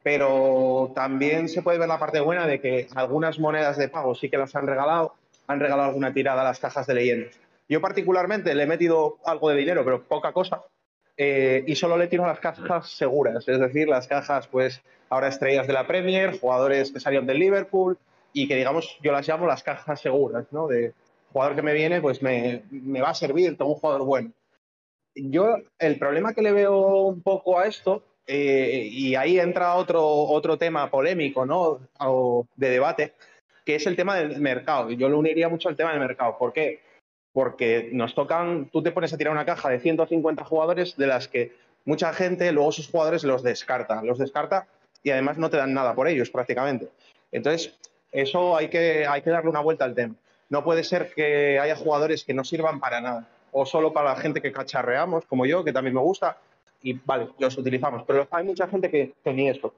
pero 0.03 0.91
también 0.95 1.49
se 1.49 1.61
puede 1.61 1.79
ver 1.79 1.87
la 1.87 1.99
parte 1.99 2.19
buena 2.19 2.47
de 2.47 2.59
que 2.61 2.87
algunas 2.95 3.39
monedas 3.39 3.77
de 3.77 3.89
pago 3.89 4.15
sí 4.15 4.29
que 4.29 4.37
las 4.37 4.55
han 4.55 4.67
regalado, 4.67 5.15
han 5.47 5.59
regalado 5.59 5.89
alguna 5.89 6.13
tirada 6.13 6.41
a 6.41 6.45
las 6.45 6.59
cajas 6.59 6.87
de 6.87 6.93
leyendas. 6.93 7.39
Yo 7.67 7.81
particularmente 7.81 8.55
le 8.55 8.63
he 8.63 8.67
metido 8.67 9.17
algo 9.25 9.49
de 9.49 9.57
dinero, 9.57 9.83
pero 9.83 10.03
poca 10.03 10.31
cosa, 10.31 10.63
eh, 11.17 11.63
y 11.67 11.75
solo 11.75 11.97
le 11.97 12.07
tiro 12.07 12.23
a 12.23 12.27
las 12.27 12.39
cajas 12.39 12.89
seguras, 12.89 13.47
es 13.47 13.59
decir, 13.59 13.87
las 13.87 14.07
cajas, 14.07 14.47
pues, 14.47 14.81
ahora 15.09 15.27
estrellas 15.27 15.67
de 15.67 15.73
la 15.73 15.85
Premier, 15.85 16.39
jugadores 16.39 16.91
que 16.91 16.99
salieron 16.99 17.27
del 17.27 17.39
Liverpool, 17.39 17.97
y 18.33 18.47
que, 18.47 18.55
digamos, 18.55 18.97
yo 19.01 19.11
las 19.11 19.27
llamo 19.27 19.45
las 19.45 19.63
cajas 19.63 19.99
seguras, 19.99 20.45
¿no? 20.51 20.67
De 20.67 20.93
jugador 21.31 21.55
que 21.55 21.61
me 21.61 21.73
viene, 21.73 22.01
pues 22.01 22.21
me, 22.21 22.63
va 23.01 23.09
a 23.09 23.13
servir, 23.13 23.57
tengo 23.57 23.73
un 23.73 23.79
jugador 23.79 24.05
bueno. 24.05 24.31
Yo, 25.15 25.57
el 25.79 25.99
problema 25.99 26.33
que 26.33 26.41
le 26.41 26.51
veo 26.51 27.01
un 27.01 27.21
poco 27.21 27.59
a 27.59 27.65
esto, 27.65 28.03
eh, 28.29 28.87
y 28.91 29.15
ahí 29.15 29.39
entra 29.39 29.75
otro, 29.75 30.05
otro 30.05 30.57
tema 30.57 30.89
polémico, 30.89 31.45
¿no? 31.45 31.79
O 31.99 32.47
de 32.55 32.69
debate, 32.69 33.13
que 33.65 33.75
es 33.75 33.87
el 33.87 33.95
tema 33.95 34.15
del 34.15 34.39
mercado. 34.39 34.91
Yo 34.91 35.09
lo 35.09 35.17
uniría 35.17 35.49
mucho 35.49 35.67
al 35.67 35.75
tema 35.75 35.91
del 35.91 35.99
mercado. 35.99 36.37
¿Por 36.37 36.53
qué? 36.53 36.79
porque 37.31 37.89
nos 37.93 38.15
tocan, 38.15 38.69
tú 38.71 38.81
te 38.81 38.91
pones 38.91 39.13
a 39.13 39.17
tirar 39.17 39.33
una 39.33 39.45
caja 39.45 39.69
de 39.69 39.79
150 39.79 40.43
jugadores 40.43 40.97
de 40.97 41.07
las 41.07 41.27
que 41.27 41.53
mucha 41.85 42.13
gente 42.13 42.51
luego 42.51 42.71
sus 42.71 42.89
jugadores 42.89 43.23
los 43.23 43.43
descarta, 43.43 44.03
los 44.03 44.17
descarta 44.17 44.67
y 45.03 45.11
además 45.11 45.37
no 45.37 45.49
te 45.49 45.57
dan 45.57 45.73
nada 45.73 45.93
por 45.93 46.07
ellos 46.07 46.29
prácticamente. 46.29 46.89
Entonces, 47.31 47.77
eso 48.11 48.57
hay 48.57 48.69
que, 48.69 49.05
hay 49.07 49.21
que 49.21 49.29
darle 49.29 49.49
una 49.49 49.61
vuelta 49.61 49.85
al 49.85 49.95
tema. 49.95 50.15
No 50.49 50.63
puede 50.63 50.83
ser 50.83 51.13
que 51.13 51.59
haya 51.59 51.75
jugadores 51.75 52.23
que 52.23 52.33
no 52.33 52.43
sirvan 52.43 52.79
para 52.79 53.01
nada 53.01 53.27
o 53.51 53.65
solo 53.65 53.93
para 53.93 54.09
la 54.09 54.15
gente 54.15 54.41
que 54.41 54.51
cacharreamos, 54.51 55.25
como 55.25 55.45
yo, 55.45 55.63
que 55.63 55.73
también 55.73 55.95
me 55.95 56.01
gusta, 56.01 56.37
y 56.81 56.93
vale, 56.93 57.29
los 57.39 57.57
utilizamos. 57.57 58.03
Pero 58.07 58.27
hay 58.31 58.43
mucha 58.43 58.67
gente 58.67 58.89
que, 58.89 59.13
tenía 59.23 59.51
esto. 59.51 59.73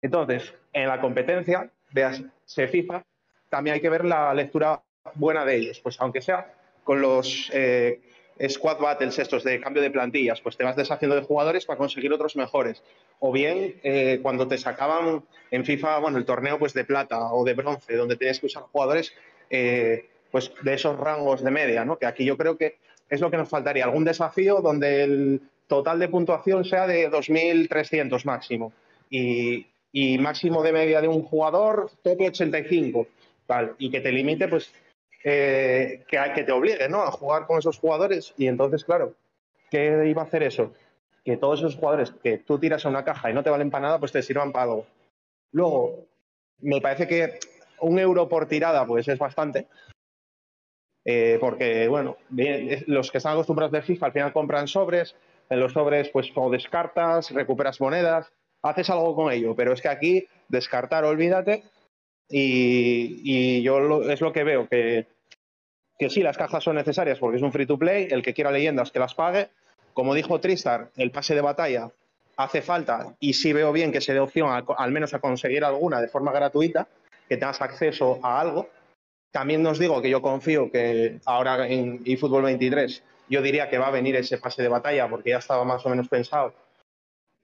Entonces, 0.00 0.54
en 0.72 0.88
la 0.88 1.00
competencia, 1.00 1.70
veas, 1.90 2.22
se 2.44 2.68
FIFA, 2.68 3.04
también 3.48 3.74
hay 3.74 3.80
que 3.80 3.90
ver 3.90 4.04
la 4.04 4.32
lectura 4.34 4.82
buena 5.14 5.44
de 5.44 5.56
ellos. 5.56 5.80
Pues 5.80 6.00
aunque 6.00 6.20
sea 6.20 6.54
con 6.84 7.00
los 7.00 7.50
eh, 7.52 8.00
squad 8.48 8.78
battles 8.78 9.18
estos 9.18 9.42
de 9.44 9.60
cambio 9.60 9.82
de 9.82 9.90
plantillas, 9.90 10.40
pues 10.40 10.56
te 10.56 10.64
vas 10.64 10.76
deshaciendo 10.76 11.16
de 11.16 11.22
jugadores 11.22 11.66
para 11.66 11.78
conseguir 11.78 12.12
otros 12.12 12.36
mejores. 12.36 12.82
O 13.18 13.32
bien 13.32 13.80
eh, 13.82 14.20
cuando 14.22 14.46
te 14.46 14.58
sacaban 14.58 15.24
en 15.50 15.64
FIFA, 15.64 15.98
bueno, 15.98 16.18
el 16.18 16.24
torneo 16.24 16.58
pues 16.58 16.74
de 16.74 16.84
plata 16.84 17.32
o 17.32 17.44
de 17.44 17.54
bronce, 17.54 17.96
donde 17.96 18.16
tenías 18.16 18.38
que 18.38 18.46
usar 18.46 18.64
jugadores 18.64 19.12
eh, 19.50 20.08
pues 20.30 20.52
de 20.62 20.74
esos 20.74 20.98
rangos 20.98 21.42
de 21.42 21.50
media, 21.50 21.84
¿no? 21.84 21.98
Que 21.98 22.06
aquí 22.06 22.24
yo 22.24 22.36
creo 22.36 22.56
que 22.56 22.78
es 23.08 23.20
lo 23.20 23.30
que 23.30 23.38
nos 23.38 23.48
faltaría, 23.48 23.84
algún 23.84 24.04
desafío 24.04 24.60
donde 24.60 25.02
el 25.02 25.42
total 25.68 25.98
de 25.98 26.08
puntuación 26.08 26.64
sea 26.64 26.86
de 26.86 27.10
2.300 27.10 28.24
máximo 28.24 28.72
y, 29.10 29.66
máximo 30.18 30.62
de 30.62 30.72
media 30.72 31.00
de 31.00 31.08
un 31.08 31.22
jugador, 31.22 31.90
tope 32.02 32.28
85, 32.28 33.06
tal, 33.46 33.74
y 33.78 33.90
que 33.90 34.00
te 34.00 34.12
limite 34.12 34.48
pues 34.48 34.72
que, 35.22 36.04
que, 36.08 36.44
te 36.44 36.52
obligue 36.52 36.88
¿no? 36.88 37.02
a 37.02 37.10
jugar 37.10 37.46
con 37.46 37.58
esos 37.58 37.78
jugadores. 37.78 38.34
Y 38.36 38.46
entonces, 38.46 38.84
claro, 38.84 39.14
¿qué 39.70 40.04
iba 40.06 40.22
a 40.22 40.24
hacer 40.24 40.42
eso? 40.42 40.72
Que 41.24 41.36
todos 41.36 41.60
esos 41.60 41.76
jugadores 41.76 42.12
que 42.22 42.38
tú 42.38 42.58
tiras 42.58 42.84
a 42.84 42.88
una 42.88 43.04
caja 43.04 43.30
y 43.30 43.34
no 43.34 43.42
te 43.42 43.50
valen 43.50 43.70
para 43.70 43.86
nada, 43.86 43.98
pues 43.98 44.12
te 44.12 44.22
sirvan 44.22 44.52
para. 44.52 44.72
Luego, 45.52 46.06
me 46.60 46.80
parece 46.80 47.06
que 47.06 47.38
un 47.80 47.98
euro 47.98 48.28
por 48.28 48.46
tirada, 48.46 48.86
pues 48.86 49.08
es 49.08 49.18
bastante. 49.18 49.66
Eh, 51.04 51.38
porque, 51.40 51.88
bueno, 51.88 52.18
los 52.86 53.10
que 53.10 53.18
están 53.18 53.32
acostumbrados 53.32 53.72
de 53.72 53.82
FIFA 53.82 54.06
al 54.06 54.12
final 54.12 54.32
compran 54.32 54.68
sobres. 54.68 55.14
En 55.50 55.60
los 55.60 55.72
sobres, 55.72 56.10
pues 56.10 56.30
o 56.34 56.50
descartas, 56.50 57.30
recuperas 57.30 57.80
monedas, 57.80 58.30
haces 58.62 58.90
algo 58.90 59.14
con 59.14 59.32
ello. 59.32 59.54
Pero 59.54 59.72
es 59.72 59.80
que 59.80 59.88
aquí, 59.88 60.26
descartar, 60.48 61.04
olvídate, 61.04 61.62
y, 62.30 63.62
yo 63.62 64.02
es 64.02 64.20
lo 64.20 64.32
que 64.32 64.44
veo, 64.44 64.68
que, 64.68 65.06
que 65.98 66.10
sí, 66.10 66.22
las 66.22 66.36
cajas 66.36 66.62
son 66.62 66.76
necesarias 66.76 67.18
porque 67.18 67.38
es 67.38 67.42
un 67.42 67.52
free 67.52 67.66
to 67.66 67.78
play, 67.78 68.08
el 68.10 68.22
que 68.22 68.34
quiera 68.34 68.50
leyendas 68.50 68.90
que 68.90 68.98
las 68.98 69.14
pague. 69.14 69.48
Como 69.94 70.14
dijo 70.14 70.40
Tristar, 70.40 70.90
el 70.96 71.10
pase 71.10 71.34
de 71.34 71.40
batalla 71.40 71.90
hace 72.36 72.62
falta 72.62 73.16
y 73.18 73.32
sí 73.32 73.52
veo 73.52 73.72
bien 73.72 73.90
que 73.90 74.00
se 74.00 74.12
dé 74.12 74.20
opción 74.20 74.64
al 74.76 74.92
menos 74.92 75.12
a 75.12 75.18
conseguir 75.18 75.64
alguna 75.64 76.00
de 76.00 76.08
forma 76.08 76.30
gratuita, 76.30 76.86
que 77.28 77.36
tengas 77.36 77.60
acceso 77.60 78.20
a 78.22 78.40
algo. 78.40 78.68
También 79.32 79.62
nos 79.62 79.78
digo 79.78 80.00
que 80.00 80.08
yo 80.08 80.22
confío 80.22 80.70
que 80.70 81.18
ahora 81.26 81.66
en 81.66 82.00
eFootball 82.04 82.44
23 82.44 83.02
yo 83.28 83.42
diría 83.42 83.68
que 83.68 83.78
va 83.78 83.88
a 83.88 83.92
venir 83.92 84.16
ese 84.16 84.38
pase 84.38 84.62
de 84.62 84.68
batalla 84.68 85.08
porque 85.08 85.30
ya 85.30 85.38
estaba 85.38 85.64
más 85.64 85.84
o 85.84 85.88
menos 85.88 86.08
pensado 86.08 86.54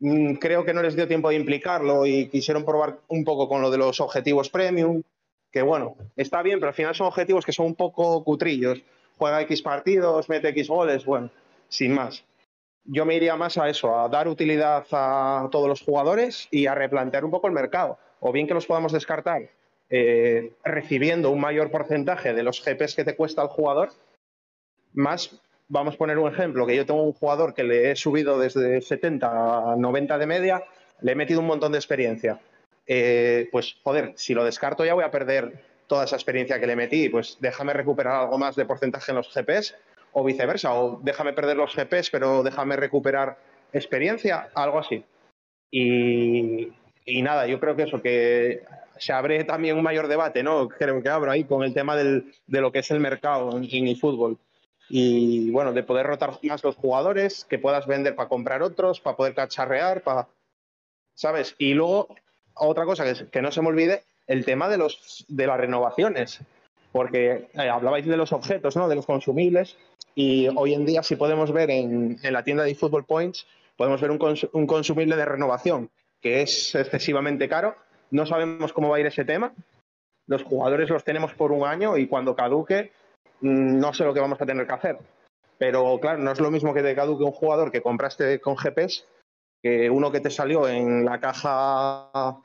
Mm, 0.01 0.35
creo 0.35 0.65
que 0.65 0.74
no 0.74 0.82
les 0.82 0.97
dio 0.97 1.09
tiempo 1.09 1.31
de 1.31 1.36
implicarlo 1.36 2.05
y 2.06 2.28
quisieron 2.28 2.65
probar 2.65 2.98
un 3.09 3.24
poco 3.24 3.48
con 3.48 3.62
lo 3.62 3.70
de 3.70 3.78
los 3.78 4.01
objetivos 4.01 4.51
premium, 4.51 5.02
que 5.51 5.62
bueno, 5.62 5.97
está 6.16 6.43
bien, 6.43 6.59
pero 6.59 6.69
al 6.69 6.74
final 6.74 6.94
son 6.94 7.06
objetivos 7.06 7.47
que 7.47 7.52
son 7.52 7.66
un 7.66 7.74
poco 7.74 8.23
cutrillos. 8.24 8.82
Juega 9.16 9.40
X 9.43 9.62
partidos, 9.62 10.28
mete 10.28 10.48
X 10.48 10.69
goles, 10.69 11.05
bueno, 11.05 11.31
sin 11.69 11.94
más. 11.94 12.24
Yo 12.85 13.06
me 13.06 13.15
iría 13.15 13.36
más 13.36 13.56
a 13.56 13.69
eso, 13.69 13.98
a 13.98 14.09
dar 14.09 14.28
utilidad 14.28 14.85
a 14.90 15.48
todos 15.51 15.69
los 15.69 15.81
jugadores 15.81 16.48
y 16.51 16.66
a 16.66 16.74
replantear 16.74 17.24
un 17.24 17.31
poco 17.31 17.47
el 17.47 17.55
mercado. 17.55 17.98
O 18.20 18.32
bien 18.32 18.47
que 18.47 18.55
los 18.55 18.66
podamos 18.66 18.93
descartar 18.93 19.48
eh, 19.89 20.52
recibiendo 20.65 21.31
un 21.31 21.40
mayor 21.40 21.70
porcentaje 21.70 22.35
de 22.35 22.43
los 22.43 22.62
GPs 22.62 22.94
que 22.94 23.05
te 23.05 23.16
cuesta 23.16 23.43
el 23.43 23.48
jugador, 23.48 23.90
más 24.93 25.40
vamos 25.74 25.96
a 25.96 25.98
poner 25.98 26.18
un 26.18 26.32
ejemplo, 26.32 26.66
que 26.66 26.76
yo 26.76 26.86
tengo 26.86 27.02
un 27.02 27.12
jugador 27.12 27.52
que 27.52 27.64
le 27.64 27.90
he 27.90 27.96
subido 27.96 28.38
desde 28.38 28.80
70 28.80 29.72
a 29.72 29.76
90 29.76 30.18
de 30.18 30.26
media, 30.26 30.62
le 31.01 31.12
he 31.12 31.14
metido 31.16 31.40
un 31.40 31.46
montón 31.46 31.72
de 31.72 31.78
experiencia. 31.78 32.38
Eh, 32.86 33.48
pues, 33.51 33.76
joder, 33.82 34.12
si 34.14 34.34
lo 34.34 34.44
descarto 34.44 34.84
ya 34.84 34.94
voy 34.94 35.02
a 35.02 35.10
perder 35.10 35.59
toda 35.88 36.05
esa 36.05 36.14
experiencia 36.14 36.60
que 36.60 36.68
le 36.68 36.76
metí, 36.76 37.09
pues 37.09 37.38
déjame 37.40 37.72
recuperar 37.72 38.20
algo 38.20 38.38
más 38.38 38.55
de 38.55 38.64
porcentaje 38.66 39.10
en 39.10 39.16
los 39.16 39.34
GPs 39.34 39.74
o 40.12 40.22
viceversa, 40.22 40.72
o 40.74 41.01
déjame 41.02 41.32
perder 41.32 41.56
los 41.56 41.74
GPs, 41.74 42.10
pero 42.10 42.44
déjame 42.44 42.76
recuperar 42.76 43.36
experiencia, 43.72 44.51
algo 44.55 44.78
así. 44.78 45.05
Y, 45.72 46.70
nada, 47.20 47.48
yo 47.48 47.59
creo 47.59 47.74
que 47.74 47.82
eso, 47.82 48.01
que 48.01 48.62
se 48.96 49.12
abre 49.12 49.42
también 49.42 49.76
un 49.76 49.82
mayor 49.82 50.06
debate, 50.06 50.44
¿no? 50.44 50.68
Creo 50.68 51.02
que 51.02 51.09
abro 51.09 51.32
ahí 51.32 51.42
con 51.42 51.64
el 51.64 51.74
tema 51.74 51.96
de 51.96 52.22
lo 52.46 52.70
que 52.70 52.78
es 52.78 52.90
el 52.92 53.01
mercado 53.01 53.56
en, 53.56 53.64
en 53.68 53.88
el 53.88 53.96
fútbol 53.96 54.38
y 54.89 55.51
bueno, 55.51 55.73
de 55.73 55.82
poder 55.82 56.06
rotar 56.06 56.39
más 56.43 56.62
los 56.62 56.77
jugadores, 56.77 57.44
que 57.44 57.59
puedas 57.59 57.86
vender 57.86 58.15
para 58.15 58.28
comprar 58.28 58.62
otros, 58.62 59.01
para 59.01 59.16
poder 59.16 59.35
cacharrear, 59.35 60.02
para, 60.02 60.28
¿sabes? 61.15 61.55
Y 61.59 61.74
luego, 61.74 62.15
otra 62.55 62.85
cosa 62.85 63.05
que, 63.05 63.28
que 63.31 63.43
no 63.43 63.51
se 63.51 63.62
me 63.62 63.69
olvide, 63.69 64.05
el 64.27 64.44
tema 64.44 64.69
de, 64.69 64.78
los, 64.78 65.24
de 65.28 65.47
las 65.47 65.59
renovaciones, 65.59 66.40
porque 66.93 67.48
eh, 67.55 67.69
hablabais 67.69 68.06
de 68.06 68.16
los 68.16 68.32
objetos, 68.32 68.77
¿no? 68.77 68.89
De 68.89 68.94
los 68.94 69.06
consumibles, 69.06 69.77
y 70.15 70.48
hoy 70.55 70.74
en 70.74 70.86
día 70.86 71.02
si 71.02 71.16
podemos 71.16 71.52
ver 71.52 71.70
en, 71.70 72.19
en 72.23 72.32
la 72.32 72.44
tienda 72.44 72.65
de 72.65 72.74
Football 72.74 73.05
Points, 73.05 73.47
podemos 73.77 74.01
ver 74.01 74.11
un, 74.11 74.39
un 74.52 74.66
consumible 74.66 75.16
de 75.16 75.24
renovación, 75.24 75.90
que 76.20 76.43
es 76.43 76.74
excesivamente 76.74 77.48
caro, 77.48 77.77
no 78.11 78.27
sabemos 78.27 78.73
cómo 78.73 78.90
va 78.90 78.97
a 78.97 79.01
ir 79.01 79.06
ese 79.06 79.24
tema, 79.24 79.52
los 80.27 80.43
jugadores 80.43 80.89
los 80.89 81.05
tenemos 81.05 81.35
por 81.35 81.52
un 81.52 81.66
año 81.66 81.97
y 81.98 82.06
cuando 82.06 82.35
caduque 82.36 82.93
no 83.40 83.93
sé 83.94 84.05
lo 84.05 84.15
que 84.15 84.20
vamos 84.20 84.40
a 84.40 84.47
tener 84.47 84.66
que 84.66 84.73
hacer. 84.73 84.98
Pero 85.59 85.98
claro, 86.01 86.19
no 86.19 86.32
es 86.32 86.40
lo 86.40 86.51
mismo 86.51 86.74
que 86.74 86.82
te 86.82 86.94
caduque 86.94 87.24
un 87.24 87.32
jugador 87.32 87.70
que 87.70 87.82
compraste 87.82 88.40
con 88.40 88.56
GPS 88.56 89.05
que 89.65 89.89
uno 89.89 90.12
que 90.12 90.20
te 90.20 90.28
salió 90.28 90.69
en 90.69 91.06
la 91.06 91.19
caja 91.20 92.36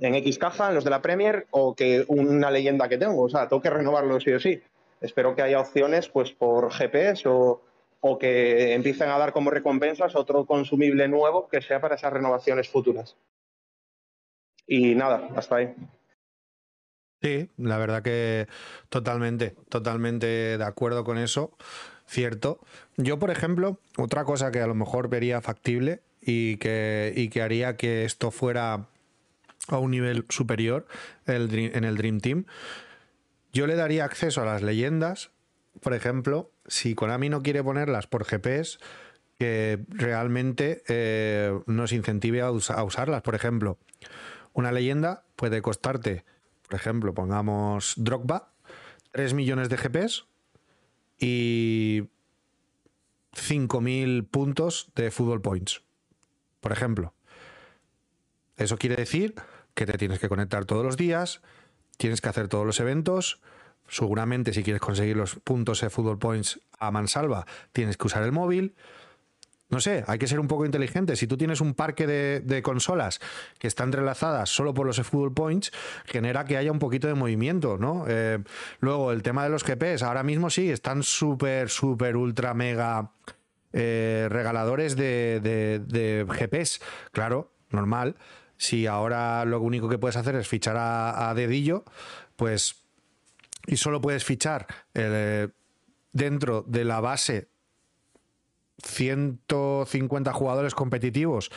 en 0.00 0.14
X 0.16 0.36
caja, 0.36 0.68
en 0.68 0.74
los 0.74 0.82
de 0.82 0.90
la 0.90 1.00
Premier, 1.00 1.46
o 1.52 1.76
que 1.76 2.04
una 2.08 2.50
leyenda 2.50 2.88
que 2.88 2.98
tengo. 2.98 3.22
O 3.22 3.28
sea, 3.28 3.48
tengo 3.48 3.62
que 3.62 3.70
renovarlo 3.70 4.18
sí 4.20 4.32
o 4.32 4.40
sí. 4.40 4.60
Espero 5.00 5.36
que 5.36 5.42
haya 5.42 5.60
opciones 5.60 6.08
pues 6.08 6.32
por 6.32 6.72
GPS 6.72 7.28
o, 7.28 7.62
o 8.00 8.18
que 8.18 8.74
empiecen 8.74 9.10
a 9.10 9.18
dar 9.18 9.32
como 9.32 9.50
recompensas 9.50 10.16
otro 10.16 10.44
consumible 10.44 11.06
nuevo 11.06 11.46
que 11.48 11.62
sea 11.62 11.80
para 11.80 11.94
esas 11.94 12.12
renovaciones 12.12 12.68
futuras. 12.68 13.16
Y 14.66 14.96
nada, 14.96 15.28
hasta 15.36 15.56
ahí. 15.56 15.74
Sí, 17.26 17.50
la 17.56 17.76
verdad 17.76 18.04
que 18.04 18.46
totalmente, 18.88 19.56
totalmente 19.68 20.26
de 20.26 20.64
acuerdo 20.64 21.02
con 21.02 21.18
eso, 21.18 21.56
cierto. 22.06 22.60
Yo, 22.96 23.18
por 23.18 23.32
ejemplo, 23.32 23.80
otra 23.96 24.22
cosa 24.22 24.52
que 24.52 24.60
a 24.60 24.68
lo 24.68 24.76
mejor 24.76 25.08
vería 25.08 25.40
factible 25.40 26.02
y 26.22 26.58
que, 26.58 27.12
y 27.16 27.28
que 27.28 27.42
haría 27.42 27.76
que 27.76 28.04
esto 28.04 28.30
fuera 28.30 28.86
a 29.66 29.78
un 29.78 29.90
nivel 29.90 30.24
superior 30.28 30.86
en 31.26 31.82
el 31.84 31.96
Dream 31.96 32.20
Team, 32.20 32.44
yo 33.52 33.66
le 33.66 33.74
daría 33.74 34.04
acceso 34.04 34.42
a 34.42 34.44
las 34.44 34.62
leyendas, 34.62 35.32
por 35.80 35.94
ejemplo, 35.94 36.52
si 36.68 36.94
Konami 36.94 37.28
no 37.28 37.42
quiere 37.42 37.64
ponerlas 37.64 38.06
por 38.06 38.24
GPS, 38.24 38.78
que 39.36 39.80
realmente 39.88 40.84
eh, 40.86 41.58
nos 41.66 41.90
incentive 41.90 42.42
a, 42.42 42.46
a 42.46 42.84
usarlas. 42.84 43.22
Por 43.22 43.34
ejemplo, 43.34 43.78
una 44.52 44.70
leyenda 44.70 45.24
puede 45.34 45.60
costarte 45.60 46.24
por 46.66 46.74
ejemplo, 46.74 47.14
pongamos 47.14 47.94
Drogba, 47.96 48.52
3 49.12 49.34
millones 49.34 49.68
de 49.68 49.76
GPs 49.76 50.26
y 51.18 52.02
5.000 53.32 54.28
puntos 54.28 54.90
de 54.94 55.10
Football 55.10 55.42
Points, 55.42 55.82
por 56.60 56.72
ejemplo. 56.72 57.14
Eso 58.56 58.78
quiere 58.78 58.96
decir 58.96 59.34
que 59.74 59.86
te 59.86 59.98
tienes 59.98 60.18
que 60.18 60.28
conectar 60.28 60.64
todos 60.64 60.84
los 60.84 60.96
días, 60.96 61.42
tienes 61.98 62.20
que 62.20 62.28
hacer 62.28 62.48
todos 62.48 62.66
los 62.66 62.80
eventos, 62.80 63.40
seguramente 63.88 64.52
si 64.52 64.62
quieres 64.62 64.80
conseguir 64.80 65.16
los 65.16 65.36
puntos 65.36 65.80
de 65.80 65.90
Football 65.90 66.18
Points 66.18 66.60
a 66.78 66.90
mansalva, 66.90 67.46
tienes 67.72 67.96
que 67.96 68.06
usar 68.06 68.22
el 68.22 68.32
móvil 68.32 68.74
no 69.68 69.80
sé, 69.80 70.04
hay 70.06 70.18
que 70.18 70.28
ser 70.28 70.38
un 70.38 70.46
poco 70.46 70.64
inteligente. 70.64 71.16
Si 71.16 71.26
tú 71.26 71.36
tienes 71.36 71.60
un 71.60 71.74
parque 71.74 72.06
de, 72.06 72.62
consolas 72.62 73.20
que 73.58 73.66
están 73.66 73.88
entrelazadas 73.88 74.48
solo 74.48 74.74
por 74.74 74.86
los 74.86 75.00
Football 75.00 75.34
Points, 75.34 75.72
genera 76.04 76.44
que 76.44 76.56
haya 76.56 76.70
un 76.70 76.78
poquito 76.78 77.08
de 77.08 77.14
movimiento, 77.14 77.76
¿no? 77.76 78.04
Eh, 78.06 78.38
luego, 78.78 79.10
el 79.10 79.22
tema 79.22 79.42
de 79.42 79.50
los 79.50 79.64
GPS, 79.64 80.04
ahora 80.04 80.22
mismo 80.22 80.50
sí, 80.50 80.70
están 80.70 81.02
súper, 81.02 81.68
súper, 81.68 82.16
ultra, 82.16 82.54
mega 82.54 83.10
eh, 83.72 84.28
regaladores 84.30 84.94
de, 84.94 85.40
de, 85.40 86.26
GPS. 86.30 86.80
Claro, 87.10 87.52
normal. 87.70 88.16
Si 88.56 88.86
ahora 88.86 89.44
lo 89.44 89.60
único 89.60 89.88
que 89.88 89.98
puedes 89.98 90.16
hacer 90.16 90.36
es 90.36 90.46
fichar 90.46 90.76
a, 90.78 91.32
dedillo, 91.34 91.84
pues. 92.36 92.82
Y 93.66 93.78
solo 93.78 94.00
puedes 94.00 94.24
fichar 94.24 94.68
eh, 94.94 95.48
dentro 96.12 96.62
de 96.68 96.84
la 96.84 97.00
base 97.00 97.48
150 98.82 100.32
jugadores 100.32 100.74
competitivos 100.74 101.50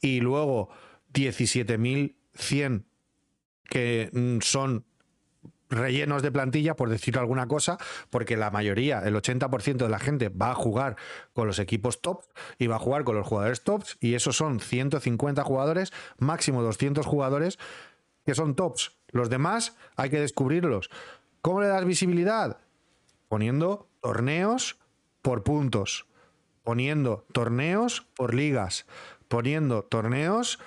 y 0.00 0.20
luego 0.20 0.68
17.100 1.12 2.84
que 3.68 4.10
mm, 4.12 4.40
son 4.40 4.84
rellenos 5.72 6.22
de 6.22 6.30
plantilla, 6.30 6.76
por 6.76 6.90
decir 6.90 7.18
alguna 7.18 7.48
cosa, 7.48 7.78
porque 8.10 8.36
la 8.36 8.50
mayoría, 8.50 9.00
el 9.00 9.14
80% 9.14 9.76
de 9.76 9.88
la 9.88 9.98
gente 9.98 10.28
va 10.28 10.50
a 10.50 10.54
jugar 10.54 10.96
con 11.32 11.46
los 11.46 11.58
equipos 11.58 12.02
top 12.02 12.24
y 12.58 12.66
va 12.66 12.76
a 12.76 12.78
jugar 12.78 13.04
con 13.04 13.16
los 13.16 13.26
jugadores 13.26 13.64
tops, 13.64 13.96
y 14.00 14.14
esos 14.14 14.36
son 14.36 14.60
150 14.60 15.42
jugadores, 15.42 15.92
máximo 16.18 16.62
200 16.62 17.06
jugadores 17.06 17.58
que 18.24 18.34
son 18.34 18.54
tops. 18.54 18.92
Los 19.08 19.30
demás 19.30 19.76
hay 19.96 20.10
que 20.10 20.20
descubrirlos. 20.20 20.90
¿Cómo 21.40 21.60
le 21.60 21.68
das 21.68 21.84
visibilidad? 21.84 22.58
Poniendo 23.28 23.88
torneos 24.00 24.78
por 25.22 25.42
puntos 25.42 26.06
poniendo 26.62 27.26
torneos 27.32 28.06
por 28.16 28.34
ligas, 28.34 28.86
poniendo 29.28 29.82
torneos 29.82 30.58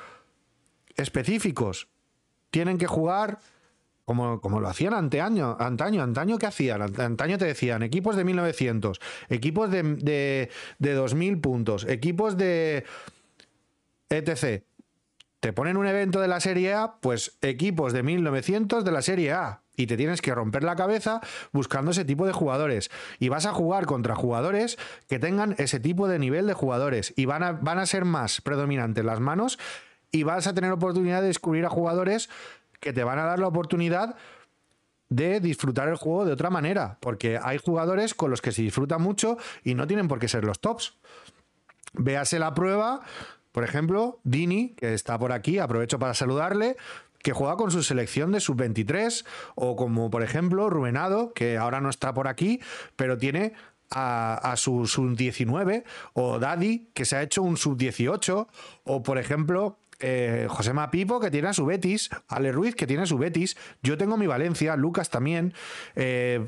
específicos. 0.96 1.88
Tienen 2.52 2.78
que 2.78 2.88
jugar 2.88 3.40
como, 4.06 4.40
como, 4.40 4.60
lo 4.60 4.68
hacían 4.68 4.94
antaño, 4.94 5.58
antaño, 5.60 6.04
antaño, 6.04 6.38
¿qué 6.38 6.46
hacían? 6.46 6.82
Antaño 7.00 7.38
te 7.38 7.46
decían 7.46 7.82
equipos 7.82 8.16
de 8.16 8.24
1900, 8.24 9.02
equipos 9.30 9.72
de, 9.72 9.82
de, 9.84 10.50
de 10.78 10.94
2000 10.94 11.42
puntos, 11.42 11.86
equipos 11.86 12.38
de 12.38 12.86
etc. 14.10 14.64
Te 15.40 15.54
ponen 15.54 15.78
un 15.78 15.88
evento 15.88 16.22
de 16.22 16.28
la 16.28 16.40
Serie 16.40 16.74
A, 16.74 16.98
pues 17.02 17.38
equipos 17.42 17.94
de 17.94 18.04
1900 18.04 18.86
de 18.86 18.92
la 18.92 19.02
Serie 19.02 19.32
A 19.32 19.65
y 19.76 19.88
te 19.88 19.98
tienes 19.98 20.22
que 20.22 20.34
romper 20.34 20.64
la 20.64 20.76
cabeza 20.76 21.22
buscando 21.52 21.92
ese 21.92 22.06
tipo 22.06 22.26
de 22.26 22.34
jugadores. 22.34 22.92
Y 23.20 23.30
vas 23.30 23.46
a 23.46 23.54
jugar 23.54 23.86
contra 23.86 24.16
jugadores 24.16 24.78
que 25.08 25.20
tengan 25.20 25.56
ese 25.58 25.80
tipo 25.80 26.08
de 26.08 26.20
nivel 26.20 26.48
de 26.48 26.54
jugadores 26.54 27.14
y 27.16 27.26
van 27.26 27.44
a, 27.44 27.52
van 27.54 27.80
a 27.80 27.86
ser 27.86 28.06
más 28.06 28.42
predominantes 28.42 29.04
las 29.06 29.20
manos 29.20 29.60
y 30.12 30.24
vas 30.24 30.48
a 30.48 30.54
tener 30.54 30.72
oportunidad 30.72 31.22
de 31.22 31.28
descubrir 31.28 31.66
a 31.66 31.70
jugadores 31.70 32.30
que 32.80 32.94
te 32.94 33.04
van 33.04 33.20
a 33.20 33.26
dar 33.26 33.40
la 33.40 33.48
oportunidad 33.48 34.16
de 35.10 35.40
disfrutar 35.40 35.88
el 35.88 35.96
juego 35.96 36.26
de 36.26 36.34
otra 36.34 36.50
manera, 36.50 36.98
porque 37.00 37.40
hay 37.42 37.58
jugadores 37.58 38.14
con 38.14 38.32
los 38.32 38.42
que 38.42 38.52
se 38.52 38.62
disfruta 38.62 38.98
mucho 38.98 39.38
y 39.64 39.76
no 39.76 39.88
tienen 39.88 40.08
por 40.08 40.20
qué 40.20 40.28
ser 40.28 40.44
los 40.44 40.60
tops. 40.60 40.96
Véase 41.94 42.40
la 42.40 42.54
prueba, 42.54 43.02
por 43.52 43.64
ejemplo, 43.64 44.20
Dini, 44.24 44.70
que 44.76 44.94
está 44.94 45.18
por 45.18 45.32
aquí, 45.32 45.60
aprovecho 45.60 46.00
para 46.00 46.14
saludarle, 46.14 46.76
que 47.26 47.34
juega 47.34 47.58
con 47.58 47.72
su 47.72 47.82
selección 47.82 48.32
de 48.32 48.40
sub-23, 48.40 49.26
o 49.56 49.76
como 49.76 50.12
por 50.12 50.22
ejemplo 50.22 50.70
Rubenado, 50.70 51.34
que 51.34 51.58
ahora 51.58 51.82
no 51.82 51.90
está 51.90 52.14
por 52.14 52.28
aquí, 52.28 52.62
pero 52.96 53.18
tiene 53.18 53.54
a, 53.90 54.54
su 54.58 54.86
sub-19, 54.86 55.86
o 56.14 56.38
Daddy, 56.38 56.92
que 56.94 57.04
se 57.04 57.16
ha 57.16 57.24
hecho 57.24 57.42
un 57.42 57.58
sub-18, 57.58 58.48
o 58.84 59.02
por 59.02 59.18
ejemplo 59.18 59.80
eh, 60.00 60.46
José 60.52 60.74
Mapipo, 60.74 61.20
que 61.20 61.32
tiene 61.32 61.48
a 61.48 61.54
su 61.54 61.66
Betis, 61.66 62.12
Ale 62.28 62.52
Ruiz, 62.52 62.76
que 62.76 62.86
tiene 62.86 63.02
a 63.02 63.08
su 63.08 63.18
Betis, 63.18 63.58
yo 63.82 63.98
tengo 63.98 64.18
mi 64.18 64.28
Valencia, 64.28 64.76
Lucas 64.76 65.10
también. 65.10 65.56
Eh, 65.96 66.48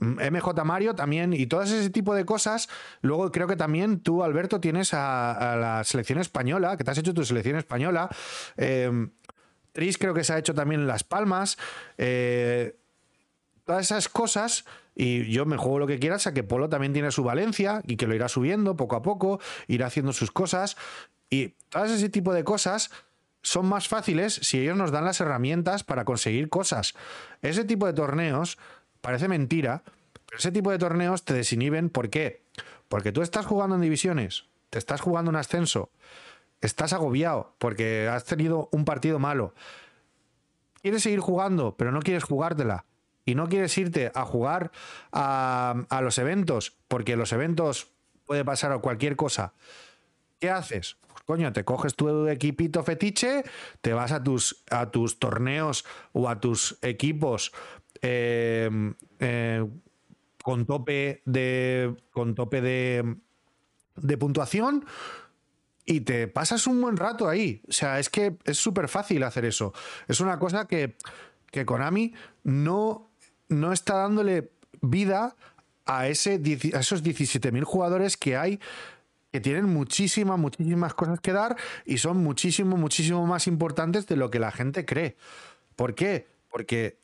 MJ 0.00 0.64
Mario 0.64 0.94
también 0.94 1.32
y 1.34 1.46
todo 1.46 1.62
ese 1.62 1.90
tipo 1.90 2.14
de 2.14 2.24
cosas. 2.24 2.68
Luego 3.02 3.30
creo 3.30 3.46
que 3.46 3.56
también 3.56 4.00
tú, 4.00 4.24
Alberto, 4.24 4.60
tienes 4.60 4.94
a, 4.94 5.56
la 5.60 5.84
selección 5.84 6.18
española, 6.18 6.76
que 6.76 6.84
te 6.84 6.90
has 6.90 6.98
hecho 6.98 7.12
tu 7.12 7.24
selección 7.24 7.56
española. 7.56 8.08
Eh, 8.56 8.90
Tris 9.72 9.98
creo 9.98 10.14
que 10.14 10.24
se 10.24 10.32
ha 10.32 10.38
hecho 10.38 10.54
también 10.54 10.82
en 10.82 10.86
Las 10.86 11.04
Palmas. 11.04 11.58
Eh, 11.98 12.76
todas 13.64 13.86
esas 13.86 14.08
cosas. 14.08 14.64
Y 14.96 15.30
yo 15.30 15.46
me 15.46 15.56
juego 15.56 15.78
lo 15.78 15.86
que 15.86 15.98
quieras 15.98 16.26
a 16.26 16.34
que 16.34 16.42
Polo 16.42 16.68
también 16.68 16.92
tiene 16.92 17.10
su 17.10 17.22
Valencia 17.22 17.82
y 17.86 17.96
que 17.96 18.06
lo 18.06 18.14
irá 18.14 18.28
subiendo 18.28 18.76
poco 18.76 18.96
a 18.96 19.02
poco, 19.02 19.40
irá 19.68 19.86
haciendo 19.86 20.12
sus 20.12 20.30
cosas. 20.30 20.76
Y 21.30 21.54
todas 21.68 21.90
ese 21.90 22.08
tipo 22.08 22.34
de 22.34 22.44
cosas 22.44 22.90
son 23.42 23.66
más 23.66 23.88
fáciles 23.88 24.34
si 24.34 24.60
ellos 24.60 24.76
nos 24.76 24.90
dan 24.90 25.04
las 25.04 25.20
herramientas 25.20 25.84
para 25.84 26.04
conseguir 26.04 26.48
cosas. 26.48 26.94
Ese 27.40 27.64
tipo 27.64 27.86
de 27.86 27.92
torneos 27.92 28.58
parece 29.00 29.28
mentira, 29.28 29.84
pero 30.26 30.38
ese 30.38 30.52
tipo 30.52 30.70
de 30.70 30.78
torneos 30.78 31.24
te 31.24 31.32
desinhiben. 31.32 31.88
¿Por 31.88 32.10
qué? 32.10 32.42
Porque 32.88 33.12
tú 33.12 33.22
estás 33.22 33.46
jugando 33.46 33.76
en 33.76 33.82
divisiones, 33.82 34.46
te 34.68 34.78
estás 34.78 35.00
jugando 35.00 35.30
un 35.30 35.36
ascenso 35.36 35.90
estás 36.60 36.92
agobiado 36.92 37.54
porque 37.58 38.08
has 38.08 38.24
tenido 38.24 38.68
un 38.72 38.84
partido 38.84 39.18
malo. 39.18 39.54
Quieres 40.82 41.02
seguir 41.02 41.20
jugando, 41.20 41.76
pero 41.76 41.92
no 41.92 42.00
quieres 42.00 42.24
jugártela. 42.24 42.86
Y 43.24 43.34
no 43.34 43.48
quieres 43.48 43.76
irte 43.76 44.10
a 44.14 44.24
jugar 44.24 44.72
a, 45.12 46.00
los 46.02 46.18
eventos, 46.18 46.76
porque 46.88 47.16
los 47.16 47.32
eventos 47.32 47.88
puede 48.26 48.44
pasar 48.44 48.72
a 48.72 48.78
cualquier 48.78 49.14
cosa. 49.14 49.52
¿Qué 50.40 50.50
haces? 50.50 50.96
Pues 51.06 51.22
coño, 51.24 51.52
te 51.52 51.64
coges 51.64 51.94
tu 51.94 52.28
equipito 52.28 52.82
fetiche, 52.82 53.44
te 53.82 53.92
vas 53.92 54.12
a 54.12 54.22
tus, 54.22 54.64
a 54.70 54.90
tus 54.90 55.18
torneos 55.18 55.84
o 56.12 56.28
a 56.28 56.40
tus 56.40 56.78
equipos 56.82 57.52
em, 58.00 58.94
eh, 59.18 59.66
con 60.42 60.64
tope 60.64 61.22
de. 61.26 61.94
con 62.10 62.34
tope 62.34 62.62
de, 62.62 63.16
de 63.96 64.16
puntuación 64.16 64.86
y 65.90 66.02
te 66.02 66.28
pasas 66.28 66.68
un 66.68 66.80
buen 66.80 66.96
rato 66.96 67.28
ahí. 67.28 67.62
O 67.68 67.72
sea, 67.72 67.98
es 67.98 68.08
que 68.08 68.36
es 68.44 68.56
súper 68.56 68.86
fácil 68.86 69.24
hacer 69.24 69.44
eso. 69.44 69.74
Es 70.06 70.20
una 70.20 70.38
cosa 70.38 70.68
que, 70.68 70.96
que 71.50 71.66
Konami 71.66 72.14
no, 72.44 73.10
no 73.48 73.72
está 73.72 73.94
dándole 73.94 74.52
vida 74.80 75.34
a, 75.86 76.06
ese, 76.06 76.40
a 76.74 76.78
esos 76.78 77.02
17.000 77.02 77.64
jugadores 77.64 78.16
que 78.16 78.36
hay 78.36 78.60
que 79.32 79.40
tienen 79.40 79.64
muchísimas, 79.64 80.38
muchísimas 80.38 80.94
cosas 80.94 81.18
que 81.18 81.32
dar 81.32 81.56
y 81.84 81.98
son 81.98 82.18
muchísimo, 82.18 82.76
muchísimo 82.76 83.26
más 83.26 83.48
importantes 83.48 84.06
de 84.06 84.14
lo 84.14 84.30
que 84.30 84.38
la 84.38 84.52
gente 84.52 84.84
cree. 84.84 85.16
¿Por 85.74 85.96
qué? 85.96 86.28
Porque 86.48 87.00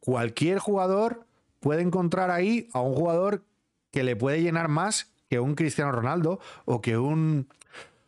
cualquier 0.00 0.58
jugador 0.58 1.24
puede 1.60 1.82
encontrar 1.82 2.32
ahí 2.32 2.68
a 2.72 2.80
un 2.80 2.94
jugador 2.94 3.44
que 3.92 4.02
le 4.02 4.16
puede 4.16 4.42
llenar 4.42 4.66
más 4.66 5.12
que 5.28 5.40
un 5.40 5.54
Cristiano 5.54 5.92
Ronaldo 5.92 6.40
o 6.64 6.80
que 6.80 6.96
un 6.98 7.48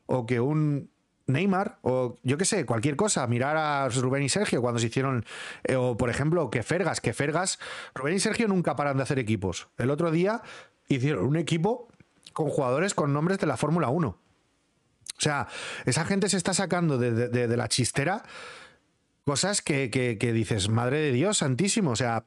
o 0.07 0.27
que 0.27 0.41
un 0.41 0.91
Neymar 1.27 1.79
o 1.83 2.19
yo 2.23 2.37
qué 2.37 2.45
sé, 2.45 2.67
cualquier 2.67 2.97
cosa, 2.97 3.27
mirar 3.27 3.57
a 3.57 3.89
Rubén 3.89 4.23
y 4.23 4.29
Sergio 4.29 4.61
cuando 4.61 4.81
se 4.81 4.87
hicieron, 4.87 5.25
eh, 5.65 5.77
o 5.77 5.97
por 5.97 6.11
ejemplo, 6.11 6.51
que 6.51 6.63
Fergas, 6.63 7.01
que 7.01 7.13
Fergas, 7.13 7.59
Rubén 7.95 8.15
y 8.15 8.21
Sergio 8.21 8.49
nunca 8.49 8.77
paran 8.77 8.97
de 8.97 9.05
hacer 9.05 9.19
equipos. 9.19 9.69
El 9.79 9.91
otro 9.91 10.11
día 10.11 10.43
hicieron 10.89 11.25
un 11.25 11.37
equipo 11.37 11.89
con 12.33 12.49
jugadores 12.49 12.95
con 12.95 13.13
nombres 13.13 13.39
de 13.39 13.47
la 13.47 13.57
Fórmula 13.57 13.89
1. 13.89 14.09
O 14.09 15.23
sea, 15.23 15.49
esa 15.85 16.05
gente 16.05 16.29
se 16.29 16.37
está 16.37 16.55
sacando 16.55 16.99
de, 16.99 17.57
la 17.57 17.69
chistera 17.69 18.23
cosas 19.25 19.63
que, 19.63 19.91
que 19.91 20.33
dices, 20.33 20.69
madre 20.71 20.99
de 20.99 21.13
Dios, 21.13 21.39
santísimo. 21.39 21.91
O 21.91 21.97
sea, 21.97 22.25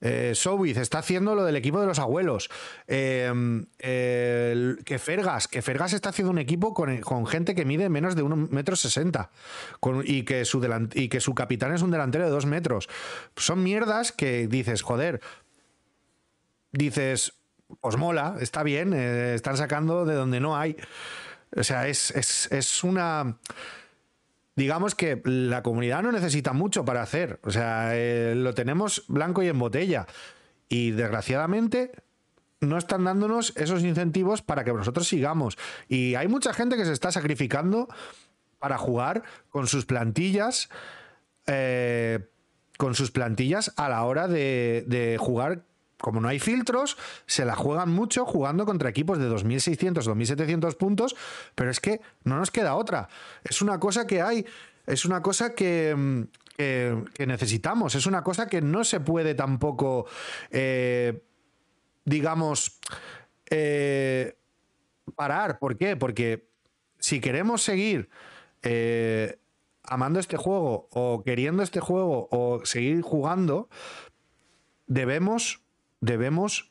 eh, 0.00 0.32
está 0.76 0.98
haciendo 0.98 1.34
lo 1.34 1.44
del 1.44 1.56
equipo 1.56 1.80
de 1.80 1.86
los 1.86 1.98
abuelos. 1.98 2.50
Eh, 2.86 3.66
que 4.84 4.98
Fergas, 4.98 5.48
que 5.48 5.62
Fergas 5.62 5.92
está 5.92 6.10
haciendo 6.10 6.30
un 6.30 6.38
equipo 6.38 6.74
con, 6.74 7.26
gente 7.26 7.54
que 7.54 7.64
mide 7.64 7.88
menos 7.88 8.14
de 8.14 8.24
1,60 8.24 8.50
metros 8.50 8.80
60 8.80 9.30
y, 10.04 10.22
que 10.22 10.44
su 11.20 11.34
capitán 11.34 11.74
es 11.74 11.82
un 11.82 11.90
delantero 11.90 12.24
de 12.24 12.30
2 12.30 12.46
metros. 12.46 12.88
Son 13.36 13.62
mierdas 13.62 14.12
que 14.12 14.46
dices, 14.46 14.82
joder, 14.82 15.20
dices, 16.72 17.34
pues 17.80 17.96
mola, 17.96 18.36
está 18.40 18.62
bien, 18.62 18.92
eh, 18.94 19.34
están 19.34 19.56
sacando 19.56 20.04
de 20.04 20.14
donde 20.14 20.40
no 20.40 20.56
hay. 20.56 20.76
O 21.56 21.64
sea, 21.64 21.88
es, 21.88 22.10
es 22.50 22.84
una 22.84 23.38
digamos 24.58 24.96
que 24.96 25.22
la 25.24 25.62
comunidad 25.62 26.02
no 26.02 26.10
necesita 26.10 26.52
mucho 26.52 26.84
para 26.84 27.00
hacer. 27.00 27.38
O 27.44 27.50
sea, 27.52 27.90
eh, 27.92 28.34
lo 28.34 28.54
tenemos 28.54 29.04
blanco 29.06 29.44
y 29.44 29.48
en 29.48 29.56
botella. 29.56 30.06
Y 30.68 30.90
desgraciadamente 30.90 31.92
no 32.60 32.76
están 32.76 33.04
dándonos 33.04 33.56
esos 33.56 33.84
incentivos 33.84 34.42
para 34.42 34.64
que 34.64 34.72
nosotros 34.72 35.06
sigamos. 35.06 35.56
Y 35.88 36.16
hay 36.16 36.26
mucha 36.26 36.52
gente 36.52 36.76
que 36.76 36.84
se 36.84 36.92
está 36.92 37.12
sacrificando 37.12 37.88
para 38.58 38.78
jugar 38.78 39.22
con 39.48 39.68
sus 39.68 39.86
plantillas. 39.86 40.68
Eh, 41.46 42.28
con 42.78 42.96
sus 42.96 43.12
plantillas 43.12 43.72
a 43.76 43.88
la 43.88 44.02
hora 44.04 44.26
de, 44.26 44.84
de 44.88 45.18
jugar 45.18 45.64
como 46.00 46.20
no 46.20 46.28
hay 46.28 46.38
filtros, 46.38 46.96
se 47.26 47.44
la 47.44 47.56
juegan 47.56 47.90
mucho 47.90 48.24
jugando 48.24 48.64
contra 48.64 48.88
equipos 48.88 49.18
de 49.18 49.28
2.600, 49.28 50.04
2.700 50.04 50.76
puntos, 50.76 51.16
pero 51.54 51.70
es 51.70 51.80
que 51.80 52.00
no 52.24 52.36
nos 52.36 52.50
queda 52.50 52.74
otra. 52.76 53.08
Es 53.44 53.62
una 53.62 53.78
cosa 53.80 54.06
que 54.06 54.22
hay, 54.22 54.46
es 54.86 55.04
una 55.04 55.22
cosa 55.22 55.54
que, 55.54 55.94
mm, 55.96 56.22
que, 56.56 57.26
necesitamos, 57.26 57.94
es 57.94 58.06
una 58.06 58.22
cosa 58.22 58.46
que 58.46 58.60
no 58.60 58.84
se 58.84 59.00
puede 59.00 59.34
tampoco, 59.34 60.06
eh, 60.50 61.22
digamos, 62.04 62.80
eh, 63.50 64.36
parar. 65.14 65.58
¿Por 65.58 65.76
qué? 65.76 65.96
Porque 65.96 66.48
si 66.98 67.20
queremos 67.20 67.62
seguir... 67.62 68.08
Eh, 68.62 69.38
amando 69.90 70.20
este 70.20 70.36
juego 70.36 70.88
o 70.92 71.22
queriendo 71.24 71.62
este 71.62 71.80
juego 71.80 72.28
o 72.30 72.64
seguir 72.64 73.00
jugando, 73.00 73.68
debemos 74.86 75.62
debemos 76.00 76.70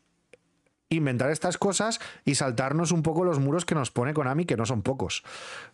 inventar 0.89 1.29
estas 1.31 1.57
cosas 1.57 1.99
y 2.25 2.35
saltarnos 2.35 2.91
un 2.91 3.03
poco 3.03 3.25
los 3.25 3.39
muros 3.39 3.65
que 3.65 3.75
nos 3.75 3.91
pone 3.91 4.13
Konami, 4.13 4.45
que 4.45 4.57
no 4.57 4.65
son 4.65 4.81
pocos. 4.81 5.23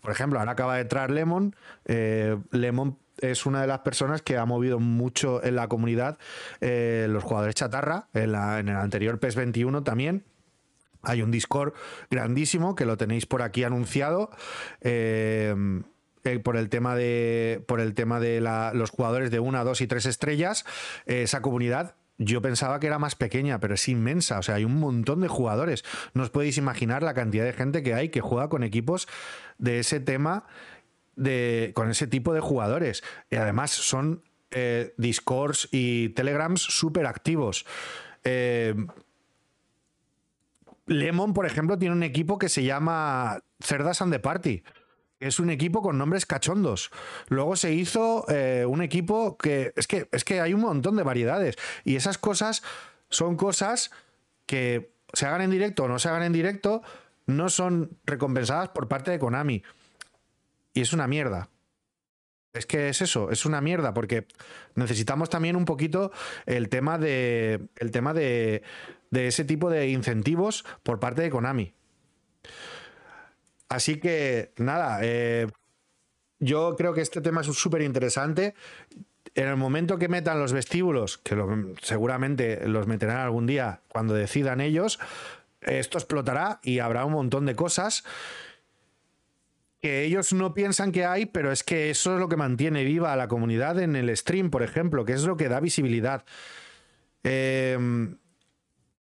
Por 0.02 0.12
ejemplo, 0.12 0.40
ahora 0.40 0.54
acaba 0.54 0.76
de 0.76 0.82
entrar 0.82 1.12
Lemon. 1.12 1.56
Eh, 1.86 2.38
Lemon 2.52 2.98
es 3.20 3.46
una 3.46 3.62
de 3.62 3.68
las 3.68 3.80
personas 3.80 4.22
que 4.22 4.38
ha 4.38 4.46
movido 4.46 4.80
mucho 4.80 5.44
en 5.44 5.56
la 5.56 5.68
comunidad 5.68 6.18
eh, 6.62 7.08
los 7.10 7.24
jugadores 7.24 7.56
chatarra. 7.56 8.08
En, 8.14 8.30
el 8.30 8.76
anterior 8.76 9.20
PES 9.20 9.36
21 9.36 9.84
también. 9.84 10.24
Hay 11.04 11.22
un 11.22 11.32
Discord 11.32 11.74
grandísimo 12.10 12.76
que 12.76 12.86
lo 12.86 12.98
tenéis 12.98 13.26
por 13.26 13.42
aquí 13.42 13.64
anunciado. 13.64 14.32
Eh, 14.82 15.54
por 16.42 16.56
el 16.56 16.70
tema 16.70 16.96
de 16.96 17.62
por 17.68 17.82
el 17.82 17.94
tema 17.94 18.22
de 18.22 18.40
los 18.74 18.92
jugadores 18.92 19.30
de 19.30 19.42
una, 19.42 19.66
dos 19.66 19.82
y 19.82 19.88
tres 19.88 20.06
estrellas, 20.06 20.66
esa 21.06 21.42
comunidad 21.42 21.96
yo 22.24 22.42
pensaba 22.42 22.80
que 22.80 22.88
era 22.88 23.00
más 23.00 23.16
pequeña, 23.16 23.60
pero 23.60 23.76
es 23.76 23.88
inmensa. 23.88 24.40
O 24.40 24.44
sea, 24.44 24.56
hay 24.56 24.66
un 24.66 24.80
montón 24.80 25.22
de 25.22 25.28
jugadores. 25.28 25.84
No 26.14 26.24
os 26.24 26.30
podéis 26.30 26.58
imaginar 26.58 27.04
la 27.04 27.14
cantidad 27.14 27.46
de 27.46 27.54
gente 27.54 27.84
que 27.84 27.94
hay 27.94 28.10
que 28.10 28.22
juega 28.22 28.50
con 28.50 28.64
equipos 28.64 29.08
de 29.58 29.80
ese 29.80 30.00
tema, 30.00 30.46
de, 31.16 31.72
con 31.76 31.90
ese 31.90 32.08
tipo 32.08 32.34
de 32.34 32.40
jugadores. 32.40 33.04
Y 33.30 33.36
además 33.36 33.72
son 33.72 34.24
eh, 34.52 34.94
Discords 34.98 35.70
y 35.72 36.10
Telegrams 36.10 36.62
súper 36.62 37.06
activos. 37.06 37.66
Eh, 38.24 38.76
Lemon, 40.86 41.34
por 41.34 41.46
ejemplo, 41.46 41.78
tiene 41.78 41.96
un 41.96 42.04
equipo 42.04 42.38
que 42.38 42.50
se 42.50 42.64
llama 42.64 43.40
Cerdas 43.60 44.02
and 44.02 44.12
the 44.12 44.20
Party 44.20 44.64
es 45.28 45.40
un 45.40 45.50
equipo 45.50 45.82
con 45.82 45.98
nombres 45.98 46.26
cachondos. 46.26 46.92
Luego 47.28 47.56
se 47.56 47.74
hizo 47.74 48.26
eh, 48.30 48.66
un 48.68 48.82
equipo 48.82 49.38
que 49.38 49.74
es, 49.76 49.88
que 49.88 50.08
es 50.12 50.24
que 50.24 50.42
hay 50.42 50.54
un 50.54 50.62
montón 50.62 50.96
de 50.96 51.04
variedades 51.04 51.56
y 51.84 51.96
esas 51.96 52.18
cosas 52.18 52.64
son 53.10 53.36
cosas 53.36 53.92
que 54.46 54.94
se 55.14 55.26
hagan 55.26 55.42
en 55.42 55.52
directo 55.52 55.84
o 55.84 55.88
no 55.88 56.00
se 56.00 56.10
hagan 56.10 56.24
en 56.24 56.34
directo 56.34 56.82
no 57.26 57.50
son 57.50 57.98
recompensadas 58.06 58.70
por 58.70 58.88
parte 58.88 59.12
de 59.12 59.20
Konami. 59.20 59.64
Y 60.74 60.82
es 60.82 60.94
una 60.94 61.08
mierda. 61.08 61.50
Es 62.54 62.66
que 62.66 62.90
es 62.90 63.02
eso, 63.02 63.32
es 63.32 63.46
una 63.46 63.62
mierda, 63.62 63.94
porque 63.94 64.28
necesitamos 64.76 65.30
también 65.30 65.56
un 65.56 65.66
poquito 65.66 66.12
el 66.46 66.70
tema 66.70 66.98
de. 67.00 67.68
el 67.78 67.92
tema 67.92 68.14
de, 68.14 68.62
de 69.10 69.28
ese 69.28 69.44
tipo 69.44 69.70
de 69.70 69.90
incentivos 69.90 70.64
por 70.84 71.00
parte 71.00 71.24
de 71.24 71.32
Konami. 71.32 71.74
Así 73.70 74.00
que, 74.00 74.54
nada, 74.58 75.00
eh, 75.02 75.48
yo 76.40 76.76
creo 76.76 76.94
que 76.94 77.02
este 77.02 77.22
tema 77.22 77.42
es 77.42 77.48
súper 77.48 77.82
interesante. 77.82 78.54
En 79.36 79.48
el 79.48 79.58
momento 79.58 79.98
que 79.98 80.08
metan 80.08 80.40
los 80.40 80.54
vestíbulos, 80.54 81.18
que 81.18 81.36
seguramente 81.82 82.68
los 82.68 82.88
meterán 82.88 83.18
algún 83.18 83.48
día 83.48 83.82
cuando 83.88 84.14
decidan 84.14 84.62
ellos, 84.62 85.00
esto 85.62 85.98
explotará 85.98 86.60
y 86.62 86.80
habrá 86.80 87.06
un 87.06 87.14
montón 87.14 87.46
de 87.46 87.56
cosas 87.56 88.04
que 89.82 90.04
ellos 90.04 90.32
no 90.32 90.54
piensan 90.54 90.92
que 90.92 91.06
hay, 91.06 91.26
pero 91.26 91.52
es 91.52 91.64
que 91.64 91.90
eso 91.90 92.14
es 92.14 92.20
lo 92.20 92.30
que 92.30 92.38
mantiene 92.38 92.86
viva 92.86 93.12
a 93.12 93.18
la 93.18 93.28
comunidad 93.28 93.80
en 93.80 93.96
el 93.96 94.16
stream, 94.16 94.50
por 94.50 94.64
ejemplo, 94.64 95.04
que 95.04 95.14
es 95.14 95.24
lo 95.24 95.36
que 95.36 95.50
da 95.50 95.60
visibilidad. 95.60 96.24
Eh, 97.24 97.78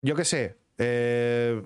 yo 0.01 0.15
qué 0.15 0.25
sé, 0.25 0.57
eh, 0.77 1.61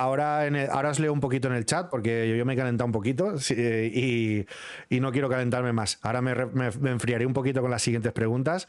Ahora, 0.00 0.48
ahora 0.70 0.88
os 0.88 0.98
leo 0.98 1.12
un 1.12 1.20
poquito 1.20 1.48
en 1.48 1.54
el 1.54 1.66
chat 1.66 1.90
porque 1.90 2.34
yo, 2.34 2.46
me 2.46 2.54
he 2.54 2.56
calentado 2.56 2.86
un 2.86 2.92
poquito 2.92 3.34
y, 3.54 4.46
no 4.88 5.12
quiero 5.12 5.28
calentarme 5.28 5.74
más. 5.74 5.98
Ahora 6.00 6.22
me, 6.22 6.32
enfriaré 6.90 7.26
un 7.26 7.34
poquito 7.34 7.60
con 7.60 7.70
las 7.70 7.82
siguientes 7.82 8.10
preguntas, 8.12 8.66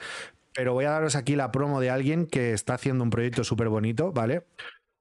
pero 0.54 0.74
voy 0.74 0.84
a 0.84 0.90
daros 0.90 1.16
aquí 1.16 1.38
la 1.38 1.50
promo 1.54 1.80
de 1.80 1.90
alguien 1.90 2.28
que 2.28 2.52
está 2.52 2.74
haciendo 2.74 3.06
un 3.06 3.12
proyecto 3.12 3.46
súper 3.46 3.70
bonito, 3.70 4.12
¿vale? 4.12 4.44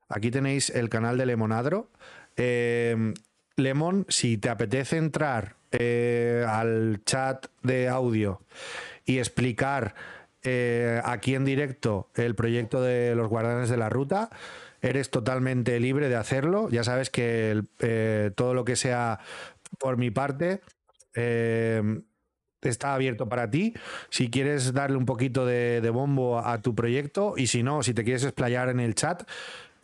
Aquí 0.08 0.30
tenéis 0.30 0.70
el 0.70 0.88
canal 0.88 1.18
de 1.18 1.26
Lemonadro. 1.26 1.90
Eh, 2.36 3.12
Lemon, 3.56 4.06
si 4.08 4.38
te 4.38 4.50
apetece 4.50 4.98
entrar 4.98 5.56
eh, 5.72 6.46
al 6.48 7.02
chat 7.04 7.46
de 7.64 7.88
audio 7.88 8.40
y 9.04 9.18
explicar 9.18 9.96
eh, 10.44 11.02
aquí 11.04 11.34
en 11.34 11.44
directo 11.44 12.08
el 12.14 12.36
proyecto 12.36 12.80
de 12.80 13.16
los 13.16 13.28
guardianes 13.28 13.68
de 13.68 13.76
la 13.76 13.88
ruta, 13.88 14.30
eres 14.82 15.10
totalmente 15.10 15.78
libre 15.80 16.08
de 16.08 16.16
hacerlo. 16.16 16.68
Ya 16.70 16.84
sabes 16.84 17.10
que 17.10 17.62
eh, 17.80 18.30
todo 18.34 18.54
lo 18.54 18.64
que 18.64 18.76
sea 18.76 19.20
por 19.78 19.96
mi 19.96 20.10
parte 20.10 20.60
eh, 21.14 21.82
está 22.62 22.94
abierto 22.94 23.28
para 23.28 23.50
ti. 23.50 23.74
Si 24.10 24.30
quieres 24.30 24.72
darle 24.72 24.96
un 24.96 25.06
poquito 25.06 25.46
de, 25.46 25.88
bombo 25.90 26.38
a 26.38 26.60
tu 26.60 26.74
proyecto 26.74 27.34
y 27.36 27.46
si 27.46 27.62
no, 27.62 27.82
si 27.82 27.94
te 27.94 28.04
quieres 28.04 28.24
explayar 28.24 28.68
en 28.68 28.80
el 28.80 28.94
chat, 28.94 29.28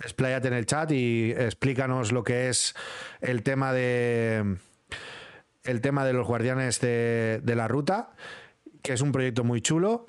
expláyate 0.00 0.48
en 0.48 0.54
el 0.54 0.66
chat 0.66 0.90
y 0.92 1.32
explícanos 1.32 2.12
lo 2.12 2.22
que 2.22 2.48
es 2.48 2.74
el 3.20 3.42
tema 3.42 3.72
de 3.72 4.56
el 5.64 5.80
tema 5.80 6.04
de 6.04 6.12
los 6.12 6.28
guardianes 6.28 6.80
de, 6.80 7.40
de 7.42 7.56
la 7.56 7.66
ruta, 7.66 8.12
que 8.82 8.92
es 8.92 9.00
un 9.00 9.10
proyecto 9.10 9.42
muy 9.42 9.60
chulo. 9.60 10.06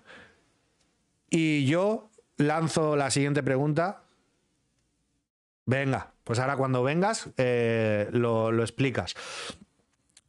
Y 1.31 1.65
yo 1.65 2.11
lanzo 2.37 2.95
la 2.95 3.09
siguiente 3.09 3.41
pregunta 3.41 4.03
Venga, 5.67 6.13
pues 6.23 6.39
ahora 6.39 6.55
cuando 6.55 6.81
vengas 6.81 7.29
eh, 7.35 8.07
lo, 8.13 8.57
explicas. 8.61 9.15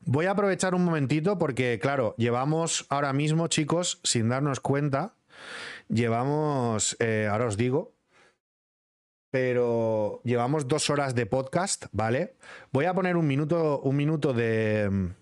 Voy 0.01 0.27
a 0.27 0.33
aprovechar 0.33 0.75
un 0.75 0.85
momentito 0.85 1.39
porque, 1.39 1.79
claro, 1.81 2.17
llevamos 2.19 2.87
ahora 2.89 3.13
mismo, 3.13 3.47
chicos, 3.47 4.01
sin 4.03 4.29
darnos 4.29 4.59
cuenta, 4.59 5.15
llevamos, 5.89 6.97
eh, 6.99 7.29
ahora 7.31 7.47
os 7.47 7.57
digo, 7.57 7.95
pero 9.31 10.21
llevamos 10.25 10.67
dos 10.67 10.91
horas 10.91 11.15
de 11.15 11.27
podcast, 11.27 11.87
¿vale? 11.93 12.35
Voy 12.73 12.87
a 12.87 12.95
poner 12.95 13.17
un 13.17 13.29
minuto, 13.29 13.81
un 13.81 13.95
minuto 13.95 14.33
de, 14.33 15.13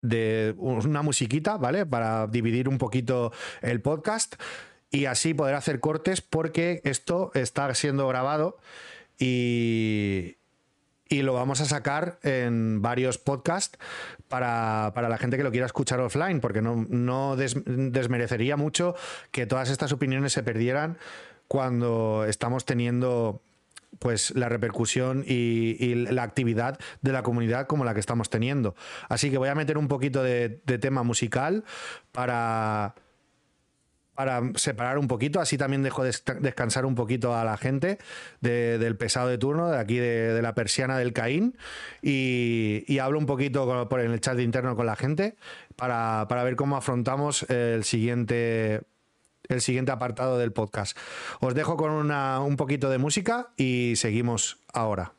de 0.00 0.54
una 0.56 1.02
musiquita, 1.02 1.58
¿vale? 1.58 1.84
Para 1.84 2.26
dividir 2.26 2.70
un 2.70 2.78
poquito 2.78 3.32
el 3.60 3.82
podcast 3.82 4.36
y 4.90 5.06
así 5.06 5.34
poder 5.34 5.54
hacer 5.54 5.80
cortes 5.80 6.20
porque 6.20 6.80
esto 6.84 7.30
está 7.34 7.72
siendo 7.74 8.08
grabado 8.08 8.58
y, 9.18 10.36
y 11.08 11.22
lo 11.22 11.34
vamos 11.34 11.60
a 11.60 11.64
sacar 11.64 12.18
en 12.22 12.82
varios 12.82 13.18
podcasts 13.18 13.78
para, 14.28 14.92
para, 14.94 15.08
la 15.08 15.18
gente 15.18 15.36
que 15.36 15.42
lo 15.42 15.50
quiera 15.50 15.66
escuchar 15.66 16.00
offline, 16.00 16.40
porque 16.40 16.62
no, 16.62 16.86
no 16.88 17.36
desmerecería 17.36 18.56
mucho 18.56 18.94
que 19.30 19.46
todas 19.46 19.70
estas 19.70 19.92
opiniones 19.92 20.32
se 20.32 20.42
perdieran 20.42 20.98
cuando 21.48 22.24
estamos 22.26 22.64
teniendo 22.64 23.42
pues 23.98 24.32
la 24.36 24.48
repercusión 24.48 25.24
y, 25.26 25.94
la 25.94 26.22
actividad 26.22 26.78
de 27.00 27.12
la 27.12 27.22
comunidad 27.22 27.66
como 27.66 27.84
la 27.84 27.94
que 27.94 28.00
estamos 28.00 28.30
teniendo. 28.30 28.74
Así 29.08 29.30
que 29.30 29.38
voy 29.38 29.48
a 29.48 29.54
meter 29.54 29.78
un 29.78 29.88
poquito 29.88 30.22
de, 30.22 30.48
tema 30.80 31.02
musical 31.02 31.64
para, 32.12 32.94
para 34.18 34.42
separar 34.56 34.98
un 34.98 35.06
poquito, 35.06 35.38
así 35.38 35.56
también 35.56 35.84
dejo 35.84 36.02
descansar 36.02 36.84
un 36.84 36.96
poquito 36.96 37.36
a 37.36 37.44
la 37.44 37.56
gente 37.56 37.98
del 38.40 38.96
pesado 38.96 39.28
de 39.28 39.38
turno, 39.38 39.70
de 39.70 39.78
aquí 39.78 39.98
de, 39.98 40.42
la 40.42 40.56
persiana 40.56 40.98
del 40.98 41.12
Caín, 41.12 41.56
y, 42.02 42.98
hablo 42.98 43.20
un 43.20 43.26
poquito 43.26 43.88
por 43.88 44.00
el 44.00 44.20
chat 44.20 44.40
interno 44.40 44.74
con 44.74 44.86
la 44.86 44.96
gente 44.96 45.36
para, 45.76 46.26
para 46.28 46.42
ver 46.42 46.56
cómo 46.56 46.76
afrontamos 46.76 47.48
el 47.48 47.84
siguiente 47.84 48.80
el 49.48 49.60
siguiente 49.60 49.92
apartado 49.92 50.36
del 50.36 50.50
podcast. 50.50 50.98
Os 51.38 51.54
dejo 51.54 51.76
con 51.76 51.92
una, 51.92 52.40
un 52.40 52.56
poquito 52.56 52.90
de 52.90 52.98
música 52.98 53.50
y 53.56 53.92
seguimos 53.94 54.58
ahora. 54.72 55.12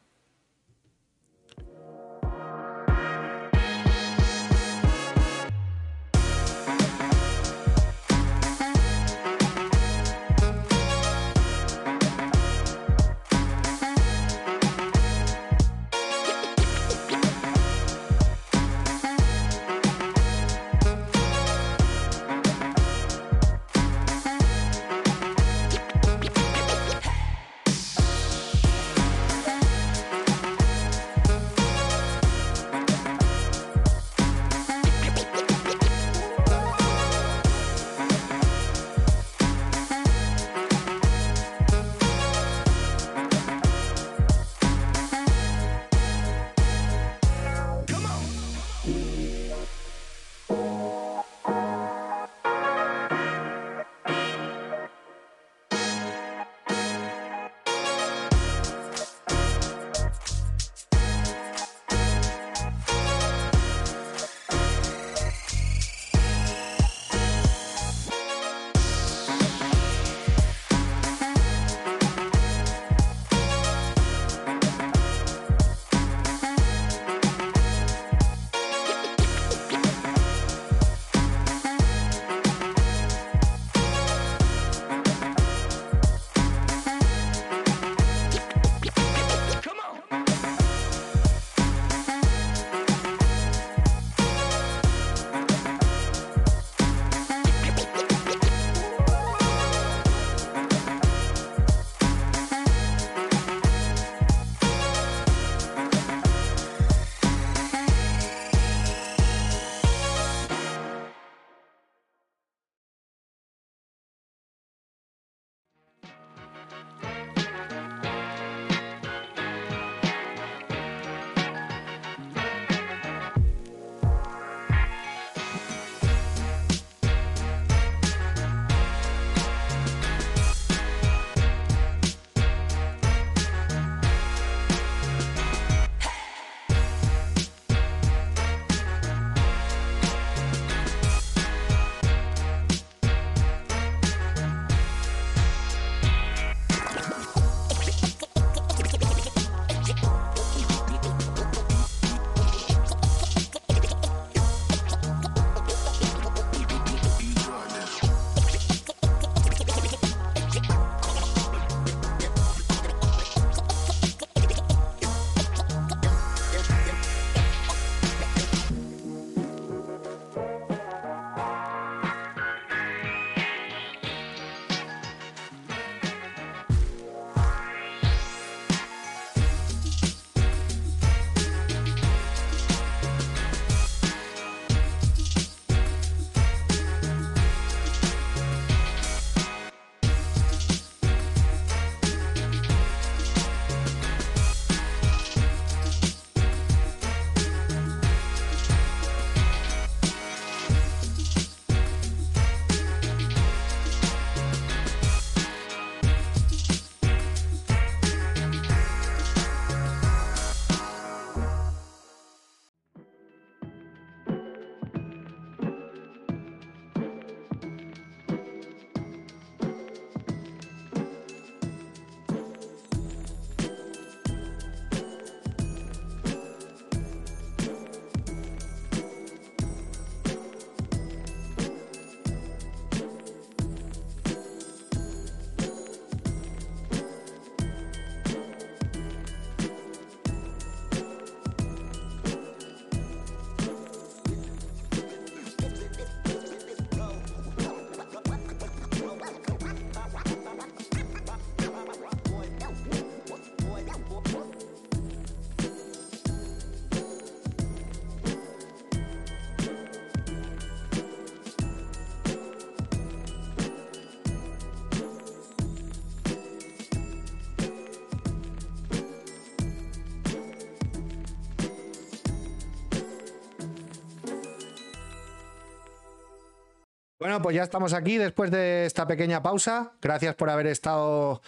Pues 277.42 277.56
ya 277.56 277.64
estamos 277.64 277.94
aquí 277.94 278.18
después 278.18 278.52
de 278.52 278.86
esta 278.86 279.08
pequeña 279.08 279.42
pausa. 279.42 279.94
Gracias 280.02 280.36
por 280.36 280.50
haber 280.50 280.68
estado 280.68 281.42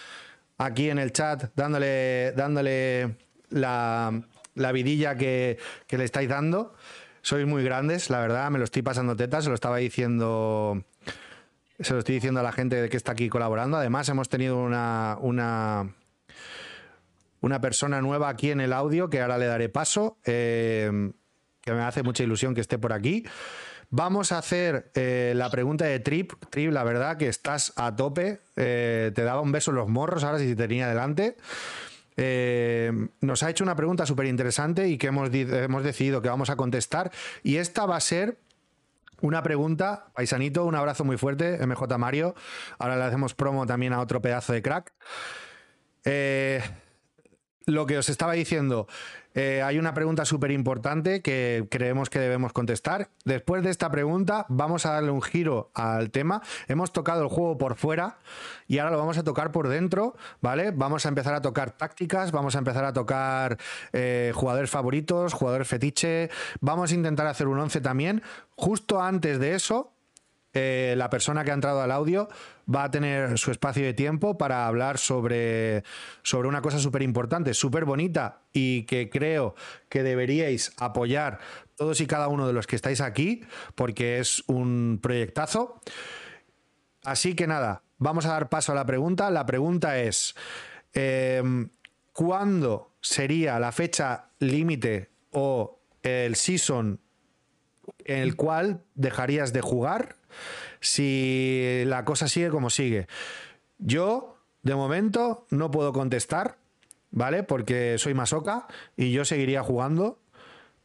aquí 0.58 0.90
en 0.90 1.00
el 1.00 1.12
chat 1.12 1.52
dándole, 1.56 2.32
dándole 2.32 3.18
la, 3.50 4.24
vidilla 4.74 5.16
que, 5.16 5.58
le 5.90 6.04
estáis 6.04 6.30
dando. 6.30 6.74
Sois 7.22 7.46
muy 7.46 7.64
grandes, 7.64 8.10
la 8.10 8.20
verdad, 8.20 8.50
me 8.52 8.58
lo 8.58 8.64
estoy 8.64 8.82
pasando 8.84 9.16
tetas, 9.16 9.44
se 9.44 9.50
lo 9.50 9.56
estaba 9.56 9.78
diciendo. 9.78 10.84
Se 11.80 11.94
lo 11.94 12.00
estoy 12.00 12.16
diciendo 12.16 12.40
a 12.40 12.44
la 12.44 12.52
gente 12.52 12.88
que 12.90 12.98
está 12.98 13.12
aquí 13.12 13.28
colaborando. 13.28 13.78
Además, 13.78 14.08
hemos 14.08 14.30
tenido 14.30 14.58
una, 14.58 15.18
una, 15.20 15.94
una 17.42 17.60
persona 17.60 18.02
nueva 18.02 18.30
aquí 18.30 18.52
en 18.52 18.62
el 18.62 18.72
audio 18.72 19.10
que 19.10 19.20
ahora 19.20 19.38
le 19.38 19.46
daré 19.46 19.68
paso, 19.68 20.18
eh, 20.26 21.12
que 21.62 21.74
me 21.74 21.82
hace 21.82 22.02
mucha 22.04 22.24
ilusión 22.24 22.56
que 22.56 22.62
esté 22.62 22.78
por 22.78 22.94
aquí. 22.94 23.26
Vamos 23.94 24.32
a 24.32 24.38
hacer 24.38 24.90
eh, 24.96 25.34
la 25.36 25.50
pregunta 25.50 25.84
de 25.84 26.00
Trip. 26.00 26.32
Trip, 26.50 26.72
la 26.72 26.86
verdad 26.86 27.18
que 27.18 27.28
estás 27.28 27.74
a 27.76 27.94
tope. 27.94 28.40
Eh, 28.56 29.12
te 29.14 29.24
daba 29.24 29.42
un 29.42 29.52
beso 29.52 29.72
en 29.72 29.76
los 29.76 29.90
morros 29.90 30.24
ahora 30.24 30.40
si 30.40 30.48
te 30.48 30.56
tenía 30.56 30.88
delante. 30.88 31.36
Eh, 32.16 33.10
nos 33.20 33.44
ha 33.44 33.50
hecho 33.50 33.66
una 33.66 33.76
pregunta 33.76 34.06
súper 34.06 34.28
interesante 34.28 34.88
y 34.88 34.98
que 34.98 35.08
hemos, 35.08 35.30
hemos 35.34 35.84
decidido 35.84 36.22
que 36.22 36.30
vamos 36.30 36.50
a 36.50 36.56
contestar. 36.56 37.12
Y 37.44 37.58
esta 37.58 37.86
va 37.86 37.98
a 37.98 38.00
ser 38.00 38.38
una 39.20 39.44
pregunta, 39.44 40.06
paisanito, 40.16 40.64
un 40.64 40.76
abrazo 40.76 41.04
muy 41.04 41.18
fuerte, 41.18 41.60
MJ 41.68 41.98
Mario. 41.98 42.34
Ahora 42.80 42.96
le 42.96 43.04
hacemos 43.04 43.34
promo 43.34 43.66
también 43.66 43.92
a 43.92 44.00
otro 44.00 44.22
pedazo 44.22 44.54
de 44.54 44.62
crack. 44.62 44.94
lo 47.66 47.86
que 47.86 47.98
os 47.98 48.08
estaba 48.08 48.32
diciendo, 48.32 48.88
eh, 49.34 49.62
hay 49.64 49.80
una 49.80 49.94
pregunta 49.94 50.26
súper 50.26 50.52
importante 50.52 51.22
que 51.22 51.68
creemos 51.70 52.10
que 52.10 52.20
debemos 52.20 52.54
contestar. 52.54 53.10
Después 53.24 53.64
de 53.64 53.70
esta 53.70 53.90
pregunta, 53.90 54.46
vamos 54.50 54.86
a 54.86 54.94
darle 54.94 55.12
un 55.12 55.22
giro 55.22 55.72
al 55.74 56.12
tema. 56.12 56.42
Hemos 56.68 56.92
tocado 56.92 57.24
el 57.24 57.30
juego 57.30 57.58
por 57.58 57.76
fuera 57.76 58.18
y 58.68 58.80
ahora 58.80 58.92
lo 58.92 58.98
vamos 58.98 59.18
a 59.18 59.24
tocar 59.24 59.52
por 59.52 59.68
dentro, 59.70 60.16
¿vale? 60.42 60.72
Vamos 60.72 61.06
a 61.06 61.10
empezar 61.10 61.34
a 61.34 61.42
tocar 61.42 61.72
tácticas, 61.72 62.32
vamos 62.32 62.56
a 62.56 62.60
empezar 62.60 62.86
a 62.86 62.94
tocar 62.94 63.58
eh, 63.94 64.32
jugadores 64.36 64.70
favoritos, 64.70 65.34
jugadores 65.34 65.68
fetiche. 65.68 66.30
Vamos 66.60 66.92
a 66.92 66.96
intentar 66.96 67.28
hacer 67.28 67.48
un 67.48 67.60
11 67.60 67.82
también. 67.82 68.22
Justo 68.56 69.02
antes 69.02 69.40
de 69.40 69.56
eso, 69.56 69.94
eh, 70.54 70.96
la 70.98 71.10
persona 71.10 71.46
que 71.46 71.52
ha 71.52 71.54
entrado 71.54 71.82
al 71.82 71.92
audio 71.92 72.28
va 72.74 72.84
a 72.84 72.92
tener 72.92 73.38
su 73.38 73.52
espacio 73.52 73.86
de 73.86 73.94
tiempo 73.94 74.38
para 74.38 74.68
hablar 74.68 74.98
sobre, 74.98 75.84
sobre 76.24 76.50
una 76.50 76.62
cosa 76.62 76.78
súper 76.80 77.04
importante, 77.04 77.54
súper 77.54 77.86
bonita 77.86 78.42
y 78.52 78.84
que 78.84 79.10
creo 79.10 79.56
que 79.88 80.04
deberíais 80.04 80.74
apoyar 80.78 81.40
todos 81.76 82.02
y 82.02 82.06
cada 82.06 82.28
uno 82.28 82.48
de 82.48 82.54
los 82.54 82.68
que 82.68 82.76
estáis 82.76 83.00
aquí 83.00 83.44
porque 83.76 84.20
es 84.20 84.44
un 84.48 85.00
proyectazo. 85.02 85.80
Así 87.04 87.34
que 87.34 87.48
nada, 87.48 87.84
vamos 87.98 88.26
a 88.26 88.34
dar 88.34 88.50
paso 88.50 88.74
a 88.74 88.76
la 88.76 88.86
pregunta. 88.86 89.32
La 89.32 89.46
pregunta 89.46 90.00
es, 90.00 90.36
em, 90.94 91.70
¿cuándo 92.12 92.92
sería 93.00 93.58
la 93.58 93.72
fecha 93.72 94.30
límite 94.40 95.12
o 95.32 95.80
el 96.04 96.36
season 96.36 97.00
en 98.06 98.20
el 98.20 98.36
cual 98.36 98.84
dejarías 98.96 99.54
de 99.54 99.62
jugar? 99.62 100.21
Si 100.80 101.84
la 101.86 102.06
cosa 102.06 102.28
sigue 102.28 102.50
como 102.50 102.70
sigue. 102.70 103.08
Yo, 103.78 104.38
de 104.64 104.76
momento, 104.76 105.46
no 105.50 105.72
puedo 105.72 105.94
contestar, 105.94 106.58
¿vale? 107.12 107.44
Porque 107.44 107.98
soy 107.98 108.14
masoca 108.14 108.68
y 108.96 109.12
yo 109.12 109.26
seguiría 109.26 109.64
jugando 109.64 110.20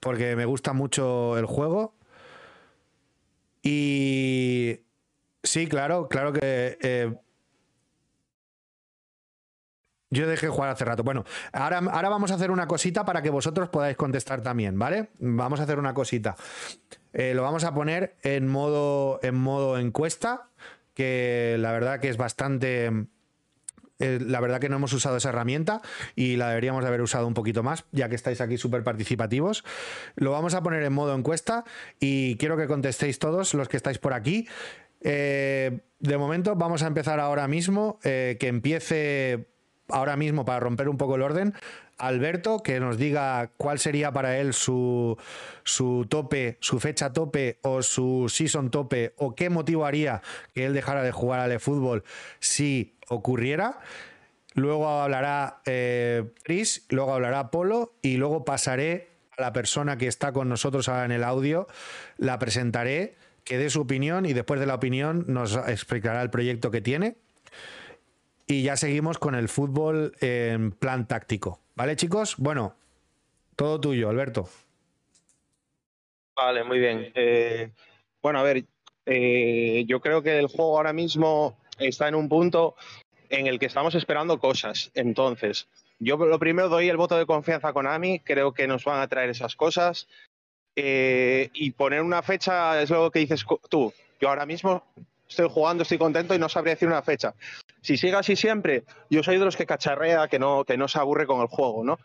porque 0.01 0.36
me 0.36 0.44
gusta 0.44 0.73
mucho 0.73 1.36
el 1.39 1.47
juego. 1.47 1.94
Y 3.62 4.81
sí, 5.43 5.66
claro, 5.66 6.09
claro 6.09 6.32
que 6.32 6.78
eh, 6.81 7.14
yo 10.11 10.28
dejé 10.28 10.49
jugar 10.49 10.70
hace 10.70 10.85
rato. 10.85 11.03
Bueno, 11.03 11.24
ahora, 11.53 11.78
ahora 11.78 12.09
vamos 12.09 12.31
a 12.31 12.35
hacer 12.35 12.51
una 12.51 12.66
cosita 12.66 13.05
para 13.05 13.23
que 13.23 13.31
vosotros 13.31 13.69
podáis 13.69 13.97
contestar 13.97 14.41
también, 14.41 14.78
¿vale? 14.78 15.09
Vamos 15.19 15.61
a 15.61 15.65
hacer 15.65 15.78
una 15.78 15.95
cosita. 15.95 16.37
Eh, 17.12 17.35
lo 17.35 17.43
vamos 17.43 17.65
a 17.65 17.74
poner 17.74 18.16
en 18.23 18.47
modo, 18.47 19.19
en 19.23 19.35
modo 19.35 19.78
encuesta, 19.78 20.51
que 20.95 21.57
la 21.59 21.73
verdad 21.73 22.01
que 22.01 22.09
es 22.09 22.16
bastante... 22.16 22.91
Eh, 23.99 24.19
la 24.20 24.41
verdad 24.41 24.61
que 24.61 24.69
no 24.69 24.77
hemos 24.77 24.93
usado 24.93 25.16
esa 25.16 25.31
herramienta 25.31 25.81
y 26.15 26.37
la 26.37 26.51
deberíamos 26.51 26.83
de 26.83 26.89
haber 26.89 27.01
usado 27.01 27.27
un 27.27 27.33
poquito 27.33 27.62
más, 27.62 27.87
ya 27.93 28.11
que 28.11 28.15
estáis 28.15 28.43
aquí 28.43 28.59
súper 28.59 28.85
participativos. 28.85 29.65
Lo 30.16 30.33
vamos 30.33 30.53
a 30.53 30.62
poner 30.62 30.83
en 30.83 30.93
modo 30.93 31.15
encuesta 31.15 31.65
y 31.99 32.37
quiero 32.37 32.59
que 32.59 32.66
contestéis 32.66 33.19
todos 33.19 33.55
los 33.55 33.70
que 33.70 33.78
estáis 33.78 33.97
por 33.97 34.12
aquí. 34.12 34.47
Eh, 35.01 35.81
de 35.99 36.19
momento 36.19 36.57
vamos 36.57 36.83
a 36.83 36.89
empezar 36.89 37.20
ahora 37.20 37.49
mismo, 37.49 37.99
que 38.03 38.37
empiece 38.41 39.56
ahora 39.88 40.16
mismo 40.16 40.44
para 40.44 40.60
romper 40.60 40.88
un 40.88 40.96
poco 40.96 41.16
el 41.16 41.22
orden, 41.22 41.54
Alberto, 41.98 42.62
que 42.62 42.78
nos 42.78 42.98
diga 42.98 43.50
cuál 43.56 43.78
sería 43.78 44.12
para 44.12 44.38
él 44.38 44.52
su, 44.52 45.16
su 45.64 46.06
tope, 46.08 46.58
su 46.60 46.78
fecha 46.78 47.12
tope 47.12 47.58
o 47.62 47.82
su 47.82 48.28
season 48.28 48.70
tope, 48.70 49.14
o 49.16 49.34
qué 49.34 49.48
motivo 49.48 49.86
haría 49.86 50.20
que 50.54 50.66
él 50.66 50.74
dejara 50.74 51.02
de 51.02 51.12
jugar 51.12 51.40
al 51.40 51.58
fútbol 51.60 52.04
si 52.38 52.96
ocurriera. 53.08 53.80
Luego 54.54 54.88
hablará 54.88 55.60
eh, 55.66 56.24
Chris, 56.42 56.86
luego 56.88 57.14
hablará 57.14 57.50
Polo 57.50 57.94
y 58.02 58.16
luego 58.16 58.44
pasaré 58.44 59.10
a 59.36 59.42
la 59.42 59.52
persona 59.52 59.98
que 59.98 60.06
está 60.06 60.32
con 60.32 60.48
nosotros 60.48 60.88
ahora 60.88 61.04
en 61.04 61.12
el 61.12 61.24
audio, 61.24 61.66
la 62.16 62.38
presentaré, 62.38 63.16
que 63.44 63.58
dé 63.58 63.70
su 63.70 63.82
opinión 63.82 64.26
y 64.26 64.32
después 64.32 64.58
de 64.58 64.66
la 64.66 64.74
opinión 64.74 65.24
nos 65.28 65.56
explicará 65.68 66.20
el 66.22 66.30
proyecto 66.30 66.70
que 66.70 66.80
tiene 66.80 67.16
y 68.47 68.62
ya 68.62 68.77
seguimos 68.77 69.18
con 69.18 69.35
el 69.35 69.48
fútbol 69.48 70.14
en 70.20 70.73
plan 70.73 71.09
táctico. 71.09 71.60
¿Vale, 71.74 71.97
chicos? 71.97 72.36
Bueno, 72.39 72.74
todo 73.56 73.81
tuyo, 73.81 74.09
Alberto. 74.09 74.48
Vale, 76.36 76.64
muy 76.64 76.78
bien. 76.78 77.12
Eh, 77.14 77.70
bueno, 78.23 78.39
a 78.39 78.43
ver, 78.43 78.64
eh, 79.06 79.85
yo 79.86 80.01
creo 80.01 80.23
que 80.23 80.39
el 80.39 80.48
juego 80.48 80.77
ahora 80.77 80.93
mismo 80.93 81.59
está 81.78 82.09
en 82.09 82.14
un 82.14 82.28
punto 82.28 82.77
en 83.31 83.47
el 83.47 83.59
que 83.59 83.66
estamos 83.66 83.94
esperando 83.94 84.39
cosas. 84.39 84.90
Entonces, 84.94 85.68
yo 85.98 86.16
lo 86.16 86.39
primero 86.39 86.68
doy 86.68 86.89
el 86.89 86.97
voto 86.97 87.16
de 87.16 87.27
confianza 87.27 87.73
con 87.73 87.86
Ami, 87.86 88.20
creo 88.20 88.52
que 88.52 88.66
nos 88.66 88.85
van 88.85 89.01
a 89.01 89.09
traer 89.09 89.31
esas 89.31 89.56
cosas. 89.56 90.09
Eh, 90.78 91.48
y 91.55 91.70
poner 91.70 92.02
una 92.02 92.23
fecha 92.23 92.82
es 92.82 92.90
lo 92.90 93.10
que 93.10 93.20
dices 93.20 93.44
tú. 93.70 93.94
Yo 94.20 94.28
ahora 94.28 94.44
mismo 94.44 94.85
estoy 95.28 95.48
jugando, 95.48 95.82
estoy 95.82 95.98
contento 95.98 96.35
y 96.35 96.39
no 96.39 96.48
sabría 96.48 96.74
decir 96.74 96.89
una 96.89 97.03
fecha. 97.03 97.35
Si 97.81 97.97
sigue 97.97 98.16
así 98.16 98.36
siempre, 98.36 98.85
yo 99.11 99.23
soy 99.23 99.39
de 99.39 99.44
los 99.44 99.57
que 99.57 99.66
cacharrea, 99.66 100.28
que 100.28 100.39
no, 100.39 100.65
que 100.65 100.77
no 100.77 100.89
se 100.89 100.98
aburre 100.98 101.27
con 101.27 101.40
el 101.40 101.47
juego, 101.48 101.85
¿no? 101.85 101.98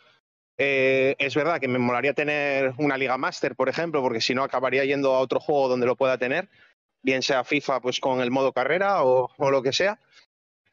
Eh, 0.57 1.15
es 1.18 1.34
verdad 1.34 1.60
que 1.60 1.68
me 1.68 1.80
molaría 1.80 2.14
tener 2.14 2.73
una 2.77 2.98
Liga 2.98 3.18
Master, 3.18 3.56
por 3.56 3.69
ejemplo, 3.69 4.02
porque 4.02 4.22
si 4.22 4.35
no 4.35 4.43
acabaría 4.43 4.85
yendo 4.85 5.15
a 5.15 5.19
otro 5.19 5.39
juego 5.39 5.69
donde 5.69 5.88
lo 5.88 5.95
pueda 5.95 6.18
tener, 6.18 6.49
bien 7.02 7.23
sea 7.23 7.43
FIFA 7.43 7.80
pues 7.80 7.99
con 7.99 8.22
el 8.22 8.31
modo 8.31 8.53
carrera 8.53 9.03
o, 9.03 9.31
lo 9.49 9.64
que 9.64 9.73
sea. 9.73 9.99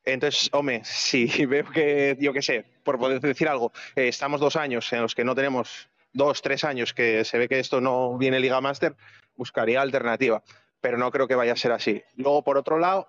Entonces, 0.04 0.50
hombre, 0.52 0.82
si 0.84 1.46
veo 1.46 1.70
que, 1.70 2.16
yo 2.20 2.32
qué 2.32 2.42
sé, 2.42 2.64
por 2.82 2.98
poder 2.98 3.20
decir 3.20 3.48
algo, 3.48 3.72
eh, 3.96 4.08
estamos 4.08 4.40
dos 4.40 4.56
años 4.56 4.92
en 4.92 5.02
los 5.02 5.14
que 5.14 5.24
no 5.24 5.34
tenemos, 5.34 5.88
dos, 6.12 6.42
tres 6.42 6.64
años 6.64 6.92
que 6.92 7.24
se 7.24 7.38
ve 7.38 7.48
que 7.48 7.58
esto 7.58 7.80
no 7.80 8.18
viene 8.18 8.40
Liga 8.40 8.60
Master, 8.60 8.94
buscaría 9.36 9.80
alternativa 9.80 10.42
pero 10.80 10.98
no 10.98 11.10
creo 11.10 11.28
que 11.28 11.34
vaya 11.34 11.52
a 11.52 11.56
ser 11.56 11.72
así. 11.72 12.02
Luego, 12.16 12.42
por 12.42 12.58
otro 12.58 12.78
lado, 12.78 13.08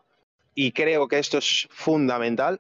y 0.56 0.72
creo 0.72 1.08
que 1.08 1.20
esto 1.20 1.38
es 1.38 1.68
fundamental, 1.72 2.60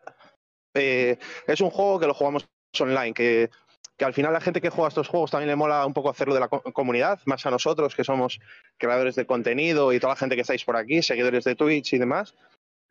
eh, 0.73 1.17
es 1.47 1.61
un 1.61 1.69
juego 1.69 1.99
que 1.99 2.07
lo 2.07 2.13
jugamos 2.13 2.47
online, 2.79 3.13
que, 3.13 3.49
al 3.99 4.13
final 4.13 4.31
la 4.31 4.39
gente 4.39 4.61
que 4.61 4.69
juega 4.69 4.87
estos 4.87 5.09
juegos 5.09 5.31
también 5.31 5.49
le 5.49 5.57
mola 5.57 5.85
un 5.85 5.93
poco 5.93 6.09
hacerlo 6.09 6.33
de 6.33 6.39
la 6.39 6.47
comunidad, 6.47 7.19
más 7.25 7.45
a 7.45 7.51
nosotros 7.51 7.95
que 7.95 8.05
somos 8.05 8.39
creadores 8.77 9.15
de 9.15 9.25
contenido 9.25 9.91
y 9.91 9.99
toda 9.99 10.13
la 10.13 10.19
gente 10.19 10.35
que 10.35 10.43
estáis 10.43 10.63
por 10.63 10.77
aquí, 10.77 11.01
seguidores 11.01 11.43
de 11.43 11.55
Twitch 11.55 11.93
y 11.93 11.97
demás. 11.97 12.33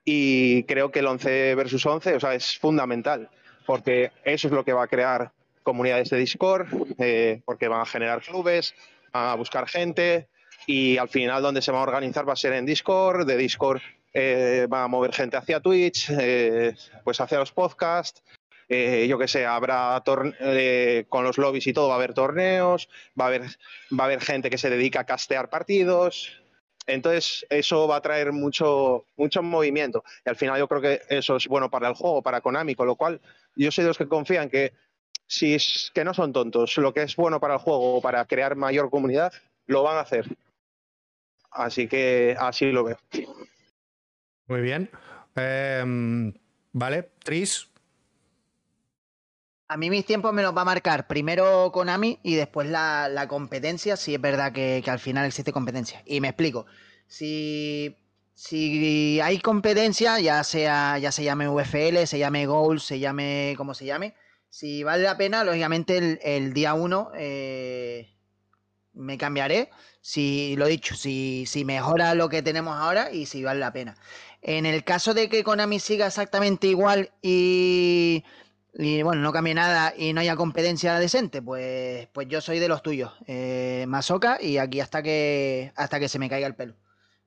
Y 0.04 0.64
creo 0.64 0.90
que 0.90 0.98
el 0.98 1.06
11 1.06 1.54
versus 1.54 1.86
11 1.86 2.16
o 2.16 2.20
sea, 2.20 2.34
es 2.34 2.58
fundamental, 2.58 3.30
porque 3.64 4.12
eso 4.24 4.48
es 4.48 4.52
lo 4.52 4.64
que 4.64 4.74
va 4.74 4.82
a 4.82 4.88
crear 4.88 5.32
comunidades 5.62 6.10
de 6.10 6.18
Discord, 6.18 6.66
eh, 6.98 7.40
porque 7.46 7.68
van 7.68 7.80
a 7.80 7.86
generar 7.86 8.20
clubes, 8.20 8.74
a 9.12 9.34
buscar 9.34 9.66
gente, 9.66 10.28
y 10.68 10.98
al 10.98 11.08
final 11.08 11.40
donde 11.42 11.62
se 11.62 11.72
va 11.72 11.78
a 11.78 11.82
organizar 11.82 12.28
va 12.28 12.34
a 12.34 12.36
ser 12.36 12.52
en 12.52 12.66
Discord, 12.66 13.26
de 13.26 13.38
Discord 13.38 13.80
eh, 14.12 14.68
va 14.70 14.84
a 14.84 14.88
mover 14.88 15.14
gente 15.14 15.38
hacia 15.38 15.60
Twitch, 15.60 16.10
eh, 16.10 16.74
pues 17.04 17.18
hacia 17.22 17.38
los 17.38 17.52
podcasts, 17.52 18.22
eh, 18.68 19.06
yo 19.08 19.16
qué 19.16 19.28
sé, 19.28 19.46
habrá 19.46 20.02
con 20.04 21.24
los 21.24 21.38
lobbies 21.38 21.66
y 21.68 21.72
todo, 21.72 21.88
va 21.88 21.94
a 21.94 21.96
haber 21.96 22.12
torneos, 22.12 22.90
va 23.18 23.24
a 23.24 23.28
haber, 23.28 23.42
va 23.98 24.04
a 24.04 24.04
haber 24.04 24.20
gente 24.20 24.50
que 24.50 24.58
se 24.58 24.68
dedica 24.68 25.00
a 25.00 25.06
castear 25.06 25.48
partidos. 25.48 26.38
Entonces, 26.86 27.46
eso 27.48 27.88
va 27.88 27.96
a 27.96 28.02
traer 28.02 28.32
mucho, 28.32 29.06
mucho 29.16 29.42
movimiento. 29.42 30.04
Y 30.26 30.28
al 30.28 30.36
final 30.36 30.58
yo 30.58 30.68
creo 30.68 30.82
que 30.82 31.00
eso 31.08 31.36
es 31.36 31.48
bueno 31.48 31.70
para 31.70 31.88
el 31.88 31.94
juego, 31.94 32.20
para 32.20 32.42
Konami, 32.42 32.74
con 32.74 32.86
lo 32.86 32.96
cual 32.96 33.22
yo 33.56 33.70
soy 33.70 33.84
de 33.84 33.88
los 33.88 33.98
que 33.98 34.06
confían 34.06 34.50
que 34.50 34.74
si 35.26 35.54
es 35.54 35.90
que 35.94 36.04
no 36.04 36.12
son 36.12 36.34
tontos, 36.34 36.76
lo 36.76 36.92
que 36.92 37.02
es 37.02 37.16
bueno 37.16 37.40
para 37.40 37.54
el 37.54 37.60
juego, 37.60 38.02
para 38.02 38.26
crear 38.26 38.54
mayor 38.54 38.90
comunidad, 38.90 39.32
lo 39.66 39.82
van 39.82 39.96
a 39.96 40.00
hacer. 40.00 40.26
Así 41.50 41.88
que 41.88 42.36
así 42.38 42.70
lo 42.72 42.84
veo. 42.84 42.98
Muy 44.46 44.60
bien. 44.60 44.90
Em, 45.34 46.32
vale, 46.72 47.10
Tris. 47.24 47.68
A 49.68 49.76
mí 49.76 49.90
mis 49.90 50.06
tiempos 50.06 50.32
me 50.32 50.42
los 50.42 50.56
va 50.56 50.62
a 50.62 50.64
marcar 50.64 51.06
primero 51.06 51.70
Konami 51.72 52.18
y 52.22 52.34
después 52.34 52.68
la, 52.68 53.26
competencia, 53.28 53.96
si 53.96 54.14
es 54.14 54.20
verdad 54.20 54.52
que, 54.52 54.82
al 54.86 54.98
final 54.98 55.26
existe 55.26 55.52
competencia. 55.52 56.02
Y 56.06 56.20
me 56.20 56.28
explico. 56.28 56.64
Si, 57.06 57.94
si 58.34 59.20
hay 59.20 59.40
competencia, 59.40 60.18
ya 60.20 60.42
sea, 60.44 60.98
ya 60.98 61.12
se 61.12 61.24
llame 61.24 61.48
UFL, 61.48 62.06
se 62.06 62.18
llame 62.18 62.46
Goals, 62.46 62.82
se 62.84 62.98
llame 62.98 63.54
como 63.58 63.74
se 63.74 63.84
llame, 63.84 64.14
si 64.50 64.82
vale 64.82 65.04
la 65.04 65.16
pena, 65.16 65.44
lógicamente 65.44 66.18
el, 66.22 66.52
día 66.54 66.74
uno 66.74 67.10
eh, 67.14 68.08
me 68.94 69.18
cambiaré. 69.18 69.70
Si 70.10 70.56
lo 70.56 70.66
dicho, 70.66 70.96
si, 70.96 71.44
si 71.44 71.66
mejora 71.66 72.14
lo 72.14 72.30
que 72.30 72.40
tenemos 72.40 72.74
ahora 72.74 73.12
y 73.12 73.26
si 73.26 73.44
vale 73.44 73.60
la 73.60 73.74
pena. 73.74 73.94
En 74.40 74.64
el 74.64 74.82
caso 74.82 75.12
de 75.12 75.28
que 75.28 75.44
Konami 75.44 75.80
siga 75.80 76.06
exactamente 76.06 76.66
igual 76.66 77.10
y, 77.20 78.24
bueno, 79.02 79.20
no 79.20 79.34
cambie 79.34 79.52
nada 79.52 79.92
y 79.94 80.14
no 80.14 80.22
haya 80.22 80.34
competencia 80.34 80.98
decente, 80.98 81.42
pues, 81.42 82.08
pues 82.14 82.26
yo 82.26 82.40
soy 82.40 82.58
de 82.58 82.68
los 82.68 82.82
tuyos, 82.82 83.12
eh, 83.26 83.86
y 84.40 84.56
aquí 84.56 84.80
hasta 84.80 85.02
que, 85.02 85.72
hasta 85.76 86.00
que 86.00 86.08
se 86.08 86.18
me 86.18 86.30
caiga 86.30 86.46
el 86.46 86.54
pelo. 86.54 86.74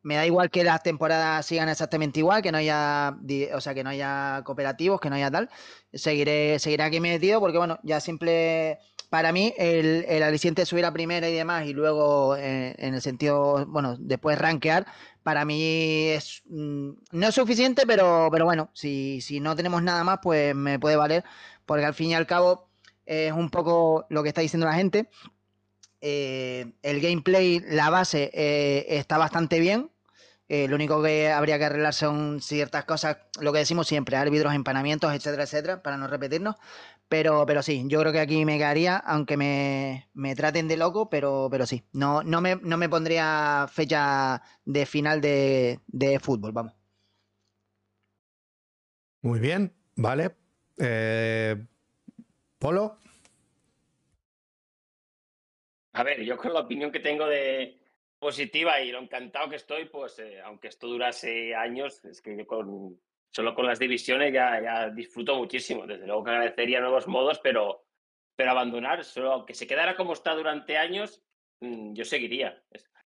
Me 0.02 0.16
da 0.16 0.26
igual 0.26 0.49
que 0.49 0.64
las 0.64 0.82
temporadas 0.82 1.45
sigan 1.45 1.70
exactamente 1.70 2.20
igual, 2.20 2.41
que 2.41 2.52
no 2.52 2.58
haya, 2.58 3.16
o 3.53 3.62
sea, 3.62 3.76
que 3.76 3.84
no 3.84 3.91
haya 3.91 4.41
cooperativos, 4.44 4.99
que 4.99 5.12
no 5.12 5.18
haya 5.18 5.30
tal. 5.30 5.52
Seguiré, 5.94 6.58
seguiré 6.58 6.82
aquí 6.82 6.99
metido 6.99 7.40
porque, 7.40 7.60
bueno, 7.60 7.78
ya 7.84 7.99
simple, 7.99 8.80
para 9.12 9.34
mí, 9.34 9.54
el, 9.58 10.06
el 10.08 10.24
aliciente 10.24 10.66
subir 10.66 10.86
a 10.86 10.94
primera 10.94 11.28
y 11.30 11.34
demás, 11.36 11.66
y 11.68 11.74
luego 11.74 12.38
eh, 12.38 12.74
en 12.78 12.94
el 12.94 13.02
sentido, 13.02 13.66
bueno, 13.68 13.98
después 14.00 14.40
rankear, 14.40 14.88
para 15.22 15.44
mí 15.44 16.08
es 16.08 16.44
mm, 16.46 16.92
no 17.12 17.28
es 17.28 17.36
suficiente, 17.36 17.86
pero, 17.86 18.30
pero 18.32 18.46
bueno, 18.46 18.72
si, 18.74 19.20
si 19.20 19.42
no 19.42 19.54
tenemos 19.58 19.84
nada 19.84 20.06
más, 20.06 20.20
pues 20.24 20.56
me 20.56 20.80
puede 20.80 20.96
valer, 20.96 21.26
porque 21.66 21.84
al 21.84 21.94
fin 21.94 22.12
y 22.12 22.16
al 22.16 22.26
cabo 22.26 22.70
es 23.06 23.34
un 23.34 23.50
poco 23.50 24.06
lo 24.10 24.24
que 24.24 24.30
está 24.30 24.40
diciendo 24.40 24.66
la 24.66 24.76
gente. 24.76 25.10
Eh, 26.00 26.74
el 26.82 27.02
gameplay, 27.02 27.60
la 27.68 27.90
base 27.90 28.32
eh, 28.34 28.86
está 28.98 29.18
bastante 29.18 29.60
bien. 29.60 29.92
Lo 30.50 30.76
único 30.76 31.02
que 31.02 31.32
habría 31.32 31.58
que 31.58 31.64
arreglar 31.66 31.94
son 31.94 32.42
ciertas 32.42 32.84
cosas, 32.84 33.20
lo 33.40 33.54
que 33.54 33.60
decimos 33.60 33.88
siempre, 33.88 34.18
árbitros, 34.18 34.54
empanamientos, 34.54 35.14
etcétera, 35.14 35.44
etcétera, 35.44 35.82
para 35.82 35.96
no 35.96 36.08
repetirnos. 36.08 36.58
Pero, 37.12 37.46
pero 37.46 37.62
sí, 37.62 37.84
yo 37.88 38.00
creo 38.00 38.14
que 38.14 38.22
aquí 38.22 38.46
me 38.46 38.58
quedaría, 38.58 38.96
aunque 38.96 39.36
me, 39.36 40.34
traten 40.34 40.70
de 40.70 40.78
loco, 40.78 41.10
pero, 41.10 41.50
pero 41.52 41.66
sí. 41.66 41.84
No, 41.92 42.24
no, 42.24 42.40
me, 42.40 42.56
no 42.56 42.78
me 42.78 42.88
pondría 42.88 43.66
fecha 43.70 44.42
de 44.64 44.86
final 44.86 45.20
de, 45.20 45.78
fútbol, 46.22 46.54
vamos. 46.54 46.74
Muy 49.24 49.42
bien, 49.42 49.74
vale. 49.98 50.38
Eh, 50.78 51.62
Polo. 52.58 52.98
A 55.92 56.04
ver, 56.04 56.24
yo 56.24 56.38
con 56.38 56.54
la 56.54 56.62
opinión 56.62 56.94
que 56.94 57.02
tengo 57.02 57.28
de 57.28 57.78
positiva 58.20 58.80
y 58.80 58.90
lo 58.90 59.00
encantado 59.00 59.50
que 59.50 59.58
estoy, 59.58 59.84
pues 59.84 60.18
eh, 60.20 60.40
aunque 60.40 60.70
esto 60.70 60.88
durase 60.88 61.56
años, 61.56 62.06
es 62.06 62.22
que 62.22 62.38
yo 62.38 62.48
con, 62.48 62.98
solo 63.32 63.56
con 63.56 63.66
las 63.66 63.80
divisiones 63.80 64.34
ya, 64.34 64.90
disfruto 64.90 65.36
muchísimo. 65.36 65.88
Desde 65.88 66.06
luego 66.06 66.24
que 66.24 66.32
agradecería 66.32 66.82
nuevos 66.82 67.08
modos, 67.08 67.40
pero, 67.40 67.86
pero 68.36 68.52
abandonar, 68.52 69.03
solo 69.03 69.32
aunque 69.32 69.53
se 69.53 69.68
quedara 69.68 69.95
como 69.95 70.14
está 70.14 70.36
durante 70.36 70.78
años, 70.78 71.24
mm, 71.62 71.94
yo 71.94 72.06
seguiría. 72.06 72.62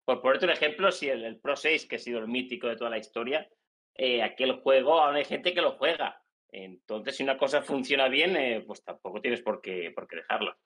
Por 0.06 0.22
ponerte 0.22 0.46
un 0.46 0.52
ejemplo, 0.52 0.92
si 0.92 1.10
el, 1.10 1.40
Pro 1.40 1.56
6, 1.56 1.86
que 1.86 1.98
ha 1.98 2.00
sido 2.00 2.20
el 2.20 2.28
mítico 2.28 2.68
de 2.68 2.76
toda 2.76 2.90
la 2.90 2.98
historia, 2.98 3.50
eh, 3.96 4.24
aquel 4.24 4.54
juego 4.54 5.00
aún 5.00 5.16
hay 5.16 5.26
gente 5.26 5.54
que 5.54 5.62
lo 5.62 5.74
juega. 5.74 6.22
Entonces, 6.52 7.16
si 7.16 7.24
una 7.24 7.38
cosa 7.38 7.62
funciona 7.62 8.08
bien, 8.08 8.36
eh, 8.38 8.64
pues 8.66 8.84
tampoco 8.84 9.22
tienes 9.22 9.42
por 9.42 9.62
qué, 9.62 9.92
por 9.92 10.08
qué 10.08 10.18
dejarla. 10.18 10.58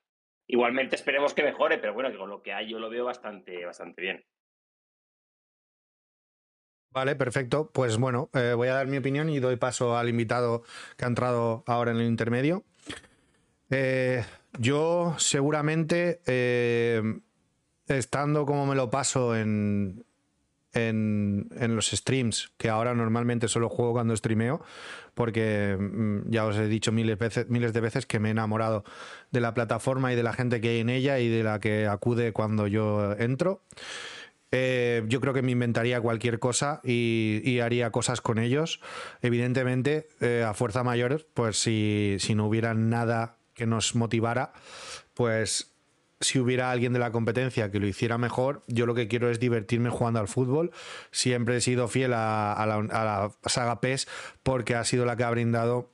Igualmente 0.48 0.96
esperemos 0.96 1.34
que 1.34 1.44
mejore, 1.44 1.78
pero 1.78 1.94
bueno, 1.94 2.16
con 2.18 2.30
lo 2.30 2.42
que 2.42 2.54
hay 2.54 2.70
yo 2.70 2.80
lo 2.80 2.90
veo 2.90 3.06
bastante, 3.06 3.66
bastante 3.66 4.02
bien. 4.02 4.26
Vale, 6.98 7.16
perfecto. 7.16 7.70
Pues 7.72 7.98
bueno, 7.98 8.32
eh, 8.34 8.54
voy 8.56 8.70
a 8.70 8.74
dar 8.74 8.88
mi 8.88 8.98
opinión 8.98 9.30
y 9.30 9.40
doy 9.40 9.56
paso 9.56 9.96
al 9.96 10.10
invitado 10.10 10.64
que 10.98 11.06
ha 11.06 11.08
entrado 11.08 11.64
ahora 11.68 11.92
en 11.92 11.98
el 11.98 12.08
intermedio. 12.08 12.64
Eh, 13.70 14.26
yo 14.58 15.14
seguramente, 15.20 16.22
eh, 16.26 17.20
estando 17.86 18.48
como 18.48 18.66
me 18.66 18.74
lo 18.74 18.90
paso 18.90 19.36
en, 19.36 20.06
en, 20.74 21.76
los 21.76 21.92
streams, 21.92 22.52
que 22.58 22.70
ahora 22.70 22.96
normalmente 22.96 23.48
solo 23.48 23.70
juego 23.70 23.94
cuando 23.94 24.18
streameo, 24.18 24.64
porque 25.14 25.78
mm, 25.80 26.32
ya 26.32 26.46
os 26.46 26.58
he 26.58 26.68
dicho 26.68 26.92
miles, 26.92 27.20
veces, 27.20 27.48
miles 27.48 27.74
de 27.74 27.82
veces 27.82 28.08
que 28.08 28.18
me 28.18 28.30
he 28.30 28.32
enamorado 28.32 28.84
de 29.30 29.40
la 29.40 29.54
plataforma 29.54 30.12
y 30.12 30.16
de 30.16 30.24
la 30.24 30.34
gente 30.34 30.62
que 30.62 30.70
hay 30.70 30.80
en 30.80 30.90
ella 30.90 31.20
y 31.20 31.30
de 31.30 31.44
la 31.44 31.60
que 31.60 31.86
acude 31.86 32.34
cuando 32.34 32.66
yo 32.66 33.14
entro. 33.20 33.62
Eh, 34.52 35.04
yo 35.08 35.20
creo 35.20 35.34
que 35.34 35.42
me 35.42 35.52
inventaría 35.52 36.00
cualquier 36.00 36.40
cosa 36.40 36.80
y, 36.84 37.60
haría 37.60 37.92
cosas 37.92 38.22
con 38.22 38.40
ellos. 38.40 38.80
Evidentemente, 39.22 40.08
eh, 40.22 40.46
a 40.48 40.54
fuerza 40.54 40.84
mayor, 40.84 41.28
pues 41.34 41.62
si, 41.62 42.18
si, 42.20 42.36
no 42.36 42.48
hubiera 42.48 42.74
nada 42.74 43.38
que 43.54 43.66
nos 43.66 43.96
motivara, 43.96 44.54
pues 45.14 45.74
si 46.20 46.40
hubiera 46.40 46.72
alguien 46.72 46.94
de 46.94 47.00
la 47.00 47.12
competencia 47.12 47.72
que 47.72 47.80
lo 47.80 47.88
hiciera 47.88 48.18
mejor, 48.18 48.64
yo 48.68 48.86
lo 48.86 48.96
que 48.96 49.08
quiero 49.08 49.30
es 49.30 49.40
divertirme 49.40 49.90
jugando 49.90 50.20
al 50.20 50.28
fútbol. 50.28 50.72
Siempre 51.12 51.58
he 51.58 51.62
sido 51.62 51.88
fiel 51.88 52.14
a, 52.14 52.66
la, 52.66 53.32
saga 53.46 53.82
PES 53.82 54.08
porque 54.44 54.76
ha 54.76 54.84
sido 54.84 55.06
la 55.06 55.16
que 55.16 55.24
ha 55.24 55.30
brindado 55.30 55.92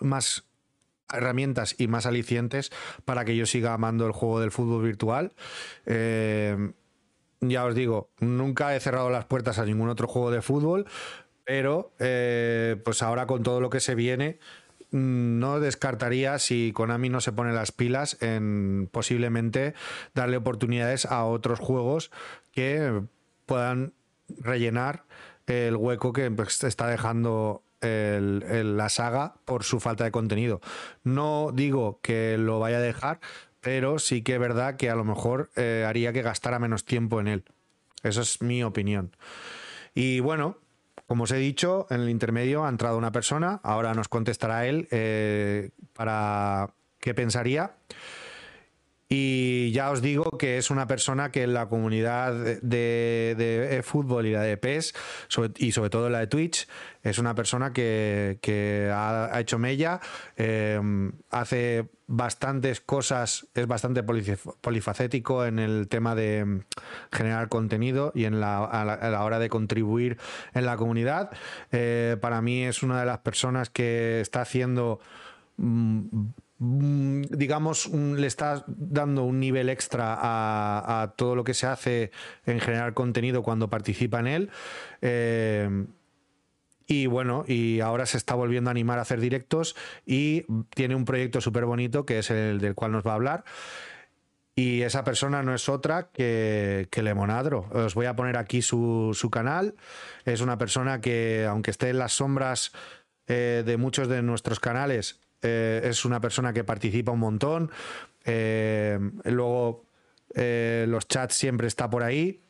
más 0.00 0.44
herramientas 1.12 1.74
y 1.78 1.88
más 1.88 2.06
alicientes 2.06 2.70
para 3.04 3.24
que 3.24 3.36
yo 3.36 3.46
siga 3.46 3.74
amando 3.74 4.06
el 4.06 4.12
juego 4.12 4.40
del 4.40 4.50
fútbol 4.50 4.82
virtual. 4.82 5.32
Eh, 5.86 6.72
ya 7.42 7.64
os 7.64 7.74
digo, 7.74 8.10
nunca 8.20 8.74
he 8.74 8.80
cerrado 8.80 9.10
las 9.10 9.24
puertas 9.24 9.58
a 9.58 9.66
ningún 9.66 9.88
otro 9.88 10.06
juego 10.06 10.30
de 10.30 10.42
fútbol, 10.42 10.86
pero 11.44 11.92
eh, 11.98 12.76
pues 12.84 13.02
ahora 13.02 13.26
con 13.26 13.42
todo 13.42 13.60
lo 13.60 13.68
que 13.68 13.80
se 13.80 13.94
viene, 13.94 14.38
mm, 14.92 15.38
no 15.38 15.60
descartaría 15.60 16.38
si 16.38 16.72
Konami 16.72 17.08
no 17.08 17.20
se 17.20 17.32
pone 17.32 17.52
las 17.52 17.72
pilas 17.72 18.16
en 18.22 18.88
posiblemente 18.92 19.74
darle 20.14 20.36
oportunidades 20.36 21.04
a 21.04 21.24
otros 21.24 21.58
juegos 21.58 22.10
que 22.52 23.02
puedan 23.46 23.92
rellenar 24.38 25.04
el 25.46 25.76
hueco 25.76 26.12
que 26.12 26.30
pues, 26.30 26.62
está 26.62 26.86
dejando 26.86 27.64
la 27.82 28.88
saga 28.88 29.34
por 29.44 29.64
su 29.64 29.80
falta 29.80 30.04
de 30.04 30.12
contenido. 30.12 30.60
No 31.02 31.50
digo 31.52 31.98
que 32.00 32.38
lo 32.38 32.60
vaya 32.60 32.76
a 32.76 32.80
dejar, 32.80 33.18
pero 33.62 33.98
sí 33.98 34.22
que 34.22 34.34
es 34.34 34.40
verdad 34.40 34.76
que 34.76 34.90
a 34.90 34.94
lo 34.94 35.04
mejor 35.04 35.50
eh, 35.56 35.86
haría 35.88 36.12
que 36.12 36.20
gastara 36.20 36.58
menos 36.58 36.84
tiempo 36.84 37.20
en 37.20 37.28
él. 37.28 37.44
Esa 38.02 38.20
es 38.20 38.42
mi 38.42 38.62
opinión. 38.62 39.16
Y 39.94 40.20
bueno, 40.20 40.58
como 41.06 41.24
os 41.24 41.30
he 41.30 41.36
dicho, 41.36 41.86
en 41.88 42.00
el 42.00 42.10
intermedio 42.10 42.64
ha 42.64 42.68
entrado 42.68 42.98
una 42.98 43.12
persona, 43.12 43.60
ahora 43.62 43.94
nos 43.94 44.08
contestará 44.08 44.66
él 44.66 44.88
eh, 44.90 45.70
para 45.94 46.70
qué 46.98 47.14
pensaría. 47.14 47.76
Y 49.14 49.72
ya 49.72 49.90
os 49.90 50.00
digo 50.00 50.24
que 50.38 50.56
es 50.56 50.70
una 50.70 50.86
persona 50.86 51.30
que 51.30 51.42
en 51.42 51.52
la 51.52 51.68
comunidad 51.68 52.32
de, 52.62 53.82
fútbol 53.84 54.24
y 54.24 54.32
la 54.32 54.40
de 54.40 54.56
PES, 54.56 54.94
y 55.58 55.72
sobre 55.72 55.90
todo 55.90 56.08
la 56.08 56.20
de 56.20 56.28
Twitch, 56.28 56.66
es 57.02 57.18
una 57.18 57.34
persona 57.34 57.74
que, 57.74 58.90
ha, 58.90 59.38
hecho 59.38 59.58
mella, 59.58 60.00
em, 60.34 61.12
hace 61.28 61.90
bastantes 62.06 62.80
cosas, 62.80 63.46
es 63.52 63.66
bastante 63.66 64.02
polifacético 64.02 65.44
en 65.44 65.58
el 65.58 65.88
tema 65.88 66.14
de 66.14 66.62
generar 67.12 67.50
contenido 67.50 68.12
y 68.14 68.24
en 68.24 68.40
la, 68.40 68.64
a, 68.64 69.10
la, 69.10 69.24
hora 69.24 69.38
de 69.38 69.50
contribuir 69.50 70.16
en 70.54 70.64
la 70.64 70.78
comunidad. 70.78 71.32
Eh, 71.70 72.16
para 72.18 72.40
mí 72.40 72.64
es 72.64 72.82
una 72.82 72.98
de 73.00 73.04
las 73.04 73.18
personas 73.18 73.68
que 73.68 74.22
está 74.22 74.40
haciendo 74.40 75.00
mm, 75.58 76.30
Mm, 76.64 77.22
digamos, 77.30 77.88
le 77.88 78.24
está 78.28 78.64
dando 78.68 79.24
un 79.24 79.40
nivel 79.40 79.68
extra 79.68 80.16
a, 80.20 81.14
todo 81.16 81.34
lo 81.34 81.42
que 81.42 81.54
se 81.54 81.66
hace 81.66 82.12
en 82.46 82.60
generar 82.60 82.94
contenido 82.94 83.42
cuando 83.42 83.68
participa 83.68 84.20
en 84.20 84.26
él. 84.28 84.50
Eh, 85.00 85.86
y 86.86 87.06
bueno, 87.06 87.44
y 87.48 87.80
ahora 87.80 88.06
se 88.06 88.16
está 88.16 88.36
volviendo 88.36 88.70
a 88.70 88.72
animar 88.72 89.00
a 89.00 89.02
hacer 89.02 89.18
directos 89.18 89.74
y 90.06 90.44
tiene 90.70 90.94
un 90.94 91.04
proyecto 91.04 91.40
súper 91.40 91.64
bonito 91.64 92.06
que 92.06 92.20
es 92.20 92.30
el 92.30 92.60
del 92.60 92.76
cual 92.76 92.92
nos 92.92 93.04
va 93.04 93.12
a 93.12 93.14
hablar. 93.16 93.44
Y 94.54 94.82
esa 94.82 95.02
persona 95.02 95.42
no 95.42 95.54
es 95.54 95.68
otra 95.68 96.10
que, 96.12 96.88
Lemonadro. 96.94 97.66
Os 97.72 97.94
voy 97.94 98.06
a 98.06 98.14
poner 98.14 98.36
aquí 98.36 98.62
su, 98.62 99.28
canal. 99.32 99.74
Es 100.24 100.40
una 100.40 100.58
persona 100.58 101.00
que, 101.00 101.44
aunque 101.48 101.72
esté 101.72 101.88
en 101.88 101.98
las 101.98 102.12
sombras 102.12 102.70
eh, 103.26 103.64
de 103.66 103.76
muchos 103.78 104.06
de 104.06 104.22
nuestros 104.22 104.60
canales, 104.60 105.18
eh, 105.42 105.80
es 105.84 106.04
una 106.04 106.20
persona 106.20 106.52
que 106.52 106.64
participa 106.64 107.12
un 107.12 107.20
montón. 107.20 107.70
Eh, 108.24 108.98
luego 109.24 109.84
eh, 110.34 110.86
los 110.88 111.08
chats 111.08 111.34
siempre 111.34 111.66
está 111.66 111.90
por 111.90 112.02
ahí. 112.02 112.40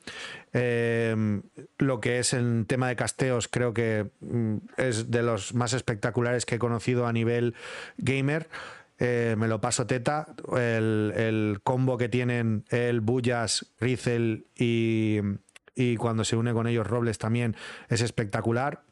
Lo 0.53 2.01
que 2.01 2.19
es 2.19 2.35
el 2.35 2.67
tema 2.67 2.89
de 2.89 2.97
casteos 2.97 3.49
creo 3.49 3.73
que 3.73 4.11
mm, 4.21 4.57
es 4.77 5.11
de 5.11 5.23
los 5.23 5.55
más 5.55 5.73
espectaculares 5.73 6.45
que 6.45 6.57
he 6.57 6.59
conocido 6.59 7.07
a 7.07 7.13
nivel 7.13 7.55
gamer. 7.97 8.49
Me 8.99 9.49
lo 9.49 9.61
paso 9.61 9.85
teta. 9.85 10.29
El, 10.57 11.59
combo 11.65 11.99
que 11.99 12.09
tienen 12.09 12.65
el 12.69 13.01
Bullas, 13.01 13.73
Rizel 13.81 14.47
y, 14.55 15.19
y 15.75 15.97
cuando 15.97 16.23
se 16.23 16.37
une 16.37 16.53
con 16.53 16.69
ellos 16.69 16.87
Robles 16.87 17.19
también 17.19 17.57
es 17.89 18.01
espectacular. 18.01 18.85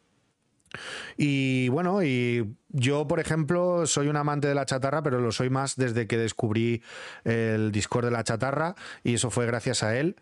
Y 1.17 1.69
bueno, 1.69 2.03
y 2.03 2.55
yo, 2.69 3.07
por 3.09 3.21
ejemplo, 3.21 3.87
soy 3.87 4.09
un 4.09 4.17
amante 4.17 4.49
de 4.49 4.55
la 4.55 4.67
chatarra, 4.67 5.03
pero 5.03 5.21
lo 5.21 5.33
soy 5.33 5.51
más 5.51 5.77
desde 5.77 6.07
que 6.07 6.17
descubrí 6.17 6.83
el 7.25 7.73
Discord 7.73 8.07
de 8.07 8.11
la 8.13 8.25
chatarra 8.25 8.75
y 9.03 9.15
eso 9.15 9.31
fue 9.31 9.47
gracias 9.47 9.83
a 9.83 9.97
él. 9.97 10.17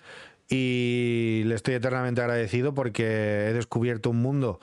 Y 0.49 1.43
le 1.45 1.55
estoy 1.55 1.75
eternamente 1.75 2.23
agradecido 2.23 2.73
porque 2.73 3.49
he 3.49 3.53
descubierto 3.53 4.11
un 4.11 4.23
mundo 4.23 4.61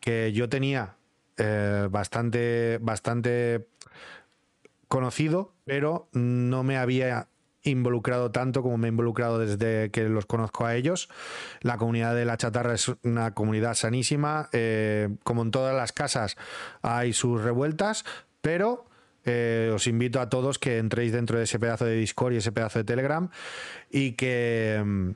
que 0.00 0.32
yo 0.32 0.48
tenía 0.48 0.96
eh, 1.36 1.86
bastante, 1.90 2.78
bastante 2.80 3.68
conocido, 4.88 5.52
pero 5.64 6.08
no 6.12 6.64
me 6.64 6.76
había 6.76 7.28
involucrado 7.62 8.30
tanto 8.30 8.62
como 8.62 8.78
me 8.78 8.88
he 8.88 8.90
involucrado 8.90 9.38
desde 9.38 9.90
que 9.90 10.08
los 10.08 10.26
conozco 10.26 10.66
a 10.66 10.74
ellos. 10.76 11.08
La 11.60 11.76
comunidad 11.76 12.14
de 12.14 12.24
la 12.24 12.36
chatarra 12.36 12.74
es 12.74 12.90
una 13.02 13.34
comunidad 13.34 13.74
sanísima. 13.74 14.48
Eh, 14.52 15.08
como 15.24 15.42
en 15.42 15.50
todas 15.50 15.74
las 15.74 15.92
casas 15.92 16.36
hay 16.82 17.12
sus 17.12 17.42
revueltas, 17.42 18.04
pero 18.40 18.86
eh, 19.24 19.70
os 19.74 19.86
invito 19.86 20.20
a 20.20 20.28
todos 20.28 20.58
que 20.58 20.78
entréis 20.78 21.12
dentro 21.12 21.38
de 21.38 21.44
ese 21.44 21.58
pedazo 21.58 21.84
de 21.84 21.96
Discord 21.96 22.34
y 22.34 22.36
ese 22.36 22.52
pedazo 22.52 22.78
de 22.78 22.84
Telegram 22.84 23.28
y 23.90 24.12
que, 24.12 25.14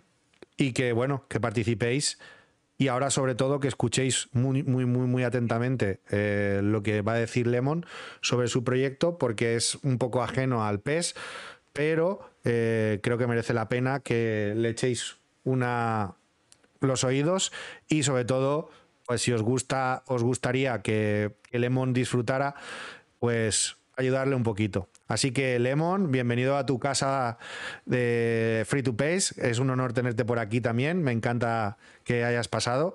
y 0.56 0.73
que 0.73 0.93
bueno, 0.93 1.24
que 1.28 1.40
participéis. 1.40 2.19
Y 2.78 2.89
ahora, 2.89 3.10
sobre 3.10 3.36
todo, 3.36 3.60
que 3.60 3.69
escuchéis 3.69 4.28
muy, 4.32 4.64
muy, 4.64 4.86
muy, 4.86 5.06
muy 5.06 5.23
atentamente 5.23 6.01
eh, 6.10 6.60
lo 6.64 6.82
que 6.82 7.01
va 7.01 7.12
a 7.12 7.16
decir 7.16 7.47
Lemon 7.47 7.86
sobre 8.23 8.48
su 8.48 8.64
proyecto, 8.64 9.19
porque 9.19 9.55
es 9.55 9.77
un 9.82 9.98
poco 9.98 10.20
ajeno 10.20 10.64
al 10.64 10.81
PES, 10.81 11.14
pero 11.72 12.20
eh, 12.44 13.00
creo 13.02 13.18
que 13.18 13.26
merece 13.26 13.54
la 13.54 13.68
pena 13.68 14.00
que 14.00 14.54
le 14.56 14.70
echéis 14.70 15.16
una 15.44 16.14
los 16.80 17.04
oídos 17.04 17.52
y 17.88 18.02
sobre 18.02 18.24
todo, 18.24 18.70
pues 19.06 19.22
si 19.22 19.32
os 19.32 19.42
gusta, 19.42 20.02
os 20.06 20.22
gustaría 20.22 20.82
que, 20.82 21.32
Lemon 21.52 21.92
disfrutara, 21.92 22.54
pues 23.18 23.76
ayudarle 23.96 24.34
un 24.34 24.42
poquito. 24.42 24.88
Así 25.06 25.32
que 25.32 25.58
Lemon, 25.58 26.10
bienvenido 26.10 26.56
a 26.56 26.66
tu 26.66 26.78
casa 26.78 27.38
de 27.84 28.64
Free 28.66 28.82
to 28.82 28.96
Pace. 28.96 29.34
Es 29.36 29.58
un 29.58 29.70
honor 29.70 29.92
tenerte 29.92 30.24
por 30.24 30.38
aquí 30.38 30.60
también. 30.60 31.02
Me 31.02 31.12
encanta 31.12 31.76
que 32.04 32.24
hayas 32.24 32.48
pasado 32.48 32.94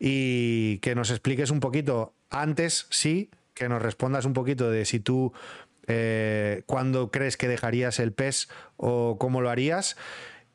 y 0.00 0.78
que 0.78 0.94
nos 0.94 1.10
expliques 1.10 1.50
un 1.50 1.60
poquito 1.60 2.12
antes, 2.28 2.86
sí, 2.90 3.30
que 3.54 3.68
nos 3.68 3.80
respondas 3.80 4.24
un 4.24 4.32
poquito 4.32 4.70
de 4.70 4.84
si 4.84 4.98
tú 4.98 5.32
eh, 5.86 6.62
cuándo 6.66 7.10
crees 7.10 7.36
que 7.36 7.48
dejarías 7.48 7.98
el 7.98 8.12
PES 8.12 8.48
o 8.76 9.16
cómo 9.18 9.40
lo 9.40 9.50
harías 9.50 9.96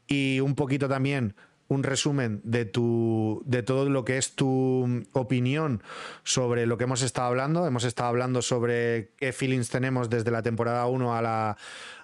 y 0.08 0.40
un 0.40 0.56
poquito 0.56 0.88
también 0.88 1.36
un 1.70 1.84
resumen 1.84 2.40
de 2.44 2.66
tu 2.66 3.42
de 3.46 3.62
todo 3.62 3.90
lo 3.90 4.06
que 4.06 4.18
es 4.18 4.36
tu 4.36 5.06
opinión 5.14 5.84
sobre 6.24 6.66
lo 6.66 6.78
que 6.78 6.86
hemos 6.86 7.02
estado 7.02 7.28
hablando. 7.28 7.68
Hemos 7.68 7.84
estado 7.84 8.10
hablando 8.10 8.42
sobre 8.42 9.12
qué 9.18 9.34
feelings 9.34 9.70
tenemos 9.70 10.10
desde 10.10 10.32
la 10.32 10.42
temporada 10.42 10.88
1 10.88 11.16
a 11.16 11.22
la, 11.22 11.58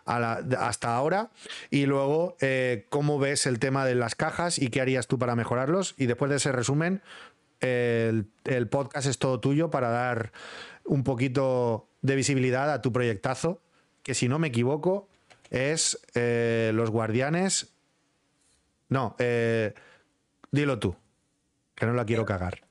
hasta 0.05 0.95
ahora 0.95 1.31
y 1.69 1.85
luego 1.85 2.35
eh, 2.41 2.87
cómo 2.89 3.19
ves 3.19 3.45
el 3.45 3.59
tema 3.59 3.85
de 3.85 3.95
las 3.95 4.15
cajas 4.15 4.59
y 4.59 4.69
qué 4.69 4.81
harías 4.81 5.07
tú 5.07 5.17
para 5.17 5.35
mejorarlos. 5.35 5.95
Y 5.97 6.07
después 6.07 6.29
de 6.29 6.37
ese 6.37 6.51
resumen, 6.51 7.01
el, 7.61 8.27
el 8.43 8.67
podcast 8.67 9.07
es 9.07 9.17
todo 9.17 9.39
tuyo 9.39 9.69
para 9.69 9.89
dar 9.89 10.33
un 10.83 11.05
poquito 11.05 11.87
de 12.03 12.15
visibilidad 12.15 12.71
a 12.71 12.81
tu 12.81 12.91
proyectazo, 12.91 13.61
que 14.03 14.13
si 14.13 14.27
no 14.27 14.37
me 14.37 14.49
equivoco 14.49 15.09
es 15.49 15.99
eh, 16.13 16.71
Los 16.73 16.91
Guardianes. 16.91 17.73
No, 18.89 19.15
eh, 19.17 19.73
dilo 20.51 20.77
tú, 20.77 20.95
que 21.73 21.85
no 21.85 21.93
la 21.93 22.05
quiero 22.05 22.25
cagar. 22.25 22.61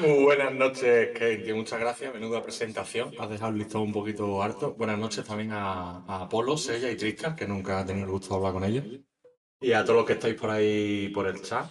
Muy 0.00 0.22
buenas 0.22 0.54
noches, 0.54 1.10
Kate. 1.12 1.52
Muchas 1.54 1.80
gracias. 1.80 2.14
Menuda 2.14 2.42
presentación. 2.42 3.12
Has 3.18 3.30
dejado 3.30 3.52
el 3.52 3.58
listón 3.58 3.82
un 3.82 3.92
poquito 3.92 4.42
harto. 4.42 4.74
Buenas 4.74 4.98
noches 4.98 5.24
también 5.24 5.52
a, 5.52 6.04
a 6.06 6.22
Apolo, 6.22 6.56
y 6.56 6.96
Tristan, 6.96 7.34
que 7.34 7.46
nunca 7.46 7.80
he 7.80 7.84
tenido 7.84 8.06
el 8.06 8.12
gusto 8.12 8.28
de 8.30 8.34
hablar 8.36 8.52
con 8.52 8.64
ellos. 8.64 8.84
Y 9.60 9.72
a 9.72 9.84
todos 9.84 9.98
los 9.98 10.06
que 10.06 10.14
estáis 10.14 10.34
por 10.34 10.50
ahí 10.50 11.08
por 11.08 11.26
el 11.26 11.40
chat. 11.40 11.70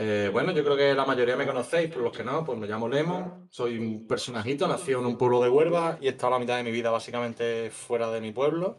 Eh, 0.00 0.30
bueno, 0.32 0.52
yo 0.52 0.62
creo 0.62 0.76
que 0.76 0.94
la 0.94 1.04
mayoría 1.04 1.36
me 1.36 1.44
conocéis, 1.44 1.88
pero 1.88 2.02
los 2.02 2.16
que 2.16 2.22
no, 2.22 2.44
pues 2.44 2.56
me 2.56 2.68
llamo 2.68 2.88
Lemon, 2.88 3.48
soy 3.50 3.78
un 3.78 4.06
personajito, 4.06 4.68
nacido 4.68 5.00
en 5.00 5.06
un 5.06 5.18
pueblo 5.18 5.42
de 5.42 5.48
Huelva 5.48 5.98
y 6.00 6.06
he 6.06 6.10
estado 6.10 6.34
la 6.34 6.38
mitad 6.38 6.56
de 6.56 6.62
mi 6.62 6.70
vida 6.70 6.92
básicamente 6.92 7.68
fuera 7.70 8.08
de 8.12 8.20
mi 8.20 8.30
pueblo. 8.30 8.78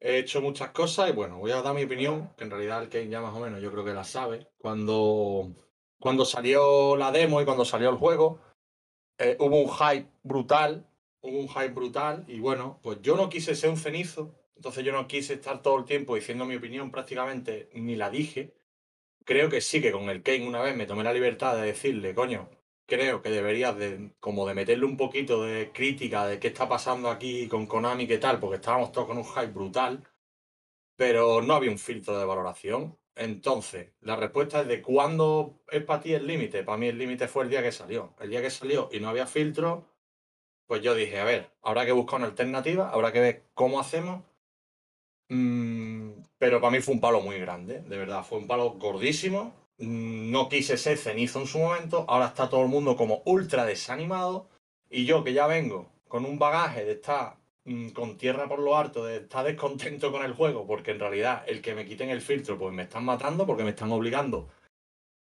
He 0.00 0.18
hecho 0.18 0.40
muchas 0.40 0.70
cosas 0.70 1.08
y 1.08 1.12
bueno, 1.12 1.38
voy 1.38 1.52
a 1.52 1.62
dar 1.62 1.72
mi 1.72 1.84
opinión, 1.84 2.32
que 2.36 2.42
en 2.42 2.50
realidad 2.50 2.82
el 2.82 2.88
que 2.88 3.08
ya 3.08 3.20
más 3.20 3.32
o 3.32 3.38
menos 3.38 3.62
yo 3.62 3.70
creo 3.70 3.84
que 3.84 3.94
la 3.94 4.02
sabe. 4.02 4.48
Cuando, 4.58 5.54
cuando 6.00 6.24
salió 6.24 6.96
la 6.96 7.12
demo 7.12 7.40
y 7.40 7.44
cuando 7.44 7.64
salió 7.64 7.90
el 7.90 7.96
juego, 7.96 8.40
eh, 9.18 9.36
hubo 9.38 9.60
un 9.60 9.70
hype 9.70 10.10
brutal, 10.24 10.84
hubo 11.20 11.38
un 11.38 11.48
hype 11.48 11.74
brutal 11.74 12.24
y 12.26 12.40
bueno, 12.40 12.80
pues 12.82 13.00
yo 13.02 13.16
no 13.16 13.28
quise 13.28 13.54
ser 13.54 13.70
un 13.70 13.76
cenizo, 13.76 14.34
entonces 14.56 14.84
yo 14.84 14.90
no 14.90 15.06
quise 15.06 15.34
estar 15.34 15.62
todo 15.62 15.78
el 15.78 15.84
tiempo 15.84 16.16
diciendo 16.16 16.44
mi 16.44 16.56
opinión 16.56 16.90
prácticamente, 16.90 17.70
ni 17.74 17.94
la 17.94 18.10
dije 18.10 18.52
creo 19.24 19.48
que 19.48 19.60
sí 19.60 19.80
que 19.82 19.92
con 19.92 20.10
el 20.10 20.22
Kane 20.22 20.46
una 20.46 20.62
vez 20.62 20.76
me 20.76 20.86
tomé 20.86 21.04
la 21.04 21.12
libertad 21.12 21.56
de 21.56 21.66
decirle, 21.66 22.14
coño, 22.14 22.48
creo 22.86 23.22
que 23.22 23.30
deberías 23.30 23.76
de, 23.76 24.12
como 24.20 24.46
de 24.46 24.54
meterle 24.54 24.84
un 24.84 24.96
poquito 24.96 25.42
de 25.42 25.72
crítica 25.72 26.26
de 26.26 26.38
qué 26.38 26.48
está 26.48 26.68
pasando 26.68 27.10
aquí 27.10 27.48
con 27.48 27.66
Konami, 27.66 28.06
qué 28.06 28.18
tal, 28.18 28.40
porque 28.40 28.56
estábamos 28.56 28.92
todos 28.92 29.08
con 29.08 29.18
un 29.18 29.24
hype 29.24 29.52
brutal, 29.52 30.04
pero 30.96 31.42
no 31.42 31.54
había 31.54 31.70
un 31.70 31.78
filtro 31.78 32.18
de 32.18 32.24
valoración. 32.24 32.98
Entonces, 33.16 33.92
la 34.00 34.16
respuesta 34.16 34.62
es 34.62 34.68
de 34.68 34.82
cuándo 34.82 35.60
es 35.70 35.84
para 35.84 36.02
ti 36.02 36.14
el 36.14 36.26
límite. 36.26 36.64
Para 36.64 36.78
mí 36.78 36.88
el 36.88 36.98
límite 36.98 37.28
fue 37.28 37.44
el 37.44 37.50
día 37.50 37.62
que 37.62 37.72
salió. 37.72 38.14
El 38.20 38.30
día 38.30 38.42
que 38.42 38.50
salió 38.50 38.88
y 38.92 39.00
no 39.00 39.08
había 39.08 39.26
filtro, 39.26 39.86
pues 40.66 40.82
yo 40.82 40.94
dije, 40.94 41.20
a 41.20 41.24
ver, 41.24 41.50
habrá 41.62 41.86
que 41.86 41.92
buscar 41.92 42.18
una 42.18 42.28
alternativa, 42.28 42.90
habrá 42.90 43.12
que 43.12 43.20
ver 43.20 43.44
cómo 43.54 43.80
hacemos 43.80 44.24
pero 46.38 46.60
para 46.60 46.70
mí 46.72 46.80
fue 46.80 46.94
un 46.94 47.00
palo 47.00 47.20
muy 47.20 47.38
grande, 47.38 47.80
de 47.80 47.96
verdad, 47.96 48.24
fue 48.24 48.38
un 48.38 48.46
palo 48.46 48.72
gordísimo. 48.72 49.54
Mm, 49.78 50.30
no 50.30 50.48
quise 50.48 50.76
ser 50.76 50.98
cenizo 50.98 51.40
en 51.40 51.46
su 51.46 51.58
momento, 51.58 52.04
ahora 52.08 52.26
está 52.26 52.48
todo 52.48 52.62
el 52.62 52.68
mundo 52.68 52.96
como 52.96 53.22
ultra 53.24 53.64
desanimado 53.64 54.48
y 54.88 55.04
yo 55.04 55.24
que 55.24 55.32
ya 55.32 55.46
vengo 55.46 55.88
con 56.06 56.24
un 56.24 56.38
bagaje 56.38 56.84
de 56.84 56.92
estar 56.92 57.36
mm, 57.64 57.88
con 57.88 58.16
tierra 58.16 58.48
por 58.48 58.60
lo 58.60 58.76
alto, 58.76 59.04
de 59.04 59.16
estar 59.16 59.44
descontento 59.44 60.12
con 60.12 60.24
el 60.24 60.34
juego, 60.34 60.66
porque 60.66 60.92
en 60.92 61.00
realidad 61.00 61.42
el 61.48 61.60
que 61.60 61.74
me 61.74 61.86
quiten 61.86 62.10
el 62.10 62.20
filtro 62.20 62.58
pues 62.58 62.72
me 62.72 62.84
están 62.84 63.04
matando 63.04 63.46
porque 63.46 63.64
me 63.64 63.70
están 63.70 63.90
obligando 63.90 64.48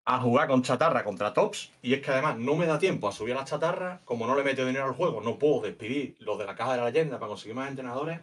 a 0.06 0.19
jugar 0.19 0.48
con 0.48 0.64
chatarra 0.64 1.03
contra 1.03 1.34
tops 1.34 1.72
y 1.84 1.94
es 1.94 2.02
que 2.02 2.11
además 2.11 2.38
no 2.38 2.56
me 2.56 2.65
da 2.65 2.80
tiempo 2.80 3.07
a 3.07 3.11
subir 3.11 3.36
a 3.36 3.40
la 3.40 3.45
chatarra, 3.45 4.02
como 4.06 4.26
no 4.26 4.36
le 4.36 4.44
meto 4.44 4.65
dinero 4.65 4.86
al 4.86 4.94
juego, 4.95 5.22
no 5.22 5.38
puedo 5.38 5.61
despedir 5.61 6.15
los 6.19 6.40
de 6.40 6.45
la 6.45 6.56
caja 6.56 6.72
de 6.72 6.77
la 6.80 6.86
leyenda 6.86 7.19
para 7.19 7.30
conseguir 7.30 7.56
más 7.56 7.69
entrenadores 7.69 8.19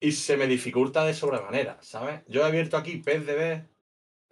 y 0.00 0.12
se 0.12 0.38
me 0.38 0.46
dificulta 0.46 1.04
de 1.04 1.12
sobremanera, 1.12 1.76
¿sabes? 1.82 2.22
Yo 2.26 2.40
he 2.40 2.44
abierto 2.44 2.78
aquí 2.78 3.02
PSDB. 3.02 3.68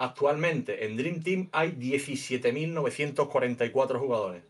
Actualmente 0.00 0.86
en 0.86 0.96
Dream 0.96 1.20
Team 1.22 1.50
hay 1.52 1.72
17.944 1.72 3.98
jugadores. 3.98 4.44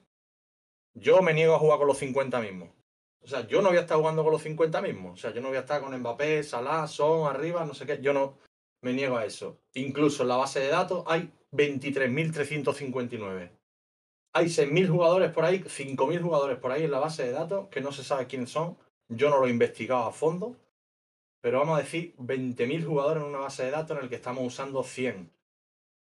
Yo 0.95 1.21
me 1.23 1.35
niego 1.35 1.55
a 1.55 1.59
jugar 1.59 1.79
con 1.79 1.89
los 1.89 1.99
50 1.99 2.41
mismos. 2.41 2.69
O 3.21 3.27
sea, 3.27 3.49
yo 3.49 3.61
no 3.63 3.71
voy 3.71 3.79
a 3.79 3.81
estar 3.81 3.99
jugando 3.99 4.23
con 4.23 4.31
los 4.33 4.43
50 4.43 4.81
mismos. 4.81 5.15
O 5.15 5.17
sea, 5.17 5.33
yo 5.33 5.41
no 5.41 5.49
voy 5.49 5.57
a 5.57 5.61
estar 5.61 5.81
con 5.81 5.99
Mbappé, 5.99 6.45
Salah, 6.45 6.87
Son, 6.87 7.29
arriba, 7.29 7.65
no 7.65 7.75
sé 7.75 7.85
qué. 7.87 7.99
Yo 8.01 8.13
no 8.13 8.39
me 8.83 8.93
niego 8.93 9.17
a 9.17 9.25
eso. 9.25 9.59
Incluso 9.75 10.23
en 10.23 10.29
la 10.29 10.37
base 10.37 10.61
de 10.61 10.69
datos 10.69 11.03
hay 11.07 11.33
23.359. 11.53 13.51
Hay 14.35 14.47
6.000 14.47 14.89
jugadores 14.89 15.33
por 15.33 15.45
ahí, 15.45 15.61
5.000 15.61 16.23
jugadores 16.23 16.59
por 16.59 16.71
ahí 16.71 16.85
en 16.85 16.91
la 16.91 17.01
base 17.01 17.25
de 17.25 17.33
datos 17.33 17.69
que 17.69 17.81
no 17.81 17.91
se 17.91 18.05
sabe 18.05 18.27
quiénes 18.27 18.51
son. 18.51 18.77
Yo 19.09 19.31
no 19.31 19.41
lo 19.41 19.47
he 19.47 19.51
investigado 19.51 20.05
a 20.05 20.13
fondo 20.13 20.55
pero 21.41 21.59
vamos 21.59 21.79
a 21.79 21.83
decir 21.83 22.15
20.000 22.17 22.85
jugadores 22.85 23.23
en 23.23 23.29
una 23.29 23.39
base 23.39 23.65
de 23.65 23.71
datos 23.71 23.97
en 23.97 24.05
el 24.05 24.09
que 24.09 24.17
estamos 24.17 24.45
usando 24.45 24.83
100. 24.83 25.31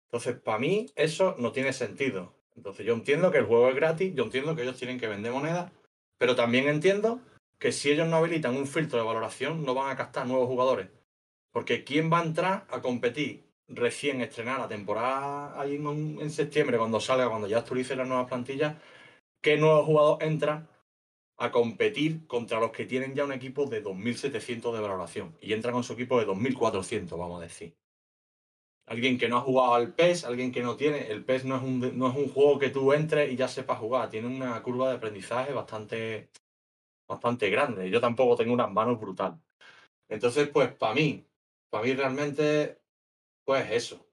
Entonces, 0.05 0.35
para 0.37 0.59
mí 0.59 0.87
eso 0.95 1.35
no 1.37 1.51
tiene 1.51 1.71
sentido. 1.73 2.33
Entonces, 2.55 2.85
yo 2.85 2.93
entiendo 2.93 3.31
que 3.31 3.37
el 3.37 3.45
juego 3.45 3.69
es 3.69 3.75
gratis, 3.75 4.13
yo 4.15 4.23
entiendo 4.23 4.55
que 4.55 4.63
ellos 4.63 4.77
tienen 4.77 4.99
que 4.99 5.07
vender 5.07 5.31
monedas, 5.31 5.71
pero 6.17 6.35
también 6.35 6.67
entiendo 6.67 7.21
que 7.59 7.71
si 7.71 7.91
ellos 7.91 8.07
no 8.07 8.17
habilitan 8.17 8.55
un 8.55 8.67
filtro 8.67 8.97
de 8.97 9.05
valoración, 9.05 9.63
no 9.65 9.75
van 9.75 9.91
a 9.91 9.95
captar 9.95 10.25
nuevos 10.25 10.47
jugadores. 10.47 10.89
Porque 11.51 11.83
¿quién 11.83 12.11
va 12.11 12.19
a 12.19 12.23
entrar 12.23 12.65
a 12.69 12.81
competir 12.81 13.43
recién 13.67 14.21
estrenar 14.21 14.59
la 14.59 14.67
temporada 14.67 15.59
ahí 15.59 15.75
en, 15.75 16.29
septiembre, 16.31 16.77
cuando 16.77 16.99
salga, 16.99 17.29
cuando 17.29 17.47
ya 17.47 17.59
actualicen 17.59 17.97
las 17.97 18.07
nuevas 18.07 18.27
plantillas? 18.27 18.75
¿Qué 19.41 19.57
nuevo 19.57 19.83
jugador 19.83 20.23
entra 20.23 20.67
a 21.39 21.51
competir 21.51 22.27
contra 22.27 22.59
los 22.59 22.71
que 22.71 22.85
tienen 22.85 23.15
ya 23.15 23.23
un 23.23 23.31
equipo 23.31 23.65
de 23.65 23.81
2.700 23.81 24.73
de 24.73 24.81
valoración 24.81 25.37
y 25.41 25.53
entran 25.53 25.73
con 25.73 25.85
su 25.85 25.93
equipo 25.93 26.19
de 26.19 26.27
2.400, 26.27 27.17
vamos 27.17 27.39
a 27.39 27.43
decir. 27.43 27.77
Alguien 28.85 29.17
que 29.17 29.29
no 29.29 29.37
ha 29.37 29.41
jugado 29.41 29.73
al 29.75 29.93
PES, 29.93 30.25
alguien 30.25 30.51
que 30.51 30.61
no 30.61 30.75
tiene, 30.75 31.07
el 31.07 31.23
PES 31.23 31.45
no 31.45 31.55
es 31.55 31.63
un, 31.63 31.97
no 31.97 32.09
es 32.09 32.15
un 32.17 32.27
juego 32.27 32.59
que 32.59 32.69
tú 32.69 32.91
entres 32.91 33.31
y 33.31 33.37
ya 33.37 33.47
sepas 33.47 33.79
jugar, 33.79 34.09
tiene 34.09 34.27
una 34.27 34.61
curva 34.61 34.89
de 34.89 34.97
aprendizaje 34.97 35.53
bastante, 35.53 36.29
bastante 37.07 37.49
grande. 37.49 37.89
Yo 37.89 38.01
tampoco 38.01 38.35
tengo 38.35 38.53
unas 38.53 38.71
manos 38.71 38.99
brutal. 38.99 39.39
Entonces, 40.09 40.49
pues 40.49 40.73
para 40.73 40.93
mí, 40.95 41.25
para 41.69 41.85
mí 41.85 41.93
realmente, 41.93 42.79
pues 43.45 43.71
eso. 43.71 44.05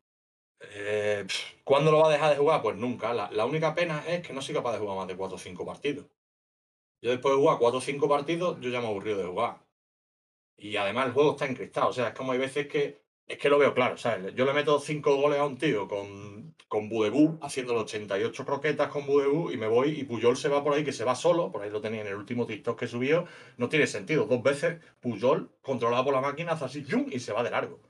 Eh, 0.60 1.26
¿Cuándo 1.64 1.90
lo 1.90 2.00
va 2.00 2.08
a 2.08 2.12
dejar 2.12 2.30
de 2.30 2.36
jugar? 2.38 2.62
Pues 2.62 2.76
nunca. 2.76 3.12
La, 3.14 3.30
la 3.32 3.46
única 3.46 3.74
pena 3.74 4.04
es 4.06 4.24
que 4.24 4.32
no 4.32 4.42
soy 4.42 4.54
capaz 4.54 4.72
de 4.74 4.78
jugar 4.78 4.96
más 4.96 5.08
de 5.08 5.16
4 5.16 5.36
o 5.36 5.38
5 5.38 5.66
partidos. 5.66 6.06
Yo 7.00 7.10
después 7.10 7.34
de 7.34 7.40
jugar 7.40 7.58
4 7.58 7.78
o 7.78 7.80
5 7.80 8.08
partidos, 8.08 8.58
yo 8.60 8.70
ya 8.70 8.80
me 8.80 8.86
aburrido 8.86 9.18
de 9.18 9.26
jugar. 9.26 9.58
Y 10.56 10.76
además 10.76 11.06
el 11.06 11.12
juego 11.12 11.32
está 11.32 11.46
encristado. 11.46 11.88
O 11.88 11.92
sea, 11.92 12.08
es 12.08 12.14
como 12.14 12.32
hay 12.32 12.38
veces 12.38 12.66
que. 12.66 13.04
Es 13.26 13.38
que 13.38 13.48
lo 13.48 13.58
veo 13.58 13.74
claro. 13.74 13.96
¿sabes? 13.96 14.34
Yo 14.34 14.44
le 14.44 14.52
meto 14.52 14.78
5 14.78 15.16
goles 15.16 15.38
a 15.38 15.44
un 15.44 15.58
tío 15.58 15.88
con, 15.88 16.54
con 16.68 16.88
Budebú, 16.88 17.38
haciendo 17.42 17.74
88 17.74 18.44
croquetas 18.44 18.88
con 18.88 19.06
Budebú, 19.06 19.50
y 19.50 19.56
me 19.56 19.66
voy, 19.66 20.00
y 20.00 20.04
Puyol 20.04 20.36
se 20.36 20.48
va 20.48 20.62
por 20.62 20.74
ahí, 20.74 20.84
que 20.84 20.92
se 20.92 21.04
va 21.04 21.14
solo, 21.14 21.50
por 21.50 21.62
ahí 21.62 21.70
lo 21.70 21.80
tenía 21.80 22.02
en 22.02 22.06
el 22.06 22.14
último 22.14 22.46
TikTok 22.46 22.78
que 22.78 22.86
subió. 22.86 23.26
No 23.56 23.68
tiene 23.68 23.86
sentido. 23.86 24.26
Dos 24.26 24.42
veces 24.42 24.80
Puyol, 25.00 25.50
controlado 25.62 26.04
por 26.04 26.14
la 26.14 26.20
máquina, 26.20 26.52
hace 26.52 26.64
así, 26.66 26.84
¡yum! 26.84 27.06
y 27.10 27.20
se 27.20 27.32
va 27.32 27.42
de 27.42 27.50
largo. 27.50 27.80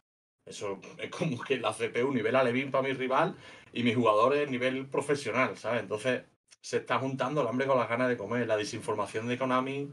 Eso 0.46 0.80
es 0.98 1.10
como 1.10 1.42
que 1.42 1.58
la 1.58 1.72
CPU 1.72 2.12
nivel 2.12 2.36
alevín 2.36 2.70
para 2.70 2.86
mi 2.86 2.94
rival 2.94 3.36
y 3.72 3.82
mis 3.82 3.96
jugadores 3.96 4.48
nivel 4.48 4.86
profesional, 4.86 5.56
¿sabes? 5.56 5.82
Entonces 5.82 6.22
se 6.66 6.78
está 6.78 6.98
juntando 6.98 7.42
el 7.42 7.46
hambre 7.46 7.68
con 7.68 7.78
las 7.78 7.88
ganas 7.88 8.08
de 8.08 8.16
comer. 8.16 8.44
La 8.44 8.56
desinformación 8.56 9.28
de 9.28 9.38
Konami 9.38 9.88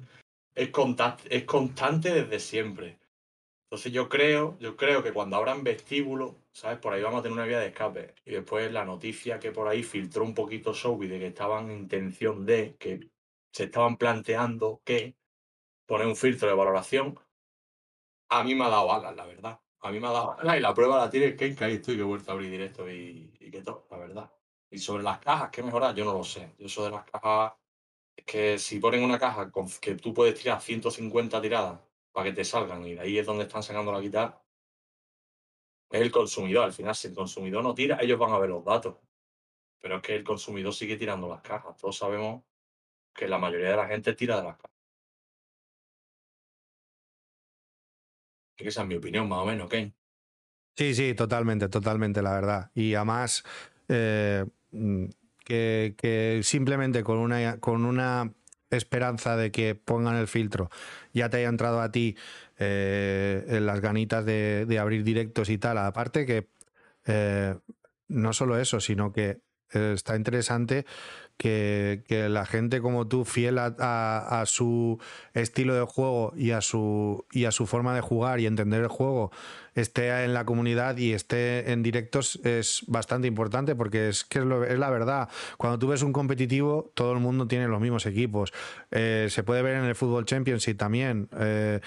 es, 0.55 0.71
es 1.29 1.43
constante 1.43 2.11
desde 2.11 2.39
siempre. 2.39 2.97
Entonces 3.65 3.91
yo 3.91 4.09
creo, 4.09 4.57
yo 4.59 4.75
creo 4.75 5.03
que 5.03 5.13
cuando 5.13 5.35
abran 5.35 5.63
vestíbulo, 5.63 6.35
¿sabes? 6.51 6.79
Por 6.79 6.91
ahí 6.91 7.03
vamos 7.03 7.19
a 7.19 7.21
tener 7.21 7.37
una 7.37 7.45
vía 7.45 7.59
de 7.59 7.67
escape. 7.67 8.15
Y 8.25 8.31
después 8.31 8.71
la 8.71 8.85
noticia 8.85 9.39
que 9.39 9.51
por 9.51 9.67
ahí 9.67 9.83
filtró 9.83 10.23
un 10.23 10.33
poquito 10.33 10.73
Sobi 10.73 11.05
de 11.05 11.19
que 11.19 11.27
estaban 11.27 11.69
en 11.69 11.77
intención 11.77 12.43
de, 12.43 12.75
que 12.79 13.07
se 13.51 13.65
estaban 13.65 13.97
planteando 13.97 14.81
que 14.83 15.15
poner 15.85 16.07
un 16.07 16.15
filtro 16.15 16.47
de 16.47 16.55
valoración, 16.55 17.19
a 18.29 18.43
mí 18.43 18.55
me 18.55 18.65
ha 18.65 18.69
dado 18.69 18.91
alas, 18.91 19.15
la 19.15 19.27
verdad. 19.27 19.59
A 19.81 19.91
mí 19.91 19.99
me 19.99 20.07
ha 20.07 20.11
dado 20.11 20.39
alas 20.39 20.57
y 20.57 20.59
la 20.59 20.73
prueba 20.73 20.97
la 20.97 21.11
tiene 21.11 21.35
que 21.35 21.55
ahí 21.63 21.75
estoy 21.75 21.97
que 21.97 22.01
he 22.01 22.03
vuelto 22.03 22.31
a 22.31 22.33
abrir 22.33 22.49
directo 22.49 22.89
y, 22.89 23.31
y 23.39 23.51
que 23.51 23.61
todo, 23.61 23.85
la 23.91 23.97
verdad. 23.99 24.31
Y 24.73 24.79
sobre 24.79 25.03
las 25.03 25.19
cajas, 25.19 25.51
¿qué 25.51 25.61
mejorar? 25.61 25.93
Yo 25.93 26.03
no 26.03 26.13
lo 26.13 26.23
sé. 26.23 26.55
Yo 26.57 26.65
eso 26.65 26.83
de 26.83 26.89
las 26.89 27.05
cajas, 27.05 27.53
es 28.15 28.25
que 28.25 28.57
si 28.57 28.79
ponen 28.79 29.03
una 29.03 29.19
caja 29.19 29.51
que 29.79 29.93
tú 29.93 30.15
puedes 30.15 30.33
tirar 30.33 30.59
150 30.59 31.39
tiradas 31.39 31.79
para 32.11 32.25
que 32.25 32.33
te 32.33 32.43
salgan 32.43 32.83
y 32.83 32.95
de 32.95 33.01
ahí 33.01 33.19
es 33.19 33.25
donde 33.25 33.43
están 33.43 33.61
sacando 33.61 33.91
la 33.91 33.99
guitarra, 33.99 34.43
es 35.91 36.01
el 36.01 36.11
consumidor. 36.11 36.63
Al 36.65 36.73
final, 36.73 36.95
si 36.95 37.09
el 37.09 37.13
consumidor 37.13 37.61
no 37.63 37.75
tira, 37.75 37.99
ellos 38.01 38.17
van 38.17 38.31
a 38.31 38.39
ver 38.39 38.49
los 38.49 38.65
datos. 38.65 38.97
Pero 39.79 39.97
es 39.97 40.01
que 40.01 40.15
el 40.15 40.23
consumidor 40.23 40.73
sigue 40.73 40.97
tirando 40.97 41.29
las 41.29 41.41
cajas. 41.41 41.77
Todos 41.77 41.95
sabemos 41.95 42.43
que 43.13 43.27
la 43.27 43.37
mayoría 43.37 43.69
de 43.69 43.75
la 43.75 43.87
gente 43.87 44.13
tira 44.13 44.37
de 44.37 44.43
las 44.43 44.57
cajas. 44.57 44.71
Esa 48.57 48.81
es 48.81 48.87
mi 48.87 48.95
opinión, 48.95 49.29
más 49.29 49.39
o 49.39 49.45
menos, 49.45 49.69
Kane. 49.69 49.93
Sí, 50.75 50.95
sí, 50.95 51.13
totalmente, 51.13 51.69
totalmente, 51.69 52.23
la 52.23 52.33
verdad. 52.33 52.71
Y 52.73 52.95
además, 52.95 53.43
eh, 53.87 54.45
que, 55.43 55.95
que, 55.97 56.39
simplemente 56.43 57.03
con 57.03 57.17
una, 57.17 57.59
con 57.59 57.85
una 57.85 58.31
esperanza 58.69 59.37
de 59.37 59.51
que 59.51 59.75
pongan 59.75 60.15
el 60.15 60.27
filtro 60.27 60.69
ya 61.13 61.29
te 61.29 61.37
haya 61.37 61.49
entrado 61.49 61.81
a 61.81 61.91
ti 61.91 62.15
eh, 62.57 63.45
en 63.47 63.65
las 63.65 63.81
ganitas 63.81 64.25
de, 64.25 64.65
de, 64.65 64.79
abrir 64.79 65.03
directos 65.03 65.49
y 65.49 65.57
tal. 65.57 65.77
Aparte 65.77 66.25
que 66.25 66.49
eh, 67.05 67.55
no 68.07 68.33
solo 68.33 68.59
eso, 68.59 68.79
sino 68.79 69.11
que 69.11 69.39
está 69.73 70.15
interesante 70.15 70.85
que, 71.37 72.03
que, 72.07 72.29
la 72.29 72.45
gente 72.45 72.81
como 72.81 73.07
tú, 73.07 73.25
fiel 73.25 73.57
a, 73.57 73.65
a, 73.67 74.45
su 74.45 74.99
estilo 75.33 75.73
de 75.73 75.81
juego 75.81 76.33
y 76.35 76.51
a, 76.51 76.61
su, 76.61 77.25
y 77.31 77.45
a 77.45 77.51
su 77.51 77.65
forma 77.65 77.95
de 77.95 78.01
jugar 78.01 78.39
y 78.39 78.45
entender 78.45 78.81
el 78.81 78.87
juego, 78.87 79.31
esté 79.73 80.23
en 80.23 80.33
la 80.33 80.45
comunidad 80.45 80.97
y 80.97 81.13
esté 81.13 81.71
en 81.71 81.81
directos 81.83 82.39
es 82.43 82.83
bastante 82.87 83.27
importante 83.27 83.75
porque 83.75 84.09
es 84.09 84.23
que 84.23 84.39
es 84.39 84.45
la 84.45 84.89
verdad. 84.89 85.29
Cuando 85.57 85.79
tú 85.79 85.87
ves 85.87 86.03
un 86.03 86.13
competitivo, 86.13 86.91
todo 86.93 87.13
el 87.13 87.19
mundo 87.19 87.47
tiene 87.47 87.67
los 87.67 87.81
mismos 87.81 88.05
equipos. 88.05 88.53
Eh, 88.91 89.27
se 89.29 89.43
puede 89.43 89.61
ver 89.61 89.77
en 89.77 89.85
el 89.85 89.95
Fútbol 89.95 90.25
Championship 90.25 90.77
también. 90.77 91.29
Eh, 91.39 91.79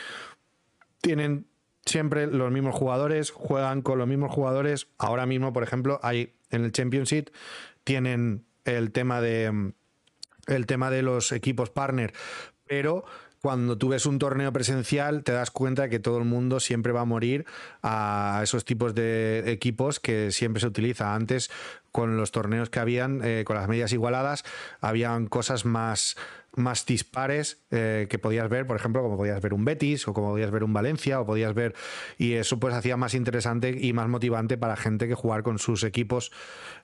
tienen 1.00 1.46
siempre 1.84 2.26
los 2.26 2.50
mismos 2.50 2.74
jugadores, 2.74 3.30
juegan 3.30 3.80
con 3.80 3.98
los 3.98 4.08
mismos 4.08 4.34
jugadores. 4.34 4.88
Ahora 4.98 5.24
mismo, 5.24 5.52
por 5.52 5.62
ejemplo, 5.62 6.00
hay 6.02 6.34
en 6.50 6.64
el 6.64 6.72
Championship 6.72 7.30
tienen 7.86 8.44
el 8.64 8.90
tema 8.90 9.20
de 9.20 9.72
el 10.48 10.66
tema 10.66 10.90
de 10.90 11.02
los 11.02 11.30
equipos 11.32 11.70
partner, 11.70 12.12
pero 12.66 13.04
cuando 13.40 13.78
tú 13.78 13.90
ves 13.90 14.06
un 14.06 14.18
torneo 14.18 14.52
presencial 14.52 15.22
te 15.22 15.30
das 15.30 15.52
cuenta 15.52 15.88
que 15.88 16.00
todo 16.00 16.18
el 16.18 16.24
mundo 16.24 16.58
siempre 16.58 16.92
va 16.92 17.02
a 17.02 17.04
morir 17.04 17.46
a 17.80 18.40
esos 18.42 18.64
tipos 18.64 18.92
de 18.92 19.44
equipos 19.46 20.00
que 20.00 20.32
siempre 20.32 20.60
se 20.60 20.66
utiliza. 20.66 21.14
Antes, 21.14 21.48
con 21.92 22.16
los 22.16 22.32
torneos 22.32 22.70
que 22.70 22.80
habían, 22.80 23.20
eh, 23.22 23.44
con 23.46 23.54
las 23.54 23.68
medias 23.68 23.92
igualadas, 23.92 24.44
habían 24.80 25.28
cosas 25.28 25.64
más, 25.64 26.16
más 26.56 26.86
dispares 26.86 27.64
eh, 27.70 28.06
que 28.10 28.18
podías 28.18 28.48
ver, 28.48 28.66
por 28.66 28.76
ejemplo, 28.76 29.02
como 29.02 29.16
podías 29.16 29.40
ver 29.40 29.54
un 29.54 29.64
Betis 29.64 30.08
o 30.08 30.14
como 30.14 30.30
podías 30.30 30.50
ver 30.50 30.64
un 30.64 30.72
Valencia 30.72 31.20
o 31.20 31.26
podías 31.26 31.54
ver 31.54 31.74
y 32.18 32.32
eso 32.32 32.58
pues 32.58 32.74
hacía 32.74 32.96
más 32.96 33.14
interesante 33.14 33.76
y 33.80 33.92
más 33.92 34.08
motivante 34.08 34.58
para 34.58 34.76
gente 34.76 35.06
que 35.06 35.14
jugar 35.14 35.42
con 35.42 35.58
sus 35.58 35.84
equipos 35.84 36.32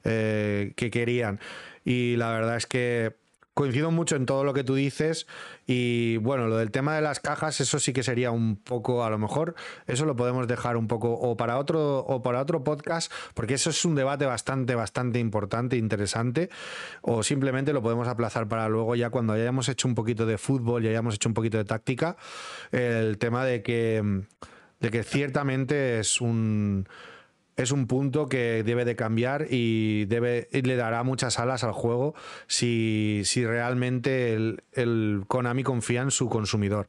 eh, 0.04 0.74
que 0.76 0.90
querían. 0.90 1.40
Y 1.84 2.16
la 2.16 2.30
verdad 2.30 2.56
es 2.56 2.66
que 2.66 3.21
coincido 3.54 3.90
mucho 3.90 4.16
en 4.16 4.26
todo 4.26 4.44
lo 4.44 4.54
que 4.54 4.64
tú 4.64 4.74
dices 4.74 5.26
y 5.66 6.16
bueno, 6.18 6.46
lo 6.46 6.56
del 6.56 6.70
tema 6.70 6.94
de 6.94 7.02
las 7.02 7.20
cajas, 7.20 7.60
eso 7.60 7.78
sí 7.78 7.92
que 7.92 8.02
sería 8.02 8.30
un 8.30 8.56
poco, 8.56 9.04
a 9.04 9.10
lo 9.10 9.18
mejor, 9.18 9.54
eso 9.86 10.06
lo 10.06 10.16
podemos 10.16 10.48
dejar 10.48 10.76
un 10.76 10.88
poco 10.88 11.12
o 11.12 11.36
para 11.36 11.58
otro 11.58 11.98
o 11.98 12.22
para 12.22 12.40
otro 12.40 12.64
podcast, 12.64 13.12
porque 13.34 13.54
eso 13.54 13.70
es 13.70 13.84
un 13.84 13.94
debate 13.94 14.24
bastante, 14.26 14.74
bastante 14.74 15.18
importante, 15.18 15.76
interesante, 15.76 16.48
o 17.02 17.22
simplemente 17.22 17.72
lo 17.72 17.82
podemos 17.82 18.08
aplazar 18.08 18.48
para 18.48 18.68
luego 18.68 18.94
ya 18.94 19.10
cuando 19.10 19.34
hayamos 19.34 19.68
hecho 19.68 19.86
un 19.86 19.94
poquito 19.94 20.24
de 20.24 20.38
fútbol 20.38 20.84
y 20.84 20.88
hayamos 20.88 21.14
hecho 21.14 21.28
un 21.28 21.34
poquito 21.34 21.58
de 21.58 21.64
táctica, 21.64 22.16
el 22.70 23.18
tema 23.18 23.44
de 23.44 23.62
que, 23.62 24.22
de 24.80 24.90
que 24.90 25.02
ciertamente 25.02 26.00
es 26.00 26.20
un 26.20 26.88
es 27.56 27.70
un 27.70 27.86
punto 27.86 28.28
que 28.28 28.62
debe 28.64 28.84
de 28.84 28.96
cambiar 28.96 29.46
y, 29.50 30.06
le 30.06 30.76
dará 30.76 31.02
muchas 31.02 31.38
alas 31.38 31.64
al 31.64 31.72
juego 31.72 32.14
si, 32.46 33.22
realmente 33.34 34.34
el, 34.34 35.24
Konami 35.28 35.62
confía 35.62 36.02
en 36.02 36.10
su 36.10 36.28
consumidor. 36.28 36.86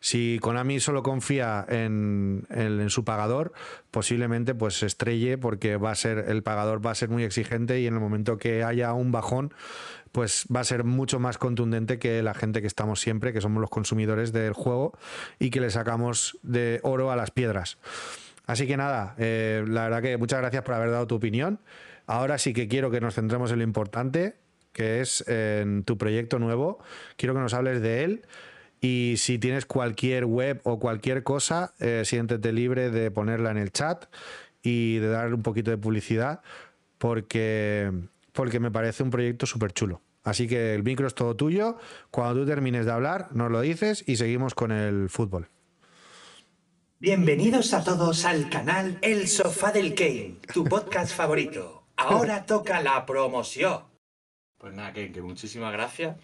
Si 0.00 0.38
Konami 0.42 0.80
solo 0.80 1.02
confía 1.02 1.64
en, 1.66 2.44
su 2.88 3.04
pagador, 3.04 3.52
posiblemente 3.90 4.54
pues 4.54 4.78
se 4.78 4.86
estrelle 4.86 5.38
porque 5.38 5.76
va 5.76 5.92
a 5.92 5.94
ser, 5.94 6.26
el 6.28 6.42
pagador 6.42 6.84
va 6.84 6.90
a 6.90 6.94
ser 6.94 7.08
muy 7.08 7.24
exigente 7.24 7.80
y 7.80 7.86
en 7.86 7.94
el 7.94 8.00
momento 8.00 8.36
que 8.36 8.62
haya 8.62 8.92
un 8.92 9.12
bajón, 9.12 9.54
pues 10.12 10.46
va 10.54 10.60
a 10.60 10.64
ser 10.64 10.84
mucho 10.84 11.18
más 11.18 11.38
contundente 11.38 11.98
que 11.98 12.22
la 12.22 12.34
gente 12.34 12.60
que 12.60 12.66
estamos 12.66 13.00
siempre, 13.00 13.32
que 13.32 13.40
somos 13.40 13.60
los 13.60 13.70
consumidores 13.70 14.32
del 14.32 14.52
juego 14.52 14.92
y 15.38 15.48
que 15.48 15.60
le 15.60 15.70
sacamos 15.70 16.38
de 16.42 16.80
oro 16.82 17.10
a 17.10 17.16
las 17.16 17.30
piedras. 17.30 17.78
Así 18.46 18.66
que 18.66 18.76
nada, 18.76 19.14
eh, 19.18 19.64
la 19.66 19.84
verdad 19.84 20.02
que 20.02 20.16
muchas 20.18 20.40
gracias 20.40 20.62
por 20.62 20.74
haber 20.74 20.90
dado 20.90 21.06
tu 21.06 21.14
opinión. 21.14 21.60
Ahora 22.06 22.38
sí 22.38 22.52
que 22.52 22.68
quiero 22.68 22.90
que 22.90 23.00
nos 23.00 23.14
centremos 23.14 23.50
en 23.50 23.58
lo 23.58 23.64
importante, 23.64 24.36
que 24.72 25.00
es 25.00 25.26
en 25.26 25.84
tu 25.84 25.96
proyecto 25.96 26.38
nuevo. 26.38 26.78
Quiero 27.16 27.34
que 27.34 27.40
nos 27.40 27.54
hables 27.54 27.80
de 27.80 28.04
él. 28.04 28.22
Y 28.80 29.14
si 29.16 29.38
tienes 29.38 29.64
cualquier 29.64 30.26
web 30.26 30.60
o 30.64 30.78
cualquier 30.78 31.22
cosa, 31.22 31.72
eh, 31.80 32.02
siéntete 32.04 32.52
libre 32.52 32.90
de 32.90 33.10
ponerla 33.10 33.50
en 33.50 33.56
el 33.56 33.72
chat 33.72 34.04
y 34.62 34.98
de 34.98 35.08
dar 35.08 35.32
un 35.32 35.42
poquito 35.42 35.70
de 35.70 35.78
publicidad, 35.78 36.42
porque, 36.98 37.90
porque 38.32 38.60
me 38.60 38.70
parece 38.70 39.02
un 39.02 39.08
proyecto 39.08 39.46
súper 39.46 39.72
chulo. 39.72 40.02
Así 40.22 40.48
que 40.48 40.74
el 40.74 40.82
micro 40.82 41.06
es 41.06 41.14
todo 41.14 41.34
tuyo. 41.34 41.78
Cuando 42.10 42.40
tú 42.40 42.46
termines 42.46 42.84
de 42.84 42.92
hablar, 42.92 43.28
nos 43.32 43.50
lo 43.50 43.62
dices 43.62 44.04
y 44.06 44.16
seguimos 44.16 44.54
con 44.54 44.70
el 44.70 45.08
fútbol. 45.08 45.48
Bienvenidos 47.00 47.74
a 47.74 47.82
todos 47.82 48.24
al 48.24 48.48
canal 48.48 48.98
El 49.02 49.26
Sofá 49.26 49.72
del 49.72 49.94
Kane, 49.94 50.36
tu 50.52 50.64
podcast 50.64 51.14
favorito. 51.14 51.82
Ahora 51.96 52.46
toca 52.46 52.80
la 52.80 53.04
promoción. 53.04 53.82
Pues 54.58 54.72
nada, 54.74 54.92
Kane, 54.92 55.10
que 55.10 55.20
muchísimas 55.20 55.72
gracias. 55.72 56.16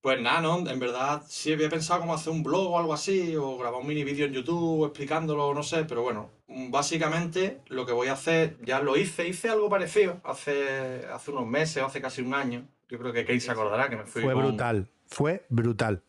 Pues 0.00 0.20
nada, 0.20 0.40
¿no? 0.40 0.68
En 0.68 0.80
verdad 0.80 1.22
sí 1.28 1.52
había 1.52 1.70
pensado 1.70 2.00
cómo 2.00 2.14
hacer 2.14 2.32
un 2.32 2.42
blog 2.42 2.72
o 2.72 2.78
algo 2.78 2.92
así, 2.92 3.36
o 3.36 3.56
grabar 3.56 3.80
un 3.80 3.86
mini 3.86 4.02
vídeo 4.02 4.26
en 4.26 4.32
YouTube 4.32 4.86
explicándolo, 4.86 5.54
no 5.54 5.62
sé, 5.62 5.84
pero 5.84 6.02
bueno, 6.02 6.30
básicamente 6.48 7.60
lo 7.68 7.86
que 7.86 7.92
voy 7.92 8.08
a 8.08 8.14
hacer, 8.14 8.58
ya 8.62 8.80
lo 8.80 8.96
hice, 8.96 9.28
hice 9.28 9.48
algo 9.48 9.70
parecido 9.70 10.20
hace, 10.24 11.06
hace 11.12 11.30
unos 11.30 11.46
meses, 11.46 11.82
hace 11.82 12.02
casi 12.02 12.22
un 12.22 12.34
año. 12.34 12.66
Yo 12.88 12.98
creo 12.98 13.12
que 13.12 13.24
Kane 13.24 13.40
se 13.40 13.52
acordará 13.52 13.88
que 13.88 13.96
me 13.96 14.04
fui. 14.04 14.22
Fue 14.22 14.34
con... 14.34 14.42
brutal, 14.42 14.88
fue 15.06 15.46
brutal. 15.48 16.02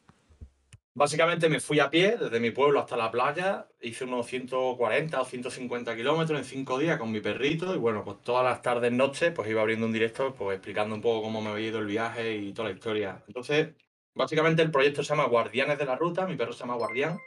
Básicamente 0.96 1.50
me 1.50 1.60
fui 1.60 1.80
a 1.80 1.90
pie 1.90 2.18
desde 2.18 2.40
mi 2.40 2.52
pueblo 2.52 2.80
hasta 2.80 2.96
la 2.96 3.10
playa, 3.10 3.68
hice 3.82 4.04
unos 4.04 4.28
140 4.28 5.22
o 5.22 5.26
150 5.26 5.96
kilómetros 5.96 6.38
en 6.40 6.46
cinco 6.46 6.78
días 6.78 7.00
con 7.00 7.12
mi 7.12 7.20
perrito 7.20 7.74
y 7.74 7.80
bueno, 7.80 8.04
pues 8.04 8.22
todas 8.22 8.44
las 8.44 8.62
tardes, 8.62 8.92
noches, 8.92 9.32
pues 9.34 9.50
iba 9.50 9.62
abriendo 9.62 9.88
un 9.88 9.92
directo, 9.92 10.36
pues 10.36 10.56
explicando 10.56 10.94
un 10.94 11.02
poco 11.02 11.24
cómo 11.24 11.42
me 11.42 11.50
había 11.50 11.70
ido 11.70 11.80
el 11.80 11.88
viaje 11.88 12.36
y 12.36 12.54
toda 12.54 12.70
la 12.70 12.76
historia. 12.76 13.24
Entonces, 13.28 13.70
básicamente 14.14 14.62
el 14.62 14.70
proyecto 14.70 15.04
se 15.04 15.10
llama 15.10 15.26
Guardianes 15.26 15.80
de 15.80 15.86
la 15.86 15.96
Ruta, 15.96 16.28
mi 16.28 16.36
perro 16.36 16.54
se 16.54 16.60
llama 16.60 16.76
Guardián. 16.76 17.18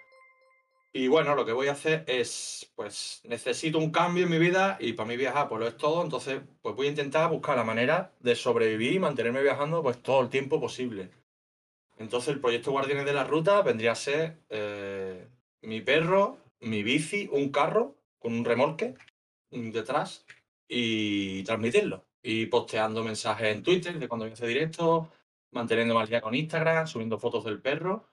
Y 0.93 1.09
bueno, 1.09 1.35
lo 1.35 1.45
que 1.45 1.53
voy 1.53 1.67
a 1.67 1.73
hacer 1.73 2.05
es, 2.07 2.73
pues 2.77 3.21
necesito 3.25 3.79
un 3.79 3.91
cambio 3.91 4.25
en 4.25 4.31
mi 4.31 4.39
vida 4.39 4.77
y 4.81 4.93
para 4.93 5.09
mí 5.09 5.17
viajar 5.17 5.49
pues 5.49 5.61
lo 5.61 5.67
es 5.67 5.77
todo, 5.77 6.05
entonces 6.05 6.41
pues 6.63 6.77
voy 6.77 6.87
a 6.87 6.91
intentar 6.91 7.29
buscar 7.31 7.57
la 7.57 7.65
manera 7.65 8.13
de 8.21 8.37
sobrevivir 8.37 8.93
y 8.93 8.99
mantenerme 9.01 9.43
viajando 9.43 9.83
pues 9.83 10.01
todo 10.03 10.23
el 10.23 10.31
tiempo 10.31 10.61
posible. 10.61 11.11
Entonces 11.98 12.35
el 12.35 12.40
proyecto 12.40 12.73
Guardianes 12.73 13.06
de 13.06 13.12
la 13.12 13.24
Ruta 13.24 13.62
vendría 13.62 13.93
a 13.93 13.97
ser 13.97 14.39
eh, 14.51 15.28
mi 15.62 15.81
perro, 15.81 16.39
mi 16.60 16.82
bici, 16.82 17.28
un 17.32 17.51
carro 17.51 17.97
con 18.18 18.35
un 18.35 18.44
remolque 18.44 18.94
detrás 19.51 20.27
y 20.68 21.43
transmitirlo. 21.44 22.05
Y 22.23 22.47
posteando 22.47 23.05
mensajes 23.05 23.55
en 23.55 23.62
Twitter 23.62 23.98
de 23.98 24.09
cuando 24.09 24.27
yo 24.27 24.32
hace 24.32 24.47
directo, 24.47 25.10
manteniendo 25.52 25.98
al 25.98 26.09
día 26.09 26.20
con 26.20 26.35
Instagram, 26.35 26.86
subiendo 26.86 27.18
fotos 27.18 27.44
del 27.44 27.60
perro. 27.60 28.09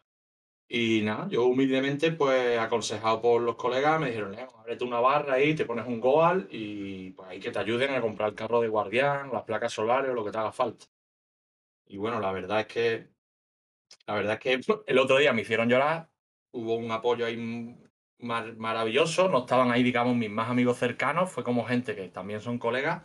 Y 0.67 1.01
nada, 1.01 1.27
yo 1.29 1.45
humildemente, 1.45 2.11
pues 2.11 2.57
aconsejado 2.57 3.21
por 3.21 3.41
los 3.41 3.55
colegas, 3.55 3.99
me 3.99 4.07
dijeron, 4.07 4.33
eh, 4.35 4.47
ábrete 4.57 4.83
una 4.83 4.99
barra 4.99 5.33
ahí, 5.35 5.55
te 5.55 5.65
pones 5.65 5.85
un 5.87 5.99
Goal 5.99 6.47
y 6.51 7.11
pues 7.11 7.29
ahí 7.29 7.39
que 7.39 7.51
te 7.51 7.59
ayuden 7.59 7.93
a 7.93 8.01
comprar 8.01 8.29
el 8.29 8.35
carro 8.35 8.61
de 8.61 8.69
guardián, 8.69 9.31
las 9.31 9.43
placas 9.43 9.73
solares 9.73 10.11
o 10.11 10.13
lo 10.13 10.23
que 10.23 10.31
te 10.31 10.37
haga 10.37 10.51
falta. 10.51 10.85
Y 11.87 11.97
bueno, 11.97 12.19
la 12.19 12.31
verdad 12.31 12.61
es 12.61 12.67
que 12.67 13.12
la 14.07 14.15
verdad 14.15 14.33
es 14.33 14.39
que 14.39 14.61
el 14.87 14.99
otro 14.99 15.17
día 15.17 15.33
me 15.33 15.41
hicieron 15.41 15.69
llorar, 15.69 16.09
hubo 16.51 16.75
un 16.75 16.91
apoyo 16.91 17.25
ahí 17.25 17.37
maravilloso, 18.19 19.27
no 19.27 19.39
estaban 19.39 19.71
ahí, 19.71 19.83
digamos, 19.83 20.15
mis 20.15 20.29
más 20.29 20.49
amigos 20.49 20.77
cercanos, 20.77 21.31
fue 21.31 21.43
como 21.43 21.65
gente 21.65 21.95
que 21.95 22.07
también 22.09 22.41
son 22.41 22.57
colegas, 22.57 23.03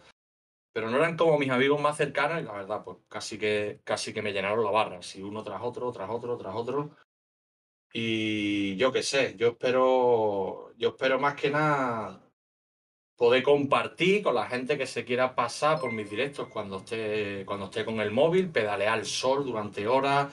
pero 0.73 0.91
no 0.91 0.99
eran 0.99 1.17
como 1.17 1.39
mis 1.39 1.51
amigos 1.51 1.81
más 1.81 1.97
cercanos 1.97 2.41
y 2.41 2.45
la 2.45 2.53
verdad, 2.53 2.85
pues 2.85 2.99
casi 3.09 3.39
que, 3.39 3.81
casi 3.85 4.13
que 4.13 4.23
me 4.23 4.33
llenaron 4.33 4.65
la 4.65 4.71
barra, 4.71 4.99
así 4.99 5.23
uno 5.23 5.43
tras 5.43 5.61
otro, 5.63 5.91
tras 5.93 6.09
otro, 6.11 6.37
tras 6.37 6.55
otro. 6.55 6.91
Y 7.93 8.77
yo 8.77 8.93
qué 8.93 9.03
sé, 9.03 9.35
yo 9.37 9.49
espero, 9.49 10.73
yo 10.77 10.91
espero 10.91 11.19
más 11.19 11.35
que 11.35 11.51
nada 11.51 12.21
poder 13.17 13.43
compartir 13.43 14.23
con 14.23 14.37
la 14.37 14.47
gente 14.47 14.79
que 14.79 14.87
se 14.87 15.05
quiera 15.05 15.35
pasar 15.35 15.81
por 15.81 15.91
mis 15.91 16.09
directos 16.09 16.47
cuando 16.49 16.79
esté, 16.79 17.45
cuando 17.45 17.65
esté 17.65 17.85
con 17.85 18.01
el 18.01 18.13
móvil, 18.13 18.51
pedalear 18.51 18.99
al 18.99 19.07
sol 19.07 19.45
durante 19.45 19.89
horas, 19.89 20.33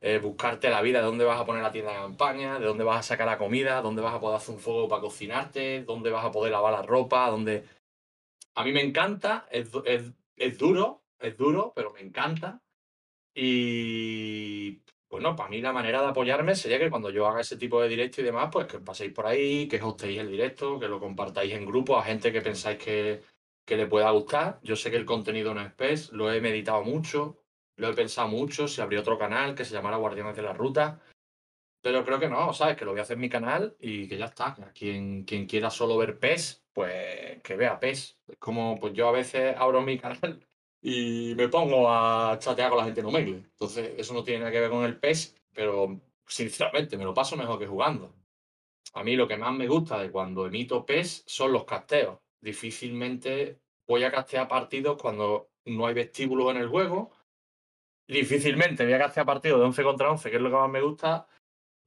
eh, 0.00 0.18
buscarte 0.18 0.70
la 0.70 0.82
vida, 0.82 1.00
de 1.00 1.06
dónde 1.06 1.24
vas 1.24 1.40
a 1.40 1.46
poner 1.46 1.62
la 1.62 1.72
tienda 1.72 1.92
de 1.92 1.98
campaña, 1.98 2.58
de 2.58 2.66
dónde 2.66 2.84
vas 2.84 3.00
a 3.00 3.02
sacar 3.02 3.26
la 3.26 3.38
comida, 3.38 3.82
dónde 3.82 4.02
vas 4.02 4.14
a 4.14 4.20
poder 4.20 4.36
hacer 4.36 4.54
un 4.54 4.60
fuego 4.60 4.88
para 4.88 5.02
cocinarte, 5.02 5.84
dónde 5.84 6.10
vas 6.10 6.24
a 6.24 6.32
poder 6.32 6.52
lavar 6.52 6.72
la 6.72 6.82
ropa, 6.82 7.30
dónde... 7.30 7.64
A 8.54 8.64
mí 8.64 8.72
me 8.72 8.82
encanta, 8.82 9.46
es, 9.50 9.70
es 10.36 10.58
duro, 10.58 11.02
es 11.18 11.36
duro, 11.36 11.72
pero 11.74 11.92
me 11.92 12.00
encanta. 12.00 12.62
Y 13.34 14.80
bueno, 15.10 15.36
para 15.36 15.48
mí 15.50 15.60
la 15.60 15.72
manera 15.72 16.02
de 16.02 16.08
apoyarme 16.08 16.54
sería 16.54 16.78
que 16.78 16.90
cuando 16.90 17.10
yo 17.10 17.26
haga 17.26 17.40
ese 17.40 17.56
tipo 17.56 17.80
de 17.80 17.88
directo 17.88 18.20
y 18.20 18.24
demás, 18.24 18.48
pues 18.52 18.66
que 18.66 18.78
paséis 18.80 19.12
por 19.12 19.26
ahí, 19.26 19.68
que 19.68 19.80
hostéis 19.82 20.18
el 20.20 20.30
directo, 20.30 20.78
que 20.78 20.88
lo 20.88 21.00
compartáis 21.00 21.52
en 21.52 21.66
grupo 21.66 21.98
a 21.98 22.04
gente 22.04 22.32
que 22.32 22.42
pensáis 22.42 22.78
que, 22.78 23.22
que 23.64 23.76
le 23.76 23.86
pueda 23.86 24.10
gustar. 24.10 24.58
Yo 24.62 24.76
sé 24.76 24.90
que 24.90 24.96
el 24.96 25.04
contenido 25.04 25.54
no 25.54 25.60
es 25.60 25.72
PES, 25.72 26.12
lo 26.12 26.32
he 26.32 26.40
meditado 26.40 26.82
mucho, 26.82 27.38
lo 27.76 27.88
he 27.88 27.94
pensado 27.94 28.28
mucho, 28.28 28.68
si 28.68 28.80
habría 28.80 29.00
otro 29.00 29.18
canal 29.18 29.54
que 29.54 29.64
se 29.64 29.74
llamara 29.74 29.96
Guardianes 29.96 30.36
de 30.36 30.42
la 30.42 30.52
Ruta. 30.52 31.00
Pero 31.82 32.04
creo 32.04 32.18
que 32.18 32.28
no, 32.28 32.52
¿sabes? 32.52 32.76
Que 32.76 32.84
lo 32.84 32.90
voy 32.92 33.00
a 33.00 33.02
hacer 33.02 33.14
en 33.14 33.20
mi 33.20 33.28
canal 33.28 33.76
y 33.78 34.08
que 34.08 34.18
ya 34.18 34.26
está. 34.26 34.54
Quien, 34.74 35.24
quien 35.24 35.46
quiera 35.46 35.70
solo 35.70 35.96
ver 35.96 36.18
PES, 36.18 36.64
pues 36.72 37.40
que 37.42 37.56
vea 37.56 37.78
PES. 37.78 38.18
Es 38.28 38.38
como, 38.38 38.78
pues 38.80 38.92
yo 38.94 39.08
a 39.08 39.12
veces 39.12 39.54
abro 39.56 39.82
mi 39.82 39.98
canal 39.98 40.44
y 40.82 41.34
me 41.36 41.48
pongo 41.48 41.90
a 41.90 42.38
chatear 42.38 42.70
con 42.70 42.78
la 42.78 42.84
gente 42.84 43.00
en 43.00 43.06
Omegle. 43.06 43.36
Entonces, 43.36 43.94
eso 43.98 44.14
no 44.14 44.24
tiene 44.24 44.40
nada 44.40 44.52
que 44.52 44.60
ver 44.60 44.70
con 44.70 44.84
el 44.84 44.98
PES, 44.98 45.36
pero 45.52 46.00
sinceramente 46.26 46.96
me 46.96 47.04
lo 47.04 47.14
paso 47.14 47.36
mejor 47.36 47.58
que 47.58 47.66
jugando. 47.66 48.14
A 48.94 49.04
mí 49.04 49.14
lo 49.14 49.28
que 49.28 49.36
más 49.36 49.54
me 49.54 49.68
gusta 49.68 49.98
de 49.98 50.10
cuando 50.10 50.46
emito 50.46 50.86
PES 50.86 51.24
son 51.26 51.52
los 51.52 51.64
casteos. 51.64 52.18
Difícilmente 52.40 53.60
voy 53.86 54.04
a 54.04 54.10
castear 54.10 54.48
partidos 54.48 55.00
cuando 55.00 55.50
no 55.66 55.86
hay 55.86 55.94
vestíbulos 55.94 56.50
en 56.50 56.62
el 56.62 56.68
juego 56.68 57.10
difícilmente 58.08 58.84
voy 58.84 58.94
a 58.94 58.98
castear 58.98 59.26
partido 59.26 59.58
de 59.58 59.64
11 59.64 59.82
contra 59.82 60.10
11, 60.10 60.30
que 60.30 60.36
es 60.36 60.42
lo 60.42 60.50
que 60.50 60.56
más 60.56 60.70
me 60.70 60.82
gusta, 60.82 61.26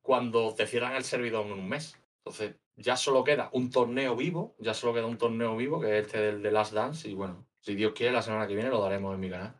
cuando 0.01 0.53
te 0.55 0.67
cierran 0.67 0.95
el 0.95 1.03
servidor 1.03 1.45
en 1.45 1.53
un 1.53 1.69
mes. 1.69 1.97
Entonces, 2.17 2.55
ya 2.75 2.95
solo 2.95 3.23
queda 3.23 3.49
un 3.53 3.69
torneo 3.69 4.15
vivo, 4.15 4.55
ya 4.59 4.73
solo 4.73 4.93
queda 4.93 5.05
un 5.05 5.17
torneo 5.17 5.55
vivo, 5.57 5.79
que 5.79 5.99
es 5.99 6.05
este 6.05 6.19
del 6.19 6.41
de 6.41 6.51
Last 6.51 6.73
Dance, 6.73 7.09
y 7.09 7.13
bueno, 7.13 7.45
si 7.59 7.75
Dios 7.75 7.93
quiere, 7.93 8.13
la 8.13 8.21
semana 8.21 8.47
que 8.47 8.55
viene 8.55 8.69
lo 8.69 8.81
daremos 8.81 9.13
en 9.13 9.19
mi 9.19 9.29
canal. 9.29 9.55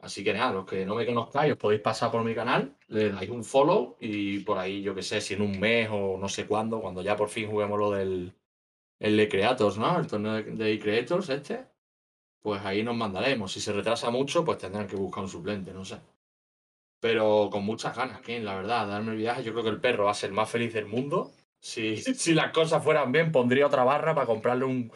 Así 0.00 0.22
que 0.22 0.34
nada, 0.34 0.52
los 0.52 0.66
que 0.66 0.84
no 0.84 0.94
me 0.96 1.06
conozcáis, 1.06 1.52
os 1.52 1.58
podéis 1.58 1.80
pasar 1.80 2.10
por 2.10 2.22
mi 2.22 2.34
canal, 2.34 2.76
le 2.88 3.10
dais 3.10 3.30
un 3.30 3.42
follow 3.42 3.96
y 4.00 4.40
por 4.40 4.58
ahí, 4.58 4.82
yo 4.82 4.94
que 4.94 5.02
sé, 5.02 5.20
si 5.20 5.34
en 5.34 5.42
un 5.42 5.58
mes 5.58 5.88
o 5.90 6.18
no 6.18 6.28
sé 6.28 6.46
cuándo, 6.46 6.80
cuando 6.82 7.00
ya 7.00 7.16
por 7.16 7.30
fin 7.30 7.50
juguemos 7.50 7.78
lo 7.78 7.90
del 7.90 8.34
el 9.00 9.16
de 9.16 9.28
Creators, 9.28 9.78
¿no? 9.78 9.98
El 9.98 10.06
torneo 10.06 10.34
de, 10.34 10.42
de 10.42 10.78
Creators 10.78 11.28
este, 11.30 11.66
pues 12.44 12.62
ahí 12.62 12.82
nos 12.82 12.94
mandaremos. 12.94 13.50
Si 13.50 13.58
se 13.58 13.72
retrasa 13.72 14.10
mucho, 14.10 14.44
pues 14.44 14.58
tendrán 14.58 14.86
que 14.86 14.96
buscar 14.96 15.24
un 15.24 15.30
suplente, 15.30 15.72
no 15.72 15.82
sé. 15.82 15.96
Pero 17.00 17.48
con 17.50 17.64
muchas 17.64 17.96
ganas, 17.96 18.20
Ken, 18.20 18.44
la 18.44 18.54
verdad, 18.54 18.86
darme 18.86 19.12
el 19.12 19.16
viaje. 19.16 19.42
Yo 19.42 19.52
creo 19.52 19.64
que 19.64 19.70
el 19.70 19.80
perro 19.80 20.04
va 20.04 20.10
a 20.10 20.14
ser 20.14 20.28
el 20.28 20.36
más 20.36 20.50
feliz 20.50 20.74
del 20.74 20.84
mundo. 20.84 21.32
Si, 21.58 21.96
si 21.96 22.34
las 22.34 22.52
cosas 22.52 22.84
fueran 22.84 23.12
bien, 23.12 23.32
pondría 23.32 23.66
otra 23.66 23.82
barra 23.82 24.14
para 24.14 24.26
comprarle 24.26 24.66
un, 24.66 24.92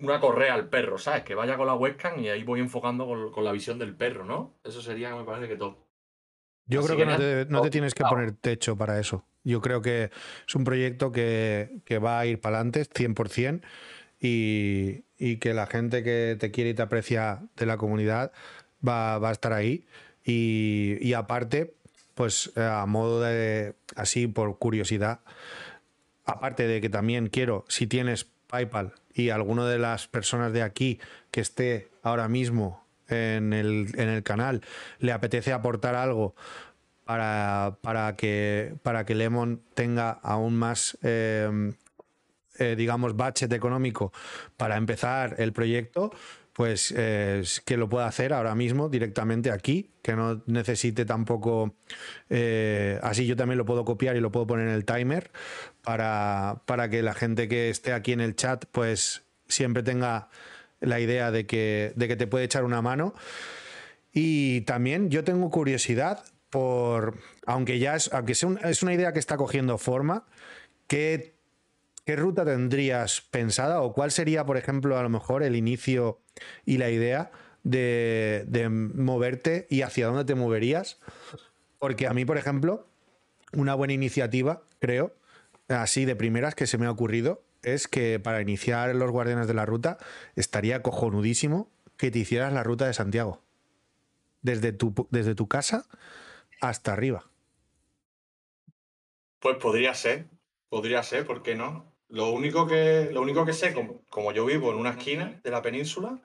una 0.00 0.18
correa 0.18 0.54
al 0.54 0.68
perro, 0.68 0.98
¿sabes? 0.98 1.22
Que 1.22 1.36
vaya 1.36 1.56
con 1.56 1.68
la 1.68 1.76
webcam 1.76 2.18
y 2.18 2.28
ahí 2.28 2.42
voy 2.42 2.58
enfocando 2.58 3.06
con, 3.32 3.44
la 3.44 3.52
visión 3.52 3.78
del 3.78 3.94
perro, 3.94 4.24
¿no? 4.24 4.54
Eso 4.64 4.82
sería, 4.82 5.14
me 5.14 5.22
parece 5.22 5.46
que 5.46 5.56
todo. 5.56 5.86
Yo 6.66 6.82
creo 6.82 6.96
que, 6.96 7.06
no, 7.06 7.16
te, 7.16 7.46
no, 7.48 7.62
te, 7.62 7.70
tienes 7.70 7.94
que 7.94 8.02
poner 8.02 8.32
techo 8.32 8.76
para 8.76 8.98
eso. 8.98 9.24
Yo 9.44 9.60
creo 9.60 9.80
que 9.80 10.10
es 10.46 10.54
un 10.56 10.64
proyecto 10.64 11.12
que, 11.12 11.82
que 11.84 11.98
va 12.00 12.18
a 12.18 12.26
ir 12.26 12.40
para 12.40 12.56
adelante 12.56 12.82
100% 12.82 13.62
y, 14.20 15.02
que 15.36 15.54
la 15.54 15.66
gente 15.66 16.02
que 16.02 16.36
te 16.38 16.50
quiere 16.50 16.70
y 16.70 16.74
te 16.74 16.82
aprecia 16.82 17.42
de 17.56 17.66
la 17.66 17.76
comunidad 17.76 18.32
va, 18.86 19.16
a 19.16 19.32
estar 19.32 19.52
ahí. 19.52 19.86
Y, 20.24 21.12
aparte, 21.14 21.74
pues 22.14 22.52
eh, 22.56 22.62
a 22.62 22.84
modo 22.86 23.22
de, 23.22 23.74
así 23.96 24.26
por 24.26 24.58
curiosidad, 24.58 25.20
aparte 26.24 26.66
de 26.66 26.80
que 26.80 26.88
también 26.88 27.28
quiero, 27.28 27.64
si 27.68 27.86
tienes 27.86 28.26
PayPal 28.46 28.92
y 29.14 29.30
alguno 29.30 29.66
de 29.66 29.78
las 29.78 30.06
personas 30.06 30.52
de 30.52 30.62
aquí 30.62 31.00
que 31.30 31.40
esté 31.40 31.88
ahora 32.02 32.28
mismo 32.28 32.84
en 33.08 33.52
el, 33.52 33.88
en 33.96 34.08
el 34.08 34.22
canal 34.22 34.62
le 34.98 35.12
apetece 35.12 35.52
aportar 35.52 35.94
algo 35.94 36.34
para, 37.04 37.76
para, 37.80 38.14
que, 38.16 38.74
para 38.82 39.04
que 39.04 39.14
Lemon 39.14 39.60
tenga 39.74 40.10
aún 40.10 40.54
más 40.54 40.96
eh, 41.02 41.72
eh, 42.60 42.76
digamos, 42.76 43.16
budget 43.16 43.52
económico 43.52 44.12
para 44.56 44.76
empezar 44.76 45.34
el 45.38 45.52
proyecto, 45.52 46.12
pues 46.52 46.92
eh, 46.96 47.42
que 47.64 47.76
lo 47.76 47.88
pueda 47.88 48.06
hacer 48.06 48.32
ahora 48.34 48.54
mismo 48.54 48.88
directamente 48.88 49.50
aquí, 49.50 49.90
que 50.02 50.14
no 50.14 50.42
necesite 50.46 51.04
tampoco, 51.06 51.74
eh, 52.28 52.98
así 53.02 53.26
yo 53.26 53.34
también 53.34 53.56
lo 53.56 53.64
puedo 53.64 53.84
copiar 53.84 54.16
y 54.16 54.20
lo 54.20 54.30
puedo 54.30 54.46
poner 54.46 54.68
en 54.68 54.74
el 54.74 54.84
timer 54.84 55.30
para, 55.82 56.60
para 56.66 56.90
que 56.90 57.02
la 57.02 57.14
gente 57.14 57.48
que 57.48 57.70
esté 57.70 57.94
aquí 57.94 58.12
en 58.12 58.20
el 58.20 58.36
chat 58.36 58.66
pues 58.72 59.22
siempre 59.48 59.82
tenga 59.82 60.28
la 60.80 61.00
idea 61.00 61.30
de 61.30 61.46
que, 61.46 61.92
de 61.96 62.08
que 62.08 62.16
te 62.16 62.26
puede 62.26 62.44
echar 62.44 62.64
una 62.64 62.82
mano. 62.82 63.14
Y 64.12 64.60
también 64.62 65.08
yo 65.08 65.24
tengo 65.24 65.48
curiosidad 65.50 66.24
por, 66.50 67.18
aunque 67.46 67.78
ya 67.78 67.94
es, 67.96 68.12
aunque 68.12 68.34
sea 68.34 68.50
es 68.64 68.82
una 68.82 68.92
idea 68.92 69.12
que 69.12 69.18
está 69.18 69.36
cogiendo 69.36 69.78
forma, 69.78 70.26
que 70.88 71.39
¿Qué 72.10 72.16
ruta 72.16 72.44
tendrías 72.44 73.20
pensada 73.20 73.82
o 73.82 73.92
cuál 73.92 74.10
sería, 74.10 74.44
por 74.44 74.56
ejemplo, 74.56 74.98
a 74.98 75.02
lo 75.04 75.08
mejor 75.08 75.44
el 75.44 75.54
inicio 75.54 76.18
y 76.66 76.78
la 76.78 76.90
idea 76.90 77.30
de, 77.62 78.68
moverte 78.68 79.68
y 79.70 79.82
hacia 79.82 80.08
dónde 80.08 80.24
te 80.24 80.34
moverías? 80.34 80.98
Porque 81.78 82.08
a 82.08 82.12
mí, 82.12 82.24
por 82.24 82.36
ejemplo, 82.36 82.88
una 83.52 83.76
buena 83.76 83.92
iniciativa, 83.92 84.64
creo, 84.80 85.14
así 85.68 86.04
de 86.04 86.16
primeras 86.16 86.56
que 86.56 86.66
se 86.66 86.78
me 86.78 86.86
ha 86.86 86.90
ocurrido, 86.90 87.44
es 87.62 87.86
que 87.86 88.18
para 88.18 88.40
iniciar 88.40 88.92
los 88.96 89.12
Guardianes 89.12 89.46
de 89.46 89.54
la 89.54 89.64
Ruta 89.64 89.96
estaría 90.34 90.82
cojonudísimo 90.82 91.70
que 91.96 92.10
te 92.10 92.18
hicieras 92.18 92.52
la 92.52 92.64
ruta 92.64 92.88
de 92.88 92.94
Santiago. 92.94 93.40
Desde 94.42 94.72
tu, 94.72 95.06
desde 95.10 95.36
tu 95.36 95.46
casa 95.46 95.86
hasta 96.60 96.92
arriba. 96.92 97.30
Pues 99.38 99.58
podría 99.58 99.94
ser, 99.94 100.26
podría 100.68 101.04
ser, 101.04 101.24
¿por 101.24 101.44
qué 101.44 101.54
no? 101.54 101.89
Lo 102.10 102.30
único 102.32 102.66
que, 102.66 103.08
lo 103.12 103.22
único 103.22 103.46
que 103.46 103.52
sé, 103.52 103.72
como, 103.72 104.32
yo 104.32 104.44
vivo 104.44 104.72
en 104.72 104.78
una 104.78 104.90
esquina 104.90 105.40
de 105.44 105.50
la 105.50 105.62
península, 105.62 106.20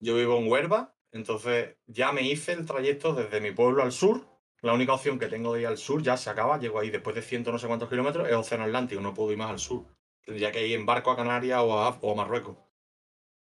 yo 0.00 0.16
vivo 0.16 0.36
en 0.36 0.50
Huerva, 0.50 0.96
entonces 1.12 1.76
ya 1.86 2.10
me 2.10 2.22
hice 2.22 2.52
el 2.52 2.66
trayecto 2.66 3.14
desde 3.14 3.40
mi 3.40 3.52
pueblo 3.52 3.84
al 3.84 3.92
sur, 3.92 4.26
La 4.62 4.72
única 4.72 4.94
opción 4.94 5.18
que 5.18 5.26
tengo 5.26 5.54
de 5.54 5.62
ir 5.62 5.66
al 5.66 5.76
sur 5.76 6.02
ya 6.02 6.16
se 6.16 6.30
acaba, 6.30 6.58
llego 6.58 6.78
ahí 6.78 6.90
después 6.90 7.16
de 7.16 7.22
ciento 7.22 7.50
no 7.50 7.58
sé 7.58 7.66
cuántos 7.66 7.88
kilómetros, 7.88 8.28
es 8.28 8.34
Océano 8.34 8.64
Atlántico, 8.64 9.00
no 9.00 9.14
puedo 9.14 9.32
ir 9.32 9.38
más 9.38 9.50
al 9.50 9.58
sur. 9.58 9.86
Tendría 10.24 10.52
que 10.52 10.66
ir 10.66 10.76
en 10.76 10.86
barco 10.86 11.10
a 11.10 11.16
Canarias 11.16 11.60
o 11.62 11.78
a, 11.78 11.98
o 12.00 12.14
Marruecos. 12.14 12.56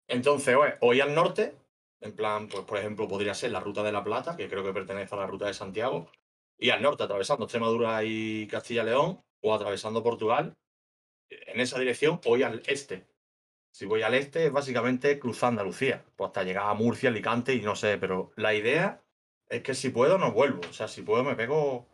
Entonces, 0.08 0.56
o 0.80 0.94
ir 0.94 1.02
al 1.02 1.14
norte, 1.14 1.56
en 2.00 2.14
plan, 2.14 2.48
pues 2.48 2.64
por 2.64 2.78
ejemplo, 2.78 3.08
podría 3.08 3.34
ser 3.34 3.50
la 3.50 3.60
Ruta 3.60 3.82
de 3.82 3.92
la 3.92 4.04
Plata, 4.04 4.36
que 4.36 4.48
creo 4.48 4.62
que 4.62 4.72
pertenece 4.72 5.14
a 5.14 5.18
la 5.18 5.26
Ruta 5.26 5.46
de 5.46 5.54
Santiago, 5.54 6.10
y 6.58 6.70
al 6.70 6.82
norte, 6.82 7.04
atravesando 7.04 7.44
Extremadura 7.44 8.04
y 8.04 8.46
Castilla-León, 8.46 9.22
o 9.40 9.54
atravesando 9.54 10.02
Portugal, 10.02 10.56
en 11.30 11.60
esa 11.60 11.78
dirección, 11.78 12.20
o 12.24 12.36
ir 12.36 12.44
al 12.44 12.62
este. 12.66 13.06
Si 13.70 13.84
voy 13.84 14.02
al 14.02 14.14
este, 14.14 14.46
es 14.46 14.52
básicamente 14.52 15.18
cruzar 15.18 15.50
Andalucía, 15.50 16.02
pues 16.16 16.28
hasta 16.28 16.44
llegar 16.44 16.70
a 16.70 16.74
Murcia, 16.74 17.10
Alicante 17.10 17.54
y 17.54 17.60
no 17.60 17.76
sé, 17.76 17.98
pero 17.98 18.32
la 18.36 18.54
idea 18.54 19.02
es 19.48 19.62
que 19.62 19.74
si 19.74 19.90
puedo, 19.90 20.18
no 20.18 20.32
vuelvo. 20.32 20.62
O 20.68 20.72
sea, 20.72 20.88
si 20.88 21.02
puedo, 21.02 21.22
me 21.24 21.34
pego 21.34 21.86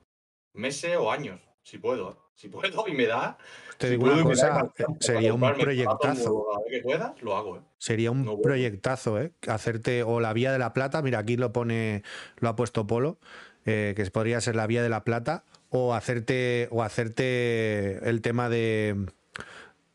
meses 0.52 0.96
o 0.96 1.10
años. 1.10 1.40
Si 1.62 1.78
puedo. 1.78 2.10
¿eh? 2.10 2.14
Si 2.34 2.48
puedo 2.48 2.86
y 2.88 2.92
me 2.92 3.06
da. 3.06 3.38
Te 3.78 3.86
si 3.86 3.92
digo 3.92 4.02
puedo 4.02 4.14
una 4.14 4.24
da 4.24 4.30
cosa, 4.30 4.72
para 4.76 4.98
sería 5.00 5.34
un 5.34 5.40
proyectazo. 5.40 6.54
a 6.54 6.60
ver 6.60 6.70
que 6.70 6.80
pueda, 6.82 7.14
lo 7.20 7.36
hago. 7.36 7.56
¿eh? 7.56 7.60
Sería 7.78 8.10
un 8.10 8.24
No 8.24 8.40
proyectazo, 8.40 9.20
¿eh? 9.20 9.32
Hacerte 9.46 10.02
o 10.02 10.20
la 10.20 10.32
Vía 10.32 10.52
de 10.52 10.58
la 10.58 10.72
Plata, 10.72 11.02
mira, 11.02 11.18
aquí 11.18 11.36
lo 11.36 11.52
pone, 11.52 12.02
lo 12.38 12.48
ha 12.48 12.56
puesto 12.56 12.86
Polo, 12.86 13.18
eh, 13.64 13.94
que 13.96 14.04
podría 14.10 14.40
ser 14.40 14.56
la 14.56 14.66
Vía 14.66 14.82
de 14.82 14.88
la 14.88 15.04
Plata, 15.04 15.44
o 15.68 15.94
hacerte, 15.94 16.68
o 16.70 16.82
hacerte 16.82 18.08
el 18.08 18.22
tema 18.22 18.48
de, 18.48 19.06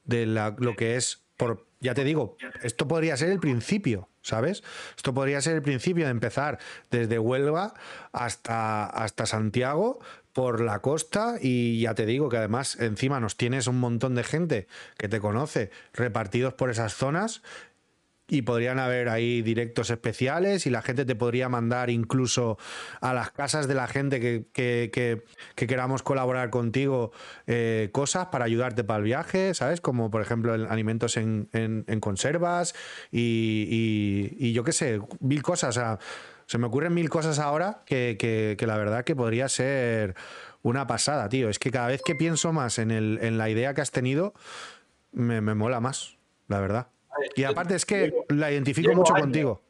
de 0.06 0.26
la- 0.26 0.56
lo 0.58 0.76
que 0.76 0.96
es, 0.96 1.24
por, 1.38 1.68
ya 1.80 1.94
te 1.94 2.04
digo, 2.04 2.38
esto 2.64 2.88
podría 2.88 3.18
ser 3.18 3.30
el 3.30 3.40
principio, 3.40 4.10
¿sabes? 4.22 4.64
Esto 4.96 5.14
podría 5.14 5.42
ser 5.42 5.56
el 5.56 5.62
principio 5.62 6.06
de 6.06 6.12
empezar 6.12 6.60
desde 6.92 7.20
Huelva 7.20 7.74
hasta, 8.12 8.86
hasta 8.86 9.26
Santiago 9.26 10.00
por 10.34 10.62
la 10.62 10.80
costa 10.80 11.36
y 11.42 11.82
ya 11.82 11.96
te 11.96 12.06
digo 12.06 12.30
que 12.30 12.38
además 12.38 12.80
encima 12.80 13.20
nos 13.20 13.38
tienes 13.38 13.66
un 13.68 13.80
montón 13.80 14.14
de 14.16 14.24
gente 14.24 14.68
que 14.98 15.08
te 15.10 15.20
conoce 15.20 15.72
repartidos 15.94 16.54
por 16.54 16.70
esas 16.70 16.94
zonas 16.94 17.42
y 18.30 18.42
podrían 18.42 18.78
haber 18.80 19.08
ahí 19.10 19.42
directos 19.42 19.90
especiales 19.90 20.66
y 20.66 20.70
la 20.70 20.82
gente 20.82 21.06
te 21.06 21.16
podría 21.16 21.48
mandar 21.48 21.90
incluso 21.90 22.58
a 23.00 23.14
las 23.14 23.32
casas 23.32 23.68
de 23.70 23.74
la 23.74 23.88
gente 23.88 24.20
que, 24.20 24.46
que- 24.52 24.90
que- 24.92 25.24
que 25.56 25.68
queramos 25.68 26.04
colaborar 26.04 26.50
contigo 26.50 27.12
eh, 27.46 27.90
cosas 27.94 28.28
para 28.28 28.44
ayudarte 28.46 28.84
para 28.84 28.98
el 28.98 29.06
viaje, 29.06 29.54
¿sabes? 29.54 29.80
Como 29.80 30.12
por 30.12 30.22
ejemplo 30.22 30.54
alimentos 30.54 31.16
en, 31.18 31.48
en- 31.54 31.86
conservas 32.02 32.76
y, 33.12 34.30
y- 34.40 34.52
yo 34.54 34.64
qué 34.64 34.72
sé, 34.74 35.00
mil 35.20 35.42
cosas. 35.42 35.70
O 35.78 35.80
sea, 35.80 36.00
se 36.46 36.58
me 36.58 36.68
ocurren 36.68 36.94
mil 36.94 37.10
cosas 37.10 37.40
ahora 37.40 37.84
que 37.86 38.58
la 38.66 38.78
verdad 38.78 39.04
que 39.06 39.16
podría 39.16 39.48
ser 39.50 40.16
una 40.64 40.86
pasada, 40.88 41.30
tío. 41.30 41.50
Es 41.50 41.60
que 41.60 41.72
cada 41.72 41.88
vez 41.88 42.02
que 42.04 42.16
pienso 42.16 42.52
más 42.54 42.78
en, 42.80 42.92
el, 42.92 43.20
en 43.22 43.38
la 43.38 43.50
idea 43.50 43.74
que 43.74 43.82
has 43.82 43.92
tenido, 43.92 44.34
me, 45.12 45.40
me 45.42 45.56
mola 45.56 45.80
más, 45.80 46.18
la 46.48 46.60
verdad. 46.60 46.88
Y 47.36 47.44
aparte 47.44 47.76
es 47.76 47.86
que 47.86 48.08
Llevo- 48.12 48.26
la 48.30 48.52
identifico 48.52 48.94
mucho 48.94 49.14
años. 49.14 49.24
contigo. 49.26 49.62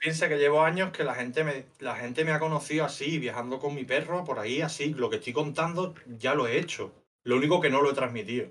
Piensa 0.00 0.28
que 0.28 0.36
llevo 0.36 0.60
años 0.62 0.90
que 0.90 1.04
la 1.04 1.14
gente, 1.14 1.42
me, 1.42 1.64
la 1.78 1.96
gente 1.96 2.24
me 2.24 2.32
ha 2.32 2.38
conocido 2.38 2.84
así, 2.84 3.18
viajando 3.18 3.58
con 3.58 3.74
mi 3.74 3.84
perro 3.84 4.24
por 4.24 4.38
ahí, 4.38 4.60
así. 4.60 4.92
Lo 4.92 5.08
que 5.08 5.16
estoy 5.16 5.32
contando 5.32 5.94
ya 6.18 6.34
lo 6.34 6.46
he 6.46 6.58
hecho. 6.58 6.92
Lo 7.24 7.36
único 7.36 7.60
que 7.60 7.70
no 7.70 7.80
lo 7.80 7.90
he 7.90 7.94
transmitido. 7.94 8.48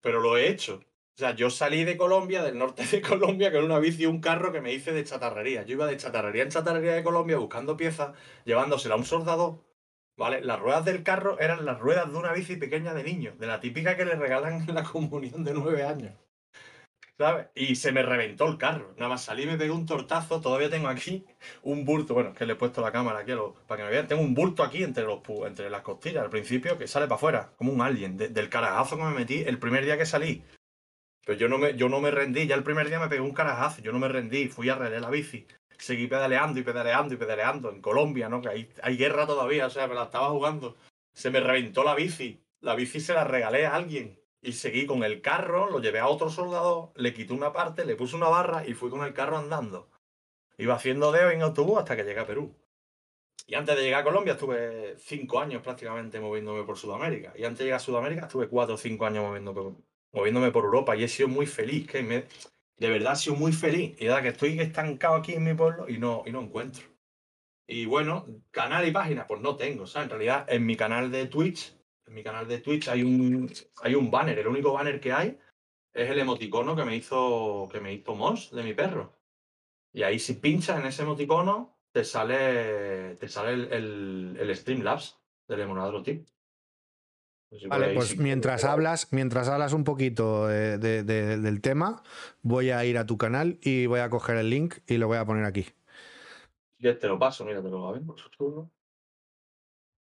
Pero 0.00 0.20
lo 0.20 0.36
he 0.36 0.48
hecho. 0.48 0.76
O 1.16 1.18
sea, 1.20 1.34
yo 1.34 1.50
salí 1.50 1.84
de 1.84 1.96
Colombia, 1.96 2.42
del 2.42 2.56
norte 2.56 2.86
de 2.86 3.00
Colombia, 3.02 3.52
con 3.52 3.64
una 3.64 3.78
bici 3.78 4.04
y 4.04 4.06
un 4.06 4.20
carro 4.20 4.52
que 4.52 4.60
me 4.60 4.72
hice 4.72 4.92
de 4.92 5.04
chatarrería. 5.04 5.64
Yo 5.64 5.72
iba 5.74 5.86
de 5.86 5.96
chatarrería 5.96 6.44
en 6.44 6.48
chatarrería 6.50 6.92
de 6.94 7.02
Colombia 7.02 7.36
buscando 7.36 7.76
piezas, 7.76 8.14
llevándosela 8.44 8.94
a 8.94 8.98
un 8.98 9.04
soldador. 9.04 9.58
¿Vale? 10.16 10.42
Las 10.42 10.60
ruedas 10.60 10.84
del 10.84 11.02
carro 11.02 11.38
eran 11.40 11.64
las 11.64 11.78
ruedas 11.80 12.10
de 12.12 12.18
una 12.18 12.32
bici 12.32 12.56
pequeña 12.56 12.92
de 12.94 13.02
niño, 13.04 13.34
de 13.38 13.46
la 13.46 13.58
típica 13.60 13.96
que 13.96 14.04
le 14.04 14.14
regalan 14.14 14.64
en 14.68 14.74
la 14.74 14.82
comunión 14.84 15.44
de 15.44 15.54
nueve 15.54 15.82
años. 15.82 16.12
Y 17.54 17.76
se 17.76 17.92
me 17.92 18.02
reventó 18.02 18.46
el 18.48 18.56
carro. 18.58 18.94
Nada 18.96 19.08
más 19.10 19.22
salí, 19.24 19.46
me 19.46 19.56
pegué 19.58 19.70
un 19.70 19.86
tortazo. 19.86 20.40
Todavía 20.40 20.70
tengo 20.70 20.88
aquí 20.88 21.24
un 21.62 21.84
bulto. 21.84 22.14
Bueno, 22.14 22.30
es 22.30 22.36
que 22.36 22.46
le 22.46 22.54
he 22.54 22.56
puesto 22.56 22.80
la 22.80 22.92
cámara 22.92 23.20
aquí 23.20 23.32
para 23.66 23.78
que 23.78 23.84
me 23.84 23.90
vean. 23.90 24.08
Tengo 24.08 24.22
un 24.22 24.34
bulto 24.34 24.62
aquí 24.62 24.82
entre, 24.82 25.04
los, 25.04 25.20
entre 25.46 25.70
las 25.70 25.82
costillas 25.82 26.24
al 26.24 26.30
principio 26.30 26.78
que 26.78 26.86
sale 26.86 27.06
para 27.06 27.16
afuera, 27.16 27.52
como 27.56 27.72
un 27.72 27.80
alien, 27.82 28.16
de- 28.16 28.28
del 28.28 28.48
carajazo 28.48 28.96
que 28.96 29.04
me 29.04 29.10
metí 29.14 29.42
el 29.42 29.58
primer 29.58 29.84
día 29.84 29.98
que 29.98 30.06
salí. 30.06 30.42
Pero 31.26 31.38
yo 31.38 31.48
no, 31.48 31.58
me, 31.58 31.76
yo 31.76 31.88
no 31.88 32.00
me 32.00 32.10
rendí. 32.10 32.46
Ya 32.46 32.54
el 32.56 32.62
primer 32.62 32.88
día 32.88 33.00
me 33.00 33.08
pegué 33.08 33.20
un 33.20 33.32
carajazo. 33.34 33.82
Yo 33.82 33.92
no 33.92 33.98
me 33.98 34.08
rendí. 34.08 34.48
Fui 34.48 34.68
a 34.68 34.74
arreglar 34.74 35.02
la 35.02 35.10
bici. 35.10 35.46
Seguí 35.78 36.06
pedaleando 36.06 36.60
y 36.60 36.62
pedaleando 36.62 37.14
y 37.14 37.16
pedaleando. 37.16 37.70
En 37.70 37.80
Colombia, 37.80 38.28
¿no? 38.28 38.40
Que 38.42 38.48
hay 38.82 38.96
guerra 38.96 39.26
todavía. 39.26 39.66
O 39.66 39.70
sea, 39.70 39.86
me 39.86 39.94
la 39.94 40.04
estaba 40.04 40.28
jugando. 40.30 40.76
Se 41.14 41.30
me 41.30 41.40
reventó 41.40 41.84
la 41.84 41.94
bici. 41.94 42.42
La 42.60 42.74
bici 42.74 43.00
se 43.00 43.14
la 43.14 43.24
regalé 43.24 43.66
a 43.66 43.74
alguien. 43.74 44.19
Y 44.42 44.52
seguí 44.52 44.86
con 44.86 45.04
el 45.04 45.20
carro, 45.20 45.68
lo 45.68 45.80
llevé 45.80 45.98
a 45.98 46.08
otro 46.08 46.30
soldado, 46.30 46.92
le 46.96 47.12
quité 47.12 47.34
una 47.34 47.52
parte, 47.52 47.84
le 47.84 47.94
puse 47.94 48.16
una 48.16 48.28
barra 48.28 48.66
y 48.66 48.72
fui 48.72 48.88
con 48.88 49.04
el 49.04 49.12
carro 49.12 49.36
andando. 49.36 49.90
Iba 50.56 50.74
haciendo 50.74 51.12
dedo 51.12 51.30
en 51.30 51.42
autobús 51.42 51.78
hasta 51.78 51.96
que 51.96 52.04
llegué 52.04 52.20
a 52.20 52.26
Perú. 52.26 52.54
Y 53.46 53.54
antes 53.54 53.76
de 53.76 53.82
llegar 53.82 54.02
a 54.02 54.04
Colombia 54.04 54.34
estuve 54.34 54.96
cinco 54.98 55.40
años 55.40 55.62
prácticamente 55.62 56.20
moviéndome 56.20 56.62
por 56.64 56.78
Sudamérica. 56.78 57.32
Y 57.36 57.44
antes 57.44 57.58
de 57.58 57.64
llegar 57.64 57.78
a 57.78 57.82
Sudamérica 57.82 58.22
estuve 58.26 58.48
cuatro 58.48 58.76
o 58.76 58.78
cinco 58.78 59.06
años 59.06 59.24
moviéndome, 59.24 60.50
por 60.52 60.64
Europa. 60.64 60.96
Y 60.96 61.04
he 61.04 61.08
sido 61.08 61.28
muy 61.28 61.46
feliz, 61.46 61.86
que 61.86 62.02
de 62.76 62.90
verdad 62.90 63.14
he 63.14 63.16
sido 63.16 63.36
muy 63.36 63.52
feliz. 63.52 64.00
Y 64.00 64.06
ahora 64.06 64.22
que 64.22 64.28
estoy 64.28 64.60
estancado 64.60 65.16
aquí 65.16 65.34
en 65.34 65.44
mi 65.44 65.54
pueblo 65.54 65.88
y 65.88 65.98
no, 65.98 66.22
y 66.26 66.32
no 66.32 66.40
encuentro. 66.42 66.84
Y 67.66 67.86
bueno, 67.86 68.26
canal 68.50 68.86
y 68.86 68.92
página, 68.92 69.26
pues 69.26 69.40
no 69.40 69.56
tengo. 69.56 69.84
O 69.84 69.86
sea, 69.86 70.02
en 70.02 70.10
realidad 70.10 70.46
en 70.48 70.66
mi 70.66 70.76
canal 70.76 71.10
de 71.10 71.26
Twitch, 71.26 71.76
en 72.10 72.14
mi 72.16 72.24
canal 72.24 72.46
de 72.48 72.58
Twitch 72.58 72.88
hay 72.88 73.04
un, 73.04 73.50
hay 73.82 73.94
un 73.94 74.10
banner. 74.10 74.36
El 74.38 74.48
único 74.48 74.72
banner 74.72 75.00
que 75.00 75.12
hay 75.12 75.38
es 75.94 76.10
el 76.10 76.18
emoticono 76.18 76.74
que 76.74 76.84
me 76.84 76.96
hizo, 76.96 77.68
que 77.70 77.80
me 77.80 77.92
hizo 77.92 78.14
Moss 78.16 78.50
de 78.50 78.64
mi 78.64 78.74
perro. 78.74 79.16
Y 79.92 80.02
ahí 80.02 80.18
si 80.18 80.34
pinchas 80.34 80.80
en 80.80 80.86
ese 80.86 81.02
emoticono, 81.02 81.78
te 81.92 82.04
sale, 82.04 83.14
te 83.16 83.28
sale 83.28 83.52
el, 83.54 83.72
el, 83.72 84.36
el 84.40 84.56
Streamlabs 84.56 85.20
del 85.46 85.60
Emonadro 85.60 86.02
Tip. 86.02 86.26
Pues 87.48 87.66
Vale, 87.68 87.94
pues 87.94 88.08
sí- 88.10 88.18
mientras 88.18 88.64
hablas, 88.64 89.12
mientras 89.12 89.48
hablas 89.48 89.72
un 89.72 89.84
poquito 89.84 90.48
de- 90.48 90.78
de- 90.78 91.02
de- 91.04 91.38
del 91.38 91.60
tema, 91.60 92.02
voy 92.42 92.70
a 92.70 92.84
ir 92.84 92.98
a 92.98 93.06
tu 93.06 93.18
canal 93.18 93.58
y 93.62 93.86
voy 93.86 94.00
a 94.00 94.10
coger 94.10 94.36
el 94.36 94.50
link 94.50 94.78
y 94.86 94.98
lo 94.98 95.06
voy 95.06 95.18
a 95.18 95.24
poner 95.24 95.44
aquí. 95.44 95.66
Ya 96.78 96.98
te 96.98 97.06
lo 97.06 97.18
paso, 97.18 97.44
mira, 97.44 97.62
te 97.62 97.68
lo 97.70 97.82
va 97.82 97.90
a 97.90 97.92
ver 97.92 98.02
por 98.02 98.18
su 98.18 98.30
turno. 98.30 98.70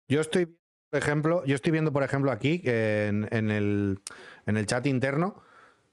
Yo 0.08 0.20
estoy, 0.20 0.59
por 0.90 0.98
ejemplo, 0.98 1.44
yo 1.46 1.54
estoy 1.54 1.72
viendo, 1.72 1.92
por 1.92 2.02
ejemplo, 2.02 2.32
aquí 2.32 2.58
que 2.60 3.06
en, 3.06 3.28
en 3.30 3.50
el, 3.50 4.00
en 4.46 4.56
el 4.56 4.66
chat 4.66 4.86
interno, 4.86 5.42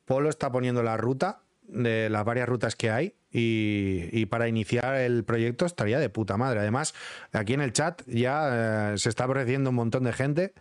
Polo 0.06 0.30
está 0.30 0.52
poniendo 0.52 0.84
la 0.84 0.98
ruta 0.98 1.42
de 1.68 2.10
las 2.10 2.24
varias 2.24 2.48
rutas 2.48 2.76
que 2.76 2.90
hay 2.90 3.16
y, 3.32 4.10
y 4.12 4.26
para 4.26 4.48
iniciar 4.48 4.96
el 4.96 5.24
proyecto 5.24 5.66
estaría 5.66 6.00
de 6.00 6.10
puta 6.10 6.38
madre. 6.38 6.62
Además, 6.62 6.96
aquí 7.34 7.54
en 7.54 7.62
el 7.62 7.74
chat 7.74 8.02
ya 8.08 8.94
eh, 8.94 8.98
se 8.98 9.10
está 9.10 9.26
apareciendo 9.26 9.70
un 9.70 9.76
montón 9.76 10.06
de 10.06 10.14
gente. 10.14 10.54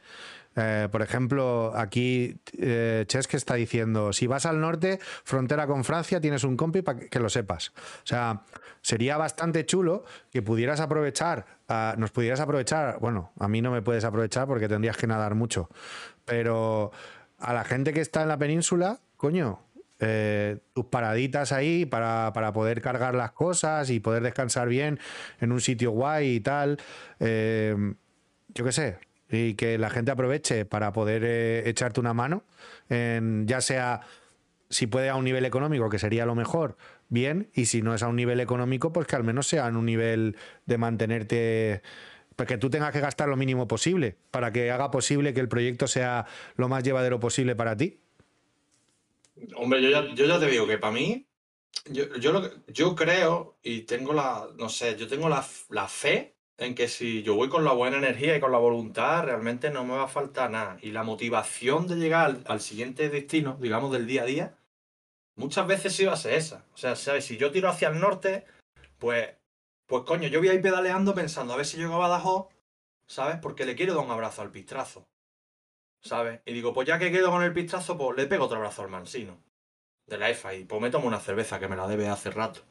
Eh, 0.57 0.89
por 0.91 1.03
ejemplo, 1.03 1.73
aquí 1.77 2.41
eh, 2.59 3.05
está 3.07 3.55
diciendo, 3.55 4.13
si 4.13 4.27
vas 4.27 4.47
al 4.47 4.59
norte, 4.59 4.99
frontera 5.23 5.67
con 5.67 5.85
Francia, 5.85 6.21
tienes 6.21 6.45
un 6.45 6.57
compi 6.57 6.83
para 6.83 6.99
que 6.99 7.21
lo 7.21 7.29
sepas. 7.29 7.69
O 7.77 8.07
sea, 8.07 8.43
sería 8.81 9.19
bastante 9.19 9.67
chulo 9.67 10.05
que 10.31 10.43
pudieras 10.43 10.81
aprovechar, 10.81 11.56
ah, 11.69 11.95
nos 11.99 12.11
pudieras 12.11 12.41
aprovechar, 12.41 12.99
bueno, 13.01 13.33
a 13.39 13.49
mí 13.49 13.63
no 13.63 13.71
me 13.71 13.83
puedes 13.83 14.05
aprovechar 14.05 14.47
porque 14.47 14.69
tendrías 14.69 14.97
que 14.97 15.07
nadar 15.07 15.35
mucho, 15.35 15.69
pero 16.25 16.93
a 17.39 17.53
la 17.53 17.65
gente 17.65 17.93
que 17.93 18.01
está 18.01 18.23
en 18.23 18.29
la 18.29 18.39
península, 18.39 19.01
coño, 19.17 19.61
eh, 19.99 20.59
tus 20.75 20.87
paraditas 20.87 21.53
ahí 21.53 21.87
para, 21.87 22.33
para 22.35 22.53
poder 22.53 22.83
cargar 22.83 23.15
las 23.15 23.33
cosas 23.33 23.89
y 23.89 24.01
poder 24.01 24.23
descansar 24.23 24.69
bien 24.69 24.99
en 25.41 25.53
un 25.53 25.61
sitio 25.61 25.91
guay 25.91 26.37
y 26.37 26.41
tal. 26.41 26.79
eh, 27.19 27.95
yo 28.49 28.65
qué 28.65 28.73
sé, 28.73 28.99
y 29.31 29.55
que 29.55 29.79
la 29.79 29.91
gente 29.91 30.11
aproveche 30.11 30.65
para 30.65 30.93
poder 30.93 31.23
eh, 31.25 31.69
echarte 31.69 32.01
una 32.01 32.15
mano, 32.15 32.45
en, 32.89 33.47
ya 33.47 33.61
sea 33.61 34.01
si 34.69 34.87
puede 34.87 35.09
a 35.09 35.17
un 35.17 35.25
nivel 35.25 35.45
económico, 35.45 35.89
que 35.89 35.99
sería 35.99 36.27
lo 36.27 36.35
mejor, 36.35 36.77
bien, 37.09 37.51
y 37.55 37.67
si 37.67 37.83
no 37.83 37.95
es 37.95 38.03
a 38.03 38.09
un 38.09 38.17
nivel 38.17 38.41
económico, 38.41 38.93
pues 38.93 39.07
que 39.07 39.17
al 39.17 39.25
menos 39.25 39.47
sea 39.47 39.67
en 39.69 39.77
un 39.77 39.87
nivel 39.87 40.37
de 40.67 40.79
mantenerte, 40.79 41.83
pues 42.35 42.49
que 42.49 42.59
tú 42.59 42.71
tengas 42.71 42.93
que 42.93 43.01
gastar 43.01 43.29
lo 43.29 43.37
mínimo 43.37 43.69
posible, 43.69 44.17
para 44.31 44.53
que 44.53 44.71
haga 44.71 44.91
posible 44.91 45.35
que 45.35 45.41
el 45.41 45.49
proyecto 45.49 45.87
sea 45.87 46.27
lo 46.57 46.69
más 46.69 46.83
llevadero 46.83 47.21
posible 47.21 47.55
para 47.57 47.77
ti. 47.77 48.01
Hombre, 49.57 49.83
yo 49.83 49.91
ya, 49.91 50.39
te 50.41 50.47
digo 50.47 50.67
que 50.67 50.79
para 50.79 50.93
mí, 50.93 51.27
yo, 51.91 52.15
yo, 52.17 52.33
lo 52.33 52.51
yo 52.69 52.95
creo 52.95 53.59
y 53.63 53.83
tengo 53.83 54.13
la, 54.13 54.49
no 54.57 54.69
sé, 54.69 54.97
yo 54.97 55.07
tengo 55.07 55.29
la, 55.29 55.47
la 55.69 55.89
fe 55.89 56.37
en 56.59 56.75
que 56.75 56.89
si 56.89 57.23
yo 57.23 57.35
voy 57.35 57.49
con 57.49 57.65
la 57.65 57.73
buena 57.73 57.99
energía 57.99 58.37
y 58.37 58.41
con 58.41 58.53
la 58.53 58.59
voluntad, 58.59 59.25
realmente 59.25 59.71
no 59.71 59.85
me 59.85 59.95
va 59.95 60.05
a 60.05 60.09
faltar 60.09 60.51
nada. 60.51 60.79
Y 60.81 60.91
la 60.91 61.03
motivación 61.03 61.87
de 61.87 61.97
llegar 61.97 62.39
al 62.47 62.61
siguiente 62.61 63.09
destino, 63.11 63.59
digamos, 63.61 63.93
del 63.93 64.07
día 64.07 64.23
a 64.23 64.27
día, 64.27 64.56
muchas 65.37 65.67
veces 65.67 66.07
va 66.07 66.13
a 66.13 66.17
ser 66.17 66.35
esa. 66.35 66.65
O 66.75 66.77
sea, 66.77 66.97
¿sabes? 66.97 67.25
Si 67.25 67.37
yo 67.37 67.51
tiro 67.51 67.69
hacia 67.69 67.89
el 67.89 68.01
norte, 68.01 68.45
pues 68.99 69.37
Pues 69.87 70.03
coño, 70.05 70.27
yo 70.29 70.41
voy 70.41 70.49
a 70.49 70.55
ir 70.55 70.63
pedaleando 70.63 71.15
pensando 71.15 71.53
a 71.55 71.57
ver 71.57 71.67
si 71.67 71.77
llego 71.77 71.95
a 71.95 71.99
Badajoz, 71.99 72.49
¿sabes? 73.07 73.37
Porque 73.41 73.65
le 73.65 73.77
quiero 73.77 73.95
dar 73.95 74.05
un 74.05 74.11
abrazo 74.11 74.43
al 74.43 74.51
pistrazo, 74.51 75.07
¿sabes? 76.03 76.41
Y 76.45 76.53
digo, 76.53 76.73
pues 76.75 76.89
ya 76.89 76.99
que 76.99 77.13
quedo 77.13 77.31
con 77.31 77.45
el 77.45 77.53
pistrazo, 77.53 77.97
pues 77.97 78.17
le 78.17 78.27
pego 78.27 78.47
otro 78.47 78.57
abrazo 78.57 78.83
al 78.83 78.89
mansino 78.89 79.39
de 80.09 80.19
la 80.19 80.29
EFA 80.31 80.55
y 80.55 80.65
pues 80.65 80.81
me 80.83 80.91
tomo 80.91 81.07
una 81.07 81.21
cerveza 81.21 81.61
que 81.61 81.69
me 81.69 81.77
la 81.77 81.87
debe 81.87 82.09
hace 82.09 82.31
rato. 82.31 82.63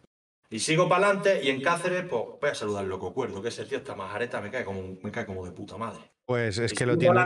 Y 0.50 0.60
sigo 0.60 0.88
para 0.90 1.08
adelante 1.08 1.42
y 1.44 1.50
en 1.50 1.62
Cáceres, 1.62 2.06
pues 2.10 2.24
voy 2.40 2.50
a 2.50 2.56
saludar 2.56 2.84
al 2.84 2.90
loco 2.90 3.14
cuerdo, 3.14 3.42
que 3.42 3.48
ese 3.48 3.66
tío 3.66 3.78
está 3.78 3.96
majareta, 3.96 4.42
me 4.42 4.52
cae 4.52 4.64
como, 4.66 4.98
me 5.02 5.12
cae 5.12 5.26
como 5.26 5.46
de 5.46 5.52
puta 5.52 5.78
madre. 5.78 6.12
Pues 6.26 6.58
es 6.58 6.74
Y 6.74 6.76
que 6.76 6.86
lo 6.86 6.98
tiene. 6.98 7.26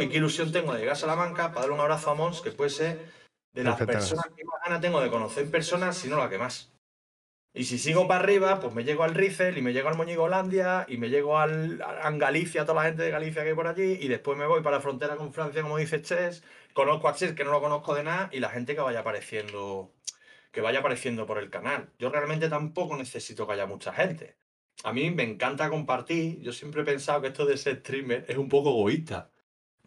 y 0.00 0.08
qué 0.08 0.16
ilusión 0.16 0.52
tengo 0.52 0.72
de 0.72 0.80
llegar 0.80 0.94
a 0.94 0.96
Salamanca 0.96 1.48
para 1.48 1.60
darle 1.60 1.74
un 1.74 1.80
abrazo 1.80 2.10
a 2.10 2.14
Mons, 2.14 2.40
que 2.40 2.50
puede 2.50 2.70
ser 2.70 2.98
de 3.52 3.64
las 3.64 3.76
Perfecto. 3.76 4.00
personas 4.00 4.26
que 4.36 4.44
más 4.44 4.60
ganas 4.64 4.80
tengo 4.80 5.00
de 5.00 5.10
conocer 5.10 5.44
en 5.44 5.50
persona, 5.50 5.92
si 5.92 6.08
no 6.08 6.16
la 6.16 6.28
que 6.28 6.38
más. 6.38 6.72
Y 7.54 7.64
si 7.64 7.76
sigo 7.76 8.08
para 8.08 8.24
arriba, 8.24 8.60
pues 8.60 8.72
me 8.72 8.82
llego 8.82 9.04
al 9.04 9.14
Ricel 9.14 9.58
y 9.58 9.62
me 9.62 9.74
llego 9.74 9.90
al 9.90 9.96
Moñigolandia 9.96 10.86
y 10.88 10.96
me 10.96 11.10
llego 11.10 11.38
al, 11.38 11.82
a 11.82 12.10
Galicia, 12.12 12.62
a 12.62 12.64
toda 12.64 12.82
la 12.82 12.88
gente 12.88 13.02
de 13.02 13.10
Galicia 13.10 13.42
que 13.42 13.50
hay 13.50 13.54
por 13.54 13.66
allí, 13.66 13.98
y 14.00 14.08
después 14.08 14.38
me 14.38 14.46
voy 14.46 14.62
para 14.62 14.76
la 14.76 14.82
frontera 14.82 15.16
con 15.16 15.34
Francia, 15.34 15.60
como 15.60 15.76
dice 15.76 16.00
Ches. 16.00 16.42
Conozco 16.72 17.08
a 17.08 17.14
Ches, 17.14 17.34
que 17.34 17.44
no 17.44 17.50
lo 17.50 17.60
conozco 17.60 17.94
de 17.94 18.04
nada, 18.04 18.30
y 18.32 18.40
la 18.40 18.48
gente 18.48 18.74
que 18.74 18.80
vaya 18.80 19.00
apareciendo, 19.00 19.92
que 20.50 20.62
vaya 20.62 20.78
apareciendo 20.78 21.26
por 21.26 21.36
el 21.38 21.50
canal. 21.50 21.92
Yo 21.98 22.08
realmente 22.08 22.48
tampoco 22.48 22.96
necesito 22.96 23.46
que 23.46 23.52
haya 23.52 23.66
mucha 23.66 23.92
gente. 23.92 24.38
A 24.84 24.94
mí 24.94 25.10
me 25.10 25.24
encanta 25.24 25.68
compartir. 25.68 26.40
Yo 26.40 26.52
siempre 26.52 26.82
he 26.82 26.84
pensado 26.84 27.20
que 27.20 27.28
esto 27.28 27.44
de 27.44 27.58
ser 27.58 27.80
streamer 27.80 28.24
es 28.28 28.38
un 28.38 28.48
poco 28.48 28.70
egoísta. 28.70 29.31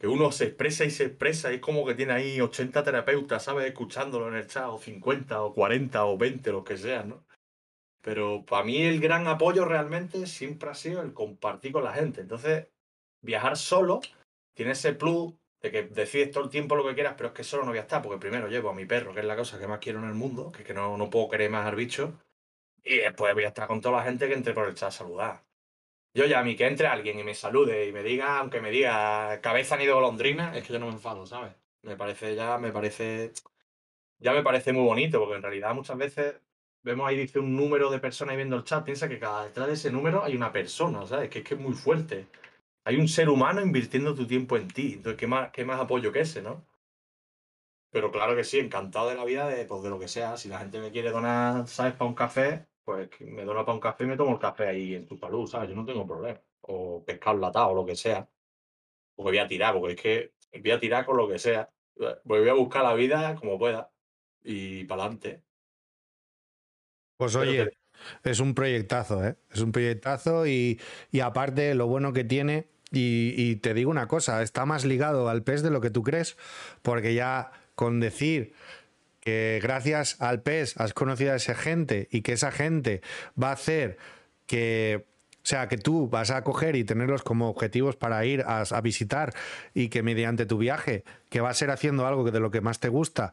Que 0.06 0.10
uno 0.10 0.32
se 0.32 0.46
expresa 0.46 0.86
y 0.86 0.92
se 0.92 1.06
expresa 1.06 1.52
y 1.52 1.56
es 1.56 1.62
como 1.62 1.84
que 1.84 1.96
tiene 1.96 2.14
ahí 2.14 2.40
80 2.40 2.84
terapeutas, 2.84 3.42
¿sabes? 3.42 3.66
Escuchándolo 3.66 4.28
en 4.28 4.36
el 4.36 4.46
chat, 4.46 4.68
o 4.68 4.78
50, 4.78 5.42
o 5.42 5.52
40, 5.52 6.06
o 6.06 6.16
20, 6.16 6.52
lo 6.52 6.64
que 6.64 6.78
sea, 6.78 7.02
¿no? 7.02 7.26
Pero 8.04 8.46
para 8.46 8.64
mí 8.64 8.84
el 8.84 9.00
gran 9.00 9.26
apoyo 9.26 9.66
realmente 9.66 10.28
siempre 10.28 10.70
ha 10.70 10.76
sido 10.76 11.02
el 11.02 11.16
compartir 11.16 11.72
con 11.72 11.84
la 11.84 11.94
gente. 11.94 12.22
Entonces, 12.22 12.68
viajar 13.24 13.58
solo 13.58 14.00
tiene 14.54 14.74
ese 14.74 14.94
plus 14.94 15.34
de 15.64 15.72
que 15.72 15.82
decides 15.86 16.30
todo 16.30 16.44
el 16.44 16.52
tiempo 16.52 16.76
lo 16.76 16.86
que 16.86 16.94
quieras, 16.94 17.16
pero 17.18 17.30
es 17.30 17.34
que 17.34 17.44
solo 17.44 17.64
no 17.64 17.72
voy 17.72 17.80
a 17.80 17.82
estar, 17.82 18.04
porque 18.04 18.20
primero 18.20 18.48
llevo 18.48 18.70
a 18.70 18.76
mi 18.76 18.86
perro, 18.86 19.12
que 19.12 19.22
es 19.22 19.26
la 19.26 19.36
cosa 19.36 19.58
que 19.58 19.66
más 19.66 19.80
quiero 19.80 19.98
en 19.98 20.06
el 20.06 20.14
mundo, 20.14 20.52
que 20.52 20.62
es 20.62 20.68
que 20.68 20.76
no, 20.76 20.98
no 20.98 21.10
puedo 21.10 21.30
querer 21.30 21.50
más 21.50 21.66
al 21.66 21.76
bicho, 21.76 22.14
y 22.84 22.98
después 22.98 23.34
voy 23.34 23.46
a 23.46 23.48
estar 23.48 23.68
con 23.68 23.82
toda 23.82 23.98
la 23.98 24.04
gente 24.04 24.28
que 24.28 24.36
entre 24.36 24.54
por 24.54 24.68
el 24.68 24.76
chat 24.76 24.90
a 24.90 24.92
saludar. 24.92 25.44
Yo 26.16 26.26
ya 26.26 26.40
a 26.40 26.44
mí 26.44 26.56
que 26.56 26.66
entre 26.66 26.88
alguien 26.88 27.20
y 27.20 27.26
me 27.26 27.36
salude 27.36 27.88
y 27.88 27.92
me 27.92 28.02
diga, 28.02 28.40
aunque 28.40 28.62
me 28.62 28.72
diga 28.72 29.42
cabeza 29.42 29.76
ni 29.76 29.86
de 29.86 29.92
golondrina, 29.92 30.58
es 30.58 30.66
que 30.66 30.72
yo 30.72 30.80
no 30.80 30.88
me 30.88 30.94
enfado, 30.94 31.26
¿sabes? 31.26 31.54
Me 31.82 31.98
parece 31.98 32.36
ya, 32.36 32.58
me 32.58 32.72
parece, 32.72 33.34
ya 34.20 34.32
me 34.32 34.42
parece 34.42 34.72
muy 34.72 34.84
bonito, 34.84 35.20
porque 35.20 35.36
en 35.36 35.42
realidad 35.42 35.76
muchas 35.76 35.98
veces 35.98 36.36
vemos 36.84 37.06
ahí, 37.08 37.18
dice 37.18 37.40
un 37.40 37.54
número 37.58 37.90
de 37.92 38.00
personas 38.00 38.32
ahí 38.32 38.38
viendo 38.38 38.56
el 38.56 38.64
chat, 38.64 38.86
piensa 38.86 39.10
que 39.10 39.20
cada 39.20 39.44
detrás 39.46 39.68
de 39.68 39.74
ese 39.74 39.92
número 39.92 40.24
hay 40.24 40.36
una 40.38 40.54
persona, 40.54 41.06
¿sabes? 41.06 41.30
Que 41.30 41.40
es 41.40 41.46
que 41.46 41.56
es 41.56 41.60
muy 41.60 41.74
fuerte. 41.74 42.28
Hay 42.86 42.98
un 42.98 43.10
ser 43.10 43.30
humano 43.30 43.62
invirtiendo 43.62 44.16
tu 44.16 44.26
tiempo 44.26 44.56
en 44.58 44.70
ti. 44.70 44.94
Entonces, 44.94 45.20
¿qué 45.20 45.28
más, 45.28 45.52
qué 45.52 45.66
más 45.66 45.82
apoyo 45.82 46.14
que 46.14 46.22
ese, 46.22 46.42
no? 46.42 46.64
Pero 47.92 48.12
claro 48.12 48.36
que 48.38 48.44
sí, 48.46 48.60
encantado 48.60 49.10
de 49.10 49.16
la 49.16 49.26
vida 49.26 49.48
de, 49.50 49.66
pues, 49.66 49.84
de 49.84 49.90
lo 49.90 50.00
que 50.00 50.08
sea. 50.08 50.38
Si 50.38 50.48
la 50.50 50.60
gente 50.60 50.80
me 50.80 50.92
quiere 50.92 51.12
donar, 51.12 51.68
¿sabes? 51.68 51.94
Para 51.94 52.10
un 52.10 52.16
café, 52.16 52.68
pues 52.86 53.10
me 53.22 53.46
dona 53.46 53.66
para 53.66 53.76
un 53.76 53.82
café 53.82 54.06
y 54.06 54.08
me 54.08 54.18
tomo 54.18 54.34
el 54.34 54.40
café 54.40 54.68
ahí 54.68 54.96
en 54.96 55.08
tu 55.08 55.18
salud, 55.18 55.48
¿sabes? 55.48 55.70
Yo 55.70 55.76
no 55.76 55.86
tengo 55.86 56.08
problema. 56.08 56.42
O 56.62 57.04
pescado 57.06 57.38
latado 57.38 57.70
o 57.70 57.76
lo 57.76 57.86
que 57.86 57.96
sea. 57.96 58.30
Porque 59.16 59.32
voy 59.32 59.38
a 59.40 59.48
tirar, 59.48 59.74
porque 59.80 59.94
es 59.96 60.02
que 60.02 60.60
voy 60.62 60.72
a 60.72 60.80
tirar 60.80 61.06
con 61.06 61.18
lo 61.18 61.28
que 61.30 61.40
sea. 61.40 61.70
Pues 61.96 62.18
voy 62.26 62.50
a 62.50 62.54
buscar 62.54 62.84
la 62.84 62.94
vida 62.96 63.36
como 63.36 63.60
pueda. 63.60 63.92
Y 64.44 64.86
para 64.86 65.04
adelante. 65.04 65.44
Pues 67.18 67.36
oye, 67.36 67.72
te- 68.24 68.32
es 68.32 68.40
un 68.40 68.54
proyectazo, 68.54 69.26
¿eh? 69.26 69.38
Es 69.52 69.62
un 69.62 69.72
proyectazo 69.72 70.46
y, 70.48 70.80
y 71.12 71.22
aparte 71.22 71.74
lo 71.76 71.88
bueno 71.88 72.14
que 72.14 72.24
tiene, 72.24 72.68
y, 72.92 73.34
y 73.38 73.56
te 73.58 73.74
digo 73.74 73.90
una 73.90 74.08
cosa, 74.08 74.42
está 74.44 74.66
más 74.66 74.86
ligado 74.86 75.30
al 75.30 75.44
PES 75.44 75.64
de 75.64 75.70
lo 75.72 75.82
que 75.82 75.90
tú 75.90 76.04
crees, 76.04 76.38
porque 76.82 77.14
ya 77.14 77.52
con 77.76 78.00
decir 78.00 78.54
que 79.26 79.60
gracias 79.62 80.22
al 80.22 80.42
PES 80.44 80.78
has 80.78 80.94
conocido 80.94 81.34
a 81.34 81.36
esa 81.36 81.56
gente 81.56 82.08
y 82.12 82.22
que 82.22 82.34
esa 82.34 82.52
gente 82.52 83.02
va 83.42 83.50
a 83.50 83.54
hacer 83.54 83.98
que, 84.46 85.06
o 85.38 85.40
sea, 85.42 85.68
que 85.68 85.78
tú 85.78 86.08
vas 86.08 86.30
a 86.30 86.44
coger 86.44 86.76
y 86.76 86.84
tenerlos 86.84 87.24
como 87.24 87.50
objetivos 87.50 87.96
para 87.96 88.24
ir 88.26 88.44
a, 88.44 88.62
a 88.62 88.82
visitar 88.82 89.34
y 89.74 89.90
que 89.90 90.04
mediante 90.04 90.46
tu 90.46 90.60
viaje, 90.60 91.04
que 91.30 91.42
va 91.42 91.50
a 91.50 91.54
ser 91.56 91.72
haciendo 91.72 92.06
algo 92.06 92.30
de 92.30 92.40
lo 92.40 92.52
que 92.52 92.62
más 92.62 92.80
te 92.80 92.88
gusta, 92.90 93.32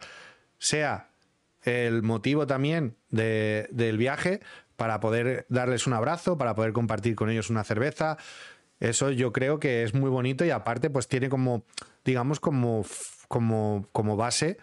sea 0.59 1.09
el 1.63 2.03
motivo 2.03 2.47
también 2.47 2.97
de- 3.11 3.69
del 3.71 3.99
viaje 3.99 4.41
para 4.77 4.99
poder 4.99 5.45
darles 5.51 5.87
un 5.87 5.93
abrazo, 5.93 6.39
para 6.39 6.55
poder 6.55 6.73
compartir 6.73 7.15
con 7.15 7.29
ellos 7.31 7.51
una 7.51 7.65
cerveza. 7.65 8.17
Eso 8.81 9.11
yo 9.11 9.33
creo 9.33 9.61
que 9.61 9.85
es 9.85 9.95
muy 9.95 10.11
bonito 10.11 10.45
y 10.45 10.51
aparte 10.51 10.91
pues 10.91 11.07
tiene 11.07 11.29
como, 11.29 11.65
digamos, 12.05 12.41
como, 12.41 12.85
como, 13.29 13.87
como 13.93 14.17
base 14.17 14.59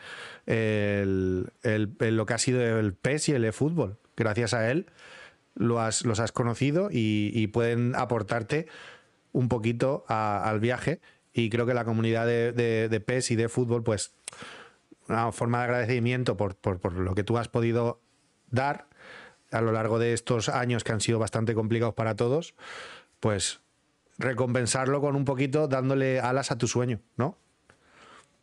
el- 0.50 1.52
el- 1.64 2.16
lo 2.18 2.26
que 2.26 2.34
ha 2.34 2.38
sido 2.38 2.62
el 2.80 2.94
PES 2.94 3.30
y 3.30 3.32
el 3.34 3.46
eFootball. 3.46 3.98
Gracias 4.18 4.54
a 4.54 4.70
él 4.72 4.88
lo 5.56 5.80
has, 5.80 6.06
los 6.06 6.20
has 6.20 6.32
conocido 6.32 6.90
y, 6.92 7.32
y 7.34 7.48
pueden 7.48 7.96
aportarte 7.96 8.68
un 9.32 9.48
poquito 9.48 10.06
a- 10.08 10.50
al 10.50 10.60
viaje 10.60 11.00
y 11.34 11.50
creo 11.50 11.66
que 11.66 11.74
la 11.74 11.86
comunidad 11.86 12.26
de, 12.26 12.52
de, 12.52 12.90
de 12.90 13.00
PES 13.00 13.32
y 13.32 13.36
de 13.36 13.50
fútbol 13.50 13.84
pues 13.84 14.14
una 15.08 15.32
forma 15.32 15.60
de 15.60 15.64
agradecimiento 15.66 16.36
por, 16.38 16.56
por, 16.56 16.80
por 16.80 16.94
lo 16.94 17.14
que 17.16 17.24
tú 17.24 17.38
has 17.38 17.48
podido 17.48 18.02
dar 18.52 18.88
a 19.52 19.62
lo 19.62 19.72
largo 19.72 20.00
de 20.00 20.14
estos 20.14 20.50
años 20.50 20.84
que 20.84 20.92
han 20.92 21.02
sido 21.02 21.20
bastante 21.20 21.54
complicados 21.56 21.96
para 21.96 22.16
todos, 22.16 22.54
pues 23.20 23.62
recompensarlo 24.20 25.02
con 25.02 25.16
un 25.16 25.26
poquito 25.26 25.68
dándole 25.68 26.20
alas 26.20 26.52
a 26.52 26.58
tu 26.58 26.68
sueño, 26.68 27.00
¿no? 27.18 27.38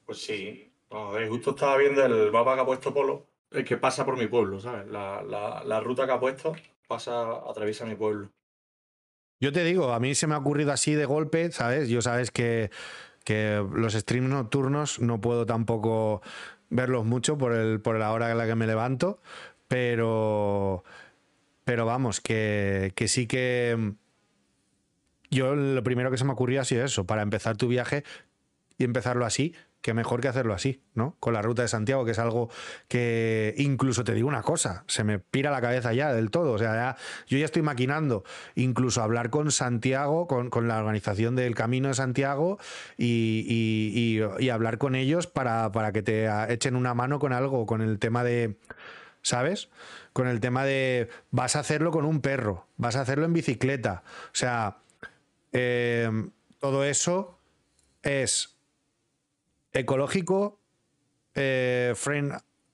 Pues 0.06 0.18
sí. 0.18 0.65
Ver, 0.90 1.28
justo 1.28 1.50
estaba 1.50 1.76
viendo 1.76 2.05
el 2.05 2.31
mapa 2.32 2.55
que 2.55 2.60
ha 2.60 2.66
puesto 2.66 2.94
Polo, 2.94 3.26
el 3.50 3.65
que 3.65 3.76
pasa 3.76 4.05
por 4.05 4.16
mi 4.16 4.26
pueblo, 4.26 4.60
¿sabes? 4.60 4.86
La, 4.86 5.23
la, 5.23 5.62
la 5.65 5.81
ruta 5.81 6.06
que 6.06 6.12
ha 6.12 6.20
puesto 6.20 6.55
pasa, 6.86 7.32
atraviesa 7.48 7.84
mi 7.84 7.94
pueblo. 7.94 8.31
Yo 9.40 9.52
te 9.52 9.65
digo, 9.65 9.92
a 9.92 10.00
mí 10.00 10.15
se 10.15 10.26
me 10.26 10.34
ha 10.34 10.39
ocurrido 10.39 10.73
así 10.73 10.94
de 10.94 11.05
golpe, 11.05 11.50
¿sabes? 11.52 11.89
Yo 11.89 12.00
sabes 12.00 12.31
que, 12.31 12.70
que 13.24 13.62
los 13.74 13.92
streams 13.92 14.31
nocturnos 14.31 15.00
no 15.00 15.20
puedo 15.20 15.44
tampoco 15.44 16.23
verlos 16.70 17.05
mucho 17.05 17.36
por, 17.36 17.52
el, 17.52 17.81
por 17.81 17.98
la 17.98 18.12
hora 18.12 18.31
en 18.31 18.39
la 18.39 18.47
que 18.47 18.55
me 18.55 18.66
levanto, 18.66 19.20
pero, 19.68 20.84
pero 21.65 21.84
vamos, 21.84 22.20
que, 22.20 22.92
que 22.94 23.08
sí 23.08 23.26
que 23.26 23.94
yo 25.31 25.55
lo 25.55 25.82
primero 25.82 26.10
que 26.10 26.18
se 26.18 26.24
me 26.24 26.32
ocurrió 26.32 26.60
ha 26.60 26.65
sido 26.65 26.84
eso, 26.84 27.05
para 27.05 27.23
empezar 27.23 27.56
tu 27.56 27.68
viaje 27.68 28.05
y 28.78 28.84
empezarlo 28.84 29.26
así, 29.26 29.55
que 29.86 29.94
mejor 29.94 30.20
que 30.20 30.26
hacerlo 30.26 30.52
así, 30.52 30.82
¿no? 30.94 31.15
Con 31.20 31.32
la 31.32 31.42
ruta 31.42 31.62
de 31.62 31.68
Santiago, 31.68 32.05
que 32.05 32.10
es 32.10 32.18
algo 32.18 32.50
que 32.89 33.55
incluso 33.56 34.02
te 34.02 34.15
digo 34.15 34.26
una 34.26 34.42
cosa, 34.42 34.82
se 34.89 35.05
me 35.05 35.20
pira 35.20 35.52
la 35.52 35.60
cabeza 35.60 35.92
ya 35.92 36.12
del 36.12 36.32
todo. 36.32 36.55
O 36.55 36.58
sea, 36.58 36.74
ya- 36.74 36.97
yo 37.28 37.39
ya 37.39 37.44
estoy 37.44 37.62
maquinando 37.62 38.24
incluso 38.56 39.00
hablar 39.00 39.31
con 39.31 39.52
Santiago, 39.52 40.26
con, 40.26 40.50
con 40.50 40.66
la 40.66 40.78
organización 40.81 41.36
del 41.36 41.55
Camino 41.55 41.86
de 41.86 41.94
Santiago 41.94 42.58
y, 42.98 44.18
y- 44.40 44.48
hablar 44.50 44.78
con 44.78 44.97
ellos 44.97 45.28
para, 45.28 45.70
para 45.70 45.92
que 45.92 46.02
te 46.02 46.26
echen 46.52 46.74
una 46.74 46.92
mano 46.94 47.20
con 47.20 47.32
algo, 47.32 47.65
con 47.65 47.81
el 47.81 48.00
tema 48.00 48.24
de. 48.24 48.56
¿Sabes? 49.23 49.68
Con 50.12 50.26
el 50.26 50.40
tema 50.40 50.65
de 50.65 51.08
vas 51.31 51.55
a 51.55 51.60
hacerlo 51.60 51.92
con 51.92 52.05
un 52.05 52.20
perro, 52.20 52.66
vas 52.76 52.97
a 52.97 53.02
hacerlo 53.02 53.24
en 53.24 53.32
bicicleta. 53.34 54.02
O 54.26 54.34
sea, 54.34 54.78
eh, 55.52 56.10
todo 56.58 56.82
eso 56.84 57.39
es 58.02 58.55
ecológico, 59.80 60.60
eh, 61.34 61.94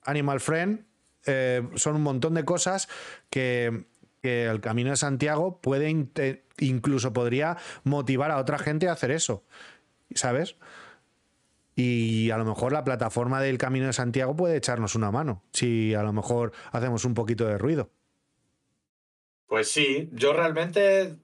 animal 0.03 0.41
friend, 0.41 0.85
eh, 1.27 1.63
son 1.75 1.97
un 1.97 2.03
montón 2.03 2.35
de 2.35 2.45
cosas 2.45 2.89
que, 3.31 3.85
que 4.23 4.47
el 4.47 4.61
Camino 4.61 4.91
de 4.91 4.97
Santiago 4.97 5.61
puede, 5.61 6.09
incluso 6.59 7.13
podría 7.13 7.57
motivar 7.85 8.31
a 8.31 8.39
otra 8.39 8.59
gente 8.59 8.89
a 8.89 8.93
hacer 8.93 9.11
eso, 9.11 9.45
¿sabes? 10.15 10.57
Y 11.75 12.31
a 12.31 12.37
lo 12.37 12.45
mejor 12.45 12.73
la 12.73 12.85
plataforma 12.85 13.41
del 13.41 13.59
Camino 13.59 13.87
de 13.87 13.93
Santiago 13.93 14.37
puede 14.37 14.57
echarnos 14.57 14.95
una 14.95 15.11
mano, 15.11 15.43
si 15.53 15.95
a 15.95 16.03
lo 16.03 16.13
mejor 16.13 16.53
hacemos 16.71 17.05
un 17.05 17.15
poquito 17.15 17.47
de 17.47 17.59
ruido. 17.59 17.91
Pues 19.47 19.71
sí, 19.71 20.09
yo 20.13 20.33
realmente, 20.33 21.17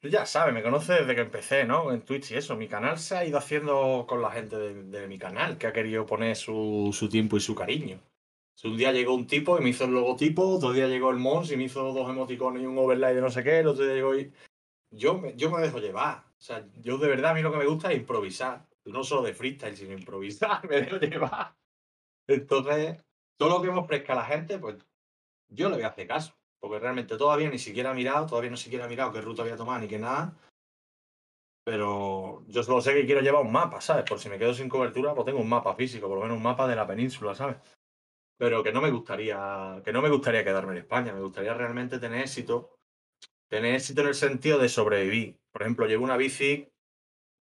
tú 0.00 0.08
ya 0.08 0.26
sabes, 0.26 0.54
me 0.54 0.62
conoces 0.62 1.00
desde 1.00 1.14
que 1.14 1.20
empecé, 1.22 1.64
¿no? 1.64 1.92
En 1.92 2.02
Twitch 2.02 2.32
y 2.32 2.36
eso. 2.36 2.56
Mi 2.56 2.68
canal 2.68 2.98
se 2.98 3.16
ha 3.16 3.24
ido 3.24 3.38
haciendo 3.38 4.06
con 4.08 4.22
la 4.22 4.30
gente 4.30 4.56
de, 4.56 5.08
mi 5.08 5.18
canal, 5.18 5.58
que 5.58 5.66
ha 5.66 5.72
querido 5.72 6.06
poner 6.06 6.36
su, 6.36 6.90
su 6.92 7.08
tiempo 7.08 7.36
y 7.36 7.40
su 7.40 7.54
cariño. 7.54 8.00
Un 8.64 8.76
día 8.76 8.90
llegó 8.90 9.14
un 9.14 9.26
tipo 9.26 9.58
y 9.58 9.62
me 9.62 9.70
hizo 9.70 9.84
el 9.84 9.92
logotipo, 9.92 10.48
otro 10.48 10.72
día 10.72 10.88
llegó 10.88 11.10
el 11.10 11.18
Mons 11.18 11.52
y 11.52 11.56
me 11.56 11.64
hizo 11.64 11.92
dos 11.92 12.08
emoticones 12.08 12.62
y 12.62 12.66
un 12.66 12.78
overlay 12.78 13.14
de 13.14 13.20
no 13.20 13.30
sé 13.30 13.44
qué, 13.44 13.60
el 13.60 13.68
otro 13.68 13.84
día 13.84 13.94
llegó 13.94 14.16
y... 14.16 14.32
Yo 14.90 15.18
me, 15.18 15.36
yo 15.36 15.50
me 15.50 15.60
dejo 15.60 15.78
llevar. 15.78 16.24
O 16.38 16.40
sea, 16.40 16.66
yo 16.76 16.96
de 16.96 17.08
verdad 17.08 17.32
a 17.32 17.34
mí 17.34 17.42
lo 17.42 17.52
que 17.52 17.58
me 17.58 17.66
gusta 17.66 17.92
es 17.92 17.98
improvisar. 17.98 18.66
No 18.84 19.04
solo 19.04 19.22
de 19.22 19.34
freestyle, 19.34 19.76
sino 19.76 19.92
improvisar, 19.92 20.64
me 20.68 20.80
dejo 20.80 20.96
llevar. 20.98 21.54
Entonces, 22.26 23.04
todo 23.36 23.58
lo 23.58 23.62
que 23.62 23.70
me 23.70 23.78
ofrezca 23.78 24.14
la 24.14 24.24
gente, 24.24 24.58
pues 24.58 24.76
yo 25.48 25.68
le 25.68 25.76
voy 25.76 25.84
a 25.84 25.88
hacer 25.88 26.06
caso. 26.06 26.35
Porque 26.60 26.78
realmente 26.78 27.16
todavía 27.16 27.50
ni 27.50 27.58
siquiera 27.58 27.92
he 27.92 27.94
mirado, 27.94 28.26
todavía 28.26 28.50
no 28.50 28.56
siquiera 28.56 28.86
he 28.86 28.88
mirado 28.88 29.12
qué 29.12 29.20
ruta 29.20 29.42
voy 29.42 29.52
a 29.52 29.56
tomar 29.56 29.80
ni 29.80 29.88
qué 29.88 29.98
nada. 29.98 30.34
Pero 31.64 32.44
yo 32.46 32.62
solo 32.62 32.80
sé 32.80 32.94
que 32.94 33.06
quiero 33.06 33.20
llevar 33.20 33.42
un 33.42 33.52
mapa, 33.52 33.80
¿sabes? 33.80 34.04
Por 34.04 34.18
si 34.18 34.28
me 34.28 34.38
quedo 34.38 34.54
sin 34.54 34.68
cobertura, 34.68 35.14
pues 35.14 35.26
tengo 35.26 35.40
un 35.40 35.48
mapa 35.48 35.74
físico, 35.74 36.06
por 36.08 36.18
lo 36.18 36.22
menos 36.22 36.36
un 36.36 36.42
mapa 36.42 36.68
de 36.68 36.76
la 36.76 36.86
península, 36.86 37.34
¿sabes? 37.34 37.56
Pero 38.38 38.62
que 38.62 38.72
no 38.72 38.80
me 38.80 38.90
gustaría, 38.90 39.82
que 39.84 39.92
no 39.92 40.02
me 40.02 40.10
gustaría 40.10 40.44
quedarme 40.44 40.72
en 40.72 40.78
España, 40.78 41.12
me 41.12 41.20
gustaría 41.20 41.54
realmente 41.54 41.98
tener 41.98 42.20
éxito. 42.20 42.78
Tener 43.48 43.74
éxito 43.74 44.02
en 44.02 44.08
el 44.08 44.14
sentido 44.14 44.58
de 44.58 44.68
sobrevivir. 44.68 45.38
Por 45.52 45.62
ejemplo, 45.62 45.86
llevo 45.86 46.04
una 46.04 46.16
bici 46.16 46.68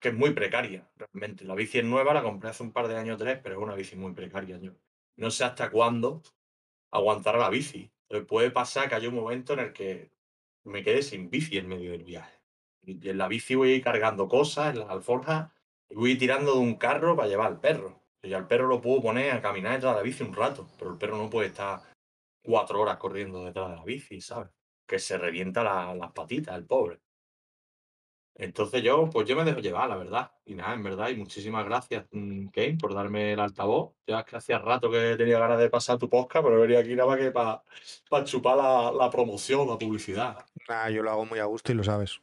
que 0.00 0.08
es 0.08 0.14
muy 0.14 0.32
precaria, 0.32 0.86
realmente. 0.96 1.44
La 1.44 1.54
bici 1.54 1.78
es 1.78 1.84
nueva, 1.84 2.14
la 2.14 2.22
compré 2.22 2.50
hace 2.50 2.62
un 2.62 2.72
par 2.72 2.88
de 2.88 2.96
años 2.96 3.18
tres, 3.18 3.40
pero 3.42 3.56
es 3.56 3.62
una 3.62 3.74
bici 3.74 3.96
muy 3.96 4.12
precaria. 4.12 4.58
Yo 4.58 4.72
no 5.16 5.30
sé 5.30 5.44
hasta 5.44 5.70
cuándo 5.70 6.22
aguantará 6.92 7.38
la 7.38 7.50
bici. 7.50 7.90
Entonces 8.08 8.28
puede 8.28 8.50
pasar 8.50 8.88
que 8.88 8.94
haya 8.94 9.08
un 9.08 9.14
momento 9.14 9.54
en 9.54 9.60
el 9.60 9.72
que 9.72 10.10
me 10.64 10.82
quede 10.82 11.02
sin 11.02 11.30
bici 11.30 11.58
en 11.58 11.68
medio 11.68 11.92
del 11.92 12.04
viaje. 12.04 12.38
Y 12.82 13.08
en 13.08 13.18
la 13.18 13.28
bici 13.28 13.54
voy 13.54 13.72
a 13.72 13.76
ir 13.76 13.82
cargando 13.82 14.28
cosas, 14.28 14.74
en 14.74 14.80
las 14.80 14.90
alforjas, 14.90 15.50
y 15.88 15.94
voy 15.94 16.16
tirando 16.16 16.52
de 16.52 16.58
un 16.58 16.76
carro 16.76 17.16
para 17.16 17.28
llevar 17.28 17.46
al 17.48 17.60
perro. 17.60 18.02
Y 18.22 18.32
al 18.32 18.46
perro 18.46 18.68
lo 18.68 18.80
puedo 18.80 19.02
poner 19.02 19.32
a 19.32 19.42
caminar 19.42 19.74
detrás 19.74 19.94
de 19.94 20.00
la 20.00 20.02
bici 20.02 20.22
un 20.22 20.34
rato, 20.34 20.68
pero 20.78 20.92
el 20.92 20.98
perro 20.98 21.16
no 21.16 21.28
puede 21.28 21.48
estar 21.48 21.82
cuatro 22.42 22.80
horas 22.80 22.96
corriendo 22.98 23.44
detrás 23.44 23.70
de 23.70 23.76
la 23.76 23.84
bici, 23.84 24.20
¿sabes? 24.20 24.50
Que 24.86 24.98
se 24.98 25.18
revienta 25.18 25.62
las 25.94 26.12
patitas, 26.12 26.56
el 26.56 26.66
pobre. 26.66 27.00
Entonces 28.36 28.82
yo, 28.82 29.08
pues 29.10 29.28
yo 29.28 29.36
me 29.36 29.44
dejo 29.44 29.60
llevar, 29.60 29.88
la 29.88 29.96
verdad. 29.96 30.32
Y 30.44 30.54
nada, 30.54 30.74
en 30.74 30.82
verdad, 30.82 31.08
y 31.08 31.16
muchísimas 31.16 31.64
gracias, 31.64 32.06
mm, 32.10 32.46
Kane, 32.48 32.76
por 32.80 32.94
darme 32.94 33.32
el 33.32 33.40
altavoz. 33.40 33.92
Ya 34.06 34.20
es 34.20 34.24
que 34.26 34.36
hacía 34.36 34.58
rato 34.58 34.90
que 34.90 35.14
tenía 35.16 35.38
ganas 35.38 35.58
de 35.58 35.70
pasar 35.70 35.98
tu 35.98 36.08
podcast, 36.08 36.44
pero 36.44 36.60
venía 36.60 36.80
aquí 36.80 36.94
nada 36.94 37.08
más 37.08 37.18
que 37.18 37.30
para 37.30 37.62
chupar 38.24 38.56
la, 38.56 38.92
la 38.92 39.10
promoción, 39.10 39.68
la 39.68 39.78
publicidad. 39.78 40.44
Nah, 40.68 40.88
yo 40.88 41.02
lo 41.02 41.10
hago 41.10 41.26
muy 41.26 41.38
a 41.38 41.44
gusto 41.44 41.70
y 41.70 41.74
lo 41.76 41.84
sabes. 41.84 42.20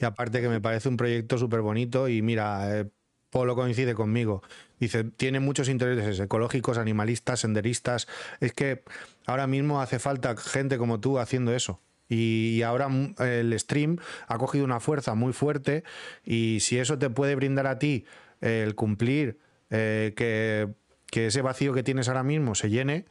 Y 0.00 0.04
aparte 0.04 0.40
que 0.40 0.48
me 0.48 0.60
parece 0.60 0.88
un 0.88 0.96
proyecto 0.96 1.38
súper 1.38 1.60
bonito 1.60 2.08
y 2.08 2.22
mira, 2.22 2.78
eh, 2.80 2.90
Polo 3.30 3.54
coincide 3.54 3.94
conmigo. 3.94 4.42
Dice, 4.78 5.04
tiene 5.04 5.40
muchos 5.40 5.68
intereses 5.68 6.18
ecológicos, 6.18 6.78
animalistas, 6.78 7.40
senderistas. 7.40 8.08
Es 8.40 8.52
que 8.52 8.84
ahora 9.26 9.46
mismo 9.46 9.82
hace 9.82 9.98
falta 9.98 10.36
gente 10.36 10.78
como 10.78 11.00
tú 11.00 11.18
haciendo 11.18 11.54
eso. 11.54 11.80
Y 12.08 12.62
ahora 12.62 12.88
el 13.18 13.58
stream 13.58 13.98
ha 14.26 14.38
cogido 14.38 14.64
una 14.64 14.80
fuerza 14.80 15.14
muy 15.14 15.32
fuerte 15.32 15.84
y 16.24 16.58
si 16.60 16.78
eso 16.78 16.98
te 16.98 17.10
puede 17.10 17.34
brindar 17.34 17.66
a 17.66 17.78
ti 17.78 18.06
el 18.40 18.74
cumplir 18.74 19.38
eh, 19.70 20.14
que, 20.16 21.26
ese 21.26 21.42
vacío 21.42 21.72
que 21.72 21.82
tienes 21.82 22.08
ahora 22.08 22.22
mismo 22.22 22.54
se 22.54 22.70
llene, 22.70 23.04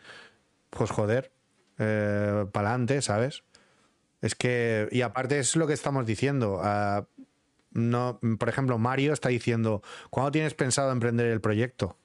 pues 0.70 0.90
joder, 0.92 1.32
eh, 1.78 2.46
para 2.52 2.70
adelante, 2.70 3.02
¿sabes? 3.02 3.44
Es 4.22 4.36
que, 4.36 4.88
y 4.92 5.02
aparte 5.02 5.40
es 5.40 5.56
lo 5.56 5.68
que 5.68 5.74
estamos 5.74 6.06
diciendo. 6.06 6.60
Ah, 6.64 7.06
no, 7.72 8.20
por 8.40 8.50
ejemplo, 8.50 8.78
Mario 8.78 9.14
está 9.14 9.30
diciendo, 9.30 9.84
¿cuándo 10.10 10.32
tienes 10.32 10.54
pensado 10.54 10.92
emprender 10.92 11.28
el 11.28 11.42
proyecto? 11.42 11.98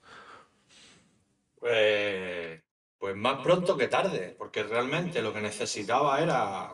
Pues, 1.58 2.60
pues 2.98 3.16
más 3.16 3.42
pronto 3.42 3.76
que 3.76 3.88
tarde, 3.88 4.34
porque 4.36 4.64
realmente 4.64 5.22
lo 5.22 5.32
que 5.32 5.40
necesitaba 5.40 6.20
era, 6.20 6.72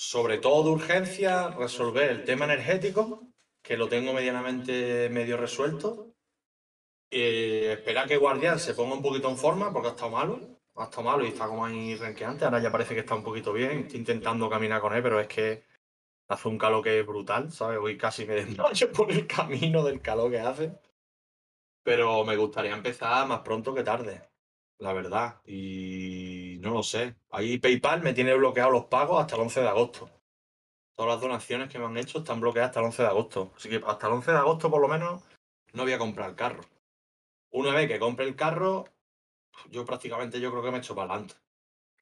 sobre 0.00 0.38
todo 0.38 0.64
de 0.64 0.70
urgencia, 0.70 1.48
resolver 1.48 2.08
el 2.08 2.24
tema 2.24 2.46
energético, 2.46 3.28
que 3.62 3.76
lo 3.76 3.86
tengo 3.86 4.14
medianamente 4.14 5.10
medio 5.10 5.36
resuelto. 5.36 6.14
Y 7.10 7.66
esperar 7.66 8.08
que 8.08 8.16
Guardián 8.16 8.58
se 8.58 8.72
ponga 8.72 8.94
un 8.94 9.02
poquito 9.02 9.28
en 9.28 9.36
forma, 9.36 9.70
porque 9.70 9.88
ha 9.88 9.90
estado 9.90 10.12
malo 10.12 10.60
ha 10.76 10.84
estado 10.84 11.02
malo 11.02 11.22
y 11.24 11.28
está 11.28 11.46
como 11.46 11.66
ahí 11.66 11.96
renqueante. 11.96 12.46
Ahora 12.46 12.60
ya 12.60 12.72
parece 12.72 12.94
que 12.94 13.00
está 13.00 13.14
un 13.14 13.22
poquito 13.22 13.52
bien. 13.52 13.80
Estoy 13.80 14.00
intentando 14.00 14.48
caminar 14.48 14.80
con 14.80 14.94
él, 14.94 15.02
pero 15.02 15.20
es 15.20 15.28
que 15.28 15.64
hace 16.28 16.48
un 16.48 16.56
calor 16.56 16.82
que 16.82 17.00
es 17.00 17.06
brutal, 17.06 17.52
¿sabes? 17.52 17.78
Hoy 17.78 17.98
casi 17.98 18.24
me 18.24 18.36
desmayo 18.36 18.90
por 18.96 19.12
el 19.12 19.26
camino 19.26 19.84
del 19.84 20.00
calor 20.00 20.30
que 20.30 20.40
hace. 20.40 20.78
Pero 21.82 22.24
me 22.24 22.36
gustaría 22.36 22.72
empezar 22.72 23.28
más 23.28 23.40
pronto 23.40 23.74
que 23.74 23.82
tarde, 23.82 24.22
la 24.78 24.94
verdad. 24.94 25.42
Y 25.44 26.29
no 26.60 26.70
lo 26.70 26.82
sé. 26.82 27.16
Ahí 27.30 27.58
PayPal 27.58 28.02
me 28.02 28.12
tiene 28.12 28.34
bloqueado 28.34 28.70
los 28.70 28.84
pagos 28.86 29.20
hasta 29.20 29.36
el 29.36 29.42
11 29.42 29.60
de 29.60 29.68
agosto. 29.68 30.10
Todas 30.94 31.14
las 31.14 31.20
donaciones 31.20 31.68
que 31.68 31.78
me 31.78 31.86
han 31.86 31.96
hecho 31.96 32.18
están 32.18 32.40
bloqueadas 32.40 32.70
hasta 32.70 32.80
el 32.80 32.86
11 32.86 33.02
de 33.02 33.08
agosto. 33.08 33.52
Así 33.56 33.68
que 33.68 33.82
hasta 33.86 34.06
el 34.06 34.12
11 34.14 34.32
de 34.32 34.38
agosto, 34.38 34.70
por 34.70 34.80
lo 34.80 34.88
menos, 34.88 35.22
no 35.72 35.84
voy 35.84 35.92
a 35.92 35.98
comprar 35.98 36.30
el 36.30 36.36
carro. 36.36 36.62
Una 37.52 37.74
vez 37.74 37.88
que 37.88 37.98
compre 37.98 38.26
el 38.26 38.36
carro, 38.36 38.84
yo 39.70 39.84
prácticamente 39.84 40.40
yo 40.40 40.50
creo 40.50 40.62
que 40.62 40.70
me 40.70 40.76
he 40.76 40.80
hecho 40.80 40.94
para 40.94 41.12
adelante. 41.12 41.34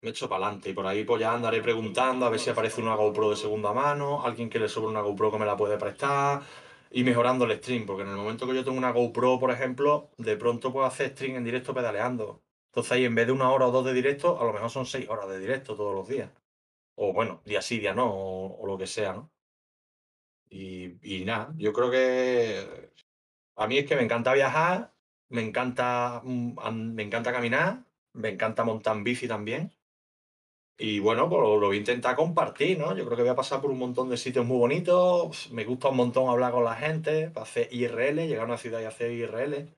Me 0.01 0.09
he 0.09 0.13
hecho 0.13 0.29
para 0.29 0.47
adelante 0.47 0.71
y 0.71 0.73
por 0.75 0.87
ahí 0.87 1.05
pues 1.05 1.21
ya 1.21 1.33
andaré 1.33 1.61
preguntando 1.63 2.27
a 2.27 2.31
ver 2.31 2.41
si 2.41 2.51
aparece 2.51 2.81
una 2.81 2.95
GoPro 2.95 3.31
de 3.31 3.37
segunda 3.37 3.73
mano, 3.73 4.25
alguien 4.25 4.51
que 4.51 4.59
le 4.59 4.69
sobre 4.69 4.89
una 4.89 5.01
GoPro 5.01 5.33
que 5.33 5.39
me 5.39 5.47
la 5.47 5.57
puede 5.57 5.77
prestar 5.79 6.43
y 6.91 7.05
mejorando 7.05 7.45
el 7.45 7.57
stream, 7.59 7.87
porque 7.87 8.03
en 8.03 8.09
el 8.09 8.17
momento 8.17 8.47
que 8.47 8.55
yo 8.55 8.65
tengo 8.65 8.79
una 8.79 8.93
GoPro, 8.93 9.39
por 9.39 9.51
ejemplo, 9.51 10.11
de 10.19 10.37
pronto 10.37 10.73
puedo 10.73 10.87
hacer 10.87 11.11
stream 11.13 11.37
en 11.37 11.45
directo 11.45 11.75
pedaleando. 11.75 12.43
Entonces 12.69 12.93
ahí 12.93 13.05
en 13.05 13.15
vez 13.15 13.27
de 13.27 13.33
una 13.33 13.51
hora 13.51 13.67
o 13.69 13.73
dos 13.73 13.85
de 13.85 13.93
directo, 13.95 14.41
a 14.41 14.45
lo 14.45 14.53
mejor 14.53 14.71
son 14.71 14.87
seis 14.87 15.09
horas 15.09 15.29
de 15.29 15.39
directo 15.41 15.77
todos 15.77 15.95
los 15.95 16.09
días. 16.09 16.31
O 16.97 17.13
bueno, 17.13 17.43
día 17.45 17.63
sí, 17.63 17.79
día 17.79 17.95
no, 17.95 18.11
o, 18.11 18.67
lo 18.67 18.79
que 18.79 18.87
sea, 18.87 19.13
¿no? 19.15 19.31
Y, 20.51 21.25
nada, 21.25 21.53
yo 21.57 21.73
creo 21.73 21.91
que 21.91 22.91
a 23.57 23.67
mí 23.67 23.79
es 23.79 23.87
que 23.87 23.97
me 23.97 24.03
encanta 24.03 24.33
viajar 24.33 24.93
me 25.31 25.43
encanta, 25.43 26.23
mm, 26.25 26.95
me 26.95 27.03
encanta 27.03 27.33
caminar, 27.33 27.85
me 28.15 28.31
encanta 28.31 28.65
montar 28.65 28.97
en 28.97 29.05
bici 29.05 29.29
también. 29.29 29.73
Y 30.81 31.01
bueno, 31.01 31.29
pues 31.29 31.41
lo 31.43 31.59
voy 31.67 31.77
a 31.77 31.81
intentar 31.81 32.15
compartir, 32.15 32.79
¿no? 32.79 32.97
Yo 32.97 33.05
creo 33.05 33.17
que 33.17 33.23
voy 33.23 33.31
a 33.33 33.35
pasar 33.35 33.61
por 33.61 33.71
un 33.71 33.79
montón 33.79 34.09
de 34.09 34.17
sitios 34.17 34.47
muy 34.47 34.59
bonitos. 34.59 35.51
Me 35.51 35.65
gusta 35.65 35.89
un 35.89 35.97
montón 35.97 36.29
hablar 36.29 36.53
con 36.53 36.65
la 36.65 36.77
gente, 36.77 37.33
hacer 37.35 37.69
IRL, 37.73 38.27
llegar 38.29 38.43
a 38.45 38.47
una 38.47 38.59
ciudad 38.59 38.81
y 38.81 38.85
hacer 38.85 39.11
IRL. 39.11 39.69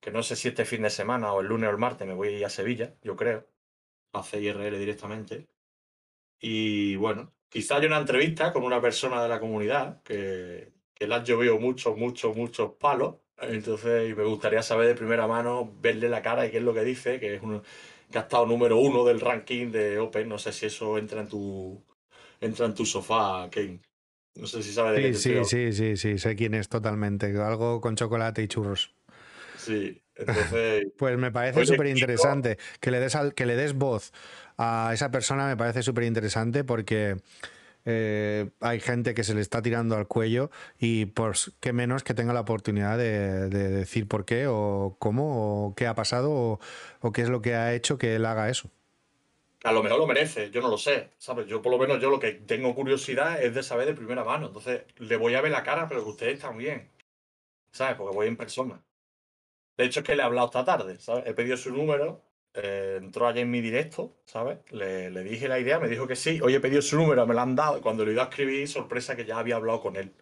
Que 0.00 0.10
no 0.10 0.22
sé 0.22 0.36
si 0.36 0.48
este 0.48 0.64
fin 0.64 0.82
de 0.82 0.90
semana 0.90 1.32
o 1.32 1.40
el 1.40 1.48
lunes 1.48 1.68
o 1.68 1.72
el 1.72 1.78
martes 1.78 2.06
me 2.06 2.14
voy 2.14 2.28
a 2.28 2.38
ir 2.38 2.44
a 2.44 2.50
Sevilla, 2.50 2.94
yo 3.02 3.16
creo. 3.16 3.46
A 4.12 4.20
hacer 4.20 4.42
IRL 4.42 4.78
directamente. 4.78 5.48
Y 6.40 6.96
bueno, 6.96 7.32
quizá 7.48 7.76
haya 7.76 7.88
una 7.88 7.98
entrevista 7.98 8.52
con 8.52 8.64
una 8.64 8.80
persona 8.80 9.22
de 9.22 9.28
la 9.28 9.40
comunidad 9.40 10.02
que, 10.02 10.72
que 10.94 11.06
le 11.06 11.14
ha 11.14 11.22
llovido 11.22 11.58
muchos, 11.60 11.96
muchos, 11.96 12.36
muchos 12.36 12.72
palos 12.72 13.16
entonces, 13.42 14.14
me 14.16 14.24
gustaría 14.24 14.62
saber 14.62 14.88
de 14.88 14.94
primera 14.94 15.26
mano, 15.26 15.72
verle 15.80 16.08
la 16.08 16.22
cara 16.22 16.46
y 16.46 16.50
qué 16.50 16.58
es 16.58 16.62
lo 16.62 16.74
que 16.74 16.84
dice, 16.84 17.18
que 17.18 17.36
es 17.36 17.42
un 17.42 17.62
que 18.10 18.18
ha 18.18 18.22
estado 18.22 18.44
número 18.44 18.76
uno 18.78 19.04
del 19.04 19.20
ranking 19.20 19.70
de 19.70 19.98
Open. 19.98 20.28
No 20.28 20.38
sé 20.38 20.52
si 20.52 20.66
eso 20.66 20.98
entra 20.98 21.20
en 21.20 21.28
tu 21.28 21.82
entra 22.40 22.66
en 22.66 22.74
tu 22.74 22.84
sofá, 22.84 23.48
Kane. 23.50 23.80
No 24.34 24.46
sé 24.46 24.62
si 24.62 24.72
sabe 24.72 25.00
de 25.00 25.14
sí, 25.14 25.30
qué 25.30 25.44
sí, 25.44 25.72
sí, 25.72 25.72
sí, 25.72 25.96
sí, 25.96 26.18
sé 26.18 26.36
quién 26.36 26.54
es 26.54 26.68
totalmente. 26.68 27.26
Algo 27.40 27.80
con 27.80 27.96
chocolate 27.96 28.42
y 28.42 28.48
churros. 28.48 28.94
Sí, 29.60 30.02
entonces. 30.16 30.86
pues 30.98 31.18
me 31.18 31.30
parece 31.30 31.66
súper 31.66 31.86
interesante 31.86 32.58
que 32.80 32.90
le 32.90 33.00
des 33.00 33.16
que 33.34 33.46
le 33.46 33.56
des 33.56 33.74
voz 33.74 34.12
a 34.56 34.90
esa 34.92 35.10
persona. 35.10 35.46
Me 35.46 35.56
parece 35.56 35.82
súper 35.82 36.04
interesante 36.04 36.64
porque 36.64 37.16
eh, 37.86 38.50
hay 38.60 38.80
gente 38.80 39.14
que 39.14 39.24
se 39.24 39.34
le 39.34 39.40
está 39.40 39.62
tirando 39.62 39.96
al 39.96 40.06
cuello 40.06 40.50
y 40.78 41.06
por 41.06 41.34
qué 41.60 41.72
menos 41.72 42.04
que 42.04 42.14
tenga 42.14 42.32
la 42.32 42.40
oportunidad 42.40 42.98
de, 42.98 43.48
decir 43.48 44.06
por 44.06 44.24
qué 44.24 44.46
o 44.48 44.96
cómo 44.98 45.68
o 45.68 45.74
qué 45.74 45.86
ha 45.86 45.94
pasado 45.94 46.60
o, 47.00 47.12
qué 47.12 47.22
es 47.22 47.28
lo 47.28 47.40
que 47.40 47.54
ha 47.54 47.74
hecho 47.74 47.96
que 47.98 48.16
él 48.16 48.26
haga 48.26 48.50
eso. 48.50 48.70
A 49.64 49.72
lo 49.72 49.82
mejor 49.82 49.98
lo 49.98 50.06
merece, 50.06 50.50
yo 50.50 50.62
no 50.62 50.68
lo 50.68 50.78
sé, 50.78 51.10
¿sabes? 51.18 51.46
Yo 51.46 51.60
por 51.60 51.72
lo 51.72 51.78
menos 51.78 52.00
yo 52.00 52.10
lo 52.10 52.18
que 52.18 52.32
tengo 52.32 52.74
curiosidad 52.74 53.42
es 53.42 53.54
de 53.54 53.62
saber 53.62 53.86
de 53.86 53.94
primera 53.94 54.24
mano. 54.24 54.46
Entonces 54.46 54.84
le 54.98 55.16
voy 55.16 55.34
a 55.34 55.42
ver 55.42 55.52
la 55.52 55.62
cara, 55.62 55.86
pero 55.88 56.02
que 56.02 56.10
ustedes 56.10 56.40
también, 56.40 56.90
¿sabes? 57.72 57.96
Porque 57.96 58.14
voy 58.14 58.28
en 58.28 58.36
persona. 58.36 58.82
De 59.80 59.86
hecho 59.86 60.00
es 60.00 60.06
que 60.06 60.14
le 60.14 60.20
he 60.20 60.26
hablado 60.26 60.48
esta 60.48 60.62
tarde, 60.62 60.98
¿sabes? 60.98 61.24
He 61.26 61.32
pedido 61.32 61.56
su 61.56 61.72
número 61.72 62.22
eh, 62.52 62.98
entró 63.00 63.26
allá 63.26 63.40
en 63.40 63.50
mi 63.50 63.62
directo, 63.62 64.18
¿sabes? 64.26 64.58
Le, 64.72 65.10
dije 65.22 65.48
la 65.48 65.58
idea, 65.58 65.80
me 65.80 65.88
dijo 65.88 66.06
que 66.06 66.16
sí. 66.16 66.38
Oye, 66.42 66.56
he 66.56 66.60
pedido 66.60 66.82
su 66.82 66.98
número, 66.98 67.26
me 67.26 67.32
lo 67.32 67.40
han 67.40 67.56
dado. 67.56 67.80
Cuando 67.80 68.04
le 68.04 68.12
iba 68.12 68.24
a 68.24 68.26
escribir, 68.26 68.68
sorpresa 68.68 69.16
que 69.16 69.24
ya 69.24 69.38
había 69.38 69.56
hablado 69.56 69.80
con 69.80 69.96
él. 69.96 70.14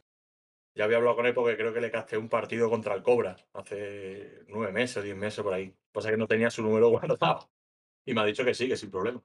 Ya 0.77 0.85
había 0.85 0.99
hablado 0.99 1.17
con 1.17 1.27
él 1.27 1.35
porque 1.35 1.57
creo 1.57 1.75
que 1.75 1.81
le 1.81 1.91
casté 1.91 2.17
un 2.17 2.29
partido 2.29 2.71
contra 2.71 2.95
el 2.95 3.03
Cobra 3.03 3.37
hace 3.53 4.45
nueve 4.47 4.73
meses, 4.73 5.03
diez 5.03 5.17
meses 5.17 5.43
por 5.43 5.53
ahí. 5.53 5.75
Pasa 5.91 6.11
que 6.11 6.17
no 6.17 6.29
tenía 6.29 6.51
su 6.51 6.63
número 6.63 6.89
guardado. 6.91 7.51
Y 8.07 8.15
me 8.15 8.21
ha 8.21 8.25
dicho 8.27 8.45
que 8.45 8.55
sí, 8.55 8.69
que 8.69 8.77
sin 8.77 8.93
problema. 8.93 9.21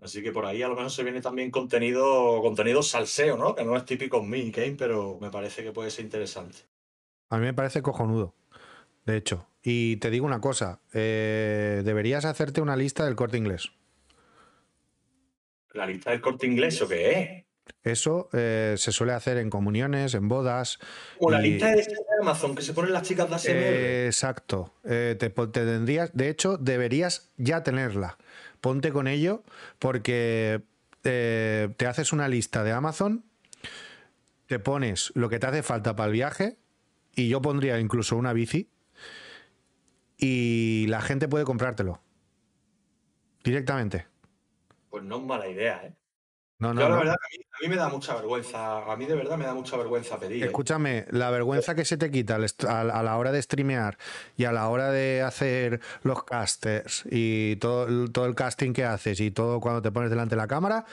Así 0.00 0.22
que 0.22 0.30
por 0.30 0.46
ahí 0.46 0.62
a 0.62 0.68
lo 0.68 0.76
mejor 0.76 0.92
se 0.92 1.02
viene 1.02 1.20
también 1.20 1.50
contenido, 1.50 2.40
contenido 2.40 2.84
salseo, 2.84 3.36
¿no? 3.36 3.56
Que 3.56 3.64
no 3.64 3.76
es 3.76 3.84
típico 3.84 4.18
en 4.18 4.30
mí, 4.30 4.52
Kane, 4.52 4.76
pero 4.78 5.18
me 5.20 5.28
parece 5.28 5.64
que 5.64 5.72
puede 5.72 5.90
ser 5.90 6.04
interesante. 6.04 6.58
A 7.30 7.36
mí 7.36 7.44
me 7.44 7.54
parece 7.54 7.82
cojonudo, 7.82 8.34
de 9.08 9.16
hecho. 9.16 9.46
Y 9.62 9.96
te 9.96 10.10
digo 10.10 10.26
una 10.26 10.40
cosa, 10.40 10.80
eh, 10.92 11.82
deberías 11.84 12.24
hacerte 12.26 12.60
una 12.60 12.76
lista 12.76 13.06
del 13.06 13.16
corte 13.16 13.38
inglés. 13.38 13.70
¿La 15.72 15.86
lista 15.86 16.10
del 16.10 16.20
corte 16.20 16.46
inglés 16.46 16.80
o 16.82 16.88
qué 16.88 17.20
es? 17.20 17.44
Eso 17.82 18.28
eh, 18.32 18.74
se 18.76 18.92
suele 18.92 19.12
hacer 19.12 19.38
en 19.38 19.48
comuniones, 19.50 20.14
en 20.14 20.28
bodas. 20.28 20.78
Como 21.18 21.30
la 21.30 21.46
y- 21.46 21.52
lista 21.52 21.70
de 21.70 21.86
Amazon 22.20 22.54
que 22.54 22.62
se 22.62 22.72
ponen 22.74 22.92
las 22.92 23.02
chicas 23.02 23.28
de 23.28 23.34
ASMR. 23.34 23.56
Eh, 23.56 24.06
exacto. 24.06 24.74
Eh, 24.84 25.16
te, 25.18 25.30
te 25.30 25.46
tendrías, 25.64 26.10
de 26.14 26.28
hecho, 26.28 26.58
deberías 26.58 27.30
ya 27.36 27.62
tenerla. 27.62 28.18
Ponte 28.60 28.92
con 28.92 29.06
ello 29.08 29.42
porque 29.78 30.62
te 31.00 31.86
haces 31.86 32.12
una 32.12 32.28
lista 32.28 32.62
de 32.64 32.72
Amazon, 32.72 33.24
te 34.46 34.58
pones 34.58 35.12
lo 35.14 35.30
que 35.30 35.38
te 35.38 35.46
hace 35.46 35.62
falta 35.62 35.96
para 35.96 36.08
el 36.08 36.12
viaje 36.12 36.58
y 37.14 37.28
yo 37.28 37.40
pondría 37.40 37.78
incluso 37.80 38.16
una 38.16 38.34
bici 38.34 38.68
y 40.18 40.86
la 40.88 41.00
gente 41.00 41.28
puede 41.28 41.44
comprártelo 41.44 42.00
directamente. 43.44 44.06
Pues 44.90 45.04
no 45.04 45.16
es 45.18 45.22
mala 45.22 45.48
idea, 45.48 45.82
¿eh? 45.84 45.94
No, 46.60 46.68
Yo 46.68 46.74
no, 46.74 46.80
la 46.80 46.88
no. 46.88 46.98
verdad, 46.98 47.14
a 47.14 47.28
mí, 47.36 47.44
a 47.52 47.62
mí 47.62 47.68
me 47.68 47.76
da 47.76 47.88
mucha 47.88 48.16
vergüenza. 48.16 48.78
A 48.92 48.96
mí 48.96 49.06
de 49.06 49.14
verdad 49.14 49.38
me 49.38 49.44
da 49.44 49.54
mucha 49.54 49.76
vergüenza 49.76 50.18
pedir. 50.18 50.42
¿eh? 50.42 50.46
Escúchame, 50.46 51.06
la 51.10 51.30
vergüenza 51.30 51.76
que 51.76 51.84
se 51.84 51.96
te 51.96 52.10
quita 52.10 52.34
a, 52.36 52.84
la 53.02 53.16
hora 53.16 53.30
de 53.30 53.40
streamear 53.40 53.96
y 54.36 54.42
a 54.44 54.50
la 54.50 54.68
hora 54.68 54.90
de 54.90 55.22
hacer 55.22 55.80
los 56.02 56.24
casters 56.24 57.04
y 57.08 57.54
todo, 57.56 57.86
el- 57.86 58.10
todo 58.10 58.26
el 58.26 58.34
casting 58.34 58.72
que 58.72 58.84
haces 58.84 59.20
y 59.20 59.30
todo 59.30 59.60
cuando 59.60 59.82
te 59.82 59.92
pones 59.92 60.10
delante 60.10 60.34
de 60.34 60.40
la 60.42 60.48
cámara, 60.48 60.84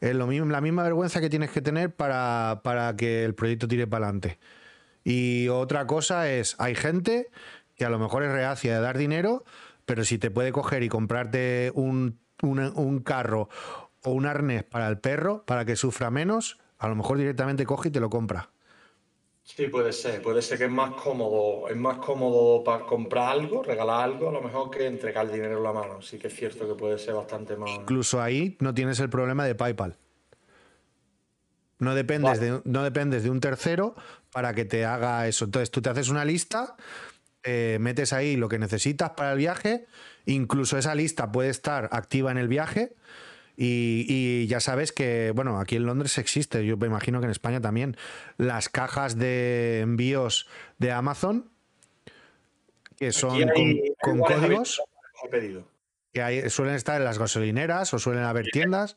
es 0.00 0.14
lo 0.14 0.26
mismo, 0.26 0.46
la 0.50 0.62
misma 0.62 0.84
vergüenza 0.84 1.20
que 1.20 1.28
tienes 1.28 1.50
que 1.50 1.60
tener 1.60 1.94
para, 1.94 2.62
para 2.64 2.96
que 2.96 3.22
el 3.24 3.34
proyecto 3.34 3.68
tire 3.68 3.86
para 3.86 4.06
adelante. 4.06 4.38
Y 5.04 5.48
otra 5.48 5.86
cosa 5.86 6.30
es, 6.30 6.56
hay 6.58 6.74
gente 6.74 7.28
que 7.80 7.86
a 7.86 7.88
lo 7.88 7.98
mejor 7.98 8.22
es 8.24 8.30
reacia 8.30 8.74
de 8.74 8.80
dar 8.82 8.98
dinero, 8.98 9.42
pero 9.86 10.04
si 10.04 10.18
te 10.18 10.30
puede 10.30 10.52
coger 10.52 10.82
y 10.82 10.90
comprarte 10.90 11.72
un, 11.74 12.18
un- 12.42 12.58
un 12.76 13.00
carro 13.00 13.48
o 14.04 14.10
un 14.10 14.26
arnés 14.26 14.64
para 14.64 14.86
el 14.86 14.98
perro, 14.98 15.46
para 15.46 15.64
que 15.64 15.76
sufra 15.76 16.10
menos, 16.10 16.58
a 16.78 16.88
lo 16.88 16.94
mejor 16.94 17.16
directamente 17.16 17.64
coge 17.64 17.88
y 17.88 17.90
te 17.90 17.98
lo 17.98 18.10
compra. 18.10 18.50
Sí, 19.44 19.68
puede 19.68 19.94
ser. 19.94 20.20
Puede 20.20 20.42
ser 20.42 20.58
que 20.58 20.64
es 20.66 20.70
más 20.70 20.90
cómodo, 20.90 21.68
es 21.70 21.76
más 21.76 21.96
cómodo 21.96 22.62
para 22.62 22.84
comprar 22.84 23.30
algo, 23.30 23.62
regalar 23.62 24.04
algo, 24.04 24.28
a 24.28 24.32
lo 24.32 24.42
mejor 24.42 24.70
que 24.70 24.86
entregar 24.86 25.24
el 25.24 25.32
dinero 25.32 25.56
en 25.56 25.62
la 25.62 25.72
mano. 25.72 26.02
Sí 26.02 26.18
que 26.18 26.26
es 26.26 26.34
cierto 26.36 26.68
que 26.68 26.74
puede 26.74 26.98
ser 26.98 27.14
bastante 27.14 27.56
más. 27.56 27.70
Incluso 27.70 28.20
ahí 28.20 28.58
no 28.60 28.74
tienes 28.74 29.00
el 29.00 29.08
problema 29.08 29.46
de 29.46 29.54
PayPal. 29.54 29.96
No 31.78 31.94
dependes, 31.94 32.38
de, 32.40 32.60
no 32.66 32.82
dependes 32.82 33.22
de 33.22 33.30
un 33.30 33.40
tercero 33.40 33.94
para 34.32 34.52
que 34.52 34.66
te 34.66 34.84
haga 34.84 35.26
eso. 35.26 35.46
Entonces 35.46 35.70
tú 35.70 35.80
te 35.80 35.88
haces 35.88 36.10
una 36.10 36.26
lista, 36.26 36.76
eh, 37.44 37.78
metes 37.80 38.12
ahí 38.12 38.36
lo 38.36 38.48
que 38.48 38.58
necesitas 38.58 39.10
para 39.10 39.32
el 39.32 39.38
viaje, 39.38 39.86
incluso 40.26 40.76
esa 40.78 40.94
lista 40.94 41.32
puede 41.32 41.48
estar 41.50 41.88
activa 41.92 42.30
en 42.30 42.38
el 42.38 42.48
viaje. 42.48 42.94
Y, 43.56 44.06
y 44.08 44.46
ya 44.46 44.58
sabes 44.60 44.90
que, 44.90 45.32
bueno, 45.34 45.60
aquí 45.60 45.76
en 45.76 45.84
Londres 45.84 46.16
existe, 46.16 46.64
yo 46.64 46.78
me 46.78 46.86
imagino 46.86 47.20
que 47.20 47.26
en 47.26 47.30
España 47.30 47.60
también, 47.60 47.96
las 48.38 48.68
cajas 48.70 49.18
de 49.18 49.80
envíos 49.80 50.46
de 50.78 50.92
Amazon, 50.92 51.50
que 52.96 53.12
son 53.12 53.34
hay- 53.50 53.94
con, 54.00 54.18
códigos 54.20 54.80
pedido. 55.30 55.68
que 56.14 56.22
hay- 56.22 56.48
suelen 56.48 56.74
estar 56.74 56.96
en 56.96 57.04
las 57.04 57.18
gasolineras 57.18 57.92
o 57.92 57.98
suelen 57.98 58.24
haber 58.24 58.46
tiendas. 58.46 58.96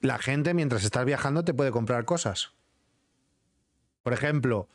La 0.00 0.18
gente, 0.18 0.52
mientras 0.54 0.84
estás 0.84 1.04
viajando, 1.04 1.44
te 1.44 1.54
puede 1.54 1.70
comprar 1.70 2.04
cosas. 2.04 2.52
Por 4.02 4.12
ejemplo, 4.12 4.68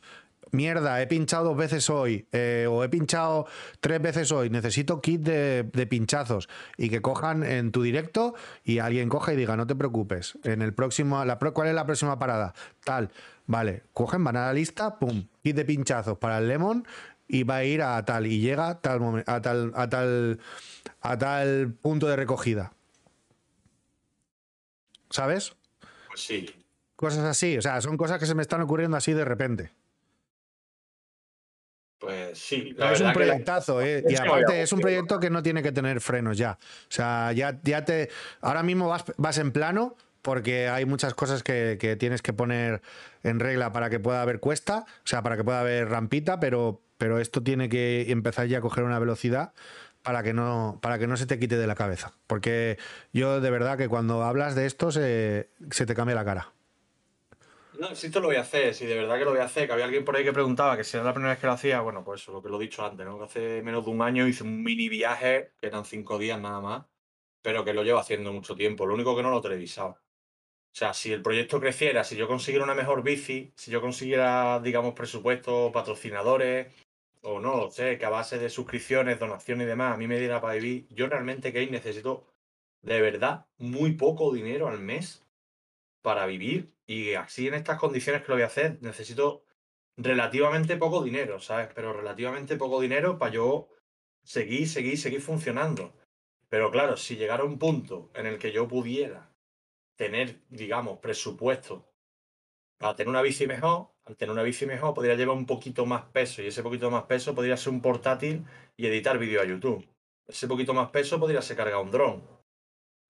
mierda, 0.52 1.02
he 1.02 1.08
pinchado 1.08 1.46
dos 1.46 1.58
veces 1.58 1.90
hoy, 1.90 2.28
eh, 2.32 2.68
o 2.70 2.84
he 2.84 2.90
pinchado 2.90 3.48
tres 3.80 4.02
veces 4.02 4.32
hoy, 4.32 4.50
necesito 4.50 5.02
kit 5.02 5.22
de, 5.22 5.64
de 5.64 5.88
pinchazos. 5.88 6.50
Y 6.78 6.90
que 6.90 7.02
cojan 7.02 7.44
en 7.44 7.72
tu 7.72 7.82
directo 7.82 8.36
y 8.64 8.80
alguien 8.80 9.10
coja 9.10 9.34
y 9.34 9.36
diga, 9.36 9.56
no 9.56 9.68
te 9.68 9.76
preocupes, 9.76 10.38
en 10.44 10.62
el 10.62 10.74
próximo, 10.74 11.24
la, 11.26 11.38
¿cuál 11.38 11.68
es 11.68 11.76
la 11.76 11.86
próxima 11.86 12.20
parada? 12.20 12.54
Tal, 12.84 13.12
vale, 13.48 13.84
cogen, 13.94 14.24
van 14.24 14.38
a 14.38 14.48
la 14.48 14.54
lista, 14.54 14.98
pum, 15.00 15.28
kit 15.44 15.56
de 15.56 15.66
pinchazos 15.66 16.18
para 16.18 16.38
el 16.38 16.48
lemon 16.48 16.86
y 17.28 17.44
va 17.44 17.58
a 17.58 17.64
ir 17.64 17.82
a 17.82 18.04
tal, 18.04 18.28
y 18.28 18.42
llega 18.42 18.68
a 18.68 18.82
tal, 18.82 19.24
a 19.26 19.42
tal, 19.42 19.72
a 19.74 19.90
tal, 19.90 20.40
a 21.00 21.18
tal 21.18 21.74
punto 21.82 22.08
de 22.08 22.18
recogida. 22.18 22.74
¿Sabes? 25.10 25.54
Pues 26.08 26.22
sí. 26.22 26.46
Cosas 26.96 27.24
así, 27.26 27.58
o 27.58 27.62
sea, 27.62 27.82
son 27.82 27.98
cosas 27.98 28.20
que 28.20 28.26
se 28.26 28.36
me 28.36 28.42
están 28.42 28.62
ocurriendo 28.62 28.98
así 28.98 29.14
de 29.14 29.26
repente. 29.26 29.72
Pues 32.02 32.36
sí. 32.40 32.74
La 32.78 32.92
es 32.92 33.00
un 33.00 33.10
que 33.10 33.14
proyectazo, 33.14 33.80
¿eh? 33.80 34.04
Y 34.10 34.16
aparte 34.16 34.64
es 34.64 34.74
un 34.74 34.80
proyecto 34.80 35.20
que 35.20 35.30
no 35.30 35.44
tiene 35.44 35.62
que 35.62 35.72
tener 35.72 36.02
frenos 36.02 36.36
ya. 36.36 36.58
O 36.60 36.86
sea, 36.90 37.32
ya, 37.32 37.60
ya 37.64 37.86
te. 37.86 38.10
Ahora 38.42 38.64
mismo 38.64 38.90
vas, 38.90 39.06
vas 39.18 39.38
en 39.38 39.52
plano 39.52 39.96
porque 40.24 40.68
hay 40.68 40.86
muchas 40.86 41.14
cosas 41.14 41.44
que, 41.44 41.78
que 41.80 41.96
tienes 41.96 42.24
que 42.24 42.34
poner 42.34 42.82
en 43.22 43.40
regla 43.40 43.72
para 43.72 43.92
que 43.92 44.00
pueda 44.00 44.24
haber 44.24 44.40
cuesta, 44.40 44.86
o 44.88 45.08
sea, 45.08 45.22
para 45.22 45.38
que 45.38 45.44
pueda 45.44 45.60
haber 45.60 45.90
rampita, 45.90 46.40
pero, 46.40 46.82
pero 46.98 47.20
esto 47.20 47.44
tiene 47.44 47.70
que 47.70 48.12
empezar 48.12 48.48
ya 48.48 48.58
a 48.58 48.62
coger 48.62 48.84
una 48.84 48.98
velocidad 48.98 49.54
para 50.02 50.24
que 50.24 50.34
no, 50.34 50.80
para 50.82 50.98
que 50.98 51.06
no 51.06 51.18
se 51.18 51.28
te 51.28 51.38
quite 51.38 51.56
de 51.56 51.68
la 51.68 51.76
cabeza. 51.76 52.14
Porque 52.26 52.80
yo 53.14 53.42
de 53.42 53.52
verdad 53.52 53.78
que 53.78 53.88
cuando 53.88 54.24
hablas 54.24 54.56
de 54.56 54.66
esto 54.66 54.92
se, 54.92 55.50
se 55.70 55.86
te 55.86 55.94
cambia 55.94 56.16
la 56.16 56.26
cara. 56.26 56.52
No, 57.82 57.96
sí, 57.96 58.08
esto 58.08 58.20
lo 58.20 58.28
voy 58.28 58.36
a 58.36 58.42
hacer, 58.42 58.76
sí, 58.76 58.86
de 58.86 58.94
verdad 58.94 59.18
que 59.18 59.26
lo 59.26 59.32
voy 59.32 59.40
a 59.40 59.46
hacer. 59.46 59.66
Que 59.66 59.74
había 59.74 59.86
alguien 59.86 60.06
por 60.06 60.16
ahí 60.16 60.24
que 60.24 60.32
preguntaba 60.32 60.78
que 60.78 60.84
si 60.84 60.98
era 60.98 61.04
la 61.04 61.14
primera 61.14 61.32
vez 61.34 61.40
que 61.40 61.48
lo 61.48 61.54
hacía. 61.54 61.82
Bueno, 61.82 62.04
pues 62.04 62.22
eso, 62.22 62.32
lo 62.32 62.44
que 62.44 62.48
lo 62.48 62.58
he 62.58 62.64
dicho 62.64 62.86
antes, 62.86 63.04
¿no? 63.04 63.18
Que 63.18 63.24
hace 63.24 63.64
menos 63.64 63.86
de 63.86 63.90
un 63.90 64.04
año 64.04 64.28
hice 64.28 64.44
un 64.44 64.64
mini 64.64 64.88
viaje, 64.88 65.54
que 65.60 65.66
eran 65.66 65.84
cinco 65.84 66.20
días 66.20 66.40
nada 66.40 66.62
más, 66.62 66.86
pero 67.42 67.66
que 67.66 67.74
lo 67.74 67.84
llevo 67.84 67.98
haciendo 67.98 68.32
mucho 68.34 68.56
tiempo. 68.56 68.86
Lo 68.86 68.94
único 68.94 69.16
que 69.16 69.24
no 69.24 69.32
lo 69.32 69.40
he 69.40 69.42
televisado. 69.42 69.90
O 69.90 70.76
sea, 70.76 70.94
si 70.94 71.12
el 71.12 71.24
proyecto 71.24 71.60
creciera, 71.60 72.04
si 72.04 72.16
yo 72.16 72.28
consiguiera 72.28 72.66
una 72.66 72.76
mejor 72.76 73.02
bici, 73.02 73.52
si 73.56 73.72
yo 73.72 73.82
consiguiera, 73.82 74.60
digamos, 74.60 74.94
presupuestos, 74.94 75.72
patrocinadores, 75.72 76.68
o 77.24 77.40
no 77.40 77.58
lo 77.58 77.72
sé, 77.72 77.98
que 77.98 78.06
a 78.06 78.10
base 78.10 78.38
de 78.38 78.50
suscripciones, 78.52 79.20
donaciones 79.20 79.66
y 79.66 79.70
demás, 79.70 79.96
a 79.96 79.98
mí 79.98 80.08
me 80.08 80.20
diera 80.20 80.40
para 80.40 80.54
vivir, 80.54 80.88
yo 80.92 81.08
realmente 81.08 81.52
que 81.52 81.66
necesito 81.68 82.28
de 82.84 83.02
verdad 83.02 83.48
muy 83.58 83.94
poco 83.94 84.32
dinero 84.34 84.68
al 84.68 84.80
mes 84.80 85.21
para 86.02 86.26
vivir 86.26 86.74
y 86.86 87.14
así 87.14 87.48
en 87.48 87.54
estas 87.54 87.80
condiciones 87.80 88.22
que 88.22 88.30
lo 88.30 88.36
voy 88.36 88.44
a 88.44 88.48
hacer 88.48 88.80
necesito 88.82 89.44
relativamente 89.98 90.78
poco 90.78 91.04
dinero, 91.04 91.40
¿sabes? 91.40 91.70
Pero 91.74 91.94
relativamente 91.94 92.58
poco 92.58 92.82
dinero 92.82 93.18
para 93.18 93.32
yo 93.32 93.70
seguir, 94.24 94.68
seguir, 94.68 94.98
seguir 94.98 95.22
funcionando. 95.22 95.94
Pero 96.50 96.72
claro, 96.72 96.98
si 96.98 97.16
llegara 97.16 97.44
un 97.44 97.58
punto 97.60 98.12
en 98.14 98.26
el 98.26 98.38
que 98.38 98.52
yo 98.52 98.68
pudiera 98.68 99.34
tener, 99.96 100.42
digamos, 100.50 101.00
presupuesto 101.00 101.88
para 102.78 102.96
tener 102.96 103.10
una 103.10 103.22
bici 103.22 103.48
mejor, 103.48 103.92
al 104.06 104.18
tener 104.18 104.34
una 104.34 104.44
bici 104.44 104.66
mejor 104.66 104.94
podría 104.94 105.16
llevar 105.16 105.38
un 105.38 105.46
poquito 105.46 105.86
más 105.86 106.06
peso 106.06 106.42
y 106.42 106.48
ese 106.48 106.64
poquito 106.64 106.90
más 106.90 107.04
peso 107.04 107.36
podría 107.36 107.56
ser 107.56 107.72
un 107.72 107.82
portátil 107.82 108.46
y 108.76 108.88
editar 108.88 109.18
vídeo 109.20 109.42
a 109.42 109.46
YouTube. 109.46 109.88
Ese 110.28 110.48
poquito 110.48 110.74
más 110.74 110.90
peso 110.90 111.20
podría 111.20 111.42
ser 111.42 111.58
cargar 111.58 111.82
un 111.82 111.92
dron. 111.92 112.41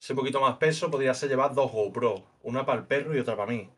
Ese 0.02 0.16
poquito 0.16 0.40
más 0.42 0.58
peso 0.58 0.90
podría 0.90 1.14
ser 1.14 1.30
llevar 1.30 1.54
dos 1.54 1.72
GoPro, 1.72 2.24
una 2.44 2.66
para 2.66 2.80
el 2.80 2.88
perro 2.88 3.16
y 3.16 3.20
otra 3.20 3.36
para 3.36 3.52
mí. 3.52 3.70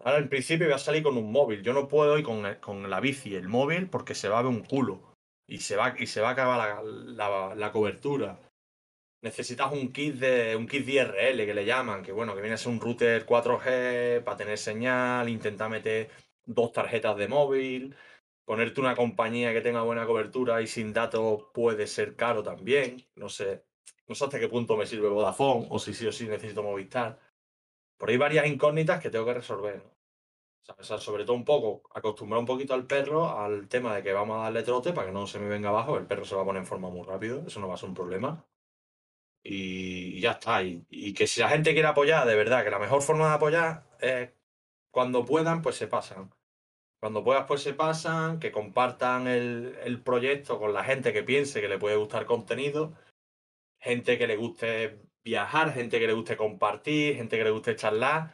Ahora 0.00 0.18
en 0.18 0.28
principio 0.28 0.66
voy 0.66 0.74
a 0.74 0.78
salir 0.78 1.02
con 1.02 1.16
un 1.16 1.32
móvil. 1.32 1.62
Yo 1.62 1.72
no 1.74 1.88
puedo 1.88 2.18
ir 2.18 2.24
con, 2.24 2.44
con 2.60 2.90
la 2.90 3.00
bici 3.00 3.34
el 3.34 3.48
móvil 3.48 3.88
porque 3.90 4.14
se 4.14 4.28
va 4.28 4.38
a 4.38 4.42
ver 4.42 4.50
un 4.52 4.64
culo. 4.64 5.14
Y 5.48 5.58
se 5.60 5.76
va, 5.76 5.94
y 5.98 6.06
se 6.08 6.20
va 6.20 6.30
a 6.30 6.32
acabar 6.32 6.58
la, 6.58 6.82
la- 6.84 7.54
la 7.54 7.72
cobertura. 7.72 8.38
Necesitas 9.22 9.72
un 9.72 9.92
kit 9.92 10.14
de 10.16 10.56
un 10.56 10.66
kit 10.68 10.86
DRL 10.86 11.46
que 11.46 11.54
le 11.54 11.64
llaman, 11.66 12.02
que 12.02 12.12
bueno, 12.12 12.34
que 12.34 12.40
viene 12.42 12.54
a 12.54 12.58
ser 12.58 12.72
un 12.72 12.80
router 12.80 13.24
4G 13.26 14.22
para 14.24 14.36
tener 14.36 14.58
señal, 14.58 15.28
intentar 15.28 15.70
meter 15.70 16.10
dos 16.44 16.72
tarjetas 16.72 17.16
de 17.16 17.28
móvil, 17.28 17.96
ponerte 18.44 18.80
una 18.80 18.96
compañía 18.96 19.52
que 19.52 19.60
tenga 19.62 19.82
buena 19.82 20.06
cobertura 20.06 20.62
y 20.62 20.66
sin 20.68 20.92
datos 20.92 21.46
puede 21.54 21.86
ser 21.86 22.16
caro 22.16 22.42
también. 22.42 23.06
No 23.16 23.28
sé, 23.28 23.64
no 24.08 24.14
sé 24.14 24.24
hasta 24.24 24.40
qué 24.40 24.48
punto 24.48 24.76
me 24.76 24.86
sirve 24.86 25.08
Vodafone 25.08 25.66
o 25.70 25.78
si 25.78 25.92
sí 25.92 26.06
o 26.06 26.12
sí 26.12 26.26
necesito 26.26 26.62
Movistar. 26.62 27.18
Por 27.98 28.08
ahí 28.10 28.16
varias 28.16 28.46
incógnitas 28.46 29.00
que 29.02 29.10
tengo 29.10 29.26
que 29.26 29.34
resolver. 29.34 29.82
O 30.78 30.84
sea, 30.84 30.98
sobre 30.98 31.24
todo 31.24 31.36
un 31.36 31.44
poco, 31.44 31.82
acostumbrar 31.94 32.38
un 32.40 32.46
poquito 32.46 32.74
al 32.74 32.86
perro 32.86 33.38
al 33.38 33.68
tema 33.68 33.94
de 33.96 34.02
que 34.02 34.12
vamos 34.12 34.38
a 34.38 34.44
darle 34.44 34.62
trote 34.62 34.92
para 34.92 35.06
que 35.06 35.12
no 35.12 35.26
se 35.26 35.38
me 35.38 35.48
venga 35.48 35.70
abajo. 35.70 35.96
El 35.98 36.06
perro 36.06 36.24
se 36.24 36.34
va 36.34 36.42
a 36.42 36.44
poner 36.44 36.60
en 36.60 36.66
forma 36.66 36.90
muy 36.90 37.06
rápido, 37.06 37.44
eso 37.46 37.60
no 37.60 37.68
va 37.68 37.74
a 37.74 37.76
ser 37.76 37.88
un 37.88 37.94
problema. 37.94 38.44
Y, 39.42 40.20
ya 40.20 40.32
está. 40.32 40.62
Y, 40.62 41.14
que 41.14 41.26
si 41.26 41.40
la 41.40 41.48
gente 41.48 41.72
quiere 41.72 41.88
apoyar, 41.88 42.26
de 42.26 42.34
verdad, 42.34 42.64
que 42.64 42.70
la 42.70 42.78
mejor 42.78 43.02
forma 43.02 43.28
de 43.28 43.34
apoyar 43.34 43.84
es 44.00 44.30
cuando 44.90 45.24
puedan, 45.24 45.62
pues 45.62 45.76
se 45.76 45.86
pasan. 45.86 46.32
Cuando 47.00 47.24
puedas, 47.24 47.46
pues 47.46 47.62
se 47.62 47.74
pasan, 47.74 48.40
que 48.40 48.52
compartan 48.52 49.26
el 49.28 50.02
proyecto 50.02 50.58
con 50.58 50.72
la 50.74 50.84
gente 50.84 51.12
que 51.12 51.22
piense 51.22 51.60
que 51.60 51.68
le 51.68 51.78
puede 51.78 51.96
gustar 51.96 52.26
contenido, 52.26 52.94
gente 53.78 54.18
que 54.18 54.26
le 54.26 54.36
guste 54.36 55.00
viajar, 55.24 55.72
gente 55.72 55.98
que 55.98 56.06
le 56.06 56.12
guste 56.14 56.36
compartir, 56.36 57.16
gente 57.16 57.36
que 57.38 57.44
le 57.44 57.50
guste 57.50 57.76
charlar. 57.76 58.32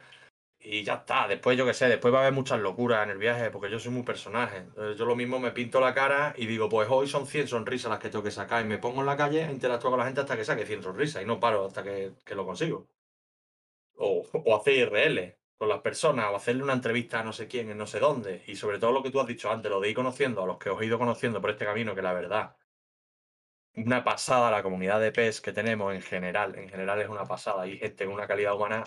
Y 0.59 0.83
ya 0.83 0.95
está. 0.95 1.27
Después, 1.27 1.57
yo 1.57 1.65
qué 1.65 1.73
sé, 1.75 1.87
después 1.87 2.13
va 2.13 2.19
a 2.19 2.21
haber 2.21 2.33
muchas 2.33 2.59
locuras 2.59 3.03
en 3.03 3.11
el 3.11 3.17
viaje, 3.19 3.51
porque 3.51 3.69
yo 3.69 3.79
soy 3.79 3.91
muy 3.91 4.03
personaje. 4.03 4.67
Yo 4.97 5.05
lo 5.05 5.15
mismo 5.15 5.39
me 5.39 5.51
pinto 5.51 5.79
la 5.79 5.93
cara 5.93 6.33
y 6.37 6.47
digo, 6.47 6.69
pues 6.69 6.89
hoy 6.89 7.07
son 7.07 7.27
100 7.27 7.47
sonrisas 7.47 7.91
las 7.91 7.99
que 7.99 8.09
tengo 8.09 8.23
que 8.23 8.31
sacar. 8.31 8.63
Y 8.65 8.67
me 8.67 8.79
pongo 8.79 9.01
en 9.01 9.05
la 9.07 9.17
calle 9.17 9.43
a 9.45 9.51
interactuar 9.51 9.91
con 9.91 9.99
la 9.99 10.05
gente 10.05 10.21
hasta 10.21 10.35
que 10.37 10.45
saque 10.45 10.65
100 10.65 10.83
sonrisas. 10.83 11.21
Y 11.23 11.25
no 11.25 11.39
paro 11.39 11.65
hasta 11.67 11.83
que, 11.83 12.13
que 12.25 12.35
lo 12.35 12.45
consigo. 12.45 12.89
O, 13.97 14.23
o 14.33 14.55
hacer 14.55 14.73
IRL. 14.93 15.37
con 15.57 15.69
las 15.69 15.81
personas 15.81 16.27
o 16.31 16.35
hacerle 16.35 16.63
una 16.63 16.73
entrevista 16.73 17.19
a 17.19 17.23
no 17.23 17.33
sé 17.33 17.47
quién 17.47 17.69
en 17.69 17.77
no 17.77 17.87
sé 17.87 17.99
dónde. 17.99 18.43
Y 18.47 18.55
sobre 18.55 18.79
todo 18.79 18.91
lo 18.91 19.03
que 19.03 19.11
tú 19.11 19.19
has 19.21 19.27
dicho 19.27 19.49
antes, 19.51 19.71
lo 19.71 19.79
de 19.81 19.89
ir 19.89 19.95
conociendo 19.95 20.43
a 20.43 20.45
los 20.47 20.57
que 20.57 20.69
os 20.69 20.81
he 20.81 20.85
ido 20.85 20.97
conociendo 20.99 21.41
por 21.41 21.49
este 21.51 21.65
camino, 21.65 21.95
que 21.95 22.01
la 22.01 22.13
verdad, 22.13 22.55
una 23.75 24.03
pasada 24.03 24.51
la 24.51 24.63
comunidad 24.63 24.99
de 25.01 25.11
PES 25.11 25.41
que 25.41 25.53
tenemos 25.53 25.93
en 25.93 26.01
general. 26.01 26.55
En 26.55 26.69
general 26.69 27.01
es 27.01 27.09
una 27.09 27.25
pasada. 27.25 27.63
Hay 27.63 27.77
gente 27.77 28.05
con 28.05 28.13
una 28.13 28.27
calidad 28.27 28.55
humana 28.55 28.83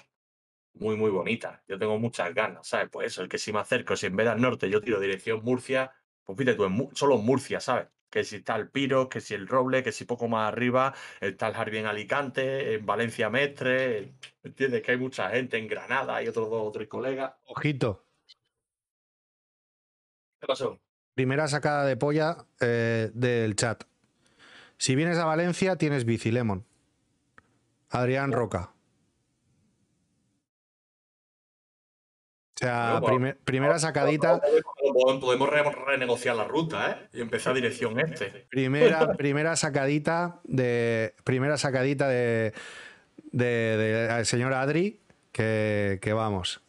muy, 0.74 0.96
muy 0.96 1.10
bonita. 1.10 1.62
Yo 1.68 1.78
tengo 1.78 1.98
muchas 1.98 2.32
ganas, 2.34 2.66
¿sabes? 2.68 2.88
Pues 2.90 3.08
eso, 3.08 3.22
el 3.22 3.28
que 3.28 3.38
si 3.38 3.52
me 3.52 3.60
acerco, 3.60 3.96
si 3.96 4.06
en 4.06 4.16
vez 4.16 4.28
del 4.28 4.40
norte 4.40 4.70
yo 4.70 4.80
tiro 4.80 5.00
dirección 5.00 5.42
Murcia, 5.44 5.92
pues 6.24 6.38
fíjate 6.38 6.56
tú, 6.56 6.64
en 6.64 6.94
solo 6.94 7.16
en 7.16 7.24
Murcia, 7.24 7.60
¿sabes? 7.60 7.88
Que 8.10 8.24
si 8.24 8.36
está 8.36 8.56
el 8.56 8.70
Piro, 8.70 9.08
que 9.08 9.20
si 9.20 9.34
el 9.34 9.46
Roble, 9.48 9.82
que 9.82 9.92
si 9.92 10.04
poco 10.04 10.28
más 10.28 10.48
arriba 10.48 10.94
está 11.20 11.48
el 11.48 11.54
Jardín 11.54 11.86
Alicante, 11.86 12.74
en 12.74 12.86
Valencia 12.86 13.28
Mestre, 13.28 14.14
¿entiendes? 14.42 14.82
Que 14.82 14.92
hay 14.92 14.98
mucha 14.98 15.28
gente 15.30 15.58
en 15.58 15.66
Granada 15.68 16.22
y 16.22 16.28
otros 16.28 16.48
dos 16.48 16.62
o 16.66 16.72
tres 16.72 16.88
colegas. 16.88 17.34
Ojito, 17.44 18.04
¿Qué 20.40 20.46
pasó? 20.46 20.78
primera 21.14 21.48
sacada 21.48 21.84
de 21.84 21.96
polla 21.96 22.46
eh, 22.60 23.10
del 23.12 23.56
chat. 23.56 23.82
Si 24.78 24.94
vienes 24.94 25.18
a 25.18 25.24
Valencia, 25.26 25.76
tienes 25.76 26.04
bici, 26.04 26.30
Lemon. 26.30 26.64
Adrián 27.90 28.32
Roca. 28.32 28.70
O 32.54 32.60
sea, 32.60 33.00
primera 33.44 33.78
sacadita, 33.78 34.40
Podemos, 34.92 35.20
podemos 35.20 35.48
re- 35.48 35.62
renegociar 35.86 36.34
la 36.34 36.44
ruta, 36.44 36.90
¿eh? 36.90 37.08
Y 37.18 37.20
empezar 37.20 37.54
dirección 37.54 38.00
este. 38.00 38.46
primera, 38.50 39.12
primera 39.16 39.54
sacadita 39.54 40.40
de. 40.42 41.14
Primera 41.22 41.56
sacadita 41.56 42.08
de. 42.08 42.52
de, 43.30 43.46
de- 43.46 44.10
al 44.10 44.26
señor 44.26 44.52
Adri. 44.54 45.00
Que, 45.30 46.00
que 46.02 46.12
vamos. 46.12 46.60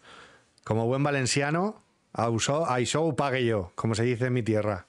Como 0.64 0.86
buen 0.86 1.02
valenciano, 1.02 1.82
ausó, 2.14 2.68
show 2.86 3.16
pague 3.16 3.44
yo, 3.44 3.72
como 3.74 3.96
se 3.96 4.04
dice 4.04 4.28
en 4.28 4.34
mi 4.34 4.44
tierra. 4.44 4.86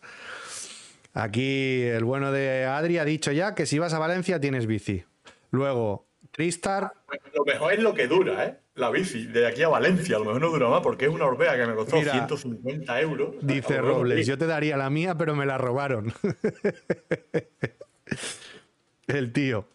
Aquí 1.13 1.83
el 1.83 2.05
bueno 2.05 2.33
de 2.33 2.65
Adri 2.65 2.99
ha 2.99 3.05
dicho 3.05 3.33
ya 3.33 3.55
que 3.55 3.67
si 3.67 3.79
vas 3.79 3.93
a 3.95 3.99
Valencia 3.99 4.41
tienes 4.41 4.67
bici. 4.67 5.05
Luego, 5.51 6.07
Tristar, 6.31 6.93
Lo 7.35 7.45
mejor 7.45 7.73
es 7.73 7.81
lo 7.81 7.95
que 7.95 8.07
dura, 8.07 8.45
¿eh? 8.45 8.59
La 8.77 8.91
bici, 8.91 9.27
de 9.27 9.47
aquí 9.47 9.63
a 9.63 9.69
Valencia, 9.69 10.17
a 10.17 10.19
lo 10.21 10.27
mejor 10.27 10.41
no 10.41 10.49
dura 10.49 10.69
más 10.69 10.81
porque 10.81 11.07
es 11.07 11.11
una 11.11 11.27
Orbea 11.27 11.57
que 11.57 11.67
me 11.67 11.75
costó 11.75 11.97
Mira, 11.97 12.13
150 12.13 13.01
euros. 13.01 13.35
dice 13.43 13.79
Robles, 13.79 14.27
yo 14.27 14.39
te 14.39 14.47
daría 14.47 14.77
la 14.77 14.89
mía, 14.89 15.17
pero 15.17 15.35
me 15.35 15.45
la 15.45 15.59
robaron. 15.59 16.15
el 19.09 19.33
tío. 19.33 19.67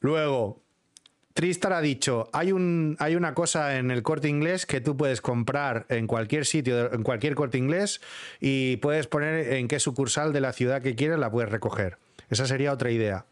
Luego, 0.00 0.62
Tristar 1.36 1.74
ha 1.74 1.82
dicho, 1.82 2.30
hay, 2.32 2.50
un, 2.50 2.96
hay 2.98 3.14
una 3.14 3.34
cosa 3.34 3.76
en 3.76 3.90
el 3.90 4.02
corte 4.02 4.26
inglés 4.26 4.64
que 4.64 4.80
tú 4.80 4.96
puedes 4.96 5.20
comprar 5.20 5.84
en 5.90 6.06
cualquier 6.06 6.46
sitio, 6.46 6.90
en 6.90 7.02
cualquier 7.02 7.34
corte 7.34 7.58
inglés, 7.58 8.00
y 8.40 8.78
puedes 8.78 9.06
poner 9.06 9.52
en 9.52 9.68
qué 9.68 9.78
sucursal 9.78 10.32
de 10.32 10.40
la 10.40 10.54
ciudad 10.54 10.80
que 10.80 10.94
quieres 10.94 11.18
la 11.18 11.30
puedes 11.30 11.50
recoger. 11.50 11.98
Esa 12.30 12.46
sería 12.46 12.72
otra 12.72 12.90
idea. 12.90 13.26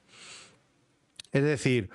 Es 1.33 1.44
decir, 1.44 1.89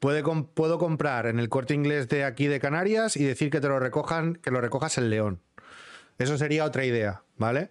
puedo 0.00 0.78
comprar 0.78 1.26
en 1.26 1.38
el 1.38 1.48
corte 1.48 1.74
inglés 1.74 2.08
de 2.08 2.24
aquí 2.24 2.48
de 2.48 2.58
Canarias 2.58 3.16
y 3.16 3.22
decir 3.22 3.48
que 3.48 3.60
te 3.60 3.68
lo 3.68 3.78
recojan, 3.78 4.34
que 4.34 4.50
lo 4.50 4.60
recojas 4.60 4.98
en 4.98 5.10
León. 5.10 5.40
Eso 6.18 6.36
sería 6.38 6.64
otra 6.64 6.84
idea, 6.84 7.22
¿vale? 7.36 7.70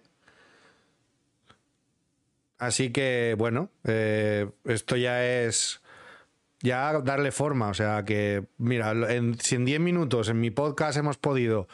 Así 2.56 2.90
que, 2.90 3.34
bueno, 3.36 3.68
eh, 3.84 4.48
esto 4.64 4.96
ya 4.96 5.22
es. 5.26 5.81
Ya 6.62 7.00
darle 7.00 7.32
forma. 7.32 7.68
O 7.68 7.74
sea 7.74 8.04
que, 8.04 8.44
mira, 8.58 8.92
en, 9.12 9.38
si 9.38 9.56
en 9.56 9.64
10 9.64 9.80
minutos 9.80 10.28
en 10.28 10.40
mi 10.40 10.50
podcast 10.50 10.96
hemos 10.96 11.18
podido 11.18 11.68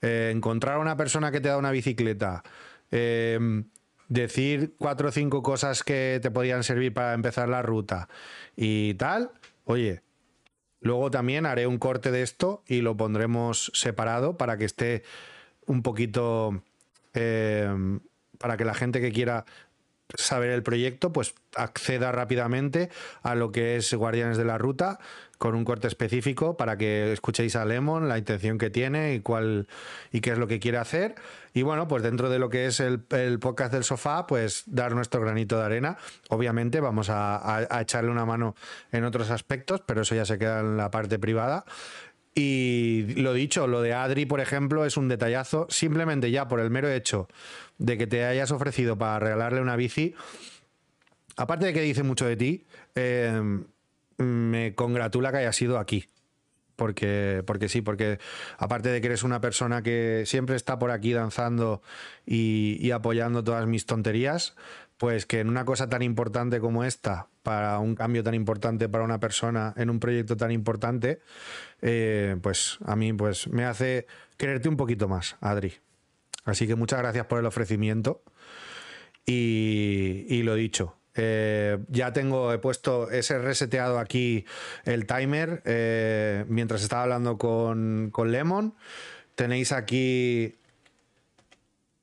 eh, 0.00 0.32
encontrar 0.34 0.76
a 0.76 0.78
una 0.78 0.96
persona 0.96 1.30
que 1.30 1.40
te 1.40 1.48
da 1.48 1.58
una 1.58 1.72
bicicleta, 1.72 2.42
eh, 2.90 3.64
decir 4.08 4.74
cuatro 4.78 5.08
o 5.08 5.12
cinco 5.12 5.42
cosas 5.42 5.82
que 5.82 6.18
te 6.22 6.30
podían 6.30 6.64
servir 6.64 6.94
para 6.94 7.14
empezar 7.14 7.48
la 7.48 7.62
ruta 7.62 8.08
y 8.56 8.94
tal, 8.94 9.30
oye, 9.64 10.02
luego 10.80 11.10
también 11.10 11.46
haré 11.46 11.66
un 11.66 11.78
corte 11.78 12.10
de 12.10 12.22
esto 12.22 12.62
y 12.66 12.80
lo 12.80 12.96
pondremos 12.96 13.70
separado 13.74 14.36
para 14.36 14.56
que 14.56 14.64
esté 14.64 15.02
un 15.66 15.82
poquito 15.82 16.62
eh, 17.14 17.98
para 18.38 18.56
que 18.56 18.64
la 18.64 18.74
gente 18.74 19.00
que 19.00 19.12
quiera 19.12 19.44
saber 20.16 20.50
el 20.50 20.62
proyecto 20.62 21.12
pues 21.12 21.34
acceda 21.54 22.12
rápidamente 22.12 22.88
a 23.22 23.34
lo 23.34 23.52
que 23.52 23.76
es 23.76 23.92
Guardianes 23.92 24.38
de 24.38 24.44
la 24.44 24.58
Ruta 24.58 24.98
con 25.38 25.54
un 25.54 25.64
corte 25.64 25.86
específico 25.86 26.56
para 26.56 26.76
que 26.76 27.12
escuchéis 27.12 27.54
a 27.56 27.64
Lemon 27.64 28.08
la 28.08 28.18
intención 28.18 28.58
que 28.58 28.70
tiene 28.70 29.14
y 29.14 29.20
cuál 29.20 29.68
y 30.10 30.20
qué 30.20 30.32
es 30.32 30.38
lo 30.38 30.48
que 30.48 30.58
quiere 30.58 30.78
hacer. 30.78 31.14
Y 31.54 31.62
bueno 31.62 31.88
pues 31.88 32.02
dentro 32.02 32.28
de 32.28 32.38
lo 32.38 32.48
que 32.50 32.66
es 32.66 32.80
el, 32.80 33.02
el 33.10 33.38
podcast 33.38 33.72
del 33.72 33.84
sofá 33.84 34.26
pues 34.26 34.64
dar 34.66 34.94
nuestro 34.94 35.20
granito 35.20 35.58
de 35.58 35.64
arena. 35.64 35.98
Obviamente 36.28 36.80
vamos 36.80 37.08
a, 37.10 37.66
echarle 37.80 38.10
una 38.10 38.24
mano 38.24 38.56
en 38.90 39.04
otros 39.04 39.30
aspectos 39.30 39.82
pero 39.86 40.02
eso 40.02 40.14
ya 40.14 40.24
se 40.24 40.38
queda 40.38 40.60
en 40.60 40.76
la 40.76 40.90
parte 40.90 41.18
privada 41.18 41.64
y 42.40 43.14
lo 43.16 43.32
dicho, 43.32 43.66
lo 43.66 43.82
de 43.82 43.94
Adri, 43.94 44.24
por 44.24 44.40
ejemplo, 44.40 44.84
es 44.84 44.96
un 44.96 45.08
detallazo, 45.08 45.66
simplemente 45.70 46.30
ya 46.30 46.46
por 46.46 46.60
el 46.60 46.70
mero 46.70 46.88
hecho 46.88 47.26
de 47.78 47.98
que 47.98 48.06
te 48.06 48.24
hayas 48.24 48.52
ofrecido 48.52 48.96
para 48.96 49.18
regalarle 49.18 49.60
una 49.60 49.74
bici, 49.74 50.14
aparte 51.36 51.66
de 51.66 51.72
que 51.72 51.80
dice 51.80 52.04
mucho 52.04 52.26
de 52.26 52.36
ti, 52.36 52.64
eh, 52.94 53.42
me 54.18 54.72
congratula 54.76 55.32
que 55.32 55.38
haya 55.38 55.52
sido 55.52 55.78
aquí. 55.78 56.06
Porque, 56.76 57.42
porque 57.44 57.68
sí, 57.68 57.82
porque 57.82 58.20
aparte 58.56 58.90
de 58.90 59.00
que 59.00 59.08
eres 59.08 59.24
una 59.24 59.40
persona 59.40 59.82
que 59.82 60.22
siempre 60.24 60.54
está 60.54 60.78
por 60.78 60.92
aquí 60.92 61.12
danzando 61.12 61.82
y 62.24 62.88
apoyando 62.92 63.42
todas 63.42 63.66
mis 63.66 63.84
tonterías, 63.84 64.54
pues 64.98 65.26
que 65.26 65.40
en 65.40 65.48
una 65.48 65.64
cosa 65.64 65.88
tan 65.88 66.02
importante 66.02 66.60
como 66.60 66.84
esta, 66.84 67.28
para 67.44 67.78
un 67.78 67.94
cambio 67.94 68.22
tan 68.24 68.34
importante 68.34 68.88
para 68.88 69.04
una 69.04 69.20
persona, 69.20 69.72
en 69.76 69.90
un 69.90 70.00
proyecto 70.00 70.36
tan 70.36 70.50
importante, 70.50 71.20
eh, 71.80 72.36
pues 72.42 72.78
a 72.84 72.96
mí 72.96 73.12
pues 73.12 73.48
me 73.48 73.64
hace 73.64 74.06
quererte 74.36 74.68
un 74.68 74.76
poquito 74.76 75.08
más, 75.08 75.36
Adri. 75.40 75.74
Así 76.44 76.66
que 76.66 76.74
muchas 76.74 76.98
gracias 76.98 77.26
por 77.26 77.38
el 77.38 77.46
ofrecimiento. 77.46 78.22
Y, 79.24 80.42
lo 80.42 80.54
dicho, 80.54 80.96
eh, 81.14 81.78
ya 81.88 82.14
tengo, 82.14 82.50
he 82.52 82.58
puesto, 82.58 83.10
ese 83.10 83.38
reseteado 83.38 83.98
aquí 83.98 84.46
el 84.84 85.06
timer 85.06 85.60
eh, 85.66 86.46
mientras 86.48 86.82
estaba 86.82 87.02
hablando 87.02 87.36
con 87.36 88.10
Lemon. 88.24 88.74
Tenéis 89.34 89.72
aquí 89.72 90.56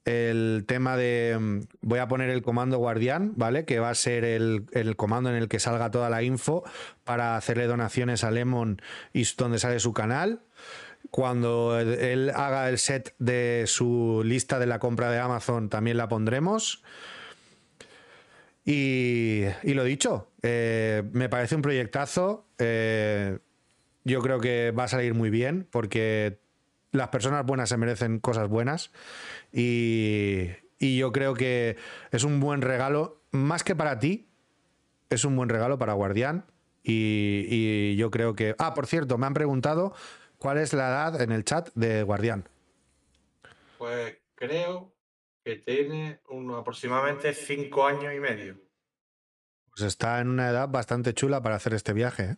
el 0.05 0.63
tema 0.67 0.95
de. 0.97 1.37
mm, 1.39 1.59
Voy 1.81 1.99
a 1.99 2.07
poner 2.07 2.29
el 2.29 2.41
comando 2.41 2.77
guardián, 2.77 3.33
¿vale? 3.35 3.65
Que 3.65 3.79
va 3.79 3.89
a 3.89 3.95
ser 3.95 4.23
el, 4.23 4.65
el 4.71 4.95
comando 4.95 5.29
en 5.29 5.35
el 5.35 5.47
que 5.47 5.59
salga 5.59 5.91
toda 5.91 6.09
la 6.09 6.23
info 6.23 6.63
para 7.03 7.35
hacerle 7.35 7.67
donaciones 7.67 8.23
a 8.23 8.31
Lemon 8.31 8.81
y 9.13 9.25
donde 9.37 9.59
sale 9.59 9.79
su 9.79 9.93
canal. 9.93 10.41
Cuando 11.11 11.79
él 11.79 12.31
haga 12.35 12.67
el 12.69 12.77
set 12.77 13.15
de 13.19 13.65
su 13.67 14.23
lista 14.25 14.59
de 14.59 14.65
la 14.65 14.79
compra 14.79 15.11
de 15.11 15.19
Amazon, 15.19 15.69
también 15.69 15.97
la 15.97 16.09
pondremos. 16.09 16.83
Y, 18.65 19.43
y 19.63 19.73
lo 19.75 19.83
dicho, 19.83 20.31
eh, 20.41 21.03
me 21.13 21.29
parece 21.29 21.55
un 21.55 21.61
proyectazo. 21.61 22.45
eh, 22.57 23.37
yo 24.03 24.21
creo 24.21 24.39
que 24.39 24.71
va 24.71 24.83
a 24.83 24.87
salir 24.87 25.15
muy 25.15 25.31
bien 25.31 25.67
porque 25.71 26.37
las 26.95 27.09
personas 27.09 27.45
buenas 27.45 27.69
se 27.69 27.77
merecen 27.77 28.19
cosas 28.19 28.47
buenas. 28.47 28.91
Y, 29.51 30.49
y 30.79 30.97
yo 30.97 31.11
creo 31.11 31.33
que 31.33 31.77
es 32.11 32.23
un 32.23 32.39
buen 32.39 32.61
regalo, 32.61 33.21
más 33.31 33.63
que 33.63 33.75
para 33.75 33.99
ti, 33.99 34.27
es 35.09 35.25
un 35.25 35.35
buen 35.35 35.49
regalo 35.49 35.77
para 35.77 35.93
Guardián. 35.93 36.45
Y, 36.83 37.47
y 37.49 37.95
yo 37.95 38.11
creo 38.11 38.35
que. 38.35 38.55
Ah, 38.59 38.73
por 38.73 38.87
cierto, 38.87 39.17
me 39.17 39.25
han 39.25 39.33
preguntado 39.33 39.93
cuál 40.37 40.57
es 40.57 40.73
la 40.73 40.89
edad 40.89 41.21
en 41.21 41.31
el 41.31 41.43
chat 41.43 41.69
de 41.73 42.03
Guardián. 42.03 42.47
Pues 43.77 44.17
creo 44.35 44.93
que 45.43 45.55
tiene 45.57 46.19
aproximadamente 46.57 47.33
cinco 47.33 47.85
años 47.85 48.13
y 48.15 48.19
medio. 48.19 48.57
Pues 49.69 49.81
está 49.81 50.19
en 50.21 50.29
una 50.29 50.49
edad 50.49 50.69
bastante 50.69 51.13
chula 51.13 51.41
para 51.41 51.55
hacer 51.55 51.73
este 51.73 51.93
viaje. 51.93 52.23
¿eh? 52.23 52.37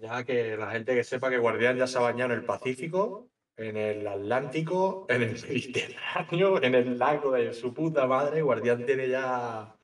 Ya 0.00 0.24
que 0.24 0.56
la 0.56 0.70
gente 0.70 0.94
que 0.94 1.04
sepa 1.04 1.28
que 1.28 1.36
Guardián 1.36 1.76
ya 1.76 1.86
se 1.86 1.98
ha 1.98 2.00
bañado 2.00 2.32
en 2.32 2.38
el 2.38 2.46
Pacífico, 2.46 3.28
en 3.54 3.76
el 3.76 4.06
Atlántico, 4.06 5.04
en 5.10 5.22
el 5.22 5.32
Mediterráneo, 5.32 6.62
en 6.62 6.74
el 6.74 6.98
lago 6.98 7.32
de 7.32 7.52
su 7.52 7.74
puta 7.74 8.06
madre, 8.06 8.40
Guardián 8.40 8.86
tiene 8.86 9.08
ya. 9.10 9.76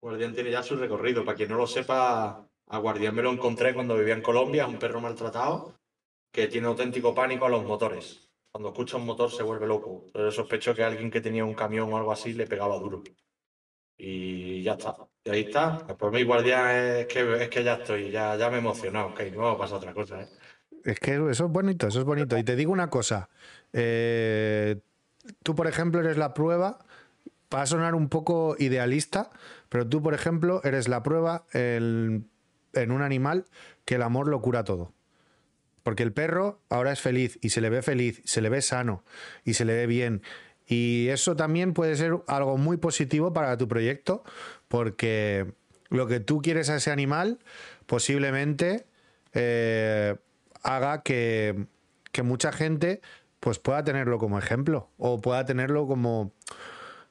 Guardián 0.00 0.34
tiene 0.34 0.50
ya 0.50 0.62
su 0.64 0.74
recorrido. 0.74 1.24
Para 1.24 1.36
quien 1.36 1.50
no 1.50 1.56
lo 1.56 1.68
sepa, 1.68 2.48
a 2.66 2.78
Guardián 2.78 3.14
me 3.14 3.22
lo 3.22 3.30
encontré 3.30 3.74
cuando 3.74 3.96
vivía 3.96 4.14
en 4.14 4.22
Colombia, 4.22 4.64
es 4.64 4.68
un 4.68 4.78
perro 4.80 5.00
maltratado 5.00 5.78
que 6.32 6.48
tiene 6.48 6.66
auténtico 6.66 7.14
pánico 7.14 7.46
a 7.46 7.48
los 7.48 7.64
motores. 7.64 8.28
Cuando 8.50 8.70
escucha 8.70 8.96
un 8.96 9.06
motor 9.06 9.30
se 9.30 9.44
vuelve 9.44 9.68
loco. 9.68 10.06
Pero 10.12 10.32
sospecho 10.32 10.74
que 10.74 10.82
alguien 10.82 11.12
que 11.12 11.20
tenía 11.20 11.44
un 11.44 11.54
camión 11.54 11.92
o 11.92 11.96
algo 11.96 12.10
así 12.10 12.32
le 12.32 12.48
pegaba 12.48 12.76
duro. 12.76 13.04
Y 13.96 14.64
ya 14.64 14.72
está. 14.72 14.96
Y 15.24 15.30
ahí 15.30 15.40
está. 15.42 15.78
Pues 15.98 16.12
mi 16.12 16.22
guardián 16.22 16.68
es 16.76 17.06
que, 17.06 17.42
es 17.42 17.48
que 17.48 17.64
ya 17.64 17.74
estoy, 17.74 18.10
ya, 18.10 18.36
ya 18.36 18.50
me 18.50 18.56
he 18.56 18.58
emocionado. 18.58 19.08
Ok, 19.08 19.20
no 19.32 19.38
vamos 19.38 19.56
a 19.56 19.58
pasar 19.58 19.74
a 19.74 19.78
otra 19.78 19.94
cosa, 19.94 20.20
¿eh? 20.22 20.28
Es 20.84 21.00
que 21.00 21.14
eso 21.14 21.46
es 21.46 21.50
bonito, 21.50 21.88
eso 21.88 22.00
es 22.00 22.04
bonito. 22.04 22.36
Y 22.36 22.44
te 22.44 22.56
digo 22.56 22.70
una 22.70 22.90
cosa. 22.90 23.30
eh, 23.72 24.80
tú, 25.42 25.54
por 25.54 25.66
ejemplo, 25.66 26.00
eres 26.00 26.18
la 26.18 26.34
prueba. 26.34 26.78
Va 27.54 27.62
a 27.62 27.66
sonar 27.66 27.94
un 27.94 28.08
poco 28.08 28.56
idealista, 28.58 29.30
pero 29.68 29.88
tú, 29.88 30.02
por 30.02 30.12
ejemplo, 30.12 30.60
eres 30.64 30.88
la 30.88 31.02
prueba 31.02 31.46
en 31.52 32.26
un 32.74 33.02
animal 33.02 33.44
que 33.84 33.94
el 33.94 34.02
amor 34.02 34.28
lo 34.28 34.42
cura 34.42 34.64
todo. 34.64 34.92
Porque 35.82 36.02
el 36.02 36.12
perro 36.12 36.60
ahora 36.68 36.92
es 36.92 37.00
feliz 37.00 37.38
y 37.42 37.50
se 37.50 37.60
le 37.60 37.70
ve 37.70 37.82
feliz, 37.82 38.22
se 38.24 38.40
le 38.40 38.48
ve 38.48 38.60
sano 38.60 39.04
y 39.44 39.54
se 39.54 39.64
le 39.64 39.74
ve 39.74 39.86
bien. 39.86 40.22
Y 40.66 41.08
eso 41.08 41.36
también 41.36 41.74
puede 41.74 41.94
ser 41.94 42.18
algo 42.26 42.56
muy 42.56 42.78
positivo 42.78 43.32
para 43.32 43.56
tu 43.58 43.68
proyecto, 43.68 44.24
porque 44.74 45.54
lo 45.88 46.08
que 46.08 46.18
tú 46.18 46.42
quieres 46.42 46.68
a 46.68 46.74
ese 46.74 46.90
animal 46.90 47.38
posiblemente 47.86 48.86
eh, 49.32 50.16
haga 50.64 51.04
que, 51.04 51.66
que 52.10 52.24
mucha 52.24 52.50
gente 52.50 53.00
pues 53.38 53.60
pueda 53.60 53.84
tenerlo 53.84 54.18
como 54.18 54.36
ejemplo 54.36 54.90
o 54.98 55.20
pueda 55.20 55.44
tenerlo 55.44 55.86
como, 55.86 56.32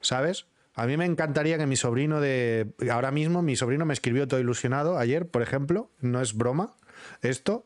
¿sabes? 0.01 0.45
A 0.73 0.85
mí 0.87 0.97
me 0.97 1.05
encantaría 1.05 1.57
que 1.57 1.65
mi 1.65 1.77
sobrino 1.77 2.19
de... 2.19 2.73
Ahora 2.91 3.11
mismo 3.11 3.41
mi 3.41 3.55
sobrino 3.55 3.85
me 3.85 3.93
escribió 3.93 4.27
todo 4.27 4.41
ilusionado 4.41 4.97
ayer, 4.97 5.29
por 5.29 5.41
ejemplo, 5.41 5.89
no 6.01 6.19
es 6.19 6.33
broma 6.33 6.75
esto. 7.21 7.65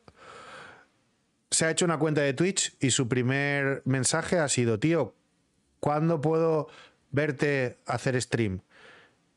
Se 1.50 1.64
ha 1.64 1.72
hecho 1.72 1.86
una 1.86 1.98
cuenta 1.98 2.20
de 2.20 2.34
Twitch 2.34 2.76
y 2.78 2.92
su 2.92 3.08
primer 3.08 3.82
mensaje 3.84 4.38
ha 4.38 4.46
sido, 4.46 4.78
tío, 4.78 5.16
¿cuándo 5.80 6.20
puedo 6.20 6.68
verte 7.10 7.78
hacer 7.84 8.22
stream? 8.22 8.60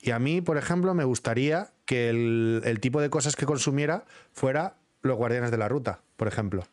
Y 0.02 0.12
a 0.12 0.20
mí, 0.20 0.42
por 0.42 0.58
ejemplo, 0.58 0.94
me 0.94 1.04
gustaría 1.04 1.72
que 1.86 2.10
el, 2.10 2.80
tipo 2.82 3.02
de 3.02 3.10
cosas 3.10 3.36
que 3.36 3.46
consumiera 3.46 4.06
fuera 4.34 4.78
los 5.02 5.18
guardianes 5.18 5.52
de 5.52 5.58
la 5.58 5.68
ruta, 5.68 6.02
por 6.18 6.28
ejemplo. 6.28 6.64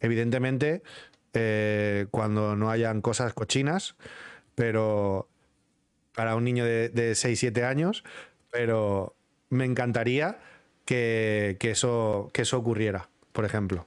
Evidentemente, 0.00 0.82
eh, 1.32 2.06
cuando 2.10 2.56
no 2.56 2.70
hayan 2.70 3.02
cosas 3.02 3.32
cochinas, 3.34 3.96
pero 4.54 5.28
para 6.14 6.34
un 6.34 6.44
niño 6.44 6.64
de, 6.64 6.88
de 6.88 7.12
6-7 7.12 7.64
años, 7.64 8.02
pero 8.50 9.14
me 9.48 9.64
encantaría 9.64 10.38
que, 10.84 11.56
que 11.60 11.70
eso, 11.70 12.30
que 12.32 12.42
eso 12.42 12.58
ocurriera, 12.58 13.08
por 13.32 13.44
ejemplo. 13.44 13.86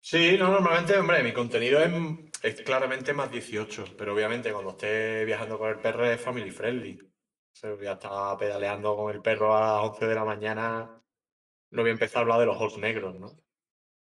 Sí, 0.00 0.36
no, 0.38 0.50
normalmente, 0.50 0.96
hombre, 0.96 1.22
mi 1.22 1.32
contenido 1.32 1.82
es, 1.82 1.92
es 2.42 2.60
claramente 2.62 3.12
más 3.12 3.30
18, 3.30 3.96
pero 3.96 4.14
obviamente 4.14 4.52
cuando 4.52 4.70
esté 4.70 5.24
viajando 5.24 5.58
con 5.58 5.70
el 5.70 5.80
perro 5.80 6.06
es 6.06 6.20
family 6.20 6.50
friendly. 6.50 6.98
O 7.00 7.56
sea, 7.56 7.72
voy 7.72 7.86
a 7.86 7.92
estar 7.92 8.38
pedaleando 8.38 8.96
con 8.96 9.14
el 9.14 9.20
perro 9.20 9.56
a 9.56 9.60
las 9.60 9.90
11 9.90 10.06
de 10.06 10.14
la 10.14 10.24
mañana, 10.24 11.02
no 11.70 11.82
voy 11.82 11.90
a 11.90 11.92
empezar 11.92 12.18
a 12.18 12.20
hablar 12.22 12.40
de 12.40 12.46
los 12.46 12.60
holes 12.60 12.78
negros, 12.78 13.18
¿no? 13.18 13.38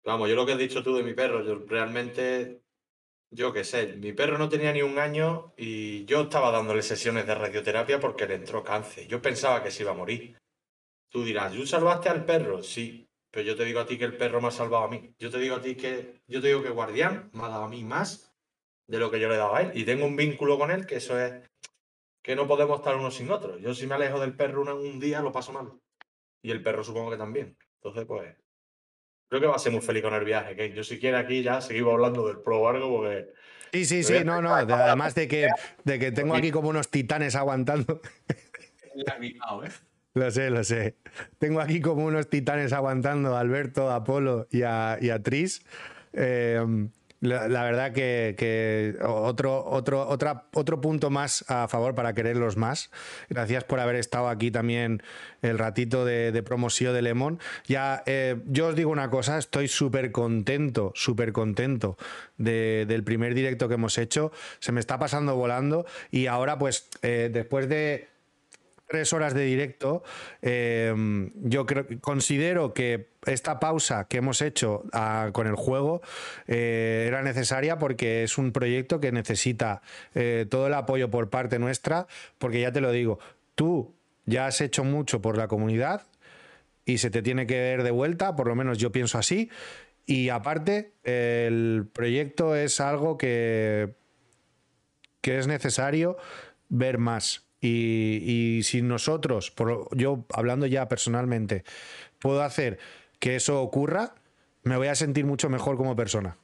Vamos, 0.04 0.28
yo 0.28 0.34
lo 0.34 0.46
que 0.46 0.52
has 0.52 0.58
dicho 0.58 0.82
tú 0.82 0.96
de 0.96 1.02
mi 1.02 1.14
perro, 1.14 1.44
yo 1.44 1.64
realmente, 1.66 2.62
yo 3.30 3.52
qué 3.52 3.62
sé, 3.64 3.94
mi 3.96 4.12
perro 4.12 4.38
no 4.38 4.48
tenía 4.48 4.72
ni 4.72 4.82
un 4.82 4.98
año 4.98 5.54
y 5.56 6.04
yo 6.06 6.22
estaba 6.22 6.50
dándole 6.50 6.82
sesiones 6.82 7.26
de 7.26 7.34
radioterapia 7.34 8.00
porque 8.00 8.26
le 8.26 8.34
entró 8.34 8.64
cáncer. 8.64 9.06
Yo 9.06 9.20
pensaba 9.20 9.62
que 9.62 9.70
se 9.70 9.82
iba 9.82 9.92
a 9.92 9.96
morir. 9.96 10.36
Tú 11.10 11.24
dirás, 11.24 11.52
¿tú 11.52 11.66
salvaste 11.66 12.08
al 12.08 12.24
perro? 12.24 12.62
Sí, 12.62 13.07
pero 13.30 13.44
yo 13.46 13.56
te 13.56 13.64
digo 13.64 13.80
a 13.80 13.86
ti 13.86 13.98
que 13.98 14.04
el 14.04 14.16
perro 14.16 14.40
me 14.40 14.48
ha 14.48 14.50
salvado 14.52 14.84
a 14.84 14.88
mí. 14.88 15.14
Yo 15.18 15.30
te 15.30 15.38
digo 15.38 15.56
a 15.56 15.60
ti 15.60 15.74
que, 15.76 16.20
yo 16.26 16.40
te 16.40 16.48
digo 16.48 16.62
que 16.62 16.70
Guardián 16.70 17.30
me 17.32 17.44
ha 17.44 17.48
dado 17.48 17.64
a 17.64 17.68
mí 17.68 17.84
más 17.84 18.34
de 18.86 18.98
lo 18.98 19.10
que 19.10 19.20
yo 19.20 19.28
le 19.28 19.34
he 19.34 19.38
dado 19.38 19.54
a 19.54 19.62
él. 19.62 19.72
Y 19.74 19.84
tengo 19.84 20.06
un 20.06 20.16
vínculo 20.16 20.58
con 20.58 20.70
él 20.70 20.86
que 20.86 20.96
eso 20.96 21.18
es 21.20 21.34
que 22.22 22.34
no 22.36 22.46
podemos 22.46 22.78
estar 22.78 22.96
uno 22.96 23.10
sin 23.10 23.30
otro. 23.30 23.58
Yo 23.58 23.74
si 23.74 23.86
me 23.86 23.94
alejo 23.94 24.18
del 24.20 24.34
perro 24.36 24.62
una- 24.62 24.74
un 24.74 24.98
día 24.98 25.20
lo 25.20 25.32
paso 25.32 25.52
mal. 25.52 25.72
Y 26.42 26.50
el 26.50 26.62
perro 26.62 26.82
supongo 26.84 27.10
que 27.10 27.16
también. 27.16 27.56
Entonces, 27.76 28.04
pues, 28.06 28.34
creo 29.28 29.40
que 29.40 29.46
va 29.46 29.56
a 29.56 29.58
ser 29.58 29.72
muy 29.72 29.80
feliz 29.82 30.02
con 30.02 30.14
el 30.14 30.24
viaje. 30.24 30.56
Que 30.56 30.72
yo 30.72 30.82
si 30.84 30.98
quiere 30.98 31.16
aquí 31.18 31.42
ya 31.42 31.60
seguimos 31.60 31.92
hablando 31.94 32.26
del 32.26 32.40
pro 32.40 32.60
o 32.60 32.68
algo 32.68 32.88
porque... 32.88 33.28
Sí, 33.72 33.84
sí, 33.84 34.02
sí, 34.02 34.24
no, 34.24 34.40
no. 34.40 34.56
de- 34.64 34.72
además 34.72 35.14
de 35.14 35.28
que, 35.28 35.48
de 35.84 35.98
que 35.98 36.12
tengo 36.12 36.34
aquí 36.34 36.50
como 36.50 36.70
unos 36.70 36.88
titanes 36.90 37.36
aguantando. 37.36 38.00
Lo 40.18 40.32
sé, 40.32 40.50
lo 40.50 40.64
sé. 40.64 40.96
Tengo 41.38 41.60
aquí 41.60 41.80
como 41.80 42.04
unos 42.04 42.28
titanes 42.28 42.72
aguantando 42.72 43.36
a 43.36 43.40
Alberto, 43.40 43.88
a 43.88 43.96
Apolo 43.96 44.48
y 44.50 44.62
a, 44.62 44.98
Tris. 45.22 45.62
Eh, 46.12 46.88
la, 47.20 47.46
verdad 47.62 47.92
que, 47.92 48.34
que 48.36 48.96
otro, 49.04 49.64
otro, 49.64 50.08
otra, 50.08 50.46
otro 50.54 50.80
punto 50.80 51.10
más 51.10 51.44
a 51.48 51.68
favor 51.68 51.94
para 51.94 52.14
quererlos 52.14 52.56
más. 52.56 52.90
Gracias 53.28 53.62
por 53.62 53.78
haber 53.78 53.94
estado 53.94 54.28
aquí 54.28 54.50
también 54.50 55.04
el 55.42 55.56
ratito 55.56 56.04
de, 56.04 56.42
promoción 56.42 56.94
de 56.94 57.02
Lemon. 57.02 57.38
Ya, 57.68 58.02
eh, 58.06 58.40
yo 58.46 58.68
os 58.68 58.74
digo 58.74 58.90
una 58.90 59.10
cosa, 59.10 59.38
estoy 59.38 59.68
súper 59.68 60.10
contento, 60.10 60.90
súper 60.96 61.32
contento 61.32 61.96
de- 62.38 62.86
del 62.88 63.04
primer 63.04 63.34
directo 63.34 63.68
que 63.68 63.74
hemos 63.74 63.98
hecho. 63.98 64.32
Se 64.58 64.72
me 64.72 64.80
está 64.80 64.98
pasando 64.98 65.36
volando 65.36 65.86
y 66.10 66.26
ahora 66.26 66.58
pues 66.58 66.88
eh, 67.02 67.30
después 67.32 67.68
de 67.68 68.08
tres 68.88 69.12
horas 69.12 69.34
de 69.34 69.44
directo, 69.44 70.02
eh, 70.42 70.94
yo 71.34 71.66
creo, 71.66 71.86
considero 72.00 72.72
que 72.72 73.10
esta 73.26 73.60
pausa 73.60 74.08
que 74.08 74.16
hemos 74.16 74.40
hecho 74.40 74.84
ah, 74.92 75.28
con 75.32 75.46
el 75.46 75.54
juego 75.54 76.00
eh, 76.46 77.04
era 77.06 77.22
necesaria 77.22 77.78
porque 77.78 78.24
es 78.24 78.38
un 78.38 78.50
proyecto 78.50 78.98
que 78.98 79.12
necesita 79.12 79.82
eh, 80.14 80.46
todo 80.48 80.66
el 80.66 80.74
apoyo 80.74 81.10
por 81.10 81.28
parte 81.28 81.58
nuestra, 81.58 82.06
porque 82.38 82.60
ya 82.60 82.72
te 82.72 82.80
lo 82.80 82.90
digo, 82.90 83.18
tú 83.54 83.94
ya 84.24 84.46
has 84.46 84.60
hecho 84.60 84.84
mucho 84.84 85.20
por 85.20 85.36
la 85.36 85.48
comunidad 85.48 86.02
y 86.86 86.98
se 86.98 87.10
te 87.10 87.20
tiene 87.20 87.46
que 87.46 87.60
ver 87.60 87.82
de 87.82 87.90
vuelta, 87.90 88.34
por 88.34 88.48
lo 88.48 88.54
menos 88.54 88.78
yo 88.78 88.90
pienso 88.90 89.18
así. 89.18 89.50
Y 90.06 90.30
aparte, 90.30 90.94
el 91.04 91.86
proyecto 91.92 92.56
es 92.56 92.80
algo 92.80 93.18
que, 93.18 93.94
que 95.20 95.38
es 95.38 95.46
necesario 95.46 96.16
ver 96.70 96.96
más. 96.96 97.47
Y, 97.60 98.58
y 98.58 98.62
si 98.62 98.82
nosotros, 98.82 99.50
por, 99.50 99.88
yo 99.96 100.24
hablando 100.32 100.66
ya 100.66 100.88
personalmente, 100.88 101.64
puedo 102.18 102.42
hacer 102.42 102.78
que 103.18 103.36
eso 103.36 103.60
ocurra, 103.62 104.14
me 104.62 104.76
voy 104.76 104.88
a 104.88 104.94
sentir 104.94 105.24
mucho 105.24 105.48
mejor 105.48 105.76
como 105.76 105.96
persona. 105.96 106.36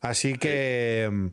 Así 0.00 0.34
que 0.38 1.30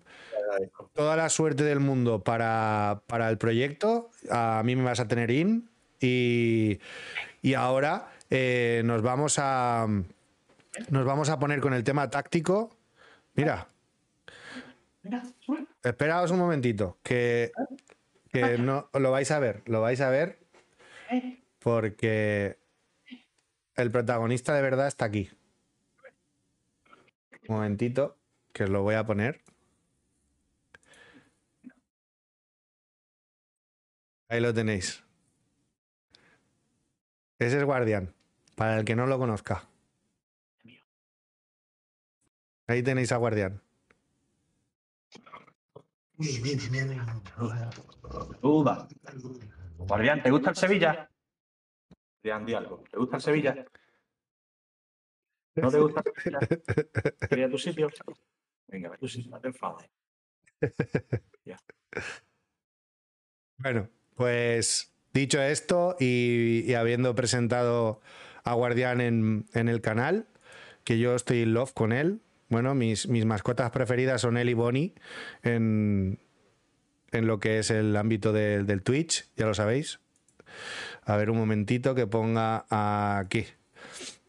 toda 0.94 1.16
la 1.16 1.30
suerte 1.30 1.64
del 1.64 1.80
mundo 1.80 2.24
para, 2.24 3.02
para 3.08 3.30
el 3.30 3.38
proyecto. 3.38 4.10
A 4.30 4.62
mí 4.64 4.76
me 4.76 4.84
vas 4.84 5.00
a 5.00 5.08
tener 5.08 5.32
in. 5.32 5.70
Y, 6.00 6.80
y 7.42 7.54
ahora 7.54 8.12
eh, 8.30 8.82
nos 8.86 9.02
vamos 9.02 9.38
a 9.40 9.88
nos 10.90 11.06
vamos 11.06 11.30
a 11.30 11.40
poner 11.40 11.62
con 11.62 11.74
el 11.74 11.84
tema 11.84 12.10
táctico. 12.10 12.76
Mira. 13.36 13.68
Esperaos 15.84 16.32
un 16.32 16.40
momentito, 16.40 16.98
que, 17.04 17.52
que 18.36 18.58
no 18.58 18.90
lo 18.94 19.12
vais 19.12 19.32
a 19.32 19.40
ver, 19.40 19.64
lo 19.66 19.82
vais 19.82 20.02
a 20.02 20.10
ver 20.10 20.40
porque 21.60 22.60
el 23.76 23.92
protagonista 23.92 24.54
de 24.54 24.62
verdad 24.62 24.88
está 24.88 25.06
aquí. 25.06 25.32
Un 27.48 27.56
momentito, 27.56 28.18
que 28.54 28.66
os 28.66 28.70
lo 28.70 28.84
voy 28.84 28.96
a 28.96 29.06
poner. 29.06 29.42
Ahí 34.28 34.40
lo 34.40 34.54
tenéis. 34.54 35.04
Ese 37.40 37.58
es 37.58 37.64
Guardián, 37.64 38.14
para 38.56 38.78
el 38.78 38.86
que 38.86 38.96
no 38.96 39.08
lo 39.08 39.18
conozca. 39.18 39.68
Ahí 42.68 42.82
tenéis 42.82 43.12
a 43.12 43.18
Guardián. 43.18 43.65
Duda. 48.42 48.88
Guardián, 49.78 50.24
¿te 50.24 50.32
gusta 50.32 50.52
el 50.52 50.56
Sevilla? 50.56 51.10
Guardián, 52.24 52.46
di 52.46 52.54
algo. 52.54 52.84
¿Te 52.90 52.98
gusta 52.98 53.18
el 53.18 53.22
Sevilla? 53.22 53.56
¿No 55.56 55.72
te 55.72 55.80
gusta 55.80 56.04
el 56.06 56.14
Sevilla? 56.22 56.40
¿Quieres 56.40 57.38
ir 57.38 57.44
a 57.44 57.50
tu 57.50 57.58
sitio? 57.58 57.90
Venga, 58.68 58.98
tu 58.98 59.08
sitio, 59.08 59.32
no 59.32 59.40
te 59.40 59.48
enfades. 59.48 59.90
Bueno, 63.58 63.88
pues 64.16 64.94
dicho 65.14 65.42
esto 65.42 65.96
y, 65.98 66.70
y 66.70 66.74
habiendo 66.74 67.16
presentado 67.16 68.02
a 68.44 68.54
Guardián 68.54 69.00
en, 69.00 69.46
en 69.54 69.70
el 69.70 69.80
canal, 69.80 70.28
que 70.84 71.00
yo 71.00 71.16
estoy 71.16 71.42
in 71.42 71.54
love 71.54 71.72
con 71.74 71.94
él. 71.94 72.22
Bueno, 72.56 72.74
mis, 72.74 73.10
mascotas 73.10 73.70
preferidas 73.72 74.22
son 74.22 74.38
él 74.38 74.48
y 74.48 74.54
Bonnie 74.54 74.94
en, 75.44 76.20
en 77.12 77.28
lo 77.28 77.38
que 77.42 77.60
es 77.60 77.70
el 77.70 77.94
ámbito 77.98 78.32
de- 78.32 78.64
del 78.64 78.82
Twitch, 78.82 79.26
ya 79.36 79.46
lo 79.46 79.54
sabéis. 79.54 80.00
A 81.04 81.18
ver 81.18 81.30
un 81.32 81.38
momentito 81.38 81.96
que 81.96 82.08
ponga 82.08 82.66
aquí. 82.70 83.46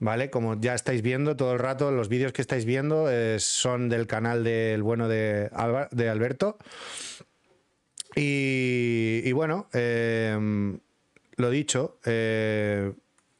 ¿Vale? 0.01 0.29
Como 0.29 0.61
ya 0.61 0.75
estáis 0.75 1.03
viendo 1.03 1.37
todo 1.37 1.53
el 1.53 1.61
rato, 1.61 1.93
los 1.93 2.09
vídeos 2.09 2.33
que 2.33 2.43
estáis 2.43 2.65
viendo 2.65 3.09
eh, 3.09 3.37
son 3.39 3.89
del 3.89 4.09
canal 4.09 4.43
del 4.43 4.83
bueno 4.83 5.07
de, 5.07 5.49
de 5.93 6.09
Alberto. 6.09 6.59
Y, 8.17 9.21
y 9.25 9.31
bueno, 9.31 9.69
eh, 9.73 10.37
lo 11.37 11.51
dicho, 11.51 12.01
eh, 12.05 12.93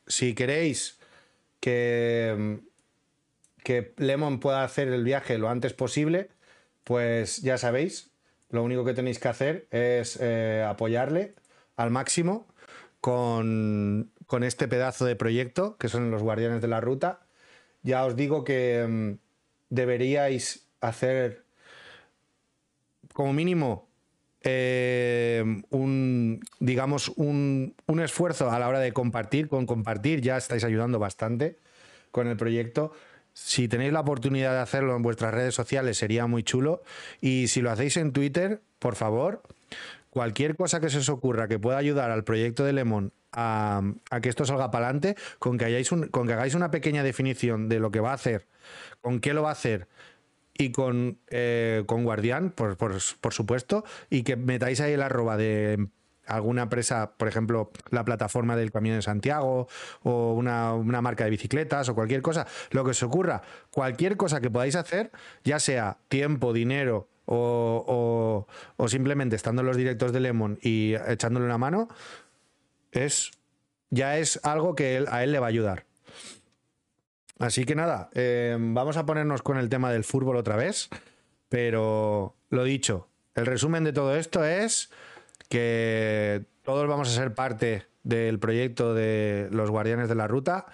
si 0.07 0.33
queréis 0.35 1.01
que, 1.59 2.61
que 3.67 3.95
Lemon 3.97 4.39
pueda 4.39 4.63
hacer 4.63 4.87
el 4.87 5.03
viaje 5.03 5.39
lo 5.39 5.49
antes 5.49 5.73
posible, 5.73 6.29
pues 6.85 7.43
ya 7.43 7.59
sabéis, 7.59 8.13
lo 8.49 8.63
único 8.63 8.85
que 8.85 8.95
tenéis 8.95 9.19
que 9.19 9.27
hacer 9.27 9.67
es 9.73 10.21
eh, 10.23 10.65
apoyarle 10.65 11.35
al 11.75 11.91
máximo 11.91 12.47
con, 13.01 14.13
con, 14.29 14.45
este 14.45 14.69
pedazo 14.69 15.05
de 15.05 15.17
proyecto 15.17 15.77
que 15.79 15.89
son 15.89 16.13
los 16.13 16.23
Guardianes 16.23 16.63
de 16.63 16.69
la 16.69 16.81
Ruta. 16.81 17.27
Ya 17.83 18.05
os 18.05 18.15
digo 18.15 18.45
que 18.45 18.87
mm, 18.89 19.19
deberíais 19.71 20.69
hacer 20.81 21.45
como 23.15 23.33
mínimo 23.33 23.89
eh, 24.43 25.43
un, 25.71 26.41
digamos, 26.61 27.09
un, 27.17 27.75
un, 27.87 27.99
esfuerzo 28.01 28.49
a 28.49 28.61
la 28.61 28.69
hora 28.69 28.79
de 28.79 28.93
compartir. 28.93 29.49
Con 29.49 29.67
compartir 29.67 30.21
ya 30.21 30.37
estáis 30.37 30.63
ayudando 30.63 31.01
bastante 31.01 31.59
con 32.13 32.29
el 32.29 32.37
proyecto. 32.37 32.93
Si 33.39 33.69
tenéis 33.69 33.93
la 33.93 34.01
oportunidad 34.01 34.53
de 34.53 34.61
hacerlo 34.61 34.97
en 34.97 35.03
vuestras 35.03 35.35
redes 35.35 35.55
sociales 35.55 35.99
sería 35.99 36.27
muy 36.27 36.43
chulo. 36.43 36.83
Y 37.21 37.49
si 37.49 37.61
lo 37.61 37.71
hacéis 37.71 37.99
en 37.99 38.13
Twitter, 38.13 38.63
por 38.79 38.97
favor, 38.97 39.43
cualquier 40.09 40.57
cosa 40.57 40.81
que 40.81 40.89
se 40.89 40.99
os 40.99 41.11
ocurra 41.11 41.47
que 41.47 41.59
pueda 41.59 41.77
ayudar 41.77 42.11
al 42.11 42.25
proyecto 42.25 42.65
de 42.65 42.73
Lemon 42.73 43.13
a, 43.33 43.83
que 44.23 44.31
esto 44.31 44.47
salga 44.47 44.71
para 44.71 44.87
adelante, 44.87 45.17
con 45.39 45.59
que 45.59 45.67
hagáis 45.67 46.55
una 46.55 46.71
pequeña 46.71 47.03
definición 47.03 47.69
de 47.69 47.79
lo 47.79 47.91
que 47.91 48.01
va 48.01 48.13
a 48.13 48.15
hacer, 48.15 48.47
con 49.03 49.21
qué 49.21 49.35
lo 49.35 49.43
va 49.43 49.51
a 49.51 49.53
hacer 49.53 49.87
y 50.55 50.73
con, 50.73 51.19
eh, 51.29 51.83
con 51.85 52.05
Guardián, 52.05 52.51
por, 52.53 52.79
por, 52.79 52.95
por, 53.21 53.35
supuesto, 53.35 53.85
y 54.09 54.23
que 54.23 54.37
metáis 54.37 54.81
ahí 54.81 54.95
el 54.95 55.03
arroba 55.03 55.37
de 55.37 55.89
alguna 56.27 56.63
empresa, 56.63 57.13
por 57.17 57.29
ejemplo, 57.29 57.71
la 57.91 58.05
plataforma 58.05 58.57
del 58.57 58.73
Camino 58.73 58.97
de 58.97 59.03
Santiago 59.03 59.69
o 60.03 60.35
una, 60.35 60.75
una, 60.75 61.03
marca 61.03 61.25
de 61.25 61.31
bicicletas 61.31 61.89
o 61.89 61.95
cualquier 61.95 62.23
cosa, 62.23 62.47
lo 62.71 62.85
que 62.85 62.91
os 62.91 63.03
ocurra, 63.03 63.43
cualquier 63.71 64.17
cosa 64.17 64.41
que 64.41 64.51
podáis 64.51 64.77
hacer, 64.77 65.11
ya 65.45 65.59
sea 65.59 65.99
tiempo, 66.09 66.53
dinero 66.53 67.09
o, 67.27 68.47
o, 68.77 68.89
simplemente 68.89 69.37
estando 69.37 69.63
en 69.63 69.67
los 69.67 69.77
directos 69.77 70.13
de 70.13 70.21
Lemon 70.21 70.59
y 70.63 70.95
echándole 71.09 71.47
una 71.47 71.59
mano, 71.59 71.89
es 72.93 73.33
ya 73.91 74.19
es 74.19 74.41
algo 74.45 74.75
que 74.75 75.05
a 75.09 75.25
él 75.25 75.33
le 75.33 75.39
va 75.39 75.47
a 75.47 75.49
ayudar. 75.49 75.85
Así 77.39 77.65
que 77.65 77.75
nada, 77.75 78.09
eh, 78.15 78.57
vamos 78.59 78.97
a 78.97 79.05
ponernos 79.05 79.43
con 79.43 79.59
el 79.59 79.69
tema 79.69 79.93
del 79.93 80.05
fútbol 80.05 80.37
otra 80.37 80.57
vez, 80.57 80.89
pero 81.49 82.35
lo 82.49 82.65
dicho, 82.65 83.09
el 83.35 83.47
resumen 83.47 83.85
de 83.85 83.93
todo 83.93 84.17
esto 84.17 84.45
es 84.45 84.91
que 85.49 86.45
todos 86.63 86.89
vamos 86.89 87.09
a 87.09 87.13
ser 87.13 87.35
parte 87.35 87.87
del 88.03 88.39
proyecto 88.39 88.95
de 88.95 89.49
los 89.51 89.71
Guardianes 89.71 90.09
de 90.09 90.15
la 90.15 90.27
Ruta 90.27 90.67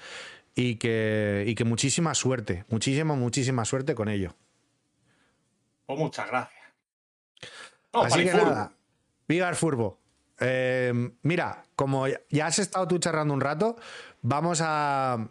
y 0.55 0.77
que, 0.77 1.45
y 1.47 1.55
que 1.55 1.65
muchísima 1.65 2.15
suerte, 2.15 2.65
muchísima, 2.69 3.15
muchísima 3.15 3.65
suerte 3.65 3.95
con 3.95 4.09
ello. 4.09 4.35
Pues 5.87 5.99
muchas 5.99 6.27
gracias. 6.29 6.63
No, 7.93 8.03
Así 8.03 8.25
que 8.25 8.33
nada, 8.33 8.73
viva 9.29 9.49
el 9.49 9.55
furbo. 9.55 9.99
Eh, 10.41 10.93
mira, 11.23 11.65
como 11.77 12.07
ya 12.31 12.47
has 12.47 12.59
estado 12.59 12.89
tú 12.89 12.99
charlando 12.99 13.35
un 13.35 13.41
rato, 13.41 13.77
vamos 14.23 14.61
a, 14.63 15.29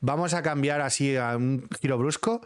vamos 0.00 0.34
a 0.34 0.42
cambiar 0.42 0.80
así 0.80 1.16
a 1.16 1.36
un 1.36 1.68
giro 1.80 1.98
brusco 1.98 2.42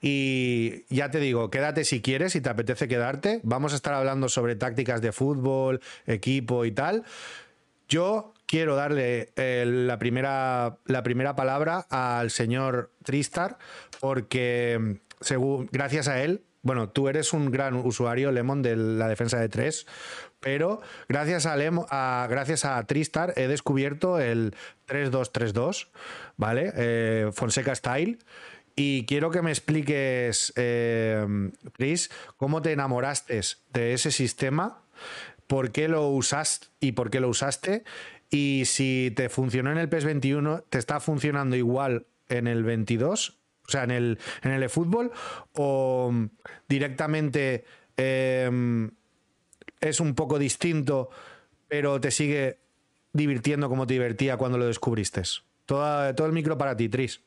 y 0.00 0.84
ya 0.94 1.10
te 1.10 1.20
digo, 1.20 1.50
quédate 1.50 1.84
si 1.84 2.00
quieres, 2.00 2.32
si 2.32 2.40
te 2.40 2.48
apetece 2.48 2.88
quedarte. 2.88 3.40
Vamos 3.42 3.72
a 3.72 3.76
estar 3.76 3.94
hablando 3.94 4.28
sobre 4.28 4.56
tácticas 4.56 5.02
de 5.02 5.12
fútbol, 5.12 5.80
equipo 6.06 6.64
y 6.64 6.72
tal. 6.72 7.04
Yo 7.88 8.32
quiero 8.46 8.76
darle 8.76 9.32
eh, 9.36 9.64
la, 9.66 9.98
primera, 9.98 10.78
la 10.86 11.02
primera 11.02 11.36
palabra 11.36 11.86
al 11.90 12.30
señor 12.30 12.92
Tristar 13.02 13.58
porque 14.00 15.00
según, 15.20 15.68
gracias 15.70 16.08
a 16.08 16.22
él 16.22 16.44
bueno, 16.62 16.90
tú 16.90 17.08
eres 17.08 17.32
un 17.32 17.50
gran 17.50 17.74
usuario, 17.74 18.32
Lemon, 18.32 18.60
de 18.60 18.76
la 18.76 19.08
defensa 19.08 19.40
de 19.40 19.48
tres, 19.48 19.86
pero 20.40 20.82
gracias 21.08 21.46
a, 21.46 21.56
Lemon, 21.56 21.86
a, 21.90 22.26
gracias 22.28 22.66
a 22.66 22.82
Tristar 22.84 23.32
he 23.36 23.48
descubierto 23.48 24.20
el 24.20 24.54
3-2-3-2, 24.86 25.88
¿vale? 26.36 26.72
Eh, 26.76 27.30
Fonseca 27.32 27.74
Style. 27.74 28.18
Y 28.76 29.04
quiero 29.06 29.30
que 29.30 29.42
me 29.42 29.50
expliques, 29.50 30.52
eh, 30.56 31.26
Chris, 31.72 32.10
cómo 32.36 32.62
te 32.62 32.72
enamoraste 32.72 33.40
de 33.72 33.92
ese 33.92 34.10
sistema, 34.10 34.82
por 35.46 35.72
qué 35.72 35.88
lo 35.88 36.08
usaste 36.08 36.68
y 36.80 36.92
por 36.92 37.10
qué 37.10 37.20
lo 37.20 37.28
usaste, 37.28 37.84
y 38.30 38.62
si 38.66 39.12
te 39.16 39.28
funcionó 39.28 39.72
en 39.72 39.78
el 39.78 39.88
PES 39.88 40.04
21, 40.04 40.62
¿te 40.68 40.78
está 40.78 41.00
funcionando 41.00 41.56
igual 41.56 42.06
en 42.28 42.46
el 42.46 42.62
22? 42.62 43.36
O 43.66 43.70
sea, 43.70 43.84
en 43.84 43.90
el, 43.90 44.18
en 44.42 44.52
el 44.52 44.68
fútbol 44.70 45.12
o 45.54 46.12
directamente 46.68 47.64
eh, 47.96 48.88
es 49.80 50.00
un 50.00 50.14
poco 50.14 50.38
distinto, 50.38 51.10
pero 51.68 52.00
te 52.00 52.10
sigue 52.10 52.58
divirtiendo 53.12 53.68
como 53.68 53.86
te 53.86 53.94
divertía 53.94 54.36
cuando 54.36 54.58
lo 54.58 54.66
descubriste. 54.66 55.22
Todo, 55.66 56.14
todo 56.14 56.26
el 56.26 56.32
micro 56.32 56.56
para 56.56 56.76
ti, 56.76 56.88
Tris. 56.88 57.20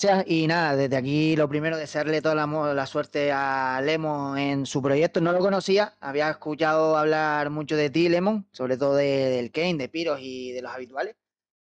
Gracias 0.00 0.26
y 0.28 0.46
nada, 0.46 0.76
desde 0.76 0.96
aquí 0.96 1.34
lo 1.34 1.48
primero 1.48 1.76
desearle 1.76 2.22
toda 2.22 2.36
la, 2.36 2.46
la, 2.72 2.86
suerte 2.86 3.32
a 3.32 3.80
Lemon 3.82 4.38
en 4.38 4.64
su 4.64 4.80
proyecto. 4.80 5.20
No 5.20 5.32
lo 5.32 5.40
conocía, 5.40 5.96
había 6.00 6.30
escuchado 6.30 6.96
hablar 6.96 7.50
mucho 7.50 7.76
de 7.76 7.90
ti, 7.90 8.08
Lemon, 8.08 8.46
sobre 8.52 8.76
todo 8.76 8.94
de, 8.94 9.06
del 9.06 9.50
Kane, 9.50 9.74
de 9.74 9.88
Piros 9.88 10.20
y 10.22 10.52
de 10.52 10.62
los 10.62 10.70
habituales 10.72 11.16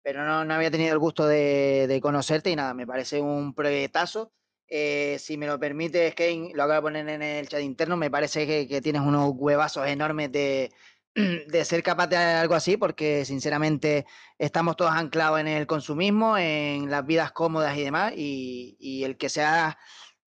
pero 0.01 0.25
no, 0.25 0.43
no 0.45 0.53
había 0.53 0.69
tenido 0.71 0.91
el 0.93 0.99
gusto 0.99 1.25
de, 1.27 1.85
de, 1.87 2.01
conocerte 2.01 2.49
y 2.51 2.55
nada, 2.57 2.73
me 2.73 2.85
parece 2.85 3.21
un 3.21 3.53
proyectazo. 3.53 4.33
Eh, 4.67 5.17
si 5.19 5.37
me 5.37 5.47
lo 5.47 5.59
permite, 5.59 6.13
Kane, 6.13 6.51
lo 6.53 6.63
acabo 6.63 6.75
de 6.75 6.81
poner 6.81 7.09
en 7.09 7.21
el 7.21 7.47
chat 7.47 7.61
interno, 7.61 7.95
me 7.95 8.11
parece 8.11 8.45
que, 8.45 8.67
que 8.67 8.81
tienes 8.81 9.01
unos 9.01 9.31
huevazos 9.35 9.87
enormes 9.87 10.31
de, 10.31 10.71
de, 11.47 11.65
ser 11.65 11.83
capaz 11.83 12.07
de 12.07 12.17
algo 12.17 12.55
así, 12.55 12.77
porque 12.77 13.25
sinceramente 13.25 14.05
estamos 14.37 14.75
todos 14.75 14.91
anclados 14.91 15.39
en 15.39 15.47
el 15.47 15.67
consumismo, 15.67 16.37
en 16.37 16.89
las 16.89 17.05
vidas 17.05 17.31
cómodas 17.31 17.77
y 17.77 17.83
demás, 17.83 18.13
y, 18.15 18.77
y 18.79 19.03
el 19.03 19.17
que 19.17 19.29
sea 19.29 19.77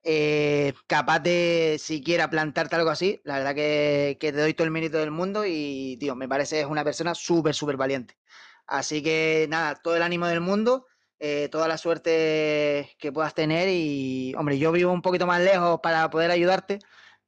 eh, 0.09 0.73
capaz 0.87 1.19
de 1.19 1.79
siquiera 1.81 2.31
plantarte 2.31 2.77
algo 2.77 2.91
así, 2.91 3.21
la 3.25 3.39
verdad 3.39 3.57
que, 3.57 4.17
te 4.21 4.31
doy 4.31 4.55
todo 4.55 4.65
el 4.65 4.71
mérito 4.71 4.99
del 4.99 5.11
mundo 5.11 5.45
y, 5.45 5.97
tío, 5.99 6.15
me 6.15 6.29
parece 6.29 6.61
es 6.61 6.67
una 6.67 6.85
persona 6.85 7.13
súper, 7.17 7.57
súper 7.57 7.77
valiente. 7.77 8.17
Así 8.69 9.03
que 9.03 9.47
nada, 9.51 9.75
todo 9.75 9.97
el 9.97 10.03
ánimo 10.03 10.29
del 10.29 10.41
mundo, 10.41 10.87
eh, 11.19 11.49
toda 11.51 11.67
la 11.67 11.77
suerte 11.77 12.95
que 13.01 13.11
puedas 13.11 13.35
tener 13.35 13.69
y, 13.69 14.33
hombre, 14.37 14.59
yo 14.59 14.71
vivo 14.71 14.93
un 14.93 15.03
poquito 15.03 15.27
más 15.27 15.41
lejos 15.41 15.81
para 15.83 16.09
poder 16.09 16.31
ayudarte. 16.31 16.79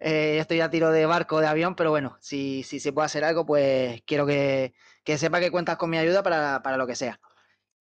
Eh, 0.01 0.39
estoy 0.39 0.61
a 0.61 0.71
tiro 0.71 0.91
de 0.91 1.07
barco, 1.07 1.41
de 1.41 1.47
avión, 1.49 1.75
pero 1.75 1.91
bueno, 1.91 2.17
si, 2.21 2.63
si 2.63 2.81
se 2.81 2.93
puede 2.93 3.07
hacer 3.07 3.25
algo, 3.25 3.45
pues 3.47 4.03
quiero 4.07 4.27
que, 4.27 4.75
que 5.05 5.19
sepa 5.19 5.41
que 5.41 5.51
cuentas 5.51 5.77
con 5.77 5.91
mi 5.91 5.99
ayuda 5.99 6.23
para, 6.23 6.63
para 6.63 6.77
lo 6.77 6.87
que 6.87 6.97
sea. 6.97 7.21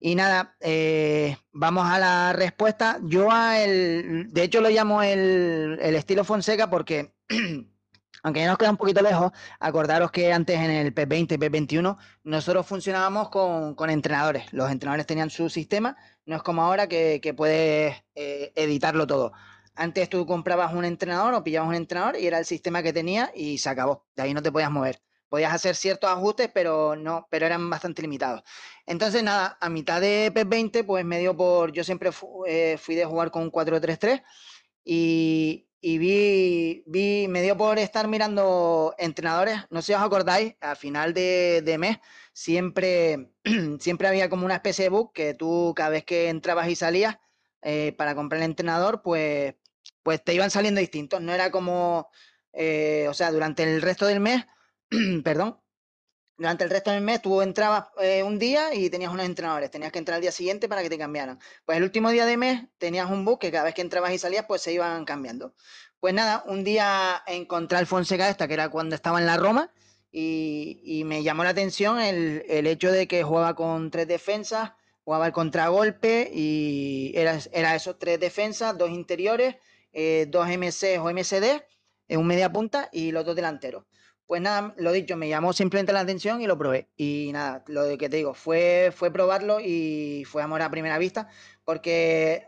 Y 0.00 0.14
nada, 0.14 0.56
eh, 0.60 1.36
vamos 1.52 1.86
a 1.88 1.98
la 1.98 2.32
respuesta. 2.32 2.98
Yo 3.02 3.30
a 3.32 3.60
el, 3.60 4.32
de 4.32 4.42
hecho 4.44 4.60
lo 4.60 4.68
llamo 4.70 5.02
el, 5.02 5.78
el 5.80 5.96
estilo 5.96 6.24
Fonseca 6.24 6.70
porque 6.70 7.14
aunque 8.22 8.40
ya 8.40 8.46
nos 8.48 8.58
queda 8.58 8.70
un 8.70 8.76
poquito 8.76 9.02
lejos, 9.02 9.32
acordaros 9.60 10.10
que 10.10 10.32
antes 10.32 10.58
en 10.58 10.70
el 10.70 10.94
P20 10.94 11.32
y 11.32 11.38
P21 11.38 11.96
nosotros 12.24 12.66
funcionábamos 12.66 13.28
con, 13.30 13.74
con, 13.74 13.90
entrenadores. 13.90 14.52
Los 14.52 14.70
entrenadores 14.70 15.06
tenían 15.06 15.30
su 15.30 15.48
sistema, 15.50 15.96
no 16.26 16.36
es 16.36 16.42
como 16.42 16.62
ahora 16.62 16.88
que, 16.88 17.20
que 17.22 17.34
puedes 17.34 17.96
eh, 18.14 18.52
editarlo 18.54 19.06
todo. 19.06 19.32
Antes 19.78 20.08
tú 20.10 20.26
comprabas 20.26 20.74
un 20.74 20.84
entrenador 20.84 21.34
o 21.34 21.44
pillabas 21.44 21.68
un 21.68 21.76
entrenador 21.76 22.16
y 22.16 22.26
era 22.26 22.38
el 22.40 22.44
sistema 22.44 22.82
que 22.82 22.92
tenía 22.92 23.30
y 23.32 23.58
se 23.58 23.68
acabó. 23.68 24.06
De 24.16 24.24
ahí 24.24 24.34
no 24.34 24.42
te 24.42 24.50
podías 24.50 24.72
mover. 24.72 25.00
Podías 25.28 25.54
hacer 25.54 25.76
ciertos 25.76 26.10
ajustes, 26.10 26.50
pero 26.52 26.96
no, 26.96 27.28
pero 27.30 27.46
eran 27.46 27.70
bastante 27.70 28.02
limitados. 28.02 28.42
Entonces, 28.86 29.22
nada, 29.22 29.56
a 29.60 29.68
mitad 29.68 30.00
de 30.00 30.32
P20, 30.34 30.84
pues 30.84 31.04
me 31.04 31.20
dio 31.20 31.36
por. 31.36 31.70
Yo 31.70 31.84
siempre 31.84 32.10
eh, 32.48 32.76
fui 32.76 32.96
de 32.96 33.04
jugar 33.04 33.30
con 33.30 33.42
un 33.44 33.52
4-3-3 33.52 34.22
y, 34.84 35.68
vi, 35.80 36.82
vi, 36.86 37.28
me 37.28 37.42
dio 37.42 37.56
por 37.56 37.78
estar 37.78 38.08
mirando 38.08 38.94
entrenadores, 38.98 39.60
no 39.70 39.80
sé 39.80 39.88
si 39.88 39.94
os 39.94 40.02
acordáis, 40.02 40.56
al 40.60 40.76
final 40.76 41.14
de, 41.14 41.62
de 41.64 41.78
mes 41.78 41.98
siempre, 42.32 43.30
siempre 43.78 44.08
había 44.08 44.28
como 44.28 44.44
una 44.44 44.56
especie 44.56 44.84
de 44.86 44.88
book 44.90 45.12
que 45.12 45.34
tú 45.34 45.72
cada 45.76 45.90
vez 45.90 46.04
que 46.04 46.30
entrabas 46.30 46.68
y 46.68 46.74
salías 46.74 47.18
eh, 47.62 47.92
para 47.98 48.14
comprar 48.14 48.40
el 48.40 48.44
entrenador, 48.46 49.02
pues, 49.02 49.54
pues 50.02 50.22
te 50.22 50.34
iban 50.34 50.50
saliendo 50.50 50.80
distintos, 50.80 51.20
no 51.20 51.32
era 51.32 51.50
como, 51.50 52.08
eh, 52.52 53.06
o 53.08 53.14
sea, 53.14 53.30
durante 53.30 53.62
el 53.62 53.82
resto 53.82 54.06
del 54.06 54.20
mes, 54.20 54.44
perdón, 55.24 55.60
durante 56.38 56.64
el 56.64 56.70
resto 56.70 56.92
del 56.92 57.02
mes 57.02 57.20
tú 57.20 57.42
entrabas 57.42 57.88
eh, 58.00 58.22
un 58.22 58.38
día 58.38 58.72
y 58.72 58.90
tenías 58.90 59.12
unos 59.12 59.26
entrenadores, 59.26 59.70
tenías 59.70 59.90
que 59.90 59.98
entrar 59.98 60.16
al 60.16 60.22
día 60.22 60.32
siguiente 60.32 60.68
para 60.68 60.82
que 60.82 60.88
te 60.88 60.96
cambiaran. 60.96 61.40
Pues 61.64 61.78
el 61.78 61.84
último 61.84 62.10
día 62.10 62.26
de 62.26 62.36
mes 62.36 62.62
tenías 62.78 63.10
un 63.10 63.24
book 63.24 63.40
que 63.40 63.50
cada 63.50 63.64
vez 63.64 63.74
que 63.74 63.82
entrabas 63.82 64.12
y 64.12 64.18
salías 64.18 64.44
pues 64.46 64.62
se 64.62 64.72
iban 64.72 65.04
cambiando. 65.04 65.54
Pues 66.00 66.14
nada, 66.14 66.44
un 66.46 66.62
día 66.62 67.22
encontré 67.26 67.78
al 67.78 67.86
Fonseca 67.86 68.28
esta, 68.28 68.46
que 68.46 68.54
era 68.54 68.68
cuando 68.68 68.94
estaba 68.94 69.18
en 69.18 69.26
la 69.26 69.36
Roma, 69.36 69.72
y, 70.10 71.02
me 71.04 71.22
llamó 71.22 71.44
la 71.44 71.50
atención 71.50 72.00
el, 72.00 72.66
hecho 72.66 72.90
de 72.90 73.06
que 73.08 73.22
jugaba 73.22 73.54
con 73.54 73.90
tres 73.90 74.08
defensas, 74.08 74.72
jugaba 75.04 75.26
el 75.26 75.32
contragolpe 75.32 76.30
y 76.32 77.12
era, 77.14 77.38
era 77.52 77.74
esos 77.74 77.98
tres 77.98 78.18
defensas, 78.20 78.76
dos 78.78 78.90
interiores, 78.90 79.56
eh, 79.92 80.26
dos 80.28 80.48
MC 80.48 80.98
o 80.98 81.10
MCD, 81.10 81.62
un 82.10 82.26
media 82.26 82.52
punta 82.52 82.88
y 82.92 83.12
los 83.12 83.24
dos 83.24 83.36
delanteros. 83.36 83.84
Pues 84.26 84.42
nada, 84.42 84.74
lo 84.76 84.92
dicho, 84.92 85.16
me 85.16 85.28
llamó 85.28 85.52
simplemente 85.52 85.92
la 85.92 86.00
atención 86.00 86.40
y 86.42 86.46
lo 86.46 86.58
probé. 86.58 86.90
Y 86.96 87.30
nada, 87.32 87.64
lo 87.66 87.86
que 87.96 88.08
te 88.08 88.18
digo, 88.18 88.34
fue, 88.34 88.92
fue 88.94 89.10
probarlo 89.10 89.58
y 89.60 90.24
fue 90.26 90.42
amor 90.42 90.60
a 90.62 90.70
primera 90.70 90.98
vista, 90.98 91.28
porque 91.64 92.44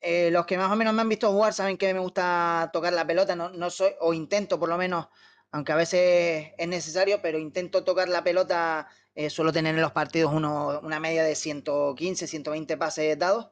eh, 0.00 0.30
los 0.30 0.46
que 0.46 0.56
más 0.56 0.72
o 0.72 0.76
menos 0.76 0.94
me 0.94 1.02
han 1.02 1.08
visto 1.08 1.30
jugar 1.32 1.52
saben 1.52 1.76
que 1.76 1.92
me 1.92 2.00
gusta 2.00 2.70
tocar 2.72 2.92
la 2.92 3.06
pelota, 3.06 3.36
no, 3.36 3.50
no 3.50 3.70
soy, 3.70 3.92
o 4.00 4.14
intento 4.14 4.58
por 4.58 4.68
lo 4.68 4.78
menos 4.78 5.08
aunque 5.50 5.72
a 5.72 5.76
veces 5.76 6.52
es 6.58 6.68
necesario, 6.68 7.20
pero 7.22 7.38
intento 7.38 7.84
tocar 7.84 8.08
la 8.08 8.22
pelota, 8.24 8.88
eh, 9.14 9.30
suelo 9.30 9.52
tener 9.52 9.74
en 9.74 9.80
los 9.80 9.92
partidos 9.92 10.32
una 10.32 11.00
media 11.00 11.24
de 11.24 11.34
115, 11.34 12.26
120 12.26 12.76
pases 12.76 13.18
dados. 13.18 13.50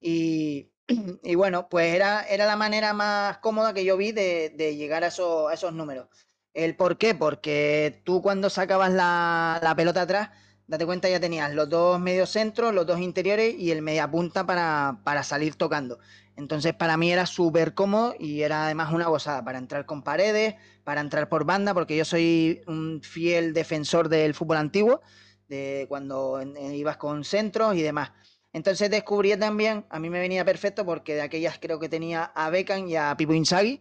Y, 0.00 0.69
y 1.22 1.34
bueno, 1.34 1.68
pues 1.68 1.94
era, 1.94 2.22
era 2.22 2.46
la 2.46 2.56
manera 2.56 2.92
más 2.92 3.38
cómoda 3.38 3.74
que 3.74 3.84
yo 3.84 3.96
vi 3.96 4.12
de, 4.12 4.52
llegar 4.76 5.04
a 5.04 5.08
esos, 5.08 5.50
a 5.50 5.54
esos, 5.54 5.72
números. 5.72 6.08
¿El 6.52 6.76
por 6.76 6.98
qué? 6.98 7.14
Porque 7.14 8.02
tú 8.04 8.22
cuando 8.22 8.50
sacabas 8.50 8.92
la, 8.92 9.60
la 9.62 9.74
pelota 9.76 10.02
atrás, 10.02 10.30
date 10.66 10.86
cuenta, 10.86 11.08
ya 11.08 11.20
tenías 11.20 11.54
los 11.54 11.68
dos 11.68 12.00
medios 12.00 12.30
centros, 12.30 12.74
los 12.74 12.86
dos 12.86 13.00
interiores 13.00 13.54
y 13.56 13.70
el 13.70 13.82
media 13.82 14.10
punta 14.10 14.46
para, 14.46 15.00
para 15.04 15.22
salir 15.22 15.54
tocando. 15.54 15.98
Entonces 16.36 16.74
para 16.74 16.96
mí 16.96 17.12
era 17.12 17.26
súper 17.26 17.74
cómodo 17.74 18.14
y 18.18 18.42
era 18.42 18.64
además 18.64 18.92
una 18.92 19.08
gozada 19.08 19.44
para 19.44 19.58
entrar 19.58 19.86
con 19.86 20.02
paredes, 20.02 20.54
para 20.84 21.00
entrar 21.00 21.28
por 21.28 21.44
banda, 21.44 21.74
porque 21.74 21.96
yo 21.96 22.04
soy 22.04 22.62
un 22.66 23.00
fiel 23.02 23.52
defensor 23.52 24.08
del 24.08 24.34
fútbol 24.34 24.56
antiguo, 24.56 25.02
de 25.48 25.86
cuando 25.88 26.40
ibas 26.72 26.96
con 26.96 27.24
centros 27.24 27.76
y 27.76 27.82
demás. 27.82 28.12
Entonces 28.52 28.90
descubrí 28.90 29.36
también, 29.36 29.84
a 29.90 29.98
mí 30.00 30.10
me 30.10 30.18
venía 30.18 30.44
perfecto 30.44 30.84
porque 30.84 31.14
de 31.14 31.22
aquellas 31.22 31.58
creo 31.60 31.78
que 31.78 31.88
tenía 31.88 32.24
a 32.34 32.50
Beckham 32.50 32.88
y 32.88 32.96
a 32.96 33.14
Pipo 33.16 33.32
Inzaghi. 33.32 33.80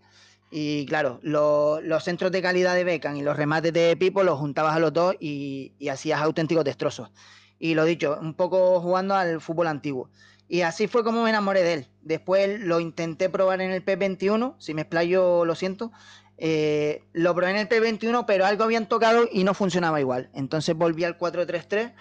Y 0.51 0.85
claro, 0.87 1.19
los 1.21 2.03
centros 2.03 2.31
de 2.31 2.41
calidad 2.41 2.75
de 2.75 2.83
Beckham 2.83 3.15
y 3.15 3.21
los 3.21 3.37
remates 3.37 3.73
de 3.73 3.95
Pipo 3.97 4.23
los 4.23 4.39
juntabas 4.39 4.75
a 4.75 4.79
los 4.79 4.93
dos 4.93 5.15
y, 5.19 5.73
hacías 5.89 6.21
auténticos 6.21 6.63
destrozos. 6.63 7.11
Y 7.59 7.75
lo 7.75 7.85
dicho, 7.85 8.17
un 8.21 8.33
poco 8.33 8.79
jugando 8.79 9.15
al 9.15 9.41
fútbol 9.41 9.67
antiguo. 9.67 10.09
Y 10.47 10.61
así 10.61 10.87
fue 10.87 11.03
como 11.03 11.23
me 11.23 11.29
enamoré 11.29 11.61
de 11.63 11.73
él. 11.73 11.87
Después 12.01 12.59
lo 12.59 12.79
intenté 12.79 13.29
probar 13.29 13.61
en 13.61 13.71
el 13.71 13.85
P21, 13.85 14.55
si 14.57 14.73
me 14.73 14.81
explayo 14.81 15.45
lo 15.45 15.55
siento. 15.55 15.91
Eh, 16.37 17.03
lo 17.13 17.35
probé 17.35 17.51
en 17.51 17.57
el 17.57 17.69
P21, 17.69 18.25
pero 18.25 18.45
algo 18.45 18.63
habían 18.63 18.87
tocado 18.87 19.27
y 19.31 19.43
no 19.43 19.53
funcionaba 19.53 19.99
igual. 19.99 20.29
Entonces 20.33 20.75
volví 20.75 21.03
al 21.03 21.17
4-3-3 21.19 21.93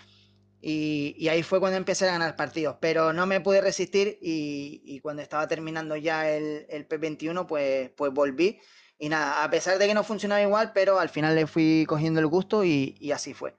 y, 0.61 1.29
ahí 1.29 1.43
fue 1.43 1.61
cuando 1.61 1.77
empecé 1.77 2.09
a 2.09 2.13
ganar 2.13 2.37
partidos. 2.37 2.77
Pero 2.81 3.13
no 3.13 3.27
me 3.27 3.41
pude 3.41 3.61
resistir 3.61 4.19
y, 4.21 5.01
cuando 5.01 5.23
estaba 5.23 5.49
terminando 5.49 5.97
ya 5.97 6.31
el, 6.31 6.89
P21, 6.89 7.47
pues, 7.47 7.91
pues 7.91 8.13
volví. 8.13 8.61
Y 8.99 9.09
nada, 9.09 9.45
a 9.45 9.51
pesar 9.51 9.79
de 9.79 9.87
que 9.87 9.95
no 9.95 10.05
funcionaba 10.05 10.43
igual, 10.43 10.73
pero 10.75 10.99
al 10.99 11.09
final 11.09 11.35
le 11.37 11.47
fui 11.47 11.85
cogiendo 11.89 12.21
el 12.21 12.27
gusto 12.27 12.65
y 12.65 13.13
así 13.13 13.35
fue. 13.35 13.55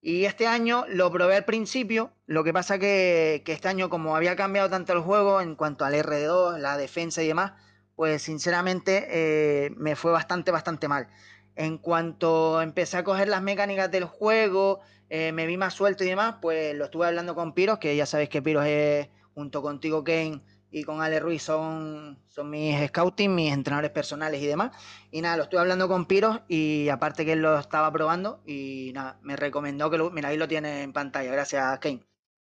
Y 0.00 0.24
este 0.26 0.46
año 0.46 0.84
lo 0.88 1.10
probé 1.10 1.36
al 1.36 1.44
principio, 1.44 2.12
lo 2.26 2.44
que 2.44 2.52
pasa 2.52 2.78
que, 2.78 3.42
que 3.44 3.52
este 3.52 3.68
año 3.68 3.90
como 3.90 4.14
había 4.14 4.36
cambiado 4.36 4.70
tanto 4.70 4.92
el 4.92 5.00
juego 5.00 5.40
en 5.40 5.56
cuanto 5.56 5.84
al 5.84 5.94
RD2, 5.94 6.58
la 6.58 6.76
defensa 6.76 7.22
y 7.22 7.26
demás, 7.26 7.52
pues 7.96 8.22
sinceramente 8.22 9.06
eh, 9.10 9.70
me 9.76 9.96
fue 9.96 10.12
bastante, 10.12 10.52
bastante 10.52 10.86
mal. 10.86 11.08
En 11.56 11.78
cuanto 11.78 12.62
empecé 12.62 12.96
a 12.96 13.04
coger 13.04 13.26
las 13.26 13.42
mecánicas 13.42 13.90
del 13.90 14.04
juego, 14.04 14.80
eh, 15.10 15.32
me 15.32 15.46
vi 15.46 15.56
más 15.56 15.74
suelto 15.74 16.04
y 16.04 16.08
demás, 16.08 16.36
pues 16.40 16.74
lo 16.74 16.86
estuve 16.86 17.06
hablando 17.06 17.34
con 17.34 17.54
Piros, 17.54 17.78
que 17.78 17.96
ya 17.96 18.06
sabéis 18.06 18.28
que 18.28 18.42
Piros 18.42 18.64
es, 18.66 19.08
junto 19.34 19.62
contigo, 19.62 20.04
Kane, 20.04 20.42
y 20.70 20.84
con 20.84 21.00
Ale 21.00 21.20
Ruiz 21.20 21.42
son, 21.42 22.18
son 22.28 22.50
mis 22.50 22.88
scouting, 22.88 23.34
mis 23.34 23.52
entrenadores 23.52 23.90
personales 23.90 24.42
y 24.42 24.46
demás. 24.46 24.72
Y 25.10 25.22
nada, 25.22 25.36
lo 25.36 25.44
estuve 25.44 25.60
hablando 25.60 25.88
con 25.88 26.06
Piros 26.06 26.40
y 26.48 26.88
aparte 26.90 27.24
que 27.24 27.32
él 27.32 27.40
lo 27.40 27.58
estaba 27.58 27.90
probando 27.92 28.42
y 28.46 28.92
nada, 28.94 29.18
me 29.22 29.36
recomendó 29.36 29.90
que 29.90 29.98
lo... 29.98 30.10
Mira, 30.10 30.28
ahí 30.28 30.36
lo 30.36 30.48
tiene 30.48 30.82
en 30.82 30.92
pantalla, 30.92 31.32
gracias 31.32 31.78
Kane. 31.78 32.04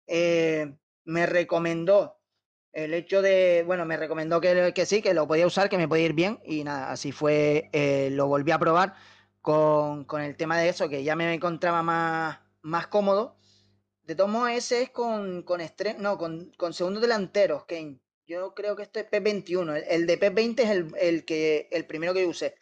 Eh, 0.06 0.74
me 1.04 1.26
recomendó 1.26 2.20
el 2.72 2.94
hecho 2.94 3.22
de, 3.22 3.64
bueno, 3.66 3.84
me 3.86 3.96
recomendó 3.96 4.40
que, 4.40 4.72
que, 4.74 4.86
sí, 4.86 5.02
que 5.02 5.14
lo 5.14 5.26
podía 5.26 5.46
usar, 5.46 5.68
que 5.68 5.78
me 5.78 5.88
podía 5.88 6.06
ir 6.06 6.12
bien 6.12 6.40
y 6.44 6.62
nada, 6.62 6.90
así 6.90 7.10
fue, 7.10 7.70
eh, 7.72 8.10
lo 8.12 8.26
volví 8.26 8.52
a 8.52 8.58
probar 8.58 8.94
con, 9.40 10.04
con, 10.04 10.20
el 10.20 10.36
tema 10.36 10.58
de 10.58 10.68
eso, 10.68 10.88
que 10.88 11.02
ya 11.02 11.16
me 11.16 11.32
encontraba 11.32 11.82
más, 11.82 12.38
más 12.66 12.88
cómodo. 12.88 13.36
De 14.02 14.14
todos 14.14 14.30
modos, 14.30 14.50
ese 14.50 14.82
es 14.82 14.90
con, 14.90 15.42
con, 15.42 15.60
no, 15.98 16.18
con, 16.18 16.52
con 16.56 16.74
segundos 16.74 17.02
delanteros, 17.02 17.64
Kane. 17.64 18.00
Yo 18.26 18.54
creo 18.54 18.76
que 18.76 18.82
este 18.82 19.00
es 19.00 19.10
P21. 19.10 19.84
El, 19.88 20.06
de 20.06 20.20
P20 20.20 20.60
es 20.60 20.70
el, 21.00 21.24
que, 21.24 21.68
el 21.70 21.86
primero 21.86 22.12
que 22.12 22.26
usé. 22.26 22.56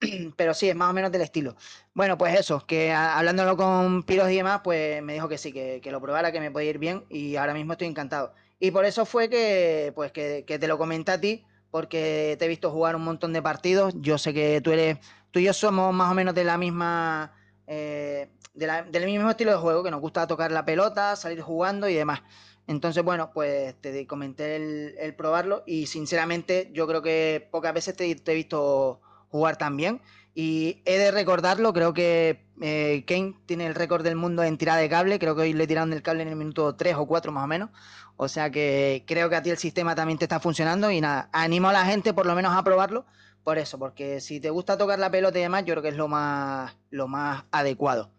Pero 0.36 0.54
sí, 0.54 0.68
es 0.68 0.76
más 0.76 0.90
o 0.90 0.92
menos 0.92 1.12
del 1.12 1.22
estilo. 1.22 1.56
Bueno, 1.94 2.18
pues 2.18 2.38
eso, 2.38 2.66
que 2.66 2.92
hablándolo 2.92 3.56
con 3.56 4.02
Piros 4.02 4.30
y 4.30 4.36
demás, 4.36 4.60
pues 4.62 5.02
me 5.02 5.14
dijo 5.14 5.28
que 5.28 5.38
sí, 5.38 5.52
que, 5.52 5.80
lo 5.90 6.00
probara, 6.00 6.32
que 6.32 6.40
me 6.40 6.50
podía 6.50 6.70
ir 6.70 6.78
bien 6.78 7.04
y 7.08 7.36
ahora 7.36 7.54
mismo 7.54 7.72
estoy 7.72 7.86
encantado. 7.86 8.34
Y 8.58 8.72
por 8.72 8.84
eso 8.84 9.06
fue 9.06 9.28
que, 9.28 9.92
pues, 9.94 10.12
que, 10.12 10.42
te 10.42 10.68
lo 10.68 10.78
comenté 10.78 11.12
a 11.12 11.20
ti, 11.20 11.44
porque 11.70 12.36
te 12.38 12.44
he 12.44 12.48
visto 12.48 12.70
jugar 12.70 12.96
un 12.96 13.04
montón 13.04 13.32
de 13.32 13.42
partidos. 13.42 13.94
Yo 13.98 14.18
sé 14.18 14.34
que 14.34 14.60
tú 14.60 14.72
eres, 14.72 14.98
tú 15.30 15.38
y 15.38 15.44
yo 15.44 15.52
somos 15.52 15.94
más 15.94 16.10
o 16.10 16.14
menos 16.14 16.34
de 16.34 16.44
la 16.44 16.58
misma, 16.58 17.32
eh, 17.66 18.28
del 18.54 19.06
mismo 19.06 19.30
estilo 19.30 19.52
de 19.52 19.58
juego, 19.58 19.82
que 19.82 19.90
nos 19.90 20.00
gusta 20.00 20.26
tocar 20.26 20.50
la 20.50 20.64
pelota, 20.64 21.16
salir 21.16 21.40
jugando 21.40 21.88
y 21.88 21.94
demás. 21.94 22.22
Entonces, 22.66 23.04
bueno, 23.04 23.30
pues 23.32 23.74
te 23.80 24.06
comenté 24.06 24.56
el, 24.56 25.14
probarlo 25.14 25.62
y 25.66 25.86
sinceramente 25.86 26.70
yo 26.72 26.86
creo 26.86 27.02
que 27.02 27.48
pocas 27.50 27.72
veces 27.72 27.96
te, 27.96 28.10
he 28.10 28.34
visto 28.34 29.00
jugar 29.30 29.56
tan 29.56 29.76
bien. 29.76 30.00
Y 30.34 30.82
he 30.84 30.98
de 30.98 31.10
recordarlo, 31.12 31.72
creo 31.72 31.94
que 31.94 32.44
eh, 32.60 33.04
Kane 33.06 33.36
tiene 33.46 33.66
el 33.66 33.74
récord 33.74 34.02
del 34.02 34.16
mundo 34.16 34.42
en 34.42 34.58
tirada 34.58 34.80
de 34.80 34.88
cable, 34.88 35.18
creo 35.18 35.34
que 35.34 35.42
hoy 35.42 35.52
le 35.54 35.66
tiraron 35.66 35.92
el 35.94 36.02
cable 36.02 36.22
en 36.22 36.28
el 36.28 36.36
minuto 36.36 36.74
3 36.74 36.96
o 36.96 37.06
4 37.06 37.32
más 37.32 37.44
o 37.44 37.46
menos. 37.46 37.70
O 38.16 38.28
sea 38.28 38.50
que 38.50 39.04
creo 39.06 39.30
que 39.30 39.36
a 39.36 39.42
ti 39.42 39.50
el 39.50 39.58
sistema 39.58 39.94
también 39.94 40.18
te 40.18 40.24
está 40.24 40.40
funcionando 40.40 40.90
y 40.90 41.00
nada, 41.00 41.28
animo 41.32 41.68
a 41.68 41.72
la 41.72 41.84
gente 41.84 42.12
por 42.14 42.26
lo 42.26 42.34
menos 42.34 42.56
a 42.56 42.64
probarlo 42.64 43.06
por 43.46 43.58
eso, 43.58 43.78
porque 43.78 44.20
si 44.20 44.40
te 44.40 44.50
gusta 44.50 44.76
tocar 44.76 44.98
la 44.98 45.08
pelota 45.08 45.38
y 45.38 45.42
demás, 45.42 45.64
yo 45.64 45.74
creo 45.74 45.82
que 45.84 45.90
es 45.90 45.96
lo 45.96 46.08
más, 46.08 46.76
lo 46.90 47.06
más 47.06 47.44
adecuado. 47.52 48.10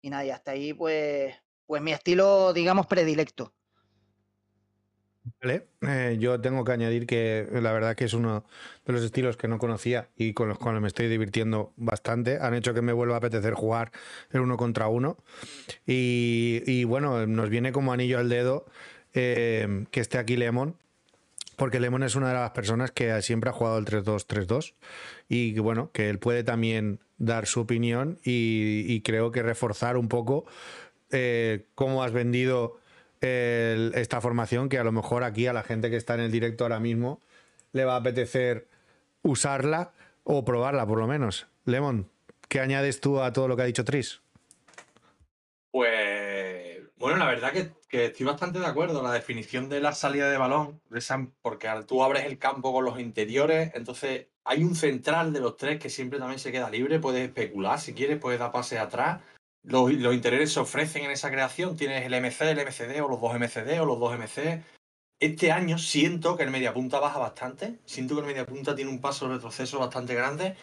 Y 0.00 0.08
nada, 0.08 0.24
y 0.24 0.30
hasta 0.30 0.52
ahí 0.52 0.72
pues, 0.72 1.34
pues 1.66 1.82
mi 1.82 1.92
estilo, 1.92 2.54
digamos, 2.54 2.86
predilecto. 2.86 3.52
Vale, 5.42 5.68
eh, 5.82 6.16
yo 6.18 6.40
tengo 6.40 6.64
que 6.64 6.72
añadir 6.72 7.06
que 7.06 7.46
la 7.52 7.70
verdad 7.70 7.94
que 7.94 8.06
es 8.06 8.14
uno 8.14 8.46
de 8.86 8.92
los 8.94 9.02
estilos 9.02 9.36
que 9.36 9.46
no 9.46 9.58
conocía 9.58 10.08
y 10.16 10.32
con 10.32 10.48
los 10.48 10.58
cuales 10.58 10.80
me 10.80 10.88
estoy 10.88 11.06
divirtiendo 11.08 11.74
bastante. 11.76 12.38
Han 12.40 12.54
hecho 12.54 12.72
que 12.72 12.80
me 12.80 12.94
vuelva 12.94 13.16
a 13.16 13.18
apetecer 13.18 13.52
jugar 13.52 13.92
el 14.30 14.40
uno 14.40 14.56
contra 14.56 14.88
uno. 14.88 15.18
Y, 15.86 16.84
bueno, 16.84 17.26
nos 17.26 17.50
viene 17.50 17.72
como 17.72 17.92
anillo 17.92 18.18
al 18.18 18.30
dedo 18.30 18.64
eh, 19.12 19.84
que 19.90 20.00
esté 20.00 20.16
aquí 20.16 20.36
Lemon, 20.36 20.78
porque 21.62 21.78
Lemon 21.78 22.02
es 22.02 22.16
una 22.16 22.26
de 22.26 22.34
las 22.34 22.50
personas 22.50 22.90
que 22.90 23.22
siempre 23.22 23.48
ha 23.48 23.52
jugado 23.52 23.78
el 23.78 23.84
3-2-3-2 23.84 24.74
y 25.28 25.56
bueno, 25.60 25.92
que 25.92 26.10
él 26.10 26.18
puede 26.18 26.42
también 26.42 26.98
dar 27.18 27.46
su 27.46 27.60
opinión 27.60 28.18
y, 28.24 29.00
creo 29.02 29.30
que 29.30 29.44
reforzar 29.44 29.96
un 29.96 30.08
poco 30.08 30.44
eh, 31.12 31.66
cómo 31.76 32.02
has 32.02 32.10
vendido 32.10 32.80
esta 33.20 34.20
formación 34.20 34.68
que 34.68 34.80
a 34.80 34.82
lo 34.82 34.90
mejor 34.90 35.22
aquí 35.22 35.46
a 35.46 35.52
la 35.52 35.62
gente 35.62 35.88
que 35.88 35.94
está 35.94 36.14
en 36.14 36.22
el 36.22 36.32
directo 36.32 36.64
ahora 36.64 36.80
mismo 36.80 37.20
le 37.70 37.84
va 37.84 37.94
a 37.94 37.98
apetecer 37.98 38.66
usarla 39.22 39.92
o 40.24 40.44
probarla 40.44 40.84
por 40.84 40.98
lo 40.98 41.06
menos. 41.06 41.46
Lemon, 41.64 42.08
¿qué 42.48 42.58
añades 42.58 43.00
tú 43.00 43.20
a 43.20 43.32
todo 43.32 43.46
lo 43.46 43.54
que 43.54 43.62
ha 43.62 43.66
dicho 43.66 43.84
Tris? 43.84 44.20
Pues 45.70 46.61
bueno, 47.02 47.18
la 47.18 47.26
verdad 47.26 47.52
que, 47.52 48.06
estoy 48.06 48.26
bastante 48.26 48.58
de 48.58 48.66
acuerdo. 48.66 49.02
La 49.02 49.12
definición 49.12 49.68
de 49.68 49.80
la 49.80 49.92
salida 49.92 50.30
de 50.30 50.38
balón, 50.38 50.80
porque 51.42 51.68
tú 51.86 52.02
abres 52.02 52.24
el 52.24 52.38
campo 52.38 52.72
con 52.72 52.84
los 52.84 52.98
interiores, 52.98 53.72
entonces 53.74 54.28
hay 54.44 54.64
un 54.64 54.74
central 54.74 55.32
de 55.32 55.40
los 55.40 55.56
tres 55.56 55.78
que 55.78 55.90
siempre 55.90 56.18
también 56.18 56.38
se 56.38 56.50
queda 56.50 56.70
libre, 56.70 56.98
puedes 56.98 57.28
especular 57.28 57.78
si 57.78 57.92
quieres, 57.92 58.18
puedes 58.18 58.40
dar 58.40 58.52
pase 58.52 58.78
atrás 58.78 59.20
los, 59.64 59.92
interiores 59.92 60.52
se 60.52 60.60
ofrecen 60.60 61.04
en 61.04 61.10
esa 61.10 61.30
creación. 61.30 61.76
Tienes 61.76 62.04
el 62.04 62.14
MC, 62.14 62.50
el 62.50 62.58
MCD 62.58 63.00
o 63.02 63.08
los 63.08 63.20
dos 63.20 63.34
MCD 63.34 63.80
o 63.80 63.86
los 63.86 63.98
dos 63.98 64.18
MC. 64.18 64.62
Este 65.20 65.52
año 65.52 65.78
siento 65.78 66.36
que 66.36 66.42
el 66.42 66.50
mediapunta 66.50 66.98
baja 66.98 67.18
bastante. 67.18 67.78
Siento 67.84 68.14
que 68.14 68.22
el 68.22 68.26
mediapunta 68.26 68.74
tiene 68.74 68.90
un 68.90 69.00
paso 69.00 69.28
de 69.28 69.34
retroceso 69.34 69.78
bastante 69.78 70.14
grande. 70.14 70.56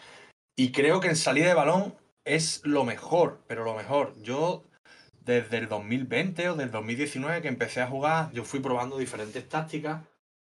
Y 0.54 0.72
creo 0.72 1.00
que 1.00 1.08
en 1.08 1.16
salida 1.16 1.48
de 1.48 1.54
balón 1.54 1.94
es 2.24 2.60
lo 2.64 2.84
mejor, 2.84 3.42
pero 3.46 3.64
lo 3.64 3.74
mejor. 3.74 4.14
Yo, 4.20 4.64
desde 5.30 5.58
el 5.58 5.68
2020 5.68 6.48
o 6.48 6.56
del 6.56 6.72
2019 6.72 7.40
que 7.40 7.46
empecé 7.46 7.80
a 7.80 7.86
jugar, 7.86 8.32
yo 8.32 8.42
fui 8.44 8.58
probando 8.58 8.98
diferentes 8.98 9.48
tácticas. 9.48 10.02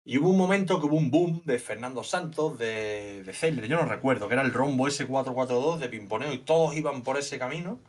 Y 0.04 0.18
hubo 0.18 0.30
un 0.30 0.36
momento 0.36 0.80
que 0.80 0.86
hubo 0.86 0.96
un 0.96 1.12
boom 1.12 1.42
de 1.44 1.58
Fernando 1.60 2.02
Santos, 2.02 2.58
de, 2.58 3.22
de 3.22 3.68
yo 3.68 3.76
no 3.76 3.86
recuerdo, 3.86 4.26
que 4.26 4.34
era 4.34 4.42
el 4.42 4.52
rombo 4.52 4.88
ese 4.88 5.08
4-4-2 5.08 5.78
de 5.78 5.88
pimponeo 5.88 6.32
y 6.32 6.38
todos 6.38 6.74
iban 6.74 7.02
por 7.02 7.16
ese 7.16 7.38
camino. 7.38 7.80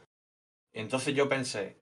Entonces 0.74 1.16
yo 1.16 1.28
pensé, 1.28 1.82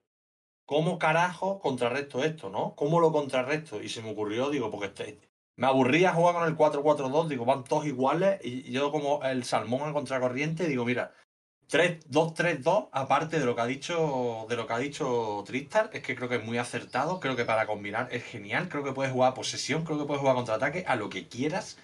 ¿cómo 0.64 0.98
carajo 0.98 1.60
contrarresto 1.60 2.24
esto, 2.24 2.48
no? 2.48 2.74
¿Cómo 2.74 2.98
lo 2.98 3.12
contrarresto? 3.12 3.82
Y 3.82 3.90
se 3.90 4.02
me 4.02 4.10
ocurrió, 4.10 4.50
digo, 4.50 4.70
porque 4.70 4.86
este, 4.86 5.20
me 5.56 5.66
aburría 5.66 6.14
jugar 6.14 6.34
con 6.34 6.48
el 6.48 6.56
4-4-2, 6.56 7.28
digo, 7.28 7.44
van 7.44 7.62
todos 7.62 7.86
iguales 7.86 8.40
y 8.42 8.72
yo 8.72 8.90
como 8.90 9.22
el 9.22 9.44
salmón 9.44 9.82
al 9.82 9.92
contracorriente, 9.92 10.66
digo, 10.66 10.84
mira, 10.84 11.12
2-3-2, 11.70 12.88
aparte 12.92 13.38
de 13.38 13.46
lo 13.46 13.54
que 13.54 13.60
ha 13.62 13.66
dicho 13.66 14.46
de 14.48 14.56
lo 14.56 14.66
que 14.66 14.72
ha 14.72 14.78
dicho 14.78 15.42
Tristar, 15.46 15.90
es 15.92 16.02
que 16.02 16.14
creo 16.14 16.28
que 16.28 16.36
es 16.36 16.44
muy 16.44 16.58
acertado, 16.58 17.20
creo 17.20 17.36
que 17.36 17.44
para 17.44 17.66
combinar 17.66 18.08
es 18.12 18.24
genial, 18.24 18.68
creo 18.68 18.84
que 18.84 18.92
puedes 18.92 19.12
jugar 19.12 19.32
a 19.32 19.34
posesión, 19.34 19.84
creo 19.84 19.98
que 19.98 20.04
puedes 20.04 20.20
jugar 20.20 20.34
a 20.34 20.36
contraataque, 20.36 20.84
a 20.86 20.96
lo 20.96 21.08
que 21.08 21.28
quieras. 21.28 21.78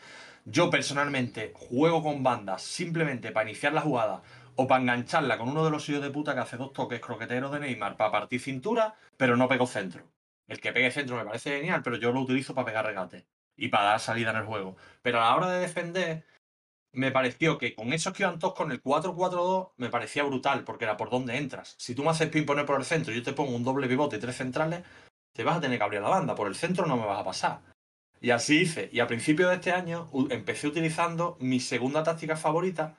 Yo 0.44 0.70
personalmente 0.70 1.52
juego 1.54 2.02
con 2.02 2.22
bandas 2.22 2.62
simplemente 2.62 3.30
para 3.32 3.48
iniciar 3.48 3.72
la 3.72 3.82
jugada 3.82 4.22
o 4.56 4.66
para 4.66 4.82
engancharla 4.82 5.38
con 5.38 5.48
uno 5.48 5.64
de 5.64 5.70
los 5.70 5.84
suyos 5.84 6.02
de 6.02 6.10
puta 6.10 6.34
que 6.34 6.40
hace 6.40 6.56
dos 6.56 6.72
toques 6.72 7.00
croqueteros 7.00 7.52
de 7.52 7.60
Neymar 7.60 7.96
para 7.96 8.10
partir 8.10 8.40
cintura, 8.40 8.94
pero 9.16 9.36
no 9.36 9.48
pego 9.48 9.66
centro. 9.66 10.04
El 10.48 10.60
que 10.60 10.72
pegue 10.72 10.90
centro 10.90 11.16
me 11.16 11.24
parece 11.24 11.58
genial, 11.58 11.82
pero 11.82 11.96
yo 11.96 12.12
lo 12.12 12.20
utilizo 12.20 12.54
para 12.54 12.66
pegar 12.66 12.84
regate 12.86 13.26
y 13.56 13.68
para 13.68 13.84
dar 13.84 14.00
salida 14.00 14.30
en 14.30 14.36
el 14.36 14.46
juego. 14.46 14.76
Pero 15.02 15.20
a 15.20 15.26
la 15.26 15.36
hora 15.36 15.50
de 15.50 15.60
defender, 15.60 16.24
me 16.92 17.12
pareció 17.12 17.58
que 17.58 17.74
con 17.74 17.92
esos 17.92 18.12
que 18.12 18.24
iban 18.24 18.38
todos 18.38 18.54
con 18.54 18.72
el 18.72 18.82
4-4-2 18.82 19.72
me 19.76 19.90
parecía 19.90 20.24
brutal, 20.24 20.64
porque 20.64 20.84
era 20.84 20.96
por 20.96 21.10
dónde 21.10 21.36
entras. 21.36 21.74
Si 21.78 21.94
tú 21.94 22.02
me 22.02 22.10
haces 22.10 22.28
pin 22.28 22.46
poner 22.46 22.66
por 22.66 22.78
el 22.78 22.84
centro 22.84 23.12
y 23.12 23.16
yo 23.16 23.22
te 23.22 23.32
pongo 23.32 23.54
un 23.54 23.64
doble 23.64 23.88
pivote 23.88 24.16
y 24.16 24.20
tres 24.20 24.36
centrales, 24.36 24.82
te 25.32 25.44
vas 25.44 25.58
a 25.58 25.60
tener 25.60 25.78
que 25.78 25.84
abrir 25.84 26.00
la 26.00 26.08
banda. 26.08 26.34
Por 26.34 26.48
el 26.48 26.54
centro 26.54 26.86
no 26.86 26.96
me 26.96 27.06
vas 27.06 27.20
a 27.20 27.24
pasar. 27.24 27.60
Y 28.20 28.30
así 28.30 28.62
hice. 28.62 28.90
Y 28.92 29.00
a 29.00 29.06
principio 29.06 29.48
de 29.48 29.56
este 29.56 29.72
año 29.72 30.10
empecé 30.30 30.66
utilizando 30.66 31.36
mi 31.40 31.60
segunda 31.60 32.02
táctica 32.02 32.36
favorita, 32.36 32.96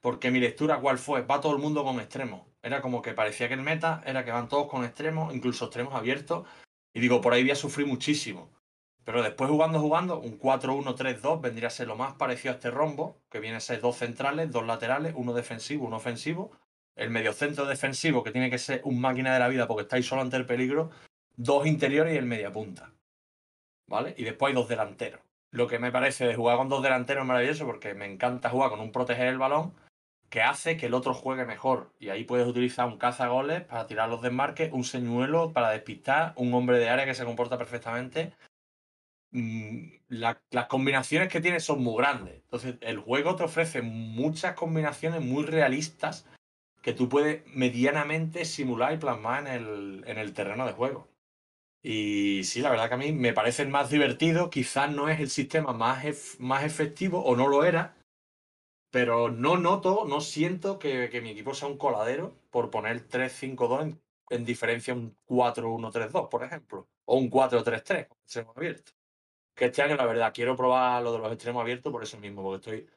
porque 0.00 0.30
mi 0.30 0.40
lectura, 0.40 0.80
¿cuál 0.80 0.98
fue? 0.98 1.22
Va 1.22 1.40
todo 1.40 1.52
el 1.52 1.62
mundo 1.62 1.84
con 1.84 2.00
extremos. 2.00 2.46
Era 2.62 2.80
como 2.80 3.02
que 3.02 3.12
parecía 3.12 3.48
que 3.48 3.54
el 3.54 3.62
meta 3.62 4.02
era 4.06 4.24
que 4.24 4.30
van 4.30 4.48
todos 4.48 4.68
con 4.68 4.84
extremos, 4.84 5.34
incluso 5.34 5.66
extremos 5.66 5.94
abiertos. 5.94 6.46
Y 6.94 7.00
digo, 7.00 7.20
por 7.20 7.32
ahí 7.32 7.42
voy 7.42 7.52
a 7.52 7.56
sufrir 7.56 7.86
muchísimo. 7.86 8.50
Pero 9.04 9.22
después 9.22 9.50
jugando, 9.50 9.80
jugando, 9.80 10.20
un 10.20 10.38
4-1-3-2 10.38 11.40
vendría 11.40 11.68
a 11.68 11.70
ser 11.70 11.88
lo 11.88 11.96
más 11.96 12.14
parecido 12.14 12.52
a 12.52 12.54
este 12.54 12.70
rombo, 12.70 13.20
que 13.30 13.40
viene 13.40 13.56
a 13.56 13.60
ser 13.60 13.80
dos 13.80 13.96
centrales, 13.96 14.50
dos 14.52 14.64
laterales, 14.64 15.14
uno 15.16 15.32
defensivo, 15.32 15.86
uno 15.86 15.96
ofensivo. 15.96 16.52
El 16.94 17.10
mediocentro 17.10 17.64
defensivo, 17.66 18.22
que 18.22 18.30
tiene 18.30 18.50
que 18.50 18.58
ser 18.58 18.80
un 18.84 19.00
máquina 19.00 19.32
de 19.32 19.40
la 19.40 19.48
vida 19.48 19.66
porque 19.66 19.82
estáis 19.82 20.06
solo 20.06 20.22
ante 20.22 20.36
el 20.36 20.46
peligro. 20.46 20.90
Dos 21.36 21.66
interiores 21.66 22.14
y 22.14 22.18
el 22.18 22.26
media 22.26 22.52
punta. 22.52 22.92
¿Vale? 23.88 24.14
Y 24.16 24.24
después 24.24 24.50
hay 24.50 24.54
dos 24.54 24.68
delanteros. 24.68 25.20
Lo 25.50 25.66
que 25.66 25.78
me 25.78 25.90
parece 25.90 26.26
de 26.26 26.36
jugar 26.36 26.56
con 26.56 26.68
dos 26.68 26.82
delanteros 26.82 27.22
es 27.22 27.28
maravilloso 27.28 27.66
porque 27.66 27.94
me 27.94 28.06
encanta 28.06 28.50
jugar 28.50 28.70
con 28.70 28.80
un 28.80 28.92
proteger 28.92 29.26
el 29.26 29.38
balón 29.38 29.74
que 30.30 30.40
hace 30.40 30.78
que 30.78 30.86
el 30.86 30.94
otro 30.94 31.12
juegue 31.12 31.44
mejor. 31.44 31.92
Y 31.98 32.08
ahí 32.08 32.24
puedes 32.24 32.46
utilizar 32.46 32.86
un 32.86 32.98
cazagoles 32.98 33.62
para 33.62 33.86
tirar 33.86 34.08
los 34.08 34.22
desmarques, 34.22 34.72
un 34.72 34.84
señuelo 34.84 35.52
para 35.52 35.70
despistar, 35.70 36.32
un 36.36 36.54
hombre 36.54 36.78
de 36.78 36.88
área 36.88 37.04
que 37.04 37.14
se 37.14 37.24
comporta 37.24 37.58
perfectamente 37.58 38.32
Mm, 39.32 39.86
las 40.08 40.66
combinaciones 40.68 41.28
que 41.28 41.40
tiene 41.40 41.60
son 41.60 41.82
muy 41.82 41.96
grandes. 41.96 42.34
Entonces, 42.34 42.76
el 42.82 42.98
juego 42.98 43.34
te 43.34 43.44
ofrece 43.44 43.82
muchas 43.82 44.54
combinaciones 44.54 45.22
muy 45.22 45.44
realistas 45.44 46.26
que 46.82 46.92
tú 46.92 47.08
puedes 47.08 47.42
medianamente 47.54 48.44
simular 48.44 48.92
y 48.92 48.98
plasmar 48.98 49.46
en 49.46 49.52
el, 49.54 50.04
en 50.06 50.18
el 50.18 50.34
terreno 50.34 50.66
de 50.66 50.72
juego. 50.72 51.08
Y 51.82 52.44
sí, 52.44 52.60
la 52.60 52.70
verdad 52.70 52.88
que 52.88 52.94
a 52.94 52.98
mí 52.98 53.12
me 53.12 53.32
parece 53.32 53.64
más 53.66 53.90
divertido. 53.90 54.50
Quizás 54.50 54.92
no 54.92 55.08
es 55.08 55.20
el 55.20 55.30
sistema 55.30 55.72
más, 55.72 56.04
más 56.38 56.64
efectivo 56.64 57.24
o 57.24 57.36
no 57.36 57.48
lo 57.48 57.64
era, 57.64 57.96
pero 58.90 59.30
no 59.30 59.56
noto, 59.56 60.04
no 60.06 60.20
siento 60.20 60.78
que, 60.78 61.08
mi 61.22 61.30
equipo 61.30 61.54
sea 61.54 61.68
un 61.68 61.78
coladero 61.78 62.36
por 62.50 62.70
poner 62.70 63.08
3-5-2 63.08 63.82
en, 63.82 64.00
en, 64.30 64.44
diferencia 64.44 64.94
un 64.94 65.16
4-1-3-2, 65.26 66.28
por 66.28 66.44
ejemplo, 66.44 66.88
o 67.06 67.16
un 67.16 67.30
4-3-3, 67.30 68.08
abierto 68.54 68.92
que 69.54 69.66
este 69.66 69.82
año, 69.82 69.96
la 69.96 70.06
verdad, 70.06 70.32
quiero 70.34 70.56
probar 70.56 71.02
lo 71.02 71.12
de 71.12 71.18
los 71.18 71.32
extremos 71.32 71.60
abiertos 71.60 71.92
por 71.92 72.02
eso 72.02 72.18
mismo, 72.18 72.42
porque 72.42 72.56
estoy. 72.56 72.88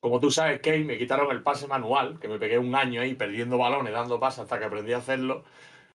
Como 0.00 0.20
tú 0.20 0.30
sabes, 0.30 0.58
Kate, 0.58 0.84
me 0.84 0.98
quitaron 0.98 1.30
el 1.32 1.42
pase 1.42 1.66
manual, 1.66 2.18
que 2.20 2.28
me 2.28 2.38
pegué 2.38 2.58
un 2.58 2.74
año 2.74 3.00
ahí 3.00 3.14
perdiendo 3.14 3.58
balones, 3.58 3.92
dando 3.92 4.20
pases 4.20 4.40
hasta 4.40 4.58
que 4.58 4.66
aprendí 4.66 4.92
a 4.92 4.98
hacerlo. 4.98 5.44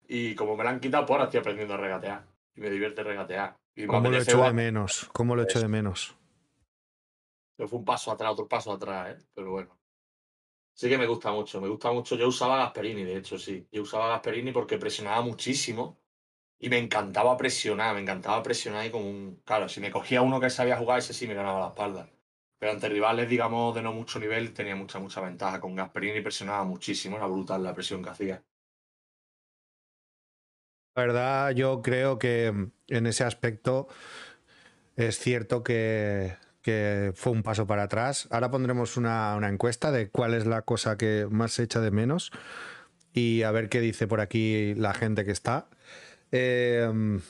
Y 0.09 0.35
como 0.35 0.57
me 0.57 0.65
lo 0.65 0.71
han 0.71 0.81
quitado, 0.81 1.07
pues 1.07 1.13
ahora 1.13 1.25
estoy 1.25 1.41
aprendiendo 1.41 1.75
a 1.75 1.77
regatear. 1.77 2.25
Y 2.57 2.61
me 2.61 2.71
divierte 2.71 3.03
regatear. 3.03 3.57
Y 3.77 3.87
¿Cómo 3.87 4.11
lo 4.11 4.19
echo 4.19 4.43
de 4.43 4.53
menos? 4.53 5.09
¿Cómo 5.13 5.37
lo 5.37 5.43
echo 5.43 5.61
de 5.61 5.69
menos? 5.69 6.17
fue 7.69 7.79
un 7.79 7.85
paso 7.85 8.11
atrás, 8.11 8.33
otro 8.33 8.49
paso 8.49 8.73
atrás, 8.73 9.17
¿eh? 9.17 9.25
Pero 9.35 9.51
bueno. 9.51 9.79
Sí 10.73 10.89
que 10.89 10.97
me 10.97 11.07
gusta 11.07 11.31
mucho, 11.31 11.61
me 11.61 11.69
gusta 11.69 11.93
mucho. 11.93 12.17
Yo 12.17 12.27
usaba 12.29 12.57
Gasperini, 12.57 13.05
de 13.05 13.19
hecho, 13.19 13.39
sí. 13.39 13.67
Yo 13.71 13.83
usaba 13.83 14.09
Gasperini 14.09 14.51
porque 14.51 14.79
presionaba 14.79 15.21
muchísimo 15.21 15.99
y 16.61 16.69
me 16.69 16.79
encantaba 16.79 17.37
presionar, 17.39 17.95
me 17.95 18.03
encantaba 18.03 18.43
presionar 18.43 18.85
y 18.87 18.91
como 18.91 19.09
un... 19.09 19.41
Claro, 19.45 19.69
si 19.69 19.81
me 19.81 19.91
cogía 19.91 20.21
uno 20.21 20.39
que 20.39 20.51
sabía 20.51 20.77
jugar, 20.77 20.99
ese 20.99 21.15
sí 21.15 21.27
me 21.27 21.35
ganaba 21.35 21.59
la 21.59 21.69
espalda. 21.69 22.11
Pero 22.59 22.73
ante 22.73 22.91
rivales, 22.91 23.31
digamos, 23.31 23.75
de 23.75 23.81
no 23.81 23.95
mucho 23.95 24.21
nivel, 24.21 24.53
tenía 24.53 24.77
mucha, 24.77 24.99
mucha 24.99 25.23
ventaja. 25.23 25.59
Con 25.59 25.75
Gasperini 25.75 26.21
presionaba 26.21 26.65
muchísimo, 26.65 27.17
era 27.17 27.27
brutal 27.27 27.65
la 27.65 27.75
presión 27.75 28.03
que 28.03 28.11
hacía. 28.11 28.43
La 30.95 31.03
verdad, 31.03 31.51
yo 31.53 31.81
creo 31.81 32.19
que 32.19 32.49
en 32.89 33.07
ese 33.07 33.25
aspecto 33.25 33.89
es 34.97 35.19
cierto 35.19 35.65
que, 35.65 36.37
fue 37.15 37.33
un 37.33 37.43
paso 37.43 37.67
para 37.67 37.85
atrás. 37.85 38.29
Ahora 38.31 38.51
pondremos 38.51 38.99
una, 38.99 39.35
una, 39.35 39.49
encuesta 39.49 39.91
de 39.91 40.11
cuál 40.11 40.35
es 40.35 40.47
la 40.47 40.63
cosa 40.63 40.99
que 40.99 41.27
más 41.31 41.53
se 41.53 41.63
echa 41.63 41.81
de 41.81 41.91
menos 41.91 42.31
y 43.15 43.43
a 43.45 43.51
ver 43.51 43.71
qué 43.71 43.81
dice 43.81 44.07
por 44.07 44.21
aquí 44.21 44.75
la 44.75 44.93
gente 44.93 45.25
que 45.25 45.33
está. 45.33 45.69
Em, 46.33 47.21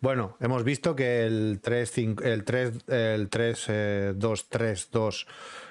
bueno, 0.00 0.36
hemos 0.40 0.64
visto 0.64 0.96
que 0.96 1.24
el 1.26 1.60
3, 1.62 1.98
el 2.22 2.44
3, 2.44 2.72
el 2.88 3.28
3 3.28 3.70
2, 4.16 4.48
3, 4.48 4.88
2 4.90 5.26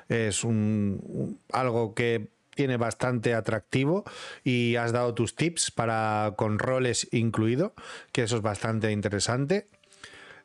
es 0.09 0.43
un, 0.43 1.39
algo 1.51 1.93
que 1.93 2.29
tiene 2.55 2.77
bastante 2.77 3.33
atractivo 3.33 4.03
y 4.43 4.75
has 4.75 4.91
dado 4.91 5.13
tus 5.13 5.35
tips 5.35 5.71
para 5.71 6.33
con 6.37 6.59
roles 6.59 7.07
incluido, 7.11 7.73
que 8.11 8.23
eso 8.23 8.37
es 8.37 8.41
bastante 8.41 8.91
interesante. 8.91 9.67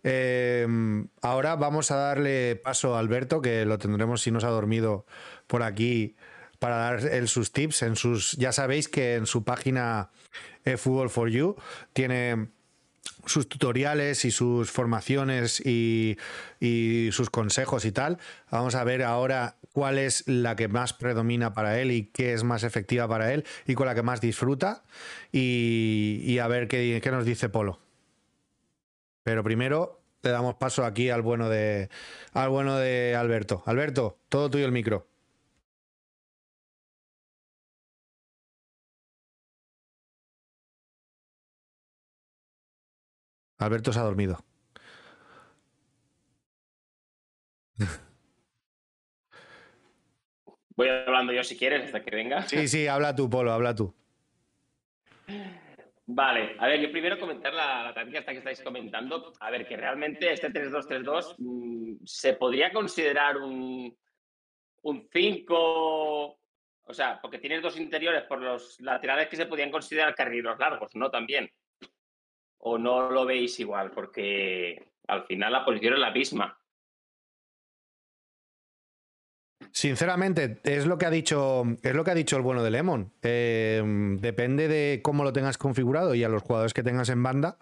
Em, 0.03 1.09
ahora 1.21 1.57
vamos 1.57 1.91
a 1.91 1.97
darle 1.97 2.57
paso 2.57 2.95
a 2.95 3.01
Alberto, 3.01 3.43
que 3.43 3.65
lo 3.65 3.79
tendremos 3.79 4.23
si 4.23 4.31
nos 4.31 4.45
ha 4.45 4.51
dormido 4.51 5.05
por 5.49 5.63
aquí 5.63 6.15
para 6.59 6.77
dar 6.77 7.29
sus 7.29 7.53
tips. 7.53 7.83
En 7.83 7.97
sus, 7.97 8.33
ya 8.33 8.53
sabéis 8.53 8.89
que 8.89 9.17
en 9.17 9.27
su 9.27 9.43
página 9.43 10.11
eh, 10.67 10.77
Football 10.77 11.09
for 11.09 11.31
You 11.31 11.57
tiene 11.93 12.49
sus 13.25 13.49
tutoriales 13.49 14.25
y 14.25 14.31
sus 14.31 14.71
formaciones 14.71 15.61
y, 15.65 16.19
sus 17.13 17.31
consejos 17.31 17.85
y 17.85 17.93
tal. 17.93 18.19
Vamos 18.51 18.75
a 18.75 18.85
ver 18.85 19.03
ahora 19.03 19.57
cuál 19.73 19.99
es 19.99 20.25
la 20.27 20.57
que 20.57 20.69
más 20.69 20.93
predomina 20.93 21.53
para 21.55 21.81
él 21.81 21.91
y 21.93 22.05
qué 22.07 22.33
es 22.33 22.45
más 22.45 22.63
efectiva 22.63 23.09
para 23.09 23.33
él 23.33 23.45
y 23.67 23.75
con 23.75 23.87
la 23.87 23.95
que 23.95 24.03
más 24.03 24.21
disfruta 24.21 24.83
y, 25.33 26.39
a 26.39 26.49
ver 26.49 26.69
qué, 26.69 27.01
qué, 27.03 27.11
nos 27.11 27.25
dice 27.25 27.49
Polo. 27.49 27.79
Pero 29.23 29.43
primero 29.43 30.01
le 30.23 30.31
damos 30.31 30.57
paso 30.57 30.85
aquí 30.85 31.11
al 31.11 31.23
bueno 31.23 31.49
de 31.49 31.89
al 32.33 32.49
bueno 32.49 32.77
de 32.77 33.15
Alberto. 33.17 33.63
Alberto, 33.67 34.19
todo 34.29 34.51
tuyo 34.51 34.67
el 34.67 34.73
micro. 34.73 35.07
Alberto 43.59 43.93
se 43.93 43.99
ha 43.99 44.03
dormido. 44.03 44.39
Voy 50.77 50.89
hablando 50.89 51.33
yo 51.33 51.43
si 51.43 51.57
quieres 51.57 51.87
hasta 51.87 52.03
que 52.03 52.15
venga. 52.15 52.43
Sí, 52.43 52.69
sí, 52.69 52.87
habla 52.87 53.17
tú, 53.17 53.31
Polo, 53.31 53.53
habla 53.53 53.75
tú. 53.75 53.95
Vale, 56.09 56.55
a 56.59 56.69
ver, 56.69 56.81
yo 56.81 56.93
primero 56.93 57.19
comentar 57.19 57.53
la, 57.53 57.83
la 57.83 57.95
táctica 57.95 58.21
esta 58.21 58.33
que 58.33 58.39
estáis 58.39 58.61
comentando. 58.61 59.33
A 59.41 59.51
ver, 59.51 59.67
que 59.67 59.77
realmente 59.77 60.33
este 60.33 60.51
3-2-3-2 60.51 61.35
mm, 61.39 62.05
se 62.05 62.35
podría 62.35 62.73
considerar 62.73 63.39
un, 63.39 63.97
un 64.83 65.09
5, 65.13 65.57
o 65.59 66.95
sea, 66.95 67.19
porque 67.21 67.39
tienes 67.39 67.63
dos 67.63 67.77
interiores 67.79 68.23
por 68.25 68.41
los 68.41 68.79
laterales 68.81 69.29
que 69.29 69.37
se 69.37 69.47
podían 69.47 69.71
considerar 69.71 70.15
carrileros 70.15 70.59
largos, 70.59 70.95
¿no? 70.95 71.11
También 71.11 71.51
o 72.69 72.79
no 72.79 73.11
lo 73.11 73.25
veis 73.25 73.61
igual? 73.61 73.93
Porque 73.93 74.89
al 75.07 75.25
final 75.25 75.53
la 75.53 75.65
posición 75.65 75.95
es 75.95 76.01
la 76.01 76.11
misma. 76.11 76.59
Sinceramente, 79.71 80.59
es 80.65 80.87
lo 80.87 80.99
que 80.99 81.07
ha 81.07 81.11
dicho, 81.11 81.63
es 81.83 81.95
lo 81.95 82.03
que 82.03 82.11
ha 82.11 82.15
dicho 82.15 82.37
el 82.37 82.43
bueno 82.43 82.65
de 82.65 82.71
Lemon. 82.73 83.13
Em, 83.23 84.17
depende 84.19 84.67
de 84.67 85.01
cómo 85.03 85.23
lo 85.23 85.33
tengas 85.33 85.59
configurado 85.59 86.15
y 86.17 86.25
a 86.25 86.29
los 86.29 86.43
jugadores 86.43 86.75
que 86.75 86.83
tengas 86.83 87.09
en 87.09 87.23
banda, 87.23 87.57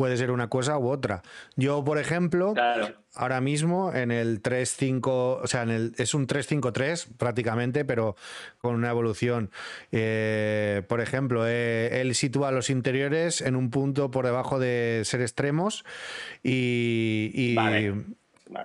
puede 0.00 0.16
ser 0.16 0.30
una 0.30 0.48
cosa 0.48 0.78
u 0.78 0.88
otra. 0.88 1.20
Yo, 1.56 1.84
por 1.84 1.98
ejemplo, 1.98 2.54
Claro. 2.54 2.94
ahora 3.14 3.42
mismo 3.42 3.92
en 3.92 4.10
el 4.10 4.40
3-5, 4.40 5.02
o 5.42 5.46
sea, 5.46 5.62
en 5.62 5.68
el, 5.68 5.92
es 5.98 6.14
un 6.14 6.26
3-5-3 6.26 7.06
prácticamente, 7.18 7.84
pero 7.84 8.16
con 8.62 8.76
una 8.76 8.88
evolución. 8.88 9.50
Eh, 9.92 10.80
por 10.88 11.02
ejemplo, 11.02 11.44
eh, 11.46 12.00
él 12.00 12.14
sitúa 12.14 12.50
los 12.50 12.70
interiores 12.70 13.42
en 13.42 13.56
un 13.56 13.68
punto 13.68 14.10
por 14.10 14.24
debajo 14.24 14.58
de 14.58 15.02
ser 15.04 15.20
extremos 15.20 15.84
y, 16.42 17.30
y- 17.34 17.54
Vale. 17.54 17.94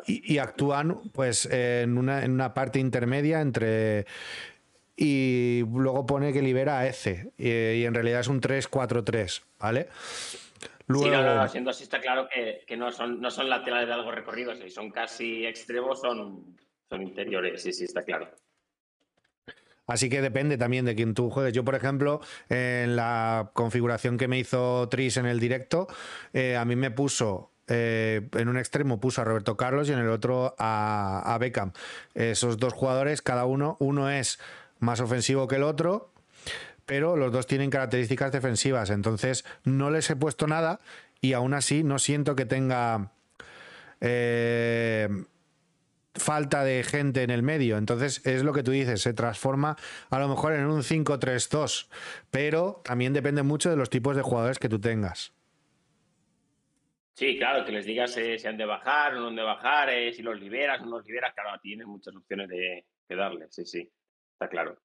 Y, 0.07 0.33
y 0.35 0.37
actúan 0.37 1.01
pues 1.11 1.47
en 1.51 1.97
una, 1.97 2.23
en 2.23 2.31
una 2.31 2.53
parte 2.53 2.79
intermedia 2.79 3.41
entre 3.41 4.05
y 4.95 5.65
luego 5.69 6.05
pone 6.05 6.31
que 6.31 6.41
libera 6.41 6.79
a 6.79 6.87
Ece 6.87 7.29
y, 7.37 7.49
y 7.49 7.85
en 7.85 7.93
realidad 7.93 8.21
es 8.21 8.27
un 8.29 8.39
3-4-3, 8.39 9.41
¿vale? 9.59 9.89
Luego, 10.87 11.05
Sí, 11.05 11.11
no, 11.11 11.23
no, 11.23 11.47
siendo 11.47 11.71
así 11.71 11.83
está 11.83 11.99
claro 11.99 12.27
que, 12.33 12.63
que 12.67 12.77
no, 12.77 12.91
son, 12.91 13.19
no 13.19 13.31
son 13.31 13.49
laterales 13.49 13.87
de 13.87 13.93
algo 13.93 14.11
recorrido, 14.11 14.53
si 14.55 14.69
son 14.69 14.91
casi 14.91 15.45
extremos, 15.45 15.99
son, 16.01 16.55
son 16.89 17.01
interiores, 17.01 17.61
sí, 17.63 17.73
sí, 17.73 17.85
está 17.85 18.03
claro. 18.03 18.29
Así 19.87 20.09
que 20.09 20.21
depende 20.21 20.57
también 20.57 20.85
de 20.85 20.95
quién 20.95 21.13
tú 21.13 21.29
juegues. 21.29 21.53
Yo, 21.53 21.63
por 21.63 21.75
ejemplo, 21.75 22.19
en 22.49 22.95
la 22.95 23.51
configuración 23.53 24.17
que 24.17 24.27
me 24.27 24.39
hizo 24.39 24.89
Tris 24.89 25.17
en 25.17 25.27
el 25.27 25.39
directo, 25.39 25.87
eh, 26.33 26.55
a 26.55 26.65
mí 26.65 26.75
me 26.75 26.89
puso. 26.91 27.51
eh, 27.67 28.27
en 28.33 28.47
un 28.47 28.57
extremo 28.57 28.99
puso 28.99 29.21
a 29.21 29.25
Roberto 29.25 29.57
Carlos 29.57 29.89
y 29.89 29.93
en 29.93 29.99
el 29.99 30.09
otro 30.09 30.55
a, 30.59 31.21
a 31.33 31.37
Beckham. 31.39 31.71
Esos 32.13 32.57
dos 32.57 32.73
jugadores, 32.73 33.21
cada 33.21 33.45
uno, 33.45 33.77
uno 33.79 34.09
es 34.09 34.39
más 34.79 34.99
ofensivo 35.01 35.47
que 35.47 35.55
el 35.57 35.63
otro, 35.63 36.11
pero 36.85 37.15
los 37.15 37.31
dos 37.31 37.47
tienen 37.47 37.69
características 37.69 38.31
defensivas. 38.31 38.89
Entonces, 38.89 39.45
no 39.63 39.89
les 39.89 40.09
he 40.09 40.15
puesto 40.15 40.47
nada 40.47 40.79
y 41.21 41.33
aún 41.33 41.53
así 41.53 41.83
no 41.83 41.99
siento 41.99 42.35
que 42.35 42.45
tenga 42.45 43.11
eh, 44.01 45.09
falta 46.13 46.63
de 46.63 46.83
gente 46.83 47.23
en 47.23 47.29
el 47.29 47.43
medio. 47.43 47.77
Entonces, 47.77 48.25
es 48.25 48.43
lo 48.43 48.53
que 48.53 48.63
tú 48.63 48.71
dices, 48.71 49.01
se 49.01 49.13
transforma 49.13 49.75
a 50.09 50.19
lo 50.19 50.27
mejor 50.27 50.53
en 50.53 50.65
un 50.65 50.81
5-3-2, 50.81 51.87
pero 52.31 52.81
también 52.83 53.13
depende 53.13 53.43
mucho 53.43 53.69
de 53.69 53.75
los 53.75 53.89
tipos 53.89 54.15
de 54.15 54.21
jugadores 54.21 54.59
que 54.59 54.69
tú 54.69 54.79
tengas. 54.79 55.33
Sí, 57.13 57.37
claro, 57.37 57.63
que 57.63 57.71
les 57.71 57.85
digas 57.85 58.17
eh, 58.17 58.37
si 58.37 58.47
han 58.47 58.57
de 58.57 58.65
bajar 58.65 59.15
o 59.15 59.21
no 59.21 59.27
han 59.29 59.35
de 59.35 59.43
bajar, 59.43 59.89
eh, 59.89 60.11
si 60.13 60.21
los 60.21 60.37
liberas 60.37 60.81
o 60.81 60.85
no 60.85 60.97
los 60.97 61.05
liberas, 61.05 61.33
claro, 61.33 61.57
tienes 61.61 61.87
muchas 61.87 62.13
opciones 62.13 62.49
de, 62.49 62.85
de 63.07 63.15
darles, 63.15 63.55
sí, 63.55 63.65
sí, 63.65 63.89
está 64.33 64.49
claro. 64.49 64.77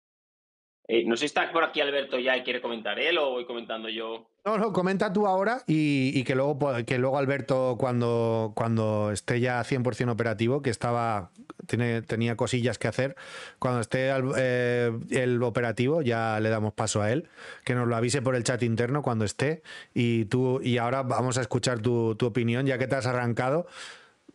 Eh, 0.92 1.04
no 1.06 1.14
sé 1.14 1.20
si 1.20 1.26
está 1.26 1.52
por 1.52 1.62
aquí 1.62 1.80
Alberto 1.80 2.18
ya 2.18 2.36
y 2.36 2.42
quiere 2.42 2.60
comentar 2.60 2.98
él 2.98 3.16
o 3.18 3.30
voy 3.30 3.44
comentando 3.44 3.88
yo. 3.88 4.26
No, 4.44 4.58
no, 4.58 4.72
comenta 4.72 5.12
tú 5.12 5.24
ahora 5.28 5.62
y, 5.68 6.24
que, 6.24 6.34
luego, 6.34 6.58
po- 6.58 6.72
que 6.84 6.98
luego 6.98 7.16
Alberto, 7.16 7.76
cuando, 7.78 8.52
cuando 8.56 9.12
esté 9.12 9.38
ya 9.38 9.62
100% 9.62 10.10
operativo, 10.10 10.62
que 10.62 10.70
estaba 10.70 11.30
tiene, 11.68 12.02
tenía 12.02 12.34
cosillas 12.36 12.76
que 12.76 12.88
hacer, 12.88 13.14
cuando 13.60 13.80
esté 13.82 14.10
eh, 14.36 14.90
el 15.10 15.40
operativo 15.44 16.02
ya 16.02 16.40
le 16.40 16.48
damos 16.48 16.72
paso 16.72 17.02
a 17.02 17.12
él, 17.12 17.28
que 17.64 17.76
nos 17.76 17.86
lo 17.86 17.94
avise 17.94 18.20
por 18.20 18.34
el 18.34 18.42
chat 18.42 18.60
interno 18.64 19.02
cuando 19.02 19.24
esté 19.24 19.62
y 19.94 20.24
tú 20.24 20.60
y 20.60 20.78
ahora 20.78 21.04
vamos 21.04 21.38
a 21.38 21.42
escuchar 21.42 21.78
tu, 21.78 22.16
tu 22.16 22.26
opinión, 22.26 22.66
ya 22.66 22.78
que 22.78 22.88
te 22.88 22.96
has 22.96 23.06
arrancado, 23.06 23.68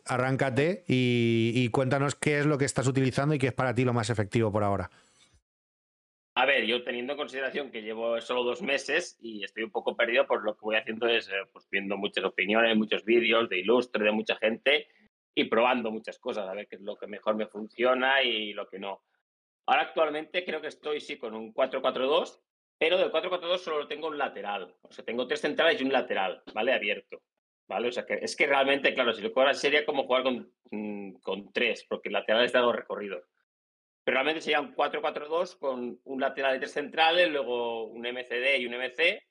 arráncate 0.06 0.86
y, 0.88 1.52
y 1.54 1.68
cuéntanos 1.70 2.16
qué 2.16 2.40
es 2.40 2.46
lo 2.46 2.58
que 2.58 2.64
estás 2.66 2.88
utilizando 2.88 3.36
y 3.36 3.40
qué 3.40 3.48
es 3.48 3.54
para 3.54 3.74
ti 3.76 3.84
lo 3.84 3.92
más 3.94 4.10
efectivo 4.10 4.54
por 4.54 4.64
ahora. 4.64 4.90
A 6.38 6.46
ver, 6.46 6.66
yo 6.66 6.84
teniendo 6.84 7.14
en 7.14 7.18
consideración 7.18 7.72
que 7.72 7.82
llevo 7.82 8.20
solo 8.20 8.44
dos 8.44 8.62
meses 8.62 9.18
y 9.22 9.46
estoy 9.46 9.64
un 9.64 9.72
poco 9.72 9.96
perdido, 9.96 10.28
pues 10.28 10.42
lo 10.44 10.54
que 10.54 10.66
voy 10.66 10.76
haciendo 10.76 11.08
es 11.08 11.30
eh, 11.30 11.34
pues 11.54 11.66
viendo 11.72 11.96
muchas 11.96 12.26
opiniones, 12.26 12.76
muchos 12.76 13.06
vídeos 13.06 13.48
de 13.48 13.60
ilustre, 13.60 14.04
de 14.04 14.12
mucha 14.12 14.36
gente 14.36 14.90
y 15.34 15.46
probando 15.46 15.92
muchas 15.92 16.20
cosas, 16.20 16.46
a 16.46 16.54
ver 16.54 16.68
qué 16.68 16.76
es 16.76 16.82
lo 16.82 16.98
que 16.98 17.08
mejor 17.08 17.36
me 17.36 17.48
funciona 17.48 18.22
y 18.22 18.52
lo 18.52 18.68
que 18.68 18.80
no. 18.80 19.04
Ahora 19.66 19.84
actualmente 19.84 20.44
creo 20.44 20.60
que 20.60 20.68
estoy 20.68 21.00
sí 21.00 21.18
con 21.18 21.34
un 21.36 21.54
4-4-2, 21.54 22.42
pero 22.78 22.98
del 22.98 23.14
4-4-2 23.14 23.58
solo 23.58 23.88
tengo 23.88 24.08
un 24.08 24.18
lateral. 24.18 24.76
O 24.82 24.92
sea, 24.92 25.06
tengo 25.06 25.28
tres 25.28 25.40
centrales 25.40 25.80
y 25.80 25.86
un 25.86 25.94
lateral, 25.94 26.44
¿vale? 26.54 26.74
Abierto. 26.74 27.22
¿Vale? 27.68 27.88
O 27.88 27.92
sea, 27.94 28.06
que 28.06 28.16
es 28.16 28.36
que 28.36 28.46
realmente, 28.46 28.94
claro, 28.94 29.14
si 29.14 29.22
lo 29.22 29.32
jugaras 29.32 29.60
sería 29.60 29.86
como 29.86 30.04
jugar 30.04 30.24
con, 30.24 30.52
mm, 30.70 31.14
con 31.22 31.52
tres, 31.54 31.86
porque 31.90 32.10
el 32.10 32.14
lateral 32.14 32.44
es 32.44 32.52
de 32.52 32.60
algo 32.60 32.74
recorrido. 32.74 33.24
Pero 34.06 34.16
realmente 34.16 34.42
sería 34.42 34.62
un 34.62 34.76
4-4-2 34.76 35.58
con 35.58 36.00
un 36.04 36.22
lateral 36.22 36.56
y 36.56 36.60
tres 36.60 36.74
centrales, 36.74 37.30
luego 37.30 37.86
un 37.86 38.06
MCD 38.06 38.60
y 38.60 38.68
un 38.68 38.76
MC, 38.76 39.28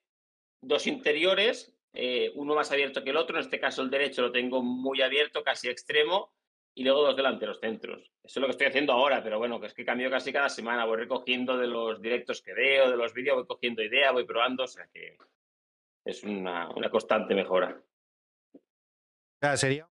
dos 0.60 0.88
interiores, 0.88 1.72
eh, 1.92 2.32
uno 2.34 2.56
más 2.56 2.72
abierto 2.72 3.04
que 3.04 3.10
el 3.10 3.16
otro, 3.16 3.36
en 3.36 3.44
este 3.44 3.60
caso 3.60 3.82
el 3.82 3.90
derecho 3.90 4.22
lo 4.22 4.32
tengo 4.32 4.62
muy 4.62 5.00
abierto, 5.00 5.44
casi 5.44 5.68
extremo, 5.68 6.34
y 6.74 6.82
luego 6.82 7.02
dos 7.02 7.16
delanteros 7.16 7.60
centros. 7.60 8.10
Eso 8.24 8.40
es 8.40 8.40
lo 8.40 8.46
que 8.48 8.50
estoy 8.50 8.66
haciendo 8.66 8.92
ahora, 8.92 9.22
pero 9.22 9.38
bueno, 9.38 9.60
que 9.60 9.68
es 9.68 9.74
que 9.74 9.84
cambio 9.84 10.10
casi 10.10 10.32
cada 10.32 10.48
semana, 10.48 10.84
voy 10.84 10.96
recogiendo 10.96 11.56
de 11.56 11.68
los 11.68 12.02
directos 12.02 12.42
que 12.42 12.52
veo, 12.52 12.90
de 12.90 12.96
los 12.96 13.14
vídeos, 13.14 13.36
voy 13.36 13.46
cogiendo 13.46 13.80
ideas, 13.80 14.12
voy 14.12 14.24
probando, 14.24 14.64
o 14.64 14.68
sea 14.68 14.88
que 14.92 15.16
es 16.04 16.24
una, 16.24 16.68
una 16.70 16.90
constante 16.90 17.32
mejora. 17.36 17.80
Sea, 19.40 19.56
sería, 19.56 19.88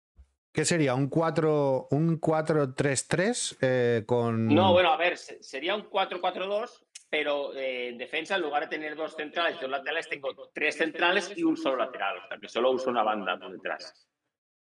¿Qué 0.57 0.65
sería? 0.65 0.95
¿Un 0.95 1.07
4 1.07 1.87
un 1.91 2.19
4-3-3 2.19 3.57
eh, 3.61 4.03
con. 4.07 4.47
No, 4.47 4.73
bueno, 4.73 4.89
a 4.91 4.97
ver, 4.97 5.15
se- 5.15 5.43
sería 5.43 5.75
un 5.75 5.83
4-4-2, 5.83 6.83
pero 7.11 7.53
eh, 7.53 7.89
en 7.89 7.99
defensa, 7.99 8.37
en 8.37 8.41
lugar 8.41 8.63
de 8.63 8.69
tener 8.69 8.95
dos 8.95 9.15
centrales 9.15 9.55
y 9.57 9.61
dos 9.61 9.69
laterales, 9.69 10.09
tengo 10.09 10.29
tres 10.51 10.75
centrales 10.75 11.31
y 11.35 11.43
un 11.43 11.57
solo 11.57 11.75
lateral. 11.77 12.17
O 12.17 12.27
sea, 12.27 12.39
que 12.39 12.49
solo 12.49 12.71
uso 12.71 12.89
una 12.89 13.03
banda 13.03 13.37
por 13.37 13.51
detrás. 13.51 14.09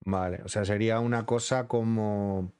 Vale, 0.02 0.42
o 0.44 0.50
sea, 0.50 0.66
sería 0.66 1.00
una 1.00 1.26
cosa 1.26 1.66
como. 1.66 2.52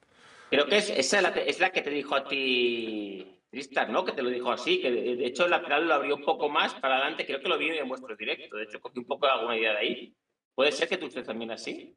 Creo 0.48 0.64
que 0.64 0.78
es, 0.78 0.88
esa 0.88 1.18
es 1.18 1.22
la, 1.22 1.34
que- 1.34 1.46
es 1.50 1.60
la 1.60 1.70
que 1.72 1.82
te 1.82 1.90
dijo 1.90 2.14
a 2.14 2.26
ti 2.26 3.38
Tristan, 3.50 3.92
¿no? 3.92 4.02
Que 4.06 4.12
te 4.12 4.22
lo 4.22 4.30
dijo 4.30 4.50
así, 4.50 4.80
que 4.80 4.90
de, 4.90 5.26
hecho 5.26 5.44
el 5.44 5.50
lateral 5.50 5.86
lo 5.86 5.92
abrió 5.92 6.16
un 6.16 6.24
poco 6.24 6.48
más 6.48 6.72
para 6.72 6.94
adelante. 6.96 7.26
Creo 7.26 7.42
que 7.42 7.50
lo 7.50 7.58
vi 7.58 7.68
en 7.68 7.86
vuestro 7.86 8.16
directo. 8.16 8.56
De 8.56 8.64
hecho, 8.64 8.80
cogí 8.80 8.98
un 8.98 9.04
poco 9.04 9.26
de 9.26 9.32
alguna 9.32 9.58
idea 9.58 9.72
de 9.72 9.78
ahí. 9.78 10.16
¿Puede 10.54 10.72
ser 10.72 10.88
que 10.88 10.96
tú 10.96 11.04
estés 11.04 11.26
también 11.26 11.50
así? 11.50 11.94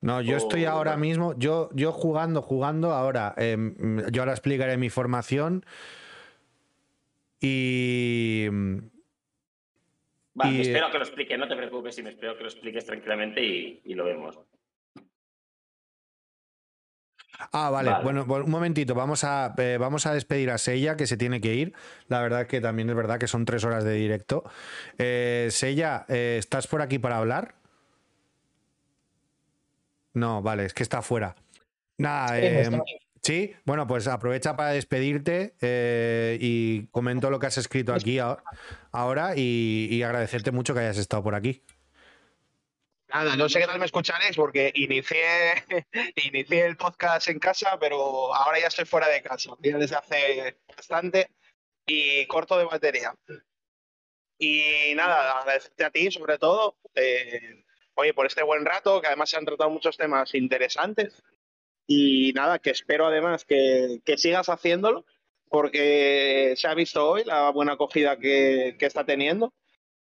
No, 0.00 0.22
yo 0.22 0.36
estoy 0.36 0.64
ahora 0.64 0.96
mismo, 0.96 1.34
yo, 1.38 1.68
yo 1.74 1.92
jugando, 1.92 2.40
jugando 2.40 2.92
ahora. 2.92 3.34
em, 3.36 3.74
yo 4.10 4.22
ahora 4.22 4.32
explicaré 4.32 4.76
mi 4.76 4.88
formación. 4.88 5.64
Y. 7.40 8.48
Vale, 10.32 10.56
Y, 10.56 10.60
espero 10.60 10.90
que 10.90 10.98
lo 10.98 11.04
expliques, 11.04 11.38
no 11.38 11.48
te 11.48 11.56
preocupes, 11.56 11.94
si 11.94 12.02
me 12.02 12.10
espero 12.10 12.36
que 12.36 12.42
lo 12.44 12.48
expliques 12.48 12.84
tranquilamente 12.86 13.44
y, 13.44 13.82
y 13.84 13.94
lo 13.94 14.04
vemos. 14.04 14.38
Ah, 17.52 17.70
vale. 17.70 17.90
Vale. 17.90 18.04
Bueno, 18.04 18.24
bueno, 18.26 18.44
un 18.44 18.50
momentito. 18.50 18.94
Vamos 18.94 19.24
a, 19.24 19.54
eh, 19.58 19.76
vamos 19.78 20.06
a 20.06 20.14
despedir 20.14 20.50
a 20.50 20.58
Sella, 20.58 20.96
que 20.96 21.06
se 21.06 21.16
tiene 21.16 21.40
que 21.40 21.54
ir. 21.54 21.72
La 22.08 22.20
verdad 22.20 22.46
que 22.46 22.60
también 22.60 22.90
es 22.90 22.96
verdad 22.96 23.18
que 23.18 23.26
son 23.28 23.44
tres 23.44 23.64
horas 23.64 23.84
de 23.84 23.94
directo. 23.94 24.44
Eh, 24.98 25.48
Sella, 25.50 26.04
eh, 26.08 26.36
¿estás 26.38 26.66
por 26.66 26.82
aquí 26.82 26.98
para 26.98 27.18
hablar? 27.18 27.54
No, 30.14 30.42
vale, 30.42 30.64
es 30.64 30.74
que 30.74 30.82
está 30.82 31.02
fuera. 31.02 31.34
Nada, 31.98 32.36
Sí, 32.38 32.44
eh, 32.44 32.60
está. 32.62 32.82
sí, 33.22 33.54
bueno, 33.64 33.86
pues 33.86 34.06
aprovecha 34.08 34.56
para 34.56 34.70
despedirte 34.70 35.54
eh, 35.60 36.38
y 36.40 36.86
comento 36.88 37.30
lo 37.30 37.38
que 37.38 37.46
has 37.46 37.58
escrito 37.58 37.92
aquí 37.94 38.18
a- 38.18 38.42
ahora 38.92 39.34
y, 39.36 39.88
y 39.90 40.02
agradecerte 40.02 40.50
mucho 40.50 40.74
que 40.74 40.80
hayas 40.80 40.96
estado 40.98 41.22
por 41.22 41.34
aquí. 41.34 41.62
Nada, 43.08 43.34
no 43.36 43.48
sé 43.48 43.58
qué 43.58 43.66
tal 43.66 43.80
me 43.80 43.86
escucharéis 43.86 44.36
porque 44.36 44.70
inicié, 44.74 45.64
inicié 46.24 46.66
el 46.66 46.76
podcast 46.76 47.28
en 47.28 47.40
casa, 47.40 47.76
pero 47.80 48.32
ahora 48.34 48.60
ya 48.60 48.68
estoy 48.68 48.84
fuera 48.84 49.08
de 49.08 49.20
casa, 49.20 49.50
ya 49.60 49.78
desde 49.78 49.96
hace 49.96 50.58
bastante 50.76 51.28
y 51.86 52.24
corto 52.26 52.56
de 52.56 52.64
batería. 52.66 53.12
Y 54.38 54.94
nada, 54.94 55.40
agradecerte 55.40 55.84
a 55.84 55.90
ti 55.90 56.10
sobre 56.10 56.38
todo, 56.38 56.76
eh, 56.94 57.64
oye, 58.00 58.14
por 58.14 58.26
este 58.26 58.42
buen 58.42 58.64
rato, 58.64 59.00
que 59.00 59.06
además 59.08 59.30
se 59.30 59.36
han 59.36 59.44
tratado 59.44 59.70
muchos 59.70 59.96
temas 59.96 60.34
interesantes. 60.34 61.22
Y 61.86 62.32
nada, 62.34 62.58
que 62.58 62.70
espero 62.70 63.06
además 63.06 63.44
que, 63.44 64.00
que 64.04 64.18
sigas 64.18 64.48
haciéndolo, 64.48 65.04
porque 65.48 66.54
se 66.56 66.68
ha 66.68 66.74
visto 66.74 67.08
hoy 67.08 67.24
la 67.24 67.50
buena 67.50 67.72
acogida 67.72 68.18
que, 68.18 68.76
que 68.78 68.86
está 68.86 69.04
teniendo. 69.04 69.52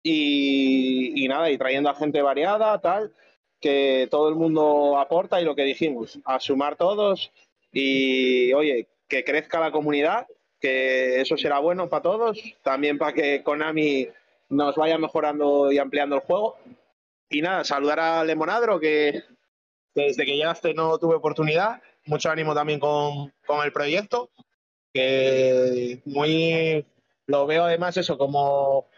Y, 0.02 1.24
y 1.24 1.28
nada, 1.28 1.50
y 1.50 1.58
trayendo 1.58 1.90
a 1.90 1.94
gente 1.94 2.22
variada, 2.22 2.80
tal, 2.80 3.12
que 3.60 4.08
todo 4.10 4.28
el 4.28 4.36
mundo 4.36 4.98
aporta 4.98 5.40
y 5.40 5.44
lo 5.44 5.54
que 5.54 5.64
dijimos, 5.64 6.18
a 6.24 6.40
sumar 6.40 6.76
todos 6.76 7.32
y, 7.72 8.52
oye, 8.52 8.88
que 9.08 9.24
crezca 9.24 9.60
la 9.60 9.72
comunidad, 9.72 10.26
que 10.60 11.20
eso 11.20 11.36
será 11.36 11.58
bueno 11.58 11.88
para 11.88 12.02
todos, 12.02 12.40
también 12.62 12.98
para 12.98 13.12
que 13.12 13.42
Konami 13.42 14.08
nos 14.48 14.76
vaya 14.76 14.98
mejorando 14.98 15.70
y 15.72 15.78
ampliando 15.78 16.16
el 16.16 16.22
juego. 16.22 16.56
Y 17.30 17.42
nada, 17.42 17.64
saludar 17.64 18.00
a 18.00 18.24
Lemonadro, 18.24 18.80
que 18.80 19.22
desde 19.94 20.24
que 20.24 20.36
llegaste 20.36 20.74
no 20.74 20.98
tuve 20.98 21.16
oportunidad. 21.16 21.82
Mucho 22.06 22.30
ánimo 22.30 22.54
también 22.54 22.80
con, 22.80 23.32
con 23.46 23.64
el 23.64 23.72
proyecto, 23.72 24.30
que 24.94 26.00
muy 26.06 26.86
lo 27.26 27.46
veo 27.46 27.64
además 27.64 27.96
eso 27.98 28.16
como 28.16 28.88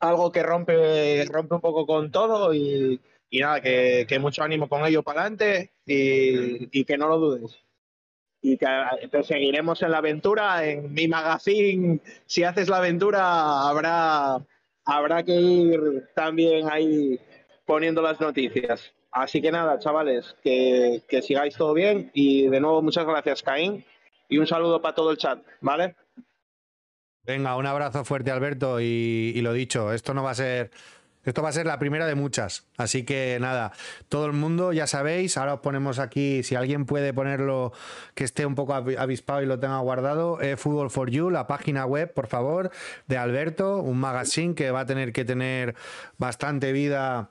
algo 0.00 0.32
que 0.32 0.42
rompe, 0.42 1.24
rompe 1.26 1.56
un 1.56 1.60
poco 1.60 1.86
con 1.86 2.10
todo 2.10 2.54
y, 2.54 3.00
y 3.28 3.40
nada, 3.40 3.60
que, 3.60 4.18
mucho 4.18 4.42
ánimo 4.42 4.68
con 4.68 4.86
ello 4.86 5.02
para 5.02 5.20
adelante 5.20 5.72
y, 5.84 6.80
y 6.80 6.84
que 6.84 6.96
no 6.96 7.08
lo 7.08 7.18
dudes. 7.18 7.58
Y 8.40 8.56
que 8.56 8.66
te 9.10 9.22
seguiremos 9.24 9.82
en 9.82 9.90
la 9.90 9.98
aventura, 9.98 10.64
en 10.64 10.94
mi 10.94 11.08
magazine. 11.08 12.00
Si 12.24 12.44
haces 12.44 12.68
la 12.68 12.78
aventura, 12.78 13.68
habrá, 13.68 14.38
habrá 14.84 15.22
que 15.24 15.34
ir 15.34 16.08
también 16.14 16.70
ahí 16.70 17.20
poniendo 17.68 18.00
las 18.00 18.18
noticias. 18.18 18.92
Así 19.12 19.42
que 19.42 19.52
nada, 19.52 19.78
chavales, 19.78 20.34
que, 20.42 21.02
que 21.06 21.22
sigáis 21.22 21.54
todo 21.54 21.74
bien 21.74 22.10
y 22.14 22.48
de 22.48 22.60
nuevo 22.60 22.80
muchas 22.82 23.06
gracias, 23.06 23.42
Caín, 23.42 23.84
y 24.28 24.38
un 24.38 24.46
saludo 24.46 24.80
para 24.80 24.94
todo 24.94 25.10
el 25.10 25.18
chat, 25.18 25.38
¿vale? 25.60 25.94
Venga, 27.24 27.56
un 27.56 27.66
abrazo 27.66 28.06
fuerte, 28.06 28.30
Alberto, 28.30 28.80
y, 28.80 29.38
lo 29.42 29.52
dicho, 29.52 29.92
esto 29.92 30.14
no 30.14 30.22
va 30.22 30.30
a 30.30 30.34
ser 30.34 30.70
esto 31.24 31.42
va 31.42 31.50
a 31.50 31.52
ser 31.52 31.66
la 31.66 31.78
primera 31.78 32.06
de 32.06 32.14
muchas. 32.14 32.66
Así 32.78 33.04
que 33.04 33.36
nada, 33.38 33.72
todo 34.08 34.24
el 34.24 34.32
mundo 34.32 34.72
ya 34.72 34.86
sabéis, 34.86 35.36
ahora 35.36 35.54
os 35.54 35.60
ponemos 35.60 35.98
aquí, 35.98 36.42
si 36.42 36.54
alguien 36.54 36.86
puede 36.86 37.12
ponerlo 37.12 37.72
que 38.14 38.24
esté 38.24 38.46
un 38.46 38.54
poco 38.54 38.72
avi- 38.72 38.96
avispado 38.96 39.42
y 39.42 39.46
lo 39.46 39.58
tenga 39.58 39.78
guardado, 39.80 40.40
eh, 40.40 40.56
Football 40.56 40.90
for 40.90 41.10
You, 41.10 41.28
la 41.28 41.46
página 41.46 41.84
web, 41.84 42.14
por 42.14 42.28
favor, 42.28 42.70
de 43.08 43.18
Alberto, 43.18 43.76
un 43.82 43.98
magazine 43.98 44.54
que 44.54 44.70
va 44.70 44.80
a 44.80 44.86
tener 44.86 45.12
que 45.12 45.26
tener 45.26 45.74
bastante 46.16 46.72
vida. 46.72 47.28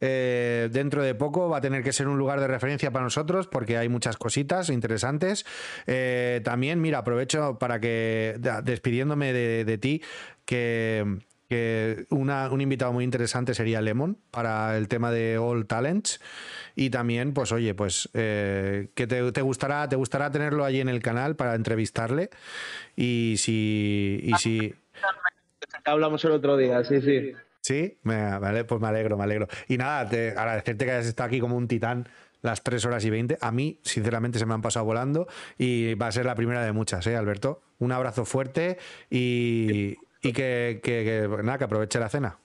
Eh, 0.00 0.68
dentro 0.72 1.02
de 1.02 1.14
poco 1.14 1.48
va 1.48 1.58
a 1.58 1.60
tener 1.60 1.82
que 1.82 1.92
ser 1.92 2.08
un 2.08 2.18
lugar 2.18 2.40
de 2.40 2.46
referencia 2.46 2.90
para 2.90 3.04
nosotros 3.04 3.46
porque 3.46 3.76
hay 3.76 3.88
muchas 3.88 4.16
cositas 4.16 4.70
interesantes. 4.70 5.44
Eh, 5.86 6.40
también, 6.44 6.80
mira, 6.80 6.98
aprovecho 6.98 7.58
para 7.58 7.80
que, 7.80 8.36
despidiéndome 8.64 9.32
de, 9.32 9.64
de 9.64 9.78
ti, 9.78 10.02
que, 10.44 11.18
que 11.48 12.06
una- 12.10 12.48
un 12.50 12.60
invitado 12.60 12.92
muy 12.92 13.04
interesante 13.04 13.54
sería 13.54 13.80
Lemon 13.80 14.16
para 14.30 14.76
el 14.76 14.88
tema 14.88 15.10
de 15.10 15.36
All 15.38 15.66
Talents. 15.66 16.20
Y 16.76 16.90
también, 16.90 17.34
pues 17.34 17.52
oye, 17.52 17.74
pues 17.74 18.08
eh, 18.14 18.88
que 18.94 19.06
te, 19.06 19.32
te 19.32 19.42
gustará, 19.42 19.88
te 19.88 19.96
gustará 19.96 20.30
tenerlo 20.30 20.64
allí 20.64 20.80
en 20.80 20.88
el 20.88 21.02
canal 21.02 21.36
para 21.36 21.54
entrevistarle. 21.54 22.30
Y 22.96 23.34
si. 23.38 24.20
Y 24.22 24.34
si 24.36 24.74
Hablamos 25.84 26.24
el 26.24 26.32
otro 26.32 26.56
día, 26.56 26.82
sí, 26.84 27.00
sí. 27.00 27.32
Sí, 27.60 27.98
me, 28.02 28.38
vale, 28.38 28.64
pues 28.64 28.80
me 28.80 28.88
alegro, 28.88 29.16
me 29.16 29.24
alegro. 29.24 29.46
Y 29.68 29.76
nada, 29.76 30.08
te, 30.08 30.30
agradecerte 30.30 30.84
que 30.84 30.90
hayas 30.92 31.06
estado 31.06 31.26
aquí 31.28 31.40
como 31.40 31.56
un 31.56 31.68
titán 31.68 32.08
las 32.42 32.62
3 32.62 32.84
horas 32.86 33.04
y 33.04 33.10
20. 33.10 33.36
A 33.40 33.52
mí, 33.52 33.78
sinceramente, 33.82 34.38
se 34.38 34.46
me 34.46 34.54
han 34.54 34.62
pasado 34.62 34.86
volando 34.86 35.28
y 35.58 35.94
va 35.94 36.06
a 36.06 36.12
ser 36.12 36.24
la 36.24 36.34
primera 36.34 36.64
de 36.64 36.72
muchas, 36.72 37.06
¿eh, 37.06 37.16
Alberto? 37.16 37.60
Un 37.78 37.92
abrazo 37.92 38.24
fuerte 38.24 38.78
y, 39.10 39.96
y 40.22 40.32
que, 40.32 40.80
que- 40.82 41.28
que, 41.28 41.42
nada, 41.42 41.58
que 41.58 41.64
aproveche 41.64 41.98
la 42.00 42.08
cena. 42.08 42.38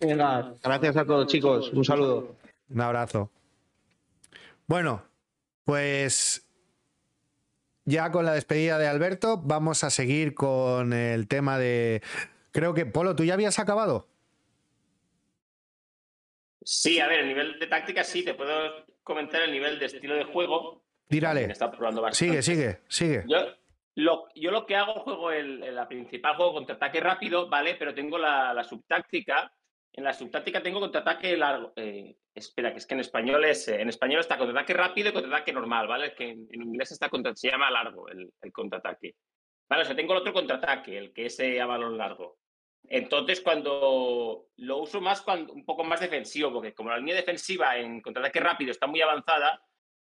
Venga, 0.00 0.52
gracias 0.62 0.96
a 0.96 1.04
todos, 1.04 1.26
chicos. 1.26 1.72
Un 1.72 1.84
saludo. 1.84 2.34
Un 2.68 2.80
abrazo. 2.80 3.30
Bueno, 4.66 5.02
pues 5.64 6.46
ya 7.86 8.10
con 8.10 8.24
la 8.26 8.32
despedida 8.32 8.78
de 8.78 8.88
Alberto, 8.88 9.38
vamos 9.38 9.84
a 9.84 9.90
seguir 9.90 10.34
con 10.34 10.92
el 10.92 11.26
tema 11.28 11.58
de. 11.58 12.02
Creo 12.54 12.72
que, 12.72 12.86
Polo, 12.86 13.16
¿tú 13.16 13.24
ya 13.24 13.34
habías 13.34 13.58
acabado? 13.58 14.06
Sí, 16.62 17.00
a 17.00 17.08
ver, 17.08 17.20
el 17.20 17.26
nivel 17.28 17.58
de 17.58 17.66
táctica 17.66 18.04
sí, 18.04 18.24
te 18.24 18.34
puedo 18.34 18.86
comentar 19.02 19.42
el 19.42 19.50
nivel 19.50 19.80
de 19.80 19.86
estilo 19.86 20.14
de 20.14 20.22
juego. 20.22 20.84
También 21.34 21.50
está 21.50 21.70
probando 21.72 22.00
bastante. 22.00 22.42
Sigue, 22.42 22.56
sigue, 22.56 22.80
sigue. 22.88 23.24
Yo 23.26 23.38
lo, 23.96 24.28
yo 24.36 24.52
lo 24.52 24.64
que 24.66 24.76
hago, 24.76 24.94
juego 25.00 25.32
el, 25.32 25.74
la 25.74 25.88
principal 25.88 26.36
juego 26.36 26.54
contraataque 26.54 27.00
rápido, 27.00 27.48
¿vale? 27.48 27.74
Pero 27.74 27.92
tengo 27.92 28.18
la, 28.18 28.54
la 28.54 28.62
subtáctica. 28.62 29.52
En 29.92 30.04
la 30.04 30.12
subtáctica 30.12 30.62
tengo 30.62 30.78
contraataque 30.78 31.36
largo. 31.36 31.72
eh, 31.74 32.16
espera, 32.32 32.70
que 32.70 32.78
es 32.78 32.86
que 32.86 32.94
en 32.94 33.00
español 33.00 33.44
es. 33.44 33.66
eh, 33.66 33.80
en 33.82 33.88
español 33.88 34.20
está 34.20 34.38
contraataque 34.38 34.74
rápido 34.74 35.08
y 35.08 35.12
contraataque 35.12 35.52
normal, 35.52 35.88
¿vale? 35.88 36.14
Que 36.14 36.30
en, 36.30 36.46
en 36.52 36.62
inglés 36.62 36.92
está 36.92 37.08
contra, 37.08 37.34
se 37.34 37.50
llama 37.50 37.68
largo 37.70 38.08
el, 38.08 38.32
el 38.40 38.52
contraataque. 38.52 39.16
Vale, 39.68 39.82
o 39.82 39.86
sea, 39.86 39.96
tengo 39.96 40.12
el 40.12 40.20
otro 40.20 40.32
contraataque, 40.32 40.96
el 40.96 41.12
que 41.12 41.26
es 41.26 41.38
eh, 41.40 41.60
a 41.60 41.66
balón 41.66 41.98
largo. 41.98 42.38
Entonces, 42.88 43.40
cuando 43.40 44.48
lo 44.56 44.78
uso 44.78 45.00
más, 45.00 45.22
cuando, 45.22 45.52
un 45.52 45.64
poco 45.64 45.84
más 45.84 46.00
defensivo, 46.00 46.52
porque 46.52 46.74
como 46.74 46.90
la 46.90 46.98
línea 46.98 47.14
defensiva 47.14 47.76
en 47.78 48.00
contraataque 48.00 48.40
rápido 48.40 48.70
está 48.70 48.86
muy 48.86 49.00
avanzada, 49.00 49.62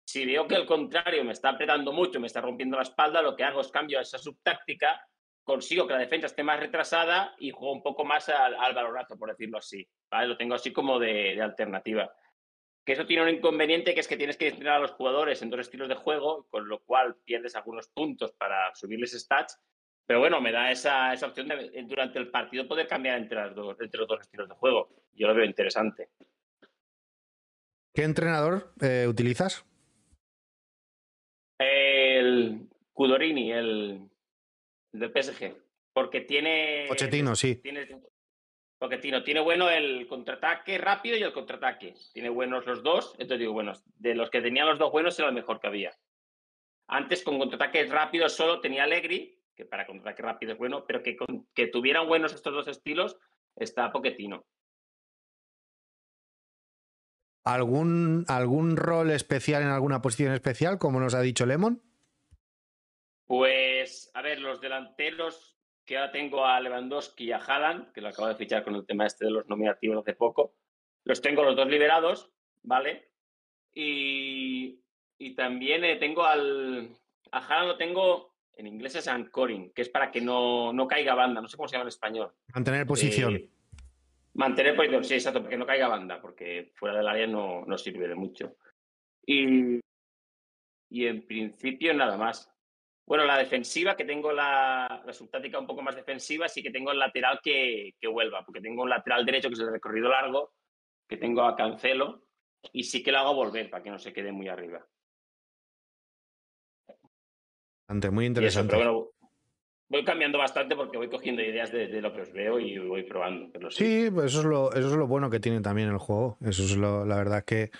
si 0.04 0.26
veo 0.26 0.46
que 0.46 0.56
el 0.56 0.66
contrario 0.66 1.24
me 1.24 1.32
está 1.32 1.50
apretando 1.50 1.92
mucho, 1.92 2.20
me 2.20 2.26
está 2.26 2.40
rompiendo 2.40 2.76
la 2.76 2.82
espalda, 2.82 3.22
lo 3.22 3.36
que 3.36 3.44
hago 3.44 3.60
es 3.60 3.68
cambio 3.68 3.98
a 3.98 4.02
esa 4.02 4.18
subtáctica, 4.18 5.00
consigo 5.44 5.86
que 5.86 5.94
la 5.94 6.00
defensa 6.00 6.26
esté 6.26 6.42
más 6.42 6.58
retrasada 6.58 7.34
y 7.38 7.50
juego 7.50 7.72
un 7.72 7.82
poco 7.82 8.04
más 8.04 8.28
al, 8.28 8.54
al 8.54 9.06
por 9.18 9.30
decirlo 9.30 9.58
así. 9.58 9.86
¿vale? 10.10 10.28
Lo 10.28 10.36
tengo 10.36 10.54
así 10.54 10.72
como 10.72 10.98
de, 10.98 11.34
de 11.34 11.42
alternativa. 11.42 12.12
Que 12.84 12.92
eso 12.92 13.06
tiene 13.06 13.22
un 13.22 13.30
inconveniente, 13.30 13.94
que 13.94 14.00
es 14.00 14.08
que 14.08 14.16
tienes 14.16 14.36
que 14.36 14.48
entrenar 14.48 14.76
a 14.76 14.80
los 14.80 14.92
jugadores 14.92 15.40
en 15.40 15.48
dos 15.48 15.60
estilos 15.60 15.88
de 15.88 15.94
juego, 15.94 16.46
con 16.50 16.68
lo 16.68 16.80
cual 16.80 17.16
pierdes 17.24 17.56
algunos 17.56 17.88
puntos 17.88 18.32
para 18.32 18.74
subirles 18.74 19.12
stats. 19.12 19.58
Pero 20.06 20.20
bueno, 20.20 20.40
me 20.40 20.52
da 20.52 20.70
esa, 20.70 21.12
esa 21.12 21.26
opción 21.26 21.48
de 21.48 21.84
durante 21.86 22.18
el 22.18 22.30
partido 22.30 22.68
poder 22.68 22.86
cambiar 22.86 23.18
entre, 23.18 23.36
las 23.36 23.54
dos, 23.54 23.80
entre 23.80 24.00
los 24.00 24.08
dos 24.08 24.20
estilos 24.20 24.48
de 24.48 24.54
juego. 24.54 24.90
Yo 25.14 25.26
lo 25.26 25.34
veo 25.34 25.44
interesante. 25.44 26.10
¿Qué 27.94 28.02
entrenador 28.02 28.74
eh, 28.80 29.06
utilizas? 29.08 29.64
El 31.58 32.68
Cudorini, 32.92 33.52
el, 33.52 34.08
el 34.92 35.00
del 35.00 35.10
PSG. 35.10 35.56
Porque 35.92 36.22
tiene. 36.22 36.86
Pochettino, 36.88 37.36
sí. 37.36 37.54
Tiene, 37.56 37.86
Pochettino, 38.78 39.22
tiene 39.22 39.40
bueno 39.40 39.70
el 39.70 40.06
contraataque 40.08 40.76
rápido 40.76 41.16
y 41.16 41.22
el 41.22 41.32
contraataque. 41.32 41.94
Tiene 42.12 42.28
buenos 42.28 42.66
los 42.66 42.82
dos. 42.82 43.12
Entonces 43.12 43.38
digo, 43.38 43.52
bueno, 43.52 43.72
de 43.96 44.14
los 44.14 44.28
que 44.28 44.42
tenían 44.42 44.66
los 44.66 44.78
dos 44.78 44.90
buenos 44.90 45.18
era 45.18 45.28
el 45.28 45.34
mejor 45.34 45.60
que 45.60 45.68
había. 45.68 45.96
Antes 46.88 47.22
con 47.22 47.38
contraataque 47.38 47.86
rápido 47.86 48.28
solo 48.28 48.60
tenía 48.60 48.84
Allegri, 48.84 49.33
que 49.54 49.64
para 49.64 49.86
contraataque 49.86 50.22
rápido 50.22 50.52
es 50.52 50.58
bueno, 50.58 50.84
pero 50.86 51.02
que, 51.02 51.16
con- 51.16 51.46
que 51.54 51.66
tuvieran 51.68 52.06
buenos 52.08 52.34
estos 52.34 52.52
dos 52.52 52.68
estilos 52.68 53.16
está 53.56 53.92
Pochettino. 53.92 54.44
¿Algún, 57.44 58.24
¿Algún 58.28 58.76
rol 58.76 59.10
especial 59.10 59.62
en 59.62 59.68
alguna 59.68 60.00
posición 60.00 60.32
especial, 60.32 60.78
como 60.78 60.98
nos 60.98 61.14
ha 61.14 61.20
dicho 61.20 61.44
Lemon? 61.44 61.82
Pues, 63.26 64.10
a 64.14 64.22
ver, 64.22 64.40
los 64.40 64.60
delanteros 64.60 65.58
que 65.84 65.98
ahora 65.98 66.12
tengo 66.12 66.46
a 66.46 66.58
Lewandowski 66.60 67.24
y 67.24 67.32
a 67.32 67.38
Haaland, 67.38 67.92
que 67.92 68.00
lo 68.00 68.08
acabo 68.08 68.28
de 68.28 68.36
fichar 68.36 68.64
con 68.64 68.74
el 68.74 68.86
tema 68.86 69.04
este 69.06 69.26
de 69.26 69.30
los 69.30 69.46
nominativos 69.46 69.98
hace 69.98 70.14
poco, 70.14 70.54
los 71.04 71.20
tengo 71.20 71.42
los 71.44 71.54
dos 71.54 71.68
liberados, 71.68 72.32
¿vale? 72.62 73.10
Y, 73.74 74.80
y 75.18 75.34
también 75.34 75.84
eh, 75.84 75.96
tengo 75.96 76.24
al... 76.24 76.96
A 77.30 77.38
Haaland 77.38 77.68
lo 77.68 77.76
tengo, 77.76 78.33
en 78.56 78.66
inglés 78.66 78.96
es 78.96 79.08
anchoring, 79.08 79.72
que 79.72 79.82
es 79.82 79.88
para 79.88 80.10
que 80.10 80.20
no, 80.20 80.72
no 80.72 80.86
caiga 80.86 81.14
banda, 81.14 81.40
no 81.40 81.48
sé 81.48 81.56
cómo 81.56 81.68
se 81.68 81.74
llama 81.74 81.84
en 81.84 81.88
español. 81.88 82.32
Mantener 82.54 82.86
posición. 82.86 83.36
Eh, 83.36 83.50
mantener 84.34 84.76
posición, 84.76 85.04
sí, 85.04 85.14
exacto, 85.14 85.40
porque 85.40 85.56
no 85.56 85.66
caiga 85.66 85.88
banda, 85.88 86.20
porque 86.20 86.72
fuera 86.74 86.96
del 86.96 87.08
área 87.08 87.26
no, 87.26 87.64
no 87.66 87.78
sirve 87.78 88.08
de 88.08 88.14
mucho. 88.14 88.56
Y, 89.26 89.80
y 90.90 91.06
en 91.06 91.26
principio 91.26 91.94
nada 91.94 92.16
más. 92.16 92.50
Bueno, 93.06 93.24
la 93.24 93.36
defensiva, 93.36 93.96
que 93.96 94.06
tengo 94.06 94.32
la, 94.32 95.04
la 95.04 95.58
un 95.58 95.66
poco 95.66 95.82
más 95.82 95.94
defensiva, 95.94 96.48
sí 96.48 96.62
que 96.62 96.70
tengo 96.70 96.90
el 96.90 96.98
lateral 96.98 97.38
que, 97.42 97.94
que 98.00 98.08
vuelva, 98.08 98.44
porque 98.44 98.62
tengo 98.62 98.82
un 98.82 98.88
lateral 98.88 99.26
derecho 99.26 99.48
que 99.48 99.54
es 99.54 99.60
el 99.60 99.72
recorrido 99.72 100.08
largo, 100.08 100.54
que 101.06 101.18
tengo 101.18 101.42
a 101.42 101.54
Cancelo, 101.54 102.24
y 102.72 102.84
sí 102.84 103.02
que 103.02 103.12
lo 103.12 103.18
hago 103.18 103.34
volver 103.34 103.68
para 103.68 103.82
que 103.82 103.90
no 103.90 103.98
se 103.98 104.14
quede 104.14 104.32
muy 104.32 104.48
arriba. 104.48 104.86
Interesante, 107.88 108.10
Muy 108.10 108.24
eso, 108.24 108.30
interesante. 108.30 108.76
pero 108.76 108.92
bueno, 108.92 109.10
voy 109.88 110.04
cambiando 110.04 110.38
bastante 110.38 110.74
porque 110.74 110.96
voy 110.96 111.08
cogiendo 111.08 111.42
ideas 111.42 111.70
de, 111.70 111.86
de 111.88 112.00
lo 112.00 112.12
que 112.12 112.22
os 112.22 112.32
veo 112.32 112.58
y 112.58 112.78
voy 112.78 113.02
probando. 113.04 113.50
Pero 113.52 113.70
sí. 113.70 113.84
Sí, 113.84 114.10
pues 114.10 114.26
eso 114.26 114.40
es, 114.40 114.46
lo, 114.46 114.72
eso 114.72 114.88
es 114.88 114.94
lo 114.94 115.06
bueno 115.06 115.30
que 115.30 115.40
tiene 115.40 115.60
también 115.60 115.88
el 115.88 115.98
juego. 115.98 116.38
Eso 116.40 116.62
es 116.64 116.76
lo, 116.76 117.04
la 117.04 117.16
verdad 117.16 117.44
que 117.44 117.70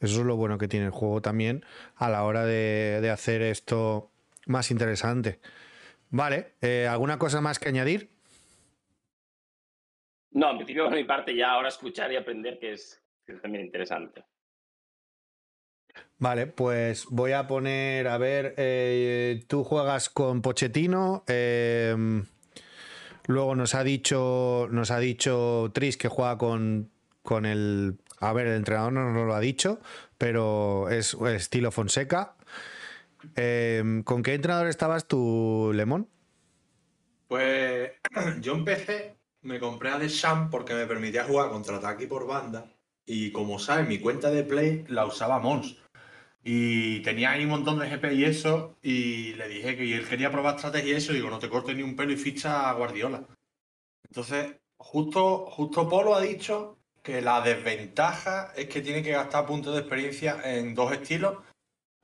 eso 0.00 0.20
es 0.20 0.26
lo 0.26 0.36
bueno 0.36 0.58
que 0.58 0.68
tiene 0.68 0.86
el 0.86 0.92
juego 0.92 1.20
también 1.20 1.64
a 1.96 2.08
la 2.08 2.24
hora 2.24 2.44
de, 2.44 3.00
de 3.00 3.10
hacer 3.10 3.42
esto 3.42 4.10
más 4.46 4.70
interesante. 4.70 5.40
Vale, 6.10 6.54
eh, 6.60 6.88
¿alguna 6.88 7.18
cosa 7.18 7.40
más 7.40 7.58
que 7.58 7.68
añadir? 7.68 8.10
No, 10.32 10.50
en 10.50 10.56
principio 10.58 10.84
por 10.84 10.94
mi 10.94 11.04
parte 11.04 11.34
ya 11.34 11.52
ahora 11.52 11.68
escuchar 11.68 12.10
y 12.12 12.16
aprender 12.16 12.58
que 12.58 12.72
es, 12.72 13.02
que 13.26 13.32
es 13.32 13.42
también 13.42 13.64
interesante. 13.64 14.24
Vale, 16.20 16.46
pues 16.46 17.06
voy 17.08 17.32
a 17.32 17.46
poner, 17.46 18.06
a 18.06 18.18
ver, 18.18 18.54
eh, 18.58 19.42
tú 19.48 19.64
juegas 19.64 20.10
con 20.10 20.42
Pochettino, 20.42 21.24
eh, 21.26 22.22
luego 23.26 23.56
nos 23.56 23.74
ha 23.74 23.82
dicho, 23.82 24.68
nos 24.70 24.90
ha 24.90 24.98
dicho 24.98 25.70
Tris 25.72 25.96
que 25.96 26.08
juega 26.08 26.36
con, 26.38 26.90
con 27.22 27.46
el, 27.46 27.96
a 28.18 28.32
ver, 28.32 28.46
el 28.48 28.56
entrenador 28.56 28.92
no 28.92 29.10
nos 29.12 29.26
lo 29.26 29.34
ha 29.34 29.40
dicho, 29.40 29.80
pero 30.18 30.90
es 30.90 31.14
estilo 31.14 31.72
Fonseca. 31.72 32.36
Eh, 33.36 34.02
¿Con 34.04 34.22
qué 34.22 34.34
entrenador 34.34 34.68
estabas 34.68 35.08
tú, 35.08 35.72
Lemón? 35.74 36.06
Pues 37.26 37.92
yo 38.40 38.54
empecé 38.54 39.16
me 39.42 39.58
compré 39.58 39.90
a 39.90 39.98
Deschamps 39.98 40.50
porque 40.50 40.74
me 40.74 40.86
permitía 40.86 41.24
jugar 41.24 41.50
contraataque 41.50 42.06
por 42.06 42.26
banda. 42.26 42.66
Y 43.06 43.32
como 43.32 43.58
sabes, 43.58 43.88
mi 43.88 43.98
cuenta 43.98 44.30
de 44.30 44.44
Play 44.44 44.84
la 44.88 45.06
usaba 45.06 45.38
Mons. 45.38 45.76
Y 46.42 47.00
tenía 47.00 47.32
ahí 47.32 47.44
un 47.44 47.50
montón 47.50 47.78
de 47.78 47.88
GP 47.88 48.14
y 48.14 48.24
eso. 48.24 48.76
Y 48.82 49.34
le 49.34 49.48
dije 49.48 49.76
que 49.76 49.94
él 49.94 50.08
quería 50.08 50.30
probar 50.32 50.56
estrategia 50.56 50.92
y 50.94 50.96
eso. 50.96 51.12
Y 51.12 51.16
digo, 51.16 51.30
no 51.30 51.38
te 51.38 51.48
cortes 51.50 51.76
ni 51.76 51.82
un 51.82 51.96
pelo 51.96 52.12
y 52.12 52.16
ficha 52.16 52.68
a 52.70 52.72
Guardiola. 52.74 53.24
Entonces, 54.08 54.56
justo, 54.78 55.46
justo 55.46 55.88
Polo 55.88 56.14
ha 56.14 56.20
dicho 56.20 56.78
que 57.02 57.20
la 57.22 57.40
desventaja 57.42 58.52
es 58.56 58.68
que 58.68 58.80
tiene 58.80 59.02
que 59.02 59.12
gastar 59.12 59.46
puntos 59.46 59.74
de 59.74 59.80
experiencia 59.80 60.40
en 60.44 60.74
dos 60.74 60.92
estilos. 60.92 61.38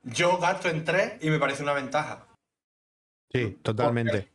Yo 0.03 0.37
gasto 0.37 0.69
en 0.69 0.83
tres 0.85 1.13
y 1.21 1.29
me 1.29 1.39
parece 1.39 1.63
una 1.63 1.73
ventaja. 1.73 2.27
Sí, 3.31 3.57
totalmente. 3.61 4.31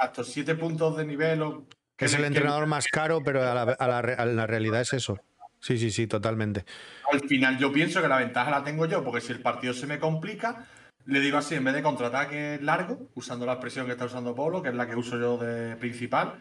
Gasto 0.00 0.24
siete 0.24 0.54
puntos 0.54 0.96
de 0.96 1.04
nivel. 1.04 1.42
o- 1.42 1.66
que 1.96 2.06
Es 2.06 2.14
el 2.14 2.24
entrenador 2.24 2.66
más 2.66 2.88
caro, 2.88 3.22
pero 3.22 3.42
a 3.42 3.54
la, 3.54 3.62
a 3.62 3.86
la 3.86 4.02
re- 4.02 4.14
a 4.14 4.24
la 4.24 4.46
realidad 4.46 4.80
es 4.80 4.92
eso. 4.94 5.18
Sí, 5.62 5.78
sí, 5.78 5.92
sí, 5.92 6.08
totalmente. 6.08 6.64
Al 7.12 7.20
final 7.20 7.56
yo 7.56 7.72
pienso 7.72 8.02
que 8.02 8.08
la 8.08 8.18
ventaja 8.18 8.50
la 8.50 8.64
tengo 8.64 8.86
yo, 8.86 9.04
porque 9.04 9.20
si 9.20 9.32
el 9.32 9.40
partido 9.40 9.72
se 9.72 9.86
me 9.86 10.00
complica, 10.00 10.66
le 11.06 11.20
digo 11.20 11.38
así, 11.38 11.54
en 11.54 11.62
vez 11.64 11.74
de 11.74 11.82
contraataque 11.82 12.58
largo, 12.60 13.08
usando 13.14 13.46
la 13.46 13.52
expresión 13.52 13.86
que 13.86 13.92
está 13.92 14.06
usando 14.06 14.34
Polo, 14.34 14.60
que 14.60 14.70
es 14.70 14.74
la 14.74 14.88
que 14.88 14.96
uso 14.96 15.18
yo 15.20 15.38
de 15.38 15.76
principal, 15.76 16.34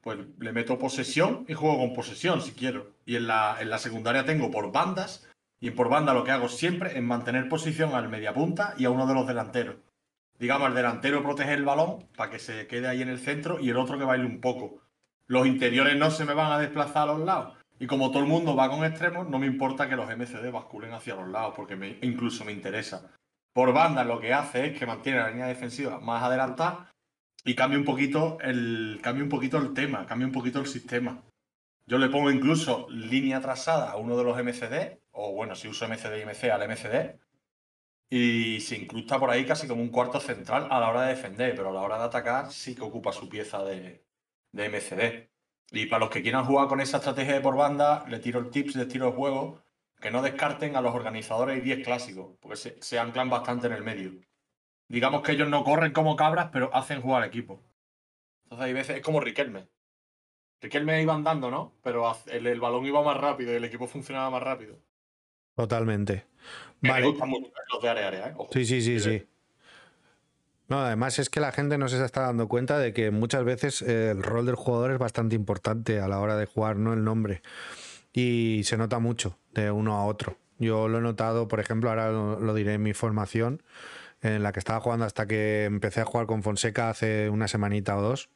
pues 0.00 0.18
le 0.38 0.52
meto 0.52 0.78
posesión 0.78 1.44
y 1.48 1.54
juego 1.54 1.78
con 1.78 1.92
posesión 1.92 2.40
si 2.40 2.52
quiero. 2.52 2.92
Y 3.04 3.16
en 3.16 3.26
la, 3.26 3.56
en 3.60 3.68
la 3.68 3.78
secundaria 3.78 4.24
tengo 4.24 4.48
por 4.48 4.70
bandas, 4.70 5.28
y 5.60 5.70
por 5.70 5.88
banda 5.88 6.14
lo 6.14 6.22
que 6.22 6.30
hago 6.30 6.48
siempre 6.48 6.96
es 6.96 7.02
mantener 7.02 7.48
posición 7.48 7.94
al 7.94 8.08
mediapunta 8.08 8.74
y 8.78 8.84
a 8.84 8.90
uno 8.90 9.08
de 9.08 9.14
los 9.14 9.26
delanteros. 9.26 9.76
Digamos, 10.38 10.68
el 10.68 10.74
delantero 10.74 11.24
protege 11.24 11.54
el 11.54 11.64
balón 11.64 12.06
para 12.16 12.30
que 12.30 12.38
se 12.38 12.68
quede 12.68 12.86
ahí 12.86 13.02
en 13.02 13.08
el 13.08 13.18
centro 13.18 13.58
y 13.58 13.70
el 13.70 13.76
otro 13.76 13.98
que 13.98 14.04
baile 14.04 14.24
un 14.24 14.40
poco. 14.40 14.82
Los 15.26 15.48
interiores 15.48 15.96
no 15.96 16.12
se 16.12 16.24
me 16.24 16.34
van 16.34 16.52
a 16.52 16.58
desplazar 16.60 17.08
a 17.08 17.12
los 17.12 17.20
lados. 17.20 17.57
Y 17.78 17.86
como 17.86 18.10
todo 18.10 18.22
el 18.22 18.28
mundo 18.28 18.56
va 18.56 18.68
con 18.68 18.84
extremos, 18.84 19.28
no 19.28 19.38
me 19.38 19.46
importa 19.46 19.88
que 19.88 19.96
los 19.96 20.08
MCD 20.08 20.50
basculen 20.50 20.92
hacia 20.92 21.14
los 21.14 21.28
lados, 21.28 21.54
porque 21.54 21.98
incluso 22.02 22.44
me 22.44 22.52
interesa. 22.52 23.12
Por 23.52 23.72
banda 23.72 24.04
lo 24.04 24.20
que 24.20 24.34
hace 24.34 24.66
es 24.66 24.78
que 24.78 24.86
mantiene 24.86 25.20
la 25.20 25.30
línea 25.30 25.46
defensiva 25.46 26.00
más 26.00 26.22
adelantada 26.22 26.90
y 27.44 27.54
cambia 27.54 27.78
un 27.78 27.84
poquito 27.84 28.38
el, 28.40 29.00
cambia 29.02 29.22
un 29.22 29.30
poquito 29.30 29.58
el 29.58 29.74
tema, 29.74 30.06
cambia 30.06 30.26
un 30.26 30.32
poquito 30.32 30.58
el 30.60 30.66
sistema. 30.66 31.22
Yo 31.86 31.98
le 31.98 32.08
pongo 32.08 32.30
incluso 32.30 32.86
línea 32.90 33.40
trazada 33.40 33.90
a 33.90 33.96
uno 33.96 34.16
de 34.16 34.24
los 34.24 34.36
MCD, 34.36 34.98
o 35.12 35.32
bueno, 35.32 35.54
si 35.54 35.68
uso 35.68 35.88
MCD 35.88 36.20
y 36.20 36.26
MC 36.26 36.50
al 36.50 36.68
MCD, 36.68 37.18
y 38.10 38.60
se 38.60 38.76
incrusta 38.76 39.18
por 39.18 39.30
ahí 39.30 39.46
casi 39.46 39.68
como 39.68 39.82
un 39.82 39.90
cuarto 39.90 40.20
central 40.20 40.68
a 40.70 40.80
la 40.80 40.90
hora 40.90 41.02
de 41.02 41.14
defender, 41.14 41.54
pero 41.54 41.70
a 41.70 41.72
la 41.72 41.80
hora 41.80 41.98
de 41.98 42.04
atacar 42.04 42.50
sí 42.50 42.74
que 42.74 42.82
ocupa 42.82 43.12
su 43.12 43.28
pieza 43.28 43.62
de, 43.64 44.04
de 44.52 44.68
MCD. 44.68 45.37
Y 45.70 45.86
para 45.86 46.00
los 46.00 46.10
que 46.10 46.22
quieran 46.22 46.44
jugar 46.44 46.68
con 46.68 46.80
esa 46.80 46.98
estrategia 46.98 47.34
de 47.34 47.40
por 47.40 47.56
banda, 47.56 48.04
le 48.08 48.18
tiro 48.18 48.40
el 48.40 48.50
tips 48.50 48.74
de 48.74 48.82
estilo 48.82 49.06
de 49.06 49.12
juego, 49.12 49.62
que 50.00 50.10
no 50.10 50.22
descarten 50.22 50.76
a 50.76 50.80
los 50.80 50.94
organizadores 50.94 51.58
y 51.58 51.60
10 51.60 51.84
clásicos, 51.84 52.36
porque 52.40 52.56
se, 52.56 52.82
se 52.82 52.98
anclan 52.98 53.28
bastante 53.30 53.66
en 53.66 53.74
el 53.74 53.82
medio. 53.82 54.12
Digamos 54.88 55.22
que 55.22 55.32
ellos 55.32 55.48
no 55.48 55.64
corren 55.64 55.92
como 55.92 56.16
cabras, 56.16 56.50
pero 56.52 56.74
hacen 56.74 57.02
jugar 57.02 57.22
al 57.22 57.28
equipo. 57.28 57.62
Entonces 58.44 58.66
hay 58.66 58.72
veces, 58.72 58.96
es 58.96 59.02
como 59.02 59.20
Riquelme. 59.20 59.68
Riquelme 60.60 61.02
iba 61.02 61.14
andando, 61.14 61.50
¿no? 61.50 61.72
Pero 61.82 62.04
el, 62.26 62.46
el 62.46 62.60
balón 62.60 62.86
iba 62.86 63.02
más 63.02 63.16
rápido 63.16 63.52
y 63.52 63.56
el 63.56 63.64
equipo 63.64 63.86
funcionaba 63.88 64.30
más 64.30 64.42
rápido. 64.42 64.76
Totalmente. 65.54 66.24
Me 66.80 66.90
Vale. 66.90 67.06
gustan 67.08 67.28
mucho 67.28 67.50
los 67.72 67.82
de 67.82 67.88
área 67.88 68.08
área, 68.08 68.28
¿eh? 68.28 68.34
Ojo. 68.36 68.52
Sí, 68.52 68.64
sí, 68.64 68.80
sí, 68.80 69.00
sí. 69.00 69.22
No, 70.68 70.80
además 70.80 71.18
es 71.18 71.30
que 71.30 71.40
la 71.40 71.50
gente 71.50 71.78
no 71.78 71.88
se 71.88 72.04
está 72.04 72.22
dando 72.22 72.46
cuenta 72.46 72.78
de 72.78 72.92
que 72.92 73.10
muchas 73.10 73.42
veces 73.42 73.80
eh, 73.80 74.10
el 74.10 74.22
rol 74.22 74.44
del 74.44 74.54
jugador 74.54 74.92
es 74.92 74.98
bastante 74.98 75.34
importante 75.34 75.98
a 76.00 76.08
la 76.08 76.20
hora 76.20 76.36
de 76.36 76.44
jugar, 76.44 76.76
no 76.76 76.92
el 76.92 77.04
nombre. 77.04 77.42
Y 78.12 78.62
se 78.64 78.76
nota 78.76 78.98
mucho 78.98 79.38
de 79.54 79.70
uno 79.70 79.94
a 79.94 80.04
otro. 80.04 80.36
Yo 80.58 80.88
lo 80.88 80.98
he 80.98 81.00
notado, 81.00 81.48
por 81.48 81.60
ejemplo, 81.60 81.88
ahora 81.88 82.10
lo, 82.10 82.54
diré 82.54 82.74
en 82.74 82.82
mi 82.82 82.92
formación, 82.92 83.62
en 84.20 84.42
la 84.42 84.52
que 84.52 84.58
estaba 84.58 84.80
jugando 84.80 85.06
hasta 85.06 85.26
que 85.26 85.64
empecé 85.64 86.00
a 86.02 86.04
jugar 86.04 86.26
con 86.26 86.42
Fonseca 86.42 86.90
hace 86.90 87.30
una 87.30 87.48
semanita 87.48 87.96
o 87.96 88.02
dos. 88.02 88.28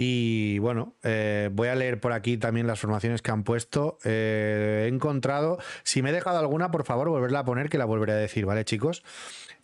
Y 0.00 0.60
bueno, 0.60 0.94
eh, 1.02 1.50
voy 1.52 1.66
a 1.66 1.74
leer 1.74 1.98
por 1.98 2.12
aquí 2.12 2.36
también 2.36 2.68
las 2.68 2.78
formaciones 2.78 3.20
que 3.20 3.32
han 3.32 3.42
puesto. 3.42 3.98
Eh, 4.04 4.84
he 4.84 4.94
encontrado, 4.94 5.58
si 5.82 6.02
me 6.02 6.10
he 6.10 6.12
dejado 6.12 6.38
alguna, 6.38 6.70
por 6.70 6.84
favor, 6.84 7.08
volverla 7.08 7.40
a 7.40 7.44
poner, 7.44 7.68
que 7.68 7.78
la 7.78 7.84
volveré 7.84 8.12
a 8.12 8.16
decir, 8.16 8.46
¿vale, 8.46 8.64
chicos? 8.64 9.02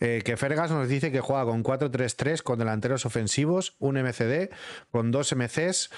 Eh, 0.01 0.23
que 0.25 0.35
Fergas 0.35 0.71
nos 0.71 0.89
dice 0.89 1.09
que 1.09 1.21
juega 1.21 1.45
con 1.45 1.63
4-3-3 1.63 2.41
con 2.41 2.59
delanteros 2.59 3.05
ofensivos, 3.05 3.77
un 3.79 3.95
MCD, 3.95 4.49
con 4.91 5.09
dos 5.09 5.33
MCs, 5.33 5.89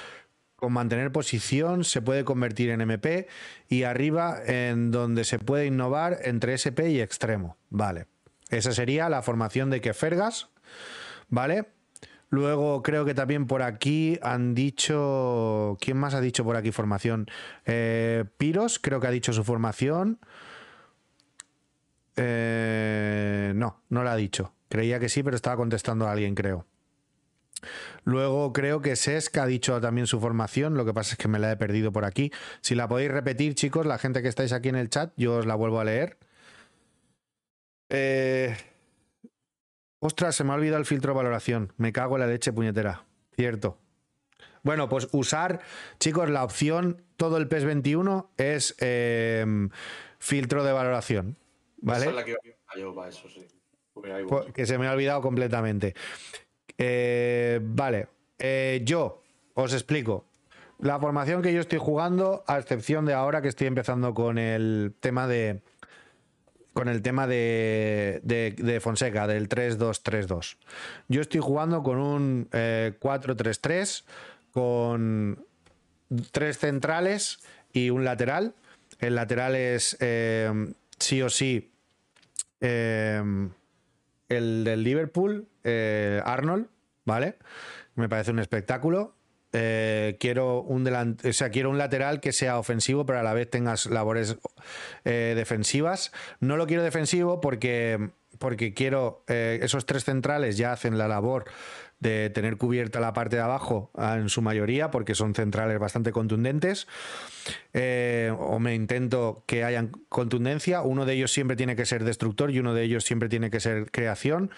con 0.56 0.72
mantener 0.72 1.12
posición, 1.12 1.84
se 1.84 2.04
puede 2.04 2.24
convertir 2.24 2.70
en 2.70 2.82
MP 2.82 3.28
y 3.70 3.84
arriba 3.84 4.40
en 4.46 4.92
donde 4.92 5.24
se 5.24 5.40
puede 5.40 5.66
innovar 5.66 6.20
entre 6.22 6.54
SP 6.54 6.94
y 6.94 7.02
extremo. 7.02 7.58
Vale. 7.72 8.06
Esa 8.52 8.72
sería 8.72 9.10
la 9.10 9.24
formación 9.24 9.72
de 9.72 9.82
que 9.82 9.96
Fergas, 9.96 10.50
¿vale? 11.28 11.66
Luego 12.30 12.84
creo 12.84 13.06
que 13.06 13.14
también 13.14 13.48
por 13.48 13.62
aquí 13.62 14.20
han 14.22 14.54
dicho. 14.54 15.78
¿Quién 15.80 15.98
más 15.98 16.14
ha 16.14 16.22
dicho 16.22 16.44
por 16.44 16.58
aquí 16.58 16.72
formación? 16.72 17.28
Eh, 17.66 18.26
Piros, 18.38 18.80
creo 18.80 19.00
que 19.00 19.08
ha 19.08 19.12
dicho 19.12 19.32
su 19.32 19.44
formación. 19.44 20.20
Eh, 22.18 23.54
no, 23.56 23.82
no 23.90 24.04
la 24.04 24.14
ha 24.14 24.16
dicho. 24.18 24.54
Creía 24.70 25.00
que 25.00 25.08
sí, 25.08 25.24
pero 25.24 25.36
estaba 25.36 25.56
contestando 25.56 26.08
a 26.08 26.12
alguien, 26.12 26.36
creo. 26.36 26.66
Luego 28.04 28.54
creo 28.54 28.82
que 28.82 28.96
Sesc 28.96 29.38
ha 29.38 29.46
dicho 29.46 29.80
también 29.82 30.08
su 30.08 30.20
formación, 30.20 30.76
lo 30.76 30.86
que 30.86 30.94
pasa 30.94 31.14
es 31.14 31.18
que 31.18 31.28
me 31.28 31.40
la 31.40 31.52
he 31.52 31.58
perdido 31.58 31.92
por 31.92 32.06
aquí. 32.06 32.32
Si 32.62 32.76
la 32.76 32.88
podéis 32.88 33.12
repetir, 33.12 33.56
chicos, 33.56 33.86
la 33.86 33.98
gente 33.98 34.22
que 34.22 34.28
estáis 34.28 34.54
aquí 34.54 34.70
en 34.70 34.76
el 34.76 34.90
chat, 34.90 35.14
yo 35.18 35.38
os 35.38 35.46
la 35.46 35.56
vuelvo 35.56 35.80
a 35.80 35.86
leer. 35.86 36.18
Eh, 37.90 38.56
Ostras, 40.00 40.36
se 40.36 40.44
me 40.44 40.52
ha 40.52 40.56
olvidado 40.56 40.80
el 40.80 40.86
filtro 40.86 41.12
de 41.14 41.18
valoración. 41.18 41.74
Me 41.78 41.92
cago 41.92 42.16
en 42.16 42.22
la 42.22 42.28
leche 42.28 42.54
puñetera. 42.54 43.04
Cierto. 43.36 43.78
Bueno, 44.64 44.90
pues 44.90 45.08
usar, 45.12 45.62
chicos, 46.00 46.30
la 46.30 46.44
opción 46.44 47.02
todo 47.16 47.38
el 47.38 47.48
PES 47.48 47.66
21 47.66 48.30
es 48.38 48.76
eh, 48.80 49.46
filtro 50.20 50.64
de 50.64 50.72
valoración. 50.74 51.38
¿Vale? 51.78 52.02
Esa 52.02 52.10
es 52.10 52.16
la 52.16 52.26
que 52.26 52.36
yo 52.80 52.94
para 52.94 53.10
eso, 53.10 53.28
sí. 53.30 53.48
Po- 54.28 54.46
Que 54.54 54.66
se 54.66 54.78
me 54.78 54.88
ha 54.88 54.92
olvidado 54.92 55.22
completamente. 55.22 55.96
Eh, 56.78 57.60
vale, 57.64 58.08
Eh, 58.40 58.82
yo 58.84 59.24
os 59.56 59.74
explico. 59.74 60.26
La 60.80 61.00
formación 61.00 61.42
que 61.42 61.52
yo 61.54 61.62
estoy 61.62 61.80
jugando, 61.80 62.44
a 62.46 62.60
excepción 62.60 63.06
de 63.06 63.14
ahora 63.16 63.42
que 63.42 63.48
estoy 63.48 63.66
empezando 63.66 64.14
con 64.14 64.38
el 64.38 64.94
tema 65.00 65.28
de. 65.28 65.62
Con 66.78 66.90
el 66.90 67.02
tema 67.02 67.26
de, 67.26 68.80
Fonseca, 68.84 69.26
del 69.26 69.50
3-2-3-2. 69.50 70.58
Yo 71.08 71.22
estoy 71.22 71.42
jugando 71.42 71.82
con 71.82 71.98
un 71.98 72.48
eh, 72.52 72.94
4-3-3, 73.02 74.04
con 74.52 75.44
tres 76.30 76.60
centrales 76.60 77.40
y 77.74 77.90
un 77.90 78.06
lateral. 78.06 78.54
El 79.00 79.16
lateral 79.16 79.56
es 79.56 79.98
eh, 80.02 80.72
sí 81.00 81.24
o 81.24 81.32
sí 81.32 81.72
eh, 82.62 83.24
el 84.30 84.64
del 84.64 84.84
Liverpool, 84.84 85.48
eh, 85.64 86.22
Arnold, 86.26 86.68
¿vale? 87.06 87.40
Me 87.96 88.08
parece 88.08 88.30
un 88.30 88.38
espectáculo. 88.38 89.16
Eh, 89.60 90.18
quiero 90.20 90.62
un 90.62 90.86
delant- 90.86 91.28
o 91.28 91.34
sea, 91.34 91.50
quiero 91.50 91.72
un 91.72 91.80
lateral 91.80 92.20
que 92.20 92.32
sea 92.32 92.60
ofensivo, 92.60 93.06
pero 93.08 93.18
a 93.20 93.24
la 93.24 93.34
vez 93.34 93.50
tengas 93.50 93.88
labores 93.88 94.38
eh, 95.04 95.34
defensivas. 95.36 96.12
No 96.40 96.58
lo 96.58 96.68
quiero 96.68 96.84
defensivo 96.84 97.42
porque, 97.42 98.10
porque 98.38 98.76
quiero. 98.76 99.24
eh, 99.28 99.60
esos 99.64 99.88
tres 99.88 100.04
centrales 100.04 100.58
ya 100.58 100.74
hacen 100.74 100.98
la 101.00 101.08
labor 101.08 101.46
de 102.00 102.30
tener 102.30 102.58
cubierta 102.58 103.00
la 103.00 103.14
parte 103.14 103.38
de 103.38 103.42
abajo 103.42 103.92
ah, 103.96 104.18
en 104.18 104.30
su 104.30 104.42
mayoría, 104.42 104.92
porque 104.92 105.16
son 105.16 105.34
centrales 105.34 105.80
bastante 105.80 106.12
contundentes. 106.12 106.88
Eh, 107.74 108.32
o 108.38 108.60
me 108.60 108.76
intento 108.76 109.44
que 109.48 109.64
hayan 109.64 109.92
contundencia. 110.10 110.82
Uno 110.82 111.06
de 111.06 111.14
ellos 111.14 111.32
siempre 111.32 111.56
tiene 111.56 111.76
que 111.76 111.86
ser 111.86 112.04
destructor 112.04 112.52
y 112.52 112.60
uno 112.60 112.74
de 112.74 112.84
ellos 112.84 113.04
siempre 113.04 113.30
tiene 113.30 113.50
que 113.50 113.60
ser 113.60 113.90
creación. 113.92 114.52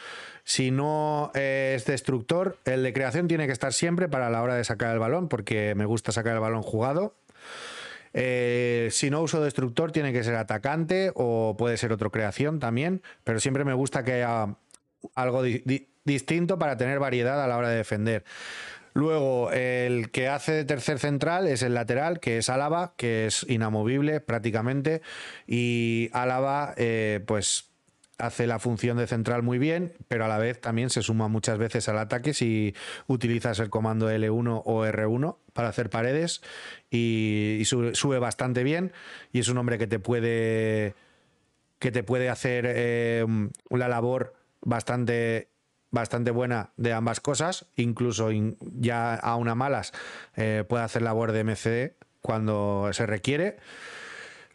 Si 0.43 0.71
no 0.71 1.31
eh, 1.33 1.73
es 1.75 1.85
destructor, 1.85 2.57
el 2.65 2.83
de 2.83 2.93
creación 2.93 3.27
tiene 3.27 3.45
que 3.45 3.53
estar 3.53 3.73
siempre 3.73 4.09
para 4.09 4.29
la 4.29 4.41
hora 4.41 4.55
de 4.55 4.63
sacar 4.63 4.93
el 4.93 4.99
balón, 4.99 5.29
porque 5.29 5.75
me 5.75 5.85
gusta 5.85 6.11
sacar 6.11 6.33
el 6.33 6.39
balón 6.39 6.61
jugado. 6.61 7.15
Eh, 8.13 8.89
si 8.91 9.09
no 9.09 9.21
uso 9.21 9.41
destructor, 9.41 9.91
tiene 9.91 10.11
que 10.11 10.23
ser 10.23 10.35
atacante 10.35 11.11
o 11.15 11.55
puede 11.57 11.77
ser 11.77 11.93
otro 11.93 12.11
creación 12.11 12.59
también, 12.59 13.01
pero 13.23 13.39
siempre 13.39 13.63
me 13.63 13.73
gusta 13.73 14.03
que 14.03 14.13
haya 14.13 14.55
algo 15.15 15.43
distinto 16.05 16.57
para 16.57 16.77
tener 16.77 16.99
variedad 16.99 17.43
a 17.43 17.47
la 17.47 17.57
hora 17.57 17.69
de 17.69 17.77
defender. 17.77 18.23
Luego, 18.93 19.51
el 19.51 20.09
que 20.11 20.27
hace 20.27 20.51
de 20.51 20.65
tercer 20.65 20.99
central 20.99 21.47
es 21.47 21.61
el 21.61 21.73
lateral, 21.73 22.19
que 22.19 22.37
es 22.37 22.49
Álava, 22.49 22.93
que 22.97 23.27
es 23.27 23.45
inamovible 23.47 24.19
prácticamente. 24.19 25.01
Y 25.47 26.09
Álava, 26.11 26.73
eh, 26.75 27.21
pues 27.25 27.69
hace 28.19 28.47
la 28.47 28.59
función 28.59 28.97
de 28.97 29.07
central 29.07 29.43
muy 29.43 29.57
bien, 29.57 29.93
pero 30.07 30.25
a 30.25 30.27
la 30.27 30.37
vez 30.37 30.59
también 30.59 30.89
se 30.89 31.01
suma 31.01 31.29
muchas 31.29 31.57
veces 31.57 31.87
al 31.87 31.97
ataque 31.97 32.33
si 32.33 32.75
utilizas 33.07 33.59
el 33.59 33.69
comando 33.69 34.11
L1 34.11 34.61
o 34.65 34.85
R1 34.85 35.37
para 35.53 35.69
hacer 35.69 35.89
paredes 35.89 36.41
y, 36.91 37.61
sube, 37.63 38.19
bastante 38.19 38.63
bien 38.63 38.91
y 39.31 39.39
es 39.39 39.47
un 39.47 39.57
hombre 39.57 39.77
que 39.77 39.87
te 39.87 39.99
puede 39.99 40.95
que 41.79 41.91
te 41.91 42.03
puede 42.03 42.27
hacer 42.27 42.65
eh, 42.67 43.25
una 43.69 43.87
labor 43.87 44.33
bastante 44.61 45.48
bastante 45.91 46.31
buena 46.31 46.71
de 46.77 46.93
ambas 46.93 47.19
cosas, 47.19 47.65
incluso 47.75 48.29
ya 48.59 49.15
a 49.15 49.35
una 49.35 49.55
malas 49.55 49.91
eh, 50.35 50.63
puede 50.67 50.83
hacer 50.83 51.01
labor 51.01 51.31
de 51.31 51.43
MCD 51.43 51.91
cuando 52.21 52.89
se 52.91 53.05
requiere. 53.05 53.57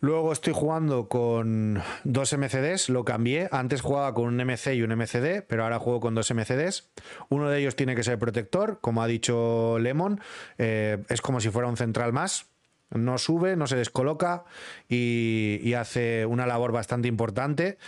Luego 0.04 0.32
estoy 0.32 0.52
jugando 0.52 1.08
con 1.08 1.82
dos 2.04 2.36
MCDs, 2.36 2.90
lo 2.90 3.06
cambié. 3.06 3.48
Antes 3.50 3.80
jugaba 3.80 4.12
con 4.12 4.26
un 4.26 4.36
MC 4.36 4.74
y 4.74 4.82
un 4.82 4.94
MCD, 4.94 5.42
pero 5.48 5.64
ahora 5.64 5.78
juego 5.78 6.00
con 6.00 6.14
dos 6.14 6.30
MCDs. 6.30 6.90
Uno 7.30 7.48
de 7.48 7.60
ellos 7.60 7.74
tiene 7.74 7.94
que 7.94 8.02
ser 8.02 8.18
protector, 8.18 8.80
como 8.82 9.02
ha 9.02 9.06
dicho 9.06 9.78
Lemon. 9.78 10.20
Eh, 10.58 11.02
es 11.08 11.22
como 11.22 11.40
si 11.40 11.48
fuera 11.48 11.68
un 11.68 11.78
central 11.78 12.12
más. 12.12 12.48
No 12.90 13.16
sube, 13.16 13.56
no 13.56 13.66
se 13.66 13.76
descoloca 13.76 14.44
y, 14.90 15.72
hace 15.72 16.26
una 16.26 16.46
labor 16.46 16.72
bastante 16.72 17.08
importante. 17.08 17.78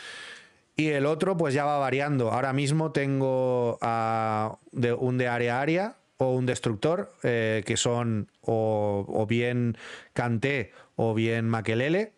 Y 0.77 0.89
el 0.89 1.07
otro, 1.07 1.39
pues 1.39 1.55
ya 1.55 1.65
va 1.65 1.79
variando. 1.79 2.31
Ahora 2.31 2.53
mismo 2.53 2.93
tengo 2.93 3.79
un 3.81 5.19
de 5.19 5.29
área 5.29 5.59
a 5.59 5.61
área 5.63 5.97
o 6.19 6.33
un 6.33 6.47
destructor, 6.47 7.11
eh, 7.23 7.63
que 7.67 7.77
son 7.77 8.31
o, 8.43 9.27
bien 9.29 9.77
Kanté 10.13 10.73
o 10.95 11.15
bien 11.15 11.49
Makelele. 11.49 12.13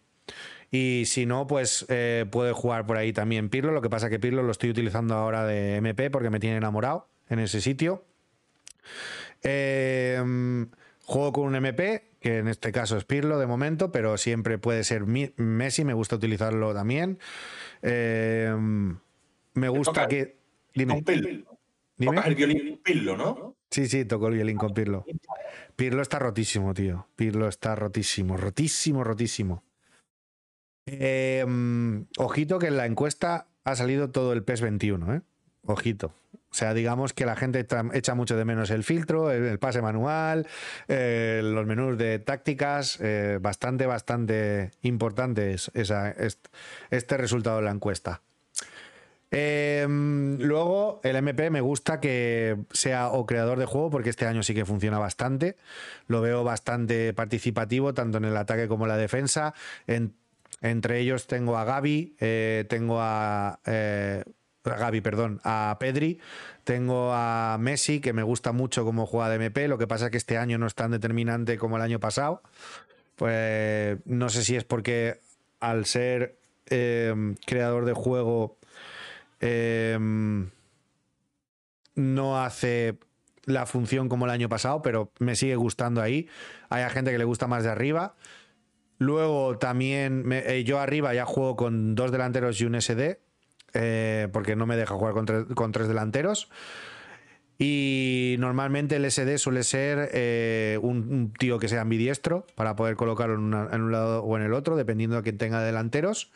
Y 0.71 1.05
si 1.07 1.25
no, 1.25 1.47
pues 1.47 1.87
eh, 1.89 2.27
puede 2.31 2.53
jugar 2.53 2.85
por 2.85 2.97
ahí 2.97 3.13
también 3.13 3.49
Pirlo. 3.49 3.73
Lo 3.73 3.81
que 3.81 3.91
pasa 3.91 4.11
que 4.11 4.19
Pirlo 4.19 4.43
lo 4.43 4.51
estoy 4.51 4.71
utilizando 4.71 5.15
ahora 5.15 5.47
de 5.47 5.77
MP 5.77 6.11
porque 6.11 6.31
me 6.31 6.41
tiene 6.41 6.57
enamorado 6.57 7.09
en 7.29 7.39
ese 7.39 7.61
sitio. 7.61 8.05
Em, 9.43 10.69
juego 11.05 11.33
con 11.33 11.45
un 11.45 11.55
MP, 11.55 12.11
que 12.21 12.39
en 12.39 12.49
este 12.49 12.73
caso 12.73 12.97
es 12.97 13.05
Pirlo 13.05 13.39
de 13.39 13.47
momento, 13.47 13.93
pero 13.93 14.19
siempre 14.19 14.59
puede 14.59 14.85
ser 14.85 15.07
Messi, 15.07 15.85
me 15.85 15.95
gusta 15.95 16.17
utilizarlo 16.17 16.75
también. 16.75 17.19
Em, 17.83 18.97
me 19.55 19.69
gusta 19.69 20.09
que. 20.09 20.39
Dime. 20.75 21.03
Dime. 21.97 22.21
el 22.25 22.35
violín 22.35 22.81
Pirlo, 22.83 23.17
¿no? 23.17 23.57
Sí, 23.71 23.87
sí, 23.87 24.05
tocó 24.05 24.29
el 24.29 24.35
violín 24.35 24.57
con 24.57 24.73
Pirlo. 24.73 25.05
Pirlo 25.77 26.03
está 26.03 26.19
rotísimo, 26.19 26.75
tío. 26.75 27.09
Pirlo 27.17 27.49
está 27.49 27.75
rotísimo, 27.75 28.37
rotísimo, 28.37 29.05
rotísimo. 29.05 29.65
Em, 30.87 32.07
ojito 32.19 32.59
que 32.59 32.69
en 32.69 32.77
la 32.77 32.87
encuesta 32.87 33.49
ha 33.65 33.77
salido 33.77 34.11
todo 34.11 34.33
el 34.33 34.43
PES 34.43 34.63
21, 34.63 35.15
¿eh? 35.15 35.23
Ojito. 35.65 36.15
O 36.51 36.55
sea, 36.55 36.73
digamos 36.73 37.13
que 37.13 37.27
la 37.27 37.37
gente 37.37 37.67
echa 37.93 38.15
mucho 38.15 38.37
de 38.37 38.45
menos 38.45 38.71
el 38.71 38.83
filtro, 38.83 39.31
el, 39.31 39.59
pase 39.59 39.83
manual, 39.83 40.47
eh, 40.89 41.43
los 41.45 41.67
menús 41.67 41.99
de 41.99 42.19
tácticas. 42.19 42.99
Eh, 43.01 43.39
bastante, 43.41 43.87
bastante 43.87 44.71
importante 44.83 45.53
es 45.53 45.71
este 45.75 47.17
resultado 47.17 47.59
de 47.59 47.65
la 47.65 47.71
encuesta. 47.71 48.23
Em, 49.31 50.39
luego, 50.39 51.01
el 51.05 51.17
MP 51.17 51.51
me 51.51 51.61
gusta 51.61 52.01
que 52.01 52.57
sea 52.73 53.11
o 53.11 53.27
creador 53.27 53.59
de 53.59 53.67
juego, 53.67 53.91
porque 53.91 54.09
este 54.09 54.27
año 54.27 54.43
sí 54.43 54.55
que 54.55 54.65
funciona 54.65 54.99
bastante. 54.99 55.57
Lo 56.07 56.23
veo 56.23 56.45
bastante 56.45 57.13
participativo, 57.13 57.93
tanto 57.93 58.19
en 58.19 58.25
el 58.25 58.37
ataque 58.37 58.69
como 58.69 58.85
en 58.87 58.89
la 58.89 58.97
defensa. 58.97 59.55
entre 60.61 60.99
ellos 60.99 61.27
tengo 61.27 61.57
a 61.59 61.65
Gaby, 61.65 62.17
eh, 62.21 62.65
tengo 62.69 62.99
a. 63.01 63.61
A 64.73 64.77
Gaby, 64.77 65.01
perdón, 65.01 65.41
a 65.45 65.77
Pedri, 65.81 66.19
tengo 66.65 67.13
a 67.13 67.57
Messi, 67.59 68.01
que 68.01 68.13
me 68.13 68.23
gusta 68.23 68.53
mucho 68.53 68.85
cómo 68.85 69.07
juega 69.07 69.29
de 69.29 69.37
MP, 69.37 69.69
lo 69.69 69.79
que 69.79 69.87
pasa 69.87 70.07
es 70.07 70.11
que 70.11 70.19
este 70.19 70.39
año 70.39 70.59
no 70.59 70.67
es 70.67 70.75
tan 70.75 70.91
determinante 70.91 71.59
como 71.59 71.77
el 71.77 71.83
año 71.83 72.01
pasado. 72.01 72.43
Pues 73.17 73.99
no 74.05 74.29
sé 74.29 74.45
si 74.45 74.55
es 74.57 74.65
porque 74.65 75.19
al 75.59 75.87
ser 75.87 76.39
em, 76.67 77.35
creador 77.47 77.85
de 77.85 77.93
juego 77.93 78.59
Em, 79.41 80.51
no 81.95 82.43
hace 82.43 82.99
la 83.45 83.67
función 83.67 84.09
como 84.09 84.27
el 84.27 84.31
año 84.31 84.49
pasado, 84.49 84.83
pero 84.83 85.13
me 85.19 85.37
sigue 85.37 85.57
gustando 85.57 86.03
ahí. 86.03 86.29
Hay 86.69 86.89
gente 86.91 87.11
que 87.11 87.19
le 87.19 87.25
gusta 87.25 87.47
más 87.47 87.65
de 87.65 87.71
arriba. 87.71 88.15
Luego 88.99 89.59
también 89.59 90.25
eh, 90.33 90.65
yo 90.65 90.81
arriba 90.81 91.15
ya 91.15 91.25
juego 91.25 91.57
con 91.57 91.95
dos 91.95 92.11
delanteros 92.11 92.61
y 92.61 92.65
un 92.65 92.81
SD, 92.81 93.21
eh, 93.81 94.27
porque 94.33 94.57
no 94.57 94.67
me 94.67 94.77
deja 94.77 94.95
jugar 94.95 95.15
con, 95.15 95.73
tres 95.73 95.89
delanteros. 95.89 96.49
Y 97.61 98.37
normalmente 98.39 98.97
el 98.97 99.09
SD 99.09 99.39
suele 99.39 99.63
ser 99.63 100.11
eh, 100.13 100.79
un, 100.83 101.33
tío 101.39 101.59
que 101.61 101.69
sea 101.69 101.83
ambidiestro 101.83 102.45
para 102.57 102.75
poder 102.75 102.97
colocarlo 102.97 103.35
en, 103.37 103.81
un 103.83 103.93
lado 103.93 104.23
o 104.23 104.37
en 104.37 104.43
el 104.43 104.53
otro, 104.53 104.77
dependiendo 104.77 105.17
de 105.17 105.23
quién 105.23 105.39
tenga 105.39 105.63
delanteros. 105.63 106.33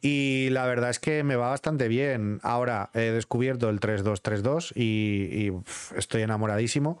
Y 0.00 0.48
la 0.50 0.66
verdad 0.66 0.90
es 0.90 0.98
que 0.98 1.22
me 1.22 1.36
va 1.36 1.50
bastante 1.50 1.86
bien. 1.88 2.40
Ahora 2.42 2.90
he 2.94 3.10
descubierto 3.12 3.68
el 3.68 3.78
3-2-3-2 3.78 4.72
y, 4.74 5.48
y 5.48 5.52
estoy 5.96 6.22
enamoradísimo. 6.22 6.98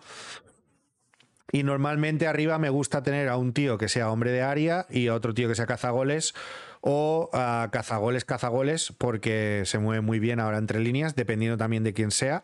Y 1.54 1.64
normalmente 1.64 2.26
arriba 2.26 2.58
me 2.58 2.70
gusta 2.70 3.02
tener 3.02 3.28
a 3.28 3.36
un 3.36 3.52
tío 3.52 3.76
que 3.76 3.90
sea 3.90 4.10
hombre 4.10 4.32
de 4.32 4.40
área 4.40 4.86
y 4.88 5.08
a 5.08 5.14
otro 5.14 5.34
tío 5.34 5.48
que 5.48 5.54
sea 5.54 5.66
cazagoles 5.66 6.34
o 6.80 7.28
a 7.34 7.68
cazagoles, 7.70 8.24
cazagoles, 8.24 8.92
porque 8.96 9.62
se 9.66 9.78
mueve 9.78 10.00
muy 10.00 10.18
bien 10.18 10.40
ahora 10.40 10.56
entre 10.56 10.80
líneas, 10.80 11.14
dependiendo 11.14 11.58
también 11.58 11.84
de 11.84 11.92
quién 11.92 12.10
sea. 12.10 12.42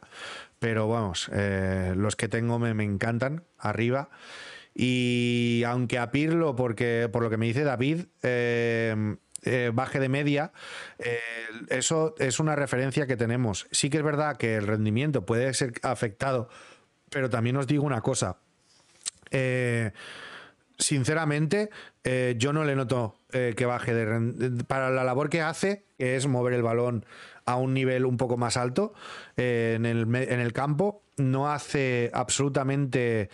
Pero 0.58 0.88
vamos, 0.88 1.30
eh, 1.32 1.94
los 1.96 2.16
que 2.16 2.28
tengo 2.28 2.58
me, 2.58 2.84
encantan 2.84 3.44
arriba. 3.56 4.10
Y 4.74 5.62
aunque 5.66 5.98
a 5.98 6.10
Pirlo, 6.10 6.54
porque 6.54 7.08
por 7.10 7.22
lo 7.22 7.30
que 7.30 7.38
me 7.38 7.46
dice 7.46 7.64
David, 7.64 8.06
eh, 8.22 9.16
eh, 9.42 9.70
baje 9.72 10.00
de 10.00 10.10
media, 10.10 10.52
eso 11.70 12.14
es 12.18 12.38
una 12.40 12.56
referencia 12.56 13.06
que 13.06 13.16
tenemos. 13.16 13.66
Sí 13.70 13.88
que 13.88 13.96
es 13.96 14.04
verdad 14.04 14.36
que 14.36 14.56
el 14.56 14.66
rendimiento 14.66 15.24
puede 15.24 15.52
ser 15.54 15.72
afectado, 15.82 16.50
pero 17.10 17.30
también 17.30 17.56
os 17.56 17.66
digo 17.66 17.84
una 17.84 18.02
cosa. 18.02 18.36
Eh, 19.30 19.92
sinceramente, 20.78 21.70
yo 22.36 22.52
no 22.52 22.64
le 22.64 22.74
noto 22.74 23.16
que 23.30 23.66
baje 23.66 23.92
de 23.92 24.64
para 24.64 24.90
la 24.90 25.04
labor 25.04 25.28
que 25.28 25.42
hace, 25.42 25.84
que 25.98 26.16
es 26.16 26.26
mover 26.26 26.54
el 26.54 26.62
balón 26.62 27.04
a 27.44 27.56
un 27.56 27.74
nivel 27.74 28.06
un 28.06 28.16
poco 28.16 28.38
más 28.38 28.56
alto 28.56 28.94
en, 29.36 29.84
el, 29.84 30.02
en 30.14 30.40
el 30.40 30.52
campo, 30.54 31.02
no 31.18 31.52
hace 31.52 32.10
absolutamente 32.14 33.28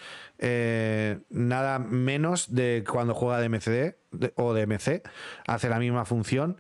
nada 1.31 1.79
menos 1.79 2.53
de 2.53 2.83
cuando 2.91 3.15
juega 3.15 3.39
de 3.39 3.49
MCD 3.49 4.33
o 4.35 4.55
de 4.55 4.67
MC, 4.67 5.03
hace 5.47 5.69
la 5.69 5.79
misma 5.79 6.05
función 6.05 6.57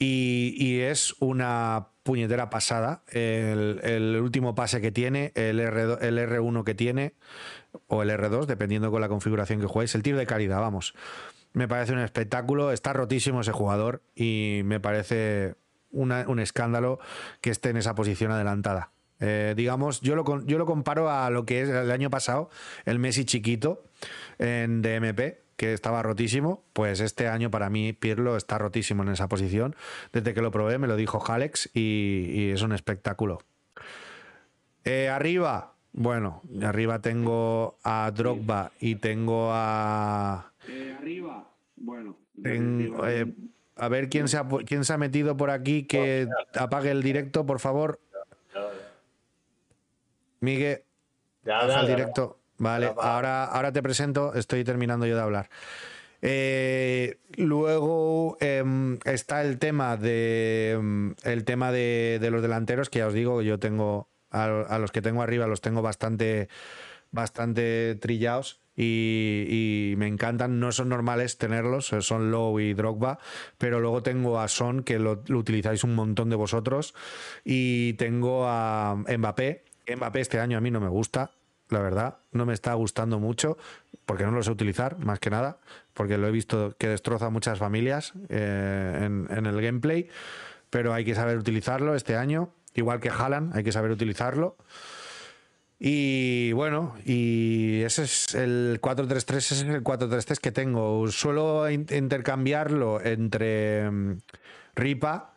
y, 0.00 0.80
es 0.80 1.14
una 1.20 1.88
puñetera 2.02 2.48
pasada. 2.50 3.02
El, 3.12 4.18
último 4.20 4.54
pase 4.54 4.80
que 4.80 4.90
tiene, 4.90 5.32
el, 5.34 5.60
R, 5.60 5.98
el 6.00 6.18
R1 6.18 6.64
que 6.64 6.74
tiene, 6.74 7.14
o 7.86 8.02
el 8.02 8.10
R2, 8.10 8.46
dependiendo 8.46 8.90
con 8.90 9.00
la 9.00 9.08
configuración 9.08 9.60
que 9.60 9.66
juegues, 9.66 9.94
el 9.94 10.02
tiro 10.02 10.18
de 10.18 10.26
calidad, 10.26 10.60
vamos. 10.60 10.94
Me 11.52 11.66
parece 11.66 11.92
un 11.92 11.98
espectáculo, 11.98 12.72
está 12.72 12.92
rotísimo 12.92 13.40
ese 13.40 13.52
jugador 13.52 14.02
y 14.14 14.62
me 14.64 14.80
parece 14.80 15.56
un 15.92 16.38
escándalo 16.38 17.00
que 17.40 17.50
esté 17.50 17.70
en 17.70 17.76
esa 17.76 17.94
posición 17.94 18.30
adelantada. 18.30 18.92
Eh, 19.20 19.52
digamos, 19.56 20.00
yo 20.00 20.16
lo, 20.16 20.24
yo 20.46 20.58
lo 20.58 20.66
comparo 20.66 21.10
a 21.10 21.28
lo 21.30 21.44
que 21.44 21.60
es 21.60 21.68
el 21.68 21.90
año 21.90 22.08
pasado, 22.10 22.48
el 22.86 22.98
Messi 22.98 23.24
chiquito 23.24 23.84
en 24.38 24.80
DMP, 24.80 25.40
que 25.56 25.74
estaba 25.74 26.02
rotísimo, 26.02 26.64
pues 26.72 27.00
este 27.00 27.28
año 27.28 27.50
para 27.50 27.68
mí 27.68 27.92
Pirlo 27.92 28.38
está 28.38 28.56
rotísimo 28.56 29.02
en 29.02 29.10
esa 29.10 29.28
posición. 29.28 29.76
Desde 30.10 30.32
que 30.32 30.40
lo 30.40 30.50
probé 30.50 30.78
me 30.78 30.86
lo 30.86 30.96
dijo 30.96 31.22
Alex 31.30 31.68
y, 31.74 32.50
es 32.50 32.62
un 32.62 32.72
espectáculo. 32.72 33.40
Eh, 34.84 35.10
arriba, 35.10 35.74
bueno, 35.92 36.42
arriba 36.62 37.00
tengo 37.00 37.76
a 37.82 38.10
Drogba 38.14 38.72
y 38.80 38.96
tengo 38.96 39.50
a... 39.52 40.52
Eh, 40.68 40.96
arriba, 40.98 41.48
bueno. 41.76 42.16
Eh, 42.44 43.32
a 43.76 43.88
ver 43.88 44.08
quién 44.08 44.28
se, 44.28 44.36
ha, 44.36 44.46
quién 44.66 44.84
se 44.84 44.92
ha 44.92 44.98
metido 44.98 45.36
por 45.36 45.50
aquí 45.50 45.84
que 45.84 46.28
apague 46.54 46.90
el 46.90 47.02
directo, 47.02 47.46
por 47.46 47.60
favor. 47.60 48.00
Miguel, 50.40 50.82
ya, 51.44 51.80
el 51.80 51.86
directo. 51.86 52.38
Vale, 52.58 52.92
ahora, 52.98 53.44
ahora 53.44 53.72
te 53.72 53.82
presento, 53.82 54.34
estoy 54.34 54.64
terminando 54.64 55.06
yo 55.06 55.16
de 55.16 55.22
hablar. 55.22 55.48
Eh, 56.22 57.16
luego 57.36 58.36
em, 58.40 58.98
está 59.06 59.42
el 59.42 59.58
tema 59.58 59.96
de 59.96 60.72
em, 60.72 61.14
el 61.24 61.44
tema 61.44 61.72
de, 61.72 62.28
los 62.30 62.42
delanteros, 62.42 62.90
que 62.90 62.98
ya 62.98 63.06
os 63.06 63.14
digo, 63.14 63.40
yo 63.40 63.58
tengo 63.58 64.09
a, 64.30 64.78
los 64.78 64.92
que 64.92 65.02
tengo 65.02 65.22
arriba 65.22 65.46
los 65.46 65.60
tengo 65.60 65.82
bastante 65.82 66.48
bastante 67.12 67.96
trillados 67.96 68.60
y, 68.76 69.94
me 69.98 70.06
encantan. 70.06 70.60
No 70.60 70.72
son 70.72 70.88
normales 70.88 71.38
tenerlos, 71.38 71.92
eh, 71.92 72.02
son 72.02 72.30
Low 72.30 72.60
y 72.60 72.72
Drogba, 72.74 73.18
pero 73.58 73.80
luego 73.80 74.02
tengo 74.02 74.40
a 74.40 74.48
Son, 74.48 74.82
que 74.82 74.98
lo, 74.98 75.22
utilizáis 75.28 75.84
un 75.84 75.94
montón 75.94 76.30
de 76.30 76.36
vosotros, 76.36 76.94
y 77.44 77.94
tengo 77.94 78.46
a 78.46 78.96
Mbappé. 78.96 79.64
Mbappé 79.96 80.20
este 80.20 80.38
año 80.38 80.56
a 80.56 80.60
mí 80.60 80.70
no 80.70 80.80
me 80.80 80.88
gusta, 80.88 81.32
la 81.68 81.80
verdad, 81.80 82.18
no 82.32 82.46
me 82.46 82.54
está 82.54 82.74
gustando 82.74 83.18
mucho, 83.18 83.58
porque 84.06 84.24
no 84.24 84.30
lo 84.30 84.42
sé 84.42 84.50
utilizar, 84.50 84.98
más 84.98 85.18
que 85.18 85.30
nada, 85.30 85.58
porque 85.92 86.16
lo 86.16 86.28
he 86.28 86.30
visto 86.30 86.74
que 86.78 86.88
destroza 86.88 87.30
muchas 87.30 87.58
familias 87.58 88.12
eh, 88.28 89.00
en 89.02 89.46
el 89.46 89.60
gameplay, 89.60 90.08
pero 90.70 90.94
hay 90.94 91.04
que 91.04 91.14
saber 91.14 91.36
utilizarlo 91.36 91.94
este 91.94 92.16
año, 92.16 92.50
igual 92.74 93.00
que 93.00 93.10
Haaland, 93.10 93.54
hay 93.56 93.64
que 93.64 93.72
saber 93.72 93.90
utilizarlo. 93.90 94.56
Y 95.78 96.52
bueno, 96.52 96.94
y 97.06 97.80
ese 97.82 98.02
es 98.02 98.34
el 98.34 98.78
433, 98.82 99.52
ese 99.52 99.54
es 99.54 99.74
el 99.74 99.82
433 99.82 100.38
que 100.38 100.52
tengo. 100.52 101.08
Suelo 101.10 101.70
in- 101.70 101.86
intercambiarlo 101.90 103.00
entre 103.00 103.90
mm, 103.90 104.18
Ripa 104.74 105.32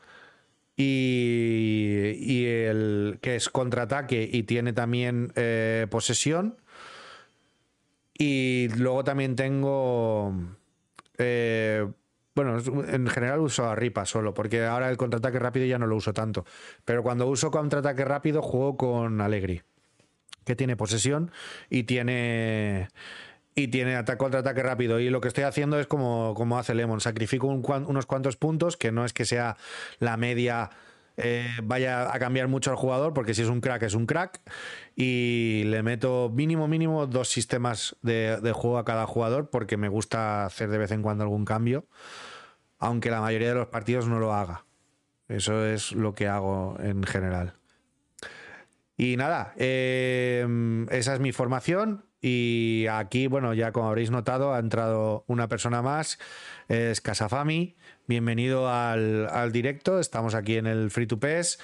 y, 0.75 2.13
y 2.19 2.45
el 2.45 3.19
que 3.21 3.37
es 3.37 3.47
contraataque 3.49 4.29
y 4.31 4.43
tiene 4.43 4.73
también 4.73 5.31
eh, 5.35 5.87
posesión. 5.89 6.57
Y 8.17 8.67
luego 8.77 9.03
también 9.05 9.35
tengo. 9.37 10.33
eh, 11.17 11.87
bueno, 12.35 12.57
en 12.87 13.07
general 13.07 13.39
uso 13.39 13.65
a 13.65 13.75
Ripa 13.75 14.05
solo, 14.05 14.33
porque 14.33 14.63
ahora 14.65 14.89
el 14.89 14.97
contraataque 14.97 15.39
rápido 15.39 15.65
ya 15.65 15.77
no 15.77 15.87
lo 15.87 15.95
uso 15.95 16.13
tanto. 16.13 16.45
Pero 16.85 17.03
cuando 17.03 17.27
uso 17.27 17.51
contraataque 17.51 18.05
rápido, 18.05 18.41
juego 18.41 18.77
con 18.77 19.21
Allegri, 19.21 19.61
que 20.45 20.55
tiene 20.55 20.75
posesión 20.75 21.31
y 21.69 21.83
tiene. 21.83 22.87
Y 23.55 23.67
tiene 23.67 23.95
ataque 23.95 24.17
contraataque 24.17 24.63
rápido. 24.63 24.99
Y 24.99 25.11
lo 25.11 25.21
que 25.21 25.27
estoy 25.27 25.43
haciendo 25.43 25.79
es 25.79 25.85
como, 25.85 26.33
como 26.35 26.57
hace 26.57 26.73
Lemon. 26.73 27.01
Sacrifico 27.01 27.45
unos 27.45 28.05
cuantos 28.07 28.35
puntos, 28.35 28.77
que 28.77 28.91
no 28.91 29.05
es 29.05 29.13
que 29.13 29.25
sea 29.25 29.57
la 29.99 30.17
media 30.17 30.71
eh, 31.17 31.47
vaya 31.63 32.13
a 32.13 32.19
cambiar 32.19 32.47
mucho 32.47 32.71
al 32.71 32.77
jugador, 32.77 33.13
porque 33.13 33.33
si 33.33 33.43
es 33.43 33.47
un 33.47 33.61
crack, 33.61 33.83
es 33.83 33.93
un 33.93 34.05
crack. 34.05 34.41
Y 34.95 35.63
le 35.65 35.83
meto 35.83 36.31
mínimo, 36.33 36.67
mínimo 36.67 37.07
dos 37.07 37.29
sistemas 37.29 37.95
de, 38.01 38.51
juego 38.53 38.77
a 38.77 38.85
cada 38.85 39.05
jugador, 39.05 39.49
porque 39.49 39.77
me 39.77 39.89
gusta 39.89 40.45
hacer 40.45 40.69
de 40.69 40.77
vez 40.77 40.91
en 40.91 41.01
cuando 41.01 41.23
algún 41.23 41.45
cambio, 41.45 41.85
aunque 42.79 43.11
la 43.11 43.21
mayoría 43.21 43.49
de 43.49 43.55
los 43.55 43.67
partidos 43.67 44.07
no 44.07 44.19
lo 44.19 44.33
haga. 44.33 44.65
Eso 45.27 45.65
es 45.65 45.93
lo 45.93 46.13
que 46.13 46.27
hago 46.27 46.77
en 46.79 47.03
general. 47.03 47.53
Y 48.97 49.17
nada, 49.17 49.53
eh, 49.57 50.45
esa 50.91 51.13
es 51.13 51.19
mi 51.19 51.31
formación. 51.31 52.05
Y 52.21 52.85
aquí, 52.89 53.27
bueno, 53.27 53.53
ya 53.53 53.71
como 53.71 53.89
habréis 53.89 54.09
notado, 54.11 54.53
ha 54.53 54.59
entrado 54.59 55.25
una 55.27 55.49
persona 55.49 55.81
más, 55.81 56.19
es 56.69 57.01
Casafami. 57.01 57.75
Bienvenido 58.05 58.69
al, 58.69 59.29
al 59.29 59.53
directo. 59.53 59.99
Estamos 59.99 60.35
aquí 60.35 60.57
en 60.57 60.67
el 60.67 60.91
Free 60.91 61.07
to 61.07 61.19
PES. 61.19 61.57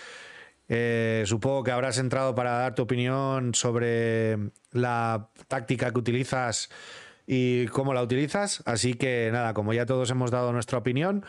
Eh, 0.70 1.24
supongo 1.26 1.64
que 1.64 1.72
habrás 1.72 1.98
entrado 1.98 2.34
para 2.34 2.52
dar 2.52 2.76
tu 2.76 2.84
opinión 2.84 3.54
sobre 3.54 4.38
la 4.72 5.30
táctica 5.50 5.92
que 5.92 6.00
utilizas 6.00 6.70
y 7.28 7.66
cómo 7.68 7.94
la 7.94 8.02
utilizas. 8.02 8.64
Así 8.66 8.94
que 8.94 9.30
nada, 9.34 9.54
como 9.54 9.74
ya 9.74 9.86
todos 9.86 10.12
hemos 10.12 10.32
dado 10.32 10.54
nuestra 10.54 10.78
opinión, 10.78 11.26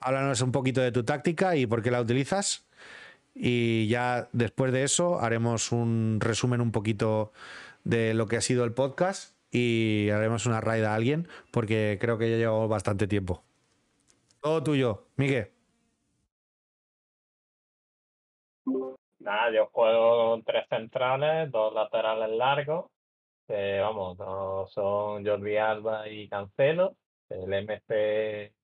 háblanos 0.00 0.40
un 0.40 0.52
poquito 0.52 0.80
de 0.80 0.92
tu 0.92 1.04
táctica 1.04 1.56
y 1.56 1.66
por 1.66 1.82
qué 1.82 1.90
la 1.90 2.00
utilizas. 2.00 2.64
Y 3.34 3.86
ya 3.88 4.28
después 4.32 4.72
de 4.72 4.84
eso 4.84 5.20
haremos 5.20 5.72
un 5.72 6.18
resumen 6.20 6.62
un 6.62 6.72
poquito 6.72 7.32
de 7.82 8.14
lo 8.14 8.28
que 8.28 8.38
ha 8.38 8.40
sido 8.40 8.64
el 8.64 8.72
podcast 8.72 9.34
y 9.50 10.08
haremos 10.10 10.46
una 10.46 10.62
raid 10.62 10.84
a 10.84 10.94
alguien 10.94 11.28
porque 11.50 11.98
creo 12.00 12.16
que 12.16 12.30
ya 12.30 12.36
llevamos 12.38 12.70
bastante 12.70 13.06
tiempo. 13.06 13.42
Todo 14.44 14.62
tuyo, 14.62 15.06
Miguel. 15.16 15.50
Nada, 19.18 19.50
yo 19.50 19.68
juego 19.72 20.38
tres 20.44 20.66
centrales, 20.68 21.50
dos 21.50 21.72
laterales 21.72 22.28
largos, 22.36 22.90
vamos, 23.48 24.18
son 24.70 25.24
Jordi 25.24 25.56
Alba 25.56 26.06
y 26.10 26.28
Cancelo. 26.28 26.94
El 27.30 27.50
MP, 27.54 28.54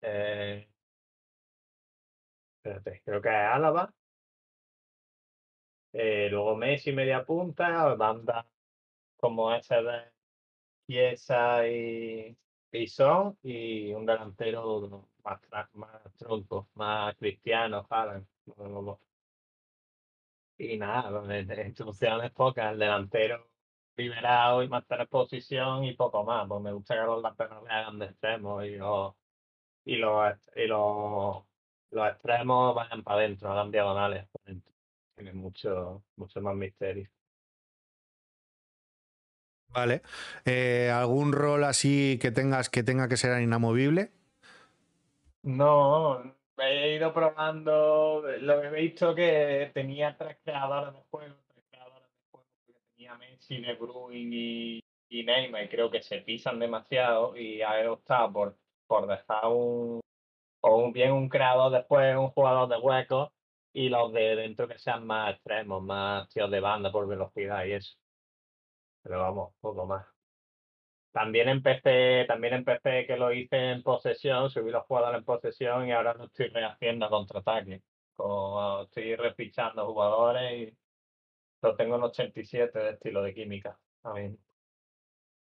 eh, 0.00 0.68
espérate, 2.56 3.02
creo 3.04 3.20
que 3.20 3.28
es 3.28 3.34
Álava. 3.34 3.92
Eh, 5.92 6.28
luego 6.30 6.56
Messi 6.56 6.92
media 6.92 7.26
punta, 7.26 7.94
banda 7.94 8.48
como 9.18 9.54
ese 9.54 9.82
de 9.82 10.12
Chiesa 10.86 11.68
y, 11.68 12.34
y 12.72 12.86
Son, 12.86 13.38
y 13.42 13.92
un 13.92 14.06
delantero 14.06 15.10
más, 15.50 15.74
más 15.74 16.14
tronco, 16.16 16.68
más 16.74 17.16
cristiano, 17.16 17.86
Haaland. 17.90 18.26
Y 20.58 20.76
nada, 20.78 21.20
de 21.26 21.66
instrucciones 21.66 22.30
pocas, 22.32 22.72
el 22.72 22.78
delantero 22.78 23.48
liberado 23.96 24.62
y 24.62 24.68
mantener 24.68 25.08
posición 25.08 25.84
y 25.84 25.94
poco 25.94 26.22
más, 26.24 26.46
pues 26.48 26.60
me 26.60 26.72
gusta 26.72 26.94
que 26.94 27.00
los 27.00 27.22
laterales 27.22 27.70
hagan 27.70 27.98
de 27.98 28.06
extremos 28.06 28.64
y 28.64 28.76
los, 28.76 29.14
y 29.84 29.96
los, 29.96 30.34
y 30.54 30.66
los, 30.66 31.44
los 31.90 32.08
extremos 32.10 32.74
vayan 32.74 33.02
para 33.02 33.20
adentro, 33.20 33.50
hagan 33.50 33.70
diagonales 33.70 34.28
para 34.28 34.44
adentro. 34.44 34.72
Tiene 35.14 35.32
mucho, 35.32 36.04
mucho 36.16 36.40
más 36.42 36.54
misterio. 36.54 37.08
Vale. 39.68 40.02
Eh, 40.44 40.90
¿Algún 40.90 41.32
rol 41.32 41.64
así 41.64 42.18
que 42.20 42.30
tengas 42.30 42.70
que 42.70 42.82
tenga 42.82 43.08
que 43.08 43.16
ser 43.16 43.40
inamovible? 43.40 44.15
No, 45.46 46.34
he 46.58 46.96
ido 46.96 47.12
probando, 47.12 48.20
lo 48.40 48.62
he 48.64 48.70
visto 48.70 49.14
que 49.14 49.70
tenía 49.72 50.16
tres 50.16 50.38
creadores 50.42 50.92
de 50.92 51.02
juego, 51.08 51.36
tres 51.46 51.64
creadores 51.70 52.08
de 52.08 52.18
juego, 52.32 52.48
porque 52.66 52.80
tenía 52.90 53.14
Messi, 53.14 53.60
De 53.60 53.78
y 55.08 55.22
Neymar, 55.24 55.64
y 55.64 55.68
creo 55.68 55.88
que 55.90 56.02
se 56.02 56.18
pisan 56.22 56.58
demasiado 56.58 57.36
y 57.36 57.62
he 57.62 57.88
optado 57.88 58.32
por, 58.32 58.58
por 58.88 59.06
dejar 59.06 59.46
un, 59.46 60.00
o 60.62 60.76
un, 60.78 60.92
bien 60.92 61.12
un 61.12 61.28
creador 61.28 61.70
después, 61.72 62.16
un 62.16 62.30
jugador 62.30 62.68
de 62.68 62.78
huecos, 62.78 63.30
y 63.72 63.88
los 63.88 64.12
de 64.12 64.34
dentro 64.36 64.66
que 64.66 64.78
sean 64.78 65.06
más 65.06 65.34
extremos, 65.34 65.80
más 65.82 66.28
tíos 66.28 66.50
de 66.50 66.60
banda 66.60 66.90
por 66.90 67.06
velocidad 67.06 67.64
y 67.66 67.72
eso. 67.74 67.96
Pero 69.02 69.20
vamos, 69.20 69.54
poco 69.60 69.86
más. 69.86 70.15
También 71.16 71.48
empecé, 71.48 72.26
también 72.28 72.52
empecé 72.52 73.06
que 73.06 73.16
lo 73.16 73.32
hice 73.32 73.70
en 73.70 73.82
posesión, 73.82 74.50
subí 74.50 74.70
los 74.70 74.84
jugadores 74.84 75.20
en 75.20 75.24
posesión 75.24 75.88
y 75.88 75.92
ahora 75.92 76.12
lo 76.12 76.24
estoy 76.26 76.48
rehaciendo 76.48 77.06
a 77.06 77.08
contraataque. 77.08 77.80
Estoy 78.82 79.16
refichando 79.16 79.86
jugadores 79.86 80.52
y 80.52 80.76
lo 81.62 81.74
tengo 81.74 81.96
en 81.96 82.02
87 82.02 82.78
de 82.78 82.90
estilo 82.90 83.22
de 83.22 83.32
química. 83.32 83.78
también. 84.02 84.38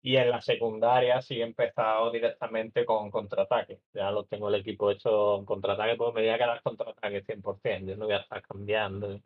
Y 0.02 0.16
en 0.16 0.30
la 0.30 0.40
secundaria 0.40 1.20
sí 1.20 1.40
he 1.40 1.44
empezado 1.44 2.12
directamente 2.12 2.84
con 2.84 3.10
contraataque. 3.10 3.80
Ya 3.92 4.12
lo 4.12 4.24
tengo 4.24 4.48
el 4.48 4.54
equipo 4.60 4.92
hecho 4.92 5.38
en 5.38 5.44
contraataque, 5.44 5.96
pues 5.96 6.14
me 6.14 6.20
voy 6.20 6.30
a 6.30 6.38
quedar 6.38 6.62
contraataque 6.62 7.24
100%. 7.24 7.86
Yo 7.88 7.96
no 7.96 8.04
voy 8.04 8.14
a 8.14 8.18
estar 8.18 8.40
cambiando. 8.40 9.20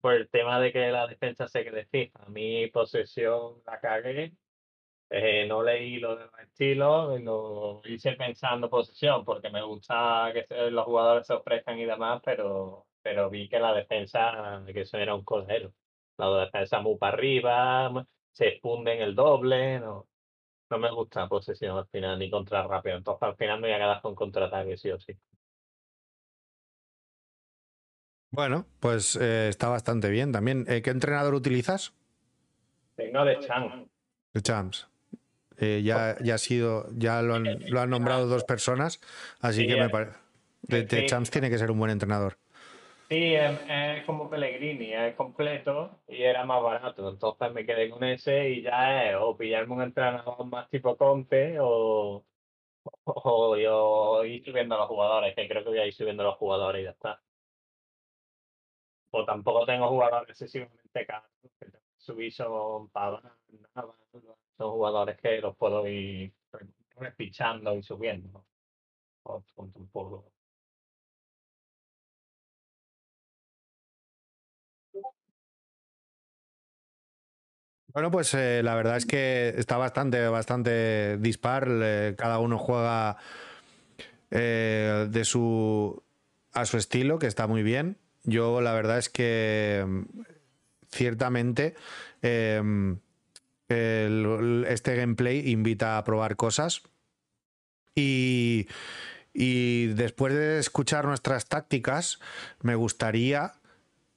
Por 0.00 0.14
el 0.14 0.28
tema 0.30 0.60
de 0.60 0.72
que 0.72 0.92
la 0.92 1.08
defensa 1.08 1.48
se 1.48 1.64
fija. 1.86 2.20
A 2.24 2.28
mí 2.28 2.68
posesión 2.68 3.62
la 3.66 3.80
cagué 3.80 4.32
eh, 5.10 5.46
no 5.46 5.62
leí 5.62 5.98
lo 5.98 6.16
de 6.16 6.24
los 6.24 6.38
estilos, 6.40 7.20
lo 7.20 7.82
hice 7.84 8.12
pensando 8.12 8.68
posesión, 8.68 9.24
porque 9.24 9.50
me 9.50 9.62
gusta 9.62 10.32
que 10.32 10.70
los 10.70 10.84
jugadores 10.84 11.26
se 11.26 11.34
ofrezcan 11.34 11.78
y 11.78 11.84
demás, 11.84 12.20
pero, 12.24 12.86
pero 13.02 13.30
vi 13.30 13.48
que 13.48 13.58
la 13.58 13.72
defensa, 13.72 14.62
que 14.66 14.80
eso 14.82 14.98
era 14.98 15.14
un 15.14 15.24
cordero. 15.24 15.72
La 16.18 16.44
defensa 16.44 16.80
muy 16.80 16.96
para 16.98 17.14
arriba, 17.14 18.06
se 18.32 18.58
funden 18.60 19.00
el 19.00 19.14
doble, 19.14 19.78
no, 19.80 20.08
no 20.70 20.78
me 20.78 20.90
gusta 20.90 21.28
posesión 21.28 21.78
al 21.78 21.86
final, 21.88 22.18
ni 22.18 22.30
contra 22.30 22.66
rápido. 22.66 22.96
Entonces 22.96 23.22
al 23.22 23.36
final 23.36 23.60
me 23.60 23.68
voy 23.68 23.74
a 23.76 23.78
quedar 23.78 24.02
con 24.02 24.14
contraataque, 24.14 24.76
sí 24.76 24.90
o 24.90 24.98
sí. 24.98 25.16
Bueno, 28.30 28.66
pues 28.80 29.16
eh, 29.16 29.48
está 29.48 29.68
bastante 29.68 30.10
bien 30.10 30.32
también. 30.32 30.66
Eh, 30.68 30.82
¿Qué 30.82 30.90
entrenador 30.90 31.34
utilizas? 31.34 31.94
Tengo 32.96 33.24
de 33.24 33.38
Chan. 33.40 33.88
El 34.34 34.42
Champs. 34.42 34.95
Eh, 35.58 35.82
ya, 35.82 36.16
ya 36.22 36.34
ha 36.34 36.38
sido, 36.38 36.86
ya 36.92 37.22
lo 37.22 37.34
han, 37.34 37.44
lo 37.70 37.80
han 37.80 37.90
nombrado 37.90 38.26
dos 38.26 38.44
personas, 38.44 39.00
así 39.40 39.62
Sí, 39.62 39.66
que 39.66 39.76
me 39.76 39.86
eh, 39.86 39.90
parece. 39.90 40.18
De, 40.62 40.82
de. 40.84 41.06
Champs 41.06 41.30
tiene 41.30 41.48
que 41.50 41.58
ser 41.58 41.70
un 41.70 41.78
buen 41.78 41.90
entrenador. 41.90 42.36
Sí, 43.08 43.34
es, 43.34 43.60
es 43.68 44.04
como 44.04 44.28
Pellegrini, 44.28 44.92
es 44.92 45.14
completo 45.14 46.02
y 46.08 46.22
era 46.22 46.44
más 46.44 46.60
barato. 46.62 47.08
Entonces 47.08 47.52
me 47.52 47.64
quedé 47.64 47.88
con 47.88 48.02
ese 48.02 48.50
y 48.50 48.62
ya 48.62 49.10
es 49.10 49.16
o 49.20 49.36
pillarme 49.36 49.74
un 49.74 49.82
entrenador 49.82 50.44
más 50.46 50.68
tipo 50.70 50.96
Conte 50.96 51.56
o, 51.60 52.26
o 53.04 53.56
yo 53.56 54.24
ir 54.24 54.44
subiendo 54.44 54.74
a 54.74 54.78
los 54.78 54.88
jugadores, 54.88 55.34
que 55.36 55.48
creo 55.48 55.62
que 55.62 55.70
voy 55.70 55.78
a 55.78 55.86
ir 55.86 55.94
subiendo 55.94 56.22
a 56.24 56.26
los 56.26 56.36
jugadores 56.36 56.80
y 56.82 56.84
ya 56.84 56.90
está. 56.90 57.22
O 59.10 59.24
tampoco 59.24 59.64
tengo 59.66 59.88
jugadores 59.88 60.30
excesivamente 60.30 61.06
caros, 61.06 61.30
que 61.58 61.66
subir 61.96 62.32
son 62.32 62.88
Pavard, 62.90 63.24
Navas, 63.74 63.96
Son 64.58 64.70
jugadores 64.72 65.18
que 65.20 65.40
los 65.40 65.56
puedo 65.56 65.86
ir 65.88 66.32
re- 66.52 66.66
refichando 66.96 67.74
y 67.76 67.82
subiendo. 67.82 68.44
¿no? 69.24 69.44
Un 69.56 69.88
poco. 69.88 70.32
Bueno, 77.92 78.10
pues 78.10 78.34
eh, 78.34 78.60
la 78.62 78.74
verdad 78.74 78.96
es 78.98 79.06
que 79.06 79.54
está 79.56 79.78
bastante, 79.78 80.28
bastante 80.28 81.16
dispar. 81.18 81.68
cada 82.16 82.38
uno 82.40 82.58
juega 82.58 83.16
eh, 84.30 85.06
de 85.10 85.24
su 85.24 86.02
a 86.52 86.64
su 86.64 86.78
estilo, 86.78 87.18
que 87.18 87.26
está 87.26 87.46
muy 87.46 87.62
bien. 87.62 87.98
Yo 88.24 88.60
la 88.60 88.72
verdad 88.72 88.98
es 88.98 89.08
que 89.10 89.84
mm, 89.86 90.02
ciertamente 90.90 91.74
eh, 92.22 92.62
este 93.68 94.96
gameplay 94.96 95.50
invita 95.50 95.98
a 95.98 96.04
probar 96.04 96.36
cosas. 96.36 96.82
Y, 97.94 98.68
y 99.32 99.86
después 99.88 100.34
de 100.34 100.58
escuchar 100.58 101.06
nuestras 101.06 101.46
tácticas, 101.46 102.20
me 102.62 102.74
gustaría 102.74 103.54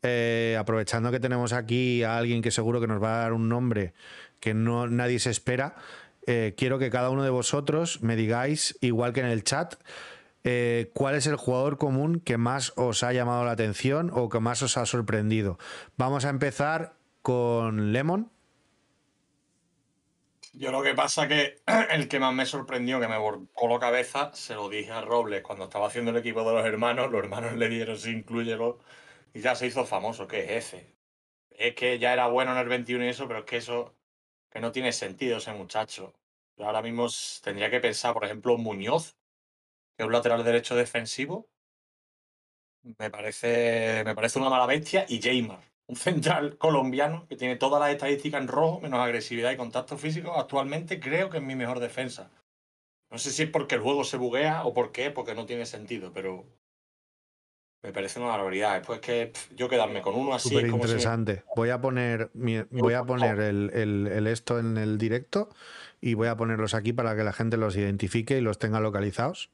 eh, 0.02 0.56
aprovechando 0.58 1.12
que 1.12 1.20
tenemos 1.20 1.52
aquí 1.52 2.04
a 2.04 2.18
alguien 2.18 2.42
que 2.42 2.52
seguro 2.52 2.80
que 2.80 2.88
nos 2.88 3.04
va 3.04 3.16
a 3.16 3.22
dar 3.24 3.34
un 3.34 3.50
nombre 3.50 3.94
que 4.40 4.54
no 4.54 4.88
nadie 4.88 5.20
se 5.20 5.30
espera, 5.30 5.76
eh, 6.26 6.54
quiero 6.58 6.80
que 6.80 6.90
cada 6.90 7.10
uno 7.10 7.24
de 7.24 7.30
vosotros 7.30 8.02
me 8.02 8.16
digáis, 8.16 8.78
igual 8.80 9.12
que 9.12 9.20
en 9.20 9.26
el 9.26 9.44
chat, 9.44 9.76
eh, 10.46 10.92
cuál 10.94 11.16
es 11.16 11.28
el 11.28 11.36
jugador 11.36 11.78
común 11.78 12.22
que 12.22 12.38
más 12.38 12.72
os 12.78 13.04
ha 13.04 13.12
llamado 13.12 13.44
la 13.44 13.52
atención 13.52 14.10
o 14.14 14.30
que 14.30 14.40
más 14.40 14.62
os 14.62 14.78
ha 14.78 14.86
sorprendido. 14.86 15.60
Vamos 15.98 16.24
a 16.24 16.30
empezar 16.30 16.94
con 17.22 17.92
Lemon. 17.92 18.32
Yo 20.54 20.72
lo 20.72 20.82
que 20.84 20.94
pasa 20.96 21.28
que 21.28 21.62
el 21.92 22.08
que 22.08 22.20
más 22.20 22.34
me 22.34 22.46
sorprendió, 22.46 23.00
que 23.00 23.08
me 23.08 23.18
volcó 23.18 23.68
la 23.68 23.80
cabeza, 23.80 24.32
se 24.34 24.56
lo 24.56 24.70
dije 24.70 24.92
a 24.92 25.02
Robles 25.02 25.42
cuando 25.44 25.66
estaba 25.66 25.88
haciendo 25.88 26.12
el 26.12 26.18
equipo 26.18 26.44
de 26.44 26.54
los 26.54 26.66
hermanos. 26.66 27.12
Los 27.12 27.24
hermanos 27.24 27.54
le 27.56 27.70
dieron, 27.70 27.98
sí, 27.98 28.12
incluyelo. 28.12 28.80
Y 29.34 29.42
ya 29.42 29.56
se 29.56 29.68
hizo 29.68 29.86
famoso, 29.86 30.28
que 30.28 30.58
es 30.58 30.66
ese. 30.74 30.96
Es 31.52 31.76
que 31.76 32.00
ya 32.00 32.14
era 32.14 32.28
bueno 32.28 32.52
en 32.54 32.60
el 32.60 32.70
21 32.70 33.06
y 33.06 33.10
eso, 33.10 33.28
pero 33.28 33.40
es 33.42 33.46
que 33.46 33.58
eso, 33.58 33.96
que 34.52 34.60
no 34.62 34.72
tiene 34.72 34.92
sentido 34.94 35.38
ese 35.38 35.54
muchacho. 35.54 36.14
Yo 36.58 36.66
ahora 36.66 36.82
mismo 36.82 37.08
tendría 37.44 37.70
que 37.72 37.80
pensar, 37.80 38.14
por 38.14 38.26
ejemplo, 38.26 38.58
Muñoz, 38.58 39.18
que 39.98 40.04
es 40.04 40.08
un 40.08 40.14
lateral 40.14 40.44
derecho 40.44 40.76
defensivo. 40.76 41.50
Me 42.98 43.10
parece, 43.10 44.04
me 44.06 44.16
parece 44.16 44.40
una 44.40 44.50
mala 44.50 44.66
bestia. 44.66 45.06
Y 45.08 45.22
Jaymar, 45.22 45.62
un 45.90 45.96
central 45.96 46.58
colombiano 46.60 47.26
que 47.28 47.36
tiene 47.36 47.56
todas 47.56 47.82
las 47.82 47.90
estadísticas 47.90 48.40
en 48.42 48.48
rojo, 48.48 48.80
menos 48.80 49.00
agresividad 49.00 49.52
y 49.52 49.58
contacto 49.58 49.98
físico. 49.98 50.38
Actualmente 50.40 51.00
creo 51.00 51.32
que 51.32 51.38
es 51.38 51.44
mi 51.44 51.56
mejor 51.56 51.80
defensa. 51.80 52.30
No 53.10 53.18
sé 53.18 53.32
si 53.32 53.44
es 53.44 53.50
porque 53.50 53.74
el 53.76 53.82
juego 53.82 54.04
se 54.04 54.18
buguea 54.18 54.64
o 54.66 54.74
por 54.74 54.92
qué, 54.92 55.10
porque 55.10 55.34
no 55.34 55.48
tiene 55.48 55.66
sentido, 55.66 56.12
pero 56.14 56.46
me 57.82 57.92
parece 57.92 58.20
una 58.20 58.30
barbaridad. 58.30 58.76
Después 58.78 59.00
que 59.00 59.28
pff, 59.34 59.52
yo 59.56 59.68
quedarme 59.68 60.04
con 60.04 60.14
uno 60.14 60.36
así 60.36 60.50
Súper 60.50 60.66
es 60.66 60.72
como 60.72 60.84
si 60.84 60.90
me- 60.90 60.96
interesante. 60.96 61.44
Voy 61.56 61.70
a 61.72 61.82
poner, 61.82 62.30
mi- 62.36 62.62
voy 62.70 62.94
a 62.94 63.04
poner 63.04 63.40
el, 63.40 63.72
el- 63.74 64.08
el 64.08 64.28
esto 64.28 64.60
en 64.60 64.78
el 64.78 65.00
directo 65.00 65.50
y 66.02 66.14
voy 66.14 66.28
a 66.28 66.38
ponerlos 66.38 66.76
aquí 66.76 66.94
para 66.94 67.16
que 67.16 67.24
la 67.24 67.34
gente 67.34 67.58
los 67.58 67.76
identifique 67.76 68.38
y 68.38 68.42
los 68.42 68.60
tenga 68.60 68.80
localizados. 68.80 69.50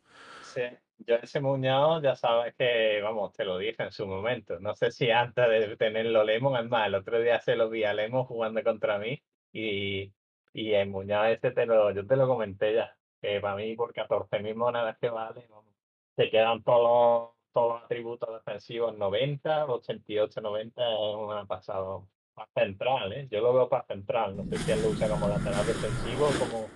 Sí, 0.53 0.63
yo 0.99 1.15
ese 1.15 1.39
Muñoz 1.39 2.01
ya 2.01 2.15
sabes 2.15 2.55
que, 2.55 3.01
vamos, 3.01 3.33
te 3.33 3.45
lo 3.45 3.57
dije 3.57 3.83
en 3.83 3.91
su 3.91 4.07
momento. 4.07 4.59
No 4.59 4.75
sé 4.75 4.91
si 4.91 5.11
antes 5.11 5.47
de 5.49 5.75
tenerlo 5.77 6.23
Lemon, 6.23 6.57
es 6.57 6.69
más, 6.69 6.87
el 6.87 6.95
otro 6.95 7.19
día 7.19 7.39
se 7.39 7.55
lo 7.55 7.69
vi 7.69 7.83
a 7.83 7.93
Lemon 7.93 8.25
jugando 8.25 8.63
contra 8.63 8.97
mí 8.97 9.21
y, 9.51 10.11
y 10.53 10.73
el 10.73 10.89
Muñoz 10.89 11.27
ese 11.27 11.51
te 11.51 11.65
lo, 11.65 11.91
yo 11.91 12.05
te 12.05 12.15
lo 12.15 12.27
comenté 12.27 12.73
ya, 12.73 12.95
que 13.21 13.39
para 13.39 13.55
mí 13.55 13.75
por 13.75 13.93
14.000 13.93 14.55
monedas 14.55 14.97
que 14.99 15.09
vale, 15.09 15.45
vamos, 15.49 15.73
te 16.15 16.29
quedan 16.29 16.63
todos 16.63 16.81
los, 16.81 17.51
todos 17.53 17.73
los 17.75 17.83
atributos 17.83 18.29
defensivos 18.33 18.97
90, 18.97 19.65
88, 19.65 20.41
90, 20.41 20.81
es 20.81 21.15
una 21.15 21.45
pasada. 21.45 21.99
Para 22.33 22.49
central, 22.53 23.13
¿eh? 23.13 23.29
Yo 23.31 23.39
lo 23.39 23.53
veo 23.53 23.69
para 23.69 23.85
central, 23.85 24.35
no 24.35 24.43
sé 24.43 24.57
si 24.57 24.71
él 24.73 24.81
lo 24.81 24.89
usa 24.89 25.07
como 25.07 25.29
lateral 25.29 25.65
defensivo 25.65 26.27
o 26.27 26.31
como, 26.37 26.67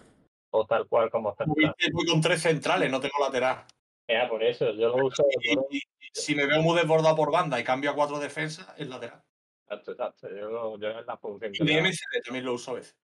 o 0.52 0.66
tal 0.66 0.88
cual 0.88 1.12
como 1.12 1.36
central. 1.36 1.76
Voy 1.78 1.92
voy 1.92 2.06
con 2.06 2.22
tres 2.22 2.42
centrales, 2.42 2.90
no 2.90 3.02
tengo 3.02 3.16
lateral. 3.20 3.66
Ya, 4.10 4.28
por 4.28 4.44
eso, 4.44 4.72
yo 4.72 4.90
lo 4.90 5.06
uso. 5.06 5.24
Y, 5.44 5.78
y- 5.78 5.78
y 5.78 5.82
si 6.14 6.34
me 6.34 6.48
veo 6.48 6.62
muy 6.64 6.76
desbordado 6.76 7.16
por 7.16 7.32
banda 7.32 7.60
y 7.60 7.64
cambio 7.64 7.92
a 7.92 7.96
cuatro 7.96 8.20
defensas, 8.20 8.68
es 8.76 8.88
lateral. 8.90 9.22
Exacto, 9.66 9.92
exacto. 9.92 10.30
Yo, 10.30 10.80
yo 10.80 10.90
es 11.00 11.06
la 11.06 11.16
función 11.18 11.52
Y 11.54 11.64
de. 11.66 11.78
MCD 11.78 12.22
también 12.26 12.46
lo 12.46 12.54
uso 12.54 12.72
a 12.72 12.76
veces. 12.76 12.98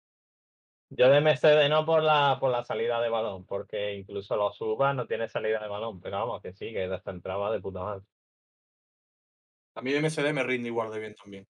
Yo 0.89 1.07
de 1.09 1.17
MCD 1.17 1.69
no 1.69 1.85
por 1.85 2.01
la, 2.01 2.37
por 2.39 2.51
la 2.51 2.63
salida 2.63 2.99
de 3.01 3.09
balón, 3.09 3.45
porque 3.45 3.93
incluso 3.93 4.35
los 4.35 4.57
suba 4.57 4.93
no 4.93 5.05
tiene 5.05 5.29
salida 5.29 5.59
de 5.59 5.67
balón, 5.67 5.99
pero 6.01 6.17
vamos, 6.17 6.41
que 6.41 6.53
sí, 6.53 6.73
que 6.73 6.87
descentraba 6.87 7.51
de 7.51 7.59
puta 7.59 7.83
madre. 7.83 8.05
A 9.75 9.81
mí 9.83 9.91
de 9.91 9.99
MCD 9.99 10.33
me 10.33 10.43
rinde 10.43 10.69
igual 10.69 10.91
de 10.91 10.99
bien 10.99 11.13
también. 11.15 11.47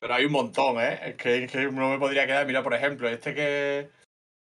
Pero 0.00 0.14
hay 0.14 0.24
un 0.24 0.32
montón, 0.32 0.80
¿eh? 0.80 0.98
Es 1.10 1.14
que, 1.16 1.44
es 1.44 1.52
que 1.52 1.70
no 1.70 1.90
me 1.90 1.98
podría 1.98 2.26
quedar. 2.26 2.46
Mira, 2.46 2.62
por 2.64 2.74
ejemplo, 2.74 3.08
este 3.08 3.34
que 3.34 3.90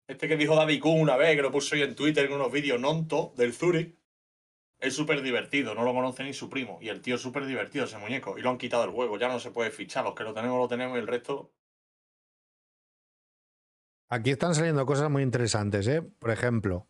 este 0.08 0.28
que 0.28 0.38
dijo 0.38 0.56
Daddy 0.56 0.80
Kun 0.80 1.02
una 1.02 1.18
vez, 1.18 1.36
que 1.36 1.42
lo 1.42 1.52
puso 1.52 1.76
hoy 1.76 1.82
en 1.82 1.96
Twitter 1.96 2.26
en 2.26 2.34
unos 2.34 2.52
vídeos, 2.52 2.80
Nonto, 2.80 3.34
del 3.36 3.54
Zurich, 3.54 3.96
es 4.80 4.94
súper 4.94 5.22
divertido, 5.22 5.74
no 5.74 5.84
lo 5.84 5.94
conoce 5.94 6.24
ni 6.24 6.34
su 6.34 6.50
primo. 6.50 6.80
Y 6.82 6.90
el 6.90 7.02
tío 7.02 7.16
es 7.16 7.22
súper 7.22 7.46
divertido, 7.46 7.86
ese 7.86 7.98
muñeco. 7.98 8.38
Y 8.38 8.42
lo 8.42 8.50
han 8.50 8.58
quitado 8.58 8.84
del 8.84 8.92
juego, 8.92 9.18
ya 9.18 9.28
no 9.28 9.40
se 9.40 9.52
puede 9.52 9.72
fichar. 9.72 10.04
Los 10.04 10.14
que 10.16 10.24
lo 10.24 10.34
tenemos, 10.34 10.60
lo 10.60 10.68
tenemos 10.68 10.98
y 10.98 11.00
el 11.00 11.08
resto. 11.08 11.52
Aquí 14.10 14.30
están 14.30 14.54
saliendo 14.54 14.86
cosas 14.86 15.10
muy 15.10 15.24
interesantes, 15.24 15.88
¿eh? 15.88 16.02
Por 16.02 16.30
ejemplo, 16.30 16.88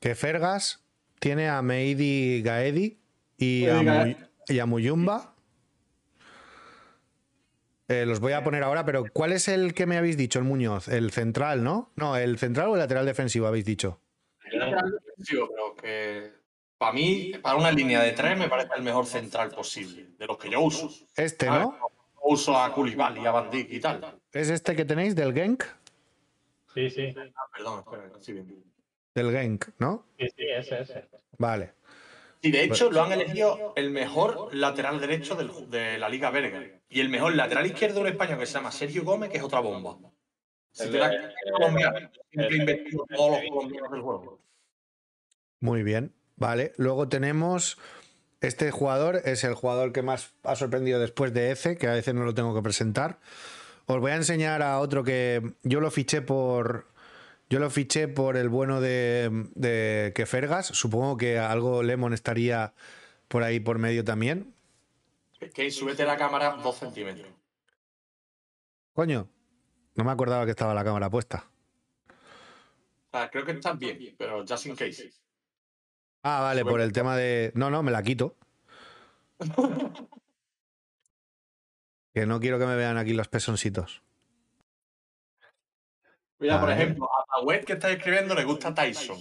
que 0.00 0.14
Fergas 0.14 0.84
tiene 1.18 1.48
a 1.48 1.62
Meidi 1.62 2.42
Gaedi 2.42 2.98
y 3.38 3.66
a, 3.66 4.16
y 4.48 4.58
a 4.58 4.66
Muyumba. 4.66 5.31
Eh, 7.92 8.06
los 8.06 8.20
voy 8.20 8.32
a 8.32 8.42
poner 8.42 8.62
ahora, 8.62 8.86
pero 8.86 9.04
¿cuál 9.12 9.32
es 9.32 9.48
el 9.48 9.74
que 9.74 9.84
me 9.84 9.98
habéis 9.98 10.16
dicho, 10.16 10.38
el 10.38 10.46
Muñoz? 10.46 10.88
El 10.88 11.10
central, 11.10 11.62
¿no? 11.62 11.90
No, 11.94 12.16
el 12.16 12.38
central 12.38 12.68
o 12.68 12.74
el 12.74 12.78
lateral 12.78 13.04
defensivo 13.04 13.46
habéis 13.46 13.66
dicho. 13.66 14.00
El 14.50 14.60
lateral 14.60 14.98
defensivo, 15.04 15.48
pero 15.50 15.76
que 15.76 16.32
para 16.78 16.92
mí, 16.94 17.32
para 17.42 17.56
una 17.56 17.70
línea 17.70 18.02
de 18.02 18.12
tres, 18.12 18.38
me 18.38 18.48
parece 18.48 18.70
el 18.76 18.82
mejor 18.82 19.04
central 19.04 19.50
posible, 19.50 20.06
de 20.18 20.26
los 20.26 20.38
que 20.38 20.48
yo 20.48 20.62
uso. 20.62 20.90
Este. 21.14 21.46
¿no? 21.46 21.76
Uso 22.22 22.56
a 22.56 22.72
Koulibaly, 22.72 23.26
a 23.26 23.30
Van 23.30 23.50
Dijk 23.50 23.70
y 23.70 23.80
tal. 23.80 24.18
¿Es 24.32 24.48
este 24.48 24.74
que 24.74 24.84
tenéis 24.84 25.14
del 25.14 25.34
Genk? 25.34 25.64
Sí, 26.72 26.88
sí. 26.88 27.14
Ah, 27.36 27.46
perdón, 27.54 27.80
espera, 27.80 28.10
sí, 28.20 28.32
bien. 28.32 28.64
Del 29.14 29.30
Genk, 29.30 29.66
¿no? 29.78 30.06
Sí, 30.18 30.26
sí, 30.34 30.44
ese, 30.56 30.80
ese. 30.80 31.08
Vale. 31.36 31.74
Y 32.44 32.50
de 32.50 32.64
hecho 32.64 32.90
lo 32.90 33.02
han 33.02 33.12
elegido 33.12 33.72
el 33.76 33.90
mejor 33.90 34.52
lateral 34.52 35.00
derecho 35.00 35.36
del 35.36 35.70
de 35.70 35.96
la 35.96 36.08
Liga 36.08 36.30
Belga. 36.30 36.60
Y 36.88 37.00
el 37.00 37.08
mejor 37.08 37.36
lateral 37.36 37.66
izquierdo 37.66 37.96
de 37.96 38.00
un 38.00 38.06
español 38.08 38.40
que 38.40 38.46
se 38.46 38.54
llama 38.54 38.72
Sergio 38.72 39.04
Gómez, 39.04 39.30
que 39.30 39.38
es 39.38 39.44
otra 39.44 39.60
bomba. 39.60 39.96
Si 40.72 40.90
te 40.90 40.98
da 40.98 41.10
colombiano, 41.52 42.10
siempre 42.30 42.56
investigo 42.56 43.06
todos 43.14 43.30
los 43.30 43.50
colombianos 43.50 43.90
del 43.92 44.00
juego. 44.00 44.40
Muy 45.60 45.84
bien. 45.84 46.12
Vale. 46.36 46.72
Luego 46.76 47.08
tenemos. 47.08 47.78
Este 48.40 48.72
jugador 48.72 49.22
es 49.24 49.44
el 49.44 49.54
jugador 49.54 49.92
que 49.92 50.02
más 50.02 50.34
ha 50.42 50.56
sorprendido 50.56 50.98
después 50.98 51.32
de 51.32 51.52
Eze, 51.52 51.78
que 51.78 51.86
a 51.86 51.92
veces 51.92 52.12
no 52.12 52.24
lo 52.24 52.34
tengo 52.34 52.52
que 52.56 52.62
presentar. 52.62 53.20
Os 53.86 54.00
voy 54.00 54.10
a 54.10 54.16
enseñar 54.16 54.62
a 54.62 54.80
otro 54.80 55.04
que 55.04 55.54
yo 55.62 55.80
lo 55.80 55.92
fiché 55.92 56.22
por. 56.22 56.91
Yo 57.52 57.58
lo 57.58 57.68
fiché 57.68 58.08
por 58.08 58.38
el 58.38 58.48
bueno 58.48 58.80
de, 58.80 59.28
de 59.54 60.14
que 60.14 60.24
Fergas. 60.24 60.68
Supongo 60.68 61.18
que 61.18 61.38
algo 61.38 61.82
Lemon 61.82 62.14
estaría 62.14 62.72
por 63.28 63.42
ahí 63.42 63.60
por 63.60 63.78
medio 63.78 64.04
también. 64.04 64.54
Que 65.52 65.70
súbete 65.70 66.06
la 66.06 66.16
cámara 66.16 66.56
dos 66.62 66.78
centímetros. 66.78 67.28
Coño, 68.94 69.28
no 69.96 70.02
me 70.02 70.10
acordaba 70.10 70.46
que 70.46 70.52
estaba 70.52 70.72
la 70.72 70.82
cámara 70.82 71.10
puesta. 71.10 71.44
Sea, 73.10 73.28
creo 73.28 73.44
que 73.44 73.52
estás 73.52 73.78
bien, 73.78 73.98
pero 74.16 74.46
just 74.48 74.64
in 74.64 74.74
case. 74.74 75.12
Ah, 76.22 76.40
vale, 76.40 76.64
por 76.64 76.80
el 76.80 76.92
tema 76.92 77.18
de. 77.18 77.52
No, 77.54 77.68
no, 77.68 77.82
me 77.82 77.90
la 77.90 78.02
quito. 78.02 78.34
Que 82.14 82.26
no 82.26 82.40
quiero 82.40 82.58
que 82.58 82.66
me 82.66 82.76
vean 82.76 82.98
aquí 82.98 83.14
los 83.14 83.28
pezoncitos. 83.28 84.02
Mira, 86.42 86.60
por 86.60 86.70
ejemplo, 86.72 87.08
a 87.08 87.38
la 87.38 87.44
web 87.44 87.64
que 87.64 87.74
está 87.74 87.92
escribiendo 87.92 88.34
le 88.34 88.42
gusta 88.42 88.74
Tyson. 88.74 89.16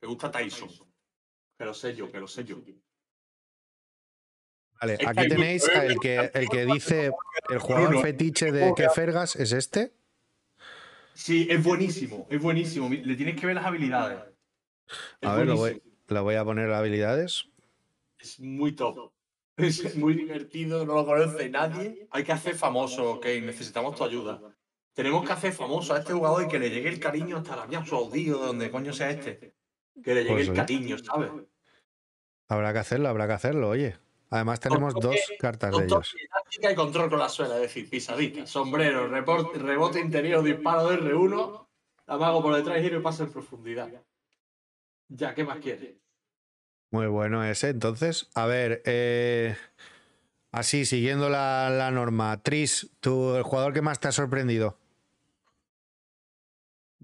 Le 0.00 0.08
gusta 0.08 0.30
Tyson. 0.30 0.70
Lo 1.58 1.74
sé 1.74 1.94
yo, 1.94 2.08
lo 2.12 2.26
sé 2.26 2.44
yo. 2.44 2.56
Vale, 4.80 4.94
Es 4.94 4.98
que 5.00 5.06
aquí 5.06 5.28
tenéis 5.28 5.68
¿eh? 5.68 5.86
el 5.86 5.98
que, 5.98 6.30
el 6.32 6.48
que 6.48 6.64
dice 6.64 7.12
el 7.50 7.58
jugador 7.58 7.88
Bruno. 7.88 8.02
fetiche 8.02 8.52
de 8.52 8.72
que 8.74 8.88
Fergas 8.88 9.36
es 9.36 9.52
este. 9.52 9.92
Sí, 11.12 11.46
es 11.50 11.62
buenísimo, 11.62 12.26
es 12.30 12.40
buenísimo. 12.40 12.88
Le 12.88 13.16
tienes 13.16 13.38
que 13.38 13.46
ver 13.46 13.54
las 13.54 13.66
habilidades. 13.66 14.18
Es 15.20 15.28
A 15.28 15.34
ver, 15.34 15.46
lo 15.46 15.56
voy, 15.56 15.82
lo 16.08 16.22
voy 16.22 16.36
a 16.36 16.44
poner 16.44 16.70
habilidades. 16.72 17.50
Es 18.18 18.40
muy 18.40 18.72
top. 18.72 19.12
Es 19.58 19.94
muy 19.96 20.14
divertido, 20.14 20.86
no 20.86 20.94
lo 20.94 21.04
conoce 21.04 21.50
nadie. 21.50 22.08
Hay 22.10 22.24
que 22.24 22.32
hacer 22.32 22.54
famoso, 22.54 23.12
ok, 23.12 23.26
necesitamos 23.42 23.94
tu 23.94 24.04
ayuda. 24.04 24.40
Tenemos 24.96 25.26
que 25.26 25.32
hacer 25.34 25.52
famoso 25.52 25.92
a 25.92 25.98
este 25.98 26.14
jugador 26.14 26.44
y 26.44 26.48
que 26.48 26.58
le 26.58 26.70
llegue 26.70 26.88
el 26.88 26.98
cariño 26.98 27.36
hasta 27.36 27.54
la 27.54 27.62
Arabia 27.64 27.84
Saudí 27.84 28.30
o 28.30 28.38
de 28.38 28.46
donde 28.46 28.70
coño 28.70 28.94
sea 28.94 29.10
este. 29.10 29.54
Que 30.02 30.14
le 30.14 30.22
llegue 30.22 30.36
Pues 30.36 30.48
el 30.48 30.54
cariño, 30.54 30.96
¿sabes? 30.96 31.30
Habrá 32.48 32.72
que 32.72 32.78
hacerlo, 32.78 33.10
habrá 33.10 33.26
que 33.26 33.34
hacerlo, 33.34 33.68
oye. 33.68 33.98
Además 34.30 34.58
tenemos 34.58 34.94
dos 34.94 35.16
cartas 35.38 35.76
de 35.76 35.84
ellos. 35.84 36.16
táctica 36.32 36.72
y 36.72 36.74
control 36.74 37.10
con 37.10 37.18
la 37.18 37.28
suela, 37.28 37.56
es 37.56 37.60
decir, 37.60 37.90
pisadita, 37.90 38.46
sombrero, 38.46 39.06
reporte, 39.06 39.58
rebote 39.58 40.00
interior, 40.00 40.42
disparo 40.42 40.88
de 40.88 40.96
R1, 40.96 41.66
amago 42.06 42.42
por 42.42 42.56
detrás, 42.56 42.80
giro 42.80 42.98
y 42.98 43.02
paso 43.02 43.24
en 43.24 43.32
profundidad. 43.32 43.90
Ya, 45.08 45.34
¿qué 45.34 45.44
más 45.44 45.58
quieres? 45.58 45.94
Muy 46.90 47.06
bueno 47.06 47.44
ese. 47.44 47.68
Entonces, 47.68 48.30
a 48.34 48.46
ver, 48.46 48.80
eh, 48.86 49.56
así, 50.52 50.86
siguiendo 50.86 51.28
la, 51.28 51.68
la 51.68 51.90
norma. 51.90 52.42
Tris, 52.42 52.88
tú, 53.00 53.36
el 53.36 53.42
jugador 53.42 53.74
que 53.74 53.82
más 53.82 54.00
te 54.00 54.08
ha 54.08 54.12
sorprendido. 54.12 54.78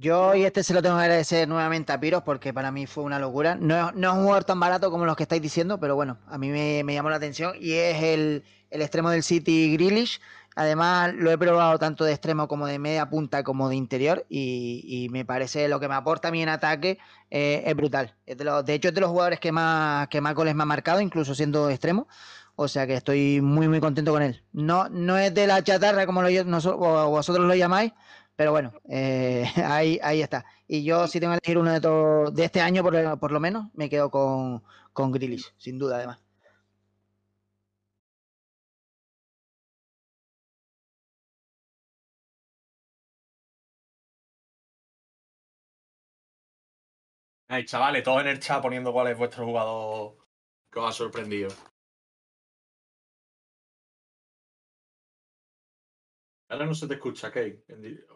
Yo 0.02 0.34
y 0.34 0.42
este 0.44 0.64
se 0.64 0.74
lo 0.74 0.82
tengo 0.82 0.96
que 0.96 1.02
agradecer 1.02 1.46
nuevamente 1.46 1.92
a 1.92 2.00
Piros 2.00 2.24
porque 2.24 2.52
para 2.52 2.72
mí 2.72 2.86
fue 2.88 3.04
una 3.04 3.20
locura. 3.20 3.54
No, 3.54 3.88
es- 3.90 3.94
un 3.94 4.22
jugador 4.24 4.42
tan 4.42 4.58
barato 4.58 4.90
como 4.90 5.06
los 5.06 5.14
que 5.16 5.22
estáis 5.22 5.40
diciendo, 5.40 5.78
pero 5.78 5.94
bueno, 5.94 6.18
a 6.26 6.38
mí 6.38 6.48
me, 6.48 6.82
me 6.82 6.92
llamó 6.94 7.08
la 7.08 7.16
atención 7.16 7.54
y 7.60 7.74
es 7.74 8.02
el, 8.02 8.42
extremo 8.70 9.10
del 9.10 9.22
City 9.22 9.72
Grealish. 9.76 10.20
Además, 10.56 11.14
lo 11.14 11.30
he 11.30 11.38
probado 11.38 11.78
tanto 11.78 12.04
de 12.04 12.10
extremo 12.12 12.48
como 12.48 12.66
de 12.66 12.80
media 12.80 13.08
punta 13.08 13.44
como 13.44 13.68
de 13.68 13.76
interior 13.76 14.26
y, 14.28 15.06
me 15.12 15.24
parece 15.24 15.68
lo 15.68 15.78
que 15.78 15.86
me 15.88 15.94
aporta 15.94 16.28
a 16.28 16.30
mí 16.32 16.42
en 16.42 16.48
ataque 16.48 16.98
eh, 17.30 17.62
es 17.64 17.74
brutal. 17.76 18.16
De, 18.26 18.74
hecho, 18.74 18.88
es 18.88 18.94
de 18.94 19.00
los 19.00 19.10
jugadores 19.10 19.38
que 19.38 19.52
más, 19.52 20.08
que 20.08 20.20
más 20.20 20.34
goles 20.34 20.54
me 20.56 20.64
ha 20.64 20.66
marcado, 20.66 21.00
incluso 21.00 21.34
siendo 21.36 21.70
extremo. 21.70 22.08
O 22.56 22.68
sea 22.68 22.86
que 22.86 22.94
estoy 22.94 23.40
muy, 23.40 23.68
muy 23.68 23.80
contento 23.80 24.12
con 24.12 24.22
él. 24.22 24.42
No, 24.52 24.88
no 24.90 25.16
es 25.16 25.32
de 25.32 25.46
la 25.46 25.62
chatarra 25.62 26.06
como 26.06 26.22
lo, 26.22 26.28
noso- 26.44 26.76
o 26.78 27.08
vosotros 27.10 27.46
lo 27.46 27.54
llamáis, 27.54 27.92
pero 28.36 28.52
bueno, 28.52 28.72
eh, 28.88 29.44
ahí, 29.64 29.98
ahí 30.02 30.22
está. 30.22 30.44
Y 30.66 30.84
yo 30.84 31.06
si 31.08 31.20
tengo 31.20 31.32
que 31.34 31.38
elegir 31.44 31.58
uno 31.58 31.72
de, 31.72 31.80
todos 31.80 32.34
de 32.34 32.44
este 32.44 32.60
año, 32.60 32.82
por, 32.82 33.18
por 33.18 33.32
lo 33.32 33.40
menos, 33.40 33.66
me 33.74 33.88
quedo 33.90 34.10
con, 34.10 34.62
con 34.92 35.12
sin 35.58 35.78
duda, 35.78 35.96
además. 35.96 36.20
Ay, 47.48 47.64
chavales, 47.66 48.02
todos 48.02 48.22
en 48.22 48.28
el 48.28 48.40
chat 48.40 48.60
poniendo 48.62 48.92
cuál 48.92 49.08
es 49.08 49.16
vuestro 49.18 49.44
jugador 49.44 50.16
que 50.70 50.78
os 50.80 50.88
ha 50.90 50.92
sorprendido. 50.92 51.50
Ahora 56.52 56.66
no 56.66 56.74
se 56.74 56.86
te 56.86 56.94
escucha, 56.94 57.28
Kate. 57.30 57.64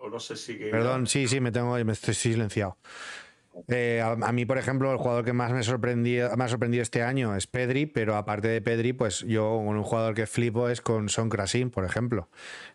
O 0.02 0.10
no 0.10 0.20
sé 0.20 0.36
si 0.36 0.58
que. 0.58 0.66
Perdón, 0.66 1.06
sí, 1.06 1.26
sí, 1.26 1.40
me 1.40 1.50
tengo, 1.50 1.82
me 1.82 1.92
estoy 1.92 2.12
silenciado. 2.12 2.76
Eh, 3.68 4.02
a, 4.04 4.10
a 4.10 4.32
mí, 4.32 4.44
por 4.44 4.58
ejemplo, 4.58 4.92
el 4.92 4.98
jugador 4.98 5.24
que 5.24 5.32
más 5.32 5.50
me, 5.52 5.62
sorprendió, 5.62 6.28
me 6.36 6.44
ha 6.44 6.48
sorprendido 6.48 6.82
este 6.82 7.02
año 7.02 7.34
es 7.34 7.46
Pedri, 7.46 7.86
pero 7.86 8.14
aparte 8.14 8.48
de 8.48 8.60
Pedri, 8.60 8.92
pues 8.92 9.20
yo 9.20 9.62
con 9.64 9.78
un 9.78 9.82
jugador 9.82 10.14
que 10.14 10.26
flipo 10.26 10.68
es 10.68 10.82
con 10.82 11.08
Son 11.08 11.30
Krasin, 11.30 11.70
por 11.70 11.86
ejemplo. 11.86 12.28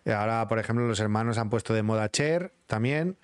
Y 0.03 0.09
ahora, 0.09 0.47
por 0.47 0.57
ejemplo, 0.57 0.87
los 0.87 0.99
hermanos 0.99 1.37
han 1.37 1.51
puesto 1.51 1.75
de 1.75 1.83
moda 1.83 2.09
Cher 2.09 2.53
también. 2.65 3.17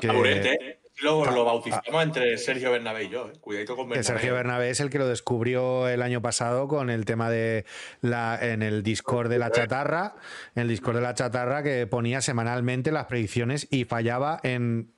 que- 0.00 0.08
Taburete, 0.08 0.80
Luego 1.02 1.26
lo 1.26 1.44
bautizamos 1.44 2.02
entre 2.02 2.38
Sergio 2.38 2.70
Bernabé 2.70 3.04
y 3.04 3.08
yo. 3.08 3.28
¿eh? 3.28 3.32
Cuidadito 3.40 3.74
con 3.76 3.86
Que 3.86 3.94
Bernabé. 3.96 4.04
Sergio 4.04 4.34
Bernabé 4.34 4.70
es 4.70 4.80
el 4.80 4.90
que 4.90 4.98
lo 4.98 5.08
descubrió 5.08 5.88
el 5.88 6.02
año 6.02 6.22
pasado 6.22 6.68
con 6.68 6.88
el 6.88 7.04
tema 7.04 7.30
de 7.30 7.64
la 8.00 8.38
en 8.40 8.62
el 8.62 8.82
Discord 8.82 9.28
de 9.28 9.38
la 9.38 9.50
chatarra, 9.50 10.14
en 10.54 10.62
el 10.62 10.68
Discord 10.68 10.96
de 10.96 11.02
la 11.02 11.14
chatarra 11.14 11.62
que 11.62 11.86
ponía 11.86 12.20
semanalmente 12.20 12.92
las 12.92 13.06
predicciones 13.06 13.66
y 13.70 13.84
fallaba 13.84 14.38
en 14.44 14.92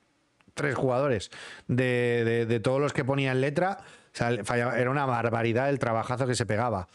tres 0.53 0.75
jugadores 0.75 1.31
de, 1.67 2.23
de- 2.25 2.45
de 2.45 2.59
todos 2.59 2.79
los 2.79 2.93
que 2.93 3.03
ponía 3.03 3.31
en 3.31 3.41
letra. 3.41 3.79
O 4.13 4.17
sea, 4.17 4.29
fallaba- 4.43 4.77
era 4.79 4.89
una 4.89 5.05
barbaridad 5.05 5.69
el 5.69 5.79
trabajazo 5.79 6.25
que 6.27 6.35
se 6.35 6.45
pegaba. 6.45 6.87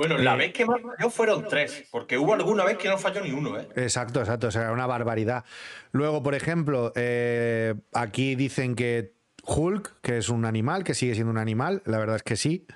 Bueno, 0.00 0.16
la 0.16 0.32
Eh, 0.32 0.38
vez 0.38 0.52
que 0.54 0.64
más 0.64 0.80
falló 0.80 1.10
fueron 1.10 1.46
tres, 1.46 1.86
porque 1.90 2.16
hubo 2.16 2.32
alguna 2.32 2.64
vez 2.64 2.78
que 2.78 2.88
no 2.88 2.96
falló 2.96 3.20
ni 3.20 3.32
uno, 3.32 3.60
¿eh? 3.60 3.68
Exacto, 3.76 4.20
exacto. 4.20 4.46
O 4.46 4.50
sea, 4.50 4.62
era 4.62 4.72
una 4.72 4.86
barbaridad. 4.86 5.44
Luego, 5.92 6.22
por 6.22 6.34
ejemplo, 6.34 6.90
eh, 6.96 7.74
aquí 7.92 8.34
dicen 8.34 8.76
que 8.76 9.12
Hulk, 9.44 10.00
que 10.00 10.16
es 10.16 10.30
un 10.30 10.46
animal, 10.46 10.84
que 10.84 10.94
sigue 10.94 11.12
siendo 11.12 11.30
un 11.30 11.36
animal. 11.36 11.82
La 11.84 11.98
verdad 11.98 12.16
es 12.16 12.22
que 12.22 12.36
sí, 12.36 12.66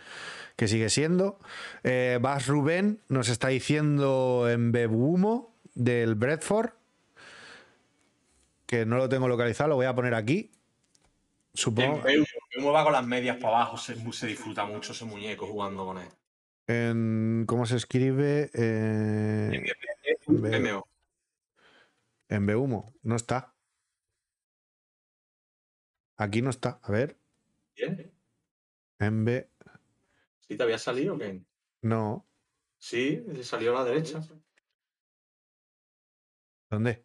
que 0.57 0.69
sigue 0.69 0.91
siendo. 0.91 1.39
Eh, 1.83 2.19
Bas 2.21 2.47
Rubén 2.47 3.01
nos 3.09 3.31
está 3.31 3.49
diciendo 3.49 4.47
en 4.51 4.71
Bebumo 4.71 5.55
del 5.75 6.17
Bradford, 6.17 6.73
que 8.67 8.85
no 8.85 8.99
lo 8.99 9.09
tengo 9.09 9.29
localizado, 9.29 9.71
lo 9.71 9.77
voy 9.77 9.87
a 9.87 9.95
poner 9.95 10.15
aquí. 10.15 10.51
Supongo. 11.55 12.03
Beumo 12.03 12.71
va 12.71 12.85
con 12.85 12.93
las 12.93 13.07
medias 13.07 13.39
para 13.39 13.57
abajo, 13.57 13.79
se, 13.79 13.97
se 14.13 14.27
disfruta 14.27 14.67
mucho 14.67 14.93
ese 14.93 15.07
muñeco 15.07 15.47
jugando 15.47 15.87
con 15.87 15.97
él. 15.97 16.09
En, 16.67 17.45
¿Cómo 17.47 17.67
se 17.67 17.77
escribe? 17.77 18.51
Eh, 18.55 19.63
MO. 20.27 20.89
en 22.29 22.47
Behumo. 22.47 22.95
No 23.03 23.17
está. 23.17 23.55
Aquí 26.17 26.41
no 26.41 26.51
está. 26.51 26.81
A 26.83 26.91
ver. 26.93 27.19
¿Bien? 27.77 28.13
En 28.99 29.25
B. 29.25 29.51
¿Sí 30.41 30.57
te 30.57 30.63
había 30.63 30.79
salido 30.79 31.17
o 31.17 31.19
qué? 31.19 31.43
No. 31.83 32.27
Sí, 32.79 33.25
salió 33.43 33.77
a 33.77 33.81
la 33.81 33.91
derecha. 33.91 34.21
¿Dónde? 36.71 37.05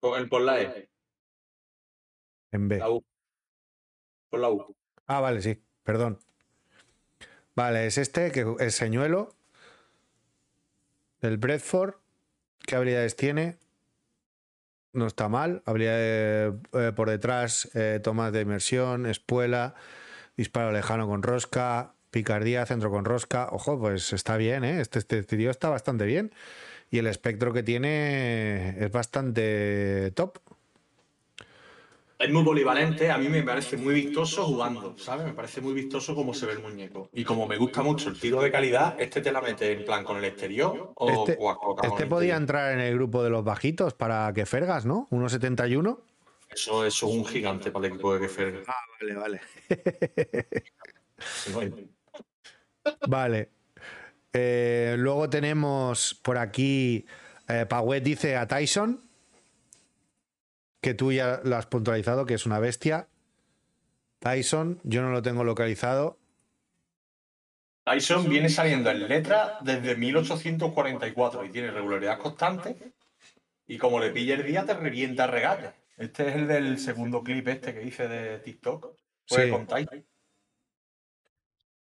Con 0.00 0.18
el 0.20 0.28
por 0.28 0.42
la 0.42 0.60
E, 0.60 0.90
En 2.52 2.68
B. 2.68 2.78
la 2.78 2.90
U. 2.90 3.04
Por 4.30 4.40
la 4.40 4.50
U. 4.50 4.76
Ah, 5.06 5.20
vale, 5.20 5.40
sí. 5.40 5.62
Perdón. 5.82 6.18
Vale, 7.58 7.86
es 7.86 7.98
este, 7.98 8.30
que 8.30 8.54
es 8.60 8.76
señuelo. 8.76 9.34
Del 11.20 11.38
Bradford. 11.38 11.94
¿Qué 12.64 12.76
habilidades 12.76 13.16
tiene? 13.16 13.56
No 14.92 15.08
está 15.08 15.28
mal. 15.28 15.64
Habilidades 15.66 16.54
eh, 16.72 16.92
por 16.94 17.10
detrás, 17.10 17.68
eh, 17.74 17.98
tomas 18.00 18.32
de 18.32 18.42
inmersión, 18.42 19.06
espuela, 19.06 19.74
disparo 20.36 20.70
lejano 20.70 21.08
con 21.08 21.24
rosca, 21.24 21.94
picardía, 22.12 22.64
centro 22.64 22.92
con 22.92 23.04
rosca. 23.04 23.48
Ojo, 23.50 23.76
pues 23.76 24.12
está 24.12 24.36
bien, 24.36 24.62
¿eh? 24.62 24.80
Este, 24.80 25.00
este 25.00 25.24
tío 25.24 25.50
está 25.50 25.68
bastante 25.68 26.04
bien. 26.04 26.32
Y 26.92 26.98
el 26.98 27.08
espectro 27.08 27.52
que 27.52 27.64
tiene 27.64 28.76
es 28.78 28.92
bastante 28.92 30.12
top. 30.12 30.38
Es 32.18 32.30
muy 32.32 32.42
polivalente, 32.42 33.10
a 33.12 33.18
mí 33.18 33.28
me 33.28 33.44
parece 33.44 33.76
muy 33.76 33.94
vistoso 33.94 34.44
jugando, 34.44 34.98
¿sabes? 34.98 35.26
Me 35.26 35.34
parece 35.34 35.60
muy 35.60 35.72
vistoso 35.72 36.16
cómo 36.16 36.34
se 36.34 36.46
ve 36.46 36.52
el 36.54 36.58
muñeco. 36.58 37.08
Y 37.12 37.22
como 37.22 37.46
me 37.46 37.56
gusta 37.56 37.80
mucho 37.82 38.08
el 38.08 38.18
tiro 38.18 38.42
de 38.42 38.50
calidad, 38.50 39.00
este 39.00 39.20
te 39.20 39.30
la 39.30 39.40
mete 39.40 39.70
en 39.70 39.84
plan 39.84 40.02
con 40.02 40.16
el 40.16 40.24
exterior 40.24 40.92
o, 40.96 41.10
Este, 41.10 41.36
o 41.38 41.50
a 41.50 41.86
este 41.86 42.06
podía 42.06 42.34
interior. 42.36 42.36
entrar 42.36 42.72
en 42.72 42.80
el 42.80 42.94
grupo 42.94 43.22
de 43.22 43.30
los 43.30 43.44
bajitos 43.44 43.94
para 43.94 44.32
que 44.32 44.46
Fergas, 44.46 44.84
¿no? 44.84 45.06
1.71. 45.10 46.00
Eso, 46.50 46.84
eso 46.84 47.06
es 47.08 47.14
un 47.14 47.24
gigante 47.24 47.70
para 47.70 47.86
el 47.86 47.92
equipo 47.92 48.12
de 48.14 48.20
Kefer. 48.20 48.64
Ah, 48.66 48.74
vale, 49.00 49.14
vale. 49.14 49.40
Vale. 53.06 53.50
Eh, 54.32 54.96
luego 54.98 55.28
tenemos 55.30 56.14
por 56.22 56.38
aquí, 56.38 57.06
eh, 57.48 57.66
Pauet 57.68 58.02
dice 58.02 58.36
a 58.36 58.46
Tyson, 58.46 59.07
que 60.80 60.94
tú 60.94 61.12
ya 61.12 61.40
lo 61.44 61.56
has 61.56 61.66
puntualizado, 61.66 62.26
que 62.26 62.34
es 62.34 62.46
una 62.46 62.58
bestia. 62.58 63.08
Tyson, 64.20 64.80
yo 64.84 65.02
no 65.02 65.10
lo 65.10 65.22
tengo 65.22 65.44
localizado. 65.44 66.18
Tyson 67.84 68.28
viene 68.28 68.48
saliendo 68.48 68.90
en 68.90 69.08
letra 69.08 69.58
desde 69.62 69.96
1844 69.96 71.44
y 71.44 71.50
tiene 71.50 71.70
regularidad 71.70 72.18
constante. 72.18 72.92
Y 73.66 73.78
como 73.78 74.00
le 74.00 74.10
pille 74.10 74.34
el 74.34 74.44
día, 74.46 74.64
te 74.64 74.74
revienta 74.74 75.26
regate. 75.26 75.72
Este 75.96 76.28
es 76.28 76.36
el 76.36 76.46
del 76.48 76.78
segundo 76.78 77.22
clip 77.22 77.48
este 77.48 77.74
que 77.74 77.82
hice 77.82 78.08
de 78.08 78.38
TikTok. 78.38 78.94
Sí. 79.26 79.50
con 79.50 79.66
Tyson. 79.66 80.06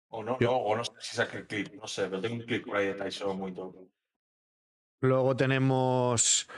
O 0.09 0.23
no, 0.23 0.39
Yo- 0.39 0.49
no, 0.53 0.57
o 0.59 0.77
no 0.77 0.85
sé 0.85 0.93
si 1.01 1.17
saqué 1.17 1.39
el 1.39 1.47
clip, 1.49 1.75
no 1.75 1.89
sé, 1.89 2.05
pero 2.05 2.21
tengo 2.21 2.37
un 2.37 2.43
clip 2.43 2.65
por 2.65 2.77
ahí 2.77 2.87
de 2.87 2.95
Tyson 2.95 3.37
muy 3.37 3.53
top. 3.53 3.75
Luego 5.01 5.35
tenemos 5.37 6.49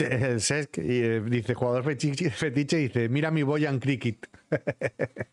el 0.00 0.40
Sesc 0.40 0.78
y 0.78 1.02
eh, 1.02 1.20
dice 1.20 1.54
jugador 1.54 1.84
fetiche, 1.84 2.30
fetiche 2.30 2.76
dice 2.76 3.08
mira 3.08 3.30
mi 3.30 3.42
Boyan 3.42 3.78
Cricket. 3.80 4.28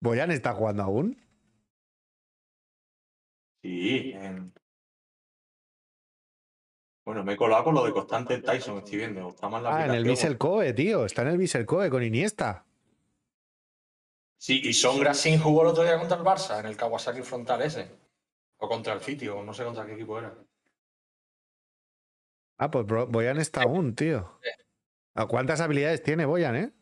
¿Boyan 0.00 0.30
está 0.30 0.52
jugando 0.54 0.82
aún? 0.82 1.16
Sí, 3.62 4.12
en- 4.14 4.52
Bueno, 7.04 7.24
me 7.24 7.32
he 7.32 7.36
colado 7.36 7.64
con 7.64 7.74
lo 7.74 7.84
de 7.84 7.92
Constante 7.92 8.38
Tyson, 8.42 8.78
estoy 8.78 8.98
viendo. 8.98 9.28
Está 9.28 9.48
más 9.48 9.62
la 9.62 9.76
Ah, 9.76 9.86
en 9.86 9.94
el. 9.94 10.04
Vissel 10.04 10.38
Koe, 10.38 10.72
tío. 10.72 11.04
Está 11.04 11.22
en 11.22 11.28
el 11.28 11.38
Vissel 11.38 11.66
Koe 11.66 11.90
con 11.90 12.02
Iniesta. 12.02 12.64
Sí, 14.38 14.60
y 14.64 14.72
Son 14.72 14.98
Grassin 15.00 15.38
jugó 15.40 15.62
el 15.62 15.68
otro 15.68 15.82
día 15.84 15.98
contra 15.98 16.16
el 16.16 16.22
Barça, 16.24 16.60
en 16.60 16.66
el 16.66 16.76
Kawasaki 16.76 17.22
frontal 17.22 17.62
ese. 17.62 17.88
O 18.58 18.68
contra 18.68 18.92
el 18.92 19.00
sitio, 19.00 19.42
no 19.42 19.52
sé 19.54 19.64
contra 19.64 19.84
qué 19.86 19.94
equipo 19.94 20.18
era. 20.18 20.32
Ah, 22.62 22.70
pues 22.70 22.86
bro- 22.86 23.08
Boyan 23.08 23.38
está 23.40 23.62
aún, 23.62 23.96
tío. 23.96 24.38
¿A 25.16 25.26
cuántas 25.26 25.60
habilidades 25.60 26.00
tiene 26.00 26.24
Boyan, 26.26 26.54
eh? 26.54 26.72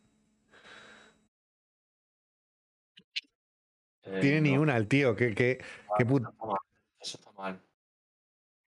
Eh, 4.03 4.19
Tiene 4.21 4.43
ni 4.43 4.59
una 4.59 4.77
el 4.77 4.89
tío. 4.89 5.17
Qué, 5.17 5.35
qué, 5.35 5.59
qué, 5.97 6.05
put- 6.05 6.29
está 6.29 6.45
mal, 6.45 6.59
Eso 7.01 7.17
está 7.17 7.33
mal. 7.33 7.63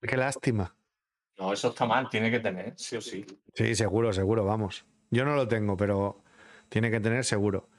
qué 0.02 0.18
lástima. 0.18 0.76
No, 1.38 1.54
eso 1.54 1.68
está 1.68 1.86
mal, 1.86 2.10
tiene 2.10 2.32
que 2.32 2.40
tener, 2.40 2.74
sí 2.78 2.96
o 2.96 3.02
sí. 3.02 3.24
Sí, 3.54 3.76
seguro, 3.76 4.12
seguro, 4.12 4.44
vamos. 4.44 4.84
Yo 5.12 5.24
no 5.24 5.36
lo 5.36 5.48
tengo, 5.48 5.78
pero 5.78 6.24
tiene 6.70 6.90
que 6.90 7.00
tener 7.00 7.24
seguro. 7.26 7.70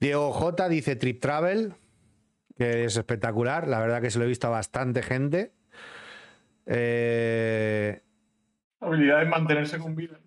Diego 0.00 0.32
J 0.32 0.70
dice 0.70 0.96
Trip 0.96 1.20
Travel, 1.20 1.74
que 2.56 2.86
es 2.86 2.96
espectacular. 2.96 3.68
La 3.68 3.78
verdad 3.78 4.00
que 4.00 4.10
se 4.10 4.18
lo 4.18 4.24
he 4.24 4.28
visto 4.28 4.46
a 4.46 4.50
bastante 4.50 5.02
gente. 5.02 5.52
Eh, 6.64 8.02
Habilidad 8.80 9.20
de 9.20 9.26
mantenerse 9.26 9.78
con 9.78 9.94
vida. 9.96 10.20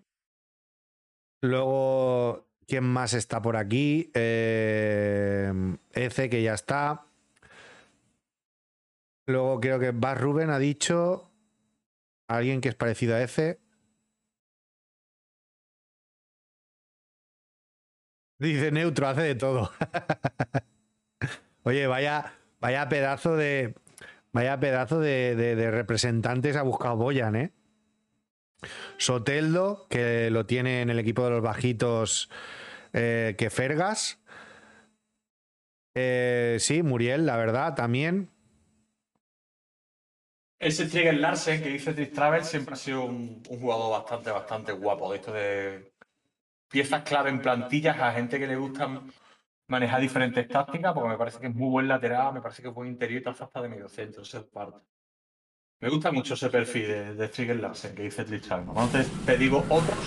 luego, 1.42 2.46
¿quién 2.66 2.84
más 2.84 3.14
está 3.14 3.40
por 3.40 3.56
aquí? 3.56 4.10
Eh, 4.14 5.52
que 6.28 6.42
ya 6.42 6.54
está. 6.54 7.06
Luego 9.26 9.60
creo 9.60 9.78
que 9.78 9.92
Bas 9.92 10.20
Rubén 10.20 10.50
ha 10.50 10.58
dicho 10.58 11.30
alguien 12.28 12.60
que 12.60 12.68
es 12.68 12.74
parecido 12.74 13.14
a 13.14 13.22
Ece. 13.22 13.60
Dice 18.38 18.70
neutro, 18.72 19.06
hace 19.06 19.22
de 19.22 19.34
todo. 19.34 19.70
Oye, 21.62 21.86
vaya, 21.86 22.32
vaya 22.60 22.88
pedazo 22.88 23.36
de. 23.36 23.74
Vaya 24.32 24.58
pedazo 24.60 25.00
de- 25.00 25.56
de 25.56 25.70
representantes 25.70 26.56
ha 26.56 26.62
buscado 26.62 26.96
Boyan, 26.96 27.36
¿eh? 27.36 27.52
Soteldo, 28.98 29.86
que 29.88 30.30
lo 30.30 30.46
tiene 30.46 30.82
en 30.82 30.90
el 30.90 30.98
equipo 30.98 31.24
de 31.24 31.30
los 31.30 31.42
bajitos 31.42 32.30
eh, 32.92 33.34
que 33.38 33.50
Fergas. 33.50 34.20
Eh, 35.94 36.56
sí, 36.60 36.82
Muriel, 36.82 37.26
la 37.26 37.36
verdad, 37.36 37.74
también. 37.74 38.30
Ese 40.58 40.86
Trigger 40.86 41.14
Larsen 41.14 41.62
que 41.62 41.70
dice 41.70 41.94
Trick 41.94 42.12
Travel 42.12 42.44
siempre 42.44 42.74
ha 42.74 42.76
sido 42.76 43.04
un, 43.04 43.42
jugador 43.44 43.92
bastante, 43.92 44.30
bastante 44.30 44.72
guapo. 44.72 45.10
De 45.10 45.16
esto 45.16 45.32
de 45.32 45.92
piezas 46.68 47.02
clave 47.02 47.30
en 47.30 47.40
plantillas 47.40 47.98
a 47.98 48.12
gente 48.12 48.38
que 48.38 48.46
le 48.46 48.56
gusta 48.56 49.02
manejar 49.68 50.00
diferentes 50.00 50.46
tácticas, 50.48 50.92
porque 50.92 51.08
me 51.08 51.16
parece 51.16 51.38
que 51.40 51.46
es 51.46 51.54
muy 51.54 51.70
buen 51.70 51.88
lateral, 51.88 52.34
me 52.34 52.42
parece 52.42 52.60
que 52.60 52.68
es 52.68 52.74
buen 52.74 52.88
interior 52.88 53.22
y 53.24 53.28
hasta 53.28 53.62
de 53.62 53.68
medio 53.68 53.88
centro, 53.88 54.22
esa 54.22 54.38
es 54.38 54.44
parte. 54.44 54.80
Me 55.80 55.88
gusta 55.88 56.12
mucho 56.12 56.34
ese 56.34 56.50
perfil 56.50 56.86
de, 56.88 57.14
de 57.14 57.28
Trigger 57.28 57.58
Larsen 57.58 57.94
que 57.94 58.02
dice 58.02 58.24
Travel. 58.24 58.68
Antes 58.76 59.10
te 59.24 59.38
digo 59.38 59.64
otros 59.68 59.98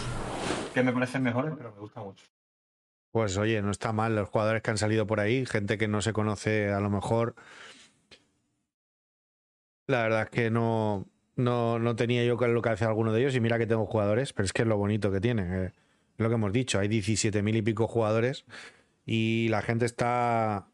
que 0.74 0.84
me 0.84 0.94
parecen 0.94 1.24
mejores, 1.24 1.54
pero 1.58 1.72
me 1.72 1.80
gusta 1.80 2.02
mucho. 2.02 2.26
Pues 3.12 3.38
oye, 3.38 3.62
no 3.62 3.72
está 3.72 3.92
mal 3.92 4.16
los 4.16 4.30
jugadores 4.30 4.62
que 4.62 4.72
han 4.72 4.78
salido 4.78 5.08
por 5.08 5.20
ahí, 5.20 5.46
gente 5.46 5.78
que 5.78 5.88
no 5.88 6.02
se 6.02 6.14
conoce 6.14 6.72
a 6.72 6.80
lo 6.80 6.90
mejor. 6.90 7.36
La 9.88 10.04
verdad 10.04 10.24
es 10.24 10.30
que 10.30 10.50
no, 10.52 11.08
no, 11.36 11.80
no 11.80 11.96
tenía 11.96 12.24
yo 12.24 12.36
lo 12.36 12.62
que 12.62 12.70
hace 12.70 12.86
alguno 12.86 13.12
de 13.12 13.22
ellos 13.22 13.36
y 13.36 13.40
mira 13.40 13.58
que 13.58 13.68
tengo 13.68 13.86
jugadores, 13.86 14.34
pero 14.34 14.46
es 14.46 14.54
que 14.54 14.62
es 14.62 14.68
lo 14.68 14.78
bonito 14.78 15.12
que 15.12 15.22
tienen. 15.22 15.54
eh, 15.54 15.72
lo 16.18 16.30
que 16.30 16.36
hemos 16.36 16.54
dicho, 16.54 16.80
hay 16.80 16.88
17.000 16.88 17.58
y 17.58 17.62
pico 17.64 17.88
jugadores 17.88 18.46
y 19.06 19.48
la 19.50 19.62
gente 19.62 19.86
está... 19.86 20.68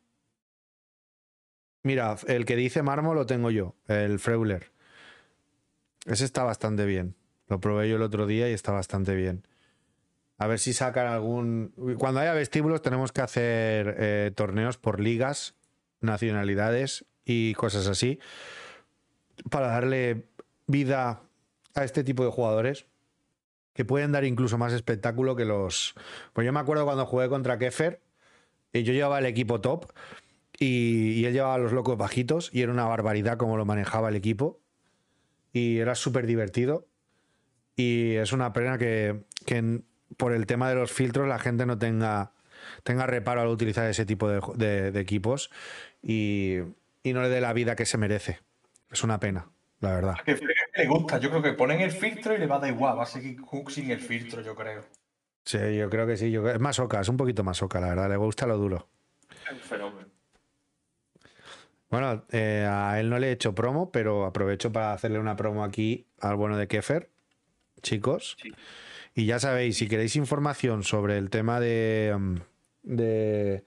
Mira, 1.84 2.18
el 2.28 2.46
que 2.46 2.58
dice 2.58 2.84
mármol 2.84 3.16
lo 3.16 3.26
tengo 3.26 3.50
yo, 3.52 3.76
el 3.88 4.20
Freuler. 4.20 4.72
Ese 6.06 6.26
está 6.26 6.44
bastante 6.44 6.86
bien. 6.86 7.16
Lo 7.48 7.60
probé 7.60 7.90
yo 7.90 7.96
el 7.96 8.02
otro 8.02 8.28
día 8.28 8.50
y 8.50 8.54
está 8.54 8.72
bastante 8.72 9.16
bien. 9.16 9.46
A 10.38 10.48
ver 10.48 10.60
si 10.60 10.72
sacan 10.72 11.08
algún. 11.08 11.74
Cuando 11.98 12.22
haya 12.22 12.34
vestíbulos, 12.34 12.82
tenemos 12.82 13.12
que 13.12 13.22
hacer 13.22 13.96
eh, 14.00 14.32
torneos 14.34 14.78
por 14.78 15.00
ligas, 15.00 15.56
nacionalidades 16.00 17.06
y 17.26 17.54
cosas 17.56 17.88
así. 17.88 18.20
Para 19.50 19.68
darle 19.68 20.28
vida 20.68 21.22
a 21.76 21.84
este 21.84 22.04
tipo 22.04 22.24
de 22.24 22.32
jugadores 22.32 22.86
que 23.74 23.84
pueden 23.84 24.12
dar 24.12 24.24
incluso 24.24 24.58
más 24.58 24.72
espectáculo 24.72 25.36
que 25.36 25.46
los. 25.46 25.96
Pues 26.34 26.46
yo 26.46 26.54
me 26.54 26.60
acuerdo 26.60 26.86
cuando 26.86 27.06
jugué 27.06 27.28
contra 27.28 27.58
Kefer 27.58 28.02
y 28.72 28.84
yo 28.84 28.94
llevaba 28.94 29.20
el 29.20 29.26
equipo 29.26 29.60
top 29.60 29.92
y, 30.58 31.12
y 31.14 31.26
él 31.26 31.34
llevaba 31.34 31.58
los 31.58 31.74
locos 31.74 31.98
bajitos 31.98 32.50
y 32.54 32.62
era 32.62 32.72
una 32.72 32.86
barbaridad 32.86 33.38
como 33.38 33.58
lo 33.58 33.66
manejaba 33.66 34.10
el 34.10 34.16
equipo 34.16 34.59
y 35.54 35.80
era 35.80 35.96
súper 35.96 36.26
divertido. 36.26 36.88
Y 37.76 38.16
es 38.16 38.34
una 38.34 38.52
pena 38.54 38.78
que, 38.78 39.24
que 39.46 39.58
en- 39.58 39.86
por 40.18 40.34
el 40.34 40.46
tema 40.46 40.70
de 40.70 40.76
los 40.76 40.92
filtros 40.92 41.28
la 41.28 41.40
gente 41.40 41.66
no 41.66 41.78
tenga, 41.78 42.34
tenga 42.84 43.06
reparo 43.06 43.42
al 43.42 43.48
utilizar 43.48 43.90
ese 43.90 44.06
tipo 44.06 44.28
de, 44.30 44.42
de- 44.56 44.92
de 44.92 45.00
equipos 45.00 45.50
y, 46.02 46.58
y 47.04 47.14
no 47.14 47.22
le 47.22 47.30
dé 47.30 47.40
la 47.42 47.54
vida 47.54 47.76
que 47.76 47.86
se 47.86 47.98
merece. 47.98 48.40
Es 48.92 49.04
una 49.04 49.20
pena, 49.20 49.50
la 49.80 49.94
verdad. 49.94 50.16
Que 50.26 50.38
le 50.76 50.88
gusta, 50.88 51.20
yo 51.20 51.30
creo 51.30 51.42
que 51.42 51.54
ponen 51.54 51.80
el 51.82 51.92
filtro 51.92 52.36
y 52.36 52.40
le 52.40 52.48
va 52.48 52.56
a 52.58 52.60
dar 52.60 52.70
igual, 52.72 52.98
va 52.98 53.04
a 53.04 53.06
seguir 53.06 53.40
Hook 53.40 53.72
sin 53.72 53.92
el 53.92 54.00
filtro, 54.00 54.42
yo 54.42 54.56
creo. 54.56 54.84
Sí, 55.46 55.58
yo 55.78 55.90
creo 55.90 56.06
que 56.06 56.18
sí. 56.18 56.30
Yo, 56.32 56.48
es 56.50 56.60
más 56.60 56.80
oca, 56.80 57.00
es 57.00 57.08
un 57.10 57.18
poquito 57.18 57.44
más 57.44 57.62
oca, 57.64 57.80
la 57.80 57.88
verdad. 57.90 58.10
Le 58.10 58.18
gusta 58.18 58.46
lo 58.46 58.58
duro. 58.58 58.88
Es 59.48 59.52
un 59.54 59.60
fenómeno. 59.60 59.99
Bueno, 61.90 62.24
eh, 62.32 62.68
a 62.70 63.00
él 63.00 63.10
no 63.10 63.18
le 63.18 63.30
he 63.30 63.32
hecho 63.32 63.56
promo, 63.56 63.92
pero 63.92 64.26
aprovecho 64.26 64.72
para 64.72 64.94
hacerle 64.94 65.20
una 65.20 65.36
promo 65.36 65.64
aquí 65.64 66.06
al 66.20 66.36
bueno 66.36 66.58
de 66.58 66.68
Kefer, 66.68 67.10
chicos. 67.82 68.38
Y 69.16 69.26
ya 69.26 69.40
sabéis, 69.40 69.78
si 69.78 69.88
queréis 69.88 70.16
información 70.16 70.84
sobre 70.84 71.18
el 71.18 71.30
tema 71.32 71.60
de, 71.60 72.16
mm, 72.18 72.36
de 72.84 73.64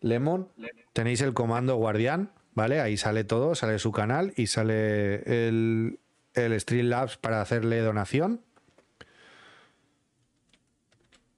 Lemon, 0.00 0.48
tenéis 0.92 1.20
el 1.20 1.32
comando 1.32 1.76
Guardián, 1.76 2.32
¿vale? 2.54 2.80
Ahí 2.80 2.96
sale 2.96 3.22
todo, 3.22 3.54
sale 3.54 3.78
su 3.78 3.92
canal 3.92 4.32
y 4.36 4.48
sale 4.48 5.48
el, 5.48 6.00
el 6.34 6.60
Streamlabs 6.60 7.18
para 7.18 7.40
hacerle 7.40 7.80
donación. 7.80 8.40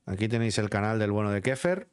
Aquí 0.07 0.29
tenéis 0.29 0.59
el 0.59 0.71
canal 0.71 0.99
del 0.99 1.13
bueno 1.13 1.31
de 1.31 1.43
Kefer. 1.43 1.89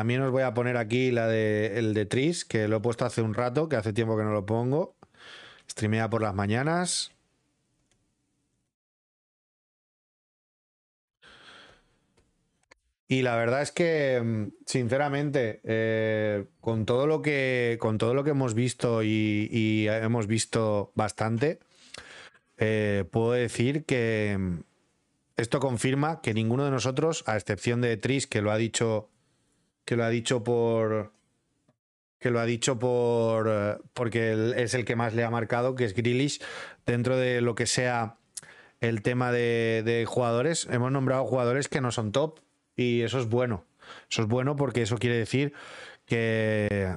También 0.00 0.22
os 0.22 0.30
voy 0.30 0.44
a 0.44 0.54
poner 0.54 0.78
aquí 0.78 1.10
la 1.10 1.28
de 1.28 1.78
el 1.78 1.92
de 1.92 2.06
Tris, 2.06 2.46
que 2.46 2.68
lo 2.68 2.78
he 2.78 2.80
puesto 2.80 3.04
hace 3.04 3.20
un 3.20 3.34
rato, 3.34 3.68
que 3.68 3.76
hace 3.76 3.92
tiempo 3.92 4.16
que 4.16 4.22
no 4.22 4.32
lo 4.32 4.46
pongo. 4.46 4.96
Streamea 5.70 6.08
por 6.08 6.22
las 6.22 6.34
mañanas. 6.34 7.12
Y 13.08 13.20
la 13.20 13.36
verdad 13.36 13.60
es 13.60 13.72
que, 13.72 14.22
mm, 14.24 14.52
sinceramente, 14.64 15.60
eh, 15.64 16.46
con 16.62 16.86
todo 16.86 17.06
lo 17.06 17.20
que. 17.20 17.76
Con 17.78 17.98
todo 17.98 18.14
lo 18.14 18.24
que 18.24 18.30
hemos 18.30 18.54
visto 18.54 19.02
y, 19.02 19.50
y 19.52 19.86
hemos 19.88 20.26
visto 20.26 20.92
bastante, 20.94 21.58
eh, 22.56 23.04
puedo 23.10 23.32
decir 23.32 23.84
que 23.84 24.34
mm, 24.40 24.60
esto 25.36 25.60
confirma 25.60 26.22
que 26.22 26.32
ninguno 26.32 26.64
de 26.64 26.70
nosotros, 26.70 27.22
a 27.26 27.36
excepción 27.36 27.82
de 27.82 27.98
Tris, 27.98 28.26
que 28.26 28.40
lo 28.40 28.50
ha 28.50 28.56
dicho 28.56 29.10
que 29.90 29.96
lo 29.96 30.04
ha 30.04 30.08
dicho 30.08 30.44
por 30.44 31.10
que 32.20 32.30
lo 32.30 32.38
ha 32.38 32.44
dicho 32.44 32.78
por 32.78 33.48
eh, 33.50 33.76
porque 33.92 34.52
es 34.56 34.74
el 34.74 34.84
que 34.84 34.94
más 34.94 35.14
le 35.14 35.24
ha 35.24 35.30
marcado, 35.30 35.74
que 35.74 35.84
es 35.84 35.94
Grealish, 35.94 36.40
dentro 36.86 37.16
de 37.16 37.40
lo 37.40 37.56
que 37.56 37.66
sea 37.66 38.14
el 38.80 39.02
tema 39.02 39.32
de, 39.32 40.04
jugadores, 40.06 40.68
hemos 40.70 40.92
nombrado 40.92 41.24
jugadores 41.24 41.66
que 41.66 41.80
no 41.80 41.90
son 41.90 42.12
top 42.12 42.38
y 42.76 43.00
eso 43.00 43.18
es 43.18 43.26
bueno. 43.26 43.64
Eso 44.08 44.22
es 44.22 44.28
bueno 44.28 44.54
porque 44.54 44.82
eso 44.82 44.96
quiere 44.96 45.16
decir 45.16 45.54
que, 46.06 46.94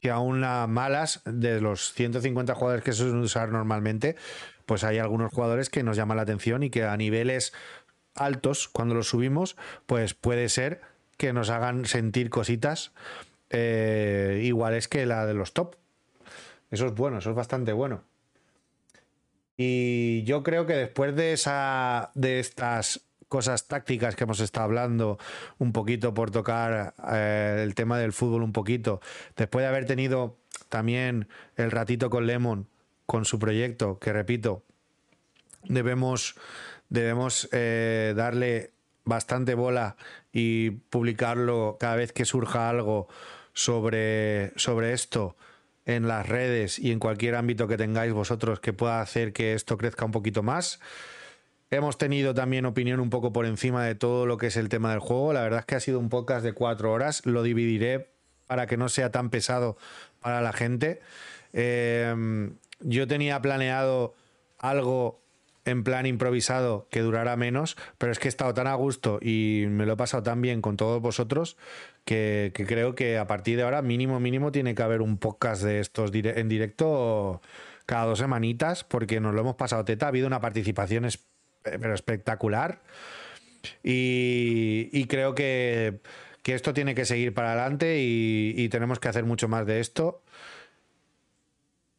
que 0.00 0.08
aún 0.08 0.42
a 0.42 0.66
malas, 0.66 1.20
de 1.26 1.60
los 1.60 1.92
150 1.92 2.54
jugadores 2.54 2.82
que 2.82 2.92
se 2.92 3.00
suelen 3.00 3.18
usar 3.18 3.50
normalmente, 3.50 4.16
pues 4.64 4.84
hay 4.84 4.96
algunos 4.96 5.34
jugadores 5.34 5.68
que 5.68 5.82
nos 5.82 5.98
llaman 5.98 6.16
la 6.16 6.22
atención 6.22 6.62
y 6.62 6.70
que 6.70 6.84
a 6.84 6.96
niveles 6.96 7.52
altos, 8.14 8.68
cuando 8.68 8.94
los 8.94 9.08
subimos, 9.08 9.54
pues 9.84 10.14
puede 10.14 10.48
ser 10.48 10.91
que 11.22 11.32
nos 11.32 11.50
hagan 11.50 11.84
sentir 11.84 12.30
cositas 12.30 12.90
eh, 13.48 14.40
iguales 14.42 14.88
que 14.88 15.06
la 15.06 15.24
de 15.24 15.34
los 15.34 15.52
top. 15.52 15.76
Eso 16.72 16.86
es 16.86 16.94
bueno, 16.96 17.18
eso 17.18 17.30
es 17.30 17.36
bastante 17.36 17.72
bueno. 17.72 18.02
Y 19.56 20.24
yo 20.24 20.42
creo 20.42 20.66
que 20.66 20.72
después 20.72 21.14
de 21.14 21.32
esa 21.32 22.10
de 22.16 22.40
estas 22.40 23.02
cosas 23.28 23.68
tácticas 23.68 24.16
que 24.16 24.24
hemos 24.24 24.40
estado 24.40 24.64
hablando 24.64 25.16
un 25.58 25.72
poquito 25.72 26.12
por 26.12 26.32
tocar 26.32 26.92
eh, 27.12 27.60
el 27.62 27.76
tema 27.76 28.00
del 28.00 28.12
fútbol 28.12 28.42
un 28.42 28.52
poquito, 28.52 29.00
después 29.36 29.62
de 29.62 29.68
haber 29.68 29.86
tenido 29.86 30.38
también 30.70 31.28
el 31.54 31.70
ratito 31.70 32.10
con 32.10 32.26
Lemon 32.26 32.66
con 33.06 33.24
su 33.26 33.38
proyecto, 33.38 34.00
que 34.00 34.12
repito, 34.12 34.64
debemos 35.62 36.34
debemos 36.88 37.48
eh, 37.52 38.12
darle 38.16 38.72
bastante 39.04 39.54
bola 39.54 39.96
y 40.32 40.70
publicarlo 40.70 41.76
cada 41.80 41.96
vez 41.96 42.12
que 42.12 42.24
surja 42.24 42.68
algo 42.68 43.08
sobre, 43.52 44.52
sobre 44.56 44.92
esto 44.92 45.36
en 45.84 46.06
las 46.06 46.28
redes 46.28 46.78
y 46.78 46.92
en 46.92 46.98
cualquier 46.98 47.34
ámbito 47.34 47.66
que 47.66 47.76
tengáis 47.76 48.12
vosotros 48.12 48.60
que 48.60 48.72
pueda 48.72 49.00
hacer 49.00 49.32
que 49.32 49.54
esto 49.54 49.76
crezca 49.76 50.04
un 50.04 50.12
poquito 50.12 50.42
más. 50.42 50.80
Hemos 51.70 51.96
tenido 51.96 52.34
también 52.34 52.66
opinión 52.66 53.00
un 53.00 53.10
poco 53.10 53.32
por 53.32 53.46
encima 53.46 53.84
de 53.84 53.94
todo 53.94 54.26
lo 54.26 54.36
que 54.36 54.48
es 54.48 54.56
el 54.56 54.68
tema 54.68 54.90
del 54.90 55.00
juego. 55.00 55.32
La 55.32 55.40
verdad 55.40 55.60
es 55.60 55.66
que 55.66 55.74
ha 55.74 55.80
sido 55.80 55.98
un 55.98 56.10
podcast 56.10 56.44
de 56.44 56.52
cuatro 56.52 56.92
horas. 56.92 57.24
Lo 57.24 57.42
dividiré 57.42 58.10
para 58.46 58.66
que 58.66 58.76
no 58.76 58.90
sea 58.90 59.10
tan 59.10 59.30
pesado 59.30 59.78
para 60.20 60.42
la 60.42 60.52
gente. 60.52 61.00
Eh, 61.54 62.14
yo 62.80 63.08
tenía 63.08 63.40
planeado 63.40 64.14
algo 64.58 65.21
en 65.64 65.84
plan 65.84 66.06
improvisado 66.06 66.88
que 66.90 67.00
durara 67.00 67.36
menos, 67.36 67.76
pero 67.98 68.12
es 68.12 68.18
que 68.18 68.28
he 68.28 68.30
estado 68.30 68.52
tan 68.54 68.66
a 68.66 68.74
gusto 68.74 69.18
y 69.22 69.66
me 69.68 69.86
lo 69.86 69.92
he 69.92 69.96
pasado 69.96 70.22
tan 70.22 70.42
bien 70.42 70.60
con 70.60 70.76
todos 70.76 71.00
vosotros 71.00 71.56
que, 72.04 72.52
creo 72.54 72.94
que 72.94 73.18
a 73.18 73.26
partir 73.26 73.56
de 73.56 73.62
ahora 73.62 73.82
mínimo 73.82 74.18
mínimo 74.18 74.50
tiene 74.50 74.74
que 74.74 74.82
haber 74.82 75.02
un 75.02 75.18
podcast 75.18 75.62
de 75.62 75.80
estos 75.80 76.10
en 76.12 76.48
directo 76.48 77.40
cada 77.86 78.06
dos 78.06 78.18
semanitas 78.18 78.84
porque 78.84 79.20
nos 79.20 79.34
lo 79.34 79.40
hemos 79.40 79.56
pasado 79.56 79.84
teta, 79.84 80.06
ha 80.06 80.08
habido 80.08 80.26
una 80.26 80.40
participación 80.40 81.04
espectacular 81.04 82.82
y, 83.84 85.06
creo 85.06 85.36
que, 85.36 86.00
esto 86.44 86.74
tiene 86.74 86.96
que 86.96 87.04
seguir 87.04 87.32
para 87.32 87.52
adelante 87.52 87.98
y 88.00 88.68
tenemos 88.68 88.98
que 88.98 89.08
hacer 89.08 89.24
mucho 89.24 89.46
más 89.46 89.66
de 89.66 89.78
esto. 89.78 90.22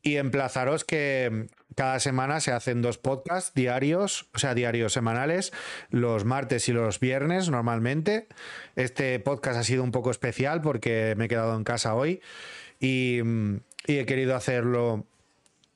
Y 0.06 0.18
emplazaros 0.18 0.84
que 0.84 1.48
cada 1.76 2.00
semana 2.00 2.40
se 2.40 2.52
hacen 2.52 2.82
dos 2.82 2.98
podcasts 2.98 3.54
diarios, 3.54 4.28
o 4.34 4.40
sea, 4.40 4.54
diarios 4.54 4.94
semanales, 4.94 5.54
los 5.90 6.26
martes 6.26 6.68
y 6.70 6.74
los 6.74 7.00
viernes 7.00 7.50
normalmente. 7.50 8.28
Este 8.76 9.20
podcast 9.20 9.60
ha 9.60 9.64
sido 9.64 9.84
un 9.84 9.92
poco 9.92 10.12
especial 10.12 10.62
porque 10.62 11.16
me 11.18 11.26
he 11.26 11.28
quedado 11.28 11.56
en 11.56 11.64
casa 11.64 11.96
hoy 11.96 12.22
y, 12.80 13.22
mm, 13.24 13.58
he 13.88 14.06
querido 14.06 14.36
hacerlo 14.36 15.06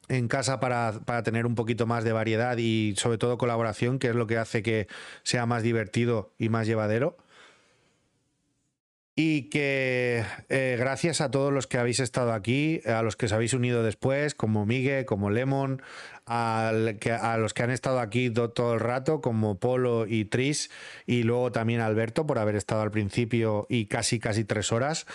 en 0.10 0.28
casa 0.28 0.60
para, 0.60 0.94
para 1.06 1.24
tener 1.24 1.46
un 1.46 1.56
poquito 1.56 1.86
más 1.86 2.04
de 2.04 2.14
variedad 2.14 2.58
y 2.58 2.94
sobre 2.98 3.18
todo 3.18 3.38
colaboración, 3.38 4.00
que 4.00 4.08
es 4.08 4.16
lo 4.16 4.28
que 4.28 4.38
hace 4.38 4.64
que 4.64 4.88
sea 5.24 5.46
más 5.46 5.64
divertido 5.64 6.32
y 6.38 6.50
más 6.50 6.68
llevadero. 6.68 7.18
Y 9.20 9.50
que 9.50 10.24
eh, 10.50 10.76
gracias 10.78 11.22
a 11.22 11.32
todos 11.32 11.52
los 11.52 11.66
que 11.66 11.80
habéis 11.80 12.00
estado 12.00 12.34
aquí, 12.34 12.82
a 12.86 13.02
los 13.02 13.16
que 13.16 13.26
os 13.26 13.32
habéis 13.34 13.54
unido 13.54 13.82
después, 13.82 14.36
como 14.36 14.68
Migue, 14.68 15.06
como 15.06 15.32
Lemon, 15.32 15.82
a 16.28 16.72
los 17.40 17.54
que 17.56 17.64
han 17.64 17.72
estado 17.72 18.00
aquí 18.00 18.30
do- 18.30 18.52
todo 18.52 18.76
el 18.76 18.80
rato, 18.80 19.20
como 19.20 19.60
Polo 19.60 20.06
y 20.06 20.26
Tris, 20.26 20.70
y 21.08 21.24
luego 21.24 21.52
también 21.52 21.82
Alberto 21.82 22.28
por 22.28 22.38
haber 22.38 22.56
estado 22.56 22.84
al 22.84 22.92
principio 22.92 23.66
y 23.70 23.88
casi, 23.88 24.20
casi 24.20 24.44
tres 24.44 24.72
horas. 24.72 25.08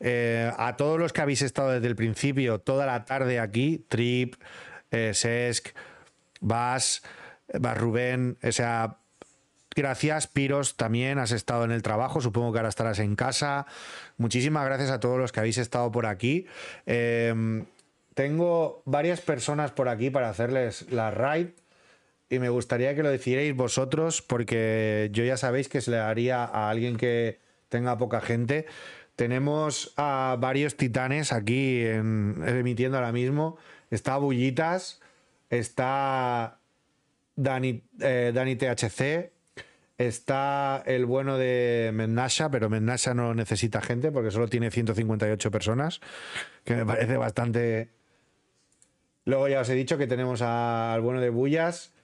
Eh, 0.00 0.50
a 0.58 0.74
todos 0.74 0.98
los 0.98 1.12
que 1.12 1.20
habéis 1.20 1.42
estado 1.42 1.70
desde 1.70 1.86
el 1.86 1.94
principio, 1.94 2.58
toda 2.58 2.86
la 2.86 3.04
tarde 3.04 3.38
aquí, 3.38 3.86
Trip, 3.88 4.34
eh, 4.90 5.12
Sesc, 5.14 5.68
Vas, 6.40 7.04
Vas 7.60 7.78
Rubén, 7.78 8.36
o 8.42 8.50
sea, 8.50 8.98
Gracias, 9.74 10.26
Piros, 10.28 10.76
también 10.76 11.18
has 11.18 11.32
estado 11.32 11.64
en 11.64 11.72
el 11.72 11.82
trabajo, 11.82 12.20
supongo 12.20 12.52
que 12.52 12.58
ahora 12.60 12.68
estarás 12.68 12.98
en 13.00 13.16
casa. 13.16 13.66
Muchísimas 14.18 14.64
gracias 14.66 14.90
a 14.90 15.00
todos 15.00 15.18
los 15.18 15.32
que 15.32 15.40
habéis 15.40 15.58
estado 15.58 15.90
por 15.90 16.06
aquí. 16.06 16.46
Eh, 16.86 17.64
tengo 18.14 18.82
varias 18.84 19.20
personas 19.20 19.72
por 19.72 19.88
aquí 19.88 20.10
para 20.10 20.28
hacerles 20.30 20.90
la 20.92 21.10
raid 21.10 21.48
y 22.30 22.38
me 22.38 22.48
gustaría 22.48 22.94
que 22.94 23.02
lo 23.02 23.10
decidierais 23.10 23.54
vosotros 23.56 24.22
porque 24.22 25.08
yo 25.12 25.24
ya 25.24 25.36
sabéis 25.36 25.68
que 25.68 25.80
se 25.80 25.90
le 25.90 25.98
haría 25.98 26.44
a 26.44 26.70
alguien 26.70 26.96
que 26.96 27.40
tenga 27.68 27.98
poca 27.98 28.20
gente. 28.20 28.66
Tenemos 29.16 29.92
a 29.96 30.36
varios 30.38 30.76
titanes 30.76 31.32
aquí 31.32 31.84
en- 31.84 32.42
emitiendo 32.46 32.96
ahora 32.98 33.10
mismo. 33.12 33.56
Está 33.90 34.16
Bullitas, 34.16 35.00
está 35.50 36.58
Dani, 37.36 37.82
eh, 38.00 38.30
Dani 38.34 38.54
THC, 38.56 39.32
está 39.98 40.82
el 40.86 41.06
bueno 41.06 41.38
de 41.38 41.90
Mennasha, 41.94 42.50
pero 42.50 42.68
Mennasha 42.68 43.14
no 43.14 43.34
necesita 43.34 43.80
gente 43.80 44.10
porque 44.10 44.30
solo 44.30 44.48
tiene 44.48 44.70
158 44.70 45.50
personas, 45.50 46.00
que 46.64 46.74
me 46.76 46.86
parece 46.86 47.16
bastante... 47.16 47.90
Luego 49.26 49.48
ya 49.48 49.60
os 49.60 49.68
he 49.70 49.74
dicho 49.74 49.96
que 49.96 50.06
tenemos 50.06 50.42
al 50.42 51.00
bueno 51.00 51.20
de 51.20 51.30
Bullas, 51.30 51.94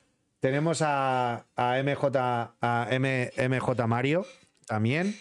tenemos 0.40 0.80
a, 0.82 1.44
a 1.54 1.82
MJ, 1.82 2.16
a 2.16 2.88
M- 2.90 3.30
MJ 3.36 3.86
Mario 3.86 4.24
también. 4.66 5.14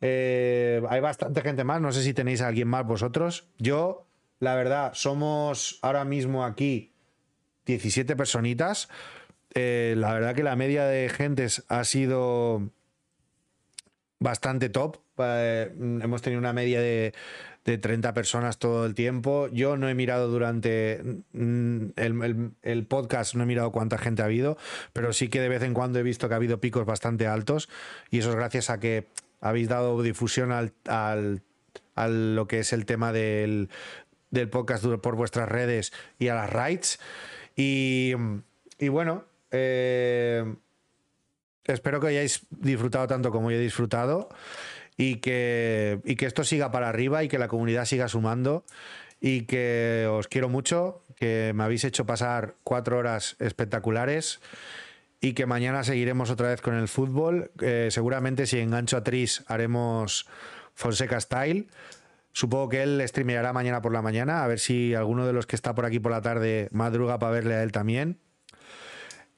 Eh, 0.00 0.82
hay 0.88 1.00
bastante 1.00 1.40
gente 1.40 1.62
más, 1.64 1.80
no 1.80 1.92
sé 1.92 2.02
si 2.02 2.14
tenéis 2.14 2.40
a 2.42 2.48
alguien 2.48 2.66
más 2.66 2.84
vosotros. 2.84 3.48
Yo, 3.58 4.08
la 4.40 4.56
verdad, 4.56 4.92
somos 4.94 5.78
ahora 5.82 6.04
mismo 6.04 6.44
aquí 6.44 6.92
17 7.66 8.16
personitas. 8.16 8.88
Eh, 9.54 9.94
la 9.96 10.12
verdad 10.12 10.34
que 10.34 10.42
la 10.42 10.56
media 10.56 10.84
de 10.86 11.08
gentes 11.08 11.64
ha 11.68 11.84
sido 11.84 12.70
bastante 14.18 14.68
top. 14.68 14.98
Eh, 15.18 15.70
hemos 15.76 16.22
tenido 16.22 16.40
una 16.40 16.52
media 16.52 16.80
de, 16.80 17.14
de 17.64 17.78
30 17.78 18.14
personas 18.14 18.58
todo 18.58 18.84
el 18.86 18.94
tiempo. 18.94 19.48
Yo 19.52 19.76
no 19.76 19.88
he 19.88 19.94
mirado 19.94 20.28
durante 20.28 21.00
mm, 21.32 21.86
el, 22.62 22.86
podcast, 22.86 23.34
no 23.34 23.44
he 23.44 23.46
mirado 23.46 23.70
cuánta 23.70 23.98
gente 23.98 24.22
ha 24.22 24.26
habido, 24.26 24.56
pero 24.92 25.12
sí 25.12 25.28
que 25.28 25.40
de 25.40 25.48
vez 25.48 25.62
en 25.62 25.74
cuando 25.74 25.98
he 25.98 26.02
visto 26.02 26.28
que 26.28 26.34
ha 26.34 26.36
habido 26.38 26.60
picos 26.60 26.84
bastante 26.84 27.26
altos 27.26 27.68
y 28.10 28.18
eso 28.18 28.30
es 28.30 28.36
gracias 28.36 28.70
a 28.70 28.80
que 28.80 29.06
habéis 29.40 29.68
dado 29.68 30.02
difusión 30.02 30.52
al, 30.52 30.72
al- 30.86 31.42
a 31.94 32.08
lo 32.08 32.48
que 32.48 32.58
es 32.58 32.72
el 32.72 32.86
tema 32.86 33.12
del, 33.12 33.68
del 34.30 34.48
podcast 34.48 34.84
por 35.00 35.14
vuestras 35.14 35.48
redes 35.48 35.92
y 36.18 36.26
a 36.28 36.34
las 36.34 36.50
rights. 36.52 36.98
Y, 37.54 38.14
y 38.80 38.88
bueno, 38.88 39.24
eh, 39.56 40.54
espero 41.64 42.00
que 42.00 42.08
hayáis 42.08 42.46
disfrutado 42.50 43.06
tanto 43.06 43.30
como 43.30 43.50
yo 43.50 43.56
he 43.56 43.60
disfrutado 43.60 44.28
y 44.96 45.16
que, 45.16 46.00
y 46.04 46.16
que 46.16 46.26
esto 46.26 46.44
siga 46.44 46.70
para 46.72 46.88
arriba 46.88 47.22
y 47.22 47.28
que 47.28 47.38
la 47.38 47.48
comunidad 47.48 47.84
siga 47.84 48.08
sumando 48.08 48.64
y 49.20 49.42
que 49.42 50.08
os 50.10 50.28
quiero 50.28 50.48
mucho, 50.48 51.02
que 51.16 51.52
me 51.54 51.64
habéis 51.64 51.84
hecho 51.84 52.04
pasar 52.04 52.56
cuatro 52.64 52.98
horas 52.98 53.36
espectaculares 53.38 54.40
y 55.20 55.32
que 55.32 55.46
mañana 55.46 55.84
seguiremos 55.84 56.30
otra 56.30 56.48
vez 56.48 56.60
con 56.60 56.74
el 56.74 56.88
fútbol. 56.88 57.50
Eh, 57.60 57.88
seguramente 57.90 58.46
si 58.46 58.58
engancho 58.58 58.96
a 58.96 59.04
Tris 59.04 59.42
haremos 59.46 60.26
Fonseca 60.74 61.20
Style. 61.20 61.68
Supongo 62.32 62.68
que 62.68 62.82
él 62.82 63.00
streameará 63.06 63.52
mañana 63.52 63.80
por 63.80 63.92
la 63.92 64.02
mañana, 64.02 64.44
a 64.44 64.48
ver 64.48 64.58
si 64.58 64.92
alguno 64.92 65.24
de 65.24 65.32
los 65.32 65.46
que 65.46 65.54
está 65.54 65.74
por 65.74 65.86
aquí 65.86 66.00
por 66.00 66.10
la 66.10 66.20
tarde 66.20 66.68
madruga 66.72 67.18
para 67.18 67.32
verle 67.32 67.54
a 67.54 67.62
él 67.62 67.70
también. 67.70 68.18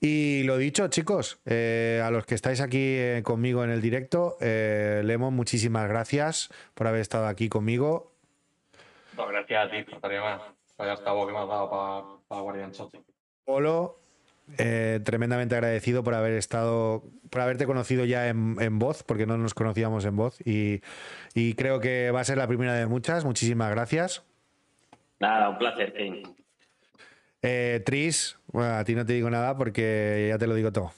Y 0.00 0.42
lo 0.42 0.58
dicho, 0.58 0.89
chicos, 0.89 1.41
eh, 1.47 2.02
a 2.05 2.10
los 2.10 2.26
que 2.26 2.34
estáis 2.34 2.60
aquí 2.60 2.78
eh, 2.81 3.23
conmigo 3.25 3.65
en 3.65 3.70
el 3.70 3.81
directo, 3.81 4.36
eh, 4.41 5.00
Lemon, 5.05 5.34
muchísimas 5.34 5.89
gracias 5.89 6.50
por 6.75 6.86
haber 6.86 7.00
estado 7.00 7.26
aquí 7.26 7.49
conmigo. 7.49 8.12
No, 9.16 9.26
gracias 9.26 9.66
a 9.66 9.70
ti, 9.70 9.84
faltaría 9.91 10.20
más. 10.20 10.42
Vaya 10.76 10.92
hasta 10.92 11.12
vos 11.12 11.26
que 11.26 11.33
me 11.33 11.39
has 11.39 11.49
dado 11.49 11.70
para 11.70 12.02
pa 12.28 12.41
Guardian 12.41 12.73
Shot. 12.73 12.94
Polo, 13.47 13.99
eh, 14.58 15.00
tremendamente 15.02 15.55
agradecido 15.55 16.05
por 16.05 16.12
haber 16.12 16.34
estado, 16.34 17.02
por 17.31 17.41
haberte 17.41 17.65
conocido 17.65 18.05
ya 18.05 18.28
en, 18.28 18.57
en 18.60 18.78
voz, 18.78 19.02
porque 19.02 19.25
no 19.25 19.39
nos 19.39 19.55
conocíamos 19.55 20.05
en 20.05 20.16
voz. 20.16 20.39
Y, 20.44 20.83
y 21.33 21.55
creo 21.55 21.81
que 21.81 22.10
va 22.10 22.20
a 22.20 22.25
ser 22.25 22.36
la 22.36 22.47
primera 22.47 22.75
de 22.75 22.86
muchas. 22.86 23.25
Muchísimas 23.25 23.70
gracias. 23.70 24.23
Nada, 25.18 25.49
un 25.49 25.57
placer, 25.57 25.94
Kane. 25.94 26.23
Eh, 27.42 27.82
Tris, 27.84 28.39
bueno, 28.48 28.74
a 28.74 28.84
ti 28.84 28.94
no 28.94 29.05
te 29.05 29.12
digo 29.12 29.31
nada 29.31 29.56
porque 29.56 30.26
ya 30.31 30.39
te 30.39 30.47
lo 30.47 30.55
digo 30.55 30.73
todo. 30.73 30.92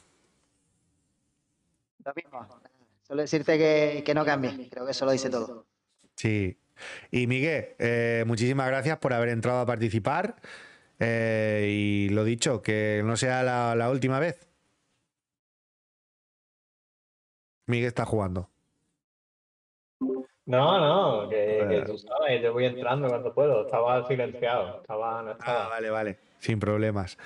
Lo 2.05 2.13
mismo. 2.15 2.49
Solo 3.03 3.23
decirte 3.23 3.59
que, 3.59 4.03
que 4.05 4.15
no 4.15 4.25
cambie. 4.25 4.69
Creo 4.71 4.85
que 4.85 4.93
eso 4.93 5.05
lo 5.05 5.13
dice 5.13 5.31
todo. 5.31 5.67
Sí. 6.15 6.59
Y 7.11 7.27
Miguel, 7.27 7.75
eh, 7.79 8.25
muchísimas 8.27 8.69
gracias 8.69 8.99
por 8.99 9.13
haber 9.13 9.31
entrado 9.31 9.61
a 9.61 9.67
participar. 9.67 10.37
Eh, 11.01 11.67
y 11.69 12.09
lo 12.11 12.25
dicho, 12.25 12.63
que 12.63 13.03
no 13.05 13.17
sea 13.17 13.43
la, 13.43 13.75
la 13.75 13.91
última 13.91 14.19
vez. 14.19 14.47
Miguel 17.67 17.89
está 17.89 18.05
jugando. 18.05 18.51
No, 20.47 20.81
no, 20.81 21.29
que, 21.29 21.67
que 21.69 21.83
tú 21.83 21.99
sabes, 21.99 22.43
yo 22.43 22.55
voy 22.55 22.65
entrando 22.65 23.09
cuando 23.09 23.35
puedo. 23.35 23.67
Estaba 23.67 24.07
silenciado, 24.07 24.81
estaba, 24.81 25.23
no 25.23 25.33
estaba. 25.33 25.67
Ah, 25.67 25.69
vale, 25.69 25.91
vale. 25.91 26.19
Sin 26.39 26.61
problemas. 26.61 27.19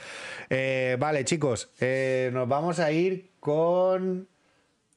Eh, 0.49 0.97
vale, 0.99 1.24
chicos, 1.24 1.70
eh, 1.81 2.31
nos 2.32 2.49
vamos 2.49 2.78
a 2.78 2.91
ir 2.92 3.32
con 3.41 4.28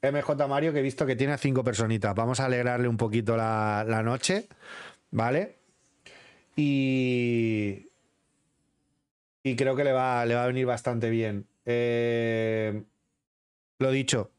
MJ 0.01 0.47
Mario, 0.47 0.71
que 0.71 0.79
he 0.79 0.83
visto 0.83 1.05
que 1.05 1.15
tiene 1.15 1.33
a 1.33 1.37
cinco 1.37 1.63
personitas. 1.63 2.15
Vamos 2.15 2.39
a 2.39 2.45
alegrarle 2.45 2.87
un 2.87 2.97
poquito 2.97 3.35
la, 3.35 4.01
noche, 4.03 4.47
¿vale? 5.11 5.57
Y, 6.55 7.89
y 9.43 9.55
creo 9.55 9.75
que 9.75 9.83
le 9.83 9.91
va, 9.91 10.25
le 10.25 10.35
va 10.35 10.43
a 10.43 10.47
venir 10.47 10.65
bastante 10.65 11.09
bien 11.09 11.47
eh, 11.65 12.83
lo 13.79 13.91
dicho, 13.91 14.31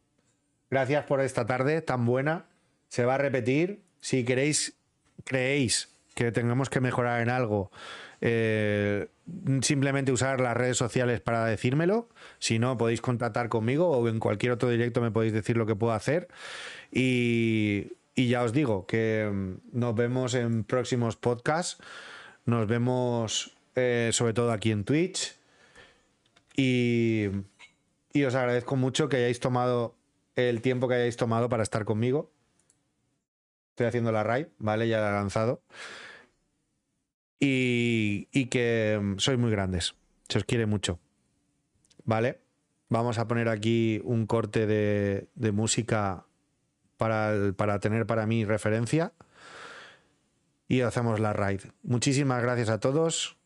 gracias 0.70 1.04
por 1.04 1.20
esta 1.20 1.46
tarde 1.46 1.82
tan 1.82 2.06
buena. 2.06 2.46
Se 2.88 3.04
va 3.04 3.16
a 3.16 3.18
repetir. 3.18 3.82
Si 4.00 4.24
queréis, 4.24 4.78
creéis 5.24 5.92
que 6.14 6.30
tengamos 6.30 6.70
que 6.70 6.80
mejorar 6.80 7.20
en 7.20 7.28
algo, 7.28 7.70
eh, 8.20 9.08
simplemente 9.62 10.12
usar 10.12 10.40
las 10.40 10.56
redes 10.56 10.76
sociales 10.76 11.20
para 11.20 11.44
decírmelo. 11.44 12.08
Si 12.38 12.58
no, 12.58 12.76
podéis 12.76 13.00
contactar 13.00 13.48
conmigo 13.48 13.88
o 13.90 14.08
en 14.08 14.20
cualquier 14.20 14.52
otro 14.52 14.68
directo 14.68 15.00
me 15.00 15.10
podéis 15.10 15.32
decir 15.32 15.56
lo 15.56 15.66
que 15.66 15.76
puedo 15.76 15.92
hacer. 15.92 16.28
Y, 16.92 17.92
ya 18.16 18.42
os 18.42 18.52
digo 18.52 18.86
que 18.86 19.30
mm, 19.30 19.78
nos 19.78 19.94
vemos 19.94 20.34
en 20.34 20.64
próximos 20.64 21.16
podcasts. 21.16 21.82
Nos 22.44 22.66
vemos 22.66 23.56
eh, 23.74 24.10
sobre 24.12 24.32
todo 24.32 24.52
aquí 24.52 24.70
en 24.70 24.84
Twitch. 24.84 25.34
Y, 26.56 27.26
y 28.12 28.24
os 28.24 28.34
agradezco 28.34 28.76
mucho 28.76 29.08
que 29.08 29.16
hayáis 29.16 29.40
tomado 29.40 29.94
el 30.36 30.62
tiempo 30.62 30.88
que 30.88 30.94
hayáis 30.94 31.16
tomado 31.16 31.48
para 31.48 31.62
estar 31.62 31.84
conmigo. 31.84 32.30
Estoy 33.70 33.86
haciendo 33.86 34.12
la 34.12 34.22
raid, 34.22 34.46
¿vale? 34.58 34.88
Ya 34.88 35.00
la 35.00 35.10
he 35.10 35.12
lanzado. 35.12 35.60
Y, 37.38 38.46
que 38.46 38.98
mm, 39.00 39.18
sois 39.18 39.38
muy 39.38 39.50
grandes. 39.50 39.94
Se 40.28 40.38
os 40.38 40.44
quiere 40.44 40.66
mucho. 40.66 40.98
¿Vale? 42.04 42.40
Vamos 42.88 43.18
a 43.18 43.26
poner 43.26 43.48
aquí 43.48 44.00
un 44.04 44.26
corte 44.26 44.66
de, 44.66 45.52
música 45.52 46.26
para, 46.96 47.52
para 47.56 47.80
tener 47.80 48.06
para 48.06 48.26
mí 48.26 48.44
referencia. 48.44 49.12
Y 50.68 50.80
hacemos 50.80 51.20
la 51.20 51.32
raid. 51.32 51.60
Muchísimas 51.82 52.42
gracias 52.42 52.68
a 52.70 52.80
todos. 52.80 53.36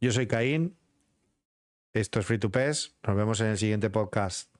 Yo 0.00 0.12
soy 0.12 0.26
Caín. 0.26 0.76
Esto 1.92 2.20
es 2.20 2.26
Free 2.26 2.38
to 2.38 2.50
Pes. 2.50 2.96
Nos 3.06 3.16
vemos 3.16 3.40
en 3.40 3.46
el 3.48 3.58
siguiente 3.58 3.90
podcast. 3.90 4.50